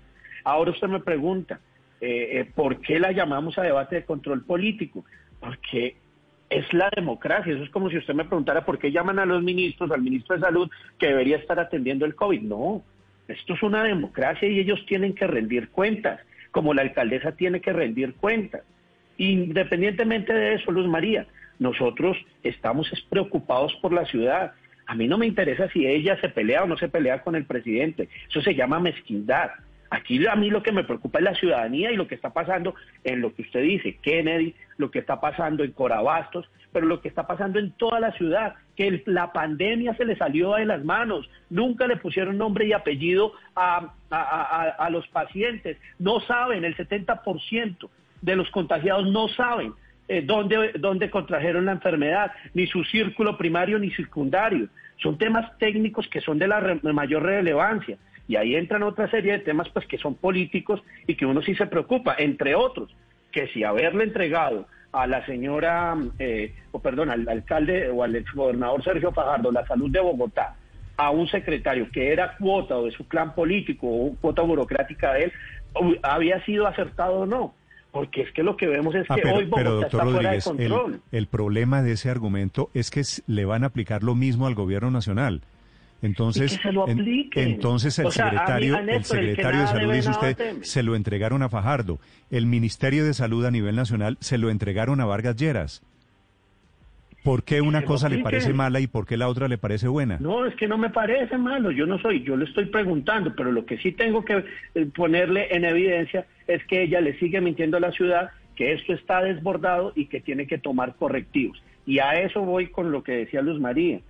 Ahora 0.44 0.72
usted 0.72 0.88
me 0.88 1.00
pregunta, 1.00 1.60
eh, 2.02 2.40
eh, 2.40 2.52
¿por 2.54 2.82
qué 2.82 3.00
la 3.00 3.12
llamamos 3.12 3.58
a 3.58 3.64
debate 3.64 3.96
de 3.96 4.06
control 4.06 4.44
político? 4.44 5.06
Porque 5.40 5.96
es 6.54 6.72
la 6.74 6.90
democracia. 6.96 7.54
Eso 7.54 7.64
es 7.64 7.70
como 7.70 7.90
si 7.90 7.98
usted 7.98 8.14
me 8.14 8.26
preguntara 8.26 8.66
por 8.66 8.80
qué 8.80 8.92
llaman 8.92 9.20
a 9.20 9.26
los 9.26 9.44
ministros, 9.44 9.92
al 9.92 10.02
ministro 10.02 10.36
de 10.36 10.42
Salud, 10.42 10.70
que 11.00 11.08
debería 11.08 11.38
estar 11.38 11.60
atendiendo 11.60 12.06
el 12.06 12.16
COVID. 12.16 12.42
No, 12.42 12.84
esto 13.28 13.54
es 13.54 13.64
una 13.64 13.84
democracia 13.84 14.48
y 14.48 14.60
ellos 14.60 14.86
tienen 14.86 15.14
que 15.14 15.28
rendir 15.28 15.70
cuentas, 15.70 16.20
como 16.52 16.74
la 16.74 16.82
alcaldesa 16.82 17.34
tiene 17.34 17.62
que 17.62 17.74
rendir 17.74 18.14
cuentas. 18.16 18.62
Independientemente 19.18 20.34
de 20.34 20.56
eso, 20.56 20.72
Luz 20.72 20.88
María, 20.88 21.28
nosotros 21.60 22.18
estamos 22.44 22.92
es 22.92 23.02
preocupados 23.02 23.74
por 23.82 23.94
la 23.94 24.06
ciudad. 24.06 24.54
A 24.86 24.96
mí 24.96 25.08
no 25.08 25.18
me 25.18 25.28
interesa 25.28 25.70
si 25.70 25.86
ella 25.88 26.20
se 26.20 26.30
pelea 26.30 26.64
o 26.64 26.68
no 26.68 26.78
se 26.78 26.90
pelea 26.90 27.22
con 27.22 27.36
el 27.36 27.46
presidente. 27.46 28.10
Eso 28.30 28.42
se 28.42 28.56
llama 28.56 28.80
mezquindad. 28.80 29.52
Aquí 29.94 30.26
a 30.26 30.36
mí 30.36 30.50
lo 30.50 30.64
que 30.64 30.72
me 30.72 30.84
preocupa 30.84 31.20
es 31.20 31.24
la 31.26 31.36
ciudadanía 31.36 31.92
y 31.92 31.96
lo 31.96 32.08
que 32.08 32.16
está 32.16 32.32
pasando 32.34 32.74
en 33.04 33.22
lo 33.22 33.34
que 33.36 33.44
usted 33.44 33.62
dice, 33.62 33.98
Kennedy, 34.02 34.56
lo 34.78 34.90
que 34.90 34.98
está 34.98 35.22
pasando 35.22 35.64
en 35.64 35.72
Corabastos, 35.72 36.50
pero 36.72 36.88
lo 36.88 37.00
que 37.00 37.10
está 37.10 37.28
pasando 37.28 37.60
en 37.60 37.72
toda 37.74 38.00
la 38.00 38.12
ciudad, 38.14 38.56
que 38.76 39.04
la 39.06 39.32
pandemia 39.32 39.94
se 39.96 40.06
le 40.06 40.16
salió 40.16 40.56
de 40.56 40.66
las 40.66 40.84
manos, 40.84 41.30
nunca 41.52 41.86
le 41.86 41.98
pusieron 41.98 42.40
nombre 42.40 42.66
y 42.66 42.74
apellido 42.74 43.34
a, 43.56 43.94
a- 44.10 44.90
los 44.90 45.08
pacientes, 45.10 45.78
no 46.00 46.20
saben, 46.22 46.66
el 46.66 46.76
70% 46.76 47.90
de 48.22 48.36
los 48.36 48.50
contagiados 48.50 49.06
no 49.12 49.28
saben 49.28 49.74
eh, 50.08 50.24
dónde, 50.26 50.72
dónde 50.80 51.12
contrajeron 51.12 51.66
la 51.66 51.74
enfermedad, 51.74 52.32
ni 52.56 52.66
su 52.66 52.84
círculo 52.86 53.38
primario 53.38 53.78
ni 53.78 53.92
secundario. 53.92 54.70
Son 54.98 55.20
temas 55.20 55.56
técnicos 55.60 56.08
que 56.08 56.20
son 56.22 56.40
de 56.40 56.48
la 56.48 56.60
mayor 56.82 57.22
relevancia. 57.24 57.98
Y 58.28 58.36
ahí 58.38 58.56
entran 58.56 58.84
otra 58.84 59.10
serie 59.10 59.34
de 59.34 59.40
temas 59.40 59.70
pues 59.70 59.86
que 59.86 59.98
son 59.98 60.16
políticos 60.16 60.82
y 61.08 61.16
que 61.16 61.26
uno 61.26 61.42
sí 61.42 61.56
se 61.56 61.68
preocupa, 61.68 62.16
entre 62.18 62.56
otros, 62.56 62.96
que 63.32 63.48
si 63.48 63.64
haberle 63.64 64.06
entregado 64.06 64.68
a 64.94 65.08
la 65.08 65.26
señora, 65.26 65.98
eh, 66.20 66.54
o 66.72 66.80
perdón, 66.80 67.10
al 67.10 67.28
alcalde 67.28 67.90
o 67.90 68.04
al 68.04 68.16
exgobernador 68.16 68.84
Sergio 68.84 69.12
Fajardo 69.12 69.52
la 69.52 69.66
salud 69.66 69.90
de 69.90 70.00
Bogotá 70.00 70.56
a 70.96 71.10
un 71.10 71.28
secretario 71.28 71.90
que 71.92 72.12
era 72.12 72.38
cuota 72.38 72.78
o 72.78 72.86
de 72.86 72.92
su 72.92 73.08
clan 73.08 73.34
político 73.34 73.88
o 73.88 74.16
cuota 74.22 74.44
burocrática 74.44 75.14
de 75.14 75.24
él, 75.26 75.34
había 76.04 76.44
sido 76.46 76.68
acertado 76.68 77.22
o 77.22 77.26
no. 77.26 77.56
Porque 77.92 78.22
es 78.22 78.32
que 78.32 78.42
lo 78.42 78.58
que 78.58 78.68
vemos 78.68 78.96
es 78.96 79.06
Ah, 79.10 79.16
que 79.16 79.22
pero, 79.22 79.36
hoy 79.36 79.50
pero, 79.54 79.72
Bogotá 79.72 79.88
doctor 79.88 80.02
está 80.02 80.04
fuera 80.04 80.32
de 80.32 80.40
Rodríguez, 80.40 80.48
el, 80.48 80.70
control. 80.70 81.02
el 81.12 81.28
problema 81.28 81.82
de 81.84 81.92
ese 81.92 82.10
argumento 82.10 82.70
es 82.74 82.90
que 82.90 83.02
le 83.28 83.46
van 83.46 83.64
a 83.64 83.68
aplicar 83.68 84.04
lo 84.04 84.16
mismo 84.16 84.48
al 84.48 84.56
gobierno 84.56 84.92
nacional. 84.92 85.42
Entonces, 86.04 86.60
entonces 87.36 87.98
el 87.98 88.12
secretario, 88.12 88.78
el 88.78 89.06
secretario 89.06 89.62
de 89.62 89.68
salud 89.68 89.94
dice 89.94 90.10
usted, 90.10 90.38
se 90.62 90.84
lo 90.84 90.96
entregaron 90.96 91.42
a 91.44 91.50
Fajardo. 91.50 91.98
El 92.30 92.46
Ministerio 92.46 93.06
de 93.06 93.14
Salud 93.14 93.46
a 93.46 93.52
nivel 93.52 93.78
nacional 93.78 94.18
se 94.20 94.38
lo 94.38 94.50
entregaron 94.50 95.00
a 95.00 95.06
Vargas 95.06 95.38
Lleras. 95.38 95.82
¿Por 97.24 97.44
qué 97.44 97.62
una 97.62 97.86
cosa 97.86 98.10
le 98.10 98.18
parece 98.18 98.52
mala 98.52 98.82
y 98.82 98.88
por 98.88 99.06
qué 99.06 99.16
la 99.16 99.30
otra 99.30 99.48
le 99.48 99.58
parece 99.58 99.88
buena? 99.88 100.18
No, 100.20 100.46
es 100.46 100.54
que 100.56 100.68
no 100.68 100.78
me 100.78 100.90
parece 100.90 101.38
malo, 101.38 101.72
yo 101.72 101.86
no 101.86 101.98
soy, 102.00 102.22
yo 102.22 102.36
le 102.36 102.44
estoy 102.44 102.66
preguntando, 102.66 103.34
pero 103.34 103.54
lo 103.54 103.66
que 103.66 103.78
sí 103.78 103.94
tengo 103.94 104.26
que 104.26 104.44
eh, 104.76 104.86
ponerle 104.94 105.56
en 105.56 105.64
evidencia 105.64 106.26
es 106.48 106.62
que 106.66 106.84
ella 106.84 107.00
le 107.00 107.18
sigue 107.18 107.40
mintiendo 107.40 107.78
a 107.78 107.80
la 107.80 107.94
ciudad 107.94 108.32
que 108.58 108.74
esto 108.74 108.92
está 108.92 109.22
desbordado 109.22 109.94
y 109.96 110.08
que 110.08 110.20
tiene 110.20 110.48
que 110.48 110.58
tomar 110.58 110.96
correctivos. 110.96 111.64
Y 111.86 112.00
a 112.00 112.20
eso 112.20 112.42
voy 112.42 112.68
con 112.68 112.92
lo 112.92 113.04
que 113.04 113.14
decía 113.14 113.42
Luz 113.42 113.58
María 113.58 114.02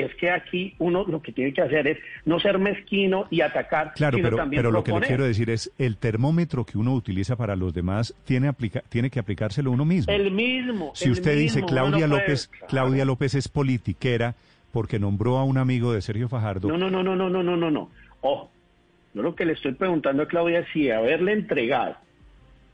es 0.00 0.14
que 0.16 0.30
aquí 0.30 0.74
uno 0.78 1.04
lo 1.06 1.22
que 1.22 1.32
tiene 1.32 1.52
que 1.52 1.62
hacer 1.62 1.86
es 1.86 1.98
no 2.24 2.40
ser 2.40 2.58
mezquino 2.58 3.26
y 3.30 3.40
atacar, 3.40 3.92
claro, 3.94 4.18
pero, 4.20 4.38
pero 4.50 4.70
lo 4.70 4.84
que 4.84 4.92
le 4.92 5.00
quiero 5.00 5.24
decir 5.24 5.50
es 5.50 5.72
el 5.78 5.96
termómetro 5.96 6.64
que 6.64 6.78
uno 6.78 6.94
utiliza 6.94 7.36
para 7.36 7.56
los 7.56 7.74
demás 7.74 8.14
tiene 8.24 8.48
aplica, 8.48 8.82
tiene 8.88 9.10
que 9.10 9.18
aplicárselo 9.18 9.70
uno 9.70 9.84
mismo. 9.84 10.12
El 10.12 10.30
mismo. 10.30 10.92
Si 10.94 11.10
usted 11.10 11.36
dice 11.36 11.62
Claudia 11.62 12.06
López, 12.06 12.50
Claudia 12.68 13.04
López 13.04 13.34
es 13.34 13.48
politiquera 13.48 14.34
porque 14.72 14.98
nombró 14.98 15.38
a 15.38 15.44
un 15.44 15.58
amigo 15.58 15.92
de 15.92 16.02
Sergio 16.02 16.28
Fajardo. 16.28 16.68
No, 16.68 16.76
no, 16.76 16.90
no, 16.90 17.02
no, 17.02 17.14
no, 17.14 17.30
no, 17.30 17.42
no, 17.42 17.56
no, 17.56 17.70
no. 17.70 17.90
Ojo, 18.20 18.50
yo 19.14 19.22
lo 19.22 19.36
que 19.36 19.44
le 19.44 19.52
estoy 19.52 19.72
preguntando 19.72 20.24
a 20.24 20.26
Claudia 20.26 20.60
es 20.60 20.66
si 20.72 20.90
haberle 20.90 21.32
entregado 21.32 21.96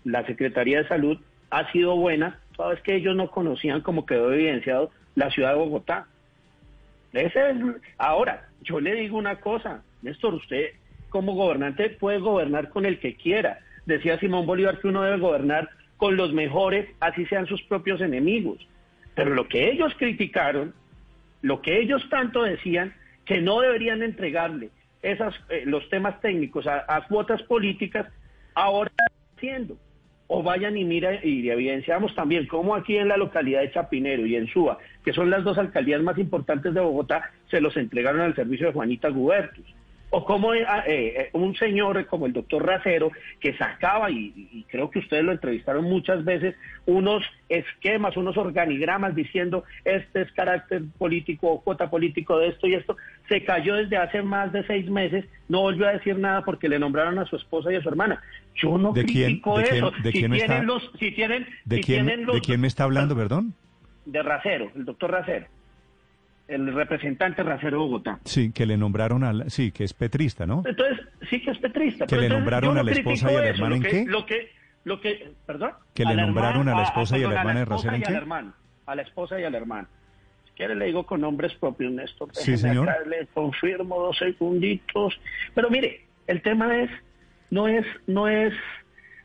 la 0.04 0.24
Secretaría 0.24 0.78
de 0.78 0.88
Salud 0.88 1.18
ha 1.50 1.70
sido 1.72 1.96
buena, 1.96 2.40
sabes 2.56 2.80
que 2.80 2.96
ellos 2.96 3.14
no 3.16 3.30
conocían 3.30 3.82
como 3.82 4.06
quedó 4.06 4.32
evidenciado 4.32 4.90
la 5.14 5.30
ciudad 5.30 5.50
de 5.50 5.58
Bogotá. 5.58 6.06
Ese 7.12 7.50
es, 7.50 7.56
ahora, 7.98 8.48
yo 8.62 8.80
le 8.80 8.94
digo 8.94 9.18
una 9.18 9.36
cosa, 9.40 9.82
Néstor, 10.02 10.34
usted 10.34 10.70
como 11.08 11.34
gobernante 11.34 11.90
puede 11.90 12.18
gobernar 12.18 12.68
con 12.68 12.86
el 12.86 13.00
que 13.00 13.16
quiera. 13.16 13.58
Decía 13.86 14.18
Simón 14.20 14.46
Bolívar 14.46 14.78
que 14.78 14.88
uno 14.88 15.02
debe 15.02 15.18
gobernar 15.18 15.68
con 15.96 16.16
los 16.16 16.32
mejores, 16.32 16.88
así 17.00 17.26
sean 17.26 17.46
sus 17.46 17.62
propios 17.64 18.00
enemigos. 18.00 18.58
Pero 19.14 19.34
lo 19.34 19.48
que 19.48 19.70
ellos 19.70 19.92
criticaron, 19.98 20.72
lo 21.42 21.60
que 21.60 21.80
ellos 21.80 22.06
tanto 22.08 22.42
decían, 22.42 22.94
que 23.24 23.40
no 23.40 23.60
deberían 23.60 24.02
entregarle 24.02 24.70
esas, 25.02 25.34
eh, 25.48 25.62
los 25.66 25.88
temas 25.88 26.20
técnicos 26.20 26.66
a, 26.66 27.06
cuotas 27.08 27.42
políticas, 27.42 28.06
ahora 28.54 28.90
están 28.90 29.36
haciendo 29.36 29.76
o 30.32 30.44
vayan 30.44 30.76
y 30.76 30.84
mira 30.84 31.18
y 31.24 31.50
evidenciamos 31.50 32.14
también 32.14 32.46
cómo 32.46 32.76
aquí 32.76 32.96
en 32.96 33.08
la 33.08 33.16
localidad 33.16 33.62
de 33.62 33.72
Chapinero 33.72 34.24
y 34.24 34.36
en 34.36 34.46
Suba, 34.46 34.78
que 35.04 35.12
son 35.12 35.28
las 35.28 35.42
dos 35.42 35.58
alcaldías 35.58 36.00
más 36.02 36.18
importantes 36.18 36.72
de 36.72 36.80
Bogotá, 36.80 37.32
se 37.50 37.60
los 37.60 37.76
entregaron 37.76 38.20
al 38.20 38.36
servicio 38.36 38.68
de 38.68 38.72
Juanita 38.72 39.08
Gubertus 39.08 39.66
o 40.10 40.24
como 40.24 40.54
eh, 40.54 40.64
eh, 40.86 41.30
un 41.32 41.54
señor 41.54 42.04
como 42.06 42.26
el 42.26 42.32
doctor 42.32 42.66
Racero 42.66 43.10
que 43.38 43.56
sacaba, 43.56 44.10
y, 44.10 44.66
creo 44.68 44.90
que 44.90 44.98
ustedes 44.98 45.24
lo 45.24 45.32
entrevistaron 45.32 45.84
muchas 45.84 46.24
veces, 46.24 46.56
unos 46.86 47.22
esquemas, 47.48 48.16
unos 48.16 48.36
organigramas 48.36 49.14
diciendo 49.14 49.64
este 49.84 50.22
es 50.22 50.32
carácter 50.32 50.82
político 50.98 51.48
o 51.48 51.60
cuota 51.60 51.88
político 51.88 52.38
de 52.38 52.48
esto 52.48 52.66
y 52.66 52.74
esto, 52.74 52.96
se 53.28 53.44
cayó 53.44 53.76
desde 53.76 53.96
hace 53.96 54.22
más 54.22 54.52
de 54.52 54.66
seis 54.66 54.88
meses, 54.90 55.24
no 55.48 55.60
volvió 55.60 55.86
a 55.86 55.92
decir 55.92 56.18
nada 56.18 56.44
porque 56.44 56.68
le 56.68 56.78
nombraron 56.78 57.18
a 57.18 57.26
su 57.26 57.36
esposa 57.36 57.72
y 57.72 57.76
a 57.76 57.82
su 57.82 57.88
hermana. 57.88 58.20
Yo 58.56 58.76
no 58.78 58.92
¿De 58.92 59.04
critico 59.04 59.60
eso. 59.60 59.92
¿De 60.02 60.10
quién, 60.10 60.32
si, 60.32 60.38
tienen 60.38 60.66
los, 60.66 60.90
si 60.98 61.12
tienen, 61.12 61.46
¿De, 61.64 61.80
quién, 61.80 62.06
¿De 62.06 62.40
quién 62.40 62.60
me 62.60 62.66
está 62.66 62.84
hablando, 62.84 63.14
perdón? 63.14 63.54
De 64.04 64.22
Racero, 64.22 64.70
el 64.74 64.84
doctor 64.84 65.12
Racero 65.12 65.46
el 66.50 66.74
representante 66.74 67.42
Racero 67.42 67.78
Bogotá. 67.78 68.18
Sí, 68.24 68.52
que 68.52 68.66
le 68.66 68.76
nombraron 68.76 69.22
a 69.22 69.48
sí, 69.48 69.70
que 69.70 69.84
es 69.84 69.94
petrista, 69.94 70.46
¿no? 70.46 70.62
Entonces, 70.66 71.06
sí 71.30 71.40
que 71.40 71.52
es 71.52 71.58
petrista. 71.58 72.06
Que 72.06 72.16
le 72.16 72.28
nombraron 72.28 72.76
a 72.76 72.82
la 72.82 72.90
esposa 72.90 73.32
y 73.32 73.36
a 73.36 73.40
la 73.40 73.48
hermana 73.48 73.76
en 73.76 73.82
qué? 73.82 74.04
Lo 74.06 74.26
que, 74.26 74.50
lo 74.84 75.00
que, 75.00 75.32
perdón. 75.46 75.72
Que 75.94 76.04
le 76.04 76.16
nombraron 76.16 76.68
a 76.68 76.74
la 76.74 76.82
esposa 76.82 77.16
y 77.16 77.22
a 77.22 77.28
la 77.28 77.38
hermana 77.40 77.60
de 77.60 77.64
Racero 77.64 77.94
en 77.94 78.02
qué? 78.02 78.20
a 78.86 78.94
la 78.96 79.02
esposa 79.02 79.40
y 79.40 79.44
al 79.44 79.54
hermano. 79.54 79.86
Si 80.46 80.50
quiere 80.52 80.74
le 80.74 80.86
digo 80.86 81.06
con 81.06 81.20
nombres 81.20 81.54
propios, 81.54 81.92
Néstor. 81.92 82.30
Sí, 82.32 82.56
señor. 82.56 82.88
le 83.06 83.26
confirmo 83.28 84.00
dos 84.00 84.18
segunditos. 84.18 85.20
Pero 85.54 85.70
mire, 85.70 86.06
el 86.26 86.42
tema 86.42 86.76
es, 86.82 86.90
no 87.50 87.68
es, 87.68 87.86
no 88.08 88.26
es, 88.26 88.52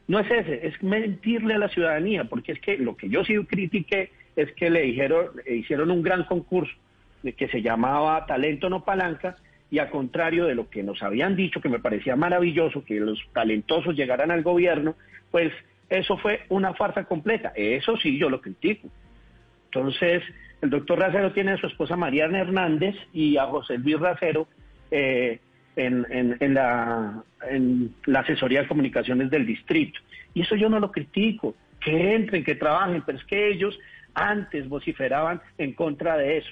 no 0.07 0.19
es 0.19 0.29
ese, 0.29 0.67
es 0.67 0.83
mentirle 0.83 1.55
a 1.55 1.57
la 1.57 1.69
ciudadanía, 1.69 2.25
porque 2.25 2.51
es 2.51 2.59
que 2.59 2.77
lo 2.77 2.95
que 2.95 3.09
yo 3.09 3.25
sí 3.25 3.33
critiqué 3.45 4.11
es 4.35 4.51
que 4.51 4.69
le 4.69 4.81
dijeron, 4.81 5.29
le 5.43 5.55
hicieron 5.55 5.89
un 5.89 6.03
gran 6.03 6.25
concurso 6.25 6.73
que 7.37 7.47
se 7.47 7.61
llamaba 7.61 8.25
Talento 8.25 8.69
no 8.69 8.83
Palanca, 8.83 9.35
y 9.71 9.79
a 9.79 9.89
contrario 9.89 10.45
de 10.45 10.55
lo 10.55 10.69
que 10.69 10.83
nos 10.83 11.01
habían 11.01 11.35
dicho, 11.35 11.59
que 11.59 11.69
me 11.69 11.79
parecía 11.79 12.15
maravilloso 12.15 12.85
que 12.85 12.99
los 12.99 13.19
talentosos 13.33 13.95
llegaran 13.95 14.31
al 14.31 14.43
gobierno, 14.43 14.95
pues 15.31 15.51
eso 15.89 16.17
fue 16.17 16.41
una 16.49 16.73
farsa 16.73 17.05
completa. 17.05 17.51
Eso 17.55 17.97
sí, 17.97 18.17
yo 18.17 18.29
lo 18.29 18.41
critico. 18.41 18.89
Entonces, 19.65 20.23
el 20.61 20.69
doctor 20.69 20.99
Racero 20.99 21.33
tiene 21.33 21.53
a 21.53 21.57
su 21.57 21.67
esposa 21.67 21.95
Mariana 21.95 22.39
Hernández 22.39 22.95
y 23.11 23.37
a 23.37 23.45
José 23.45 23.77
Luis 23.77 23.99
Racero 23.99 24.47
eh, 24.91 25.39
en, 25.75 26.53
la, 26.53 27.23
en 27.49 27.93
la 28.05 28.19
asesoría 28.21 28.61
de 28.61 28.67
comunicaciones 28.67 29.29
del 29.29 29.45
distrito. 29.45 29.99
Y 30.33 30.41
eso 30.41 30.55
yo 30.55 30.69
no 30.69 30.79
lo 30.79 30.91
critico, 30.91 31.55
que 31.81 32.15
entren, 32.15 32.43
que 32.43 32.55
trabajen, 32.55 33.03
pero 33.05 33.17
es 33.17 33.25
que 33.25 33.49
ellos 33.49 33.77
antes 34.13 34.69
vociferaban 34.69 35.41
en 35.57 35.73
contra 35.73 36.17
de 36.17 36.37
eso. 36.37 36.51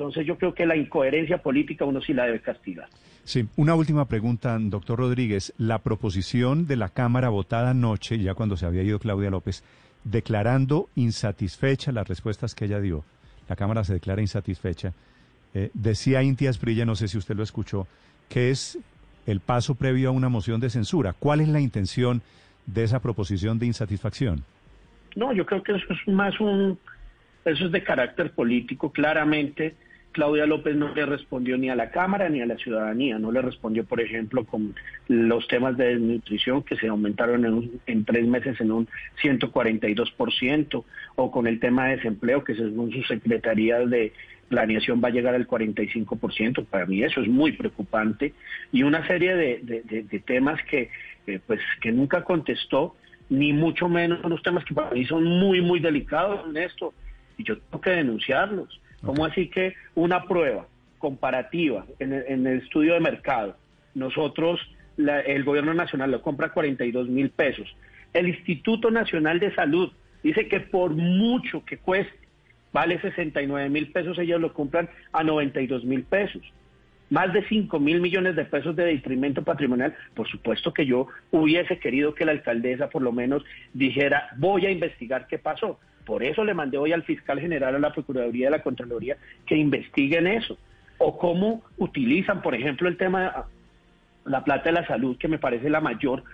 Entonces 0.00 0.26
yo 0.26 0.38
creo 0.38 0.54
que 0.54 0.64
la 0.64 0.76
incoherencia 0.76 1.42
política 1.42 1.84
uno 1.84 2.00
sí 2.00 2.14
la 2.14 2.24
debe 2.24 2.40
castigar. 2.40 2.88
Sí, 3.24 3.46
una 3.56 3.74
última 3.74 4.08
pregunta, 4.08 4.56
doctor 4.58 4.98
Rodríguez. 4.98 5.52
La 5.58 5.80
proposición 5.80 6.66
de 6.66 6.76
la 6.76 6.88
Cámara 6.88 7.28
votada 7.28 7.72
anoche, 7.72 8.18
ya 8.18 8.32
cuando 8.32 8.56
se 8.56 8.64
había 8.64 8.82
ido 8.82 8.98
Claudia 8.98 9.28
López, 9.28 9.62
declarando 10.04 10.88
insatisfecha 10.94 11.92
las 11.92 12.08
respuestas 12.08 12.54
que 12.54 12.64
ella 12.64 12.80
dio, 12.80 13.04
la 13.46 13.56
Cámara 13.56 13.84
se 13.84 13.92
declara 13.92 14.22
insatisfecha, 14.22 14.94
eh, 15.52 15.68
decía 15.74 16.22
Inti 16.22 16.46
Asprilla, 16.46 16.86
no 16.86 16.96
sé 16.96 17.06
si 17.06 17.18
usted 17.18 17.36
lo 17.36 17.42
escuchó, 17.42 17.86
que 18.30 18.48
es 18.48 18.78
el 19.26 19.40
paso 19.40 19.74
previo 19.74 20.08
a 20.08 20.12
una 20.12 20.30
moción 20.30 20.60
de 20.60 20.70
censura. 20.70 21.12
¿Cuál 21.12 21.42
es 21.42 21.48
la 21.48 21.60
intención 21.60 22.22
de 22.64 22.84
esa 22.84 23.00
proposición 23.00 23.58
de 23.58 23.66
insatisfacción? 23.66 24.44
No, 25.14 25.34
yo 25.34 25.44
creo 25.44 25.62
que 25.62 25.72
eso 25.72 25.92
es 25.92 26.08
más 26.08 26.40
un, 26.40 26.78
eso 27.44 27.66
es 27.66 27.72
de 27.72 27.84
carácter 27.84 28.32
político, 28.32 28.92
claramente 28.92 29.76
Claudia 30.12 30.46
López 30.46 30.74
no 30.74 30.92
le 30.92 31.06
respondió 31.06 31.56
ni 31.56 31.70
a 31.70 31.76
la 31.76 31.90
Cámara 31.90 32.28
ni 32.28 32.40
a 32.40 32.46
la 32.46 32.56
ciudadanía, 32.56 33.18
no 33.18 33.30
le 33.30 33.42
respondió, 33.42 33.84
por 33.84 34.00
ejemplo, 34.00 34.44
con 34.44 34.74
los 35.08 35.46
temas 35.46 35.76
de 35.76 35.94
desnutrición 35.94 36.62
que 36.62 36.76
se 36.76 36.88
aumentaron 36.88 37.80
en, 37.86 38.04
tres 38.04 38.26
meses 38.26 38.60
en 38.60 38.72
un 38.72 38.88
142%, 39.22 40.84
o 41.16 41.30
con 41.30 41.46
el 41.46 41.60
tema 41.60 41.86
de 41.86 41.96
desempleo 41.96 42.42
que 42.42 42.54
según 42.54 42.90
su 42.92 43.02
Secretaría 43.04 43.78
de 43.80 44.12
Planeación 44.48 45.00
va 45.02 45.08
a 45.08 45.12
llegar 45.12 45.34
al 45.34 45.46
45%. 45.46 46.66
Para 46.66 46.86
mí 46.86 47.04
eso 47.04 47.20
es 47.20 47.28
muy 47.28 47.52
preocupante 47.52 48.34
y 48.72 48.82
una 48.82 49.06
serie 49.06 49.36
de, 49.36 50.22
temas 50.26 50.60
que, 50.64 50.90
eh, 51.28 51.38
pues, 51.46 51.60
que 51.80 51.92
nunca 51.92 52.24
contestó, 52.24 52.96
ni 53.28 53.52
mucho 53.52 53.88
menos 53.88 54.24
unos 54.24 54.42
temas 54.42 54.64
que 54.64 54.74
para 54.74 54.90
mí 54.90 55.04
son 55.04 55.24
muy, 55.24 55.60
muy 55.60 55.78
delicados 55.78 56.48
en 56.48 56.56
esto 56.56 56.92
y 57.38 57.44
yo 57.44 57.58
tengo 57.58 57.80
que 57.80 57.90
denunciarlos 57.90 58.80
¿Cómo 59.04 59.24
así 59.24 59.48
que 59.48 59.74
una 59.94 60.24
prueba 60.24 60.66
comparativa 61.00 61.86
en 61.98 62.12
el, 62.12 62.62
estudio 62.62 62.94
de 62.94 63.00
mercado, 63.00 63.56
nosotros, 63.94 64.60
el 64.96 65.42
gobierno 65.44 65.74
nacional 65.74 66.10
lo 66.12 66.22
compra 66.22 66.52
42 66.52 67.08
mil 67.08 67.30
pesos. 67.30 67.74
El 68.12 68.28
Instituto 68.28 68.90
Nacional 68.90 69.40
de 69.40 69.52
Salud 69.54 69.90
dice 70.22 70.46
que 70.46 70.60
por 70.60 70.92
mucho 70.92 71.64
que 71.64 71.78
cueste, 71.78 72.14
vale 72.72 73.00
69 73.00 73.70
mil 73.70 73.90
pesos, 73.90 74.18
ellos 74.18 74.40
lo 74.40 74.52
compran 74.52 74.88
a 75.12 75.24
92 75.24 75.84
mil 75.84 76.04
pesos. 76.04 76.42
Más 77.08 77.32
de 77.32 77.44
5 77.48 77.80
mil 77.80 78.00
millones 78.00 78.36
de 78.36 78.44
pesos 78.44 78.76
de 78.76 78.84
detrimento 78.84 79.42
patrimonial. 79.42 79.96
Por 80.14 80.28
supuesto 80.28 80.72
que 80.72 80.86
yo 80.86 81.08
hubiese 81.32 81.78
querido 81.80 82.14
que 82.14 82.24
la 82.24 82.32
alcaldesa 82.32 82.88
por 82.88 83.02
lo 83.02 83.10
menos 83.10 83.42
dijera, 83.72 84.28
voy 84.36 84.66
a 84.66 84.70
investigar 84.70 85.26
qué 85.26 85.38
pasó. 85.38 85.80
Por 86.10 86.24
eso 86.24 86.44
le 86.44 86.54
mandé 86.54 86.76
hoy 86.76 86.90
al 86.90 87.04
fiscal 87.04 87.38
general, 87.38 87.76
a 87.76 87.78
la 87.78 87.92
Procuraduría 87.92 88.48
de 88.48 88.50
la 88.50 88.64
Contraloría, 88.64 89.16
que 89.46 89.54
investiguen 89.54 90.26
eso. 90.26 90.58
O 90.98 91.16
cómo 91.16 91.62
utilizan, 91.78 92.42
por 92.42 92.52
ejemplo, 92.56 92.88
el 92.88 92.96
tema 92.96 93.22
de 93.22 93.30
la 94.32 94.42
plata 94.42 94.64
de 94.64 94.72
la 94.72 94.86
salud, 94.88 95.16
que 95.18 95.28
me 95.28 95.38
parece 95.38 95.70
la 95.70 95.80
mayor 95.80 96.24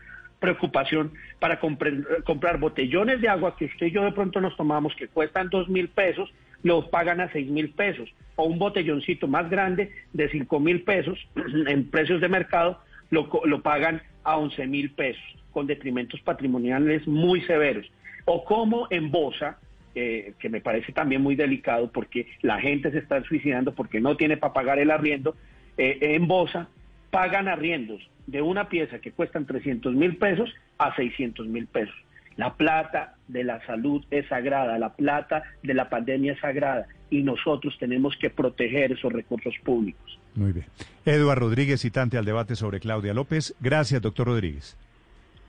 preocupación 0.40 1.12
para 1.40 1.60
comprar 1.60 2.58
botellones 2.58 3.20
de 3.20 3.28
agua 3.28 3.54
que 3.54 3.66
usted 3.66 3.88
y 3.88 3.90
yo 3.90 4.02
de 4.02 4.12
pronto 4.12 4.40
nos 4.40 4.56
tomamos 4.56 4.94
que 4.94 5.08
cuestan 5.08 5.50
dos 5.50 5.68
mil 5.68 5.88
pesos, 5.88 6.32
los 6.62 6.88
pagan 6.88 7.20
a 7.20 7.30
seis 7.30 7.50
mil 7.50 7.68
pesos, 7.68 8.08
o 8.36 8.44
un 8.44 8.58
botelloncito 8.58 9.28
más 9.28 9.50
grande 9.50 9.92
de 10.14 10.30
cinco 10.30 10.58
mil 10.58 10.84
pesos 10.84 11.18
en 11.66 11.90
precios 11.90 12.22
de 12.22 12.30
mercado, 12.30 12.80
lo, 13.10 13.28
lo 13.44 13.60
pagan 13.60 14.00
a 14.24 14.38
once 14.38 14.66
mil 14.66 14.90
pesos, 14.92 15.22
con 15.52 15.66
detrimentos 15.66 16.22
patrimoniales 16.22 17.06
muy 17.06 17.42
severos. 17.42 17.84
O 18.24 18.42
como 18.42 18.88
en 18.90 19.12
Bosa, 19.12 19.58
que 19.96 20.48
me 20.50 20.60
parece 20.60 20.92
también 20.92 21.22
muy 21.22 21.36
delicado 21.36 21.90
porque 21.90 22.26
la 22.42 22.60
gente 22.60 22.90
se 22.90 22.98
está 22.98 23.22
suicidando 23.22 23.74
porque 23.74 23.98
no 23.98 24.16
tiene 24.16 24.36
para 24.36 24.52
pagar 24.52 24.78
el 24.78 24.90
arriendo, 24.90 25.34
eh, 25.78 25.98
en 26.02 26.26
Bosa 26.26 26.68
pagan 27.10 27.48
arriendos 27.48 28.02
de 28.26 28.42
una 28.42 28.68
pieza 28.68 28.98
que 28.98 29.12
cuestan 29.12 29.46
300 29.46 29.94
mil 29.94 30.16
pesos 30.16 30.52
a 30.76 30.94
600 30.94 31.46
mil 31.46 31.66
pesos. 31.66 31.94
La 32.36 32.54
plata 32.54 33.14
de 33.28 33.44
la 33.44 33.64
salud 33.64 34.04
es 34.10 34.26
sagrada, 34.28 34.78
la 34.78 34.92
plata 34.92 35.44
de 35.62 35.72
la 35.72 35.88
pandemia 35.88 36.34
es 36.34 36.40
sagrada 36.40 36.86
y 37.08 37.22
nosotros 37.22 37.74
tenemos 37.78 38.14
que 38.18 38.28
proteger 38.28 38.92
esos 38.92 39.10
recursos 39.10 39.54
públicos. 39.64 40.18
Muy 40.34 40.52
bien. 40.52 40.66
Eduardo 41.06 41.46
Rodríguez, 41.46 41.80
citante 41.80 42.18
al 42.18 42.26
debate 42.26 42.54
sobre 42.54 42.80
Claudia 42.80 43.14
López. 43.14 43.54
Gracias, 43.60 44.02
doctor 44.02 44.26
Rodríguez. 44.26 44.76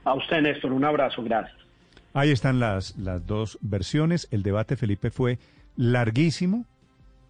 A 0.06 0.14
usted, 0.14 0.42
Néstor, 0.42 0.72
un 0.72 0.86
abrazo, 0.86 1.22
gracias. 1.22 1.67
Ahí 2.14 2.32
están 2.32 2.60
las, 2.60 2.98
las 2.98 3.26
dos 3.26 3.58
versiones. 3.62 4.28
El 4.32 4.44
debate, 4.44 4.76
Felipe, 4.76 5.12
fue 5.12 5.40
larguísimo. 5.76 6.66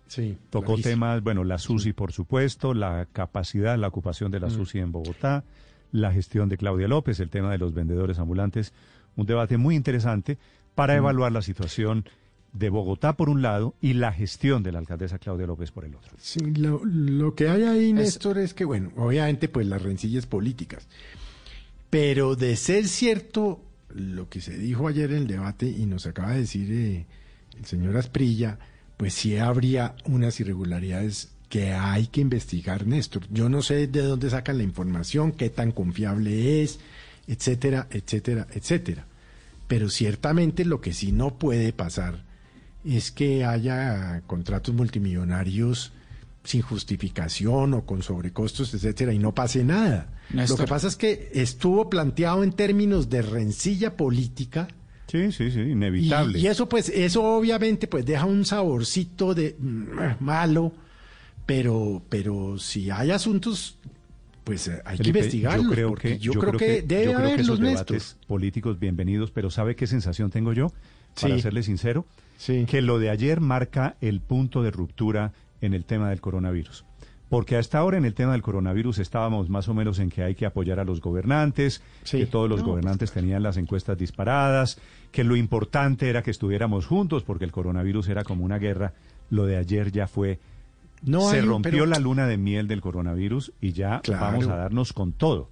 Sí. 0.07 0.38
Tocó 0.49 0.77
temas, 0.77 1.22
bueno, 1.22 1.43
la 1.43 1.57
SUSI, 1.57 1.93
por 1.93 2.14
supuesto, 2.14 2.73
la 2.73 3.07
capacidad, 3.11 3.77
la 3.77 3.89
ocupación 3.89 4.31
de 4.31 4.39
la 4.39 4.49
SUSI 4.49 4.80
en 4.80 4.91
Bogotá, 4.93 5.43
la 5.91 6.14
gestión 6.14 6.47
de 6.47 6.57
Claudia 6.57 6.88
López, 6.88 7.19
el 7.19 7.30
tema 7.30 7.51
de 7.51 7.57
los 7.57 7.73
vendedores 7.73 8.17
ambulantes. 8.17 8.72
Un 9.17 9.25
debate 9.25 9.57
muy 9.57 9.75
interesante 9.75 10.38
para 10.75 10.95
evaluar 10.95 11.31
la 11.31 11.41
situación 11.41 12.06
de 12.53 12.69
Bogotá 12.69 13.17
por 13.17 13.30
un 13.30 13.41
lado 13.41 13.75
y 13.81 13.93
la 13.93 14.14
gestión 14.14 14.64
de 14.64 14.72
la 14.72 14.80
alcaldesa 14.80 15.19
Claudia 15.19 15.47
López 15.47 15.72
por 15.72 15.85
el 15.85 15.95
otro. 15.95 16.14
Sí, 16.17 16.39
lo, 16.39 16.81
lo 16.85 17.35
que 17.35 17.49
hay 17.49 17.64
ahí, 17.64 17.93
Néstor, 17.93 18.38
es 18.38 18.53
que, 18.53 18.64
bueno, 18.64 18.91
obviamente, 18.95 19.49
pues 19.49 19.67
las 19.67 19.81
rencillas 19.81 20.25
políticas. 20.25 20.88
Pero 21.89 22.35
de 22.35 22.56
ser 22.56 22.88
cierto 22.88 23.61
lo 23.90 24.30
que 24.30 24.41
se 24.41 24.57
dijo 24.57 24.88
ayer 24.88 25.11
en 25.11 25.17
el 25.17 25.27
debate 25.27 25.67
y 25.67 25.85
nos 25.85 26.06
acaba 26.06 26.32
de 26.32 26.40
decir 26.41 26.72
eh, 26.72 27.06
el 27.57 27.66
señor 27.66 27.98
Asprilla, 27.98 28.59
pues 28.98 29.14
sí 29.14 29.38
habría 29.38 29.95
unas 30.06 30.40
irregularidades 30.40 31.30
que 31.49 31.74
hay 31.74 32.07
que 32.07 32.22
investigar, 32.22 32.85
Néstor. 32.85 33.24
Yo 33.32 33.49
no 33.49 33.61
sé 33.61 33.88
de 33.88 34.01
dónde 34.01 34.30
sacan 34.30 34.57
la 34.57 34.64
información, 34.64 35.32
qué 35.32 35.49
tan 35.49 35.72
confiable 35.72 36.64
es, 36.64 36.80
etcétera, 37.27 37.88
etcétera, 37.90 38.48
etcétera. 38.53 39.06
Pero 39.67 39.90
ciertamente 39.90 40.66
lo 40.66 40.82
que 40.82 40.93
sí 40.93 41.11
no 41.11 41.38
puede 41.38 41.74
pasar 41.74 42.24
es 42.83 43.11
que 43.11 43.45
haya 43.45 44.22
contratos 44.27 44.74
multimillonarios 44.74 45.91
sin 46.43 46.61
justificación 46.61 47.74
o 47.74 47.85
con 47.85 48.01
sobrecostos, 48.01 48.74
etcétera, 48.74 49.14
y 49.14 49.19
no 49.19 49.33
pase 49.33 49.64
nada. 49.64 50.07
Lo 50.31 50.57
que 50.57 50.65
pasa 50.67 50.88
es 50.88 50.95
que 50.95 51.30
estuvo 51.33 51.89
planteado 51.89 52.43
en 52.43 52.51
términos 52.51 53.09
de 53.09 53.22
rencilla 53.22 53.95
política. 53.95 54.67
Sí, 55.07 55.31
sí, 55.31 55.51
sí, 55.51 55.61
inevitable. 55.61 56.38
Y, 56.38 56.43
y 56.43 56.47
eso, 56.47 56.67
pues, 56.67 56.89
eso 56.89 57.23
obviamente, 57.23 57.88
pues, 57.88 58.06
deja 58.06 58.25
un 58.25 58.43
saborcito 58.43 59.33
de 59.33 59.56
mm, 59.57 60.22
malo, 60.23 60.73
pero, 61.45 62.01
pero 62.09 62.57
si 62.59 62.89
hay 62.89 63.11
asuntos, 63.11 63.77
pues 64.43 64.67
eh, 64.67 64.81
hay 64.83 64.97
Felipe, 64.97 65.19
que 65.19 65.25
investigarlos. 65.25 65.65
Yo 65.67 65.72
creo 65.73 65.95
que, 65.95 66.19
yo, 66.19 66.33
creo 66.33 66.53
que, 66.53 66.81
debe 66.81 67.06
yo 67.06 67.11
creo 67.14 67.19
haber 67.19 67.35
que 67.38 67.41
esos 67.43 67.59
los 67.59 67.69
debates 67.69 67.91
Néstor. 67.91 68.27
políticos 68.27 68.80
bienvenidos, 68.80 69.31
pero 69.31 69.49
¿sabe 69.49 69.75
qué 69.77 69.88
sensación 69.88 70.30
tengo 70.30 70.51
yo? 70.51 70.73
Para 71.22 71.35
Sí. 71.35 71.41
serle 71.41 71.64
sincero, 71.64 72.06
Sí. 72.38 72.65
que 72.69 72.81
lo 72.81 72.99
de 72.99 73.09
ayer 73.09 73.39
marca 73.39 73.95
el 74.01 74.19
punto 74.19 74.61
de 74.61 74.72
ruptura 74.72 75.31
en 75.61 75.73
el 75.73 75.85
tema 75.85 76.09
del 76.09 76.19
coronavirus. 76.22 76.83
Porque 77.30 77.57
hasta 77.57 77.77
ahora 77.80 77.97
en 77.97 78.06
el 78.06 78.14
tema 78.14 78.31
del 78.31 78.41
coronavirus 78.41 78.99
estábamos 78.99 79.49
más 79.49 79.67
o 79.67 79.73
menos 79.73 79.99
en 79.99 80.09
que 80.09 80.23
hay 80.23 80.33
que 80.35 80.45
apoyar 80.45 80.80
a 80.80 80.85
los 80.85 81.01
gobernantes, 81.01 81.81
Sí. 82.03 82.19
que 82.19 82.25
todos 82.25 82.49
los 82.49 82.61
No, 82.61 82.67
gobernantes 82.67 83.11
tenían 83.11 83.43
las 83.43 83.57
encuestas 83.57 83.97
disparadas, 83.97 84.80
que 85.11 85.23
lo 85.25 85.35
importante 85.35 86.09
era 86.09 86.23
que 86.23 86.31
estuviéramos 86.31 86.85
juntos 86.85 87.23
porque 87.23 87.43
el 87.43 87.51
coronavirus 87.51 88.07
era 88.09 88.23
como 88.23 88.45
una 88.45 88.57
guerra. 88.59 88.93
Lo 89.30 89.45
de 89.45 89.57
ayer 89.57 89.91
ya 89.91 90.07
fue 90.07 90.39
No 91.03 91.30
se 91.30 91.38
hay- 91.39 91.41
rompió 91.45 91.72
pero- 91.72 91.85
la 91.85 91.99
luna 91.99 92.27
de 92.27 92.38
miel 92.38 92.67
del 92.67 92.80
coronavirus 92.81 93.51
y 93.59 93.73
ya 93.73 93.99
Claro. 94.01 94.22
vamos 94.25 94.47
a 94.47 94.56
darnos 94.56 94.93
con 94.93 95.11
todo. 95.11 95.49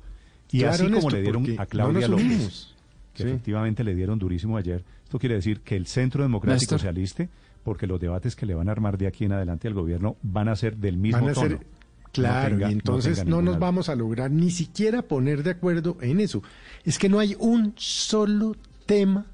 Y 0.51 0.59
Claro, 0.59 0.73
así 0.75 0.83
como 0.83 0.95
Néstor, 0.95 1.13
le 1.13 1.21
dieron 1.23 1.45
a 1.59 1.65
Claudia 1.65 2.07
no 2.07 2.17
López, 2.17 2.73
que 3.13 3.23
Sí. 3.23 3.29
efectivamente 3.29 3.83
le 3.83 3.95
dieron 3.95 4.17
durísimo 4.17 4.55
ayer, 4.55 4.81
esto 5.03 5.19
quiere 5.19 5.35
decir 5.35 5.59
que 5.59 5.75
el 5.75 5.87
Centro 5.87 6.23
Democrático 6.23 6.61
Néstor. 6.75 6.79
se 6.79 6.87
aliste 6.87 7.29
porque 7.65 7.85
los 7.87 7.99
debates 7.99 8.35
que 8.37 8.45
le 8.45 8.53
van 8.55 8.69
a 8.69 8.71
armar 8.71 8.97
de 8.97 9.07
aquí 9.07 9.25
en 9.25 9.33
adelante 9.33 9.67
al 9.67 9.73
gobierno 9.73 10.15
van 10.21 10.47
a 10.47 10.55
ser 10.55 10.77
del 10.77 10.95
mismo 10.97 11.19
Van 11.19 11.29
a 11.31 11.33
tono. 11.33 11.47
ser, 11.49 11.67
claro, 12.13 12.55
tenga- 12.55 12.69
y 12.69 12.73
entonces 12.73 13.25
no, 13.25 13.41
nos 13.41 13.59
vamos 13.59 13.89
a 13.89 13.95
lograr 13.95 14.31
ni 14.31 14.51
siquiera 14.51 15.01
poner 15.01 15.43
de 15.43 15.51
acuerdo 15.51 15.97
en 15.99 16.21
eso. 16.21 16.41
Es 16.85 16.97
que 16.97 17.09
no 17.09 17.19
hay 17.19 17.35
un 17.39 17.73
solo 17.75 18.55
tema 18.85 19.25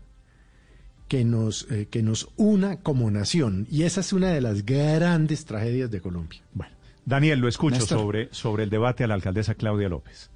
que 1.08 1.24
nos, 1.26 1.70
eh, 1.70 1.88
que 1.92 2.02
nos 2.02 2.30
una 2.38 2.78
como 2.78 3.12
nación. 3.12 3.68
Y 3.70 3.84
esa 3.84 4.00
es 4.00 4.14
una 4.14 4.30
de 4.30 4.42
las 4.42 4.66
grandes 4.66 5.46
tragedias 5.46 5.92
de 5.92 6.00
Colombia. 6.02 6.40
Bueno, 6.54 6.74
Daniel, 7.06 7.40
lo 7.40 7.48
escucho 7.50 7.76
Néstor. 7.80 8.00
sobre, 8.00 8.30
sobre 8.32 8.64
el 8.64 8.70
debate 8.72 9.04
a 9.04 9.08
la 9.08 9.14
alcaldesa 9.16 9.54
Claudia 9.56 9.90
López. 9.90 10.31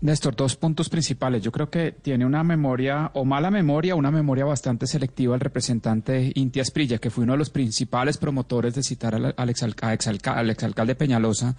Néstor, 0.00 0.36
dos 0.36 0.56
puntos 0.56 0.90
principales. 0.90 1.42
Yo 1.42 1.50
creo 1.50 1.70
que 1.70 1.92
tiene 1.92 2.26
una 2.26 2.44
memoria, 2.44 3.10
o 3.14 3.24
mala 3.24 3.50
memoria, 3.50 3.94
una 3.94 4.10
memoria 4.10 4.44
bastante 4.44 4.86
selectiva 4.86 5.34
el 5.34 5.40
representante 5.40 6.30
Inti 6.34 6.60
Asprilla, 6.60 6.98
que 6.98 7.08
fue 7.10 7.24
uno 7.24 7.32
de 7.32 7.38
los 7.38 7.48
principales 7.50 8.18
promotores 8.18 8.74
de 8.74 8.82
citar 8.82 9.14
al, 9.14 9.34
al 9.36 9.48
exalca- 9.48 9.88
a 9.88 9.94
exalca- 9.94 10.34
al 10.36 10.50
exalcalde 10.50 10.94
Peñalosa 10.94 11.56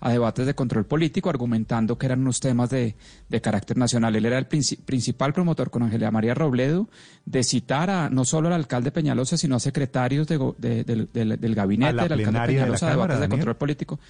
a 0.00 0.10
debates 0.10 0.44
de 0.44 0.54
control 0.54 0.84
político, 0.86 1.30
argumentando 1.30 1.96
que 1.96 2.06
eran 2.06 2.20
unos 2.20 2.40
temas 2.40 2.68
de, 2.68 2.96
de 3.28 3.40
carácter 3.40 3.76
nacional. 3.78 4.14
Él 4.16 4.26
era 4.26 4.38
el 4.38 4.48
princi- 4.48 4.78
principal 4.84 5.32
promotor 5.32 5.70
con 5.70 5.82
Ángela 5.84 6.10
María 6.10 6.34
Robledo 6.34 6.88
de 7.24 7.42
citar 7.44 7.88
a 7.90 8.10
no 8.10 8.24
solo 8.24 8.48
al 8.48 8.54
alcalde 8.54 8.90
Peñalosa, 8.90 9.36
sino 9.38 9.54
a 9.56 9.60
secretarios 9.60 10.26
de 10.26 10.36
de- 10.58 10.82
del- 10.84 11.08
del- 11.12 11.40
del 11.40 11.54
gabinete 11.54 11.90
¿A 11.90 11.92
la 11.92 12.02
del 12.02 12.12
alcalde 12.14 12.40
de 12.40 12.46
Peñalosa 12.58 12.86
a 12.86 12.90
Cámara, 12.90 13.14
debates 13.14 13.20
de 13.20 13.28
control 13.30 13.56
político. 13.56 14.00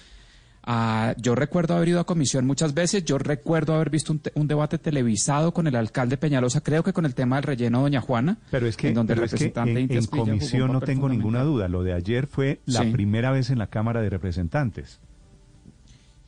Ah, 0.67 1.13
yo 1.17 1.35
recuerdo 1.35 1.75
haber 1.75 1.89
ido 1.89 1.99
a 1.99 2.05
comisión 2.05 2.47
muchas 2.47 2.73
veces, 2.73 3.05
yo 3.05 3.19
recuerdo 3.19 3.75
haber 3.75 3.91
visto 3.91 4.11
un, 4.11 4.17
te- 4.19 4.31
un 4.33 4.47
debate 4.47 4.79
televisado 4.79 5.53
con 5.53 5.67
el 5.67 5.75
alcalde 5.75 6.17
Peñalosa, 6.17 6.61
creo 6.61 6.81
que 6.83 6.91
con 6.91 7.05
el 7.05 7.13
tema 7.13 7.35
del 7.35 7.43
relleno 7.43 7.81
Doña 7.81 8.01
Juana, 8.01 8.37
Pero 8.49 8.65
es 8.65 8.75
que, 8.75 8.87
en 8.87 8.95
donde 8.95 9.13
el 9.13 9.17
pero 9.19 9.25
es 9.27 9.31
que 9.31 9.35
representante 9.45 9.79
en, 9.79 9.91
en 9.91 10.05
comisión 10.07 10.71
no 10.73 10.81
tengo 10.81 11.07
ninguna 11.07 11.43
duda. 11.43 11.67
Lo 11.67 11.83
de 11.83 11.93
ayer 11.93 12.25
fue 12.25 12.61
la 12.65 12.81
Sí. 12.81 12.89
primera 12.91 13.29
vez 13.31 13.51
en 13.51 13.59
la 13.59 13.67
Cámara 13.67 14.01
de 14.01 14.09
Representantes. 14.09 14.99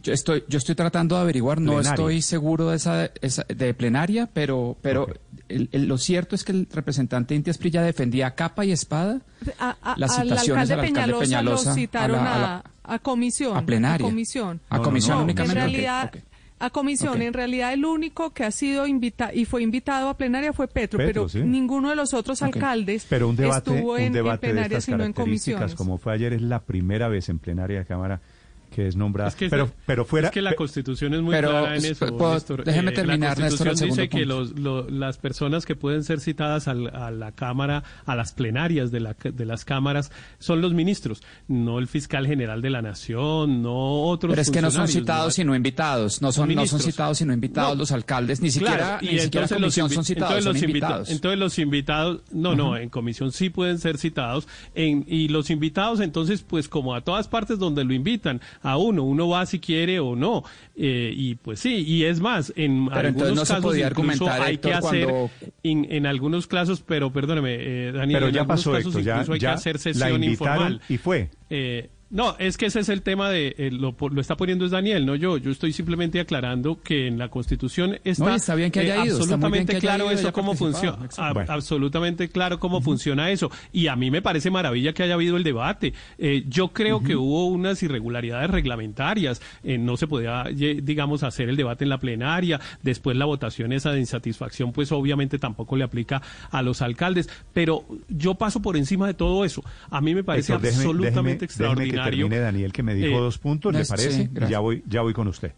Yo 0.03 0.13
estoy, 0.13 0.43
yo 0.47 0.59
estoy 0.59 0.75
tratando 0.75 1.15
de 1.15 1.21
averiguar, 1.23 1.59
no 1.59 1.79
estoy 1.81 2.21
seguro 2.21 2.69
de 2.69 2.75
esa, 2.77 3.05
esa- 3.21 3.45
de 3.49 3.73
plenaria, 3.73 4.29
pero, 4.31 4.77
pero 4.83 5.07
el- 5.49 5.69
el- 5.71 5.87
lo 5.87 5.97
cierto 5.97 6.35
es 6.35 6.43
que 6.43 6.51
el 6.51 6.67
representante 6.71 7.35
Inti 7.35 7.49
Asprilla 7.49 7.81
defendía 7.81 8.27
a 8.27 8.35
capa 8.35 8.65
y 8.65 8.71
espada 8.71 9.21
A- 9.59 9.75
a- 9.81 9.95
Las 9.97 10.17
al 10.17 10.23
citaciones 10.29 10.49
alcalde 10.69 10.73
al 10.73 10.79
alcalde 10.79 10.87
Peñalosa, 10.87 11.19
Peñalosa 11.25 11.69
lo 11.69 11.75
citaron 11.75 12.19
a 12.19 12.23
la- 12.23 12.35
a 12.35 12.39
la- 12.39 12.63
a 12.95 12.99
comisión. 12.99 13.57
a 13.57 13.65
plenaria. 13.65 14.05
comisión. 14.05 14.61
A 14.69 14.79
comisión 14.79 15.17
No, 15.17 15.23
únicamente. 15.23 15.59
En 15.59 15.65
realidad, 15.69 16.11
a 16.59 16.69
comisión. 16.71 17.21
En 17.21 17.33
realidad, 17.33 17.71
el 17.73 17.85
único 17.85 18.31
que 18.33 18.43
ha 18.43 18.49
sido 18.51 18.87
invitado 18.87 19.31
y 19.33 19.45
fue 19.45 19.61
invitado 19.61 20.09
a 20.09 20.17
plenaria 20.17 20.53
fue 20.53 20.67
Petro, 20.67 20.97
Petro, 20.97 21.27
pero 21.27 21.29
sí. 21.29 21.39
ninguno 21.41 21.89
de 21.91 21.95
los 21.95 22.13
otros 22.15 22.41
alcaldes 22.41 23.05
Pero 23.07 23.29
un 23.29 23.35
debate, 23.35 23.71
estuvo 23.75 23.95
en, 23.97 24.01
un 24.01 24.07
en 24.07 24.13
debate 24.13 24.47
de 24.47 24.53
plenaria, 24.53 24.77
estas 24.79 24.85
sino 24.85 25.03
en 25.03 25.13
comisiones. 25.13 25.75
como 25.75 25.97
fue 25.99 26.13
ayer, 26.13 26.33
es 26.33 26.41
la 26.41 26.61
primera 26.63 27.07
vez 27.09 27.29
en 27.29 27.37
plenaria 27.39 27.79
de 27.79 27.85
Cámara 27.85 28.21
que 28.69 28.87
es 28.87 28.95
nombrada. 28.95 29.29
Es 29.29 29.35
que, 29.35 29.49
pero, 29.49 29.71
pero 29.85 30.05
fuera. 30.05 30.27
es 30.27 30.33
que 30.33 30.41
la 30.41 30.53
Constitución 30.53 31.13
es 31.13 31.21
muy 31.21 31.31
Pero, 31.33 31.49
clara 31.49 31.75
en 31.77 31.85
eso. 31.85 32.05
puedo- 32.17 32.33
Néstor. 32.33 32.63
déjeme 32.63 32.91
Eh, 32.91 32.93
terminar, 32.93 33.37
la 33.39 33.45
Néstor, 33.45 33.67
Constitución 33.67 33.89
dice 33.89 34.01
segundo 34.11 34.37
que 34.37 34.49
punto. 34.53 34.61
los, 34.63 34.85
lo- 34.87 34.89
las 34.99 35.17
personas 35.17 35.65
que 35.65 35.75
pueden 35.75 36.03
ser 36.03 36.19
citadas 36.19 36.67
al- 36.67 36.95
a 36.95 37.09
la 37.11 37.31
Cámara, 37.31 37.83
a 38.05 38.15
las 38.15 38.33
plenarias 38.33 38.91
de, 38.91 38.99
la, 38.99 39.15
de 39.23 39.45
las 39.45 39.65
cámaras, 39.65 40.11
son 40.39 40.61
los 40.61 40.73
ministros, 40.73 41.23
no 41.47 41.79
el 41.79 41.87
fiscal 41.87 42.27
general 42.27 42.61
de 42.61 42.69
la 42.69 42.81
Nación, 42.81 43.61
no 43.63 44.03
otros 44.03 44.31
Pero 44.31 44.41
es 44.41 44.51
que 44.51 44.61
no 44.61 44.69
son 44.71 44.87
citados 44.87 45.33
sino 45.33 45.55
invitados, 45.55 46.21
no 46.21 46.31
son, 46.31 46.53
no 46.53 46.65
son 46.67 46.79
citados 46.79 47.17
sino 47.17 47.33
invitados 47.33 47.73
No. 47.73 47.79
los 47.79 47.91
alcaldes, 47.91 48.41
ni 48.41 48.51
siquiera, 48.51 48.75
Claro, 48.77 48.97
ni 49.01 49.19
siquiera 49.19 49.47
comisión 49.47 49.85
los 49.87 49.93
son 49.93 50.03
citados, 50.05 50.31
entonces 50.37 50.43
son 50.43 50.53
los 50.53 50.63
invita- 50.63 50.85
invitados. 50.87 51.09
Entonces 51.09 51.39
los 51.39 51.59
invitados, 51.59 52.21
no, 52.31 52.55
no, 52.55 52.77
en 52.77 52.89
comisión 52.89 53.31
sí 53.31 53.49
pueden 53.49 53.79
ser 53.79 53.97
citados. 53.97 54.47
En, 54.75 55.05
y 55.07 55.29
los 55.29 55.49
invitados, 55.49 55.99
entonces, 55.99 56.43
pues 56.43 56.67
como 56.69 56.93
a 56.95 57.01
todas 57.01 57.27
partes 57.27 57.59
donde 57.59 57.83
lo 57.83 57.93
invitan 57.93 58.41
a 58.61 58.77
uno, 58.77 59.03
uno 59.03 59.27
va 59.29 59.45
si 59.45 59.59
quiere 59.59 59.99
o 59.99 60.15
no. 60.15 60.43
Eh, 60.75 61.11
y 61.15 61.35
pues 61.35 61.59
sí, 61.59 61.83
y 61.87 62.03
es 62.03 62.19
más, 62.19 62.53
en 62.55 62.87
Pero 62.87 63.07
algunos 63.07 63.29
no 63.35 63.41
casos 63.41 63.61
podía 63.61 63.87
incluso 63.87 64.25
argumentar, 64.25 64.41
hay 64.41 64.57
que 64.57 64.73
hacer, 64.73 65.05
cuando- 65.07 65.31
en, 65.63 65.87
en 65.91 66.05
algunos 66.05 66.47
casos, 66.47 66.83
pero 66.85 67.11
perdóneme, 67.11 67.55
eh, 67.59 67.91
Daniel, 67.91 68.17
pero 68.17 68.27
en 68.27 68.33
ya 68.33 68.41
algunos 68.41 68.59
pasó, 68.61 68.71
casos 68.73 68.87
Héctor, 68.87 69.03
ya, 69.03 69.13
incluso 69.15 69.33
hay 69.33 69.39
ya 69.39 69.49
que 69.49 69.53
hacer 69.55 69.75
la 69.75 69.79
sesión 69.81 70.23
informal. 70.23 70.81
y 70.89 70.97
fue. 70.97 71.29
Eh, 71.49 71.89
no, 72.09 72.35
es 72.39 72.55
que 72.57 72.67
ese 72.67 72.79
es 72.79 72.89
el 72.89 73.01
tema 73.01 73.29
de, 73.29 73.53
eh, 73.57 73.69
lo, 73.71 73.95
lo 73.99 74.21
está 74.21 74.37
poniendo 74.37 74.63
es 74.65 74.71
Daniel, 74.71 75.05
no 75.05 75.15
yo. 75.15 75.37
Yo 75.37 75.51
estoy 75.51 75.73
simplemente 75.73 76.19
aclarando 76.19 76.81
que 76.81 77.07
en 77.07 77.17
la 77.17 77.29
Constitución 77.29 77.99
está, 78.05 78.23
No, 78.25 78.31
y 78.31 78.35
está 78.35 78.55
bien 78.55 78.71
que 78.71 78.79
haya 78.79 78.95
eh, 78.95 78.99
absolutamente 79.09 79.71
que 79.73 79.77
haya 79.77 79.95
claro 79.95 80.11
eso 80.11 80.31
cómo 80.31 80.55
funciona. 80.55 80.97
Bueno. 81.33 81.51
Absolutamente 81.51 82.29
claro 82.29 82.59
cómo 82.59 82.81
funciona 82.81 83.29
eso. 83.31 83.51
Y 83.73 83.87
a 83.87 83.95
mí 83.95 84.09
me 84.09 84.21
parece 84.21 84.49
maravilla 84.49 84.93
que 84.93 85.03
haya 85.03 85.15
habido 85.15 85.35
el 85.37 85.43
debate. 85.43 85.93
Eh, 86.17 86.43
yo 86.47 86.69
creo 86.69 87.03
que 87.03 87.15
hubo 87.15 87.47
unas 87.47 87.83
irregularidades 87.83 88.49
reglamentarias. 88.51 89.41
Eh, 89.63 89.77
no 89.77 89.97
se 89.97 90.07
podía, 90.07 90.45
digamos, 90.45 91.23
hacer 91.23 91.49
el 91.49 91.55
debate 91.57 91.83
en 91.83 91.89
la 91.89 91.99
plenaria. 91.99 92.59
Después 92.83 93.17
la 93.17 93.25
votación 93.25 93.73
esa 93.73 93.91
de 93.91 93.99
insatisfacción, 93.99 94.71
pues 94.71 94.91
obviamente 94.91 95.39
tampoco 95.39 95.75
le 95.75 95.83
aplica 95.83 96.21
a 96.51 96.61
los 96.61 96.81
alcaldes. 96.81 97.29
Pero 97.53 97.85
yo 98.07 98.35
paso 98.35 98.61
por 98.61 98.77
encima 98.77 99.07
de 99.07 99.13
todo 99.13 99.43
eso. 99.43 99.63
A 99.89 99.99
mí 99.99 100.15
me 100.15 100.23
parece 100.23 100.53
Héctor, 100.53 100.69
déjeme- 100.69 100.75
absolutamente 100.77 101.47
déjeme- 101.47 101.57
déjeme 101.75 101.96
que 101.97 102.11
termine 102.11 102.39
Daniel, 102.39 102.71
que 102.73 102.83
me 102.83 102.95
dijo 102.95 103.19
dos 103.19 103.37
puntos, 103.37 103.73
¿le 103.73 103.85
parece? 103.85 104.29
ya 104.49 104.59
voy, 104.59 104.83
ya 104.87 105.01
voy 105.01 105.13
con 105.13 105.27
usted. 105.27 105.53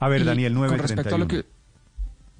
A 0.00 0.08
ver, 0.08 0.24
Daniel, 0.24 0.54
9 0.54 0.68
con 0.68 0.78
respecto 0.78 1.14
a 1.14 1.18
lo 1.18 1.26
que 1.26 1.44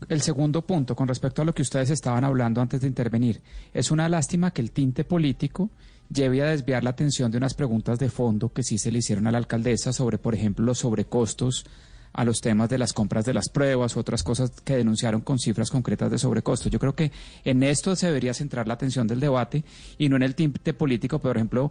el 0.08 0.20
segundo 0.20 0.62
punto, 0.62 0.94
con 0.94 1.08
respecto 1.08 1.42
a 1.42 1.44
lo 1.44 1.52
que 1.52 1.62
ustedes 1.62 1.90
estaban 1.90 2.24
hablando 2.24 2.60
antes 2.60 2.80
de 2.80 2.86
intervenir, 2.86 3.40
es 3.74 3.90
una 3.90 4.08
lástima 4.08 4.52
que 4.52 4.62
el 4.62 4.70
tinte 4.70 5.04
político 5.04 5.70
lleve 6.12 6.42
a 6.42 6.46
desviar 6.46 6.84
la 6.84 6.90
atención 6.90 7.30
de 7.30 7.38
unas 7.38 7.54
preguntas 7.54 7.98
de 7.98 8.08
fondo 8.08 8.52
que 8.52 8.62
sí 8.62 8.78
se 8.78 8.92
le 8.92 8.98
hicieron 8.98 9.26
a 9.26 9.32
la 9.32 9.38
alcaldesa 9.38 9.92
sobre, 9.92 10.18
por 10.18 10.34
ejemplo, 10.34 10.64
los 10.64 10.78
sobrecostos 10.78 11.66
a 12.12 12.24
los 12.24 12.40
temas 12.40 12.70
de 12.70 12.78
las 12.78 12.92
compras 12.92 13.24
de 13.24 13.34
las 13.34 13.48
pruebas, 13.48 13.96
otras 13.96 14.22
cosas 14.22 14.50
que 14.64 14.76
denunciaron 14.76 15.20
con 15.20 15.38
cifras 15.38 15.70
concretas 15.70 16.10
de 16.10 16.18
sobrecostos. 16.18 16.72
Yo 16.72 16.78
creo 16.78 16.94
que 16.94 17.12
en 17.44 17.62
esto 17.62 17.94
se 17.96 18.06
debería 18.06 18.34
centrar 18.34 18.66
la 18.66 18.74
atención 18.74 19.06
del 19.06 19.20
debate 19.20 19.64
y 19.98 20.08
no 20.08 20.16
en 20.16 20.22
el 20.22 20.34
tinte 20.34 20.72
político, 20.72 21.18
por 21.18 21.36
ejemplo, 21.36 21.70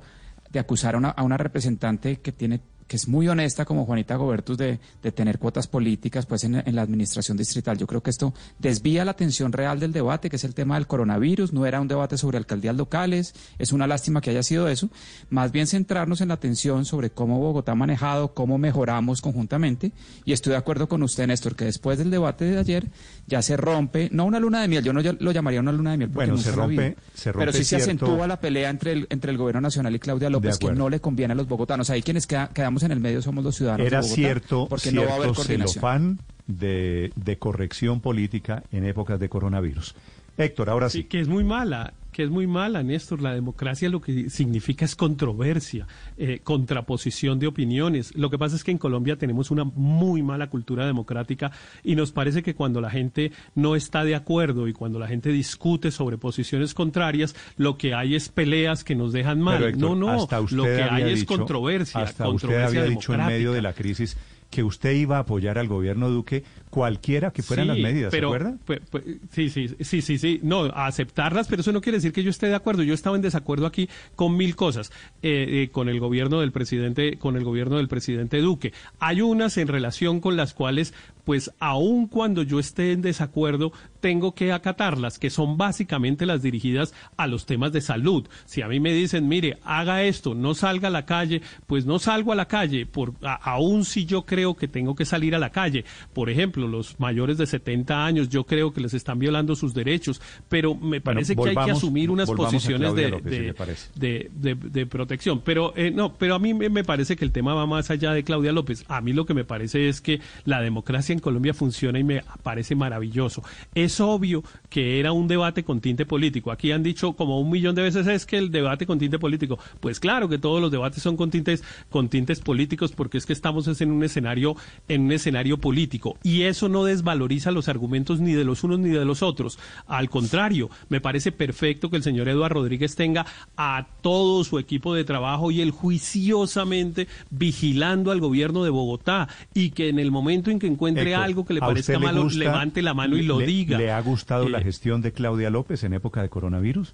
de 0.51 0.59
acusar 0.59 0.95
a 0.95 0.97
una, 0.97 1.09
a 1.09 1.23
una 1.23 1.37
representante 1.37 2.17
que 2.17 2.31
tiene 2.31 2.61
que 2.87 2.95
es 2.95 3.07
muy 3.07 3.27
honesta 3.27 3.65
como 3.65 3.85
Juanita 3.85 4.15
Gobertus 4.15 4.57
de, 4.57 4.79
de 5.03 5.11
tener 5.11 5.39
cuotas 5.39 5.67
políticas 5.67 6.25
pues 6.25 6.43
en, 6.43 6.63
la 6.75 6.81
administración 6.81 7.37
distrital. 7.37 7.77
Yo 7.77 7.87
creo 7.87 8.01
que 8.01 8.09
esto 8.09 8.33
desvía 8.59 9.03
la 9.05 9.11
atención 9.11 9.51
real 9.51 9.79
del 9.79 9.91
debate, 9.91 10.29
que 10.29 10.37
es 10.37 10.43
el 10.43 10.53
tema 10.53 10.75
del 10.75 10.87
coronavirus, 10.87 11.53
no 11.53 11.65
era 11.65 11.81
un 11.81 11.87
debate 11.87 12.17
sobre 12.17 12.37
alcaldías 12.37 12.75
locales, 12.75 13.33
es 13.59 13.71
una 13.71 13.87
lástima 13.87 14.21
que 14.21 14.29
haya 14.29 14.43
sido 14.43 14.67
eso, 14.67 14.89
más 15.29 15.51
bien 15.51 15.67
centrarnos 15.67 16.21
en 16.21 16.29
la 16.29 16.35
atención 16.35 16.85
sobre 16.85 17.09
cómo 17.09 17.39
Bogotá 17.39 17.73
ha 17.73 17.75
manejado, 17.75 18.33
cómo 18.33 18.57
mejoramos 18.57 19.21
conjuntamente, 19.21 19.91
y 20.25 20.33
estoy 20.33 20.51
de 20.51 20.57
acuerdo 20.57 20.87
con 20.87 21.03
usted, 21.03 21.27
Néstor, 21.27 21.55
que 21.55 21.65
después 21.65 21.97
del 21.97 22.09
debate 22.09 22.45
de 22.45 22.57
ayer 22.57 22.87
ya 23.27 23.41
se 23.41 23.57
rompe, 23.57 24.09
no 24.11 24.25
una 24.25 24.39
luna 24.39 24.61
de 24.61 24.67
miel, 24.67 24.83
yo 24.83 24.93
no 24.93 25.01
lo 25.01 25.31
llamaría 25.31 25.59
una 25.59 25.71
luna 25.71 25.91
de 25.91 25.97
miel, 25.97 26.09
bueno, 26.09 26.37
se 26.37 26.51
rompe, 26.51 26.95
se 27.13 27.31
rompe, 27.31 27.45
pero 27.45 27.53
sí 27.53 27.63
se 27.63 27.77
acentúa 27.77 28.27
la 28.27 28.39
pelea 28.39 28.69
entre 28.69 28.93
el, 28.93 29.07
entre 29.09 29.31
el 29.31 29.37
gobierno 29.37 29.61
nacional 29.61 29.95
y 29.95 29.99
Claudia 29.99 30.29
López, 30.29 30.57
que 30.57 30.71
no 30.71 30.89
le 30.89 30.99
conviene 30.99 31.33
a 31.33 31.35
los 31.35 31.47
bogotanos. 31.47 31.89
Hay 31.89 32.01
quienes 32.01 32.27
quedamos 32.27 32.76
en 32.83 32.91
el 32.91 32.99
medio 32.99 33.21
somos 33.21 33.43
los 33.43 33.55
ciudadanos. 33.55 33.85
Era 33.85 34.01
de 34.01 34.07
cierto, 34.07 34.67
porque 34.67 34.89
cierto 34.91 35.01
no 35.01 35.07
va 35.07 35.13
a 35.15 35.23
haber 35.23 35.35
celofán 35.35 36.19
de, 36.47 37.11
de 37.15 37.37
corrección 37.37 37.99
política 37.99 38.63
en 38.71 38.85
épocas 38.85 39.19
de 39.19 39.29
coronavirus. 39.29 39.95
Héctor, 40.37 40.69
ahora 40.69 40.89
sí. 40.89 41.05
Que 41.05 41.19
es 41.19 41.27
muy 41.27 41.43
mala, 41.43 41.93
que 42.11 42.23
es 42.23 42.29
muy 42.29 42.47
mala, 42.47 42.83
Néstor. 42.83 43.21
La 43.21 43.33
democracia 43.33 43.89
lo 43.89 44.01
que 44.01 44.29
significa 44.29 44.85
es 44.85 44.95
controversia, 44.95 45.87
eh, 46.17 46.39
contraposición 46.43 47.39
de 47.39 47.47
opiniones. 47.47 48.15
Lo 48.15 48.29
que 48.29 48.37
pasa 48.37 48.55
es 48.55 48.63
que 48.63 48.71
en 48.71 48.77
Colombia 48.77 49.17
tenemos 49.17 49.51
una 49.51 49.63
muy 49.63 50.21
mala 50.21 50.49
cultura 50.49 50.85
democrática 50.85 51.51
y 51.83 51.95
nos 51.95 52.11
parece 52.11 52.43
que 52.43 52.55
cuando 52.55 52.81
la 52.81 52.89
gente 52.89 53.31
no 53.55 53.75
está 53.75 54.03
de 54.03 54.15
acuerdo 54.15 54.67
y 54.67 54.73
cuando 54.73 54.99
la 54.99 55.07
gente 55.07 55.29
discute 55.31 55.91
sobre 55.91 56.17
posiciones 56.17 56.73
contrarias, 56.73 57.35
lo 57.57 57.77
que 57.77 57.93
hay 57.93 58.15
es 58.15 58.29
peleas 58.29 58.83
que 58.83 58.95
nos 58.95 59.13
dejan 59.13 59.41
mal. 59.41 59.77
no, 59.77 59.95
no, 59.95 60.27
lo 60.51 60.63
que 60.63 60.83
hay 60.83 61.11
es 61.11 61.25
controversia. 61.25 62.01
Hasta 62.01 62.25
controversia 62.25 62.67
usted 62.67 62.79
había 62.79 62.89
dicho 62.89 63.13
en 63.13 63.25
medio 63.25 63.53
de 63.53 63.61
la 63.61 63.73
crisis 63.73 64.17
que 64.49 64.63
usted 64.63 64.93
iba 64.93 65.17
a 65.17 65.21
apoyar 65.21 65.57
al 65.57 65.67
gobierno 65.67 66.09
Duque 66.09 66.43
cualquiera 66.77 67.31
que 67.31 67.41
fueran 67.41 67.69
las 67.69 67.79
medidas, 67.79 68.11
pero, 68.11 68.29
¿se 68.29 68.35
acuerda? 68.35 68.57
Pues, 68.63 68.81
pues, 68.91 69.03
sí, 69.31 69.49
sí, 69.49 69.67
sí, 69.79 70.03
sí, 70.03 70.19
sí, 70.19 70.39
no, 70.43 70.65
aceptarlas, 70.65 71.47
pero 71.47 71.61
eso 71.61 71.71
no 71.71 71.81
quiere 71.81 71.97
decir 71.97 72.13
que 72.13 72.21
yo 72.21 72.29
esté 72.29 72.45
de 72.45 72.53
acuerdo. 72.53 72.83
Yo 72.83 72.93
estaba 72.93 73.15
en 73.15 73.23
desacuerdo 73.23 73.65
aquí 73.65 73.89
con 74.15 74.37
mil 74.37 74.55
cosas, 74.55 74.91
eh, 75.23 75.63
eh, 75.63 75.69
con 75.71 75.89
el 75.89 75.99
gobierno 75.99 76.39
del 76.39 76.51
presidente, 76.51 77.17
con 77.17 77.35
el 77.35 77.43
gobierno 77.43 77.77
del 77.77 77.87
presidente 77.87 78.41
Duque. 78.41 78.73
Hay 78.99 79.21
unas 79.21 79.57
en 79.57 79.69
relación 79.69 80.19
con 80.19 80.37
las 80.37 80.53
cuales, 80.53 80.93
pues, 81.25 81.51
aun 81.57 82.05
cuando 82.05 82.43
yo 82.43 82.59
esté 82.59 82.91
en 82.91 83.01
desacuerdo, 83.01 83.71
tengo 83.99 84.35
que 84.35 84.51
acatarlas, 84.51 85.17
que 85.17 85.31
son 85.31 85.57
básicamente 85.57 86.27
las 86.27 86.43
dirigidas 86.43 86.93
a 87.17 87.25
los 87.25 87.47
temas 87.47 87.71
de 87.71 87.81
salud. 87.81 88.27
Si 88.45 88.61
a 88.61 88.67
mí 88.67 88.79
me 88.79 88.93
dicen, 88.93 89.27
mire, 89.27 89.57
haga 89.63 90.03
esto, 90.03 90.35
no 90.35 90.53
salga 90.53 90.89
a 90.89 90.91
la 90.91 91.07
calle, 91.07 91.41
pues 91.65 91.87
no 91.87 91.97
salgo 91.97 92.31
a 92.31 92.35
la 92.35 92.47
calle, 92.47 92.85
por, 92.85 93.13
aun 93.23 93.83
si 93.83 94.05
yo 94.05 94.27
creo 94.27 94.55
que 94.55 94.67
tengo 94.67 94.93
que 94.93 95.05
salir 95.05 95.33
a 95.33 95.39
la 95.39 95.49
calle. 95.49 95.85
Por 96.13 96.29
ejemplo, 96.29 96.66
los 96.67 96.99
mayores 96.99 97.37
de 97.37 97.47
70 97.47 98.05
años, 98.05 98.29
yo 98.29 98.45
creo 98.45 98.73
que 98.73 98.81
les 98.81 98.93
están 98.93 99.19
violando 99.19 99.55
sus 99.55 99.73
derechos, 99.73 100.21
pero 100.49 100.75
me 100.75 101.01
parece 101.01 101.35
que 101.35 101.49
hay 101.49 101.55
que 101.55 101.71
asumir 101.71 102.09
unas 102.09 102.29
posiciones 102.29 102.93
de, 102.93 104.29
de, 104.35 104.85
protección. 104.85 105.41
Pero 105.43 105.73
eh, 105.75 105.91
no, 105.91 106.13
pero 106.13 106.35
a 106.35 106.39
mí 106.39 106.53
me 106.53 106.83
parece 106.83 107.15
que 107.15 107.25
el 107.25 107.31
tema 107.31 107.53
va 107.53 107.65
más 107.65 107.89
allá 107.89 108.13
de 108.13 108.23
Claudia 108.23 108.51
López. 108.51 108.85
A 108.87 109.01
mí 109.01 109.13
lo 109.13 109.25
que 109.25 109.33
me 109.33 109.45
parece 109.45 109.89
es 109.89 110.01
que 110.01 110.19
la 110.45 110.61
democracia 110.61 111.13
en 111.13 111.19
Colombia 111.19 111.53
funciona 111.53 111.99
y 111.99 112.03
me 112.03 112.23
parece 112.43 112.75
maravilloso. 112.75 113.43
Es 113.75 113.99
obvio 113.99 114.43
que 114.69 114.99
era 114.99 115.11
un 115.11 115.27
debate 115.27 115.63
con 115.63 115.81
tinte 115.81 116.05
político. 116.05 116.51
Aquí 116.51 116.71
han 116.71 116.83
dicho 116.83 117.13
como 117.13 117.39
un 117.39 117.49
millón 117.49 117.75
de 117.75 117.83
veces 117.83 118.07
es 118.07 118.25
que 118.25 118.37
el 118.37 118.51
debate 118.51 118.85
con 118.85 118.99
tinte 118.99 119.19
político. 119.19 119.59
Pues 119.79 119.99
claro 119.99 120.29
que 120.29 120.37
todos 120.37 120.61
los 120.61 120.71
debates 120.71 121.01
son 121.01 121.17
con 121.17 121.31
tintes, 121.31 121.63
con 121.89 122.09
tintes 122.09 122.39
políticos 122.39 122.91
porque 122.91 123.17
es 123.17 123.25
que 123.25 123.33
estamos 123.33 123.67
en 123.81 123.91
un 123.91 124.03
escenario, 124.03 124.55
en 124.87 125.01
un 125.01 125.11
escenario 125.11 125.57
político. 125.57 126.17
Y 126.23 126.43
eso 126.49 126.69
no 126.69 126.83
desvaloriza 126.83 127.51
los 127.51 127.67
argumentos 127.67 128.19
ni 128.19 128.33
de 128.33 128.43
los 128.43 128.63
unos 128.63 128.79
ni 128.79 128.89
de 128.89 129.05
los 129.05 129.23
otros. 129.23 129.59
Al 129.87 130.09
contrario, 130.09 130.69
me 130.89 131.01
parece 131.01 131.31
perfecto 131.31 131.89
que 131.89 131.97
el 131.97 132.03
señor 132.03 132.29
Eduardo 132.29 132.61
Rodríguez 132.61 132.95
tenga 132.95 133.25
a 133.55 133.87
todo 134.01 134.43
su 134.43 134.59
equipo 134.59 134.93
de 134.93 135.03
trabajo 135.03 135.51
y 135.51 135.61
él 135.61 135.71
juiciosamente 135.71 137.07
vigilando 137.29 138.11
al 138.11 138.19
gobierno 138.19 138.63
de 138.63 138.69
Bogotá 138.69 139.27
y 139.53 139.71
que 139.71 139.89
en 139.89 139.99
el 139.99 140.11
momento 140.11 140.51
en 140.51 140.59
que 140.59 140.67
encuentre 140.67 141.15
algo 141.15 141.45
que 141.45 141.53
le 141.53 141.59
parezca 141.59 141.99
malo, 141.99 142.27
levante 142.29 142.81
la 142.81 142.93
mano 142.93 143.17
y 143.17 143.23
lo 143.23 143.39
diga. 143.39 143.77
¿Le 143.77 143.91
ha 143.91 144.01
gustado 144.01 144.49
la 144.49 144.61
gestión 144.61 145.01
de 145.01 145.11
Claudia 145.11 145.49
López 145.49 145.83
en 145.83 145.93
época 145.93 146.21
de 146.21 146.29
coronavirus? 146.29 146.93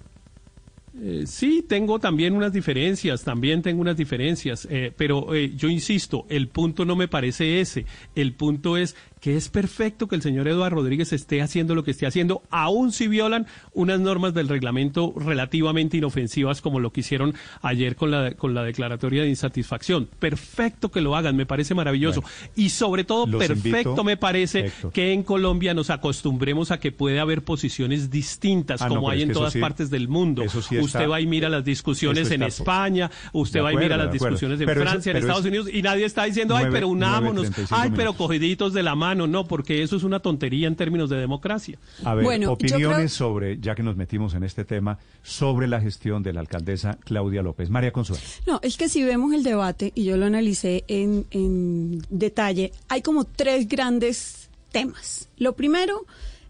Eh, 1.00 1.24
sí, 1.26 1.64
tengo 1.68 1.98
también 1.98 2.36
unas 2.36 2.52
diferencias, 2.52 3.24
también 3.24 3.62
tengo 3.62 3.80
unas 3.80 3.96
diferencias, 3.96 4.68
eh, 4.70 4.92
pero 4.96 5.34
eh, 5.34 5.52
yo 5.56 5.68
insisto, 5.68 6.24
el 6.28 6.46
punto 6.46 6.84
no 6.84 6.94
me 6.94 7.08
parece 7.08 7.60
ese, 7.60 7.84
el 8.14 8.32
punto 8.32 8.76
es 8.76 8.94
que 9.24 9.38
es 9.38 9.48
perfecto 9.48 10.06
que 10.06 10.16
el 10.16 10.22
señor 10.22 10.46
Eduardo 10.48 10.76
Rodríguez 10.76 11.14
esté 11.14 11.40
haciendo 11.40 11.74
lo 11.74 11.82
que 11.82 11.92
esté 11.92 12.06
haciendo, 12.06 12.42
aun 12.50 12.92
si 12.92 13.08
violan 13.08 13.46
unas 13.72 13.98
normas 13.98 14.34
del 14.34 14.48
reglamento 14.48 15.14
relativamente 15.16 15.96
inofensivas 15.96 16.60
como 16.60 16.78
lo 16.78 16.92
que 16.92 17.00
hicieron 17.00 17.34
ayer 17.62 17.96
con 17.96 18.10
la, 18.10 18.34
con 18.34 18.52
la 18.52 18.62
declaratoria 18.62 19.22
de 19.22 19.30
insatisfacción. 19.30 20.10
Perfecto 20.18 20.90
que 20.90 21.00
lo 21.00 21.16
hagan, 21.16 21.36
me 21.36 21.46
parece 21.46 21.74
maravilloso. 21.74 22.22
y 22.54 22.68
sobre 22.68 23.04
todo, 23.04 23.26
perfecto 23.38 24.04
me 24.04 24.18
parece 24.18 24.70
que 24.92 25.14
en 25.14 25.22
Colombia 25.22 25.72
nos 25.72 25.88
acostumbremos 25.88 26.70
a 26.70 26.78
que 26.78 26.92
puede 26.92 27.18
haber 27.18 27.42
posiciones 27.42 28.10
distintas 28.10 28.82
ah, 28.82 28.88
como 28.88 29.08
hay 29.08 29.22
en 29.22 29.32
todas 29.32 29.56
partes 29.56 29.88
del 29.88 30.06
mundo. 30.06 30.42
Usted 30.84 31.08
va 31.08 31.20
y 31.20 31.26
mira 31.26 31.48
las 31.48 31.64
discusiones 31.64 32.30
en 32.30 32.42
España, 32.42 33.10
usted 33.32 33.62
va 33.62 33.72
y 33.72 33.76
mira 33.76 33.96
las 33.96 34.12
discusiones 34.12 34.60
en 34.60 34.68
Francia, 34.68 35.12
en 35.12 35.18
Estados 35.18 35.44
Unidos, 35.44 35.68
y 35.72 35.82
nadie 35.82 36.04
está 36.04 36.24
diciendo, 36.24 36.56
ay, 36.56 36.66
pero 36.70 36.88
unámonos, 36.88 37.50
ay, 37.70 37.90
pero 37.94 38.12
cogiditos 38.12 38.72
de 38.72 38.82
la 38.82 38.94
mano 38.94 39.14
no, 39.14 39.26
no, 39.26 39.46
porque 39.46 39.82
eso 39.82 39.96
es 39.96 40.02
una 40.02 40.20
tontería 40.20 40.66
en 40.66 40.76
términos 40.76 41.08
de 41.10 41.16
democracia. 41.16 41.78
A 42.04 42.14
ver, 42.14 42.46
opiniones 42.46 43.12
sobre, 43.12 43.58
ya 43.58 43.74
que 43.74 43.82
nos 43.82 43.96
metimos 43.96 44.34
en 44.34 44.44
este 44.44 44.64
tema, 44.64 44.98
sobre 45.22 45.66
la 45.66 45.80
gestión 45.80 46.22
de 46.22 46.32
la 46.32 46.40
alcaldesa 46.40 46.98
Claudia 47.04 47.42
López. 47.42 47.70
María 47.70 47.92
Consuelo. 47.92 48.22
No, 48.46 48.60
es 48.62 48.76
que 48.76 48.88
si 48.88 49.02
vemos 49.02 49.32
el 49.32 49.42
debate, 49.42 49.92
y 49.94 50.04
yo 50.04 50.16
lo 50.16 50.26
analicé 50.26 50.84
en, 50.88 51.26
en 51.30 52.02
detalle, 52.10 52.72
hay 52.88 53.02
como 53.02 53.24
tres 53.24 53.68
grandes 53.68 54.50
temas. 54.72 55.28
Lo 55.36 55.54
primero 55.54 56.04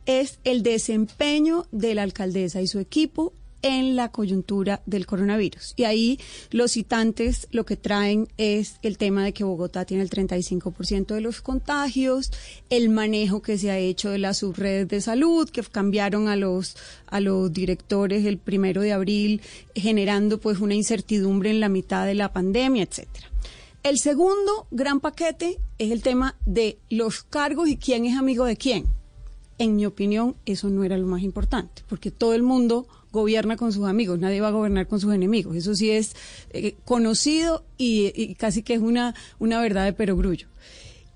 es 0.06 0.38
el 0.44 0.62
desempeño 0.62 1.66
de 1.70 1.94
la 1.94 2.02
alcaldesa 2.02 2.60
y 2.60 2.66
su 2.66 2.78
equipo 2.78 3.32
en 3.64 3.96
la 3.96 4.10
coyuntura 4.10 4.82
del 4.84 5.06
coronavirus. 5.06 5.72
Y 5.76 5.84
ahí 5.84 6.20
los 6.50 6.72
citantes 6.72 7.48
lo 7.50 7.64
que 7.64 7.76
traen 7.76 8.28
es 8.36 8.78
el 8.82 8.98
tema 8.98 9.24
de 9.24 9.32
que 9.32 9.42
Bogotá 9.42 9.86
tiene 9.86 10.02
el 10.02 10.10
35% 10.10 11.14
de 11.14 11.20
los 11.22 11.40
contagios, 11.40 12.30
el 12.68 12.90
manejo 12.90 13.40
que 13.40 13.56
se 13.56 13.70
ha 13.70 13.78
hecho 13.78 14.10
de 14.10 14.18
las 14.18 14.38
subredes 14.38 14.88
de 14.88 15.00
salud, 15.00 15.48
que 15.48 15.62
cambiaron 15.62 16.28
a 16.28 16.36
los, 16.36 16.76
a 17.06 17.20
los 17.20 17.50
directores 17.52 18.26
el 18.26 18.36
primero 18.36 18.82
de 18.82 18.92
abril, 18.92 19.40
generando 19.74 20.38
pues 20.38 20.60
una 20.60 20.74
incertidumbre 20.74 21.50
en 21.50 21.60
la 21.60 21.70
mitad 21.70 22.04
de 22.04 22.14
la 22.14 22.34
pandemia, 22.34 22.82
etcétera. 22.82 23.30
El 23.82 23.98
segundo 23.98 24.66
gran 24.70 25.00
paquete 25.00 25.58
es 25.78 25.90
el 25.90 26.02
tema 26.02 26.36
de 26.44 26.78
los 26.90 27.22
cargos 27.22 27.68
y 27.68 27.78
quién 27.78 28.04
es 28.04 28.16
amigo 28.16 28.44
de 28.44 28.56
quién. 28.58 28.86
En 29.58 29.76
mi 29.76 29.86
opinión, 29.86 30.34
eso 30.46 30.68
no 30.68 30.84
era 30.84 30.98
lo 30.98 31.06
más 31.06 31.22
importante, 31.22 31.82
porque 31.88 32.10
todo 32.10 32.34
el 32.34 32.42
mundo 32.42 32.86
gobierna 33.12 33.56
con 33.56 33.72
sus 33.72 33.86
amigos, 33.86 34.18
nadie 34.18 34.40
va 34.40 34.48
a 34.48 34.52
gobernar 34.52 34.88
con 34.88 35.00
sus 35.00 35.14
enemigos. 35.14 35.56
Eso 35.56 35.74
sí 35.74 35.90
es 35.90 36.16
eh, 36.50 36.74
conocido 36.84 37.64
y, 37.78 38.34
casi 38.34 38.62
que 38.62 38.74
es 38.74 38.80
una, 38.80 39.14
una 39.38 39.60
verdad 39.60 39.84
de 39.84 39.92
perogrullo. 39.92 40.48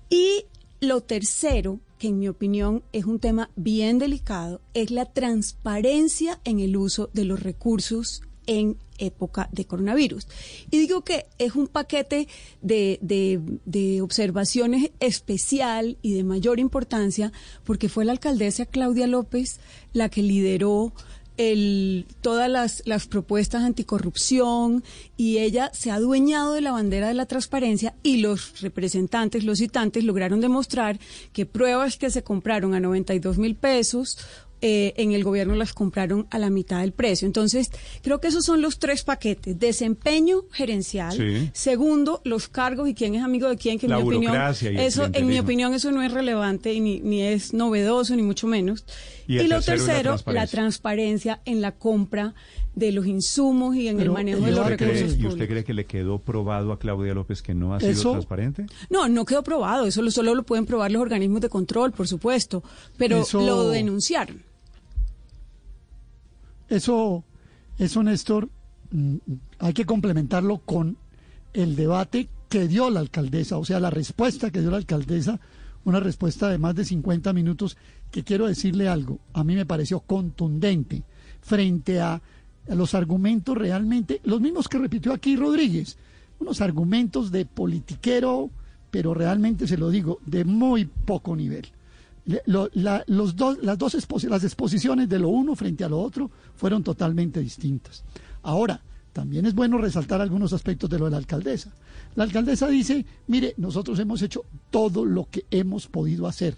Y 0.09 0.45
lo 0.79 1.01
tercero, 1.01 1.79
que 1.99 2.07
en 2.07 2.19
mi 2.19 2.29
opinión 2.29 2.81
es 2.93 3.03
un 3.05 3.19
tema 3.19 3.51
bien 3.57 3.99
delicado, 3.99 4.61
es 4.73 4.91
la 4.91 5.05
transparencia 5.05 6.39
en 6.45 6.61
el 6.61 6.77
uso 6.77 7.09
de 7.13 7.25
los 7.25 7.43
recursos 7.43 8.21
en 8.49 8.77
época 8.97 9.47
de 9.51 9.65
coronavirus. 9.65 10.27
Y 10.71 10.79
digo 10.79 11.03
que 11.03 11.27
es 11.37 11.55
un 11.55 11.67
paquete 11.67 12.27
de, 12.61 12.99
de, 13.01 14.01
observaciones 14.01 14.91
especial 14.99 15.97
y 16.01 16.13
de 16.15 16.23
mayor 16.23 16.59
importancia 16.59 17.31
porque 17.63 17.89
fue 17.89 18.05
la 18.05 18.11
alcaldesa 18.11 18.65
Claudia 18.65 19.05
López 19.05 19.59
la 19.93 20.09
que 20.09 20.23
lideró 20.23 20.93
el, 21.37 22.07
todas 22.21 22.49
las, 22.49 22.81
las 22.85 23.07
propuestas 23.07 23.63
anticorrupción 23.63 24.83
y 25.15 25.37
ella 25.37 25.69
se 25.73 25.91
ha 25.91 25.95
adueñado 25.95 26.53
de 26.53 26.61
la 26.61 26.71
bandera 26.71 27.07
de 27.07 27.13
la 27.13 27.27
transparencia 27.27 27.93
y 28.03 28.17
los 28.17 28.59
representantes, 28.61 29.45
los 29.45 29.59
citantes, 29.59 30.03
lograron 30.03 30.41
demostrar 30.41 30.99
que 31.31 31.45
pruebas 31.45 31.97
que 31.97 32.09
se 32.09 32.23
compraron 32.23 32.73
a 32.73 32.79
92 32.79 33.37
mil 33.37 33.55
pesos 33.55 34.17
eh, 34.61 34.93
en 34.97 35.13
el 35.13 35.23
gobierno 35.23 35.55
las 35.55 35.73
compraron 35.73 36.27
a 36.31 36.37
la 36.37 36.49
mitad 36.49 36.81
del 36.81 36.91
precio. 36.91 37.25
Entonces, 37.25 37.71
creo 38.01 38.19
que 38.19 38.27
esos 38.27 38.45
son 38.45 38.61
los 38.61 38.79
tres 38.79 39.03
paquetes. 39.03 39.57
Desempeño 39.57 40.43
gerencial. 40.51 41.51
Segundo, 41.53 42.21
los 42.25 42.47
cargos 42.47 42.89
y 42.89 42.93
quién 42.93 43.15
es 43.15 43.23
amigo 43.23 43.49
de 43.49 43.57
quién, 43.57 43.79
que 43.79 43.85
en 43.85 43.95
mi 43.95 44.01
opinión, 44.01 44.35
eso, 44.77 45.09
en 45.13 45.27
mi 45.27 45.39
opinión, 45.39 45.73
eso 45.73 45.91
no 45.91 46.03
es 46.03 46.11
relevante 46.11 46.73
y 46.73 46.79
ni, 46.79 46.99
ni 46.99 47.21
es 47.21 47.53
novedoso, 47.53 48.15
ni 48.15 48.23
mucho 48.23 48.47
menos. 48.47 48.85
Y, 49.27 49.47
lo 49.47 49.61
tercero, 49.61 50.17
la 50.25 50.47
transparencia. 50.47 51.39
en 51.45 51.61
la 51.61 51.73
compra 51.73 52.33
de 52.75 52.91
los 52.91 53.05
insumos 53.05 53.75
y 53.75 53.87
en 53.87 53.99
el 53.99 54.09
manejo 54.09 54.41
de 54.41 54.51
los 54.51 54.65
recursos 54.65 55.17
¿Y 55.17 55.27
usted 55.27 55.47
cree 55.47 55.63
que 55.63 55.73
le 55.73 55.85
quedó 55.85 56.19
probado 56.19 56.71
a 56.71 56.79
Claudia 56.79 57.13
López 57.13 57.41
que 57.41 57.53
no 57.53 57.73
ha 57.73 57.79
sido 57.79 58.11
transparente? 58.11 58.65
No, 58.89 59.07
no 59.07 59.25
quedó 59.25 59.43
probado. 59.43 59.85
Eso 59.85 60.09
solo 60.11 60.35
lo 60.35 60.43
pueden 60.43 60.65
probar 60.65 60.91
los 60.91 61.01
organismos 61.01 61.41
de 61.41 61.49
control, 61.49 61.91
por 61.91 62.07
supuesto. 62.07 62.63
Pero 62.97 63.25
lo 63.33 63.69
denunciaron. 63.69 64.48
Eso, 66.69 67.23
eso 67.77 68.03
Néstor, 68.03 68.49
mm, 68.91 69.15
hay 69.59 69.73
que 69.73 69.85
complementarlo 69.85 70.59
con 70.59 70.97
el 71.53 71.75
debate 71.75 72.29
que 72.47 72.67
dio 72.67 72.89
la 72.89 72.99
alcaldesa, 72.99 73.57
o 73.57 73.65
sea, 73.65 73.79
la 73.79 73.89
respuesta 73.89 74.51
que 74.51 74.61
dio 74.61 74.71
la 74.71 74.77
alcaldesa, 74.77 75.39
una 75.85 75.99
respuesta 75.99 76.49
de 76.49 76.57
más 76.57 76.75
de 76.75 76.85
50 76.85 77.33
minutos, 77.33 77.77
que 78.11 78.23
quiero 78.23 78.47
decirle 78.47 78.87
algo, 78.87 79.19
a 79.33 79.43
mí 79.43 79.55
me 79.55 79.65
pareció 79.65 79.99
contundente 80.01 81.03
frente 81.41 81.99
a, 81.99 82.21
los 82.67 82.93
argumentos 82.93 83.57
realmente, 83.57 84.21
los 84.23 84.41
mismos 84.41 84.67
que 84.67 84.77
repitió 84.77 85.11
aquí 85.11 85.35
Rodríguez, 85.35 85.97
unos 86.39 86.61
argumentos 86.61 87.31
de 87.31 87.45
politiquero, 87.45 88.51
pero 88.91 89.15
realmente 89.15 89.67
se 89.67 89.77
lo 89.77 89.89
digo, 89.89 90.19
de 90.27 90.45
muy 90.45 90.85
poco 90.85 91.35
nivel 91.35 91.67
los 92.45 93.35
dos, 93.35 93.57
las 93.61 93.77
dos 93.77 94.07
las 94.25 94.43
exposiciones 94.43 95.09
de 95.09 95.19
lo 95.19 95.29
uno 95.29 95.55
frente 95.55 95.83
a 95.83 95.89
lo 95.89 95.99
otro 95.99 96.29
fueron 96.55 96.83
totalmente 96.83 97.39
distintas. 97.39 98.03
Ahora, 98.43 98.81
también 99.13 99.45
es 99.45 99.55
bueno 99.55 99.77
resaltar 99.77 100.21
algunos 100.21 100.53
aspectos 100.53 100.89
de 100.89 100.99
lo 100.99 101.05
de 101.05 101.11
la 101.11 101.17
alcaldesa. 101.17 101.71
La 102.15 102.23
alcaldesa 102.23 102.67
dice, 102.67 103.05
mire, 103.27 103.53
nosotros 103.57 103.99
hemos 103.99 104.21
hecho 104.21 104.45
todo 104.69 105.05
lo 105.05 105.27
que 105.29 105.45
hemos 105.51 105.87
podido 105.87 106.27
hacer. 106.27 106.55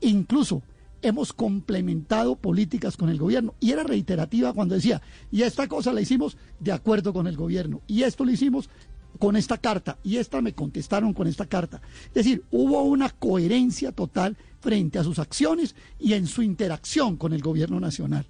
Incluso 0.00 0.62
hemos 1.02 1.32
complementado 1.32 2.36
políticas 2.36 2.96
con 2.96 3.08
el 3.08 3.18
gobierno. 3.18 3.54
Y 3.60 3.72
era 3.72 3.82
reiterativa 3.82 4.52
cuando 4.52 4.74
decía, 4.74 5.02
y 5.30 5.42
esta 5.42 5.66
cosa 5.68 5.92
la 5.92 6.00
hicimos 6.00 6.36
de 6.60 6.72
acuerdo 6.72 7.12
con 7.12 7.26
el 7.26 7.36
gobierno. 7.36 7.80
Y 7.86 8.04
esto 8.04 8.24
lo 8.24 8.30
hicimos 8.30 8.70
con 9.18 9.36
esta 9.36 9.58
carta. 9.58 9.98
Y 10.04 10.16
esta 10.16 10.40
me 10.40 10.54
contestaron 10.54 11.12
con 11.12 11.26
esta 11.26 11.46
carta. 11.46 11.82
Es 12.06 12.14
decir, 12.14 12.44
hubo 12.50 12.82
una 12.84 13.10
coherencia 13.10 13.92
total 13.92 14.36
frente 14.62 14.98
a 14.98 15.04
sus 15.04 15.18
acciones 15.18 15.74
y 15.98 16.14
en 16.14 16.26
su 16.26 16.42
interacción 16.42 17.16
con 17.16 17.32
el 17.32 17.42
gobierno 17.42 17.80
nacional. 17.80 18.24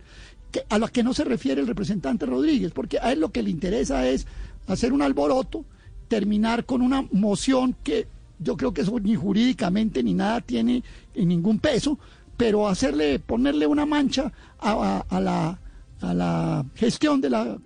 A 0.71 0.79
lo 0.79 0.89
que 0.89 1.03
no 1.03 1.15
se 1.15 1.25
refiere 1.25 1.61
el 1.61 1.67
representante 1.67 2.27
Rodríguez, 2.27 2.73
porque 2.73 2.99
a 2.99 3.13
él 3.13 3.21
lo 3.21 3.31
que 3.31 3.43
le 3.43 3.51
interesa 3.51 4.09
es 4.09 4.27
hacer 4.67 4.93
un 4.93 5.03
alboroto, 5.03 5.65
terminar 6.09 6.65
con 6.65 6.83
una 6.83 7.07
moción 7.13 7.77
que 7.83 8.07
yo 8.39 8.57
creo 8.57 8.73
que 8.75 8.81
eso 8.81 8.99
ni 8.99 9.15
jurídicamente 9.15 10.03
ni 10.03 10.15
nada 10.15 10.41
tiene 10.41 10.83
ningún 11.15 11.59
peso, 11.59 11.99
pero 12.37 12.67
hacerle, 12.67 13.19
ponerle 13.19 13.67
una 13.67 13.87
mancha 13.87 14.33
a, 14.59 15.05
la 15.21 15.59
a 16.01 16.15
la 16.15 16.67
gestión 16.75 17.21
de 17.21 17.31
la 17.31 17.57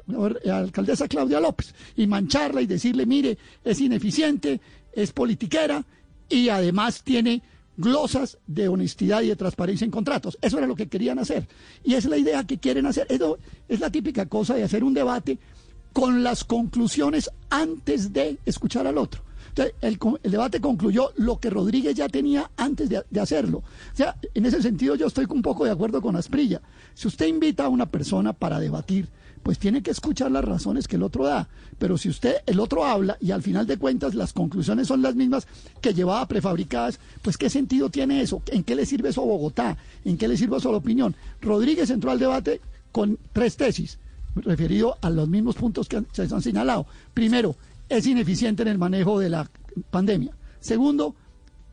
alcaldesa 0.52 1.08
Claudia 1.08 1.40
López 1.40 1.74
y 1.96 2.06
mancharla 2.06 2.60
y 2.60 2.66
decirle, 2.66 3.06
mire, 3.06 3.38
es 3.64 3.80
ineficiente, 3.80 4.60
es 4.92 5.12
politiquera 5.12 5.82
y 6.28 6.48
además 6.48 7.02
tiene 7.02 7.42
glosas 7.76 8.38
de 8.46 8.68
honestidad 8.68 9.22
y 9.22 9.28
de 9.28 9.36
transparencia 9.36 9.84
en 9.84 9.90
contratos. 9.90 10.38
Eso 10.40 10.58
era 10.58 10.66
lo 10.66 10.76
que 10.76 10.88
querían 10.88 11.18
hacer. 11.18 11.46
Y 11.84 11.94
es 11.94 12.04
la 12.04 12.16
idea 12.16 12.44
que 12.44 12.58
quieren 12.58 12.86
hacer. 12.86 13.06
Eso 13.10 13.38
es 13.68 13.80
la 13.80 13.90
típica 13.90 14.26
cosa 14.26 14.54
de 14.54 14.64
hacer 14.64 14.84
un 14.84 14.94
debate 14.94 15.38
con 15.92 16.22
las 16.22 16.44
conclusiones 16.44 17.30
antes 17.48 18.12
de 18.12 18.38
escuchar 18.44 18.86
al 18.86 18.98
otro. 18.98 19.22
el, 19.80 19.98
debate 20.22 20.60
concluyó 20.60 21.12
lo 21.16 21.38
que 21.40 21.48
Rodríguez 21.48 21.94
ya 21.94 22.08
tenía 22.08 22.50
antes 22.56 22.90
de, 22.90 23.02
de, 23.08 23.20
hacerlo. 23.20 23.58
O 23.58 23.96
sea, 23.96 24.16
en 24.34 24.44
ese 24.44 24.60
sentido 24.60 24.94
yo 24.94 25.06
estoy 25.06 25.26
un 25.30 25.40
poco 25.40 25.64
de 25.64 25.70
acuerdo 25.70 26.02
con 26.02 26.16
Asprilla. 26.16 26.60
Si 26.94 27.08
usted 27.08 27.26
invita 27.26 27.64
a 27.64 27.70
una 27.70 27.86
persona 27.86 28.34
para 28.34 28.60
debatir, 28.60 29.08
pues 29.42 29.58
tiene 29.58 29.82
que 29.82 29.90
escuchar 29.90 30.30
las 30.30 30.44
razones 30.44 30.88
que 30.88 30.96
el 30.96 31.02
otro 31.02 31.24
da. 31.24 31.48
Pero 31.78 31.98
si 31.98 32.08
usted, 32.08 32.36
el 32.46 32.60
otro 32.60 32.84
habla 32.84 33.16
y 33.20 33.30
al 33.30 33.42
final 33.42 33.66
de 33.66 33.76
cuentas 33.76 34.14
las 34.14 34.32
conclusiones 34.32 34.88
son 34.88 35.02
las 35.02 35.14
mismas 35.14 35.46
que 35.80 35.94
llevaba 35.94 36.26
prefabricadas, 36.26 36.98
pues 37.22 37.36
¿qué 37.36 37.50
sentido 37.50 37.90
tiene 37.90 38.20
eso? 38.20 38.42
¿En 38.46 38.64
qué 38.64 38.74
le 38.74 38.86
sirve 38.86 39.10
eso 39.10 39.22
a 39.22 39.26
Bogotá? 39.26 39.76
¿En 40.04 40.16
qué 40.16 40.28
le 40.28 40.36
sirve 40.36 40.56
eso 40.56 40.68
a 40.68 40.72
la 40.72 40.78
opinión? 40.78 41.14
Rodríguez 41.40 41.90
entró 41.90 42.10
al 42.10 42.18
debate 42.18 42.60
con 42.92 43.18
tres 43.32 43.56
tesis, 43.56 43.98
referido 44.34 44.96
a 45.00 45.10
los 45.10 45.28
mismos 45.28 45.56
puntos 45.56 45.88
que 45.88 46.02
se 46.12 46.22
han 46.22 46.42
señalado. 46.42 46.86
Primero, 47.14 47.56
es 47.88 48.06
ineficiente 48.06 48.62
en 48.62 48.68
el 48.68 48.78
manejo 48.78 49.18
de 49.18 49.30
la 49.30 49.48
pandemia. 49.90 50.32
Segundo, 50.60 51.14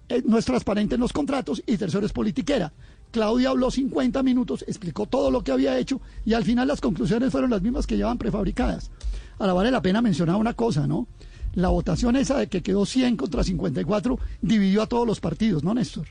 eh, 0.10 0.22
no 0.26 0.38
es 0.38 0.46
transparente 0.46 0.96
en 0.96 1.02
los 1.02 1.14
contratos. 1.14 1.64
Y 1.66 1.78
tercero, 1.78 2.06
es 2.06 2.14
politiquera. 2.14 2.72
Claudia 3.14 3.52
habló 3.52 3.70
50 3.70 4.24
minutos, 4.24 4.66
explicó 4.68 5.06
todo 5.06 5.30
lo 5.30 5.44
que 5.44 5.52
había 5.52 5.78
hecho 5.78 6.02
y 6.26 6.34
al 6.34 6.44
final 6.44 6.68
las 6.68 6.82
conclusiones 6.82 7.32
fueron 7.32 7.52
las 7.52 7.62
mismas 7.62 7.86
que 7.86 7.96
llevan 7.96 8.18
prefabricadas. 8.18 8.90
Ahora 9.38 9.54
vale 9.54 9.70
la 9.70 9.84
pena 9.84 10.02
mencionar 10.02 10.36
una 10.38 10.56
cosa, 10.56 10.88
¿no? 10.88 11.08
La 11.54 11.68
votación 11.68 12.16
esa 12.16 12.40
de 12.40 12.48
que 12.48 12.64
quedó 12.64 12.88
100 12.88 13.16
contra 13.16 13.44
54 13.44 14.18
dividió 14.42 14.82
a 14.82 14.88
todos 14.88 15.06
los 15.06 15.20
partidos, 15.20 15.64
¿no, 15.64 15.76
Néstor? 15.76 16.08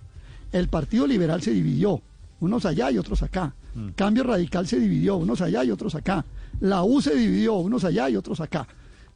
El 0.53 0.69
Partido 0.69 1.09
Liberal 1.09 1.43
se 1.43 1.51
dividió, 1.51 2.01
unos 2.39 2.65
allá 2.67 2.93
y 2.93 2.99
otros 2.99 3.21
acá. 3.25 3.53
Mm. 3.75 3.89
Cambio 3.97 4.23
Radical 4.23 4.69
se 4.69 4.79
dividió, 4.79 5.17
unos 5.17 5.41
allá 5.41 5.65
y 5.65 5.73
otros 5.73 5.97
acá. 5.97 6.25
La 6.61 6.85
U 6.85 7.03
se 7.03 7.17
dividió, 7.17 7.55
unos 7.55 7.83
allá 7.83 8.09
y 8.11 8.17
otros 8.17 8.41
acá. 8.41 8.69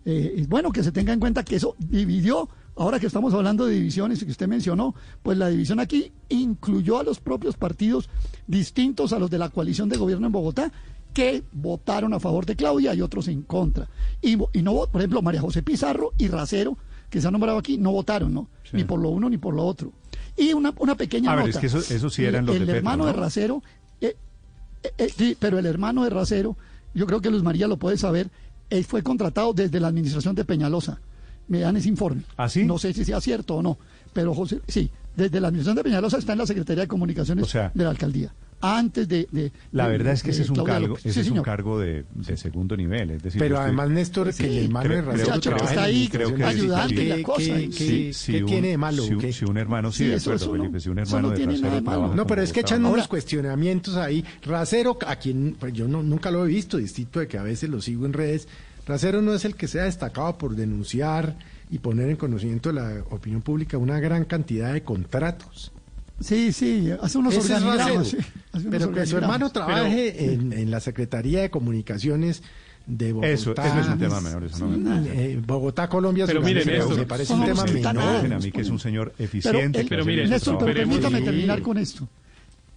Eh, 0.05 0.35
es 0.39 0.49
bueno 0.49 0.73
que 0.73 0.83
se 0.83 0.91
tenga 0.91 1.13
en 1.13 1.21
cuenta 1.21 1.45
que 1.45 1.55
eso 1.55 1.77
dividió 1.79 2.49
Ahora 2.79 3.01
que 3.01 3.07
estamos 3.07 3.33
hablando 3.33 3.65
de 3.65 3.75
divisiones 3.75 4.23
que 4.23 4.31
usted 4.31 4.47
mencionó, 4.47 4.95
pues 5.23 5.39
la 5.39 5.49
división 5.49 5.81
aquí 5.81 6.13
incluyó 6.29 6.99
a 6.99 7.05
los 7.05 7.21
propios 7.21 7.57
partidos 7.57 8.11
distintos 8.47 9.15
a 9.15 9.19
los 9.19 9.31
de 9.31 9.39
la 9.39 9.49
coalición 9.49 9.89
de 9.89 9.97
gobierno 9.97 10.27
en 10.27 10.33
Bogotá 10.33 10.71
que 11.15 11.43
votaron 11.53 12.13
a 12.13 12.21
favor 12.21 12.45
de 12.45 12.55
Claudia 12.55 12.93
y 12.93 13.01
otros 13.01 13.29
en 13.29 13.41
contra. 13.43 13.89
Y, 14.21 14.37
no, 14.37 14.87
por 14.93 15.01
ejemplo, 15.01 15.23
María 15.23 15.41
José 15.41 15.63
Pizarro 15.63 16.13
y 16.19 16.29
Racero, 16.29 16.77
que 17.09 17.23
se 17.23 17.27
han 17.27 17.33
nombrado 17.33 17.57
aquí, 17.57 17.79
no 17.79 17.93
votaron, 17.93 18.35
¿no? 18.35 18.49
Ni 18.73 18.85
por 18.85 19.01
lo 19.01 19.09
uno 19.09 19.31
ni 19.31 19.39
por 19.39 19.55
lo 19.55 19.65
otro. 19.65 19.93
Y 20.37 20.53
una, 20.53 20.75
una 20.79 20.95
pequeña 20.95 21.33
a 21.33 21.37
nota. 21.37 21.49
es 21.49 21.57
que 21.57 21.67
eso, 21.67 22.11
sí 22.11 22.27
eran 22.27 22.45
los 22.45 22.57
el, 22.57 22.69
hermano 22.69 23.07
de 23.07 23.15
Racero, 23.15 23.63
eh, 24.03 24.17
eh, 24.83 24.91
eh, 24.99 25.09
sí, 25.17 25.35
pero 25.41 25.59
el 25.59 25.65
hermano 25.65 26.05
de 26.05 26.11
Racero, 26.11 26.59
yo 26.93 27.07
creo 27.07 27.23
que 27.23 27.31
Luz 27.31 27.43
María 27.43 27.67
lo 27.67 27.79
puede 27.79 27.97
saber, 27.97 28.29
él 28.69 28.85
fue 28.85 29.03
contratado 29.03 29.55
desde 29.55 29.81
la 29.81 29.89
administración 29.89 30.35
de 30.35 30.45
Peñalosa 30.45 31.01
me 31.49 31.61
dan 31.61 31.77
ese 31.77 31.89
informe. 31.89 32.23
¿Ah, 32.37 32.49
No 32.65 32.79
sé 32.79 32.93
si 32.93 33.05
sea 33.05 33.21
cierto 33.21 33.57
o 33.57 33.63
no, 33.63 33.79
pero 34.13 34.35
José, 34.35 34.61
sí, 34.67 34.91
desde 35.17 35.41
la 35.41 35.49
administración 35.49 35.77
de 35.77 35.85
Peñalosa 35.85 36.19
está 36.19 36.33
en 36.33 36.39
la 36.39 36.47
Secretaría 36.47 36.83
de 36.83 36.89
Comunicaciones 36.89 37.53
de 37.53 37.85
la 37.85 37.91
alcaldía. 37.91 38.33
Antes 38.59 39.07
de. 39.07 39.53
la 39.73 39.87
verdad 39.87 40.15
es 40.15 40.23
que 40.23 40.31
ese 40.31 40.43
es 40.43 40.51
un 40.51 40.65
cargo, 40.65 40.97
ese 41.05 41.21
es 41.21 41.31
un 41.31 41.43
cargo 41.43 41.79
de, 41.79 42.05
segundo 42.37 42.75
nivel. 42.75 43.11
Es 43.11 43.23
decir, 43.23 43.39
pero 43.39 43.59
además, 43.59 43.91
Néstor, 43.91 44.33
que 44.35 44.47
el 44.47 44.65
hermano 44.65 44.95
de 44.95 45.03
Rafael 45.03 45.41
está 45.63 45.83
ahí 45.83 46.09
creo 46.09 46.35
que 46.35 46.43
ayudando 46.43 47.01
en 47.01 47.09
la 47.11 47.23
cosa. 47.23 47.55
¿Qué, 47.77 48.15
tiene 48.47 48.69
de 48.69 48.79
malo? 48.79 49.03
Si, 49.05 49.45
un 49.45 49.59
hermano, 49.59 49.93
sí, 49.93 50.07
de 50.07 50.17
acuerdo, 50.17 50.53
Felipe, 50.53 50.81
si 50.81 50.89
un 50.89 50.99
hermano 50.99 51.31
de 51.31 51.47
Racero 51.47 52.15
No, 52.15 52.27
pero 52.27 52.43
es 52.43 52.53
que 52.53 52.61
echan 52.61 52.85
unos 52.85 53.09
cuestionamientos 53.09 53.97
ahí. 53.97 54.25
Racero, 54.43 54.99
a 55.07 55.17
quien 55.17 55.57
pues, 55.59 55.75
yo 55.75 55.87
no, 55.87 56.03
nunca 56.03 56.31
lo 56.31 56.45
he 56.47 56.49
visto, 56.49 56.79
distinto 56.79 57.21
de 57.21 57.29
que 57.29 57.37
a 57.37 57.43
veces 57.43 57.69
lo 57.69 57.83
sigo 57.83 58.07
en 58.07 58.15
redes 58.15 58.49
Racero 58.87 59.21
no 59.21 59.35
es 59.35 59.45
el 59.45 59.57
que 59.57 59.67
se 59.67 59.81
ha 59.81 59.85
destacado 59.85 60.39
por 60.39 60.55
denunciar 60.55 61.37
y 61.71 61.79
poner 61.79 62.09
en 62.09 62.17
conocimiento 62.17 62.69
de 62.69 62.77
la 62.77 63.05
opinión 63.11 63.43
pública 63.43 63.77
una 63.79 63.99
gran 63.99 64.25
cantidad 64.25 64.73
de 64.73 64.83
contratos. 64.83 65.73
Sí, 66.21 66.53
sí, 66.53 66.91
hace 67.03 67.19
unos 67.19 67.37
organigramas. 67.37 68.17
pero 68.71 68.93
que 68.93 69.05
su 69.05 69.17
hermano 69.19 69.51
trabaje 69.51 70.33
en, 70.33 70.71
la 70.71 70.81
Secretaría 70.81 71.43
de 71.43 71.51
Comunicaciones 71.51 72.43
de 72.87 73.13
Bogotá. 73.13 73.33
Eso, 73.33 73.53
eso 73.53 73.81
es 73.81 73.89
un 73.89 73.99
tema 73.99 74.21
menor. 74.21 74.45
Eso 74.45 74.67
no 74.67 75.05
eh, 75.05 75.43
Bogotá, 75.45 75.89
Colombia, 75.89 76.25
pero 76.25 76.41
miren, 76.41 76.67
me 76.97 77.07
parece 77.07 77.33
un 77.33 77.45
tema 77.45 77.65
menor. 77.65 78.33
A 78.33 78.39
mí 78.39 78.53
que 78.53 78.61
es 78.61 78.71
un 78.71 78.79
señor 78.79 79.13
eficiente. 79.19 79.85
Pero, 79.89 80.05
miren, 80.05 80.31
Néstor, 80.31 80.65
permítame 80.65 81.21
terminar 81.21 81.61
con 81.61 81.77
esto. 81.77 82.09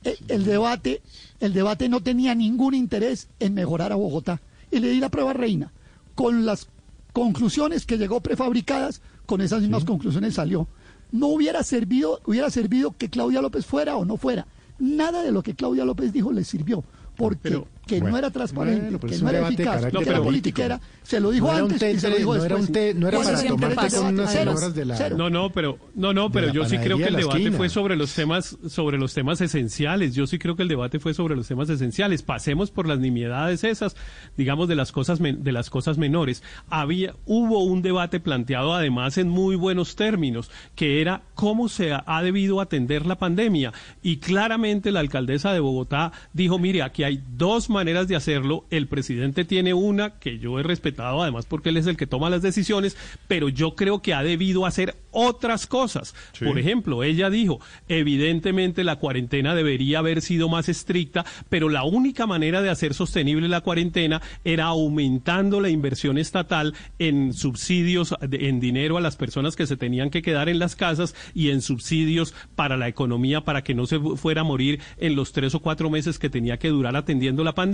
El, 0.03 0.13
eh, 0.13 0.17
el, 0.29 0.45
debate, 0.45 1.01
el 1.39 1.53
debate 1.53 1.87
no 1.87 2.01
tenía 2.01 2.33
ningún 2.33 2.73
interés 2.73 3.27
en 3.39 3.53
mejorar 3.53 3.91
a 3.91 3.95
Bogotá. 3.95 4.41
Y 4.71 4.79
le 4.79 4.89
di 4.89 4.99
la 4.99 5.09
prueba 5.09 5.33
reina 5.33 5.71
con 6.19 6.45
las 6.45 6.67
conclusiones 7.13 7.85
que 7.85 7.97
llegó 7.97 8.19
prefabricadas, 8.19 9.01
con 9.25 9.39
esas 9.39 9.61
mismas 9.61 9.85
conclusiones 9.85 10.33
salió. 10.33 10.67
No 11.13 11.27
hubiera 11.27 11.63
servido, 11.63 12.19
hubiera 12.25 12.49
servido 12.49 12.91
que 12.91 13.09
Claudia 13.09 13.41
López 13.41 13.65
fuera 13.65 13.95
o 13.95 14.03
no 14.03 14.17
fuera. 14.17 14.45
Nada 14.79 15.23
de 15.23 15.31
lo 15.31 15.41
que 15.43 15.55
Claudia 15.55 15.85
López 15.85 16.11
dijo 16.11 16.33
le 16.33 16.43
sirvió, 16.43 16.83
porque 17.15 17.63
que 17.89 18.01
no 18.01 18.17
era 18.17 18.29
transparente, 18.29 18.99
que 19.07 19.17
no 19.17 19.29
era 19.29 19.47
eficaz, 19.47 19.85
que 19.87 20.03
era 20.03 20.21
politiquera, 20.21 20.81
se 21.03 21.19
lo 21.19 21.31
dijo 21.31 21.51
no 21.51 21.65
antes 21.65 21.95
y 21.95 21.99
se 21.99 22.09
lo 22.09 22.15
dijo 22.17 22.35
no 22.35 22.43
después. 22.43 22.69
Era 22.75 22.93
un 22.93 22.99
no 22.99 23.07
era 23.07 23.19
para 23.19 23.43
tomarte 23.43 23.95
con 23.97 24.05
unas 24.13 24.31
señoras 24.31 24.75
de 24.75 24.85
la... 24.85 25.09
No, 25.09 25.29
no, 25.29 25.49
pero, 25.51 25.77
no, 25.95 26.13
no, 26.13 26.31
pero 26.31 26.51
yo 26.53 26.65
sí 26.65 26.77
creo 26.77 26.97
que 26.97 27.05
el 27.05 27.15
debate 27.15 27.39
esquina. 27.39 27.57
fue 27.57 27.69
sobre 27.69 27.95
los 27.95 28.13
temas, 28.13 28.57
sobre 28.67 28.97
los 28.97 29.13
temas 29.13 29.41
esenciales. 29.41 30.13
Yo 30.15 30.27
sí 30.27 30.37
creo 30.37 30.55
que 30.55 30.63
el 30.63 30.69
debate 30.69 30.99
fue 30.99 31.13
sobre 31.13 31.35
los 31.35 31.47
temas 31.47 31.69
esenciales. 31.69 32.21
Pasemos 32.21 32.71
por 32.71 32.87
las 32.87 32.99
nimiedades 32.99 33.63
esas, 33.63 33.95
digamos, 34.37 34.67
de 34.67 34.75
las 34.75 34.91
cosas, 34.91 35.19
men- 35.19 35.43
de 35.43 35.51
las 35.51 35.69
cosas 35.69 35.97
menores. 35.97 36.43
Había, 36.69 37.15
hubo 37.25 37.63
un 37.63 37.81
debate 37.81 38.19
planteado 38.19 38.73
además 38.73 39.17
en 39.17 39.29
muy 39.29 39.55
buenos 39.55 39.95
términos, 39.95 40.51
que 40.75 41.01
era 41.01 41.23
cómo 41.33 41.69
se 41.69 41.91
ha, 41.93 42.03
ha 42.05 42.21
debido 42.21 42.61
atender 42.61 43.05
la 43.05 43.17
pandemia. 43.17 43.73
Y 44.03 44.17
claramente 44.17 44.91
la 44.91 44.99
alcaldesa 44.99 45.53
de 45.53 45.59
Bogotá 45.59 46.11
dijo, 46.33 46.59
mire, 46.59 46.81
aquí 46.83 47.03
hay 47.03 47.23
dos 47.37 47.69
maneras 47.79 48.07
de 48.07 48.15
hacerlo. 48.15 48.65
El 48.69 48.87
presidente 48.87 49.45
tiene 49.45 49.73
una 49.73 50.19
que 50.19 50.37
yo 50.39 50.59
he 50.59 50.63
respetado, 50.63 51.21
además 51.23 51.45
porque 51.45 51.69
él 51.69 51.77
es 51.77 51.87
el 51.87 51.97
que 51.97 52.07
toma 52.07 52.29
las 52.29 52.41
decisiones, 52.41 52.97
pero 53.27 53.49
yo 53.49 53.75
creo 53.75 54.01
que 54.01 54.13
ha 54.13 54.21
debido 54.23 54.65
hacer 54.65 54.95
otras 55.11 55.65
cosas. 55.65 56.13
Sí. 56.33 56.45
Por 56.45 56.59
ejemplo, 56.59 57.03
ella 57.03 57.29
dijo, 57.29 57.59
evidentemente 57.87 58.83
la 58.83 58.97
cuarentena 58.97 59.55
debería 59.55 59.99
haber 59.99 60.21
sido 60.21 60.49
más 60.49 60.69
estricta, 60.69 61.25
pero 61.49 61.69
la 61.69 61.83
única 61.83 62.27
manera 62.27 62.61
de 62.61 62.69
hacer 62.69 62.93
sostenible 62.93 63.47
la 63.47 63.61
cuarentena 63.61 64.21
era 64.43 64.65
aumentando 64.65 65.61
la 65.61 65.69
inversión 65.69 66.17
estatal 66.17 66.73
en 66.99 67.33
subsidios, 67.33 68.13
en 68.21 68.59
dinero 68.59 68.97
a 68.97 69.01
las 69.01 69.15
personas 69.15 69.55
que 69.55 69.67
se 69.67 69.77
tenían 69.77 70.09
que 70.09 70.21
quedar 70.21 70.49
en 70.49 70.59
las 70.59 70.75
casas 70.75 71.15
y 71.33 71.49
en 71.49 71.61
subsidios 71.61 72.33
para 72.55 72.77
la 72.77 72.87
economía 72.87 73.41
para 73.41 73.63
que 73.63 73.73
no 73.73 73.85
se 73.85 73.99
fu- 73.99 74.17
fuera 74.17 74.41
a 74.41 74.43
morir 74.43 74.79
en 74.97 75.15
los 75.15 75.31
tres 75.31 75.55
o 75.55 75.59
cuatro 75.59 75.89
meses 75.89 76.19
que 76.19 76.29
tenía 76.29 76.57
que 76.57 76.69
durar 76.69 76.95
atendiendo 76.95 77.43
la 77.43 77.53
pandemia. 77.53 77.68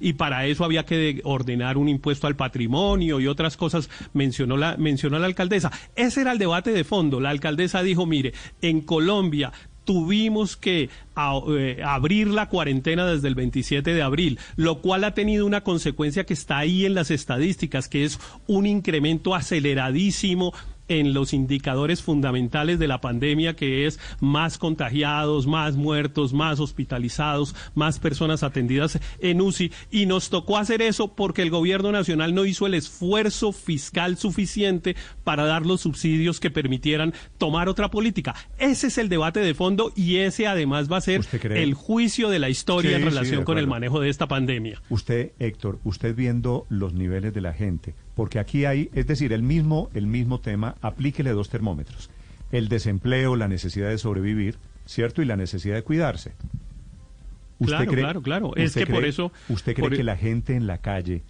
Y 0.00 0.14
para 0.14 0.46
eso 0.46 0.64
había 0.64 0.84
que 0.84 0.96
de- 0.96 1.20
ordenar 1.24 1.76
un 1.78 1.88
impuesto 1.88 2.26
al 2.26 2.36
patrimonio 2.36 3.20
y 3.20 3.26
otras 3.26 3.56
cosas 3.56 3.88
mencionó 4.12 4.56
la, 4.56 4.76
mencionó 4.76 5.18
la 5.18 5.26
alcaldesa. 5.26 5.70
Ese 5.94 6.20
era 6.22 6.32
el 6.32 6.38
debate 6.38 6.72
de 6.72 6.84
fondo. 6.84 7.20
La 7.20 7.30
alcaldesa 7.30 7.82
dijo, 7.82 8.06
mire, 8.06 8.32
en 8.62 8.80
Colombia 8.80 9.52
tuvimos 9.84 10.56
que 10.56 10.90
eh, 11.56 11.80
abrir 11.84 12.26
la 12.26 12.48
cuarentena 12.48 13.06
desde 13.06 13.28
el 13.28 13.36
27 13.36 13.94
de 13.94 14.02
abril, 14.02 14.38
lo 14.56 14.80
cual 14.82 15.04
ha 15.04 15.14
tenido 15.14 15.46
una 15.46 15.62
consecuencia 15.62 16.26
que 16.26 16.34
está 16.34 16.58
ahí 16.58 16.84
en 16.84 16.94
las 16.94 17.12
estadísticas, 17.12 17.88
que 17.88 18.04
es 18.04 18.18
un 18.48 18.66
incremento 18.66 19.34
aceleradísimo 19.36 20.52
en 20.88 21.14
los 21.14 21.32
indicadores 21.32 22.02
fundamentales 22.02 22.78
de 22.78 22.88
la 22.88 23.00
pandemia, 23.00 23.56
que 23.56 23.86
es 23.86 23.98
más 24.20 24.58
contagiados, 24.58 25.46
más 25.46 25.76
muertos, 25.76 26.32
más 26.32 26.60
hospitalizados, 26.60 27.54
más 27.74 27.98
personas 27.98 28.42
atendidas 28.42 28.98
en 29.20 29.40
UCI. 29.40 29.72
Y 29.90 30.06
nos 30.06 30.30
tocó 30.30 30.58
hacer 30.58 30.82
eso 30.82 31.14
porque 31.14 31.42
el 31.42 31.50
gobierno 31.50 31.92
nacional 31.92 32.34
no 32.34 32.44
hizo 32.44 32.66
el 32.66 32.74
esfuerzo 32.74 33.52
fiscal 33.52 34.16
suficiente 34.16 34.96
para 35.24 35.44
dar 35.44 35.66
los 35.66 35.80
subsidios 35.80 36.40
que 36.40 36.50
permitieran 36.50 37.14
tomar 37.38 37.68
otra 37.68 37.90
política. 37.90 38.34
Ese 38.58 38.88
es 38.88 38.98
el 38.98 39.08
debate 39.08 39.40
de 39.40 39.54
fondo 39.54 39.92
y 39.94 40.16
ese 40.16 40.46
además 40.46 40.90
va 40.90 40.98
a 40.98 41.00
ser 41.00 41.22
el 41.42 41.74
juicio 41.74 42.28
de 42.28 42.38
la 42.38 42.48
historia 42.48 42.90
Sí, 42.90 42.96
en 42.96 43.04
relación 43.04 43.44
con 43.44 43.58
el 43.58 43.66
manejo 43.66 44.00
de 44.00 44.08
esta 44.08 44.26
pandemia. 44.28 44.80
Usted, 44.90 45.32
Héctor, 45.38 45.78
usted 45.84 46.14
viendo 46.14 46.66
los 46.68 46.92
niveles 46.92 47.34
de 47.34 47.40
la 47.40 47.52
gente, 47.52 47.94
porque 48.16 48.40
aquí 48.40 48.64
hay, 48.64 48.90
es 48.94 49.06
decir, 49.06 49.32
el 49.32 49.42
mismo, 49.44 49.90
el 49.94 50.08
mismo 50.08 50.40
tema, 50.40 50.74
aplíquele 50.80 51.30
dos 51.30 51.48
termómetros. 51.50 52.10
El 52.50 52.68
desempleo, 52.68 53.36
la 53.36 53.46
necesidad 53.46 53.90
de 53.90 53.98
sobrevivir, 53.98 54.56
¿cierto? 54.86 55.22
Y 55.22 55.26
la 55.26 55.36
necesidad 55.36 55.76
de 55.76 55.82
cuidarse. 55.84 56.32
Claro, 57.64 57.90
claro, 57.92 58.22
claro. 58.22 58.56
Es 58.56 58.68
usted 58.70 58.86
que 58.86 58.92
por 58.92 59.02
cree- 59.02 59.08
eso- 59.10 59.32
¿Usted 59.48 59.74
cree 59.74 59.84
por- 59.84 59.94
e 59.94 59.96
que 59.98 60.02
la 60.04 60.16
gente 60.16 60.54
en 60.56 60.66
la 60.66 60.78
calle 60.78 61.22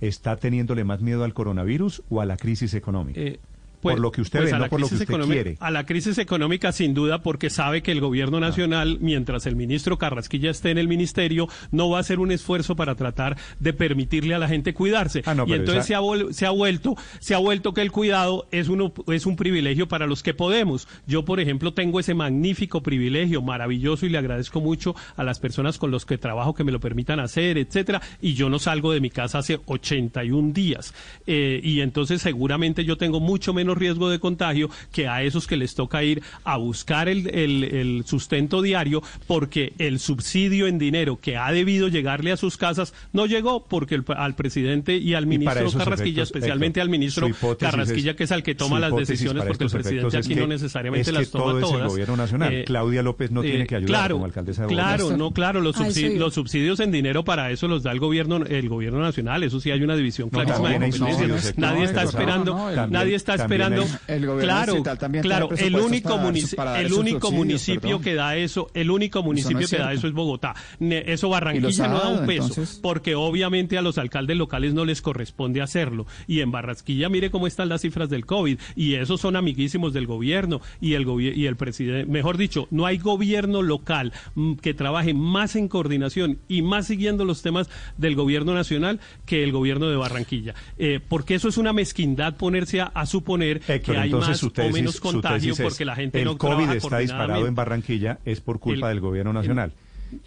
está 0.00 0.36
teniéndole 0.36 0.84
más 0.84 1.00
miedo 1.00 1.24
al 1.24 1.34
coronavirus 1.34 2.02
o 2.08 2.20
a 2.20 2.26
la 2.26 2.36
crisis 2.36 2.74
económica? 2.74 3.20
Eh, 3.20 3.38
por 3.80 3.98
lo 3.98 4.10
que 4.12 4.20
usted 4.20 4.40
pues 4.40 4.52
ve, 4.52 4.58
no 4.58 4.68
por 4.68 4.80
lo 4.80 4.88
que 4.88 4.94
usted 4.94 5.06
quiere. 5.06 5.56
A 5.60 5.70
la 5.70 5.86
crisis 5.86 6.18
económica, 6.18 6.72
sin 6.72 6.94
duda, 6.94 7.22
porque 7.22 7.50
sabe 7.50 7.82
que 7.82 7.92
el 7.92 8.00
gobierno 8.00 8.36
Ah. 8.38 8.40
nacional, 8.40 8.98
mientras 9.00 9.46
el 9.46 9.56
ministro 9.56 9.98
Carrasquilla 9.98 10.50
esté 10.50 10.70
en 10.70 10.78
el 10.78 10.88
ministerio, 10.88 11.48
no 11.70 11.88
va 11.90 11.98
a 11.98 12.00
hacer 12.00 12.18
un 12.18 12.30
esfuerzo 12.32 12.76
para 12.76 12.94
tratar 12.94 13.36
de 13.58 13.72
permitirle 13.72 14.34
a 14.34 14.38
la 14.38 14.48
gente 14.48 14.74
cuidarse. 14.74 15.22
Ah, 15.26 15.34
no, 15.34 15.46
y 15.46 15.52
entonces 15.52 15.84
esa- 15.84 15.86
se, 15.88 15.94
ha 15.94 16.00
vol- 16.00 16.32
se 16.32 16.46
ha 16.46 16.50
vuelto, 16.50 16.96
se 17.18 17.34
ha 17.34 17.38
vuelto 17.38 17.72
que 17.74 17.80
el 17.82 17.90
cuidado 17.92 18.46
es 18.50 18.68
uno, 18.68 18.92
es 19.08 19.26
un 19.26 19.36
privilegio 19.36 19.88
para 19.88 20.06
los 20.06 20.22
que 20.22 20.34
podemos. 20.34 20.86
Yo, 21.06 21.24
por 21.24 21.40
ejemplo, 21.40 21.72
tengo 21.72 22.00
ese 22.00 22.14
magnífico 22.14 22.82
privilegio, 22.82 23.42
maravilloso, 23.42 24.06
y 24.06 24.08
le 24.10 24.18
agradezco 24.18 24.60
mucho 24.60 24.94
a 25.16 25.24
las 25.24 25.38
personas 25.40 25.78
con 25.78 25.90
los 25.90 26.06
que 26.06 26.18
trabajo 26.18 26.54
que 26.54 26.64
me 26.64 26.72
lo 26.72 26.80
permitan 26.80 27.20
hacer, 27.20 27.58
etcétera. 27.58 28.00
Y 28.20 28.34
yo 28.34 28.48
no 28.50 28.58
salgo 28.58 28.92
de 28.92 29.00
mi 29.00 29.10
casa 29.10 29.38
hace 29.38 29.58
81 29.66 30.52
días. 30.52 30.94
Eh, 31.26 31.60
y 31.62 31.80
entonces 31.80 32.22
seguramente 32.22 32.84
yo 32.84 32.96
tengo 32.96 33.20
mucho 33.20 33.52
menos 33.54 33.69
riesgo 33.74 34.08
de 34.10 34.18
contagio 34.18 34.70
que 34.92 35.08
a 35.08 35.22
esos 35.22 35.46
que 35.46 35.56
les 35.56 35.74
toca 35.74 36.02
ir 36.02 36.22
a 36.44 36.56
buscar 36.56 37.08
el, 37.08 37.28
el- 37.34 37.64
el 37.64 38.04
sustento 38.06 38.62
diario 38.62 39.02
porque 39.26 39.72
el 39.78 39.98
subsidio 39.98 40.66
en 40.66 40.78
dinero 40.78 41.18
que 41.20 41.36
ha 41.36 41.50
debido 41.52 41.88
llegarle 41.88 42.32
a 42.32 42.36
sus 42.36 42.56
casas 42.56 42.94
no 43.12 43.26
llegó 43.26 43.64
porque 43.66 43.94
el- 43.96 44.04
al 44.16 44.34
presidente 44.34 44.96
y 44.96 45.14
al 45.14 45.26
ministro 45.26 45.70
Carrasquilla, 45.70 46.22
efectos, 46.22 46.36
especialmente 46.36 46.80
Héctor, 46.80 46.82
al 46.82 46.88
ministro 46.90 47.28
Carrasquilla, 47.58 48.10
es- 48.12 48.16
que 48.16 48.24
es 48.24 48.32
al 48.32 48.42
que 48.42 48.54
toma 48.54 48.78
las 48.80 48.94
decisiones 48.94 49.44
porque 49.44 49.64
el 49.64 49.70
presidente 49.70 50.16
aquí 50.16 50.34
no 50.34 50.46
necesariamente 50.46 51.02
es 51.02 51.06
que 51.08 51.12
las 51.20 51.30
toma 51.30 51.44
todo 51.44 51.58
es 51.58 51.64
el 51.64 51.70
todas. 51.72 51.88
gobierno 51.88 52.16
nacional. 52.16 52.52
Eh, 52.52 52.64
Claudia 52.64 53.02
López 53.02 53.30
no 53.30 53.42
tiene 53.42 53.66
que 53.66 53.76
ayudar 53.76 53.88
claro, 53.88 54.14
como 54.16 54.24
alcaldesa 54.26 54.62
de 54.62 54.66
Bogotá. 54.68 54.82
Claro, 54.96 55.16
no, 55.16 55.30
claro, 55.32 55.60
los, 55.60 55.76
subsidios 55.76 56.80
en 56.80 56.90
dinero 56.92 57.24
para 57.24 57.50
eso 57.50 57.68
los 57.68 57.82
da 57.82 57.92
el 57.92 57.98
gobierno 58.00 58.36
el 58.44 58.68
gobierno 58.68 59.00
nacional, 59.00 59.42
eso 59.42 59.60
sí 59.60 59.70
hay 59.70 59.82
una 59.82 59.96
división 59.96 60.28
No, 60.32 60.38
clarísima 60.42 60.68
de 60.70 60.90
competencias. 60.90 61.58
nadie 61.58 61.84
está 61.84 62.02
esperando, 62.02 62.54
no, 62.54 62.70
el- 62.70 62.90
nadie 62.90 63.14
está 63.14 63.36
también 63.36 63.59
esperando. 63.60 63.98
El 64.08 64.26
gobierno 64.26 64.42
claro, 64.42 64.82
también 64.98 65.22
claro, 65.22 65.48
el 65.56 65.76
único 65.76 66.10
para- 66.16 66.30
munici- 66.30 66.54
para 66.54 66.80
el 66.80 66.92
único 66.92 67.30
municipio 67.32 67.80
perdón. 67.80 68.02
que 68.02 68.14
da 68.14 68.36
eso, 68.36 68.70
el 68.74 68.90
único 68.90 69.22
municipio 69.22 69.60
es 69.60 69.70
que 69.70 69.78
da 69.78 69.92
eso 69.92 70.06
es 70.06 70.12
Bogotá. 70.12 70.54
Eso 70.80 71.28
Barranquilla 71.28 71.88
no 71.88 71.98
da 71.98 72.08
un 72.08 72.26
peso, 72.26 72.48
entonces? 72.48 72.78
porque 72.82 73.14
obviamente 73.14 73.78
a 73.78 73.82
los 73.82 73.98
alcaldes 73.98 74.36
locales 74.36 74.74
no 74.74 74.84
les 74.84 75.02
corresponde 75.02 75.60
hacerlo. 75.62 76.06
Y 76.26 76.40
en 76.40 76.50
Barranquilla 76.50 77.08
mire 77.08 77.30
cómo 77.30 77.46
están 77.46 77.68
las 77.68 77.80
cifras 77.82 78.08
del 78.10 78.26
COVID 78.26 78.58
y 78.76 78.94
esos 78.94 79.20
son 79.20 79.36
amiguísimos 79.36 79.92
del 79.92 80.06
gobierno 80.06 80.60
y 80.80 80.94
el 80.94 81.06
gobi- 81.06 81.34
y 81.34 81.46
el 81.46 81.56
presidente, 81.56 82.10
mejor 82.10 82.36
dicho, 82.36 82.68
no 82.70 82.86
hay 82.86 82.98
gobierno 82.98 83.62
local 83.62 84.12
mm, 84.34 84.54
que 84.54 84.74
trabaje 84.74 85.14
más 85.14 85.56
en 85.56 85.68
coordinación 85.68 86.38
y 86.48 86.62
más 86.62 86.86
siguiendo 86.86 87.24
los 87.24 87.42
temas 87.42 87.68
del 87.96 88.14
gobierno 88.14 88.54
nacional 88.54 89.00
que 89.26 89.42
el 89.42 89.52
gobierno 89.52 89.88
de 89.88 89.96
Barranquilla. 89.96 90.54
Eh, 90.78 91.00
porque 91.08 91.34
eso 91.34 91.48
es 91.48 91.58
una 91.58 91.72
mezquindad 91.72 92.36
ponerse 92.36 92.80
a, 92.80 92.84
a 92.86 93.06
suponer 93.06 93.49
Héctor, 93.58 93.94
que 93.94 94.00
hay 94.00 94.06
entonces 94.08 94.28
más 94.30 94.38
su 94.38 94.46
o 94.46 94.50
tesis- 94.52 94.72
menos 94.72 95.00
contagio 95.00 95.54
tesis 95.54 95.62
porque 95.64 95.84
la 95.84 95.96
gente 95.96 96.18
el 96.20 96.24
no 96.24 96.38
COVID 96.38 96.56
trabaja 96.56 96.74
está 96.74 96.98
disparado 96.98 97.46
en. 97.46 97.54
Barranquilla 97.54 98.18
es 98.24 98.40
por 98.40 98.58
culpa 98.60 98.88
El- 98.88 98.94
del 98.94 99.00
gobierno 99.00 99.32
nacional. 99.32 99.72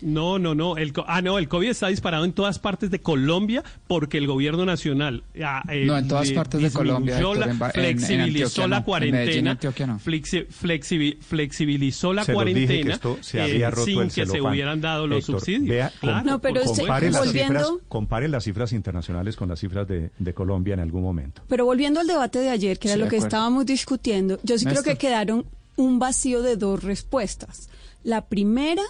No, 0.01 0.39
no, 0.39 0.55
no. 0.55 0.77
El, 0.77 0.93
ah, 1.07 1.21
no, 1.21 1.37
el 1.37 1.47
COVID 1.47 1.69
está 1.69 1.87
disparado 1.87 2.25
en 2.25 2.33
todas 2.33 2.59
partes 2.59 2.89
de 2.91 2.99
Colombia 2.99 3.63
porque 3.87 4.17
el 4.17 4.27
gobierno 4.27 4.65
nacional. 4.65 5.23
ah, 5.43 5.63
eh, 5.69 5.85
No, 5.85 5.97
en 5.97 6.07
todas 6.07 6.31
partes 6.31 6.61
de 6.61 6.71
Colombia, 6.71 7.15
disminuyó 7.15 7.33
Héctor, 7.33 7.47
la- 7.47 7.51
en 7.53 7.59
Ba- 7.59 7.71
en- 7.73 7.79
en 7.85 7.97
flexibilizó 7.99 8.61
la 8.61 8.67
Medellín, 8.67 8.83
cuarentena. 8.85 9.53
No. 9.87 9.99
flexi- 9.99 10.47
flexibi- 10.47 11.17
flexibilizó 11.21 12.13
la 12.13 12.23
Se 12.23 12.33
cuarentena 12.33 12.93
esto 12.93 13.17
se 13.21 13.37
eh, 13.39 13.41
había 13.41 13.69
roto 13.71 13.85
sin 13.85 13.99
el 14.01 14.11
que 14.11 14.25
se 14.25 14.41
hubieran 14.41 14.81
dado 14.81 15.07
los 15.07 15.19
Héctor, 15.19 15.39
subsidios. 15.39 15.67
vea, 15.69 15.91
Claro, 15.99 16.25
No, 16.25 16.39
pero 16.39 16.61
usted- 16.63 16.77
compare, 16.79 17.11
las 17.11 17.25
volviendo- 17.25 17.59
cifras, 17.59 17.87
compare 17.87 18.27
las 18.27 18.43
cifras 18.43 18.73
internacionales 18.73 19.35
con 19.35 19.49
las 19.49 19.59
cifras 19.59 19.87
de, 19.87 20.11
de 20.17 20.33
Colombia 20.33 20.73
en 20.73 20.79
algún 20.79 21.03
momento. 21.03 21.41
Pero 21.47 21.65
volviendo 21.65 21.99
al 21.99 22.07
debate 22.07 22.39
de 22.39 22.49
ayer, 22.49 22.79
que 22.79 22.87
era 22.87 22.95
Sí, 22.95 23.01
lo 23.03 23.07
que 23.07 23.17
estábamos 23.17 23.65
discutiendo, 23.65 24.39
yo 24.43 24.57
sí 24.57 24.65
creo 24.65 24.83
que 24.83 24.95
quedaron 24.97 25.45
un 25.75 25.99
vacío 25.99 26.41
de 26.41 26.55
dos 26.55 26.83
respuestas. 26.83 27.69
La 28.03 28.25
primera, 28.25 28.81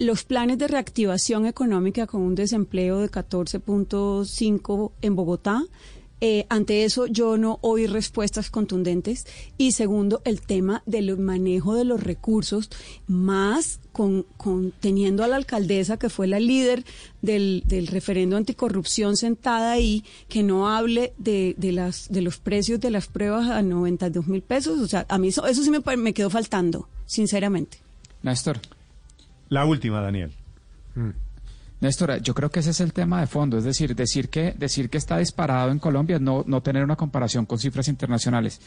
los 0.00 0.24
planes 0.24 0.56
de 0.56 0.66
reactivación 0.66 1.44
económica 1.44 2.06
con 2.06 2.22
un 2.22 2.34
desempleo 2.34 2.98
de 3.00 3.10
14.5 3.10 4.92
en 5.02 5.14
Bogotá. 5.14 5.62
Eh, 6.22 6.44
ante 6.50 6.84
eso 6.84 7.06
yo 7.06 7.36
no 7.36 7.58
oí 7.60 7.86
respuestas 7.86 8.50
contundentes. 8.50 9.26
Y 9.58 9.72
segundo, 9.72 10.22
el 10.24 10.40
tema 10.40 10.82
del 10.86 11.18
manejo 11.18 11.74
de 11.74 11.84
los 11.84 12.02
recursos, 12.02 12.70
más 13.06 13.80
con, 13.92 14.24
con 14.38 14.72
teniendo 14.72 15.22
a 15.22 15.28
la 15.28 15.36
alcaldesa, 15.36 15.98
que 15.98 16.08
fue 16.08 16.26
la 16.26 16.40
líder 16.40 16.82
del, 17.20 17.62
del 17.66 17.86
referendo 17.86 18.38
anticorrupción 18.38 19.18
sentada 19.18 19.72
ahí, 19.72 20.02
que 20.28 20.42
no 20.42 20.70
hable 20.70 21.12
de, 21.18 21.54
de, 21.58 21.72
las, 21.72 22.08
de 22.10 22.22
los 22.22 22.38
precios 22.38 22.80
de 22.80 22.90
las 22.90 23.06
pruebas 23.06 23.50
a 23.50 23.60
92 23.60 24.26
mil 24.28 24.40
pesos. 24.40 24.78
O 24.80 24.88
sea, 24.88 25.04
a 25.10 25.18
mí 25.18 25.28
eso, 25.28 25.46
eso 25.46 25.62
sí 25.62 25.70
me, 25.70 25.80
me 25.98 26.14
quedó 26.14 26.30
faltando, 26.30 26.88
sinceramente. 27.04 27.78
Néstor. 28.22 28.60
La 29.50 29.66
última, 29.66 30.00
Daniel. 30.00 30.32
Néstor, 31.80 32.22
yo 32.22 32.34
creo 32.34 32.50
que 32.50 32.60
ese 32.60 32.70
es 32.70 32.80
el 32.80 32.92
tema 32.92 33.20
de 33.20 33.26
fondo, 33.26 33.58
es 33.58 33.64
decir, 33.64 33.94
decir 33.94 34.28
que 34.28 34.52
decir 34.52 34.88
que 34.88 34.98
está 34.98 35.18
disparado 35.18 35.70
en 35.70 35.78
Colombia 35.78 36.16
es 36.16 36.22
no, 36.22 36.44
no 36.46 36.62
tener 36.62 36.84
una 36.84 36.96
comparación 36.96 37.46
con 37.46 37.58
cifras 37.58 37.88
internacionales. 37.88 38.60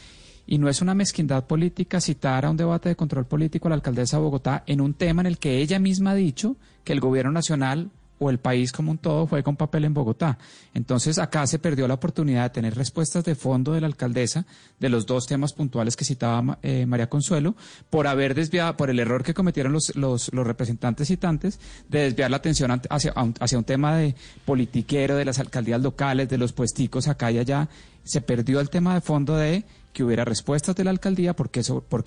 Y 0.46 0.58
no 0.58 0.68
es 0.68 0.82
una 0.82 0.94
mezquindad 0.94 1.46
política 1.46 2.00
citar 2.00 2.44
a 2.44 2.50
un 2.50 2.56
debate 2.56 2.90
de 2.90 2.96
control 2.96 3.24
político 3.24 3.66
a 3.66 3.70
la 3.70 3.76
alcaldesa 3.76 4.18
de 4.18 4.22
Bogotá 4.24 4.62
en 4.66 4.82
un 4.82 4.92
tema 4.92 5.22
en 5.22 5.26
el 5.26 5.38
que 5.38 5.58
ella 5.58 5.78
misma 5.78 6.10
ha 6.10 6.14
dicho 6.14 6.56
que 6.84 6.92
el 6.92 7.00
gobierno 7.00 7.32
nacional 7.32 7.90
o 8.24 8.30
el 8.30 8.38
país 8.38 8.72
como 8.72 8.90
un 8.90 8.98
todo 8.98 9.26
juega 9.26 9.50
un 9.50 9.56
papel 9.56 9.84
en 9.84 9.94
Bogotá. 9.94 10.38
Entonces 10.72 11.18
acá 11.18 11.46
se 11.46 11.58
perdió 11.58 11.86
la 11.86 11.94
oportunidad 11.94 12.44
de 12.44 12.50
tener 12.50 12.74
respuestas 12.74 13.24
de 13.24 13.34
fondo 13.34 13.72
de 13.72 13.80
la 13.80 13.86
alcaldesa 13.86 14.46
de 14.80 14.88
los 14.88 15.06
dos 15.06 15.26
temas 15.26 15.52
puntuales 15.52 15.96
que 15.96 16.04
citaba 16.04 16.58
eh, 16.62 16.86
María 16.86 17.08
Consuelo, 17.08 17.54
por 17.90 18.06
haber 18.06 18.34
desviado, 18.34 18.76
por 18.76 18.90
el 18.90 18.98
error 18.98 19.22
que 19.22 19.34
cometieron 19.34 19.72
los, 19.72 19.94
los, 19.94 20.32
los 20.32 20.46
representantes 20.46 21.08
citantes 21.08 21.60
de 21.88 22.00
desviar 22.00 22.30
la 22.30 22.38
atención 22.38 22.80
hacia, 22.90 23.12
hacia 23.40 23.58
un 23.58 23.64
tema 23.64 23.96
de 23.96 24.14
politiquero, 24.44 25.16
de 25.16 25.24
las 25.24 25.38
alcaldías 25.38 25.80
locales, 25.80 26.28
de 26.28 26.38
los 26.38 26.52
puesticos 26.52 27.08
acá 27.08 27.30
y 27.30 27.38
allá. 27.38 27.68
Se 28.04 28.20
perdió 28.20 28.60
el 28.60 28.70
tema 28.70 28.94
de 28.94 29.00
fondo 29.00 29.36
de 29.36 29.64
que 29.94 30.04
hubiera 30.04 30.26
respuestas 30.26 30.76
de 30.76 30.84
la 30.84 30.90
alcaldía, 30.90 31.34
por 31.34 31.48
qué, 31.50 31.62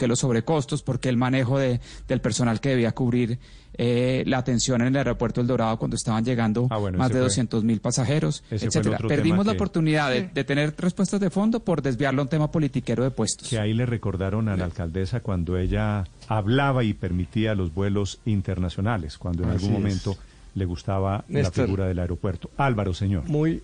los 0.07 0.19
sobrecostos, 0.19 0.83
por 0.83 0.99
qué 0.99 1.09
el 1.09 1.17
manejo 1.17 1.57
de, 1.57 1.79
del 2.07 2.21
personal 2.21 2.59
que 2.59 2.69
debía 2.69 2.91
cubrir 2.91 3.39
eh, 3.73 4.23
la 4.27 4.37
atención 4.37 4.81
en 4.81 4.87
el 4.87 4.97
aeropuerto 4.97 5.41
El 5.41 5.47
Dorado 5.47 5.77
cuando 5.77 5.95
estaban 5.95 6.23
llegando 6.23 6.67
ah, 6.69 6.79
más 6.95 7.11
de 7.11 7.19
200 7.19 7.63
mil 7.63 7.79
pasajeros, 7.79 8.43
etcétera. 8.51 8.99
Perdimos 9.07 9.45
la 9.45 9.53
oportunidad 9.53 10.11
de, 10.11 10.43
tener 10.43 10.75
respuestas 10.77 11.19
de 11.19 11.29
fondo 11.29 11.61
por 11.61 11.81
desviarlo 11.81 12.21
a 12.21 12.23
un 12.23 12.29
tema 12.29 12.51
politiquero 12.51 13.03
de 13.03 13.11
puestos. 13.11 13.49
Que 13.49 13.57
ahí 13.57 13.73
le 13.73 13.85
recordaron 13.85 14.49
a 14.49 14.57
la 14.57 14.65
alcaldesa 14.65 15.21
cuando 15.21 15.57
ella 15.57 16.03
hablaba 16.27 16.83
y 16.83 16.93
permitía 16.93 17.55
los 17.55 17.73
vuelos 17.73 18.19
internacionales, 18.25 19.17
cuando 19.17 19.43
en 19.43 19.49
algún 19.49 19.71
momento 19.71 20.17
le 20.55 20.65
gustaba 20.65 21.23
la 21.29 21.51
figura 21.51 21.87
del 21.87 21.99
aeropuerto. 21.99 22.51
Álvaro, 22.57 22.93
señor. 22.93 23.23
Muy, 23.29 23.63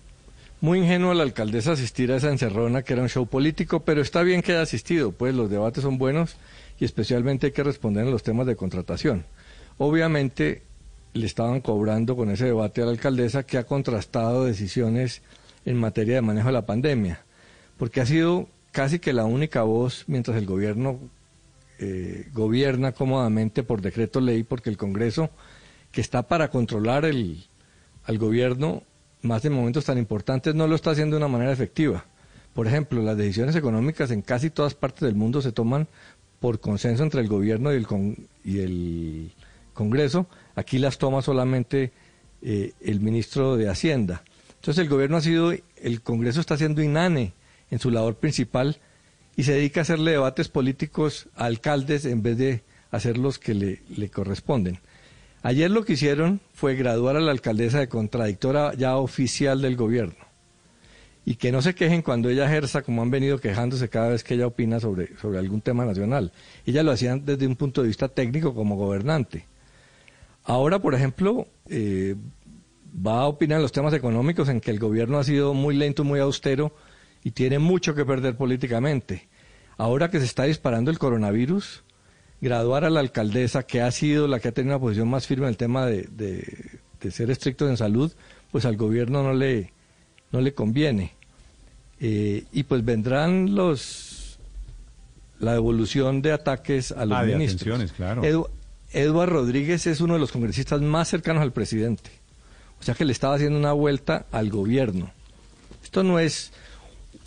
muy 0.64 0.78
ingenuo 0.78 1.12
la 1.12 1.24
alcaldesa 1.24 1.72
asistir 1.72 2.10
a 2.10 2.16
esa 2.16 2.30
encerrona 2.30 2.80
que 2.80 2.94
era 2.94 3.02
un 3.02 3.10
show 3.10 3.26
político, 3.26 3.80
pero 3.80 4.00
está 4.00 4.22
bien 4.22 4.40
que 4.40 4.52
haya 4.52 4.62
asistido, 4.62 5.12
pues 5.12 5.34
los 5.34 5.50
debates 5.50 5.82
son 5.82 5.98
buenos 5.98 6.36
y 6.80 6.86
especialmente 6.86 7.48
hay 7.48 7.52
que 7.52 7.62
responder 7.62 8.06
en 8.06 8.10
los 8.10 8.22
temas 8.22 8.46
de 8.46 8.56
contratación. 8.56 9.26
Obviamente 9.76 10.62
le 11.12 11.26
estaban 11.26 11.60
cobrando 11.60 12.16
con 12.16 12.30
ese 12.30 12.46
debate 12.46 12.80
a 12.80 12.86
la 12.86 12.92
alcaldesa 12.92 13.42
que 13.42 13.58
ha 13.58 13.64
contrastado 13.64 14.46
decisiones 14.46 15.20
en 15.66 15.76
materia 15.76 16.14
de 16.14 16.22
manejo 16.22 16.46
de 16.46 16.54
la 16.54 16.64
pandemia, 16.64 17.20
porque 17.76 18.00
ha 18.00 18.06
sido 18.06 18.48
casi 18.72 19.00
que 19.00 19.12
la 19.12 19.26
única 19.26 19.64
voz 19.64 20.04
mientras 20.06 20.34
el 20.38 20.46
gobierno 20.46 20.98
eh, 21.78 22.30
gobierna 22.32 22.92
cómodamente 22.92 23.64
por 23.64 23.82
decreto 23.82 24.22
ley, 24.22 24.44
porque 24.44 24.70
el 24.70 24.78
Congreso, 24.78 25.28
que 25.92 26.00
está 26.00 26.22
para 26.22 26.48
controlar 26.48 27.04
el, 27.04 27.44
al 28.04 28.16
gobierno, 28.16 28.82
más 29.24 29.44
en 29.44 29.52
momentos 29.52 29.84
tan 29.84 29.98
importantes, 29.98 30.54
no 30.54 30.66
lo 30.66 30.74
está 30.74 30.90
haciendo 30.90 31.16
de 31.16 31.24
una 31.24 31.32
manera 31.32 31.52
efectiva. 31.52 32.04
Por 32.52 32.66
ejemplo, 32.66 33.02
las 33.02 33.16
decisiones 33.16 33.56
económicas 33.56 34.10
en 34.10 34.22
casi 34.22 34.50
todas 34.50 34.74
partes 34.74 35.00
del 35.02 35.16
mundo 35.16 35.42
se 35.42 35.50
toman 35.50 35.88
por 36.38 36.60
consenso 36.60 37.02
entre 37.02 37.20
el 37.20 37.28
gobierno 37.28 37.72
y 37.72 37.76
el, 37.76 37.86
y 38.44 38.58
el 38.60 39.32
Congreso. 39.72 40.26
Aquí 40.54 40.78
las 40.78 40.98
toma 40.98 41.22
solamente 41.22 41.92
eh, 42.42 42.72
el 42.80 43.00
ministro 43.00 43.56
de 43.56 43.68
Hacienda. 43.68 44.22
Entonces 44.56 44.82
el 44.82 44.88
gobierno 44.88 45.16
ha 45.16 45.20
sido, 45.20 45.52
el 45.76 46.02
Congreso 46.02 46.40
está 46.40 46.56
siendo 46.56 46.82
inane 46.82 47.32
en 47.70 47.78
su 47.80 47.90
labor 47.90 48.16
principal 48.16 48.78
y 49.36 49.42
se 49.42 49.54
dedica 49.54 49.80
a 49.80 49.82
hacerle 49.82 50.12
debates 50.12 50.48
políticos 50.48 51.28
a 51.34 51.46
alcaldes 51.46 52.04
en 52.04 52.22
vez 52.22 52.38
de 52.38 52.62
hacer 52.90 53.18
los 53.18 53.38
que 53.38 53.54
le, 53.54 53.82
le 53.88 54.08
corresponden. 54.10 54.78
Ayer 55.44 55.70
lo 55.70 55.84
que 55.84 55.92
hicieron 55.92 56.40
fue 56.54 56.74
graduar 56.74 57.16
a 57.16 57.20
la 57.20 57.30
alcaldesa 57.30 57.78
de 57.78 57.86
contradictora 57.86 58.72
ya 58.72 58.96
oficial 58.96 59.60
del 59.60 59.76
gobierno. 59.76 60.24
Y 61.26 61.34
que 61.34 61.52
no 61.52 61.60
se 61.60 61.74
quejen 61.74 62.00
cuando 62.00 62.30
ella 62.30 62.46
ejerza, 62.46 62.80
como 62.80 63.02
han 63.02 63.10
venido 63.10 63.38
quejándose 63.38 63.90
cada 63.90 64.08
vez 64.08 64.24
que 64.24 64.34
ella 64.34 64.46
opina 64.46 64.80
sobre, 64.80 65.14
sobre 65.18 65.38
algún 65.38 65.60
tema 65.60 65.84
nacional. 65.84 66.32
Ella 66.64 66.82
lo 66.82 66.92
hacían 66.92 67.26
desde 67.26 67.46
un 67.46 67.56
punto 67.56 67.82
de 67.82 67.88
vista 67.88 68.08
técnico 68.08 68.54
como 68.54 68.76
gobernante. 68.76 69.44
Ahora, 70.44 70.78
por 70.78 70.94
ejemplo, 70.94 71.46
eh, 71.68 72.16
va 73.06 73.20
a 73.20 73.26
opinar 73.26 73.56
en 73.56 73.62
los 73.64 73.72
temas 73.72 73.92
económicos 73.92 74.48
en 74.48 74.62
que 74.62 74.70
el 74.70 74.78
gobierno 74.78 75.18
ha 75.18 75.24
sido 75.24 75.52
muy 75.52 75.76
lento, 75.76 76.04
muy 76.04 76.20
austero 76.20 76.74
y 77.22 77.32
tiene 77.32 77.58
mucho 77.58 77.94
que 77.94 78.06
perder 78.06 78.34
políticamente. 78.38 79.28
Ahora 79.76 80.10
que 80.10 80.20
se 80.20 80.24
está 80.24 80.44
disparando 80.44 80.90
el 80.90 80.98
coronavirus, 80.98 81.84
graduar 82.40 82.84
a 82.84 82.90
la 82.90 83.00
alcaldesa, 83.00 83.64
que 83.64 83.80
ha 83.80 83.90
sido 83.90 84.28
la 84.28 84.40
que 84.40 84.48
ha 84.48 84.52
tenido 84.52 84.76
una 84.76 84.80
posición 84.80 85.08
más 85.08 85.26
firme 85.26 85.46
en 85.46 85.50
el 85.50 85.56
tema 85.56 85.86
de, 85.86 86.08
de, 86.10 87.10
ser 87.10 87.30
estrictos 87.30 87.68
en 87.68 87.76
salud, 87.76 88.12
pues 88.50 88.64
al 88.64 88.76
gobierno 88.76 89.22
no 89.22 89.34
le, 89.34 89.72
no 90.32 90.40
le 90.40 90.54
conviene. 90.54 91.12
Eh, 92.00 92.44
y 92.52 92.62
pues 92.64 92.84
vendrán 92.84 93.54
los 93.54 94.38
la 95.38 95.52
devolución 95.52 96.22
de 96.22 96.32
ataques 96.32 96.92
a 96.92 97.04
los 97.04 97.18
ah, 97.18 97.22
ministros. 97.22 97.92
claro. 97.92 98.22
Eduardo 98.92 99.34
Rodríguez 99.34 99.86
es 99.86 100.00
uno 100.00 100.14
de 100.14 100.20
los 100.20 100.30
congresistas 100.30 100.80
más 100.80 101.08
cercanos 101.08 101.42
al 101.42 101.52
presidente. 101.52 102.10
O 102.80 102.82
sea 102.84 102.94
que 102.94 103.04
le 103.04 103.12
estaba 103.12 103.34
haciendo 103.34 103.58
una 103.58 103.72
vuelta 103.72 104.26
al 104.30 104.50
gobierno. 104.50 105.10
Esto 105.82 106.02
no 106.02 106.18
es 106.18 106.52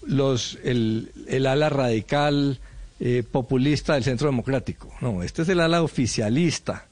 los 0.06 0.58
el, 0.64 1.12
el 1.28 1.46
ala 1.46 1.70
radical 1.70 2.60
eh, 3.00 3.24
populista 3.30 3.94
del 3.94 4.04
Centro 4.04 4.28
Democrático. 4.28 4.94
No, 5.02 5.24
este 5.24 5.44
es 5.44 5.50
el 5.50 5.60
ala 5.60 5.84
oficialista 5.84 6.88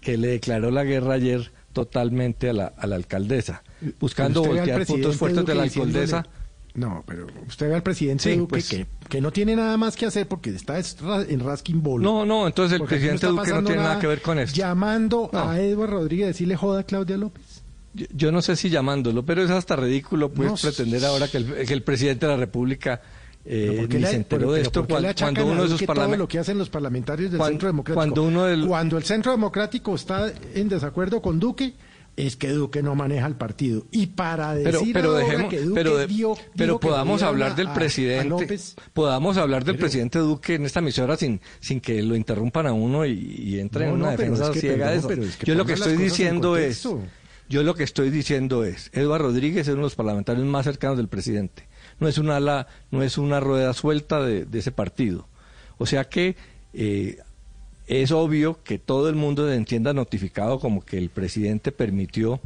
que 0.00 0.16
le 0.16 0.28
declaró 0.28 0.70
la 0.70 0.84
guerra 0.84 1.14
ayer 1.14 1.52
totalmente 1.72 2.50
a 2.50 2.52
la, 2.52 2.66
a 2.66 2.86
la 2.86 2.96
alcaldesa, 2.96 3.62
buscando 4.00 4.42
voltear 4.42 4.86
puntos 4.86 5.16
fuertes 5.16 5.44
de 5.44 5.54
la 5.54 5.62
alcaldesa. 5.64 6.26
No, 6.74 7.02
pero 7.06 7.26
usted 7.48 7.68
ve 7.68 7.74
al 7.74 7.82
presidente 7.82 8.36
Duque 8.36 8.50
pues, 8.50 8.68
que, 8.68 8.86
que, 9.08 9.20
no 9.20 9.32
tiene 9.32 9.56
nada 9.56 9.76
más 9.76 9.96
que 9.96 10.06
hacer 10.06 10.28
porque 10.28 10.50
está 10.50 10.78
en 10.78 11.40
Raskin 11.40 11.82
Ball. 11.82 12.02
No, 12.02 12.24
no, 12.24 12.46
entonces 12.46 12.80
el 12.80 12.86
presidente 12.86 13.26
Duque 13.26 13.50
no 13.50 13.64
tiene 13.64 13.82
nada, 13.82 13.98
que 13.98 14.06
ver 14.06 14.22
con 14.22 14.38
eso. 14.38 14.54
Llamando 14.54 15.28
a 15.32 15.58
Eduardo 15.58 15.98
Rodríguez 15.98 16.28
decirle 16.28 16.56
joda 16.56 16.80
a 16.80 16.82
Claudia 16.84 17.16
López. 17.16 17.62
Yo, 17.94 18.30
no 18.30 18.42
sé 18.42 18.54
si 18.54 18.70
llamándolo, 18.70 19.24
pero 19.24 19.42
es 19.42 19.50
hasta 19.50 19.74
ridículo 19.74 20.30
pues 20.30 20.62
pretender 20.62 21.04
ahora 21.04 21.26
que 21.26 21.38
el, 21.38 21.66
que 21.66 21.72
el 21.72 21.82
presidente 21.82 22.26
de 22.26 22.32
la 22.32 22.38
República 22.38 23.00
eh, 23.50 23.86
ni 23.88 24.04
se 24.04 24.16
enteró 24.16 24.52
de 24.52 24.60
esto 24.60 24.86
cuando, 24.86 25.46
uno 25.46 25.62
de 25.62 25.68
esos 25.68 25.82
parlamentarios 25.82 26.18
lo 26.18 26.28
que 26.28 26.38
hacen 26.38 26.58
los 26.58 26.68
parlamentarios 26.68 27.32
del 27.32 27.40
Centro 27.40 27.68
Democrático. 27.68 27.94
cuando 27.94 28.22
uno 28.24 28.44
del... 28.44 28.66
cuando 28.66 28.98
el 28.98 29.04
Centro 29.04 29.32
Democrático 29.32 29.94
está 29.94 30.30
en 30.54 30.68
desacuerdo 30.68 31.22
con 31.22 31.40
Duque 31.40 31.72
es 32.14 32.36
que 32.36 32.50
Duque 32.50 32.82
no 32.82 32.94
maneja 32.94 33.26
el 33.26 33.36
partido. 33.36 33.86
Y 33.90 34.08
para 34.08 34.54
decir 34.54 34.92
pero, 34.92 35.14
pero 35.14 35.48
que 35.48 35.60
Duque 35.60 35.80
pero, 35.80 36.06
dio, 36.06 36.36
pero 36.56 36.78
podamos 36.78 37.22
hablar 37.22 37.54
del 37.56 37.70
presidente 37.70 38.58
podamos 38.92 39.38
hablar 39.38 39.64
del 39.64 39.76
presidente 39.76 40.18
Duque 40.18 40.56
en 40.56 40.66
esta 40.66 40.80
emisora 40.80 41.16
sin 41.16 41.40
sin 41.60 41.80
que 41.80 42.02
lo 42.02 42.16
interrumpan 42.16 42.66
a 42.66 42.72
uno 42.72 43.06
y, 43.06 43.12
y 43.12 43.60
entre 43.60 43.86
en 43.86 43.92
una 43.92 44.10
defensa 44.10 44.52
ciega 44.52 44.90
de 44.90 44.98
eso. 44.98 45.10
yo 45.44 45.54
lo 45.54 45.64
que 45.64 45.72
estoy 45.72 45.96
diciendo 45.96 46.56
es 46.58 46.86
yo 47.48 47.62
lo 47.62 47.74
que 47.74 47.84
estoy 47.84 48.10
diciendo 48.10 48.64
es 48.64 48.90
Eduardo 48.92 49.28
Rodríguez 49.28 49.68
es 49.68 49.68
uno 49.68 49.76
de 49.76 49.82
los 49.84 49.94
parlamentarios 49.94 50.44
más 50.44 50.66
cercanos 50.66 50.98
del 50.98 51.08
presidente 51.08 51.67
no 52.00 52.08
es 52.08 52.18
una 52.18 52.36
ala, 52.36 52.66
no 52.90 53.02
es 53.02 53.18
una 53.18 53.40
rueda 53.40 53.72
suelta 53.72 54.20
de, 54.20 54.46
ese 54.52 54.72
partido. 54.72 55.26
O 55.78 55.86
sea 55.86 56.04
que 56.04 56.36
eh, 56.74 57.18
es 57.86 58.12
obvio 58.12 58.62
que 58.62 58.78
todo 58.78 59.08
el 59.08 59.14
mundo 59.14 59.48
se 59.48 59.54
entienda 59.54 59.92
notificado 59.92 60.60
como 60.60 60.84
que 60.84 60.98
el 60.98 61.10
presidente 61.10 61.72
permitió 61.72 62.40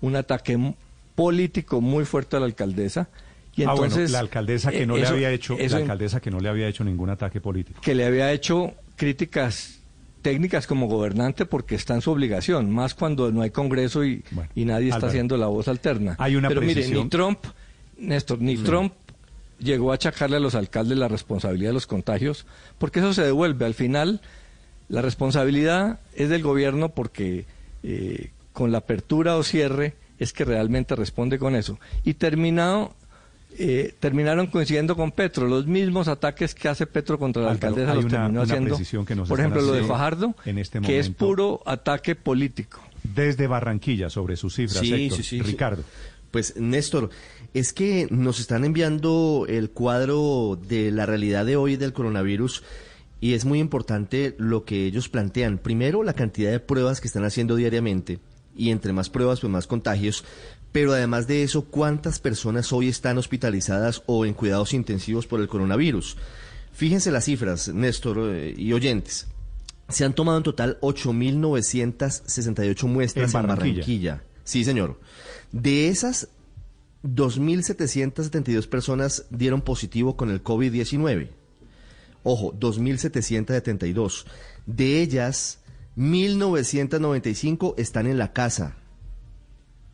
un 0.00 0.16
ataque 0.16 0.74
político 1.14 1.80
muy 1.80 2.04
fuerte 2.04 2.36
a 2.36 2.40
la 2.40 2.46
alcaldesa. 2.46 3.08
Y 3.54 3.62
ah, 3.62 3.70
entonces, 3.70 4.10
la 4.10 4.18
alcaldesa 4.18 4.70
que 4.70 4.86
no 4.86 4.96
le 4.96 5.06
había 5.06 5.30
hecho, 5.30 5.56
la 5.58 5.76
alcaldesa 5.76 6.20
que 6.20 6.30
no 6.30 6.40
le 6.40 6.48
había 6.48 6.68
hecho 6.68 6.84
ningún 6.84 7.10
ataque 7.10 7.40
político. 7.40 7.80
Que 7.80 7.94
le 7.94 8.04
había 8.04 8.30
hecho 8.32 8.74
críticas 8.96 9.80
técnicas 10.20 10.66
como 10.66 10.88
gobernante 10.88 11.46
porque 11.46 11.74
está 11.74 11.94
en 11.94 12.00
su 12.00 12.10
obligación, 12.10 12.70
más 12.70 12.94
cuando 12.94 13.30
no 13.30 13.42
hay 13.42 13.50
Congreso 13.50 14.04
y, 14.04 14.24
y 14.54 14.64
nadie 14.64 14.90
está 14.90 15.06
haciendo 15.06 15.36
la 15.36 15.46
voz 15.46 15.68
alterna. 15.68 16.16
Hay 16.18 16.36
una 16.36 16.48
Pero 16.48 16.62
mire, 16.62 16.86
ni 16.88 17.08
Trump 17.08 17.38
Néstor, 17.96 18.40
ni 18.40 18.56
Trump 18.56 18.92
llegó 19.58 19.92
a 19.92 19.94
achacarle 19.94 20.36
a 20.36 20.40
los 20.40 20.54
alcaldes 20.54 20.98
la 20.98 21.08
responsabilidad 21.08 21.70
de 21.70 21.74
los 21.74 21.86
contagios, 21.86 22.46
porque 22.78 23.00
eso 23.00 23.14
se 23.14 23.22
devuelve. 23.22 23.64
Al 23.64 23.74
final, 23.74 24.20
la 24.88 25.02
responsabilidad 25.02 26.00
es 26.14 26.28
del 26.28 26.42
gobierno 26.42 26.90
porque 26.90 27.46
eh, 27.82 28.30
con 28.52 28.72
la 28.72 28.78
apertura 28.78 29.36
o 29.36 29.42
cierre 29.42 29.94
es 30.18 30.32
que 30.32 30.44
realmente 30.44 30.94
responde 30.96 31.38
con 31.38 31.54
eso. 31.56 31.78
Y 32.04 32.14
terminado, 32.14 32.94
eh, 33.58 33.94
terminaron 34.00 34.46
coincidiendo 34.46 34.96
con 34.96 35.12
Petro. 35.12 35.46
Los 35.46 35.66
mismos 35.66 36.08
ataques 36.08 36.54
que 36.54 36.68
hace 36.68 36.86
Petro 36.86 37.18
contra 37.18 37.42
la 37.42 37.50
alcaldesa 37.52 37.94
los 37.94 38.06
terminó 38.06 38.42
haciendo. 38.42 38.78
por 39.26 39.40
ejemplo, 39.40 39.62
lo 39.62 39.72
de 39.72 39.82
Fajardo, 39.84 40.34
este 40.44 40.80
que 40.80 40.98
es 40.98 41.10
puro 41.10 41.62
ataque 41.66 42.14
político. 42.14 42.80
Desde 43.02 43.46
Barranquilla, 43.46 44.10
sobre 44.10 44.36
sus 44.36 44.54
cifras, 44.54 44.82
Ricardo. 45.40 45.84
Pues 46.30 46.56
Néstor, 46.56 47.10
es 47.58 47.72
que 47.72 48.06
nos 48.10 48.38
están 48.38 48.66
enviando 48.66 49.46
el 49.48 49.70
cuadro 49.70 50.60
de 50.68 50.90
la 50.90 51.06
realidad 51.06 51.46
de 51.46 51.56
hoy 51.56 51.76
del 51.76 51.94
coronavirus 51.94 52.62
y 53.18 53.32
es 53.32 53.46
muy 53.46 53.60
importante 53.60 54.34
lo 54.36 54.66
que 54.66 54.84
ellos 54.84 55.08
plantean. 55.08 55.56
Primero, 55.56 56.02
la 56.02 56.12
cantidad 56.12 56.50
de 56.50 56.60
pruebas 56.60 57.00
que 57.00 57.06
están 57.06 57.24
haciendo 57.24 57.56
diariamente 57.56 58.18
y 58.54 58.72
entre 58.72 58.92
más 58.92 59.08
pruebas, 59.08 59.40
pues 59.40 59.50
más 59.50 59.66
contagios. 59.66 60.22
Pero 60.70 60.92
además 60.92 61.28
de 61.28 61.44
eso, 61.44 61.64
¿cuántas 61.64 62.18
personas 62.18 62.74
hoy 62.74 62.88
están 62.88 63.16
hospitalizadas 63.16 64.02
o 64.04 64.26
en 64.26 64.34
cuidados 64.34 64.74
intensivos 64.74 65.26
por 65.26 65.40
el 65.40 65.48
coronavirus? 65.48 66.18
Fíjense 66.74 67.10
las 67.10 67.24
cifras, 67.24 67.72
Néstor 67.72 68.34
eh, 68.34 68.54
y 68.54 68.74
oyentes. 68.74 69.28
Se 69.88 70.04
han 70.04 70.12
tomado 70.12 70.36
en 70.36 70.44
total 70.44 70.76
8.968 70.82 72.86
muestras 72.86 73.34
en 73.34 73.46
Barranquilla 73.46 74.22
Sí, 74.44 74.62
señor. 74.62 75.00
De 75.52 75.88
esas 75.88 76.28
2.772 77.08 78.68
personas 78.68 79.26
dieron 79.30 79.60
positivo 79.60 80.16
con 80.16 80.30
el 80.30 80.42
COVID-19. 80.42 81.30
Ojo, 82.22 82.52
2.772. 82.52 84.24
De 84.66 85.00
ellas, 85.00 85.60
1.995 85.96 87.74
están 87.76 88.06
en 88.06 88.18
la 88.18 88.32
casa. 88.32 88.76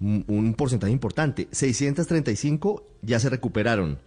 Un 0.01 0.55
porcentaje 0.57 0.93
importante. 0.93 1.49
635 1.53 2.87
ya 3.03 3.21
se 3.21 3.31
recuperaron. 3.31 3.99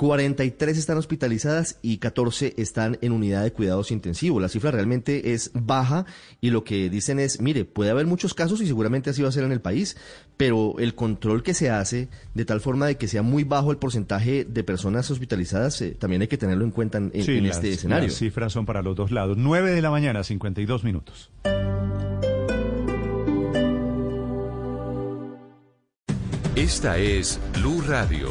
43 0.00 0.78
están 0.78 0.96
hospitalizadas 0.96 1.78
y 1.82 1.98
14 1.98 2.54
están 2.56 2.96
en 3.02 3.12
unidad 3.12 3.42
de 3.42 3.52
cuidados 3.52 3.90
intensivos. 3.90 4.40
La 4.40 4.48
cifra 4.48 4.70
realmente 4.70 5.34
es 5.34 5.50
baja 5.52 6.06
y 6.40 6.48
lo 6.48 6.64
que 6.64 6.88
dicen 6.88 7.20
es, 7.20 7.42
mire, 7.42 7.66
puede 7.66 7.90
haber 7.90 8.06
muchos 8.06 8.32
casos 8.32 8.62
y 8.62 8.66
seguramente 8.66 9.10
así 9.10 9.20
va 9.20 9.28
a 9.28 9.32
ser 9.32 9.44
en 9.44 9.52
el 9.52 9.60
país, 9.60 9.98
pero 10.38 10.76
el 10.78 10.94
control 10.94 11.42
que 11.42 11.52
se 11.52 11.68
hace 11.68 12.08
de 12.32 12.46
tal 12.46 12.62
forma 12.62 12.86
de 12.86 12.96
que 12.96 13.08
sea 13.08 13.20
muy 13.20 13.44
bajo 13.44 13.72
el 13.72 13.76
porcentaje 13.76 14.46
de 14.46 14.64
personas 14.64 15.10
hospitalizadas, 15.10 15.78
eh, 15.82 15.90
también 15.90 16.22
hay 16.22 16.28
que 16.28 16.38
tenerlo 16.38 16.64
en 16.64 16.70
cuenta 16.70 16.96
en, 16.96 17.10
este 17.12 17.68
escenario. 17.68 18.08
Las 18.08 18.16
cifras 18.16 18.54
son 18.54 18.64
para 18.64 18.80
los 18.80 18.96
dos 18.96 19.10
lados. 19.10 19.36
9 19.36 19.70
de 19.70 19.82
la 19.82 19.90
mañana, 19.90 20.24
52 20.24 20.82
minutos. 20.82 21.30
Esta 26.56 26.96
es 26.96 27.38
Blue 27.52 27.82
Radio. 27.86 28.30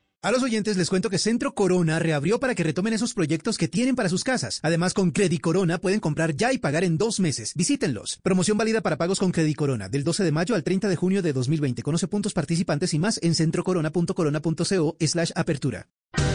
A 0.23 0.29
los 0.29 0.43
oyentes 0.43 0.77
les 0.77 0.87
cuento 0.87 1.09
que 1.09 1.17
Centro 1.17 1.55
Corona 1.55 1.97
reabrió 1.97 2.39
para 2.39 2.53
que 2.53 2.61
retomen 2.61 2.93
esos 2.93 3.15
proyectos 3.15 3.57
que 3.57 3.67
tienen 3.67 3.95
para 3.95 4.07
sus 4.07 4.23
casas. 4.23 4.59
Además, 4.61 4.93
con 4.93 5.09
Credit 5.09 5.41
Corona 5.41 5.79
pueden 5.79 5.99
comprar 5.99 6.35
ya 6.35 6.53
y 6.53 6.59
pagar 6.59 6.83
en 6.83 6.99
dos 6.99 7.19
meses. 7.19 7.55
Visítenlos. 7.55 8.19
Promoción 8.21 8.55
válida 8.55 8.81
para 8.81 8.99
pagos 8.99 9.17
con 9.17 9.31
Credit 9.31 9.57
Corona 9.57 9.89
del 9.89 10.03
12 10.03 10.23
de 10.23 10.31
mayo 10.31 10.53
al 10.53 10.63
30 10.63 10.89
de 10.89 10.95
junio 10.95 11.23
de 11.23 11.33
2020. 11.33 11.81
Conoce 11.81 12.07
puntos 12.07 12.33
participantes 12.33 12.93
y 12.93 12.99
más 12.99 13.19
en 13.23 13.33
centrocorona.corona.co 13.33 14.95
slash 14.99 15.31
apertura. 15.33 15.87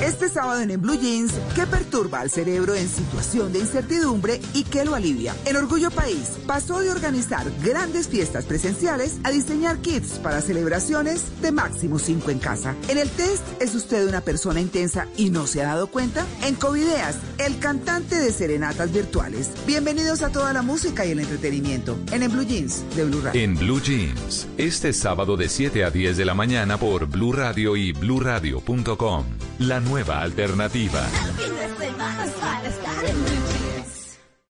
Este 0.02 0.28
sábado 0.28 0.60
en, 0.60 0.80
Blue 0.80 0.98
Jeans, 0.98 1.32
¿qué 1.54 1.66
perturba 1.66 2.20
al 2.20 2.30
cerebro 2.30 2.74
en 2.74 2.88
situación 2.88 3.52
de 3.52 3.60
incertidumbre 3.60 4.40
y 4.54 4.64
qué 4.64 4.84
lo 4.84 4.94
alivia? 4.94 5.34
En 5.44 5.56
Orgullo 5.56 5.90
País 5.90 6.38
pasó 6.46 6.80
de 6.80 6.90
organizar 6.90 7.46
grandes 7.62 8.08
fiestas 8.08 8.44
presenciales 8.44 9.18
a 9.24 9.30
diseñar 9.30 9.78
kits 9.78 10.18
para 10.18 10.40
celebraciones 10.40 11.24
de 11.40 11.52
máximo 11.52 11.98
5 11.98 12.30
en 12.30 12.38
casa. 12.38 12.74
En 12.88 12.98
el 12.98 13.08
test, 13.10 13.42
¿es 13.60 13.74
usted 13.76 14.08
una 14.08 14.20
persona 14.20 14.60
intensa 14.60 15.06
y 15.16 15.30
no 15.30 15.46
se 15.46 15.62
ha 15.62 15.66
dado 15.66 15.86
cuenta? 15.88 16.26
En 16.42 16.54
Covideas, 16.54 17.16
el 17.38 17.58
cantante 17.58 18.16
de 18.16 18.32
serenatas 18.32 18.92
virtuales. 18.92 19.50
Bienvenidos 19.66 20.22
a 20.22 20.30
toda 20.30 20.52
la 20.52 20.62
música 20.62 21.06
y 21.06 21.12
el 21.12 21.20
entretenimiento 21.20 21.96
en, 22.12 22.22
en 22.22 22.32
Blue 22.32 22.44
Jeans 22.44 22.84
de 22.96 23.04
Blue 23.04 23.20
Radio. 23.20 23.40
En 23.40 23.56
Blue 23.56 23.80
Jeans, 23.80 24.46
este 24.56 24.92
sábado 24.92 25.36
de 25.36 25.48
7 25.48 25.84
a 25.84 25.90
10 25.90 26.16
de 26.16 26.24
la 26.24 26.34
mañana 26.34 26.78
por 26.78 27.06
Blue 27.06 27.32
Radio 27.32 27.76
y 27.76 27.92
bluradio.com 27.92 29.24
la 29.58 29.80
nueva 29.80 30.20
alternativa. 30.20 31.06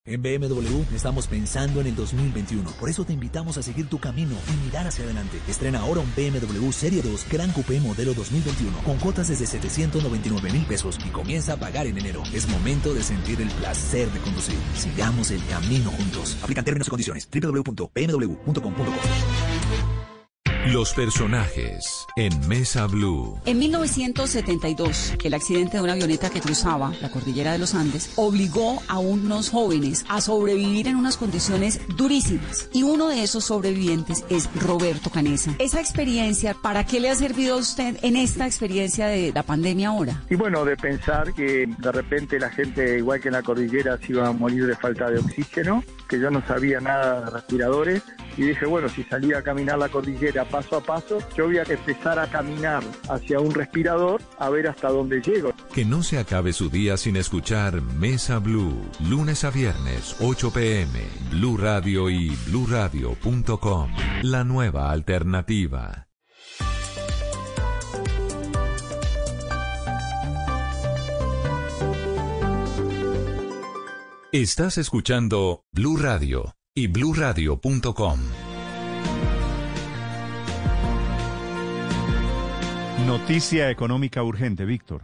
En 0.09 0.23
BMW 0.23 0.85
estamos 0.95 1.27
pensando 1.27 1.81
en 1.81 1.89
el 1.89 1.97
2021, 1.97 2.71
por 2.79 2.89
eso 2.89 3.05
te 3.05 3.13
invitamos 3.13 3.59
a 3.59 3.63
seguir 3.63 3.89
tu 3.89 3.99
camino 3.99 4.37
y 4.55 4.65
mirar 4.65 4.87
hacia 4.87 5.05
adelante. 5.05 5.41
Estrena 5.49 5.81
ahora 5.81 6.01
un 6.01 6.13
BMW 6.15 6.71
Serie 6.71 7.03
2 7.03 7.27
Gran 7.29 7.51
Coupé 7.51 7.81
modelo 7.81 8.15
2021 8.15 8.79
con 8.85 8.99
cuotas 8.99 9.27
desde 9.27 9.47
799 9.47 10.53
mil 10.53 10.65
pesos 10.65 10.97
y 11.05 11.09
comienza 11.09 11.55
a 11.55 11.57
pagar 11.57 11.89
en 11.89 11.99
enero. 11.99 12.23
Es 12.33 12.49
momento 12.49 12.95
de 12.95 13.03
sentir 13.03 13.41
el 13.41 13.49
placer 13.49 14.09
de 14.13 14.21
conducir. 14.21 14.55
Sigamos 14.77 15.33
el 15.33 15.45
camino 15.47 15.91
juntos. 15.91 16.39
Aplican 16.41 16.65
términos 16.65 16.87
y 16.87 16.91
condiciones. 16.91 17.29
www.bmw.com.co 17.29 19.36
los 20.73 20.93
personajes 20.95 22.07
en 22.17 22.49
Mesa 22.49 22.87
Blue. 22.87 23.39
En 23.45 23.59
1972, 23.59 25.15
el 25.23 25.35
accidente 25.35 25.77
de 25.77 25.83
una 25.83 25.93
avioneta 25.93 26.31
que 26.31 26.41
cruzaba 26.41 26.93
la 27.01 27.11
cordillera 27.11 27.53
de 27.53 27.59
los 27.59 27.75
Andes 27.75 28.13
obligó 28.17 28.83
a 28.89 28.99
unos 28.99 29.51
jóvenes 29.51 30.05
a 30.09 30.21
sobrevivir 30.21 30.89
en 30.89 30.97
unas 30.97 31.17
condiciones 31.17 31.81
durísimas. 31.97 32.69
Y 32.73 32.83
uno 32.83 33.09
de 33.09 33.23
esos 33.23 33.45
sobrevivientes 33.45 34.25
es 34.29 34.49
Roberto 34.57 35.11
Canesa. 35.11 35.55
Esa 35.59 35.81
experiencia, 35.81 36.55
¿para 36.55 36.85
qué 36.85 36.99
le 36.99 37.11
ha 37.11 37.15
servido 37.15 37.55
a 37.55 37.59
usted 37.59 37.99
en 38.03 38.17
esta 38.17 38.47
experiencia 38.47 39.07
de 39.07 39.33
la 39.33 39.45
pandemia 39.45 39.91
ahora? 39.91 40.23
Y 40.31 40.35
bueno, 40.35 40.65
de 40.65 40.77
pensar 40.77 41.33
que 41.33 41.67
de 41.67 41.93
repente 41.93 42.41
la 42.41 42.51
gente, 42.51 42.99
igual 42.99 43.21
que 43.21 43.29
en 43.29 43.35
la 43.35 43.43
cordillera, 43.43 43.99
se 43.99 44.13
iba 44.13 44.27
a 44.27 44.33
morir 44.33 44.67
de 44.67 44.75
falta 44.75 45.11
de 45.11 45.19
oxígeno, 45.19 45.85
que 46.09 46.19
yo 46.19 46.31
no 46.31 46.45
sabía 46.47 46.81
nada 46.81 47.25
de 47.27 47.31
respiradores. 47.31 48.03
Y 48.37 48.43
dije, 48.43 48.67
bueno, 48.67 48.89
si 48.89 49.03
salía 49.05 49.39
a 49.39 49.43
caminar 49.43 49.79
la 49.79 49.89
cordillera 49.89 50.45
paso 50.57 50.77
a 50.77 50.81
paso, 50.81 51.19
yo 51.37 51.45
voy 51.45 51.59
a 51.59 51.65
empezar 51.65 52.19
a 52.19 52.27
caminar 52.31 52.83
hacia 53.11 53.41
un 53.41 53.53
respirador 53.53 54.23
a 54.39 54.49
ver 54.49 54.69
hasta 54.69 54.89
dónde 54.89 55.21
llego. 55.21 55.53
Que 55.75 55.85
no 55.85 56.03
se 56.03 56.19
acabe 56.19 56.55
su 56.55 56.71
día 56.71 56.97
sin 56.97 57.17
escuchar 57.17 57.83
Mesa 57.83 58.39
Blue, 58.39 58.75
lunes 59.07 59.45
a 59.45 59.51
viernes, 59.51 60.17
8 60.21 60.51
pm, 60.53 60.99
Blue 61.31 61.59
Radio 61.59 62.09
y 62.09 62.35
bluradio.com. 62.47 63.91
La 64.23 64.45
nueva 64.45 64.91
alternativa. 64.91 66.09
Estás 74.33 74.79
escuchando 74.79 75.65
Blue 75.71 75.99
Radio 75.99 76.57
y 76.75 76.87
bluradio.com. 76.87 78.21
Noticia 83.07 83.71
económica 83.71 84.21
urgente, 84.25 84.65
Víctor. 84.65 85.03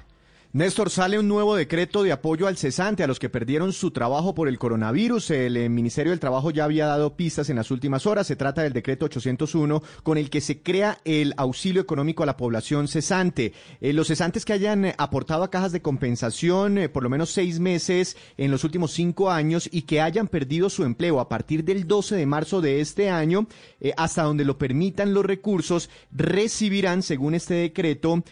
Néstor, 0.54 0.90
sale 0.90 1.18
un 1.18 1.28
nuevo 1.28 1.56
decreto 1.56 2.02
de 2.02 2.12
apoyo 2.12 2.46
al 2.46 2.58
cesante, 2.58 3.02
a 3.02 3.06
los 3.06 3.18
que 3.18 3.30
perdieron 3.30 3.72
su 3.72 3.90
trabajo 3.90 4.34
por 4.34 4.48
el 4.48 4.58
coronavirus. 4.58 5.30
El, 5.30 5.56
eh, 5.56 5.70
Ministerio 5.70 6.10
del 6.10 6.20
Trabajo 6.20 6.50
ya 6.50 6.64
había 6.64 6.84
dado 6.84 7.16
pistas 7.16 7.48
en 7.48 7.56
las 7.56 7.70
últimas 7.70 8.04
horas. 8.04 8.26
Se 8.26 8.36
trata 8.36 8.62
del 8.62 8.74
decreto 8.74 9.06
801 9.06 9.82
con 10.02 10.18
el 10.18 10.28
que 10.28 10.42
se 10.42 10.60
crea 10.60 10.98
el 11.06 11.32
auxilio 11.38 11.80
económico 11.80 12.22
a 12.22 12.26
la 12.26 12.36
población 12.36 12.86
cesante. 12.86 13.54
Eh, 13.80 13.94
los 13.94 14.08
cesantes 14.08 14.44
que 14.44 14.52
hayan 14.52 14.84
eh, 14.84 14.94
aportado 14.98 15.42
a 15.42 15.50
cajas 15.50 15.72
de 15.72 15.80
compensación 15.80 16.90
por 16.92 17.02
lo 17.02 17.08
menos 17.08 17.30
seis 17.30 17.58
meses 17.58 18.18
en 18.36 18.50
los 18.50 18.62
últimos 18.62 18.92
cinco 18.92 19.30
años 19.30 19.70
y 19.72 19.82
que 19.82 20.02
hayan 20.02 20.28
perdido 20.28 20.68
su 20.68 20.84
empleo 20.84 21.18
a 21.18 21.30
partir 21.30 21.64
del 21.64 21.88
12 21.88 22.14
de 22.14 22.26
marzo 22.26 22.60
de 22.60 22.82
este 22.82 23.08
año, 23.08 23.46
hasta 23.96 24.24
donde 24.24 24.44
lo 24.44 24.58
permitan 24.58 25.14
los 25.14 25.24
recursos, 25.24 25.88
recibirán, 26.10 27.02
según 27.02 27.34
este 27.34 27.54
decreto, 27.54 28.22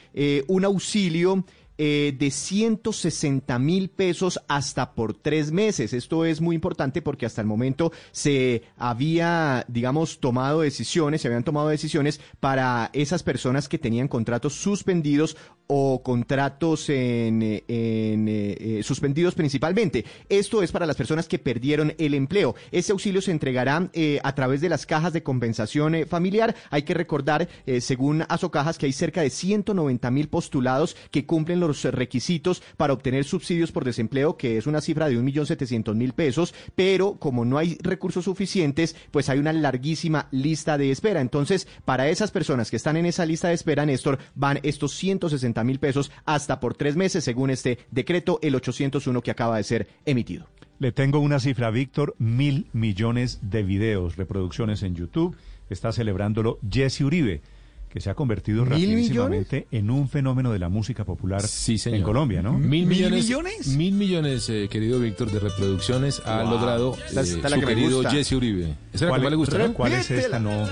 un 0.48 0.64
auxilio 0.64 1.44
eh, 1.82 2.14
de 2.14 2.30
160 2.30 3.58
mil 3.58 3.88
pesos 3.88 4.38
hasta 4.48 4.92
por 4.92 5.14
tres 5.14 5.50
meses. 5.50 5.94
Esto 5.94 6.26
es 6.26 6.42
muy 6.42 6.54
importante 6.54 7.00
porque 7.00 7.24
hasta 7.24 7.40
el 7.40 7.46
momento 7.46 7.90
se 8.12 8.64
había, 8.76 9.64
digamos, 9.66 10.20
tomado 10.20 10.60
decisiones, 10.60 11.22
se 11.22 11.28
habían 11.28 11.42
tomado 11.42 11.68
decisiones 11.68 12.20
para 12.38 12.90
esas 12.92 13.22
personas 13.22 13.66
que 13.66 13.78
tenían 13.78 14.08
contratos 14.08 14.56
suspendidos 14.56 15.38
o 15.68 16.02
contratos 16.02 16.90
en, 16.90 17.42
eh, 17.42 17.64
eh, 17.66 18.80
suspendidos 18.84 19.34
principalmente. 19.34 20.04
Esto 20.28 20.62
es 20.62 20.72
para 20.72 20.84
las 20.84 20.96
personas 20.96 21.28
que 21.28 21.38
perdieron 21.38 21.94
el 21.96 22.12
empleo. 22.12 22.56
Ese 22.72 22.92
auxilio 22.92 23.22
se 23.22 23.30
entregará 23.30 23.88
a 24.22 24.34
través 24.34 24.60
de 24.60 24.68
las 24.68 24.84
cajas 24.84 25.14
de 25.14 25.22
compensación 25.22 25.96
familiar. 26.06 26.54
Hay 26.68 26.82
que 26.82 26.92
recordar, 26.92 27.48
según 27.80 28.26
Asocajas, 28.28 28.76
que 28.76 28.86
hay 28.86 28.92
cerca 28.92 29.22
de 29.22 29.30
190 29.30 30.10
mil 30.10 30.28
postulados 30.28 30.94
que 31.10 31.24
cumplen 31.24 31.60
los 31.60 31.69
requisitos 31.82 32.62
para 32.76 32.92
obtener 32.92 33.24
subsidios 33.24 33.72
por 33.72 33.84
desempleo, 33.84 34.36
que 34.36 34.56
es 34.56 34.66
una 34.66 34.80
cifra 34.80 35.08
de 35.08 35.18
un 35.18 35.24
millón 35.24 35.46
setecientos 35.46 35.96
mil 35.96 36.12
pesos, 36.12 36.54
pero 36.74 37.14
como 37.14 37.44
no 37.44 37.58
hay 37.58 37.78
recursos 37.82 38.24
suficientes, 38.24 38.96
pues 39.10 39.28
hay 39.28 39.38
una 39.38 39.52
larguísima 39.52 40.28
lista 40.30 40.78
de 40.78 40.90
espera. 40.90 41.20
Entonces, 41.20 41.68
para 41.84 42.08
esas 42.08 42.30
personas 42.30 42.70
que 42.70 42.76
están 42.76 42.96
en 42.96 43.06
esa 43.06 43.26
lista 43.26 43.48
de 43.48 43.54
espera, 43.54 43.86
Néstor, 43.86 44.18
van 44.34 44.60
estos 44.62 44.92
160 44.94 45.64
mil 45.64 45.78
pesos 45.78 46.10
hasta 46.24 46.60
por 46.60 46.74
tres 46.74 46.96
meses, 46.96 47.24
según 47.24 47.50
este 47.50 47.78
decreto, 47.90 48.38
el 48.42 48.54
801 48.54 49.22
que 49.22 49.30
acaba 49.30 49.56
de 49.56 49.64
ser 49.64 49.88
emitido. 50.04 50.46
Le 50.78 50.92
tengo 50.92 51.18
una 51.20 51.40
cifra, 51.40 51.70
Víctor, 51.70 52.14
mil 52.18 52.66
millones 52.72 53.40
de 53.42 53.62
videos, 53.62 54.16
reproducciones 54.16 54.82
en 54.82 54.94
YouTube. 54.94 55.36
Está 55.68 55.92
celebrándolo 55.92 56.58
Jesse 56.68 57.02
Uribe 57.02 57.42
que 57.90 58.00
se 58.00 58.08
ha 58.08 58.14
convertido 58.14 58.64
rapidísimamente 58.64 59.66
en 59.72 59.90
un 59.90 60.08
fenómeno 60.08 60.52
de 60.52 60.60
la 60.60 60.68
música 60.68 61.04
popular 61.04 61.42
en 61.86 62.02
Colombia, 62.02 62.40
¿no? 62.40 62.52
Mil 62.56 62.86
millones. 62.86 63.66
Mil 63.66 63.94
millones, 63.94 64.48
eh, 64.48 64.68
querido 64.70 65.00
Víctor, 65.00 65.30
de 65.32 65.40
reproducciones 65.40 66.22
ha 66.24 66.44
logrado 66.44 66.96
eh, 67.14 67.24
su 67.24 67.40
querido 67.60 68.02
Jesse 68.08 68.32
Uribe. 68.32 68.76
¿Esa 68.92 69.06
es 69.06 69.10
la 69.10 69.16
que 69.16 69.22
más 69.22 69.30
le 69.30 69.36
gusta? 69.36 69.72
¿Cuál 69.72 69.92
es 69.92 70.10
esta? 70.10 70.38
No. 70.38 70.68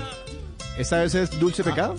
¿Esta 0.77 1.01
vez 1.01 1.13
es 1.15 1.37
Dulce 1.39 1.63
Pecado? 1.63 1.95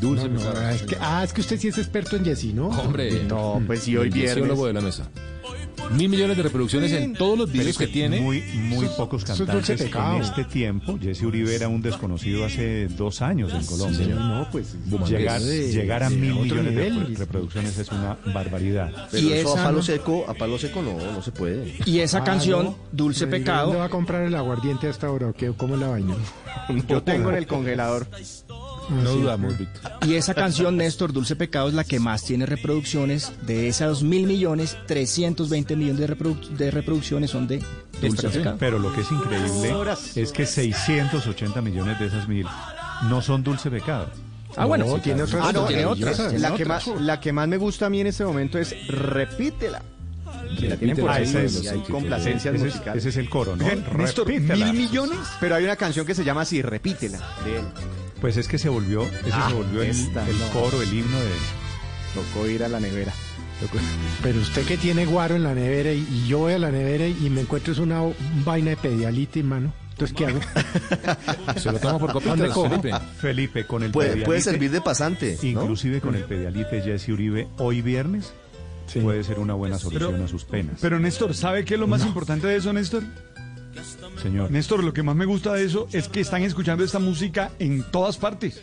Dulce 0.00 0.28
No, 0.28 0.34
no, 0.34 0.50
pecado. 0.50 0.70
es 0.70 0.82
que- 0.82 0.96
ah, 1.00 1.24
es 1.24 1.32
que 1.32 1.40
usted 1.40 1.58
sí 1.58 1.68
es 1.68 1.78
experto 1.78 2.16
en 2.16 2.24
Jessy, 2.24 2.52
¿no? 2.52 2.68
Hombre, 2.68 3.24
No, 3.24 3.62
pues 3.66 3.80
sí, 3.82 3.96
hoy 3.96 4.08
el 4.08 4.12
viernes. 4.12 4.58
de 4.58 4.72
la 4.74 4.80
mesa. 4.82 5.10
Mil 5.90 6.08
millones 6.08 6.36
de 6.36 6.42
reproducciones 6.44 6.92
en 6.92 7.14
todos 7.14 7.36
los 7.38 7.50
videos 7.50 7.76
que 7.76 7.86
tiene. 7.88 8.20
Muy, 8.20 8.42
muy 8.42 8.86
pocos 8.96 9.24
cantantes 9.24 9.82
pecado. 9.82 10.16
en 10.16 10.22
este 10.22 10.44
tiempo. 10.44 10.98
Jesse 11.00 11.22
Uribe 11.22 11.54
era 11.54 11.68
un 11.68 11.82
desconocido 11.82 12.44
hace 12.44 12.86
dos 12.88 13.22
años 13.22 13.52
en 13.52 13.64
Colombia. 13.66 13.98
señor, 13.98 14.20
no, 14.20 14.48
pues, 14.52 14.76
llegar, 15.08 15.40
de- 15.40 15.72
llegar 15.72 16.02
a 16.04 16.10
de 16.10 16.16
mil 16.16 16.34
millones 16.34 16.74
de 16.74 16.90
nivel. 16.90 17.16
reproducciones 17.16 17.76
es 17.78 17.88
una 17.90 18.16
barbaridad. 18.32 19.08
Pero 19.10 19.26
Y 19.26 19.32
eso 19.32 19.52
esa 19.52 19.62
a 19.62 19.64
palo 19.64 19.82
seco, 19.82 20.24
a 20.28 20.34
palo 20.34 20.58
seco 20.58 20.82
no, 20.82 20.96
no 21.12 21.22
se 21.22 21.32
puede. 21.32 21.74
Y 21.84 21.98
esa 22.00 22.18
Ah, 22.18 22.24
canción, 22.24 22.64
¿no? 22.66 22.76
Dulce 22.92 23.26
Pero, 23.26 23.36
¿y 23.36 23.40
Pecado, 23.40 23.62
¿Dónde 23.66 23.78
va 23.80 23.84
a 23.86 23.90
comprar 23.90 24.22
el 24.22 24.34
aguardiente 24.34 24.88
hasta 24.88 25.06
ahora? 25.08 25.32
¿Cómo 25.56 25.74
es 25.74 25.80
la 25.80 25.88
vaina? 25.88 26.14
Yo 26.88 27.02
tengo 27.02 27.30
en 27.30 27.36
el 27.36 27.46
congelador. 27.48 28.06
No 28.90 29.10
dudamos, 29.12 29.56
Víctor. 29.58 29.92
y 30.06 30.14
esa 30.14 30.34
canción, 30.34 30.76
Néstor, 30.76 31.12
Dulce 31.12 31.36
Pecado, 31.36 31.68
es 31.68 31.74
la 31.74 31.84
que 31.84 32.00
más 32.00 32.24
tiene 32.24 32.46
reproducciones. 32.46 33.32
De 33.46 33.68
esas 33.68 34.02
mil 34.02 34.26
millones, 34.26 34.76
320 34.86 35.76
millones 35.76 35.98
de, 36.00 36.08
reprodu- 36.16 36.48
de 36.48 36.70
reproducciones 36.70 37.30
son 37.30 37.46
de 37.46 37.58
Dulce 38.00 38.28
Pero, 38.28 38.30
Pecado. 38.32 38.56
pero 38.58 38.78
lo 38.78 38.92
que 38.92 39.02
es 39.02 39.10
increíble 39.12 39.46
es 40.16 40.32
que 40.32 40.46
680 40.46 41.60
millones 41.62 41.98
de 41.98 42.06
esas 42.06 42.26
mil 42.28 42.46
no 43.08 43.22
son 43.22 43.42
dulce 43.42 43.70
pecado. 43.70 44.08
Ah, 44.56 44.64
bueno, 44.66 44.84
No, 44.84 44.96
sí, 44.96 45.02
tiene 45.02 45.22
otras 45.22 45.46
Ah, 45.46 45.52
no, 45.52 45.64
tiene 45.66 45.84
otras. 45.86 46.32
La 46.40 46.54
que, 46.54 46.64
más, 46.64 46.86
la 46.98 47.20
que 47.20 47.32
más 47.32 47.46
me 47.46 47.56
gusta 47.56 47.86
a 47.86 47.90
mí 47.90 48.00
en 48.00 48.08
este 48.08 48.24
momento 48.24 48.58
es 48.58 48.74
Repítela. 48.88 49.82
Que 50.58 50.68
la 50.68 50.76
tienen 50.76 50.96
por 50.96 51.08
ahí, 51.10 51.22
ese 51.22 51.44
es- 51.44 51.62
y 51.62 51.68
hay 51.68 51.78
ese- 51.80 51.92
complacencias 51.92 52.54
ese, 52.54 52.66
es, 52.66 52.72
musicales. 52.74 53.00
ese 53.04 53.08
es 53.10 53.16
el 53.18 53.30
coro, 53.30 53.54
¿no? 53.54 53.64
Néstor, 53.96 54.26
Repítela. 54.26 54.66
¿mil 54.66 54.74
millones? 54.74 55.18
Pero 55.38 55.54
hay 55.54 55.62
una 55.64 55.76
canción 55.76 56.04
que 56.04 56.14
se 56.14 56.24
llama 56.24 56.40
así, 56.40 56.60
Repítela, 56.62 57.18
de 57.44 57.58
él. 57.58 57.64
Pues 58.20 58.36
es 58.36 58.48
que 58.48 58.58
se 58.58 58.68
volvió, 58.68 59.02
ese 59.04 59.30
Ah, 59.32 59.46
se 59.48 59.54
volvió 59.54 59.82
el, 59.82 59.90
esta 59.90 60.28
el 60.28 60.38
no. 60.38 60.46
coro, 60.50 60.82
el 60.82 60.92
himno 60.92 61.18
de... 61.18 61.30
Tocó 62.14 62.46
ir 62.48 62.62
a 62.64 62.68
la 62.68 62.80
nevera. 62.80 63.12
Pero 64.22 64.40
usted 64.40 64.64
que 64.66 64.76
tiene 64.76 65.06
guaro 65.06 65.36
en 65.36 65.42
la 65.42 65.54
nevera 65.54 65.92
y, 65.92 66.06
y 66.10 66.26
yo 66.26 66.38
voy 66.38 66.54
a 66.54 66.58
la 66.58 66.70
nevera 66.70 67.06
y 67.06 67.28
me 67.30 67.42
encuentro 67.42 67.72
es 67.72 67.78
una 67.78 68.00
vaina 68.44 68.70
de 68.70 68.76
pedialitis, 68.76 69.44
mano. 69.44 69.72
Entonces, 69.90 70.16
¿qué 70.16 70.26
hago? 70.26 70.40
Se 71.60 71.70
lo 71.70 71.78
toma 71.78 71.98
por 71.98 72.12
¿Dónde 72.14 72.48
copitas, 72.48 72.54
cojo? 72.54 72.68
Felipe. 72.80 72.92
Felipe, 73.18 73.66
con 73.66 73.82
el 73.82 73.90
Puede, 73.90 74.08
pedialite, 74.08 74.26
puede 74.26 74.40
servir 74.40 74.70
de 74.70 74.80
pasante. 74.80 75.38
¿no? 75.42 75.48
inclusive 75.48 76.00
con 76.00 76.14
el 76.14 76.24
pedialite 76.24 76.80
Jesse 76.80 77.10
Uribe, 77.10 77.48
hoy 77.58 77.82
viernes, 77.82 78.32
puede 79.02 79.22
ser 79.24 79.38
una 79.38 79.52
buena 79.54 79.78
solución 79.78 80.12
Pero- 80.12 80.24
a 80.24 80.28
sus 80.28 80.44
penas. 80.44 80.78
Pero 80.80 80.98
Néstor, 80.98 81.34
¿sabe 81.34 81.64
qué 81.66 81.74
es 81.74 81.80
lo 81.80 81.86
más 81.86 82.02
importante 82.04 82.46
de 82.46 82.56
eso, 82.56 82.72
Néstor? 82.72 83.02
Señor. 84.22 84.50
Néstor, 84.50 84.84
lo 84.84 84.92
que 84.92 85.02
más 85.02 85.16
me 85.16 85.24
gusta 85.26 85.54
de 85.54 85.64
eso 85.64 85.88
es 85.92 86.08
que 86.08 86.20
están 86.20 86.42
escuchando 86.42 86.84
esta 86.84 86.98
música 86.98 87.50
en 87.58 87.82
todas 87.90 88.16
partes. 88.16 88.62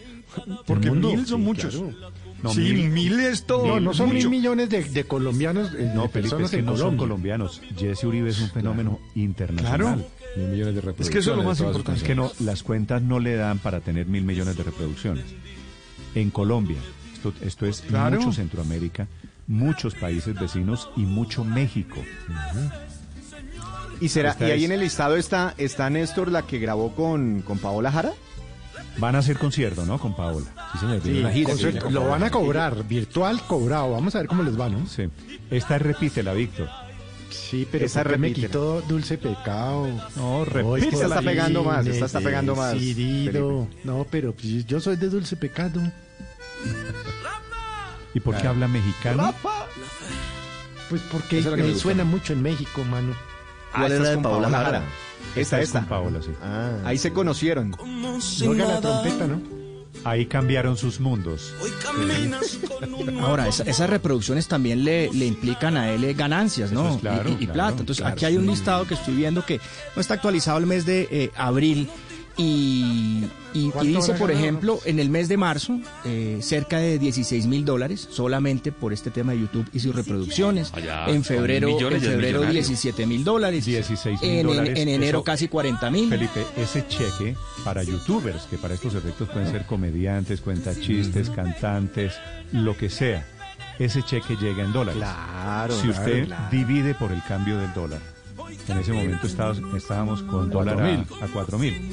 Porque 0.66 0.90
mundo? 0.92 1.10
mil 1.14 1.26
son 1.26 1.40
Sí, 1.40 1.46
muchos. 1.46 1.76
claro. 1.76 2.12
No, 2.44 2.54
sí, 2.54 2.60
mil- 2.60 2.90
mil, 2.90 3.20
es 3.20 3.46
todo. 3.48 3.66
No, 3.66 3.80
no 3.80 3.94
son 3.96 4.08
mucho. 4.08 4.18
mil 4.20 4.30
millones 4.30 4.70
de, 4.70 4.84
de 4.84 5.04
colombianos, 5.06 5.72
eh, 5.74 5.92
No, 5.96 6.04
de 6.04 6.10
Felipe, 6.10 6.22
personas 6.22 6.46
es 6.46 6.52
que 6.52 6.58
en 6.60 6.66
no 6.66 6.72
son 6.78 6.96
Colombia. 6.98 7.38
colombianos. 7.38 7.62
Jesse 7.78 8.04
Uribe 8.04 8.30
es 8.30 8.40
un 8.40 8.50
fenómeno 8.52 9.00
internacional. 9.16 9.78
Claro. 9.96 10.08
Mil 10.36 10.48
millones 10.50 10.76
de 10.76 10.82
reproducciones. 10.82 11.08
Es 11.08 11.10
que 11.12 11.20
eso 11.20 11.32
es 11.32 11.38
lo 11.38 11.44
más 11.44 11.60
importante. 11.60 12.00
Es 12.00 12.04
que 12.04 12.14
no, 12.14 12.32
las 12.42 12.62
cuentas 12.62 13.02
no 13.02 13.20
le 13.20 13.36
dan 13.36 13.58
para 13.58 13.80
tener 13.80 14.06
mil 14.06 14.24
millones 14.24 14.56
de 14.56 14.64
reproducciones. 14.64 15.26
En 16.14 16.30
Colombia, 16.30 16.78
esto, 17.14 17.34
esto 17.42 17.66
es 17.66 17.82
Claro. 17.82 18.18
mucho 18.20 18.32
Centroamérica, 18.34 19.08
muchos 19.48 19.96
países 19.96 20.40
vecinos 20.40 20.90
y 20.96 21.02
mucho 21.02 21.44
México. 21.44 21.96
¿Y, 24.00 24.10
será, 24.10 24.32
Esta 24.32 24.48
y 24.48 24.52
ahí 24.52 24.60
es- 24.60 24.66
en 24.66 24.72
el 24.74 24.80
listado 24.82 25.16
está, 25.16 25.54
está 25.58 25.90
Néstor, 25.90 26.32
la 26.32 26.44
que 26.44 26.60
grabó 26.60 26.94
con, 26.96 27.42
con 27.42 27.58
Paola 27.60 27.92
Jara? 27.92 28.14
Van 29.00 29.16
a 29.16 29.20
hacer 29.20 29.38
concierto, 29.38 29.86
¿no? 29.86 30.00
Con 30.00 30.16
Paola. 30.16 30.46
Sí, 30.74 30.80
señor, 30.80 30.96
Sí, 30.98 31.02
tiene 31.04 31.20
una 31.22 31.32
gira. 31.32 31.50
concierto. 31.50 31.88
sí, 31.88 31.94
lo 31.94 32.08
van 32.08 32.24
a 32.24 32.32
cobrar, 32.32 32.84
virtual 32.88 33.42
cobrado. 33.48 33.92
Vamos 33.92 34.16
a 34.16 34.20
ver 34.20 34.28
cómo 34.28 34.44
les 34.44 34.60
va, 34.60 34.70
¿no? 34.70 34.88
Sí. 34.88 35.04
Esta 35.52 35.76
es 35.76 35.82
repítela, 35.82 36.34
Víctor. 36.34 36.68
Sí, 37.30 37.68
pero 37.72 37.86
Esa 37.86 38.04
¿por 38.04 38.14
qué 38.14 38.18
me 38.18 38.34
quitó 38.34 38.82
Dulce 38.82 39.18
Pecado? 39.18 39.88
No, 40.16 40.46
repítela. 40.46 40.78
Esta 40.88 41.06
está 41.08 41.22
pegando 41.22 41.64
más, 41.64 41.86
esta 41.86 42.06
está 42.06 42.20
pegando 42.22 42.56
más, 42.56 42.74
Decidido. 42.74 43.68
No, 43.84 44.06
pero 44.10 44.34
pues, 44.34 44.66
yo 44.66 44.80
soy 44.80 44.96
de 44.96 45.10
Dulce 45.10 45.36
Pecado. 45.36 45.82
¿Y 48.14 48.20
por 48.20 48.36
qué 48.38 48.48
habla 48.48 48.68
mexicano? 48.68 49.34
Pues 50.90 51.02
porque 51.12 51.42
me 51.42 51.76
suena 51.76 52.04
mucho 52.04 52.34
en 52.34 52.42
México, 52.42 52.84
mano. 52.86 53.14
Esta 53.74 53.80
¿Cuál 53.80 53.92
es 53.92 53.98
es 53.98 54.04
la 54.04 54.10
de 54.10 54.16
con 54.16 54.24
Paola 54.24 54.50
Jara? 54.50 54.84
Esta, 55.36 55.58
es 55.60 55.64
esta. 55.66 55.80
con 55.80 55.90
Paola, 55.90 56.20
sí. 56.22 56.32
Ah. 56.42 56.72
Ahí 56.86 56.98
se 56.98 57.14
conocieron. 57.14 57.76
Y 58.40 58.48
Oiga 58.48 58.66
la 58.66 58.82
trompeta, 58.82 59.28
¿no? 59.28 59.42
Ahí 60.04 60.26
cambiaron 60.28 60.78
sus 60.78 61.00
mundos. 61.00 61.54
Ahora, 63.22 63.48
esa- 63.48 63.64
esas 63.64 63.90
reproducciones 63.90 64.48
también 64.48 64.84
le, 64.84 65.12
le 65.12 65.26
implican 65.26 65.76
a 65.78 65.92
él 65.92 66.04
eh, 66.04 66.14
ganancias, 66.14 66.72
¿no? 66.72 66.96
Es 66.96 67.02
claro, 67.02 67.30
y, 67.30 67.34
y- 67.34 67.36
y 67.36 67.38
claro, 67.48 67.54
plata. 67.54 67.80
Entonces, 67.80 67.98
claro, 68.02 68.14
aquí 68.14 68.26
hay 68.26 68.38
un 68.38 68.44
sí. 68.44 68.50
listado 68.52 68.86
que 68.88 68.94
estoy 68.94 69.16
viendo 69.16 69.46
que 69.46 69.60
no 69.96 70.02
está 70.02 70.14
actualizado 70.16 70.58
el 70.60 70.66
mes 70.66 70.86
de 70.86 71.08
eh, 71.12 71.32
abril. 71.36 71.90
Y, 72.38 73.24
y- 73.54 73.68
y 73.68 73.70
¿Cuánto 73.72 73.98
dice, 74.00 74.14
por 74.14 74.30
ejemplo, 74.30 74.80
en 74.86 75.00
el 75.00 75.10
mes 75.10 75.28
de 75.28 75.38
marzo, 75.38 75.80
eh, 76.06 76.38
cerca 76.42 76.78
de 76.78 77.00
16 77.00 77.48
mil 77.48 77.66
dólares 77.66 78.08
solamente 78.12 78.72
por 78.72 78.94
este 78.94 79.10
tema 79.10 79.32
de 79.32 79.40
YouTube 79.40 79.68
y 79.74 79.80
sus 79.80 79.96
reproducciones. 79.96 80.72
Allá, 80.74 81.08
en 81.08 81.24
febrero, 81.24 81.68
en 81.70 81.78
febrero 82.00 82.40
millonario. 82.40 82.52
17 82.54 83.06
mil 83.08 83.24
dólares. 83.24 83.66
16 83.66 84.22
mil 84.22 84.30
En, 84.32 84.38
en- 84.42 84.48
dólares. 84.48 84.80
en 84.80 84.88
enero 84.90 85.18
Eso- 85.20 85.24
casi 85.24 85.48
40 85.48 85.90
mil. 85.90 86.10
Felipe, 86.10 86.46
ese 86.56 86.86
cheque 86.88 87.36
para 87.64 87.82
youtubers, 87.82 88.44
que 88.44 88.58
para 88.58 88.76
estos 88.76 88.94
efectos 88.94 89.28
pueden 89.30 89.52
ser 89.52 89.66
comediantes, 89.66 90.40
cuentachistes, 90.42 91.32
cantantes, 91.32 92.14
lo 92.52 92.78
que 92.78 92.90
sea, 92.92 93.26
ese 93.80 94.04
cheque 94.04 94.36
llega 94.40 94.64
en 94.64 94.72
dólares. 94.74 95.02
Claro, 95.02 95.74
si 95.76 95.88
claro, 95.88 96.00
usted 96.04 96.26
claro. 96.28 96.48
divide 96.52 96.94
por 96.94 97.12
el 97.12 97.24
cambio 97.24 97.58
del 97.58 97.74
dólar, 97.74 98.00
en 98.68 98.78
ese 98.78 98.94
momento 98.94 99.28
estábamos, 99.28 99.76
estábamos 99.76 100.24
con 100.24 100.50
dólar 100.50 100.80
a, 100.82 101.26
a 101.26 101.28
4 101.32 101.58
mil. 101.60 101.90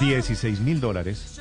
16 0.00 0.60
mil 0.60 0.80
dólares 0.80 1.40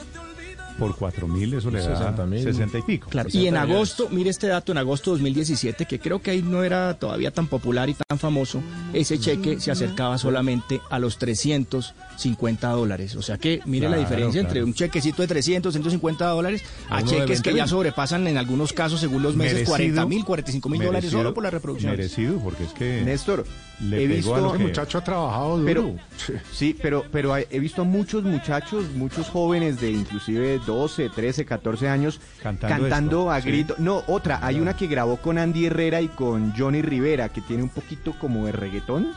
por 0.77 0.95
4 0.95 1.27
mil, 1.27 1.53
eso 1.53 1.71
le 1.71 1.79
da 1.81 1.97
60 1.97 2.25
mil. 2.25 2.43
60 2.43 2.77
y 2.77 2.81
pico. 2.83 3.09
Claro, 3.09 3.29
y 3.29 3.31
60 3.33 3.47
en 3.47 3.53
millones. 3.55 3.75
agosto, 3.75 4.07
mire 4.11 4.29
este 4.29 4.47
dato, 4.47 4.71
en 4.71 4.77
agosto 4.77 5.11
2017, 5.11 5.85
que 5.85 5.99
creo 5.99 6.21
que 6.21 6.31
ahí 6.31 6.41
no 6.41 6.63
era 6.63 6.93
todavía 6.99 7.31
tan 7.31 7.47
popular 7.47 7.89
y 7.89 7.95
tan 7.95 8.19
famoso, 8.19 8.61
ese 8.93 9.19
cheque 9.19 9.59
se 9.59 9.71
acercaba 9.71 10.17
solamente 10.17 10.79
a 10.89 10.99
los 10.99 11.17
350 11.17 12.69
dólares. 12.69 13.15
O 13.15 13.21
sea 13.21 13.37
que 13.37 13.61
mire 13.65 13.89
la 13.89 13.97
diferencia 13.97 14.41
claro. 14.41 14.47
entre 14.49 14.63
un 14.63 14.73
chequecito 14.73 15.21
de 15.21 15.27
300, 15.27 15.73
150 15.73 16.25
dólares 16.27 16.63
a 16.89 17.03
cheques 17.03 17.41
que 17.41 17.51
20.000. 17.51 17.55
ya 17.57 17.67
sobrepasan 17.67 18.27
en 18.27 18.37
algunos 18.37 18.73
casos, 18.73 18.99
según 18.99 19.23
los 19.23 19.35
meses, 19.35 19.53
Merecido, 19.53 19.71
40 19.71 20.05
mil, 20.05 20.25
45 20.25 20.69
mil 20.69 20.83
dólares 20.83 21.11
solo 21.11 21.33
por 21.33 21.43
la 21.43 21.49
reproducción. 21.49 21.91
Merecido, 21.91 22.39
porque 22.39 22.63
es 22.63 22.71
que 22.73 23.01
Néstor, 23.03 23.45
le 23.81 24.03
he 24.03 24.07
visto- 24.07 24.35
a 24.35 24.51
El 24.51 24.57
que- 24.57 24.63
muchacho 24.63 24.97
ha 24.97 25.03
trabajado 25.03 25.57
duro. 25.57 25.65
Pero, 25.65 25.95
sí, 26.53 26.75
pero, 26.81 27.05
pero 27.11 27.35
he 27.37 27.59
visto 27.59 27.81
a 27.81 27.85
muchos 27.85 28.23
muchachos, 28.23 28.85
muchos 28.95 29.27
jóvenes 29.29 29.79
de 29.79 29.91
inclusive 29.91 30.59
12, 30.67 31.09
13, 31.09 31.45
14 31.45 31.89
años 31.89 32.19
Cantando 32.43 32.77
cantando, 32.83 33.19
esto, 33.21 33.31
a 33.31 33.41
sí. 33.41 33.47
grito. 33.47 33.75
No, 33.79 34.03
otra, 34.05 34.45
hay 34.45 34.59
una 34.59 34.75
que 34.77 34.85
grabó 34.85 35.17
con 35.17 35.39
Andy 35.39 35.65
Herrera 35.65 36.01
y 36.01 36.09
con 36.09 36.53
Johnny 36.55 36.83
Rivera, 36.83 37.29
que 37.29 37.41
tiene 37.41 37.63
un 37.63 37.69
poquito 37.69 38.13
como 38.19 38.45
de 38.45 38.51
reggaetón. 38.51 39.07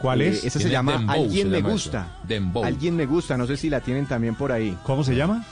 ¿Cuál 0.00 0.22
Eh, 0.22 0.28
es? 0.28 0.44
esa 0.44 0.60
se 0.60 0.68
llama 0.70 0.92
Dembow, 0.92 1.14
Alguien 1.24 1.50
se 1.50 1.62
me 1.62 1.68
gusta. 1.68 2.16
Dembow. 2.28 2.64
Alguien 2.64 2.94
me 2.96 3.06
gusta, 3.06 3.36
no 3.36 3.46
sé 3.48 3.56
si 3.56 3.68
la 3.70 3.80
tienen 3.80 4.06
también 4.06 4.34
por 4.36 4.52
ahí. 4.52 4.76
¿Cómo 4.84 5.02
se 5.02 5.16
llama? 5.16 5.44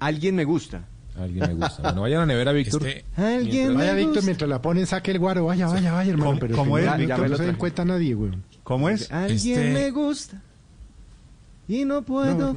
Alguien 0.00 0.34
me 0.34 0.44
gusta. 0.44 0.82
Alguien 1.18 1.46
me 1.46 1.54
gusta. 1.54 1.82
Bueno, 1.82 2.00
vayan 2.00 2.18
a 2.18 2.22
la 2.22 2.26
nevera, 2.32 2.52
Víctor. 2.52 2.86
Este- 2.86 3.04
Alguien 3.22 3.74
Vaya, 3.76 3.92
Víctor, 3.94 4.24
mientras 4.24 4.48
la 4.48 4.62
ponen, 4.62 4.86
saque 4.86 5.10
el 5.10 5.18
guaro. 5.18 5.44
Vaya, 5.44 5.66
vaya, 5.68 5.92
vaya, 5.92 6.10
hermano. 6.10 6.30
¿Cómo- 6.30 6.40
pero 6.40 6.56
cómo 6.56 6.78
es, 6.78 6.86
no- 6.86 6.96
Víctor? 6.96 7.36
Se 7.36 7.44
den 7.44 7.56
cuenta 7.56 7.84
nadie, 7.84 8.14
güey. 8.14 8.32
¿Cómo 8.64 8.88
es? 8.88 9.12
Alguien 9.12 9.58
Este- 9.58 9.72
me 9.74 9.90
gusta. 9.90 10.40
Y 11.68 11.84
no 11.84 12.02
puedo 12.02 12.54
No. 12.54 12.56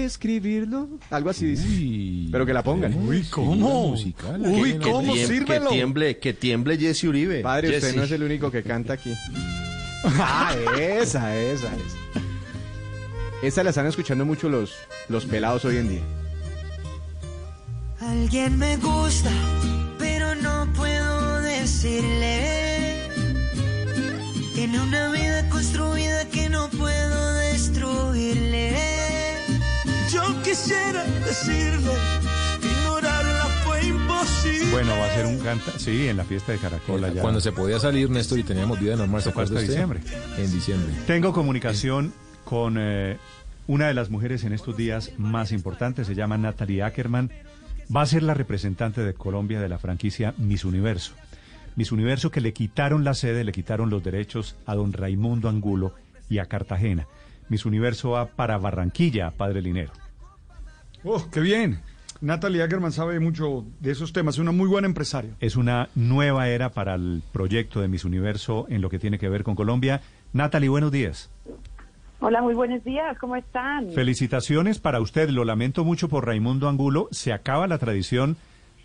Describirlo. 0.00 0.88
Algo 1.10 1.30
así 1.30 1.46
dice. 1.46 1.66
Uy, 1.66 2.28
Pero 2.30 2.46
que 2.46 2.52
la 2.52 2.62
pongan. 2.62 2.94
Uy, 3.06 3.22
¿cómo? 3.30 3.88
musical, 3.88 4.40
Uy, 4.40 4.78
¿cómo? 4.82 5.14
Sírvelo. 5.14 5.68
Que 5.70 5.74
tiemble, 5.76 6.18
que 6.18 6.32
tiemble 6.32 6.78
Jesse 6.78 7.04
Uribe. 7.04 7.40
Padre, 7.40 7.76
usted 7.76 7.94
no 7.94 8.02
es 8.04 8.10
el 8.10 8.22
único 8.22 8.50
que 8.50 8.62
canta 8.62 8.94
aquí. 8.94 9.12
Ah, 10.04 10.52
esa, 10.80 11.36
esa, 11.36 11.68
esa. 11.68 11.96
Esta 13.40 13.62
la 13.62 13.70
están 13.70 13.86
escuchando 13.86 14.24
mucho 14.24 14.48
los, 14.48 14.74
los 15.08 15.24
pelados 15.26 15.64
hoy 15.64 15.76
en 15.76 15.88
día. 15.88 16.02
Alguien 18.00 18.58
me 18.58 18.76
gusta, 18.78 19.30
pero 20.00 20.34
no 20.34 20.66
puedo 20.74 21.40
decirle. 21.42 23.08
Tiene 24.54 24.80
una 24.80 25.12
vida 25.12 25.48
construida 25.50 26.28
que 26.30 26.48
no 26.48 26.68
puedo 26.70 27.34
destruirle. 27.34 29.01
Yo 30.12 30.42
quisiera 30.42 31.04
decirle, 31.24 31.92
ignorarla 32.62 33.44
fue 33.64 33.86
imposible. 33.86 34.70
Bueno, 34.70 34.92
va 34.98 35.06
a 35.06 35.14
ser 35.14 35.24
un 35.24 35.38
canta. 35.38 35.78
Sí, 35.78 36.06
en 36.06 36.18
la 36.18 36.24
fiesta 36.24 36.52
de 36.52 36.58
Caracol 36.58 37.02
allá. 37.02 37.22
Cuando 37.22 37.40
se 37.40 37.50
podía 37.50 37.78
salir, 37.78 38.10
Néstor, 38.10 38.38
y 38.38 38.42
teníamos 38.42 38.78
vida 38.78 38.94
normal, 38.94 39.22
¿se 39.22 39.30
acuerda 39.30 39.54
usted? 39.54 39.68
diciembre. 39.68 40.00
En 40.36 40.52
diciembre. 40.52 40.92
Tengo 41.06 41.32
comunicación 41.32 42.12
con 42.44 42.76
eh, 42.78 43.16
una 43.66 43.86
de 43.86 43.94
las 43.94 44.10
mujeres 44.10 44.44
en 44.44 44.52
estos 44.52 44.76
días 44.76 45.12
más 45.16 45.50
importantes, 45.50 46.06
se 46.06 46.14
llama 46.14 46.36
Natalie 46.36 46.82
Ackerman. 46.82 47.30
va 47.94 48.02
a 48.02 48.06
ser 48.06 48.22
la 48.22 48.34
representante 48.34 49.00
de 49.02 49.14
Colombia 49.14 49.60
de 49.60 49.70
la 49.70 49.78
franquicia 49.78 50.34
Miss 50.36 50.66
Universo. 50.66 51.14
Miss 51.74 51.90
Universo 51.90 52.30
que 52.30 52.42
le 52.42 52.52
quitaron 52.52 53.02
la 53.02 53.14
sede, 53.14 53.44
le 53.44 53.52
quitaron 53.52 53.88
los 53.88 54.04
derechos 54.04 54.56
a 54.66 54.74
don 54.74 54.92
Raimundo 54.92 55.48
Angulo 55.48 55.94
y 56.28 56.36
a 56.38 56.44
Cartagena. 56.44 57.06
Miss 57.48 57.64
Universo 57.64 58.10
va 58.10 58.26
para 58.26 58.58
Barranquilla, 58.58 59.30
Padre 59.30 59.62
Linero. 59.62 60.01
¡Oh, 61.04 61.28
qué 61.30 61.40
bien! 61.40 61.80
Natalie 62.20 62.62
Ackerman 62.62 62.92
sabe 62.92 63.18
mucho 63.18 63.64
de 63.80 63.90
esos 63.90 64.12
temas, 64.12 64.36
es 64.36 64.38
una 64.38 64.52
muy 64.52 64.68
buena 64.68 64.86
empresaria. 64.86 65.32
Es 65.40 65.56
una 65.56 65.88
nueva 65.96 66.48
era 66.48 66.68
para 66.68 66.94
el 66.94 67.22
proyecto 67.32 67.80
de 67.80 67.88
Miss 67.88 68.04
Universo 68.04 68.66
en 68.68 68.80
lo 68.80 68.88
que 68.88 69.00
tiene 69.00 69.18
que 69.18 69.28
ver 69.28 69.42
con 69.42 69.56
Colombia. 69.56 70.02
Natalie, 70.32 70.68
buenos 70.68 70.92
días. 70.92 71.30
Hola, 72.20 72.40
muy 72.40 72.54
buenos 72.54 72.84
días, 72.84 73.18
¿cómo 73.18 73.34
están? 73.34 73.90
Felicitaciones 73.90 74.78
para 74.78 75.00
usted, 75.00 75.28
lo 75.30 75.44
lamento 75.44 75.84
mucho 75.84 76.08
por 76.08 76.24
Raimundo 76.24 76.68
Angulo. 76.68 77.08
Se 77.10 77.32
acaba 77.32 77.66
la 77.66 77.78
tradición 77.78 78.36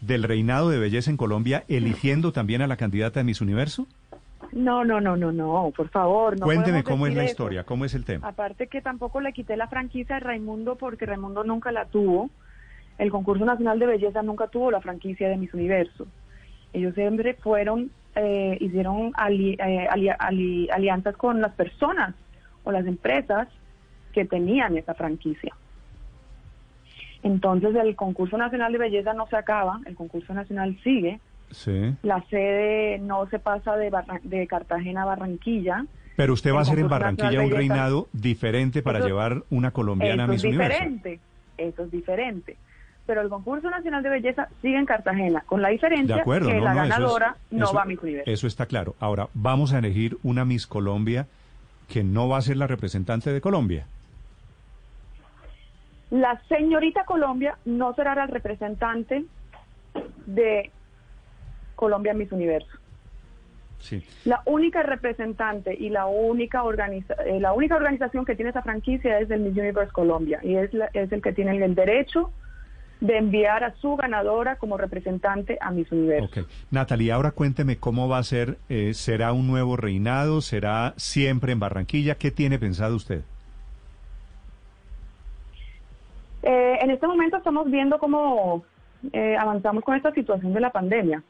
del 0.02 0.24
reinado 0.24 0.72
de 0.72 0.80
belleza 0.80 1.12
en 1.12 1.18
Colombia, 1.18 1.64
eligiendo 1.68 2.32
también 2.32 2.64
a 2.64 2.68
la 2.68 2.78
candidata 2.78 3.20
de 3.20 3.26
Miss 3.26 3.42
Universo. 3.42 3.86
No, 4.52 4.84
no, 4.84 5.00
no, 5.02 5.16
no, 5.16 5.32
no, 5.32 5.72
por 5.76 5.90
favor. 5.90 6.40
No 6.40 6.46
Cuénteme 6.46 6.84
cómo 6.84 7.08
es 7.08 7.16
la 7.16 7.26
historia, 7.26 7.64
cómo 7.64 7.86
es 7.86 7.94
el 7.94 8.06
tema. 8.06 8.28
Aparte 8.28 8.68
que 8.68 8.82
tampoco 8.82 9.22
le 9.22 9.34
quité 9.34 9.58
la 9.58 9.68
franquicia 9.68 10.18
a 10.18 10.20
Raimundo 10.20 10.76
porque 10.76 11.06
Raimundo 11.06 11.44
nunca 11.44 11.72
la 11.72 11.86
tuvo. 11.86 12.30
El 12.98 13.12
concurso 13.12 13.46
nacional 13.46 13.80
de 13.80 13.86
belleza 13.86 14.24
nunca 14.24 14.48
tuvo 14.48 14.72
la 14.72 14.82
franquicia 14.82 15.30
de 15.30 15.38
Miss 15.38 15.54
Universo. 15.54 16.08
Ellos 16.74 16.96
siempre 16.96 17.36
fueron, 17.36 17.92
eh, 18.16 18.58
hicieron 18.60 19.14
eh, 19.30 19.88
alianzas 20.70 21.16
con 21.16 21.42
las 21.42 21.54
personas 21.54 22.16
o 22.64 22.72
las 22.72 22.86
empresas 22.86 23.48
que 24.14 24.26
tenían 24.26 24.78
esa 24.78 24.94
franquicia. 24.96 25.54
Entonces 27.24 27.76
el 27.76 27.96
concurso 27.96 28.38
nacional 28.38 28.72
de 28.72 28.78
belleza 28.78 29.14
no 29.14 29.28
se 29.28 29.36
acaba, 29.36 29.80
el 29.86 29.96
concurso 29.96 30.34
nacional 30.34 30.78
sigue. 30.84 31.20
Sí. 31.52 31.96
La 32.04 32.24
sede 32.30 33.00
no 33.00 33.28
se 33.30 33.40
pasa 33.40 33.76
de, 33.76 33.92
de 34.24 34.48
Cartagena 34.48 35.04
a 35.04 35.06
Barranquilla. 35.06 35.86
Pero 36.16 36.34
usted 36.34 36.54
va 36.54 36.60
a 36.60 36.62
hacer 36.62 36.80
en 36.80 36.90
Barranquilla 36.90 37.42
un 37.42 37.52
reinado 37.52 38.08
diferente 38.12 38.82
para 38.82 39.00
llevar 39.00 39.44
una 39.50 39.72
colombiana 39.72 40.24
a 40.24 40.28
Miss 40.28 40.44
es 40.44 40.52
diferente, 40.52 41.20
Eso 41.58 41.84
es 41.84 41.92
diferente. 41.92 42.58
Pero 43.06 43.22
el 43.22 43.30
concurso 43.30 43.70
nacional 43.70 44.04
de 44.04 44.10
belleza 44.10 44.50
sigue 44.62 44.78
en 44.78 44.86
Cartagena, 44.86 45.42
con 45.46 45.62
la 45.62 45.70
diferencia 45.70 46.24
que 46.24 46.60
la 46.60 46.74
ganadora 46.74 47.38
no 47.52 47.72
va 47.72 47.84
a 47.84 47.86
Miss 47.86 48.02
Universo. 48.02 48.30
Eso 48.30 48.48
está 48.48 48.66
claro. 48.66 48.96
Ahora, 49.00 49.30
vamos 49.34 49.74
a 49.74 49.80
elegir 49.80 50.18
una 50.24 50.44
Miss 50.44 50.68
Colombia 50.68 51.28
que 51.88 52.04
no 52.04 52.28
va 52.28 52.38
a 52.38 52.42
ser 52.42 52.58
la 52.58 52.68
representante 52.68 53.32
de 53.32 53.40
Colombia. 53.40 53.86
La 56.10 56.42
señorita 56.48 57.06
Colombia 57.06 57.58
no 57.66 57.94
será 57.94 58.16
la 58.16 58.28
representante 58.28 59.26
de 60.26 60.72
Colombia 61.78 62.14
Miss 62.14 62.34
Universo. 62.34 62.78
Sí. 63.80 64.04
La 64.26 64.42
única 64.46 64.84
representante 64.84 65.74
y 65.74 65.90
la 65.90 66.08
única, 66.08 66.64
organiza 66.64 67.14
eh, 67.26 67.40
la 67.40 67.54
única 67.54 67.76
organización 67.76 68.26
que 68.26 68.36
tiene 68.36 68.50
esa 68.50 68.64
franquicia 68.64 69.20
es 69.20 69.32
el 69.32 69.40
Miss 69.42 69.56
Universe 69.56 69.94
Colombia 69.94 70.40
y 70.44 70.56
es, 70.56 70.72
es 70.94 71.12
el 71.12 71.22
que 71.22 71.32
tiene 71.32 71.64
el 71.64 71.76
derecho 71.76 72.34
de 73.00 73.18
enviar 73.18 73.64
a 73.64 73.76
su 73.76 73.96
ganadora 73.96 74.56
como 74.56 74.78
representante 74.78 75.58
a 75.62 75.72
Miss 75.72 75.92
Universo. 75.92 76.42
Ok. 76.42 76.48
Natalia, 76.72 77.16
ahora 77.16 77.32
cuénteme 77.32 77.78
cómo 77.78 78.10
va 78.10 78.18
a 78.18 78.24
ser. 78.24 78.58
Eh, 78.70 78.94
¿Será 78.94 79.34
un 79.34 79.48
nuevo 79.48 79.78
reinado? 79.78 80.42
¿Será 80.42 80.94
siempre 80.98 81.52
en 81.52 81.60
Barranquilla? 81.60 82.16
¿Qué 82.16 82.32
tiene 82.32 82.58
pensado 82.58 82.96
usted? 82.96 83.22
Eh, 86.42 86.78
en 86.82 86.90
este 86.90 87.06
momento 87.06 87.38
estamos 87.38 87.70
viendo 87.70 88.00
cómo 88.00 88.64
eh, 89.14 89.36
avanzamos 89.38 89.84
con 89.84 89.96
esta 89.96 90.12
situación 90.14 90.54
de 90.54 90.60
la 90.60 90.72
pandemia. 90.72 91.22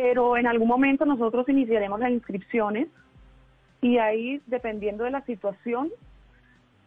Pero 0.00 0.38
en 0.38 0.46
algún 0.46 0.66
momento 0.66 1.04
nosotros 1.04 1.46
iniciaremos 1.50 2.00
las 2.00 2.10
inscripciones 2.10 2.88
y 3.82 3.98
ahí, 3.98 4.40
dependiendo 4.46 5.04
de 5.04 5.10
la 5.10 5.22
situación 5.26 5.90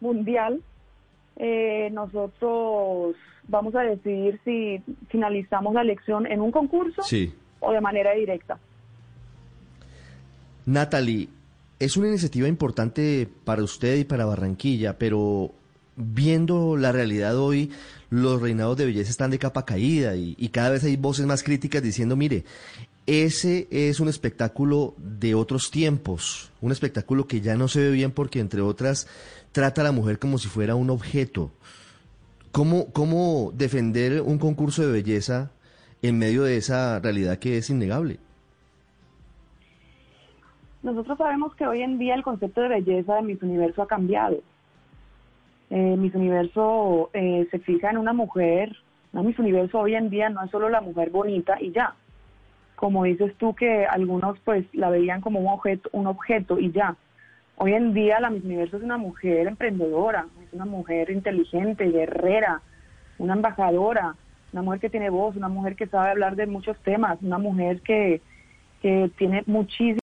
mundial, 0.00 0.60
eh, 1.36 1.90
nosotros 1.92 3.14
vamos 3.46 3.72
a 3.76 3.82
decidir 3.82 4.40
si 4.44 4.82
finalizamos 5.10 5.74
la 5.74 5.82
elección 5.82 6.26
en 6.26 6.40
un 6.40 6.50
concurso 6.50 7.02
o 7.60 7.70
de 7.72 7.80
manera 7.80 8.14
directa. 8.14 8.58
Natalie, 10.66 11.28
es 11.78 11.96
una 11.96 12.08
iniciativa 12.08 12.48
importante 12.48 13.28
para 13.44 13.62
usted 13.62 13.94
y 13.94 14.04
para 14.04 14.24
Barranquilla, 14.24 14.98
pero 14.98 15.52
viendo 15.94 16.76
la 16.76 16.90
realidad 16.90 17.38
hoy, 17.38 17.70
los 18.10 18.42
reinados 18.42 18.76
de 18.76 18.86
belleza 18.86 19.10
están 19.10 19.30
de 19.30 19.38
capa 19.38 19.64
caída 19.64 20.16
y, 20.16 20.34
y, 20.36 20.48
cada 20.48 20.70
vez 20.70 20.82
hay 20.82 20.96
voces 20.96 21.26
más 21.26 21.44
críticas 21.44 21.80
diciendo, 21.80 22.16
mire, 22.16 22.44
ese 23.06 23.68
es 23.70 24.00
un 24.00 24.08
espectáculo 24.08 24.94
de 24.96 25.34
otros 25.34 25.70
tiempos, 25.70 26.50
un 26.62 26.72
espectáculo 26.72 27.26
que 27.26 27.42
ya 27.42 27.54
no 27.56 27.68
se 27.68 27.80
ve 27.80 27.90
bien 27.90 28.12
porque, 28.12 28.40
entre 28.40 28.62
otras, 28.62 29.06
trata 29.52 29.82
a 29.82 29.84
la 29.84 29.92
mujer 29.92 30.18
como 30.18 30.38
si 30.38 30.48
fuera 30.48 30.74
un 30.74 30.88
objeto. 30.88 31.50
¿Cómo, 32.50 32.92
cómo 32.92 33.52
defender 33.52 34.22
un 34.22 34.38
concurso 34.38 34.86
de 34.86 34.92
belleza 34.92 35.50
en 36.02 36.18
medio 36.18 36.44
de 36.44 36.56
esa 36.56 36.98
realidad 37.00 37.38
que 37.38 37.58
es 37.58 37.68
innegable? 37.68 38.18
Nosotros 40.82 41.18
sabemos 41.18 41.54
que 41.56 41.66
hoy 41.66 41.82
en 41.82 41.98
día 41.98 42.14
el 42.14 42.22
concepto 42.22 42.60
de 42.60 42.68
belleza 42.68 43.16
de 43.16 43.22
Miss 43.22 43.42
Universo 43.42 43.82
ha 43.82 43.86
cambiado. 43.86 44.38
Eh, 45.70 45.96
Miss 45.96 46.14
Universo 46.14 47.10
eh, 47.12 47.48
se 47.50 47.58
fija 47.58 47.90
en 47.90 47.98
una 47.98 48.12
mujer, 48.12 48.76
no 49.12 49.22
Miss 49.22 49.38
Universo 49.38 49.80
hoy 49.80 49.94
en 49.94 50.10
día 50.10 50.28
no 50.28 50.44
es 50.44 50.50
solo 50.50 50.68
la 50.68 50.80
mujer 50.80 51.10
bonita 51.10 51.56
y 51.60 51.72
ya. 51.72 51.96
Como 52.76 53.04
dices 53.04 53.34
tú 53.36 53.54
que 53.54 53.86
algunos 53.86 54.38
pues 54.40 54.64
la 54.72 54.90
veían 54.90 55.20
como 55.20 55.40
un 55.40 55.48
objeto, 55.48 55.88
un 55.92 56.06
objeto 56.06 56.58
y 56.58 56.72
ya. 56.72 56.96
Hoy 57.56 57.74
en 57.74 57.94
día 57.94 58.18
la 58.20 58.30
Miss 58.30 58.44
Universo 58.44 58.76
es 58.76 58.82
una 58.82 58.98
mujer 58.98 59.46
emprendedora, 59.46 60.26
es 60.44 60.52
una 60.52 60.64
mujer 60.64 61.10
inteligente, 61.10 61.88
guerrera, 61.90 62.62
una 63.18 63.34
embajadora, 63.34 64.16
una 64.52 64.62
mujer 64.62 64.80
que 64.80 64.90
tiene 64.90 65.10
voz, 65.10 65.36
una 65.36 65.48
mujer 65.48 65.76
que 65.76 65.86
sabe 65.86 66.10
hablar 66.10 66.36
de 66.36 66.46
muchos 66.46 66.76
temas, 66.78 67.18
una 67.22 67.38
mujer 67.38 67.80
que, 67.82 68.20
que 68.82 69.10
tiene 69.16 69.44
muchísimo 69.46 69.92